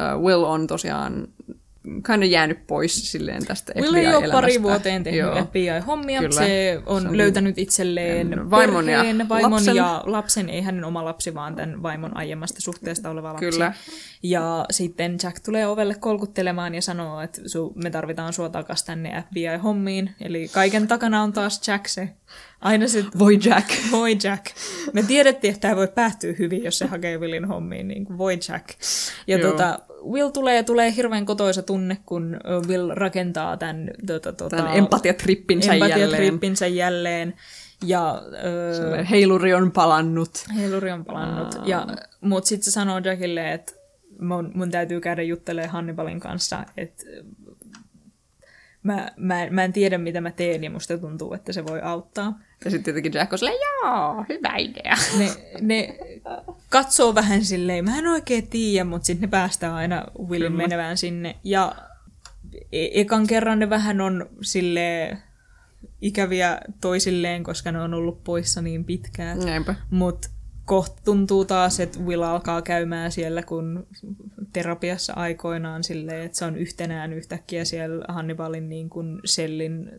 äh, 0.00 0.20
Will 0.20 0.42
on 0.42 0.66
tosiaan 0.66 1.28
kind 1.82 2.22
of 2.22 2.28
jäänyt 2.30 2.66
pois 2.66 3.12
silleen 3.12 3.46
tästä 3.46 3.72
Will 3.76 3.94
ei 3.94 4.00
ole 4.06 4.12
FBI-elämästä. 4.14 4.32
pari 4.32 4.62
vuoteen 4.62 5.04
tehnyt 5.04 5.20
Joo. 5.20 5.44
FBI-hommia. 5.44 6.20
Kyllä. 6.20 6.34
Se 6.40 6.82
on 6.86 7.02
Se 7.02 7.16
löytänyt 7.16 7.58
itselleen 7.58 8.50
vaimon 8.50 8.88
ja 8.88 8.98
perheen, 8.98 9.28
vaimon 9.28 9.52
lapsen. 9.52 9.76
ja 9.76 10.02
lapsen. 10.06 10.48
Ei 10.48 10.62
hänen 10.62 10.84
oma 10.84 11.04
lapsi, 11.04 11.34
vaan 11.34 11.56
tämän 11.56 11.82
vaimon 11.82 12.16
aiemmasta 12.16 12.60
suhteesta 12.60 13.10
oleva 13.10 13.28
lapsi. 13.32 13.50
Kyllä. 13.50 13.72
Ja 14.22 14.64
sitten 14.70 15.16
Jack 15.22 15.40
tulee 15.44 15.66
ovelle 15.66 15.94
kolkuttelemaan 15.94 16.74
ja 16.74 16.82
sanoo, 16.82 17.20
että 17.20 17.40
su, 17.46 17.72
me 17.82 17.90
tarvitaan 17.90 18.32
sua 18.32 18.48
takas 18.48 18.84
tänne 18.84 19.24
FBI-hommiin. 19.28 20.10
Eli 20.20 20.48
kaiken 20.48 20.88
takana 20.88 21.22
on 21.22 21.32
taas 21.32 21.68
Jack 21.68 21.86
se. 21.88 22.08
Aina 22.62 22.88
se 22.88 23.04
Voi 23.18 23.38
Jack. 23.44 23.68
voi 23.92 24.16
Jack. 24.24 24.46
Me 24.92 25.02
tiedettiin, 25.02 25.54
että 25.54 25.60
tämä 25.60 25.76
voi 25.76 25.88
päättyä 25.88 26.34
hyvin, 26.38 26.64
jos 26.64 26.78
se 26.78 26.86
hakee 26.86 27.18
Willin 27.18 27.44
hommiin, 27.44 27.88
niin 27.88 28.04
kuin 28.04 28.18
voi 28.18 28.38
Jack. 28.48 28.68
Ja 29.26 29.38
Joo. 29.38 29.50
tota, 29.50 29.78
Will 30.10 30.28
tulee, 30.28 30.62
tulee 30.62 30.94
hirveän 30.96 31.26
kotoisa 31.26 31.62
tunne, 31.62 31.98
kun 32.06 32.40
Will 32.68 32.90
rakentaa 32.94 33.56
tämän, 33.56 33.90
tota, 34.06 34.32
tota, 34.32 34.56
Tämän 34.56 34.76
empatiatrippinsä 34.76 35.74
jälleen. 35.74 35.92
empatiatrippinsä 35.92 36.66
jälleen. 36.66 37.34
Ja 37.84 38.22
ö, 38.44 39.04
Heiluri 39.04 39.54
on 39.54 39.72
palannut. 39.72 40.30
heiluri 40.56 40.90
on 40.90 41.04
palannut. 41.04 41.54
Ja, 41.66 41.86
mutta 42.20 42.48
sitten 42.48 42.64
se 42.64 42.70
sanoo 42.70 42.98
Jackille, 43.04 43.52
että 43.52 43.72
mun, 44.20 44.50
mun 44.54 44.70
täytyy 44.70 45.00
käydä 45.00 45.22
juttelemaan 45.22 45.70
Hannibalin 45.72 46.20
kanssa, 46.20 46.64
että 46.76 47.04
mä, 48.82 49.10
mä, 49.16 49.46
mä 49.50 49.64
en 49.64 49.72
tiedä, 49.72 49.98
mitä 49.98 50.20
mä 50.20 50.30
teen, 50.30 50.64
ja 50.64 50.70
musta 50.70 50.98
tuntuu, 50.98 51.34
että 51.34 51.52
se 51.52 51.66
voi 51.66 51.80
auttaa. 51.82 52.38
Ja 52.64 52.70
sitten 52.70 52.84
tietenkin 52.84 53.12
Jack 53.12 53.32
on 53.32 53.38
silleen, 53.38 53.58
joo, 53.82 54.24
hyvä 54.28 54.56
idea. 54.58 54.96
ne, 55.18 55.28
ne 55.60 55.98
katsoo 56.68 57.14
vähän 57.14 57.44
silleen, 57.44 57.84
mä 57.84 57.98
en 57.98 58.06
oikein 58.06 58.46
tiedä, 58.46 58.84
mutta 58.84 59.06
sitten 59.06 59.20
ne 59.20 59.30
päästää 59.30 59.74
aina 59.74 60.04
Willin 60.18 60.52
Kyllä. 60.52 60.62
menevään 60.62 60.96
sinne. 60.96 61.36
Ja 61.44 61.74
e- 62.72 63.00
ekan 63.00 63.26
kerran 63.26 63.58
ne 63.58 63.70
vähän 63.70 64.00
on 64.00 64.28
silleen 64.40 65.18
ikäviä 66.00 66.60
toisilleen, 66.80 67.44
koska 67.44 67.72
ne 67.72 67.80
on 67.80 67.94
ollut 67.94 68.24
poissa 68.24 68.62
niin 68.62 68.84
pitkään. 68.84 69.38
Näinpä. 69.38 69.74
Mutta 69.90 70.28
kohta 70.72 71.02
tuntuu 71.04 71.44
taas, 71.44 71.80
että 71.80 71.98
Will 71.98 72.22
alkaa 72.22 72.62
käymään 72.62 73.12
siellä 73.12 73.42
kun 73.42 73.86
terapiassa 74.52 75.12
aikoinaan 75.16 75.84
silleen, 75.84 76.22
että 76.22 76.38
se 76.38 76.44
on 76.44 76.56
yhtenään 76.56 77.12
yhtäkkiä 77.12 77.64
siellä 77.64 78.04
Hannibalin 78.08 78.68
niin 78.68 78.90
kuin 78.90 79.20
sellin 79.24 79.90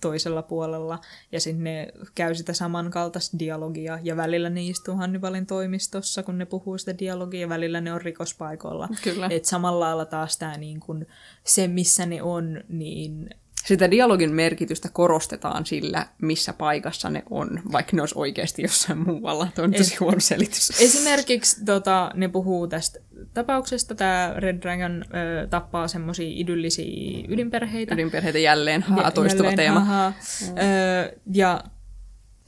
toisella 0.00 0.42
puolella 0.42 0.98
ja 1.32 1.40
sitten 1.40 1.64
ne 1.64 1.88
käy 2.14 2.34
sitä 2.34 2.52
samankaltaista 2.52 3.38
dialogia 3.38 3.98
ja 4.02 4.16
välillä 4.16 4.50
ne 4.50 4.62
istuu 4.62 4.96
Hannibalin 4.96 5.46
toimistossa, 5.46 6.22
kun 6.22 6.38
ne 6.38 6.46
puhuu 6.46 6.78
sitä 6.78 6.98
dialogia 6.98 7.40
ja 7.40 7.48
välillä 7.48 7.80
ne 7.80 7.92
on 7.92 8.00
rikospaikoilla. 8.00 8.88
Kyllä. 9.02 9.28
Et 9.30 9.44
samalla 9.44 9.80
lailla 9.80 10.04
taas 10.04 10.38
tämä 10.38 10.56
niin 10.56 10.80
kuin, 10.80 11.06
se, 11.44 11.68
missä 11.68 12.06
ne 12.06 12.22
on, 12.22 12.64
niin 12.68 13.30
Sitä 13.64 13.90
dialogin 13.90 14.32
merkitystä 14.32 14.88
korostetaan 14.92 15.66
sillä, 15.66 16.06
missä 16.22 16.52
paikassa 16.52 17.10
ne 17.10 17.22
on, 17.30 17.60
vaikka 17.72 17.96
ne 17.96 18.02
olisi 18.02 18.14
oikeasti 18.18 18.62
jossain 18.62 18.98
muualla. 18.98 19.48
Tuo 19.54 19.64
on 19.64 19.72
tosi 19.72 19.96
huono 19.96 20.20
selitys. 20.20 20.80
Esimerkiksi 20.80 21.64
tota, 21.64 22.10
ne 22.14 22.28
puhuu 22.28 22.66
tästä 22.66 22.98
tapauksesta. 23.34 23.94
Tämä 23.94 24.34
Red 24.36 24.62
Dragon 24.62 25.04
ö, 25.04 25.46
tappaa 25.46 25.88
semmoisia 25.88 26.28
idyllisiä 26.30 27.24
ydinperheitä. 27.28 27.94
Ydinperheitä 27.94 28.38
jälleen, 28.38 28.82
haa, 28.82 29.10
toistuva 29.10 29.48
Jälleen, 29.48 29.56
teema. 29.56 29.80
Haha. 29.80 30.12
Ö, 30.48 31.18
ja 31.32 31.64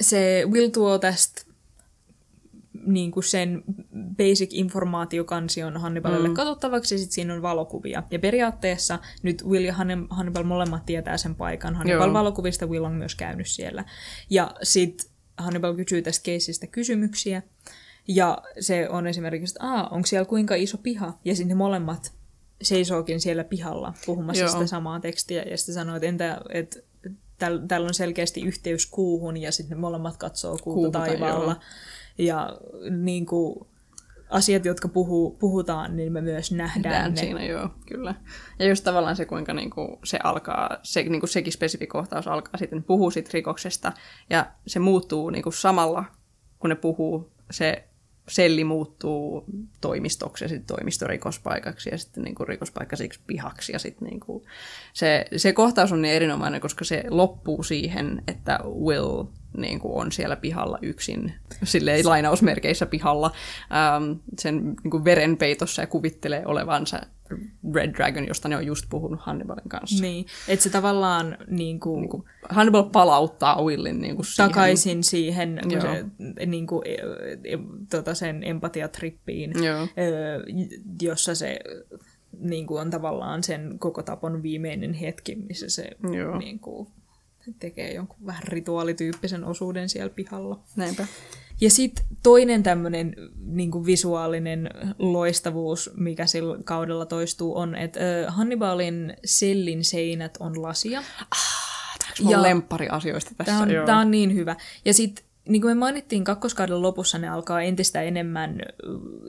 se 0.00 0.42
Will 0.50 0.68
tuo 0.68 0.98
tästä 0.98 1.45
niin 2.86 3.10
kuin 3.10 3.24
sen 3.24 3.64
basic 4.16 4.50
informaatiokansion 4.52 5.76
Hannibalille 5.76 6.28
mm. 6.28 6.34
katsottavaksi, 6.34 6.94
ja 6.94 6.98
sitten 6.98 7.14
siinä 7.14 7.34
on 7.34 7.42
valokuvia. 7.42 8.02
Ja 8.10 8.18
periaatteessa 8.18 8.98
nyt 9.22 9.44
Will 9.44 9.64
ja 9.64 9.72
Hanni- 9.74 10.06
Hannibal 10.10 10.44
molemmat 10.44 10.86
tietää 10.86 11.16
sen 11.16 11.34
paikan. 11.34 11.74
Hannibal 11.74 12.06
Joo. 12.06 12.12
valokuvista 12.12 12.66
Will 12.66 12.84
on 12.84 12.94
myös 12.94 13.14
käynyt 13.14 13.46
siellä. 13.48 13.84
Ja 14.30 14.54
sitten 14.62 15.10
Hannibal 15.38 15.74
kysyy 15.74 16.02
tästä 16.02 16.22
keisistä 16.22 16.66
kysymyksiä, 16.66 17.42
ja 18.08 18.38
se 18.60 18.88
on 18.88 19.06
esimerkiksi, 19.06 19.54
että 19.56 19.66
Aa, 19.66 19.88
onko 19.88 20.06
siellä 20.06 20.24
kuinka 20.24 20.54
iso 20.54 20.78
piha? 20.78 21.18
Ja 21.24 21.34
sitten 21.36 21.48
ne 21.48 21.54
molemmat 21.54 22.12
seisookin 22.62 23.20
siellä 23.20 23.44
pihalla 23.44 23.94
puhumassa 24.06 24.42
Joo. 24.42 24.52
sitä 24.52 24.66
samaa 24.66 25.00
tekstiä, 25.00 25.42
ja 25.42 25.56
sitten 25.56 25.74
sanoo, 25.74 25.96
että 25.96 26.06
entä, 26.06 26.40
että 26.52 26.78
tällä 27.38 27.62
täl 27.68 27.84
on 27.84 27.94
selkeästi 27.94 28.40
yhteys 28.40 28.86
kuuhun, 28.86 29.36
ja 29.36 29.52
sitten 29.52 29.76
ne 29.76 29.80
molemmat 29.80 30.16
katsoo 30.16 30.58
kuuta 30.62 30.74
Kuuta, 30.74 30.98
taivaalla. 30.98 31.52
joo. 31.52 31.60
Ja 32.18 32.58
niin 32.90 33.26
kuin, 33.26 33.66
asiat, 34.30 34.64
jotka 34.64 34.88
puhuu, 34.88 35.30
puhutaan, 35.30 35.96
niin 35.96 36.12
me 36.12 36.20
myös 36.20 36.52
nähdään 36.52 36.82
Nähdään 36.82 37.14
ne. 37.14 37.20
siinä, 37.20 37.44
joo, 37.44 37.70
kyllä. 37.88 38.14
Ja 38.58 38.68
just 38.68 38.84
tavallaan 38.84 39.16
se, 39.16 39.24
kuinka 39.24 39.54
niinku 39.54 39.98
se 40.04 40.18
alkaa, 40.24 40.76
se, 40.82 41.02
niinku 41.02 41.26
sekin 41.26 41.52
spesifi 41.52 41.86
kohtaus 41.86 42.28
alkaa 42.28 42.58
sitten, 42.58 42.82
puhuu 42.82 43.10
siitä 43.10 43.30
rikoksesta, 43.32 43.92
ja 44.30 44.46
se 44.66 44.78
muuttuu 44.78 45.30
niinku 45.30 45.50
samalla, 45.50 46.04
kun 46.58 46.70
ne 46.70 46.76
puhuu, 46.76 47.32
se 47.50 47.88
selli 48.28 48.64
muuttuu 48.64 49.44
toimistoksi 49.80 50.44
ja 50.44 50.48
sitten 50.48 50.76
toimisto 50.76 51.06
rikospaikaksi 51.06 51.90
ja 51.90 51.98
sitten 51.98 52.24
niinku 52.24 52.44
rikospaikka 52.44 52.96
siksi 52.96 53.20
pihaksi. 53.26 53.72
Ja 53.72 53.78
sit 53.78 54.00
niinku 54.00 54.44
se, 54.92 55.26
se 55.36 55.52
kohtaus 55.52 55.92
on 55.92 56.02
niin 56.02 56.14
erinomainen, 56.14 56.60
koska 56.60 56.84
se 56.84 57.04
loppuu 57.08 57.62
siihen, 57.62 58.22
että 58.28 58.58
Will 58.84 59.24
niinku 59.56 59.98
on 59.98 60.12
siellä 60.12 60.36
pihalla 60.36 60.78
yksin, 60.82 61.34
silleen 61.64 62.08
lainausmerkeissä 62.08 62.86
pihalla, 62.86 63.32
ähm, 63.72 64.12
sen 64.38 64.74
niinku 64.82 65.04
verenpeitossa 65.04 65.82
ja 65.82 65.86
kuvittelee 65.86 66.46
olevansa 66.46 67.00
Red 67.74 67.94
Dragon, 67.94 68.26
josta 68.28 68.48
ne 68.48 68.56
on 68.56 68.66
just 68.66 68.84
puhunut 68.90 69.20
Hannibalin 69.22 69.68
kanssa. 69.68 70.02
Niin, 70.02 70.26
että 70.48 70.62
se 70.62 70.70
tavallaan 70.70 71.38
niin 71.46 71.80
kuin, 71.80 72.00
Niinku, 72.00 72.24
Hannibal 72.48 72.82
palauttaa 72.82 73.62
Willin 73.64 74.00
niinku 74.00 74.22
siihen. 74.22 74.50
takaisin 74.50 75.04
siihen 75.04 75.60
Joo. 75.70 75.80
se, 75.80 76.04
niin 76.46 76.66
kuin, 76.66 76.82
e, 76.86 76.94
e, 77.44 77.58
tota 77.90 78.14
sen 78.14 78.44
empatiatrippiin, 78.44 79.52
Joo. 79.64 79.88
jossa 81.02 81.34
se 81.34 81.58
niin 82.40 82.66
kuin 82.66 82.80
on 82.80 82.90
tavallaan 82.90 83.42
sen 83.42 83.78
koko 83.78 84.02
tapon 84.02 84.42
viimeinen 84.42 84.92
hetki, 84.94 85.34
missä 85.34 85.68
se 85.68 85.90
Joo. 86.12 86.38
niin 86.38 86.58
kuin, 86.58 86.88
tekee 87.58 87.94
jonkun 87.94 88.26
vähän 88.26 88.42
rituaalityyppisen 88.42 89.44
osuuden 89.44 89.88
siellä 89.88 90.10
pihalla. 90.10 90.60
Näinpä. 90.76 91.06
Ja 91.60 91.70
sitten 91.70 92.04
toinen 92.22 92.62
tämmöinen 92.62 93.16
niin 93.44 93.86
visuaalinen 93.86 94.70
loistavuus, 94.98 95.90
mikä 95.96 96.26
sillä 96.26 96.58
kaudella 96.64 97.06
toistuu, 97.06 97.58
on, 97.58 97.74
että 97.74 98.00
Hannibalin 98.28 99.16
sellin 99.24 99.84
seinät 99.84 100.36
on 100.40 100.62
lasia. 100.62 101.02
Mun 102.22 102.32
Ja- 102.32 102.42
lemppari 102.42 102.88
asioista 102.88 103.30
tässä. 103.36 103.52
Tämä 103.52 103.62
on, 103.62 103.70
joo. 103.70 103.86
tää 103.86 103.98
on 103.98 104.10
niin 104.10 104.34
hyvä. 104.34 104.56
Ja 104.84 104.94
sitten, 104.94 105.24
niin 105.48 105.62
kuin 105.62 105.76
me 105.76 105.78
mainittiin, 105.80 106.24
kakkoskauden 106.24 106.82
lopussa 106.82 107.18
ne 107.18 107.28
alkaa 107.28 107.62
entistä 107.62 108.02
enemmän, 108.02 108.60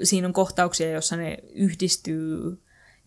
siinä 0.03 0.27
on 0.27 0.33
kohtauksia, 0.33 0.91
jossa 0.91 1.15
ne 1.15 1.37
yhdistyy 1.53 2.57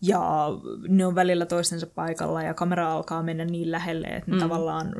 ja 0.01 0.47
ne 0.87 1.05
on 1.05 1.15
välillä 1.15 1.45
toistensa 1.45 1.87
paikalla 1.87 2.43
ja 2.43 2.53
kamera 2.53 2.93
alkaa 2.93 3.23
mennä 3.23 3.45
niin 3.45 3.71
lähelle, 3.71 4.07
että 4.07 4.31
ne 4.31 4.37
mm. 4.37 4.41
tavallaan 4.41 4.93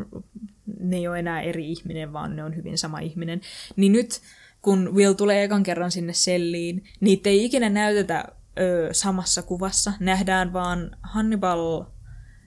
ne 0.80 0.98
ei 0.98 1.08
ole 1.08 1.20
enää 1.20 1.42
eri 1.42 1.72
ihminen, 1.72 2.14
vaan 2.14 2.36
ne 2.36 2.44
on 2.44 2.56
hyvin 2.56 2.78
sama 2.78 3.00
ihminen. 3.00 3.42
Niin 3.76 3.92
nyt, 3.92 4.22
kun 4.62 4.96
Will 4.96 5.14
tulee 5.14 5.44
ekan 5.44 5.64
kerran 5.64 5.92
sinne 5.92 6.14
selliin, 6.14 6.84
niitä 7.00 7.30
ei 7.30 7.46
ikinä 7.46 7.70
näytetä 7.70 8.26
ö, 8.60 8.90
samassa 8.92 9.42
kuvassa. 9.42 9.94
Nähdään 10.00 10.54
vaan 10.54 10.92
Hannibal, 11.02 11.84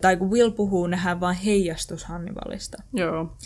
tai 0.00 0.16
kun 0.16 0.30
Will 0.30 0.50
puhuu, 0.50 0.86
nähdään 0.86 1.20
vaan 1.20 1.34
heijastus 1.34 2.04
Hannibalista. 2.04 2.82
Joo. 2.92 3.36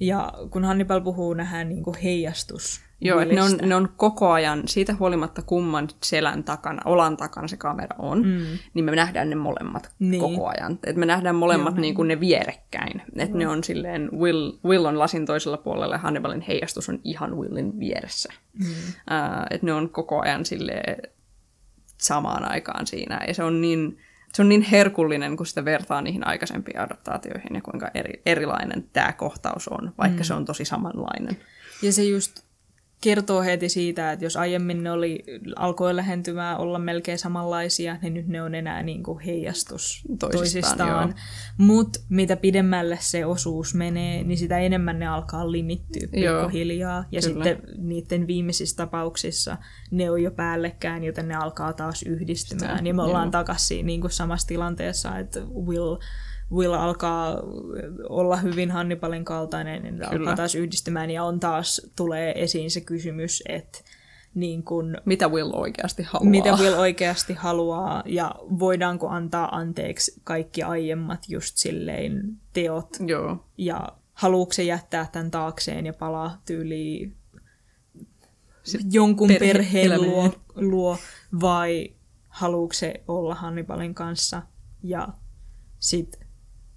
Ja 0.00 0.32
kun 0.50 0.64
Hannibal 0.64 1.00
puhuu, 1.00 1.34
nähdään 1.34 1.68
niinku 1.68 1.96
heijastus 2.02 2.80
Joo, 3.04 3.20
että 3.20 3.34
ne 3.34 3.42
on, 3.42 3.58
ne 3.62 3.74
on 3.74 3.88
koko 3.96 4.30
ajan, 4.30 4.62
siitä 4.68 4.94
huolimatta 4.98 5.42
kumman 5.42 5.88
selän 6.02 6.44
takana, 6.44 6.82
olan 6.84 7.16
takana 7.16 7.48
se 7.48 7.56
kamera 7.56 7.96
on, 7.98 8.26
mm. 8.26 8.58
niin 8.74 8.84
me 8.84 8.96
nähdään 8.96 9.30
ne 9.30 9.36
molemmat 9.36 9.90
Niin. 9.98 10.20
koko 10.20 10.48
ajan. 10.48 10.72
Että 10.72 11.00
me 11.00 11.06
nähdään 11.06 11.36
molemmat 11.36 11.76
niin 11.76 11.94
kuin 11.94 12.08
ne 12.08 12.20
vierekkäin. 12.20 13.02
Että 13.16 13.38
ne 13.38 13.48
on 13.48 13.64
silleen, 13.64 14.10
Will, 14.18 14.52
Will 14.64 14.84
on 14.84 14.98
lasin 14.98 15.26
toisella 15.26 15.56
puolella 15.56 15.94
ja 15.94 15.98
Hannibalin 15.98 16.40
heijastus 16.40 16.88
on 16.88 17.00
ihan 17.04 17.36
Willin 17.36 17.80
vieressä. 17.80 18.32
Mm. 18.58 18.66
Uh, 18.66 19.46
että 19.50 19.66
ne 19.66 19.72
on 19.72 19.90
koko 19.90 20.20
ajan 20.20 20.44
silleen 20.44 21.02
samaan 21.98 22.52
aikaan 22.52 22.86
siinä. 22.86 23.20
Ja 23.28 23.34
se 23.34 23.44
on 23.44 23.60
niin, 23.60 23.98
se 24.32 24.42
on 24.42 24.48
niin 24.48 24.62
herkullinen, 24.62 25.36
kun 25.36 25.46
sitä 25.46 25.64
vertaa 25.64 26.02
niihin 26.02 26.26
aikaisempiin 26.26 26.80
adaptaatioihin 26.80 27.54
ja 27.54 27.60
kuinka 27.60 27.90
eri, 27.94 28.22
erilainen 28.26 28.88
tämä 28.92 29.12
kohtaus 29.12 29.68
on, 29.68 29.92
vaikka 29.98 30.18
mm. 30.20 30.24
se 30.24 30.34
on 30.34 30.44
tosi 30.44 30.64
samanlainen. 30.64 31.36
Ja 31.82 31.92
se 31.92 32.04
just 32.04 32.51
kertoo 33.02 33.42
heti 33.42 33.68
siitä, 33.68 34.12
että 34.12 34.24
jos 34.24 34.36
aiemmin 34.36 34.82
ne 34.82 34.90
oli, 34.90 35.24
alkoi 35.56 35.96
lähentymään 35.96 36.58
olla 36.58 36.78
melkein 36.78 37.18
samanlaisia, 37.18 37.96
niin 38.02 38.14
nyt 38.14 38.28
ne 38.28 38.42
on 38.42 38.54
enää 38.54 38.82
niin 38.82 39.02
kuin 39.02 39.20
heijastus 39.20 40.02
Toisistaan, 40.18 40.30
toisistaan. 40.32 41.14
Mutta 41.58 42.00
mitä 42.08 42.36
pidemmälle 42.36 42.98
se 43.00 43.26
osuus 43.26 43.74
menee, 43.74 44.24
niin 44.24 44.38
sitä 44.38 44.58
enemmän 44.58 44.98
ne 44.98 45.06
alkaa 45.06 45.52
limittyä 45.52 46.08
pikkuhiljaa. 46.10 47.04
Ja 47.12 47.20
kyllä. 47.20 47.44
sitten 47.44 47.62
niiden 47.78 48.26
viimeisissä 48.26 48.76
tapauksissa 48.76 49.56
ne 49.90 50.10
on 50.10 50.22
jo 50.22 50.30
päällekkäin, 50.30 51.04
joten 51.04 51.28
ne 51.28 51.34
alkaa 51.34 51.72
taas 51.72 52.02
yhdistymään. 52.02 52.78
Sitä, 52.78 52.88
ja 52.88 52.94
me 52.94 53.02
ollaan 53.02 53.30
takaisin 53.30 53.86
niin 53.86 54.00
kuin 54.00 54.10
samassa 54.10 54.48
tilanteessa, 54.48 55.18
että 55.18 55.40
Will 55.40 55.96
Will 56.52 56.72
alkaa 56.72 57.36
olla 58.08 58.36
hyvin 58.36 58.70
Hannibalin 58.70 59.24
kaltainen, 59.24 59.82
niin 59.82 59.94
Kyllä. 59.94 60.08
alkaa 60.10 60.36
taas 60.36 60.54
yhdistymään 60.54 61.10
ja 61.10 61.24
on 61.24 61.40
taas, 61.40 61.90
tulee 61.96 62.42
esiin 62.42 62.70
se 62.70 62.80
kysymys, 62.80 63.42
että 63.48 63.78
niin 64.34 64.62
kun, 64.62 64.96
Mitä 65.04 65.28
Will 65.28 65.50
oikeasti 65.54 66.02
haluaa. 66.02 66.30
mitä 66.30 66.52
Will 66.52 66.74
oikeasti 66.78 67.34
haluaa 67.34 68.02
ja 68.06 68.34
voidaanko 68.58 69.08
antaa 69.08 69.56
anteeksi 69.56 70.20
kaikki 70.24 70.62
aiemmat 70.62 71.28
just 71.28 71.56
silleen 71.56 72.36
teot 72.52 72.88
Joo, 73.06 73.44
ja 73.58 73.88
haluuko 74.12 74.52
se 74.52 74.62
jättää 74.62 75.08
tämän 75.12 75.30
taakseen 75.30 75.86
ja 75.86 75.92
palaa 75.92 76.42
tyyliin 76.46 77.16
jonkun 78.90 79.28
perhe- 79.30 79.38
perheen 79.38 80.02
luo, 80.02 80.30
luo 80.54 80.98
vai 81.40 81.92
haluuko 82.28 82.72
se 82.74 83.02
olla 83.08 83.34
Hannibalin 83.34 83.94
kanssa 83.94 84.42
ja 84.82 85.08
sitten 85.78 86.21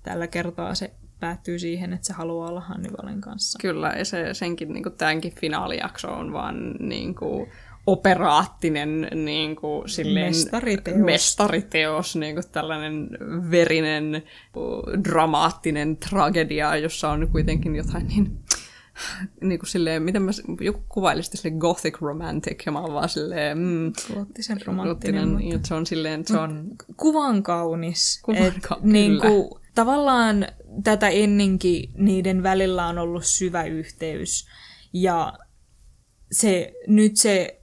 tällä 0.05 0.27
kertaa 0.27 0.75
se 0.75 0.91
päättyy 1.19 1.59
siihen, 1.59 1.93
että 1.93 2.07
se 2.07 2.13
haluaa 2.13 2.49
olla 2.49 2.61
Hannibalin 2.61 3.21
kanssa. 3.21 3.59
kyllä. 3.61 3.93
Ja 3.97 4.05
se, 4.05 4.33
senkin, 4.33 4.73
niin 4.73 4.83
kuin, 4.83 4.97
tämänkin 4.97 5.33
finaalijakso 5.35 6.07
on 6.13 6.33
vaan 6.33 6.71
niin 6.79 7.15
kuin, 7.15 7.49
operaattinen 7.87 9.07
niin 9.25 9.55
kuin, 9.55 9.89
silleen, 9.89 10.25
Mestariteos. 10.25 10.97
mestariteos 10.97 12.15
niin 12.15 12.35
kuin, 12.35 12.45
tällainen 12.51 13.09
verinen, 13.51 14.23
dramaattinen 15.03 15.97
tragedia, 15.97 16.75
jossa 16.75 17.09
on 17.09 17.27
kuitenkin 17.31 17.75
jotain 17.75 18.07
niin 18.07 18.39
niin 19.41 19.59
kuin 19.59 19.69
silleen, 19.69 20.03
miten 20.03 20.21
mä, 20.21 20.31
joku 20.61 20.83
kuvaili 20.89 21.23
sitä 21.23 21.37
silleen 21.37 21.57
gothic 21.57 22.01
romantic, 22.01 22.65
ja 22.65 22.71
mä 22.71 22.79
oon 22.81 22.93
vaan 22.93 23.09
silleen, 23.09 23.57
mm, 23.57 23.93
Goottisen 24.13 24.61
romanttinen, 24.65 25.21
romanttinen, 25.23 25.53
mutta 25.53 25.67
se 25.67 25.73
on 25.73 25.85
silleen, 25.85 26.27
se 26.27 26.37
on, 26.37 26.67
kuvan 26.97 27.43
kaunis. 27.43 28.19
Kuvan 28.23 28.43
Et 28.43 28.53
ka- 28.67 28.79
niin 28.81 29.21
kuin, 29.21 29.49
tavallaan 29.75 30.47
tätä 30.83 31.09
ennenkin 31.09 31.89
niiden 31.97 32.43
välillä 32.43 32.87
on 32.87 32.97
ollut 32.97 33.25
syvä 33.25 33.63
yhteys. 33.63 34.47
Ja 34.93 35.33
se, 36.31 36.73
nyt, 36.87 37.17
se, 37.17 37.61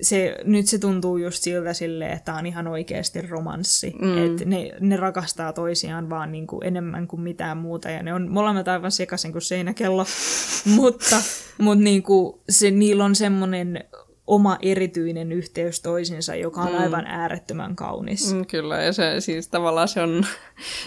se, 0.00 0.36
nyt 0.44 0.66
se 0.66 0.78
tuntuu 0.78 1.16
just 1.16 1.42
siltä 1.42 1.72
silleen, 1.72 2.10
että 2.10 2.24
tämä 2.24 2.38
on 2.38 2.46
ihan 2.46 2.66
oikeasti 2.66 3.22
romanssi. 3.22 3.94
Mm. 4.02 4.26
Että 4.26 4.44
ne, 4.44 4.70
ne 4.80 4.96
rakastaa 4.96 5.52
toisiaan 5.52 6.10
vaan 6.10 6.32
niin 6.32 6.46
kuin 6.46 6.66
enemmän 6.66 7.08
kuin 7.08 7.22
mitään 7.22 7.56
muuta. 7.56 7.90
Ja 7.90 8.02
ne 8.02 8.14
on 8.14 8.30
molemmat 8.30 8.68
aivan 8.68 8.92
sekaisin 8.92 9.32
kuin 9.32 9.42
seinäkello. 9.42 10.06
mutta 10.76 11.16
mutta 11.58 11.84
niin 11.84 12.02
kuin 12.02 12.40
se, 12.48 12.70
niillä 12.70 13.04
on 13.04 13.14
semmoinen 13.14 13.84
oma 14.26 14.58
erityinen 14.62 15.32
yhteys 15.32 15.80
toisinsa, 15.80 16.34
joka 16.34 16.60
on 16.60 16.72
mm. 16.72 16.78
aivan 16.78 17.06
äärettömän 17.06 17.76
kaunis. 17.76 18.34
Mm, 18.34 18.46
kyllä, 18.46 18.82
ja 18.82 18.92
se 18.92 19.20
siis 19.20 19.48
tavallaan 19.48 19.88
se 19.88 20.00
on, 20.00 20.26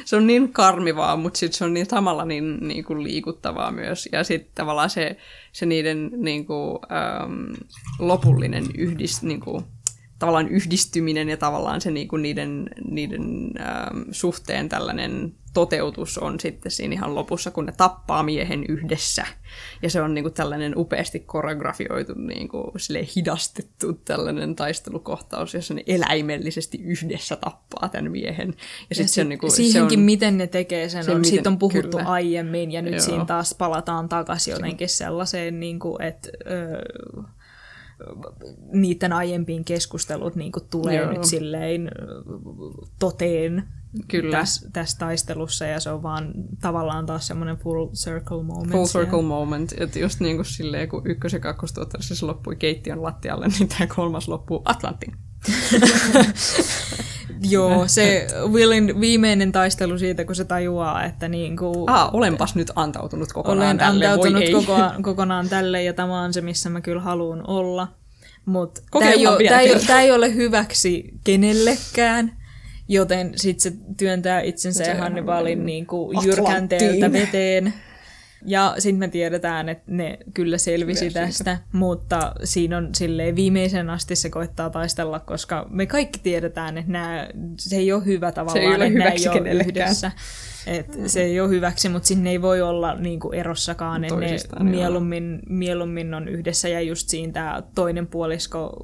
se 0.06 0.16
on 0.16 0.28
niin 0.28 0.54
karmivaa, 0.54 1.16
mutta 1.16 1.40
sitten 1.40 1.58
se 1.58 1.66
on 1.66 1.74
niin 1.74 1.86
samalla 1.86 2.26
niin, 2.26 2.58
niin 2.68 2.84
kuin 2.84 3.04
liikuttavaa 3.04 3.72
myös. 3.72 4.10
Ja 4.12 4.24
sitten 4.24 4.52
tavallaan 4.56 4.90
se, 4.90 5.18
se 5.52 5.66
niiden 5.66 6.12
niin 6.16 6.46
kuin, 6.46 6.80
ähm, 6.92 7.54
lopullinen 8.00 8.66
yhdist, 8.78 9.24
niin 9.24 9.40
kuin, 9.40 9.64
tavallaan 10.20 10.50
yhdistyminen 10.50 11.30
ja 11.30 11.38
tavallaan 11.38 11.82
se 11.82 11.92
niinku 11.92 12.18
niiden, 12.18 12.70
niiden 12.92 13.52
ähm, 13.60 14.02
suhteen 14.12 14.70
tällainen 14.70 15.34
toteutus 15.58 16.18
on 16.18 16.40
sitten 16.40 16.72
siinä 16.72 16.94
ihan 16.94 17.16
lopussa, 17.16 17.52
kun 17.52 17.66
ne 17.66 17.72
tappaa 17.78 18.24
miehen 18.24 18.66
yhdessä. 18.70 19.26
Ja 19.82 19.90
se 19.90 20.02
on 20.02 20.14
niinku 20.14 20.30
tällainen 20.30 20.74
upeasti 20.78 21.20
koreografioitu, 21.20 22.14
niinku, 22.14 22.74
hidastettu 23.16 23.94
tällainen 23.94 24.56
taistelukohtaus, 24.56 25.54
jossa 25.54 25.74
ne 25.74 25.84
eläimellisesti 25.88 26.82
yhdessä 26.82 27.36
tappaa 27.36 27.90
tämän 27.90 28.12
miehen. 28.12 28.48
Ja, 28.58 28.86
ja 28.90 28.96
sit 28.96 29.10
se 29.10 29.22
on, 29.22 29.30
niinku, 29.30 29.50
siihenkin, 29.50 30.00
se 30.00 30.02
on, 30.02 30.06
miten 30.06 30.38
ne 30.38 30.48
tekee 30.48 30.90
sen, 30.90 31.04
se 31.04 31.12
on, 31.12 31.26
siitä 31.26 31.50
on 31.50 31.60
puhuttu 31.60 31.98
kyllä. 31.98 32.10
aiemmin, 32.10 32.72
ja 32.72 32.82
nyt 32.82 32.94
Joo. 32.94 33.02
siinä 33.02 33.26
taas 33.26 33.56
palataan 33.58 34.10
takaisin 34.10 34.52
jotenkin 34.52 34.90
sellaiseen, 34.90 35.60
niinku, 35.60 35.98
että... 36.02 36.30
Öö, 36.52 36.82
niiden 38.74 39.14
aiempiin 39.14 39.66
keskustelut 39.66 40.36
niin 40.36 40.52
kuin 40.52 40.66
tulee 40.70 40.96
Joo. 40.96 41.12
nyt 41.12 41.24
silleen 41.24 41.92
toteen 43.00 43.64
Kyllä. 44.08 44.38
Tässä, 44.38 44.70
tässä 44.74 44.98
taistelussa, 45.00 45.66
ja 45.66 45.80
se 45.80 45.90
on 45.90 46.04
vaan 46.04 46.34
tavallaan 46.62 47.06
taas 47.06 47.28
semmoinen 47.28 47.58
full 47.58 47.88
circle 47.88 48.44
moment. 48.44 48.72
Full 48.72 48.86
circle 48.86 49.22
moment, 49.22 49.74
että 49.78 50.00
just 50.00 50.20
niin 50.20 50.36
kuin 50.36 50.46
silleen, 50.46 50.90
kun 50.90 51.08
ykkös- 51.08 51.34
ja 51.34 51.40
kakkostuotteessa 51.40 52.16
se 52.16 52.26
loppui 52.26 52.56
keittiön 52.56 53.04
lattialle, 53.04 53.48
niin 53.60 53.70
tämä 53.70 53.88
kolmas 53.96 54.28
loppuu 54.28 54.62
Atlantin. 54.66 55.14
Joo, 57.50 57.88
se 57.88 58.28
Willin 58.52 59.02
viimeinen 59.02 59.52
taistelu 59.52 59.98
siitä, 59.98 60.26
kun 60.26 60.36
se 60.36 60.46
tajuaa, 60.46 61.04
että 61.04 61.28
niin 61.28 61.58
kuin, 61.58 61.90
ah, 61.90 62.10
olenpas 62.14 62.56
nyt 62.56 62.72
antautunut 62.76 63.34
kokonaan 63.34 63.66
olen 63.66 63.78
tälle, 63.78 64.08
antautunut 64.08 64.44
voi 64.44 64.66
koko, 64.66 64.78
kokonaan 65.02 65.50
tälle, 65.50 65.84
ja 65.84 65.94
tämä 65.94 66.22
on 66.22 66.34
se, 66.34 66.42
missä 66.42 66.70
mä 66.70 66.82
kyllä 66.82 67.02
haluan 67.02 67.50
olla. 67.50 67.88
Mutta 68.46 68.82
tämä 68.92 69.12
ei, 69.12 69.26
ei, 69.60 70.02
ei 70.02 70.12
ole 70.12 70.34
hyväksi 70.34 71.14
kenellekään, 71.24 72.38
joten 72.88 73.32
sitten 73.36 73.72
se 73.74 73.78
työntää 73.98 74.42
itsensä 74.42 74.84
se 74.84 74.92
ja 74.92 74.98
Hannibalin 74.98 75.66
niin 75.66 75.86
kuin 75.86 76.18
jyrkänteeltä 76.26 77.12
veteen. 77.12 77.74
Ja 78.46 78.76
sitten 78.78 79.00
me 79.00 79.08
tiedetään, 79.08 79.70
että 79.70 79.84
ne 79.88 80.20
kyllä 80.34 80.58
selvisi 80.58 81.10
tästä, 81.10 81.58
mutta 81.72 82.34
siinä 82.44 82.78
on 82.78 82.90
silleen 82.96 83.36
viimeisen 83.36 83.90
asti 83.90 84.16
se 84.16 84.30
koittaa 84.30 84.70
taistella, 84.70 85.20
koska 85.20 85.68
me 85.70 85.86
kaikki 85.86 86.20
tiedetään, 86.24 86.78
että 86.78 86.92
nämä, 86.92 87.30
se 87.60 87.76
ei 87.76 87.92
ole 87.92 88.06
hyvä 88.06 88.32
tavallaan, 88.32 88.64
se 88.64 88.70
ei 88.70 88.76
ole 88.76 88.86
että 88.86 89.00
nämä 89.00 89.12
ei 89.12 89.28
ole 89.28 89.64
yhdessä. 89.64 90.12
Et 90.68 90.98
mm. 90.98 91.08
Se 91.08 91.22
ei 91.22 91.40
ole 91.40 91.50
hyväksi, 91.50 91.90
mutta 91.90 92.08
sinne 92.08 92.30
ei 92.30 92.42
voi 92.42 92.62
olla 92.62 92.96
niinku 92.96 93.32
erossakaan, 93.32 94.04
että 94.04 94.20
ne 94.60 94.70
mieluummin, 94.70 95.40
mieluummin 95.50 96.14
on 96.14 96.28
yhdessä 96.28 96.68
ja 96.68 96.82
just 96.82 97.10
siinä 97.10 97.34
tämä 97.34 97.64
toinen 97.76 98.08
puolisko 98.08 98.84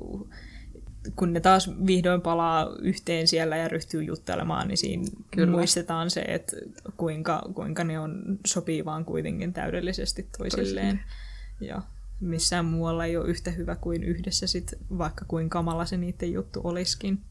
kun 1.16 1.34
ne 1.34 1.40
taas 1.40 1.72
vihdoin 1.88 2.22
palaa 2.22 2.76
yhteen 2.82 3.28
siellä 3.28 3.58
ja 3.58 3.68
ryhtyy 3.68 4.04
juttelemaan, 4.04 4.68
niin 4.68 4.78
siinä 4.78 5.08
Kyllä. 5.32 5.52
muistetaan 5.52 6.10
se, 6.10 6.22
että 6.22 6.58
kuinka, 6.98 7.42
kuinka 7.54 7.84
ne 7.84 8.00
on 8.00 8.40
sopii 8.46 8.86
vaan 8.86 9.06
kuitenkin 9.06 9.54
täydellisesti 9.54 10.28
toisilleen. 10.38 10.98
Toisin. 10.98 11.68
Ja 11.68 11.82
missään 12.20 12.66
muualla 12.66 13.06
ei 13.06 13.18
ole 13.18 13.30
yhtä 13.30 13.52
hyvä 13.52 13.76
kuin 13.76 14.04
yhdessä, 14.04 14.48
sit, 14.48 14.74
vaikka 14.98 15.26
kuin 15.28 15.50
kamala 15.50 15.86
se 15.86 15.98
niiden 15.98 16.34
juttu 16.34 16.62
olisikin. 16.64 17.22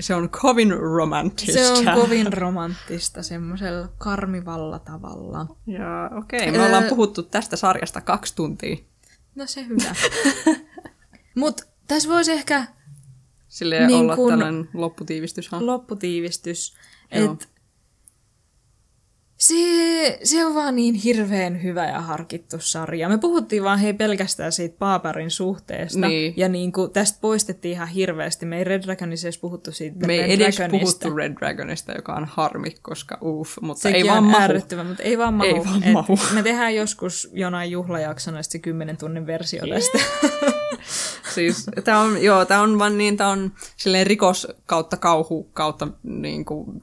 Se 0.00 0.14
on 0.14 0.30
kovin 0.30 0.70
romanttista. 0.70 1.52
Se 1.52 1.70
on 1.70 1.84
kovin 1.94 2.32
romanttista 2.32 3.22
semmoisella 3.22 3.88
karmivalla 3.98 4.78
tavalla. 4.78 5.46
Ja 5.66 6.10
okei, 6.18 6.40
okay, 6.40 6.52
me 6.52 6.66
ollaan 6.66 6.82
öö, 6.82 6.88
puhuttu 6.88 7.22
tästä 7.22 7.56
sarjasta 7.56 8.00
kaksi 8.00 8.36
tuntia. 8.36 8.76
No 9.34 9.46
se 9.46 9.66
hyvä. 9.66 9.94
Mutta 11.34 11.64
tässä 11.88 12.08
voisi 12.08 12.32
ehkä 12.32 12.66
Silleen 13.56 13.86
niin 13.86 14.00
olla 14.00 14.16
kun 14.16 14.28
tällainen 14.30 14.68
lopputiivistys. 14.74 15.52
Lopputiivistys. 15.52 16.74
Että 17.10 17.46
se, 19.36 20.18
se 20.24 20.46
on 20.46 20.54
vaan 20.54 20.76
niin 20.76 20.94
hirveän 20.94 21.62
hyvä 21.62 21.86
ja 21.86 22.00
harkittu 22.00 22.56
sarja. 22.60 23.08
Me 23.08 23.18
puhuttiin 23.18 23.64
vaan 23.64 23.78
hei 23.78 23.94
pelkästään 23.94 24.52
siitä 24.52 24.76
Paaparin 24.78 25.30
suhteesta. 25.30 26.08
Niin. 26.08 26.34
Ja 26.36 26.48
niin 26.48 26.72
kuin, 26.72 26.90
tästä 26.90 27.18
poistettiin 27.20 27.72
ihan 27.72 27.88
hirveästi. 27.88 28.46
Me 28.46 28.58
ei 28.58 28.64
Red 28.64 28.82
Dragonissa 28.82 29.26
edes 29.26 29.38
puhuttu 29.38 29.72
siitä 29.72 30.06
Me 30.06 30.14
ei 30.14 30.22
Red 30.22 30.30
edes 30.30 30.56
Dragonista. 30.56 30.80
puhuttu 30.80 31.16
Red 31.16 31.32
Dragonista, 31.32 31.92
joka 31.92 32.14
on 32.14 32.24
harmi, 32.24 32.70
koska 32.82 33.18
uff, 33.22 33.58
mutta 33.60 33.82
Sekin 33.82 33.96
ei 33.96 34.06
vaan 34.08 34.24
mahu. 34.24 34.52
mutta 34.88 35.02
ei 35.02 35.18
vaan 35.18 35.34
mahu. 35.34 35.48
Ei 35.48 35.64
vaan 35.64 35.92
mahu. 35.92 36.18
me 36.34 36.42
tehdään 36.42 36.74
joskus 36.74 37.30
jonain 37.32 37.70
juhlajaksona 37.70 38.42
se 38.42 38.58
10 38.58 38.96
tunnin 38.96 39.26
versio 39.26 39.62
tästä. 39.66 39.98
siis 41.36 41.70
tämä 41.84 42.00
on, 42.00 42.22
joo, 42.22 42.44
tämä 42.44 42.60
on 42.62 42.78
vaan 42.78 42.98
niin, 42.98 43.16
tämä 43.16 43.30
on 43.30 43.52
silleen 43.76 44.06
rikos 44.06 44.48
kautta 44.66 44.96
kauhu 44.96 45.50
kautta 45.52 45.88
niin 46.02 46.44
kuin 46.44 46.82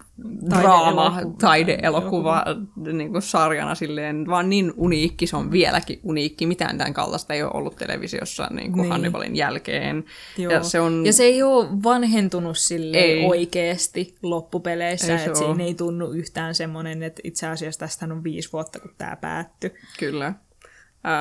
draama, 0.49 1.19
taideelokuva 1.41 2.45
niin 2.75 3.11
kuin 3.11 3.21
sarjana 3.21 3.75
silleen, 3.75 4.27
vaan 4.27 4.49
niin 4.49 4.73
uniikki, 4.77 5.27
se 5.27 5.37
on 5.37 5.51
vieläkin 5.51 5.99
uniikki. 6.03 6.47
Mitään 6.47 6.77
tämän 6.77 6.93
kaltaista 6.93 7.33
ei 7.33 7.43
ole 7.43 7.51
ollut 7.53 7.75
televisiossa 7.75 8.47
niin 8.51 8.71
kuin 8.71 8.81
niin. 8.81 8.91
Hannibalin 8.91 9.35
jälkeen. 9.35 10.05
Joo. 10.37 10.53
Ja, 10.53 10.63
se 10.63 10.79
on... 10.79 11.05
ja 11.05 11.13
se 11.13 11.23
ei 11.23 11.43
ole 11.43 11.67
vanhentunut 11.83 12.57
sille 12.57 12.97
oikeasti 13.27 14.15
loppupeleissä, 14.21 15.15
että 15.15 15.37
siinä 15.37 15.63
ei 15.63 15.73
tunnu 15.73 16.11
yhtään 16.11 16.55
semmoinen, 16.55 17.03
että 17.03 17.21
itse 17.23 17.47
asiassa 17.47 17.79
tästä 17.79 18.05
on 18.05 18.23
viisi 18.23 18.49
vuotta, 18.53 18.79
kun 18.79 18.91
tämä 18.97 19.15
päättyi. 19.15 19.73
Kyllä. 19.99 20.33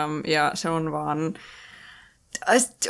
Um, 0.05 0.21
ja 0.27 0.51
se 0.55 0.69
on 0.69 0.93
vaan 0.93 1.35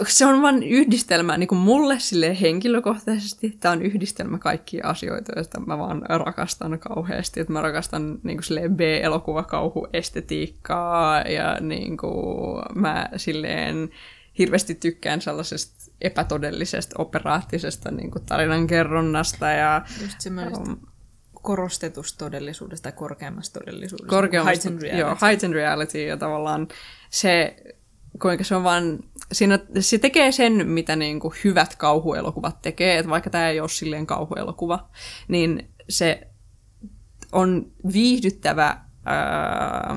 se 0.08 0.26
on 0.26 0.42
vain 0.42 0.62
yhdistelmä 0.62 1.38
niin 1.38 1.48
kuin 1.48 1.58
mulle 1.58 2.00
sille 2.00 2.40
henkilökohtaisesti. 2.40 3.56
Tämä 3.60 3.72
on 3.72 3.82
yhdistelmä 3.82 4.38
kaikkia 4.38 4.88
asioita, 4.88 5.32
joista 5.36 5.60
mä 5.60 5.78
vaan 5.78 6.02
rakastan 6.08 6.78
kauheasti. 6.78 7.40
Että 7.40 7.52
mä 7.52 7.62
rakastan 7.62 8.18
niin 8.22 8.40
kuin 8.48 8.76
B-elokuvakauhuestetiikkaa 8.76 11.20
ja 11.20 11.58
niin 11.60 11.96
kuin, 11.96 12.62
mä 12.74 13.08
silleen 13.16 13.90
hirveästi 14.38 14.74
tykkään 14.74 15.20
sellaisesta 15.20 15.92
epätodellisesta, 16.00 16.94
operaattisesta 16.98 17.90
niin 17.90 18.10
kuin 18.10 18.24
tarinankerronnasta. 18.24 19.50
Ja, 19.50 19.82
Just 20.02 20.18
um, 20.56 20.76
korostetusta 21.32 22.24
todellisuudesta 22.24 22.82
tai 22.82 22.92
korkeammasta 22.92 23.60
todellisuudesta. 23.60 24.10
Korkeammasta, 24.10 24.68
heightened 24.68 24.82
reality. 24.82 25.00
Joo, 25.00 25.16
heightened 25.22 25.54
reality 25.54 26.02
ja 26.02 26.16
tavallaan 26.16 26.68
se 27.10 27.56
kuinka 28.20 28.44
se 28.44 28.54
on 28.54 28.64
vaan, 28.64 28.98
siinä, 29.32 29.58
se 29.80 29.98
tekee 29.98 30.32
sen, 30.32 30.68
mitä 30.68 30.96
niin 30.96 31.20
kuin 31.20 31.34
hyvät 31.44 31.76
kauhuelokuvat 31.76 32.62
tekee, 32.62 32.98
että 32.98 33.10
vaikka 33.10 33.30
tämä 33.30 33.48
ei 33.48 33.60
ole 33.60 33.68
silleen 33.68 34.06
kauhuelokuva, 34.06 34.88
niin 35.28 35.68
se 35.88 36.28
on 37.32 37.72
viihdyttävä 37.92 38.78
ää, 39.04 39.96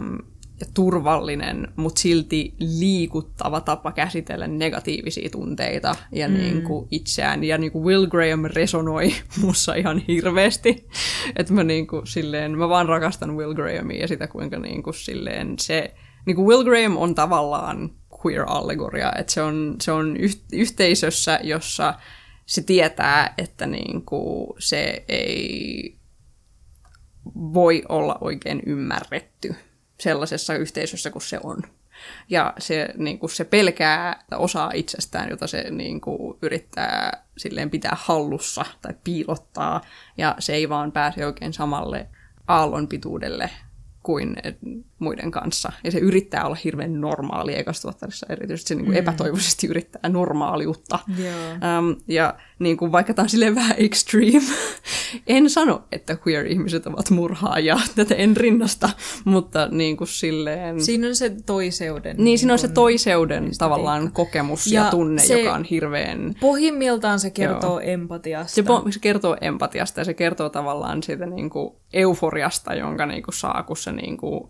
ja 0.59 0.65
turvallinen, 0.73 1.67
mutta 1.75 2.01
silti 2.01 2.53
liikuttava 2.59 3.61
tapa 3.61 3.91
käsitellä 3.91 4.47
negatiivisia 4.47 5.29
tunteita 5.29 5.95
ja 6.11 6.27
mm. 6.27 6.33
niin 6.33 6.63
kuin 6.63 6.87
itseään. 6.91 7.43
Ja 7.43 7.57
niin 7.57 7.71
kuin 7.71 7.85
Will 7.85 8.07
Graham 8.07 8.45
resonoi 8.45 9.11
mussa 9.41 9.75
ihan 9.75 9.97
hirveästi. 9.97 10.87
Että 11.35 11.53
mä, 11.53 11.63
niin 11.63 11.87
kuin, 11.87 12.07
silleen, 12.07 12.57
mä 12.57 12.69
vaan 12.69 12.89
rakastan 12.89 13.37
Will 13.37 13.53
Grahamia 13.53 14.01
ja 14.01 14.07
sitä, 14.07 14.27
kuinka 14.27 14.59
niin 14.59 14.83
kuin, 14.83 14.93
silleen, 14.93 15.59
se... 15.59 15.93
Niin 16.25 16.35
kuin 16.35 16.47
Will 16.47 16.63
Graham 16.63 16.97
on 16.97 17.15
tavallaan 17.15 17.89
queer-allegoria, 18.25 19.11
että 19.19 19.33
se 19.33 19.41
on, 19.41 19.75
se 19.81 19.91
on 19.91 20.17
yhteisössä, 20.51 21.39
jossa 21.43 21.93
se 22.45 22.61
tietää, 22.61 23.33
että 23.37 23.65
niin 23.65 24.05
kuin 24.05 24.47
se 24.59 25.05
ei 25.07 25.95
voi 27.35 27.83
olla 27.89 28.17
oikein 28.21 28.61
ymmärretty 28.65 29.55
sellaisessa 29.99 30.55
yhteisössä 30.55 31.11
kuin 31.11 31.21
se 31.21 31.39
on. 31.43 31.57
Ja 32.29 32.53
se, 32.57 32.89
niin 32.97 33.19
kuin, 33.19 33.29
se 33.29 33.43
pelkää 33.43 34.23
osaa 34.31 34.71
itsestään, 34.73 35.29
jota 35.29 35.47
se 35.47 35.71
niin 35.71 36.01
kuin, 36.01 36.37
yrittää 36.41 37.23
silleen 37.37 37.69
pitää 37.69 37.97
hallussa 37.99 38.65
tai 38.81 38.93
piilottaa, 39.03 39.81
ja 40.17 40.35
se 40.39 40.53
ei 40.53 40.69
vaan 40.69 40.91
pääse 40.91 41.25
oikein 41.25 41.53
samalle 41.53 42.07
aallon 42.47 42.87
pituudelle 42.87 43.49
kuin 44.03 44.35
muiden 44.99 45.31
kanssa. 45.31 45.71
Ja 45.83 45.91
se 45.91 45.99
yrittää 45.99 46.45
olla 46.45 46.57
hirveän 46.63 47.01
normaali 47.01 47.57
ekastuottarissa 47.57 48.25
erityisesti. 48.29 48.67
Se 48.67 48.75
niin 48.75 48.85
kuin 48.85 48.95
mm. 48.95 48.99
epätoivoisesti 48.99 49.67
yrittää 49.67 50.09
normaaliutta. 50.09 50.99
Joo. 51.17 51.79
Um, 51.79 51.95
ja 52.07 52.33
niin 52.59 52.77
kuin, 52.77 52.91
vaikka 52.91 53.13
tämä 53.13 53.23
on 53.23 53.29
silleen 53.29 53.55
vähän 53.55 53.75
extreme, 53.77 54.45
en 55.27 55.49
sano, 55.49 55.83
että 55.91 56.17
queer-ihmiset 56.27 56.87
ovat 56.87 57.09
murhaajia. 57.09 57.79
Tätä 57.95 58.15
en 58.15 58.37
rinnasta, 58.37 58.89
mutta 59.25 59.67
niin 59.71 59.97
kuin 59.97 60.07
silleen... 60.07 60.81
Siinä 60.81 61.07
on 61.07 61.15
se 61.15 61.35
toiseuden. 61.45 62.15
Niin, 62.19 62.39
siinä 62.39 62.53
on 62.53 62.59
se 62.59 62.67
toiseuden 62.67 63.51
tavallaan 63.57 64.11
kokemus 64.11 64.67
ja, 64.67 64.83
ja 64.83 64.91
tunne, 64.91 65.21
se, 65.21 65.41
joka 65.41 65.55
on 65.55 65.63
hirveän... 65.63 66.35
Pohjimmiltaan 66.39 67.19
se 67.19 67.29
kertoo 67.29 67.69
Joo. 67.69 67.79
empatiasta. 67.79 68.55
Se, 68.55 68.61
po- 68.61 68.91
se 68.91 68.99
kertoo 68.99 69.37
empatiasta 69.41 70.01
ja 70.01 70.05
se 70.05 70.13
kertoo 70.13 70.49
tavallaan 70.49 71.03
siitä 71.03 71.25
niin 71.25 71.49
kuin 71.49 71.75
euforiasta, 71.93 72.73
jonka 72.73 73.05
niin 73.05 73.23
kuin 73.23 73.35
saa, 73.35 73.63
kun 73.63 73.77
se 73.77 73.91
niin 73.91 74.17
kuin 74.17 74.49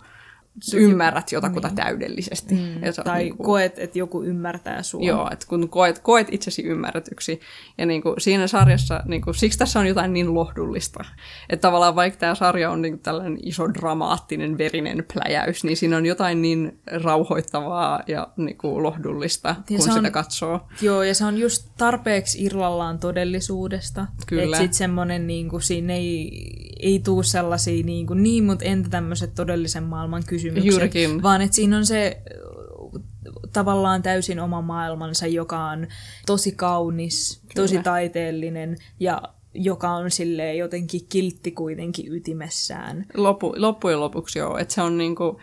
ymmärrät 0.73 1.31
jotakuta 1.31 1.67
niin. 1.67 1.75
täydellisesti. 1.75 2.55
Mm, 2.55 2.83
ja 2.83 2.93
tai 2.93 3.23
niin 3.23 3.37
kuin, 3.37 3.45
koet, 3.45 3.79
että 3.79 3.99
joku 3.99 4.23
ymmärtää 4.23 4.83
sinua. 4.83 5.07
Joo, 5.07 5.29
että 5.31 5.47
kun 5.47 5.69
koet, 5.69 5.99
koet 5.99 6.27
itsesi 6.31 6.63
ymmärretyksi. 6.63 7.39
Ja 7.77 7.85
niin 7.85 8.01
kuin 8.01 8.15
siinä 8.17 8.47
sarjassa, 8.47 9.03
niin 9.05 9.21
kuin, 9.21 9.35
siksi 9.35 9.59
tässä 9.59 9.79
on 9.79 9.87
jotain 9.87 10.13
niin 10.13 10.33
lohdullista. 10.33 11.05
Että 11.49 11.61
tavallaan 11.67 11.95
vaikka 11.95 12.19
tämä 12.19 12.35
sarja 12.35 12.71
on 12.71 12.81
niin 12.81 12.93
kuin 12.93 13.03
tällainen 13.03 13.37
iso 13.43 13.73
dramaattinen 13.73 14.57
verinen 14.57 15.05
pläjäys, 15.13 15.63
niin 15.63 15.77
siinä 15.77 15.97
on 15.97 16.05
jotain 16.05 16.41
niin 16.41 16.79
rauhoittavaa 17.03 18.03
ja 18.07 18.27
niin 18.37 18.57
kuin 18.57 18.83
lohdullista, 18.83 19.49
ja 19.49 19.77
kun 19.77 19.81
sitä 19.81 19.95
on, 19.95 20.11
katsoo. 20.11 20.67
Joo, 20.81 21.03
ja 21.03 21.15
se 21.15 21.25
on 21.25 21.37
just 21.37 21.69
tarpeeksi 21.77 22.43
irrallaan 22.43 22.99
todellisuudesta. 22.99 24.05
Kyllä. 24.27 24.43
Että 24.43 24.57
sitten 24.57 24.73
semmoinen, 24.73 25.27
niin 25.27 25.49
kuin, 25.49 25.61
siinä 25.61 25.93
ei, 25.93 26.31
ei 26.79 26.99
tuu 26.99 27.23
sellaisia, 27.23 27.83
niin, 27.83 28.07
kuin, 28.07 28.23
niin 28.23 28.43
mutta 28.43 28.65
entä 28.65 28.89
tämmöiset 28.89 29.35
todellisen 29.35 29.83
maailman 29.83 30.23
kysymykset 30.27 30.44
kysymykset, 30.53 30.71
Juurikin. 30.71 31.23
vaan 31.23 31.41
että 31.41 31.55
siinä 31.55 31.77
on 31.77 31.85
se 31.85 32.21
tavallaan 33.53 34.03
täysin 34.03 34.39
oma 34.39 34.61
maailmansa, 34.61 35.27
joka 35.27 35.65
on 35.65 35.87
tosi 36.25 36.51
kaunis, 36.51 37.39
Kyllä. 37.41 37.53
tosi 37.55 37.83
taiteellinen 37.83 38.77
ja 38.99 39.21
joka 39.53 39.89
on 39.89 40.11
sille 40.11 40.55
jotenkin 40.55 41.01
kiltti 41.09 41.51
kuitenkin 41.51 42.13
ytimessään. 42.13 43.05
Loppu, 43.13 43.53
loppujen 43.57 43.99
lopuksi 43.99 44.39
joo, 44.39 44.57
että 44.57 44.73
se 44.73 44.81
on 44.81 44.97
niinku 44.97 45.39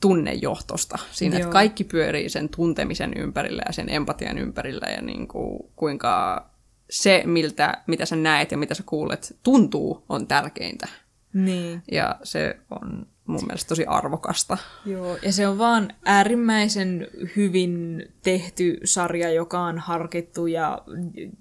tunnejohtosta 0.00 0.98
siinä, 1.12 1.36
että 1.36 1.48
kaikki 1.48 1.84
pyörii 1.84 2.28
sen 2.28 2.48
tuntemisen 2.48 3.12
ympärillä 3.16 3.62
ja 3.66 3.72
sen 3.72 3.88
empatian 3.88 4.38
ympärillä 4.38 4.86
ja 4.86 5.02
niinku, 5.02 5.72
kuinka 5.76 6.46
se, 6.90 7.22
miltä, 7.26 7.82
mitä 7.86 8.06
sä 8.06 8.16
näet 8.16 8.50
ja 8.50 8.58
mitä 8.58 8.74
sä 8.74 8.82
kuulet, 8.86 9.36
tuntuu, 9.42 10.04
on 10.08 10.26
tärkeintä. 10.26 10.88
Niin. 11.32 11.82
Ja 11.92 12.16
se 12.22 12.56
on 12.70 13.06
mun 13.26 13.40
mielestä 13.46 13.68
tosi 13.68 13.84
arvokasta. 13.86 14.58
Joo, 14.84 15.18
ja 15.22 15.32
se 15.32 15.48
on 15.48 15.58
vaan 15.58 15.92
äärimmäisen 16.04 17.08
hyvin 17.36 18.04
tehty 18.22 18.80
sarja, 18.84 19.30
joka 19.30 19.60
on 19.60 19.78
harkittu 19.78 20.46
ja 20.46 20.82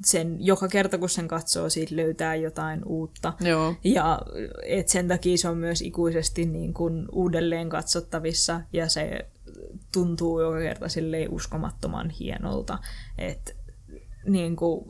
sen, 0.05 0.45
joka 0.45 0.67
kerta 0.67 0.97
kun 0.97 1.09
sen 1.09 1.27
katsoo, 1.27 1.69
siitä 1.69 1.95
löytää 1.95 2.35
jotain 2.35 2.81
uutta. 2.85 3.33
Joo. 3.41 3.75
Ja 3.83 4.21
et 4.63 4.89
sen 4.89 5.07
takia 5.07 5.37
se 5.37 5.49
on 5.49 5.57
myös 5.57 5.81
ikuisesti 5.81 6.45
niin 6.45 6.73
kuin 6.73 7.05
uudelleen 7.11 7.69
katsottavissa 7.69 8.61
ja 8.73 8.89
se 8.89 9.25
tuntuu 9.93 10.41
joka 10.41 10.59
kerta 10.59 10.89
silleen 10.89 11.31
uskomattoman 11.31 12.09
hienolta. 12.09 12.79
Että 13.17 13.51
niin 14.27 14.55
kuin, 14.55 14.85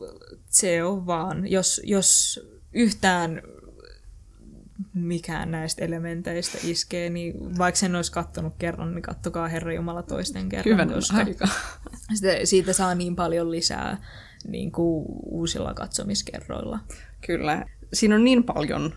se 0.46 0.84
on 0.84 1.06
vaan, 1.06 1.50
jos, 1.50 1.80
jos 1.84 2.40
yhtään 2.72 3.42
mikään 4.94 5.50
näistä 5.50 5.84
elementeistä 5.84 6.58
iskee, 6.64 7.10
niin 7.10 7.58
vaikka 7.58 7.78
sen 7.78 7.96
olisi 7.96 8.12
kattonut 8.12 8.54
kerran, 8.58 8.94
niin 8.94 9.02
kattokaa 9.02 9.48
Herra 9.48 9.72
Jumala 9.72 10.02
toisten 10.02 10.48
kerran. 10.48 10.72
Hyvän 10.72 10.90
koska 10.94 11.16
aika. 11.16 11.48
Sitä, 12.14 12.28
siitä 12.44 12.72
saa 12.72 12.94
niin 12.94 13.16
paljon 13.16 13.50
lisää 13.50 13.98
niin 14.48 14.72
kuin 14.72 15.06
uusilla 15.24 15.74
katsomiskerroilla. 15.74 16.78
Kyllä. 17.26 17.64
Siinä 17.92 18.14
on 18.14 18.24
niin 18.24 18.44
paljon, 18.44 18.92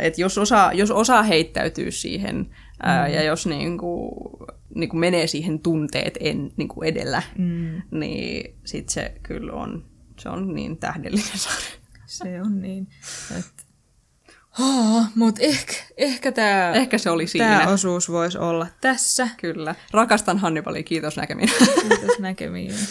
että 0.00 0.20
jos 0.20 0.38
osaa, 0.38 0.72
jos 0.72 0.90
osaa 0.90 1.22
heittäytyy 1.22 1.90
siihen 1.90 2.36
mm. 2.36 3.12
ja 3.12 3.22
jos 3.22 3.46
niin 3.46 3.78
kuin, 3.78 4.10
niin 4.74 4.88
kuin 4.88 5.00
menee 5.00 5.26
siihen 5.26 5.58
tunteet 5.58 6.18
en, 6.20 6.52
niin 6.56 6.68
kuin 6.68 6.88
edellä, 6.88 7.22
mm. 7.38 7.82
niin 7.90 8.54
sit 8.64 8.88
se 8.88 9.14
kyllä 9.22 9.52
on, 9.52 9.84
se 10.18 10.28
on 10.28 10.54
niin 10.54 10.76
tähdellinen 10.76 11.38
sarja. 11.38 11.84
Se 12.06 12.42
on 12.42 12.62
niin. 12.62 12.88
Että 13.38 13.63
Oh, 14.60 15.04
mutta 15.14 15.42
ehkä, 15.42 15.74
ehkä 15.96 16.32
tämä 16.32 16.72
ehkä 16.72 16.98
se 16.98 17.10
oli 17.10 17.26
siinä. 17.26 17.68
osuus 17.68 18.10
voisi 18.10 18.38
olla 18.38 18.66
tässä. 18.80 19.28
Kyllä. 19.36 19.74
Rakastan 19.92 20.38
Hannibalia, 20.38 20.82
kiitos 20.82 21.16
näkemiin. 21.16 21.50
Kiitos 21.88 22.18
näkemiin. 22.18 22.74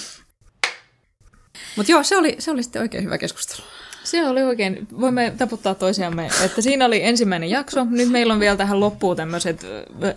Mutta 1.76 1.92
joo, 1.92 2.04
se 2.04 2.18
oli, 2.18 2.36
se 2.40 2.52
oli 2.52 2.64
sitten 2.64 2.82
oikein 2.82 3.04
hyvä 3.04 3.18
keskustelu. 3.18 3.68
Se 4.04 4.28
oli 4.28 4.44
oikein, 4.44 4.88
voimme 5.00 5.34
taputtaa 5.38 5.76
toisiamme, 5.76 6.30
että 6.46 6.62
siinä 6.62 6.86
oli 6.86 7.04
ensimmäinen 7.04 7.50
jakso. 7.50 7.84
Nyt 7.84 8.10
meillä 8.10 8.34
on 8.34 8.40
vielä 8.40 8.58
tähän 8.58 8.80
loppuun 8.80 9.18
tämmöiset 9.18 9.66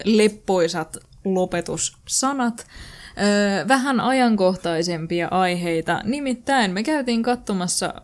leppoisat 0.04 0.96
lopetussanat. 1.24 2.66
Vähän 3.68 4.00
ajankohtaisempia 4.00 5.28
aiheita. 5.30 6.00
Nimittäin 6.04 6.70
me 6.70 6.82
käytiin 6.82 7.22
katsomassa, 7.22 7.94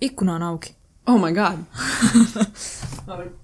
ikkuna 0.00 0.34
on 0.34 0.42
auki. 0.42 0.81
Oh 1.06 1.20
my 1.20 1.32
god. 1.32 1.58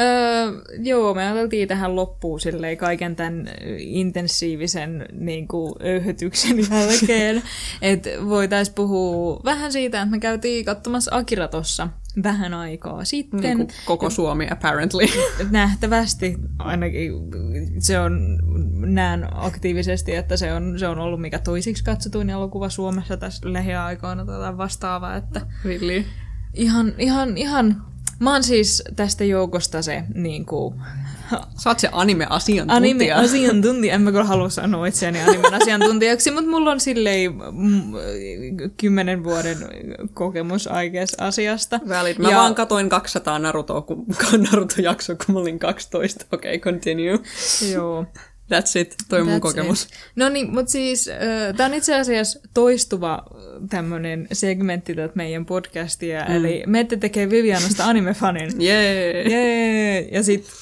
Öö, 0.00 0.52
joo, 0.78 1.14
me 1.14 1.24
ajateltiin 1.24 1.68
tähän 1.68 1.96
loppuun 1.96 2.40
silleen 2.40 2.76
kaiken 2.76 3.16
tämän 3.16 3.48
intensiivisen 3.78 5.06
niin 5.12 5.48
kuin, 5.48 5.74
öyhytyksen 5.82 6.56
jälkeen, 6.70 7.42
että 7.82 8.10
voitaisiin 8.28 8.74
puhua 8.74 9.40
vähän 9.44 9.72
siitä, 9.72 10.02
että 10.02 10.10
me 10.10 10.18
käytiin 10.18 10.64
katsomassa 10.64 11.16
Akira 11.16 11.48
tossa 11.48 11.88
vähän 12.22 12.54
aikaa 12.54 13.04
sitten. 13.04 13.40
Niin 13.40 13.56
kuin 13.56 13.68
koko 13.84 14.10
Suomi, 14.10 14.48
apparently. 14.50 15.06
Nähtävästi 15.50 16.36
ainakin 16.58 17.12
se 17.78 17.98
on, 17.98 18.38
näen 18.76 19.28
aktiivisesti, 19.32 20.14
että 20.14 20.36
se 20.36 20.52
on, 20.52 20.78
se 20.78 20.88
on 20.88 20.98
ollut 20.98 21.20
mikä 21.20 21.38
toisiksi 21.38 21.84
katsotuin 21.84 22.30
elokuva 22.30 22.68
Suomessa 22.68 23.16
tässä 23.16 23.52
lähiaikoina 23.52 24.26
tai 24.26 24.56
vastaavaa. 24.56 25.16
Että 25.16 25.46
really? 25.64 26.04
Ihan, 26.54 26.94
ihan, 26.98 27.36
ihan 27.36 27.86
Mä 28.18 28.32
oon 28.32 28.42
siis 28.42 28.82
tästä 28.96 29.24
joukosta 29.24 29.82
se 29.82 30.04
niin 30.14 30.46
kuin, 30.46 30.74
Sä 31.62 31.70
oot 31.70 31.78
se 31.78 31.88
anime-asiantuntija. 31.92 32.76
Anime-asiantuntija. 32.76 33.94
En 33.94 34.02
mä 34.02 34.10
kyllä 34.10 34.24
halua 34.24 34.48
sanoa 34.48 34.86
itseäni 34.86 35.22
anime-asiantuntijaksi, 35.22 36.30
mutta 36.30 36.50
mulla 36.50 36.70
on 36.70 36.80
silleen 36.80 37.32
mm, 37.52 37.92
kymmenen 38.76 39.24
vuoden 39.24 39.58
kokemus 40.14 40.66
aikeessa 40.66 41.24
asiasta. 41.24 41.80
Valid. 41.88 42.18
Mä 42.18 42.30
ja... 42.30 42.36
vaan 42.36 42.54
katoin 42.54 42.88
200 42.88 43.38
Narutoa, 43.38 43.82
kun, 43.82 44.06
Naruto-jaksoa, 44.50 45.16
kun 45.16 45.34
mä 45.34 45.40
olin 45.40 45.58
12. 45.58 46.24
Okei, 46.32 46.56
okay, 46.56 46.72
continue. 46.72 47.18
Joo. 47.72 48.06
That's 48.54 48.78
it, 48.80 48.94
toi 49.08 49.20
on 49.20 49.28
mun 49.28 49.40
kokemus. 49.40 49.84
It. 49.84 49.90
No 50.16 50.28
niin, 50.28 50.54
mutta 50.54 50.72
siis 50.72 51.08
äh, 51.08 51.54
tämä 51.56 51.66
on 51.66 51.74
itse 51.74 51.94
asiassa 51.94 52.40
toistuva 52.54 53.22
tämmöinen 53.70 54.28
segmentti 54.32 54.94
tätä 54.94 55.12
meidän 55.14 55.46
podcastia, 55.46 56.24
mm. 56.28 56.36
eli 56.36 56.62
me 56.66 56.80
ette 56.80 56.96
tekee 56.96 57.30
Vivianasta 57.30 57.84
animefanin. 57.84 58.50
Jee! 58.62 59.28
Yeah. 59.28 60.12
Ja 60.12 60.22
sitten 60.22 60.52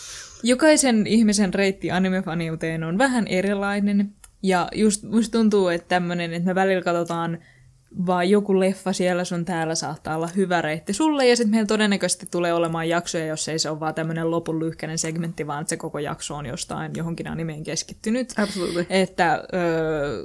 jokaisen 0.43 1.07
ihmisen 1.07 1.55
reitti 1.55 1.91
animefaniuteen 1.91 2.85
on 2.85 2.99
vähän 2.99 3.27
erilainen, 3.27 4.13
ja 4.43 4.69
just 4.75 5.03
musta 5.03 5.39
tuntuu, 5.39 5.69
että 5.69 5.89
tämmöinen, 5.89 6.33
että 6.33 6.47
me 6.47 6.55
välillä 6.55 6.83
katsotaan 6.83 7.39
vaan 8.07 8.31
joku 8.31 8.61
leffa 8.61 8.93
siellä 8.93 9.25
sun 9.25 9.45
täällä 9.45 9.75
saattaa 9.75 10.17
olla 10.17 10.29
hyvä 10.37 10.63
reitti 10.63 10.93
sulle, 10.93 11.29
ja 11.29 11.37
sitten 11.37 11.51
meillä 11.51 11.67
todennäköisesti 11.67 12.27
tulee 12.31 12.55
olemaan 12.55 12.89
jaksoja, 12.89 13.27
jos 13.27 13.49
ei 13.49 13.59
se 13.59 13.71
ole 13.71 13.81
vaan 13.81 13.95
tämmöinen 13.95 14.31
lopun 14.31 14.61
lyhkäinen 14.61 14.99
segmentti, 14.99 15.47
vaan 15.47 15.69
se 15.69 15.77
koko 15.77 15.99
jakso 15.99 16.35
on 16.35 16.47
jostain 16.47 16.93
johonkin 16.97 17.29
animeen 17.29 17.63
keskittynyt. 17.63 18.35
Absolutely. 18.39 18.87
Että 18.91 19.45
öö, 19.55 20.23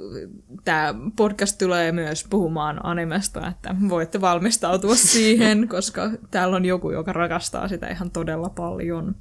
tämä 0.64 0.94
podcast 1.16 1.58
tulee 1.58 1.92
myös 1.92 2.24
puhumaan 2.30 2.86
animesta, 2.86 3.48
että 3.48 3.74
voitte 3.88 4.20
valmistautua 4.20 4.94
siihen, 5.14 5.68
koska 5.68 6.10
täällä 6.30 6.56
on 6.56 6.64
joku, 6.64 6.90
joka 6.90 7.12
rakastaa 7.12 7.68
sitä 7.68 7.88
ihan 7.88 8.10
todella 8.10 8.50
paljon. 8.50 9.14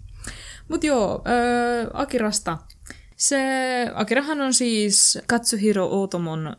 Mutta 0.67 0.87
joo, 0.87 1.21
öö, 1.27 1.87
Akirasta. 1.93 2.57
Se, 3.15 3.37
Akirahan 3.93 4.41
on 4.41 4.53
siis 4.53 5.19
Katsuhiro 5.27 6.01
Otomon 6.01 6.55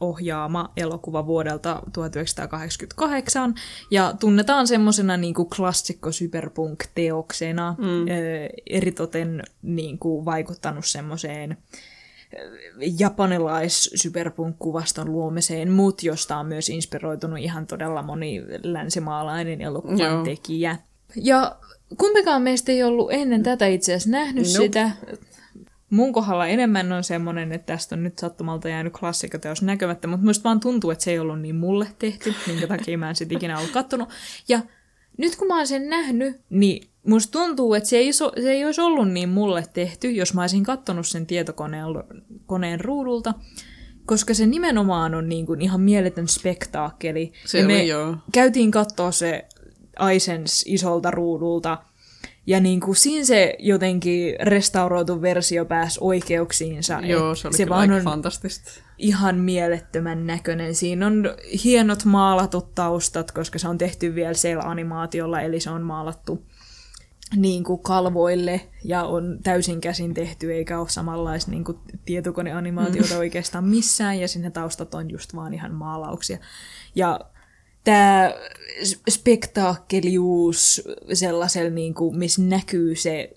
ohjaama 0.00 0.72
elokuva 0.76 1.26
vuodelta 1.26 1.82
1988 1.92 3.54
ja 3.90 4.14
tunnetaan 4.20 4.66
semmoisena 4.66 5.16
niinku 5.16 5.44
klassikko 5.44 6.10
cyberpunk-teoksena, 6.10 7.76
mm. 7.78 8.06
eritoten 8.70 9.42
niinku 9.62 10.24
vaikuttanut 10.24 10.86
semmoiseen 10.86 11.56
japanilais 12.98 13.90
superpunk-kuvaston 13.94 15.12
luomiseen, 15.12 15.70
mut 15.70 16.02
josta 16.02 16.36
on 16.36 16.46
myös 16.46 16.68
inspiroitunut 16.68 17.38
ihan 17.38 17.66
todella 17.66 18.02
moni 18.02 18.42
länsimaalainen 18.62 19.60
elokuvan 19.60 19.98
Joo. 19.98 20.24
tekijä. 20.24 20.76
Ja 21.16 21.56
kumpikaan 21.98 22.42
meistä 22.42 22.72
ei 22.72 22.82
ollut 22.82 23.12
ennen 23.12 23.42
tätä 23.42 23.66
itse 23.66 23.92
asiassa 23.92 24.10
nähnyt 24.10 24.46
Nope. 24.46 24.64
sitä. 24.64 24.90
Mun 25.94 26.12
kohdalla 26.12 26.46
enemmän 26.46 26.92
on 26.92 27.04
semmoinen, 27.04 27.52
että 27.52 27.72
tästä 27.72 27.94
on 27.94 28.02
nyt 28.02 28.18
sattumalta 28.18 28.68
jäänyt 28.68 28.98
klassikkoteos 28.98 29.62
näkymättä, 29.62 30.08
mutta 30.08 30.26
musta 30.26 30.44
vaan 30.44 30.60
tuntuu, 30.60 30.90
että 30.90 31.04
se 31.04 31.10
ei 31.10 31.18
ollut 31.18 31.40
niin 31.40 31.56
mulle 31.56 31.86
tehty, 31.98 32.34
minkä 32.46 32.66
takia 32.66 32.98
mä 32.98 33.08
en 33.08 33.16
sit 33.16 33.32
ikinä 33.32 33.58
ollut 33.58 33.70
kattonut. 33.70 34.08
Ja 34.48 34.60
nyt 35.18 35.36
kun 35.36 35.48
mä 35.48 35.56
oon 35.56 35.66
sen 35.66 35.90
nähnyt, 35.90 36.40
niin 36.50 36.88
musta 37.06 37.32
tuntuu, 37.32 37.74
että 37.74 37.88
se 37.88 37.96
ei, 37.96 38.12
so, 38.12 38.32
se 38.42 38.50
ei 38.50 38.64
olisi 38.64 38.80
ollut 38.80 39.10
niin 39.10 39.28
mulle 39.28 39.64
tehty, 39.74 40.10
jos 40.10 40.34
mä 40.34 40.40
olisin 40.40 40.64
kattonut 40.64 41.06
sen 41.06 41.26
tietokoneen 41.26 41.84
koneen 42.46 42.80
ruudulta, 42.80 43.34
koska 44.06 44.34
se 44.34 44.46
nimenomaan 44.46 45.14
on 45.14 45.28
niin 45.28 45.46
kuin 45.46 45.60
ihan 45.60 45.80
mieletön 45.80 46.28
spektaakkeli. 46.28 47.32
Se 47.44 47.58
ja 47.58 47.64
oli, 47.64 47.74
me 47.74 47.84
joo. 47.84 48.16
käytiin 48.32 48.70
katsoa 48.70 49.12
se 49.12 49.46
Aisens 49.96 50.64
isolta 50.66 51.10
ruudulta, 51.10 51.78
ja 52.46 52.60
niin 52.60 52.80
kuin 52.80 52.96
siinä 52.96 53.24
se 53.24 53.56
jotenkin 53.58 54.36
restauroitu 54.40 55.22
versio 55.22 55.64
pääsi 55.64 55.98
oikeuksiinsa. 56.02 57.00
Joo, 57.02 57.34
se 57.34 57.48
oli 57.48 57.56
se 57.56 57.64
kyllä 57.64 57.76
vaan 57.76 57.92
on 57.92 58.02
fantastista. 58.02 58.70
ihan 58.98 59.36
mielettömän 59.36 60.26
näköinen. 60.26 60.74
Siinä 60.74 61.06
on 61.06 61.34
hienot 61.64 62.04
maalatut 62.04 62.74
taustat, 62.74 63.32
koska 63.32 63.58
se 63.58 63.68
on 63.68 63.78
tehty 63.78 64.14
vielä 64.14 64.32
cel-animaatiolla, 64.32 65.40
eli 65.40 65.60
se 65.60 65.70
on 65.70 65.82
maalattu 65.82 66.42
niin 67.36 67.64
kuin 67.64 67.82
kalvoille 67.82 68.60
ja 68.84 69.04
on 69.04 69.38
täysin 69.42 69.80
käsin 69.80 70.14
tehty, 70.14 70.52
eikä 70.52 70.78
ole 70.78 70.88
samanlaista 70.88 71.50
niin 71.50 71.64
kuin 71.64 71.78
tietokoneanimaatiota 72.04 73.14
mm. 73.14 73.18
oikeastaan 73.18 73.64
missään, 73.64 74.20
ja 74.20 74.28
sinne 74.28 74.50
taustat 74.50 74.94
on 74.94 75.10
just 75.10 75.34
vaan 75.34 75.54
ihan 75.54 75.74
maalauksia. 75.74 76.38
Ja 76.94 77.20
tämä 77.84 78.34
spektaakkeliuus 79.08 80.82
sellaisella, 81.12 81.70
niin 81.70 81.94
kuin, 81.94 82.18
missä 82.18 82.42
näkyy 82.42 82.96
se 82.96 83.30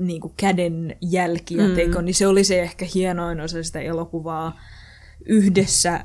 niin 0.00 0.20
kuin 0.20 0.34
käden 0.36 0.96
jälki 1.00 1.56
ja 1.56 1.74
teko, 1.74 1.98
mm. 1.98 2.04
niin 2.04 2.14
se 2.14 2.26
oli 2.26 2.44
se 2.44 2.62
ehkä 2.62 2.86
hienoin 2.94 3.40
osa 3.40 3.62
sitä 3.62 3.80
elokuvaa 3.80 4.60
yhdessä 5.26 6.04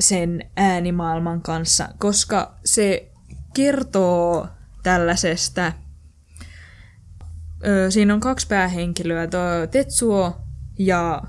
sen 0.00 0.50
äänimaailman 0.56 1.42
kanssa, 1.42 1.88
koska 1.98 2.54
se 2.64 3.10
kertoo 3.54 4.48
tällaisesta, 4.82 5.72
ö, 7.66 7.90
siinä 7.90 8.14
on 8.14 8.20
kaksi 8.20 8.46
päähenkilöä, 8.46 9.26
tuo 9.26 9.40
Tetsuo 9.70 10.36
ja 10.78 11.22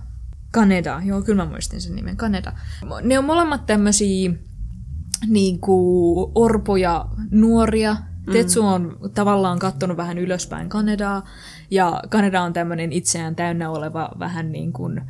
Kaneda, 0.52 1.02
joo 1.06 1.22
kyllä 1.22 1.44
mä 1.46 1.50
muistin 1.52 1.82
sen 1.82 1.96
nimen, 1.96 2.18
Kaneda. 2.18 2.54
Ne 3.02 3.20
on 3.20 3.26
molemmat 3.26 3.66
tämmöisiä 3.66 4.32
niinku 5.28 6.32
orpoja 6.36 7.06
nuoria. 7.32 7.96
Tetsu 8.32 8.66
on 8.66 8.98
tavallaan 9.14 9.60
kattonut 9.60 9.98
vähän 9.98 10.18
ylöspäin 10.18 10.70
Kanedaa, 10.70 11.26
ja 11.72 12.02
Kaneda 12.10 12.42
on 12.42 12.54
tämmöinen 12.54 12.94
itseään 12.94 13.36
täynnä 13.36 13.70
oleva 13.70 14.10
vähän 14.20 14.52
niin 14.52 14.74
kuin 14.74 15.02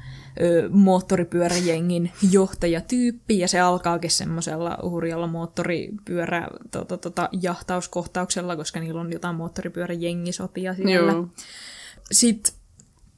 ö, 0.41 0.69
moottoripyöräjengin 0.69 2.11
johtajatyyppi, 2.31 3.39
ja 3.39 3.47
se 3.47 3.59
alkaakin 3.59 4.11
semmoisella 4.11 4.77
hurjalla 4.83 5.27
moottoripyörä 5.27 6.47
tota, 6.71 6.97
tota, 6.97 7.29
jahtauskohtauksella, 7.41 8.55
koska 8.55 8.79
niillä 8.79 9.01
on 9.01 9.11
jotain 9.11 9.35
moottoripyöräjengisotia 9.35 10.75
siellä. 10.75 11.11
Joo. 11.11 11.27
Sitten 12.11 12.53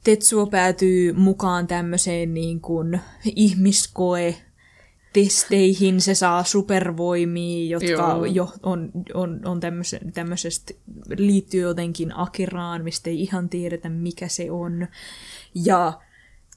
Tetsuo 0.04 0.46
päätyy 0.46 1.12
mukaan 1.12 1.66
tämmöiseen 1.66 2.34
niin 2.34 2.60
kuin 2.60 3.00
ihmiskoe 3.24 4.36
testeihin, 5.12 6.00
se 6.00 6.14
saa 6.14 6.44
supervoimia, 6.44 7.70
jotka 7.70 7.88
Joo. 7.88 8.24
jo 8.24 8.52
on, 8.62 8.90
on, 9.14 9.40
on 9.44 9.60
tämmöisestä, 10.14 10.74
liittyy 11.16 11.60
jotenkin 11.60 12.18
Akiraan, 12.18 12.84
mistä 12.84 13.10
ei 13.10 13.20
ihan 13.22 13.48
tiedetä 13.48 13.88
mikä 13.88 14.28
se 14.28 14.50
on. 14.50 14.88
Ja 15.54 15.92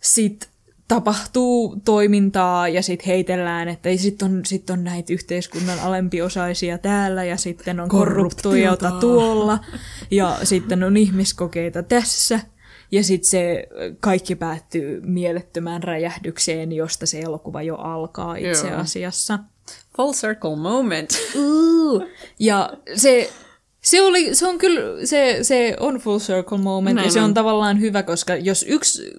sitten 0.01 0.49
tapahtuu 0.87 1.81
toimintaa 1.85 2.67
ja 2.67 2.81
sitten 2.81 3.07
heitellään, 3.07 3.67
että 3.67 3.89
sitten 3.97 4.31
on, 4.31 4.45
sit 4.45 4.69
on 4.69 4.83
näitä 4.83 5.13
yhteiskunnan 5.13 5.79
alempiosaisia 5.79 6.77
täällä 6.77 7.23
ja 7.23 7.37
sitten 7.37 7.79
on 7.79 7.89
Korruptiota. 7.89 8.91
tuolla 8.91 9.59
ja 10.11 10.39
sitten 10.43 10.83
on 10.83 10.97
ihmiskokeita 10.97 11.83
tässä. 11.83 12.39
Ja 12.93 13.03
sitten 13.03 13.29
se 13.29 13.67
kaikki 13.99 14.35
päättyy 14.35 15.01
mielettömään 15.01 15.83
räjähdykseen, 15.83 16.71
josta 16.71 17.05
se 17.05 17.19
elokuva 17.19 17.61
jo 17.61 17.75
alkaa 17.75 18.35
itse 18.35 18.67
Joo. 18.67 18.79
asiassa. 18.79 19.39
Full 19.97 20.13
circle 20.13 20.55
moment. 20.55 21.09
Uh, 21.35 22.03
ja 22.39 22.73
se, 22.95 23.29
se, 23.81 24.01
oli, 24.01 24.35
se 24.35 24.47
on 24.47 24.57
kyllä, 24.57 25.05
se, 25.05 25.39
se 25.41 25.75
on 25.79 25.95
full 25.95 26.19
circle 26.19 26.57
moment 26.57 26.95
Näin 26.95 27.05
ja 27.05 27.11
se 27.11 27.19
on. 27.19 27.25
on 27.25 27.33
tavallaan 27.33 27.79
hyvä, 27.79 28.03
koska 28.03 28.35
jos 28.35 28.65
yksi, 28.67 29.13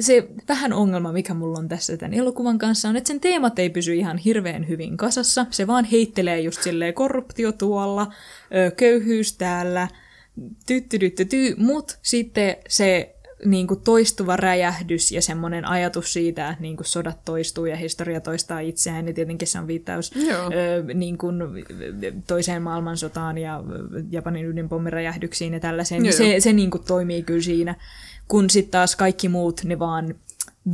se 0.00 0.28
vähän 0.48 0.72
ongelma, 0.72 1.12
mikä 1.12 1.34
mulla 1.34 1.58
on 1.58 1.68
tässä 1.68 1.96
tämän 1.96 2.14
elokuvan 2.14 2.58
kanssa, 2.58 2.88
on, 2.88 2.96
että 2.96 3.08
sen 3.08 3.20
teemat 3.20 3.58
ei 3.58 3.70
pysy 3.70 3.94
ihan 3.94 4.18
hirveän 4.18 4.68
hyvin 4.68 4.96
kasassa. 4.96 5.46
Se 5.50 5.66
vaan 5.66 5.84
heittelee 5.84 6.40
just 6.40 6.62
silleen 6.62 6.94
korruptio 6.94 7.52
tuolla, 7.52 8.12
köyhyys 8.76 9.32
täällä, 9.32 9.88
tyttydyttyty, 10.66 11.54
mut 11.58 11.98
sitten 12.02 12.56
se 12.68 13.14
niin 13.44 13.66
kuin 13.66 13.80
toistuva 13.80 14.36
räjähdys 14.36 15.12
ja 15.12 15.22
semmoinen 15.22 15.64
ajatus 15.64 16.12
siitä, 16.12 16.48
että 16.48 16.62
niin 16.62 16.76
kuin 16.76 16.86
sodat 16.86 17.24
toistuu 17.24 17.66
ja 17.66 17.76
historia 17.76 18.20
toistaa 18.20 18.60
itseään, 18.60 19.04
niin 19.04 19.14
tietenkin 19.14 19.48
se 19.48 19.58
on 19.58 19.66
viittaus 19.66 20.12
ö, 20.16 20.94
niin 20.94 21.18
kuin 21.18 21.36
toiseen 22.26 22.62
maailmansotaan 22.62 23.38
ja 23.38 23.62
Japanin 24.10 24.46
ydinpommiräjähdyksiin 24.46 25.52
ja 25.52 25.60
tällaiseen. 25.60 26.04
Joo, 26.04 26.12
se 26.12 26.40
se 26.40 26.52
niin 26.52 26.70
kuin 26.70 26.84
toimii 26.84 27.22
kyllä 27.22 27.42
siinä, 27.42 27.74
kun 28.28 28.50
sitten 28.50 28.70
taas 28.70 28.96
kaikki 28.96 29.28
muut, 29.28 29.60
ne 29.64 29.78
vaan 29.78 30.14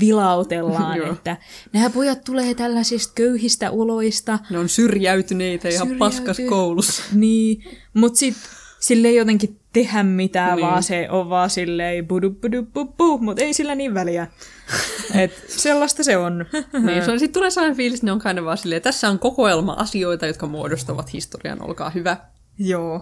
vilautellaan, 0.01 0.99
Joo. 0.99 1.12
että 1.12 1.36
nämä 1.73 1.91
pojat 1.91 2.25
tulee 2.25 2.55
tällaisista 2.55 3.12
köyhistä 3.15 3.70
oloista, 3.70 4.39
Ne 4.51 4.59
on 4.59 4.68
syrjäytyneitä 4.68 5.68
ja 5.68 5.78
Syrjäyty- 5.81 5.99
paskas 5.99 6.36
koulussa. 6.49 7.02
niin, 7.12 7.65
mutta 7.94 8.18
sitten 8.18 8.43
sille 8.84 9.08
ei 9.08 9.16
jotenkin 9.16 9.60
tehdä 9.72 10.02
mitään, 10.02 10.56
Niin. 10.56 10.66
vaan 10.66 10.82
se 10.82 11.06
on 11.10 11.30
vaan 11.30 11.50
silleen 11.50 12.08
budu 12.08 12.30
budu 12.30 12.62
bu 12.62 12.84
bu, 12.84 13.18
mutta 13.18 13.42
ei 13.42 13.54
sillä 13.54 13.74
niin 13.74 13.94
väliä. 13.94 14.26
Et 15.22 15.44
sellaista 15.48 16.04
se 16.04 16.16
on. 16.16 16.44
Niin, 16.86 17.04
se 17.04 17.10
on, 17.10 17.18
sit 17.20 17.32
tulee 17.32 17.50
sellainen 17.50 17.76
fiilis, 17.76 17.98
että 17.98 18.06
ne 18.06 18.12
on 18.12 18.20
kind 18.20 18.44
vaan 18.44 18.58
silleen, 18.58 18.82
tässä 18.82 19.08
on 19.08 19.18
kokoelma 19.18 19.72
asioita, 19.72 20.26
jotka 20.26 20.46
muodostavat 20.46 21.12
historian, 21.12 21.62
olkaa 21.62 21.90
hyvä. 21.90 22.16
Joo. 22.58 23.00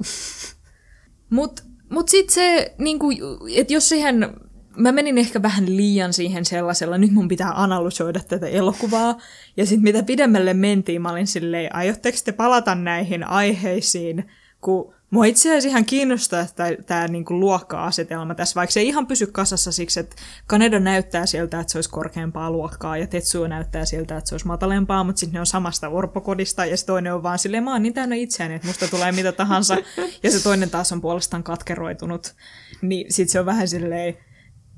Mut, 1.31 1.61
mut 1.91 2.09
sit 2.09 2.31
se, 2.31 2.75
niinku, 2.79 3.11
että 3.55 3.73
jos 3.73 3.89
siihen, 3.89 4.35
mä 4.77 4.93
menin 4.93 5.19
ehkä 5.19 5.43
vähän 5.43 5.77
liian 5.77 6.13
siihen 6.13 6.45
sellaisella, 6.45 6.99
nyt 6.99 7.13
mun 7.13 7.29
pitää 7.29 7.63
analysoida 7.63 8.21
tätä 8.29 8.47
elokuvaa, 8.47 9.19
ja 9.57 9.67
sit 9.67 9.83
mitä 9.83 10.03
pidemmälle 10.03 10.55
mentiin, 10.55 11.03
mä 11.03 11.11
olin 11.11 11.27
silleen, 11.27 11.75
aiotteko 11.75 12.19
te 12.25 12.33
palata 12.33 12.75
näihin 12.75 13.25
aiheisiin, 13.25 14.31
kun 14.61 14.95
mua 15.13 15.25
itse 15.25 15.49
asiassa 15.49 15.69
ihan 15.69 15.85
kiinnostaa 15.85 16.47
tämä 16.87 17.09
niinku 17.09 17.41
luokka-asetelma 17.41 18.35
tässä, 18.35 18.55
vaikka 18.55 18.73
se 18.73 18.81
ei 18.81 18.89
ihan 18.89 19.07
pysy 19.07 19.27
kasassa 19.27 19.73
siksi, 19.73 20.01
että 20.01 20.17
Kaneda 20.47 20.81
näyttää 20.81 21.27
siltä, 21.27 21.61
että 21.61 21.73
se 21.73 21.79
olisi 21.79 21.91
korkeampaa 21.91 22.51
luokkaa, 22.51 22.97
ja 22.97 23.07
Tetsuo 23.07 23.49
näyttää 23.49 23.85
siltä, 23.85 24.17
että 24.17 24.29
se 24.29 24.35
olisi 24.35 24.47
matalempaa, 24.47 25.05
mutta 25.05 25.21
sitten 25.21 25.35
ne 25.35 25.41
on 25.41 25.47
samasta 25.47 25.89
orpokodista, 25.89 26.67
ja 26.67 26.77
se 26.77 26.87
toinen 26.87 27.15
on 27.15 27.23
vaan 27.23 27.39
silleen, 27.39 27.65
mä 27.65 27.73
oon 27.73 27.83
niin 27.83 27.95
täynnä 27.95 28.17
itseäni, 28.17 28.55
että 28.55 28.69
musta 28.69 28.89
tulee 28.89 29.13
mitä 29.13 29.33
tahansa, 29.33 29.77
ja 30.23 30.31
se 30.31 30.43
toinen 30.43 30.71
taas 30.71 30.93
on 30.93 31.01
puolestaan 31.01 31.43
katkeroitunut, 31.43 32.35
niin 32.83 33.13
sitten 33.13 33.33
se 33.33 33.41
on 33.41 33.47
vähän 33.47 33.69
silleen, 33.69 34.17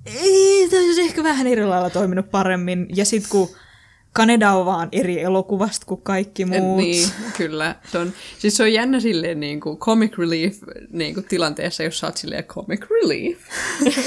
ei, 0.07 0.69
tämä 0.71 0.83
olisi 0.83 1.01
ehkä 1.01 1.23
vähän 1.23 1.47
eri 1.47 1.67
lailla 1.67 1.91
toiminut 1.91 2.31
paremmin, 2.31 2.87
ja 2.97 3.05
sitten 3.05 3.31
kun 3.31 3.49
Kaneda 4.17 4.53
on 4.53 4.67
vaan 4.67 4.89
eri 4.93 5.21
elokuvasta 5.21 5.87
kuin 5.87 6.01
kaikki 6.03 6.45
muut. 6.45 6.77
Niin, 6.77 7.09
kyllä. 7.37 7.77
Se 7.93 7.99
on, 7.99 8.13
siis 8.39 8.57
se 8.57 8.63
on 8.63 8.73
jännä 8.73 9.01
silleen 9.01 9.41
niin 9.41 9.61
kuin 9.61 9.79
comic 9.79 10.19
relief 10.19 10.57
niin 10.91 11.15
kuin 11.15 11.27
tilanteessa, 11.29 11.83
jos 11.83 11.99
sä 11.99 12.07
oot 12.07 12.17
silleen 12.17 12.45
comic 12.45 12.87
relief. 12.91 13.39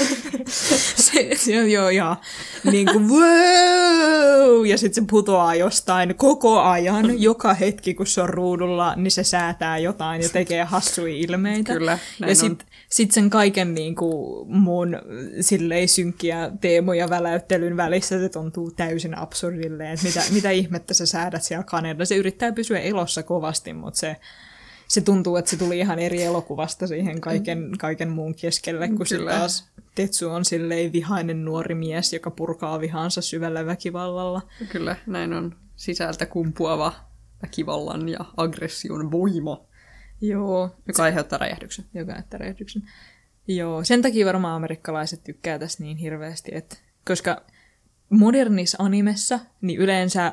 se, 1.12 1.30
se 1.36 1.60
on 1.60 1.70
joo, 1.70 1.90
joo. 1.90 2.16
Niin 2.64 2.86
kuin 2.92 3.08
wow! 3.08 4.66
Ja 4.66 4.78
sitten 4.78 5.04
se 5.04 5.08
putoaa 5.10 5.54
jostain 5.54 6.14
koko 6.14 6.60
ajan, 6.60 7.22
joka 7.22 7.54
hetki, 7.54 7.94
kun 7.94 8.06
se 8.06 8.22
on 8.22 8.28
ruudulla, 8.28 8.94
niin 8.96 9.10
se 9.10 9.24
säätää 9.24 9.78
jotain 9.78 10.22
ja 10.22 10.28
tekee 10.28 10.64
hassuja 10.64 11.14
ilmeitä. 11.14 11.72
Kyllä, 11.72 11.98
ja 12.26 12.34
sitten 12.34 12.68
sit 12.90 13.12
sen 13.12 13.30
kaiken 13.30 13.74
niin 13.74 13.94
kuin 13.94 14.48
mun 14.48 14.98
silleen 15.40 15.88
synkkiä 15.88 16.50
teemoja 16.60 17.10
väläyttelyn 17.10 17.76
välissä 17.76 18.20
se 18.20 18.28
tuntuu 18.28 18.70
täysin 18.70 19.18
absurdilleen, 19.18 19.97
että 20.06 20.20
mitä, 20.20 20.32
mitä 20.32 20.50
ihmettä 20.50 20.94
sä 20.94 21.06
säädät 21.06 21.42
siellä 21.42 21.64
Kanada. 21.64 22.04
Se 22.04 22.16
yrittää 22.16 22.52
pysyä 22.52 22.78
elossa 22.78 23.22
kovasti, 23.22 23.72
mutta 23.72 24.00
se, 24.00 24.16
se 24.88 25.00
tuntuu, 25.00 25.36
että 25.36 25.50
se 25.50 25.56
tuli 25.56 25.78
ihan 25.78 25.98
eri 25.98 26.22
elokuvasta 26.22 26.86
siihen 26.86 27.20
kaiken, 27.20 27.70
kaiken 27.78 28.08
muun 28.08 28.34
keskelle, 28.34 28.88
kun 28.88 29.06
sitten 29.06 29.28
taas 29.28 29.68
Tetsu 29.94 30.30
on 30.30 30.44
silleen 30.44 30.92
vihainen 30.92 31.44
nuori 31.44 31.74
mies, 31.74 32.12
joka 32.12 32.30
purkaa 32.30 32.80
vihansa 32.80 33.20
syvällä 33.20 33.66
väkivallalla. 33.66 34.42
Kyllä, 34.68 34.96
näin 35.06 35.32
on 35.32 35.56
sisältä 35.76 36.26
kumpuava 36.26 36.92
väkivallan 37.42 38.08
ja 38.08 38.18
aggression 38.36 39.10
voima. 39.10 39.64
Joo. 40.20 40.76
Joka 40.86 41.02
aiheuttaa 41.02 41.38
räjähdyksen. 41.38 41.84
Joka 41.94 42.12
aiheuttaa 42.12 42.38
räjähdyksen. 42.38 42.82
Joo, 43.48 43.84
sen 43.84 44.02
takia 44.02 44.26
varmaan 44.26 44.54
amerikkalaiset 44.54 45.24
tykkää 45.24 45.58
tästä 45.58 45.82
niin 45.82 45.96
hirveästi, 45.96 46.50
että 46.54 46.76
koska 47.06 47.42
modernissa 48.10 48.76
animessa, 48.80 49.40
niin 49.60 49.80
yleensä 49.80 50.32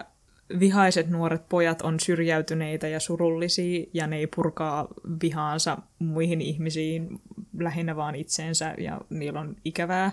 vihaiset 0.59 1.09
nuoret 1.09 1.49
pojat 1.49 1.81
on 1.81 1.99
syrjäytyneitä 1.99 2.87
ja 2.87 2.99
surullisia, 2.99 3.85
ja 3.93 4.07
ne 4.07 4.17
ei 4.17 4.27
purkaa 4.35 4.87
vihaansa 5.23 5.77
muihin 5.99 6.41
ihmisiin, 6.41 7.21
lähinnä 7.59 7.95
vaan 7.95 8.15
itseensä, 8.15 8.75
ja 8.77 9.01
niillä 9.09 9.39
on 9.39 9.55
ikävää. 9.65 10.11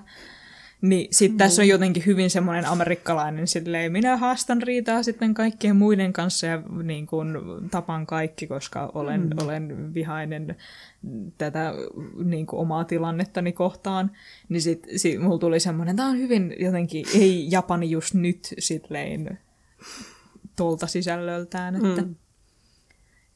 Niin 0.82 1.08
sitten 1.10 1.38
tässä 1.38 1.62
on 1.62 1.68
jotenkin 1.68 2.06
hyvin 2.06 2.30
semmoinen 2.30 2.66
amerikkalainen 2.66 3.46
silleen, 3.46 3.92
minä 3.92 4.16
haastan 4.16 4.62
riitaa 4.62 5.02
sitten 5.02 5.34
kaikkien 5.34 5.76
muiden 5.76 6.12
kanssa 6.12 6.46
ja 6.46 6.62
niin 6.82 7.06
kuin, 7.06 7.28
tapan 7.70 8.06
kaikki, 8.06 8.46
koska 8.46 8.90
olen, 8.94 9.20
mm. 9.20 9.44
olen 9.44 9.94
vihainen 9.94 10.56
tätä 11.38 11.74
niin 12.24 12.46
kuin, 12.46 12.60
omaa 12.60 12.84
tilannettani 12.84 13.52
kohtaan. 13.52 14.10
Niin 14.48 14.62
sitten 14.62 14.98
sit, 14.98 15.20
mulla 15.20 15.38
tuli 15.38 15.60
semmoinen, 15.60 15.96
tämä 15.96 16.08
on 16.08 16.18
hyvin 16.18 16.54
jotenkin, 16.58 17.06
ei 17.14 17.48
Japani 17.50 17.90
just 17.90 18.14
nyt 18.14 18.54
silleen 18.58 19.38
tuolta 20.56 20.86
sisällöltään, 20.86 21.76
että 21.76 22.02
mm. 22.02 22.14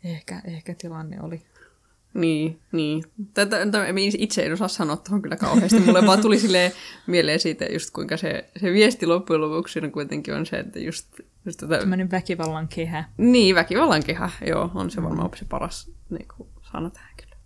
ehkä, 0.05 0.43
ehkä 0.45 0.75
tilanne 0.75 1.21
oli 1.23 1.43
niin, 2.17 2.61
niin. 2.73 3.05
Tätä, 3.35 3.67
tätä, 3.67 3.87
itse 4.19 4.47
en 4.47 4.53
osaa 4.53 4.69
sanoa 4.69 4.97
tuohon 4.97 5.23
kyllä 5.23 5.37
kauheasti. 5.37 5.81
Mulle 5.81 6.07
vaan 6.07 6.21
tuli 6.21 6.39
silleen 6.39 6.73
mieleen 7.07 7.41
siitä, 7.41 7.65
just 7.65 7.91
kuinka 7.91 8.17
se, 8.17 8.51
se 8.57 8.73
viesti 8.73 9.07
loppujen 9.07 9.41
lopuksi 9.41 9.81
on 9.81 9.93
kuitenkin 9.93 10.35
on 10.35 10.47
se, 10.47 10.59
että 10.59 10.79
just... 10.79 11.21
just 11.45 11.61
tätä... 11.61 11.79
Sellainen 11.79 12.11
väkivallan 12.11 12.69
kehä. 12.69 13.05
Niin, 13.17 13.55
väkivallan 13.55 14.03
kehä, 14.03 14.31
joo. 14.47 14.71
On 14.75 14.91
se 14.91 15.03
varmaan 15.03 15.31
se 15.37 15.45
paras 15.45 15.91
niin 16.11 16.29
kuin, 16.37 16.49
sana 16.73 16.91
tähän 16.91 17.15
kyllä. 17.17 17.37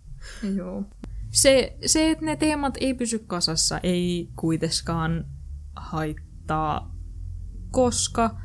Joo. 0.55 0.83
Se, 1.29 1.77
se, 1.85 2.11
että 2.11 2.25
ne 2.25 2.35
teemat 2.35 2.77
ei 2.81 2.93
pysy 2.93 3.19
kasassa, 3.19 3.79
ei 3.83 4.29
kuitenkaan 4.35 5.25
haittaa, 5.75 6.95
koska 7.71 8.35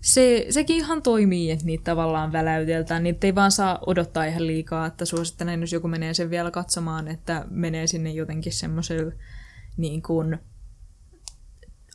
se, 0.00 0.46
sekin 0.50 0.76
ihan 0.76 1.02
toimii, 1.02 1.50
että 1.50 1.64
niitä 1.64 1.84
tavallaan 1.84 2.32
väläyteltään. 2.32 3.02
Niitä 3.02 3.26
ei 3.26 3.34
vaan 3.34 3.52
saa 3.52 3.78
odottaa 3.86 4.24
ihan 4.24 4.46
liikaa, 4.46 4.86
että 4.86 5.04
suosittelen, 5.04 5.60
jos 5.60 5.72
joku 5.72 5.88
menee 5.88 6.14
sen 6.14 6.30
vielä 6.30 6.50
katsomaan, 6.50 7.08
että 7.08 7.44
menee 7.50 7.86
sinne 7.86 8.10
jotenkin 8.10 8.52
semmoiselle 8.52 9.12
niin 9.76 10.02
kuin, 10.02 10.38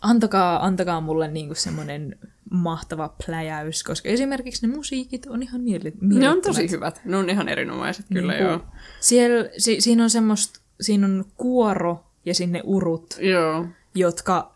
antakaa, 0.02 0.66
antakaa 0.66 1.02
mulle 1.02 1.28
niin 1.28 1.48
kuin 1.48 1.58
semmoinen 1.58 2.20
mahtava 2.52 3.16
pläjäys, 3.26 3.84
koska 3.84 4.10
esimerkiksi 4.10 4.68
ne 4.68 4.76
musiikit 4.76 5.26
on 5.26 5.44
ihan 5.44 5.62
mielettömät. 5.62 6.18
Ne 6.18 6.30
on 6.30 6.42
tosi 6.42 6.72
hyvät. 6.72 7.02
Ne 7.06 7.18
on 7.18 7.30
ihan 7.30 7.50
erinomaiset 7.50 8.06
kyllä, 8.14 8.34
niin 8.34 8.44
joo. 8.44 8.60
Siellä, 9.00 9.50
si, 9.58 9.82
siinä 9.82 10.04
on 10.04 10.10
semmoista, 10.10 10.60
siinä 10.82 11.08
on 11.08 11.26
kuoro 11.38 12.04
ja 12.26 12.34
sinne 12.34 12.62
urut, 12.64 13.18
joo. 13.20 13.66
jotka 13.96 14.51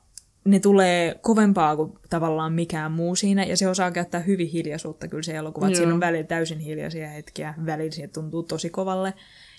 ne 0.46 0.60
tulee 0.60 1.20
kovempaa 1.22 1.76
kuin 1.76 1.94
tavallaan 2.10 2.54
mikään 2.54 2.92
muu 2.92 3.16
siinä, 3.16 3.44
ja 3.44 3.58
se 3.58 3.68
osaa 3.68 3.92
käyttää 3.92 4.22
hyvin 4.22 4.48
hiljaisuutta 4.48 5.08
kyllä 5.08 5.24
se 5.24 5.36
elokuva. 5.36 5.70
Siinä 5.70 5.94
on 5.94 6.00
välillä 6.00 6.24
täysin 6.24 6.60
hiljaisia 6.60 7.10
hetkiä, 7.10 7.54
välillä 7.66 7.92
se 7.92 8.08
tuntuu 8.08 8.44
tosi 8.44 8.70
kovalle. 8.70 9.14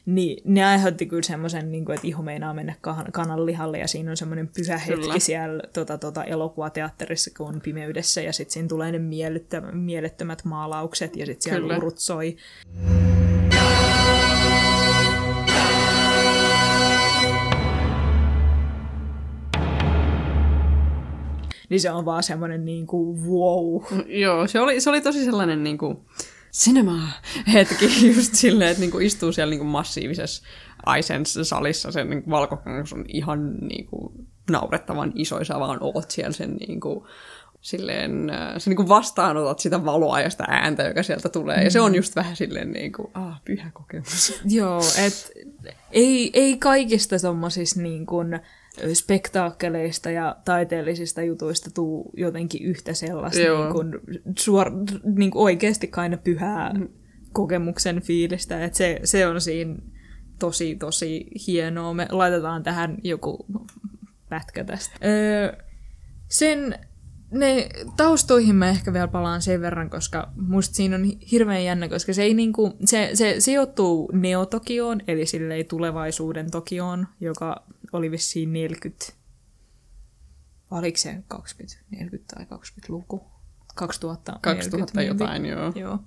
Niin 0.06 0.42
ne 0.44 0.64
aiheutti 0.64 1.06
kyllä 1.06 1.22
semmoisen, 1.22 1.72
niin 1.72 1.92
että 1.92 2.06
iho 2.06 2.22
meinaa 2.22 2.54
mennä 2.54 2.74
kanan 3.12 3.46
lihalle, 3.46 3.78
ja 3.78 3.88
siinä 3.88 4.10
on 4.10 4.16
semmoinen 4.16 4.48
pyhä 4.48 4.78
hetki 4.78 5.00
kyllä. 5.00 5.18
siellä 5.18 5.62
tota, 5.72 5.98
tota, 5.98 6.24
elokuvateatterissa, 6.24 7.30
kun 7.36 7.48
on 7.48 7.60
pimeydessä, 7.60 8.20
ja 8.20 8.32
sitten 8.32 8.52
siinä 8.52 8.68
tulee 8.68 8.92
ne 8.92 8.98
mielettömät 9.72 10.44
maalaukset, 10.44 11.16
ja 11.16 11.26
sitten 11.26 11.42
siellä 11.42 11.60
kyllä. 11.60 11.76
urut 11.76 11.98
soi. 11.98 12.36
Niin 21.68 21.80
se 21.80 21.90
on 21.90 22.04
vaan 22.04 22.22
semmoinen 22.22 22.64
niin 22.64 22.86
kuin 22.86 23.26
wow. 23.26 23.82
Joo, 24.06 24.46
se 24.46 24.60
oli, 24.60 24.80
se 24.80 24.90
oli 24.90 25.00
tosi 25.00 25.24
sellainen 25.24 25.64
niin 25.64 25.78
kuin 25.78 25.98
cinema 26.52 27.08
hetki 27.52 28.06
just 28.16 28.34
silleen, 28.34 28.70
että 28.70 28.80
niin 28.80 28.90
kuin 28.90 29.06
istuu 29.06 29.32
siellä 29.32 29.50
niin 29.50 29.60
kuin 29.60 29.68
massiivisessa 29.68 30.42
Aisens-salissa, 30.86 31.92
sen 31.92 32.10
niin 32.10 32.30
valkokangas 32.30 32.92
on 32.92 33.04
ihan 33.08 33.54
niin 33.54 33.86
kuin 33.86 34.12
naurettavan 34.50 35.12
iso, 35.14 35.44
sä 35.44 35.60
vaan 35.60 35.78
oot 35.80 36.10
siellä 36.10 36.32
sen 36.32 36.56
niin 36.56 36.80
kuin, 36.80 37.04
silleen, 37.60 38.30
äh, 38.30 38.54
sä 38.58 38.70
niin 38.70 38.76
kuin 38.76 38.88
vastaanotat 38.88 39.58
sitä 39.58 39.84
valoa 39.84 40.20
ja 40.20 40.30
sitä 40.30 40.44
ääntä, 40.48 40.82
joka 40.82 41.02
sieltä 41.02 41.28
tulee. 41.28 41.56
Mm. 41.56 41.64
Ja 41.64 41.70
se 41.70 41.80
on 41.80 41.94
just 41.94 42.16
vähän 42.16 42.36
silleen 42.36 42.72
niin 42.72 42.92
kuin, 42.92 43.08
ah, 43.14 43.40
pyhä 43.44 43.70
kokemus. 43.74 44.40
Joo, 44.44 44.80
et 45.06 45.32
ei, 45.92 46.30
ei 46.32 46.56
kaikista 46.58 47.18
tommosista 47.18 47.80
niin 47.80 48.06
kuin, 48.06 48.40
spektaakkeleista 48.92 50.10
ja 50.10 50.36
taiteellisista 50.44 51.22
jutuista 51.22 51.70
tuu 51.70 52.10
jotenkin 52.16 52.62
yhtä 52.62 52.94
sellaista 52.94 53.42
niin 53.42 53.72
kuin, 53.72 53.92
suor, 54.38 54.70
niin 55.16 55.30
kuin 55.30 55.42
oikeasti 55.42 55.86
kaina 55.86 56.16
pyhää 56.16 56.72
mm. 56.72 56.88
kokemuksen 57.32 58.02
fiilistä. 58.02 58.64
että 58.64 58.78
se, 58.78 59.00
se 59.04 59.26
on 59.26 59.40
siinä 59.40 59.76
tosi, 60.38 60.76
tosi 60.76 61.26
hienoa. 61.46 61.94
Me 61.94 62.06
laitetaan 62.10 62.62
tähän 62.62 62.96
joku 63.04 63.46
pätkä 64.28 64.64
tästä. 64.64 64.96
Öö, 65.06 65.56
sen 66.28 66.78
ne 67.30 67.68
taustoihin 67.96 68.54
mä 68.54 68.68
ehkä 68.68 68.92
vielä 68.92 69.08
palaan 69.08 69.42
sen 69.42 69.60
verran, 69.60 69.90
koska 69.90 70.32
musta 70.36 70.74
siinä 70.74 70.96
on 70.96 71.04
hirveän 71.32 71.64
jännä, 71.64 71.88
koska 71.88 72.12
se, 72.12 72.22
ei 72.22 72.34
niinku, 72.34 72.76
se, 72.84 73.10
se 73.14 73.36
sijoittuu 73.38 74.10
Neotokioon, 74.12 75.00
eli 75.06 75.26
silleen 75.26 75.66
tulevaisuuden 75.66 76.50
Tokioon, 76.50 77.06
joka 77.20 77.66
oli 77.92 78.10
vissiin 78.10 78.52
40, 78.52 79.12
oliko 80.70 80.98
se 80.98 81.22
20, 81.28 81.78
40 81.90 82.34
tai 82.36 82.58
20-luku? 82.58 83.36
2000. 83.74 84.38
2000 84.40 85.02
jotain, 85.02 85.46
joo. 85.46 85.72
joo. 85.74 85.98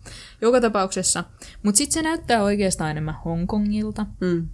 Joka 0.41 0.61
tapauksessa. 0.61 1.23
Mutta 1.63 1.77
sitten 1.77 1.93
se 1.93 2.01
näyttää 2.01 2.43
oikeastaan 2.43 2.91
enemmän 2.91 3.15
Hongkongilta. 3.25 4.05
Mm. 4.21 4.49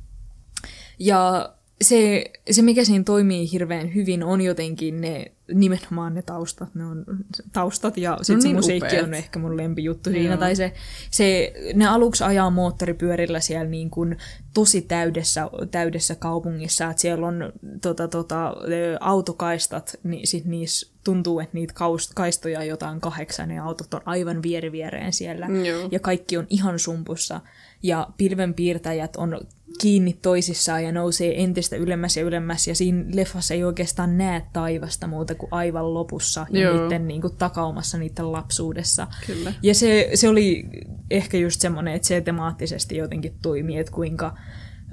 Ja 1.00 1.55
se, 1.82 2.24
se, 2.52 2.62
mikä 2.62 2.86
siinä 2.86 3.04
toimii 3.04 3.52
hirveän 3.52 3.96
hyvin, 3.96 4.24
on 4.24 4.42
jotenkin 4.42 5.02
ne 5.02 5.32
nimenomaan 5.54 6.14
ne 6.14 6.22
taustat, 6.22 6.76
ne 6.76 6.86
on 6.86 7.06
taustat 7.54 7.98
ja 7.98 8.18
sitten 8.22 8.36
no 8.36 8.42
se 8.42 8.48
niin 8.48 8.56
musiikki 8.56 8.88
upeat. 8.88 9.08
on 9.08 9.14
ehkä 9.14 9.40
mun 9.40 9.58
lempijuttu 9.58 10.10
Joo. 10.10 10.20
siinä. 10.20 10.38
Tai 10.38 10.56
se, 10.56 10.74
se, 11.12 11.54
ne 11.74 11.88
aluksi 11.88 12.24
ajaa 12.24 12.50
moottoripyörillä 12.50 13.40
siellä 13.40 13.70
niin 13.70 13.90
kuin 13.90 14.18
tosi 14.54 14.82
täydessä, 14.82 15.50
täydessä 15.72 16.16
kaupungissa, 16.16 16.90
että 16.90 17.02
siellä 17.02 17.28
on 17.28 17.54
tota, 17.82 18.08
tota, 18.08 18.56
autokaistat, 19.00 19.96
niin 20.04 20.28
sit 20.28 20.46
niissä 20.46 20.92
tuntuu, 21.04 21.40
että 21.40 21.58
niitä 21.58 21.74
kaistoja 22.16 22.64
jotain 22.64 23.02
kahdeksan 23.02 23.52
ja 23.52 23.64
autot 23.64 23.94
on 23.94 24.02
aivan 24.06 24.44
vieri 24.44 24.72
viereen 24.72 25.14
siellä. 25.14 25.48
Joo. 25.48 25.90
Ja 25.92 26.00
kaikki 26.00 26.38
on 26.38 26.48
ihan 26.50 26.80
sumpussa. 26.80 27.42
Ja 27.84 28.08
pilvenpiirtäjät 28.18 29.16
on 29.16 29.42
kiinni 29.82 30.14
toisissaan 30.22 30.84
ja 30.84 30.92
nousee 30.92 31.44
entistä 31.44 31.76
ylemmäs 31.76 32.18
ja 32.18 32.24
ylemmäs. 32.24 32.68
Ja 32.68 32.76
siinä 32.76 33.06
leffassa 33.14 33.54
ei 33.54 33.64
oikeastaan 33.64 34.18
näe 34.18 34.42
taivasta 34.54 35.08
muuta 35.08 35.36
kuin 35.36 35.50
aivan 35.52 35.94
lopussa 35.94 36.46
ja 36.50 36.62
Joo. 36.62 36.84
niiden 36.84 37.08
niin 37.08 37.22
kuin, 37.22 37.36
takaumassa 37.38 37.98
niiden 37.98 38.32
lapsuudessa. 38.32 39.08
Kyllä. 39.28 39.54
Ja 39.62 39.76
se, 39.76 40.10
se 40.14 40.30
oli 40.30 40.66
ehkä 41.12 41.38
just 41.38 41.62
semmoinen, 41.62 41.94
että 41.94 42.08
se 42.08 42.22
temaattisesti 42.22 42.98
jotenkin 42.98 43.36
toimii, 43.42 43.78
että 43.78 43.92
kuinka 43.92 44.38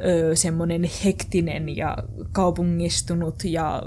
ö, 0.05 0.37
semmoinen 0.37 0.83
hektinen 1.05 1.77
ja 1.77 1.97
kaupungistunut 2.33 3.45
ja 3.45 3.83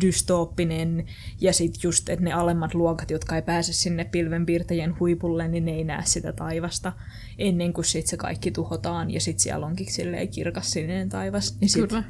dystooppinen 0.00 1.06
ja 1.40 1.52
sitten 1.52 1.80
just, 1.84 2.08
että 2.08 2.24
ne 2.24 2.32
alemmat 2.32 2.74
luokat, 2.74 3.10
jotka 3.10 3.36
ei 3.36 3.42
pääse 3.42 3.72
sinne 3.72 4.04
pilvenpiirtäjien 4.04 4.98
huipulle, 5.00 5.48
niin 5.48 5.64
ne 5.64 5.72
ei 5.72 5.84
näe 5.84 6.02
sitä 6.04 6.32
taivasta 6.32 6.92
ennen 7.38 7.72
kuin 7.72 7.84
sit 7.84 8.06
se 8.06 8.16
kaikki 8.16 8.50
tuhotaan 8.50 9.10
ja 9.10 9.20
sitten 9.20 9.42
siellä 9.42 9.66
onkin 9.66 9.92
silleen 9.92 10.28
kirkas 10.28 10.70
sininen 10.70 11.08
taivas. 11.08 11.58
Niin, 11.60 11.68
sit, 11.68 11.88
kyllä. 11.88 12.04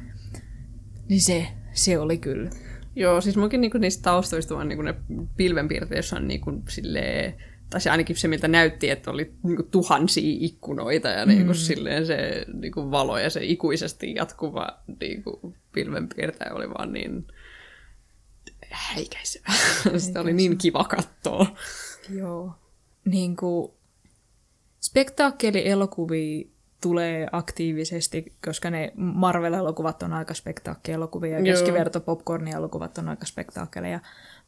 niin 1.09 1.21
se, 1.21 1.47
se 1.73 1.99
oli 1.99 2.17
kyllä. 2.17 2.49
Joo, 2.95 3.21
siis 3.21 3.37
munkin 3.37 3.61
niinku 3.61 3.77
niistä 3.77 4.03
taustoista 4.03 4.55
vaan 4.55 4.67
niinku 4.67 4.81
ne 4.81 4.95
pilvenpiirteet, 5.37 5.97
jossa 5.97 6.15
on 6.15 6.27
niinku 6.27 6.63
silleen, 6.69 7.33
tai 7.71 7.81
se 7.81 7.89
ainakin 7.89 8.15
se, 8.15 8.27
miltä 8.27 8.47
näytti, 8.47 8.89
että 8.89 9.11
oli 9.11 9.33
niinku 9.43 9.63
tuhansia 9.63 10.37
ikkunoita 10.39 11.07
ja 11.07 11.25
niinku 11.25 11.53
mm. 11.53 11.57
silleen 11.57 12.05
se 12.05 12.45
niinku 12.53 12.91
valo 12.91 13.17
ja 13.17 13.29
se 13.29 13.45
ikuisesti 13.45 14.15
jatkuva 14.15 14.79
niinku 14.99 15.53
pilvenpiirtäjä 15.71 16.53
oli 16.53 16.69
vaan 16.69 16.93
niin 16.93 17.27
häikäisevä. 18.71 19.53
Sitä 19.97 20.21
oli 20.21 20.33
niin 20.33 20.57
kiva 20.57 20.83
katsoa. 20.83 21.45
Joo. 22.09 22.53
Niin 23.05 23.35
kuin 23.35 23.71
Spektaakeli-elokuvia 24.81 26.47
tulee 26.81 27.27
aktiivisesti, 27.31 28.33
koska 28.45 28.69
ne 28.69 28.93
Marvel-elokuvat 28.95 30.03
on 30.03 30.13
aika 30.13 30.33
spektaakkelelokuvia 30.33 31.39
ja 31.39 31.43
keskiverto 31.43 31.99
popcorn-elokuvat 31.99 32.97
on 32.97 33.09
aika 33.09 33.25
spektaakkeleja, 33.25 33.99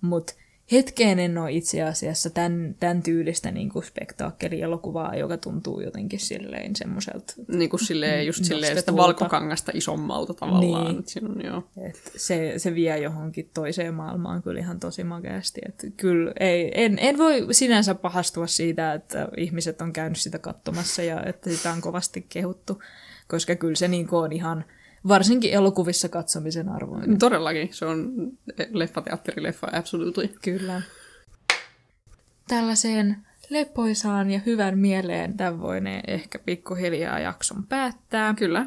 mutta 0.01 0.33
hetkeen 0.71 1.19
en 1.19 1.37
ole 1.37 1.51
itse 1.51 1.81
asiassa 1.81 2.29
tämän, 2.29 2.75
tämän 2.79 3.03
tyylistä 3.03 3.51
niin 3.51 3.69
kuin 3.69 3.85
spektaakkelielokuvaa, 3.85 5.15
joka 5.15 5.37
tuntuu 5.37 5.81
jotenkin 5.81 6.19
silleen 6.19 6.75
semmoiselta 6.75 7.33
Niin 7.47 7.69
kuin 7.69 7.85
silleen, 7.85 8.27
just 8.27 8.43
silleen 8.43 8.77
sitä 8.77 8.95
valkokangasta 8.95 9.71
isommalta 9.75 10.33
tavallaan. 10.33 11.03
Niin. 11.15 11.29
On, 11.29 11.45
joo. 11.45 11.63
Et 11.87 12.11
se, 12.15 12.53
se 12.57 12.75
vie 12.75 12.97
johonkin 12.97 13.49
toiseen 13.53 13.93
maailmaan 13.93 14.43
kyllä 14.43 14.59
ihan 14.59 14.79
tosi 14.79 15.03
makeasti. 15.03 15.61
Et 15.67 15.93
kyllä 15.97 16.33
ei, 16.39 16.71
en, 16.75 16.97
en 16.99 17.17
voi 17.17 17.47
sinänsä 17.51 17.95
pahastua 17.95 18.47
siitä, 18.47 18.93
että 18.93 19.27
ihmiset 19.37 19.81
on 19.81 19.93
käynyt 19.93 20.17
sitä 20.17 20.39
katsomassa 20.39 21.03
ja 21.03 21.23
että 21.25 21.49
sitä 21.49 21.71
on 21.71 21.81
kovasti 21.81 22.25
kehuttu, 22.29 22.81
koska 23.27 23.55
kyllä 23.55 23.75
se 23.75 23.87
niin 23.87 24.07
on 24.11 24.31
ihan 24.31 24.65
varsinkin 25.07 25.53
elokuvissa 25.53 26.09
katsomisen 26.09 26.69
arvoinen. 26.69 27.19
Todellakin, 27.19 27.69
se 27.71 27.85
on 27.85 28.13
leffateatterileffa, 28.71 29.67
absolutely. 29.71 30.29
Kyllä. 30.41 30.81
Tällaiseen 32.47 33.17
lepoisaan 33.49 34.31
ja 34.31 34.39
hyvän 34.45 34.77
mieleen 34.79 35.37
tämän 35.37 35.61
voineen 35.61 36.03
ehkä 36.07 36.39
pikkuhiljaa 36.39 37.19
jakson 37.19 37.63
päättää. 37.63 38.33
Kyllä. 38.33 38.65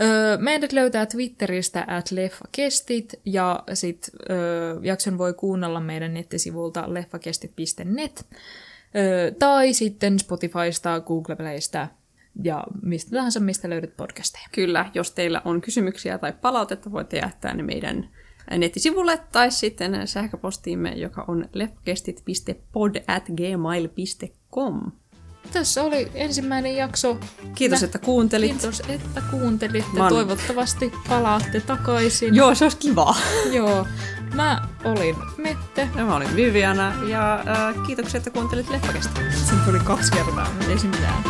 Öö, 0.00 0.36
meidät 0.36 0.72
löytää 0.72 1.06
Twitteristä 1.06 1.84
at 1.88 2.10
leffakestit 2.10 3.14
ja 3.24 3.62
sit 3.74 4.10
öö, 4.30 4.80
jakson 4.82 5.18
voi 5.18 5.34
kuunnella 5.34 5.80
meidän 5.80 6.14
nettisivulta 6.14 6.94
leffakestit.net 6.94 8.26
öö, 8.96 9.30
tai 9.30 9.72
sitten 9.72 10.18
Spotifysta, 10.18 11.00
Google 11.00 11.36
Playstä 11.36 11.88
ja 12.44 12.64
mistä 12.82 13.10
tahansa, 13.16 13.40
mistä 13.40 13.70
löydät 13.70 13.96
podcasteja. 13.96 14.48
Kyllä, 14.52 14.90
jos 14.94 15.10
teillä 15.10 15.42
on 15.44 15.60
kysymyksiä 15.60 16.18
tai 16.18 16.32
palautetta, 16.32 16.92
voitte 16.92 17.16
jättää 17.16 17.54
ne 17.54 17.62
meidän 17.62 18.08
nettisivulle 18.58 19.20
tai 19.32 19.50
sitten 19.50 20.08
sähköpostiimme, 20.08 20.90
joka 20.90 21.24
on 21.28 21.48
leffakestit.pod 21.52 22.96
at 23.06 23.24
gmail.com. 23.36 24.80
Tässä 25.52 25.82
oli 25.82 26.10
ensimmäinen 26.14 26.76
jakso. 26.76 27.18
Kiitos, 27.54 27.80
Nä- 27.80 27.84
että 27.84 27.98
kuuntelit. 27.98 28.50
Kiitos, 28.50 28.82
että 28.88 29.22
kuuntelitte. 29.30 29.90
Mä 29.96 30.02
oon- 30.02 30.12
Toivottavasti 30.12 30.92
palaatte 31.08 31.60
takaisin. 31.60 32.34
Joo, 32.34 32.54
se 32.54 32.64
olisi 32.64 32.76
kiva. 32.76 33.14
Joo. 33.52 33.86
Mä 34.34 34.68
olin 34.84 35.16
Mette. 35.36 35.88
Ja 35.96 36.04
mä 36.04 36.16
olin 36.16 36.36
Viviana 36.36 36.92
ja 37.08 37.34
äh, 37.34 37.74
kiitoksia, 37.86 38.18
että 38.18 38.30
kuuntelit 38.30 38.68
Leffakestia. 38.70 39.22
Sen 39.48 39.58
tuli 39.64 39.78
kaksi 39.84 40.12
kertaa, 40.12 40.50
mutta 40.54 40.70
ei 40.70 40.78
se 40.78 40.86
mitään. 40.86 41.22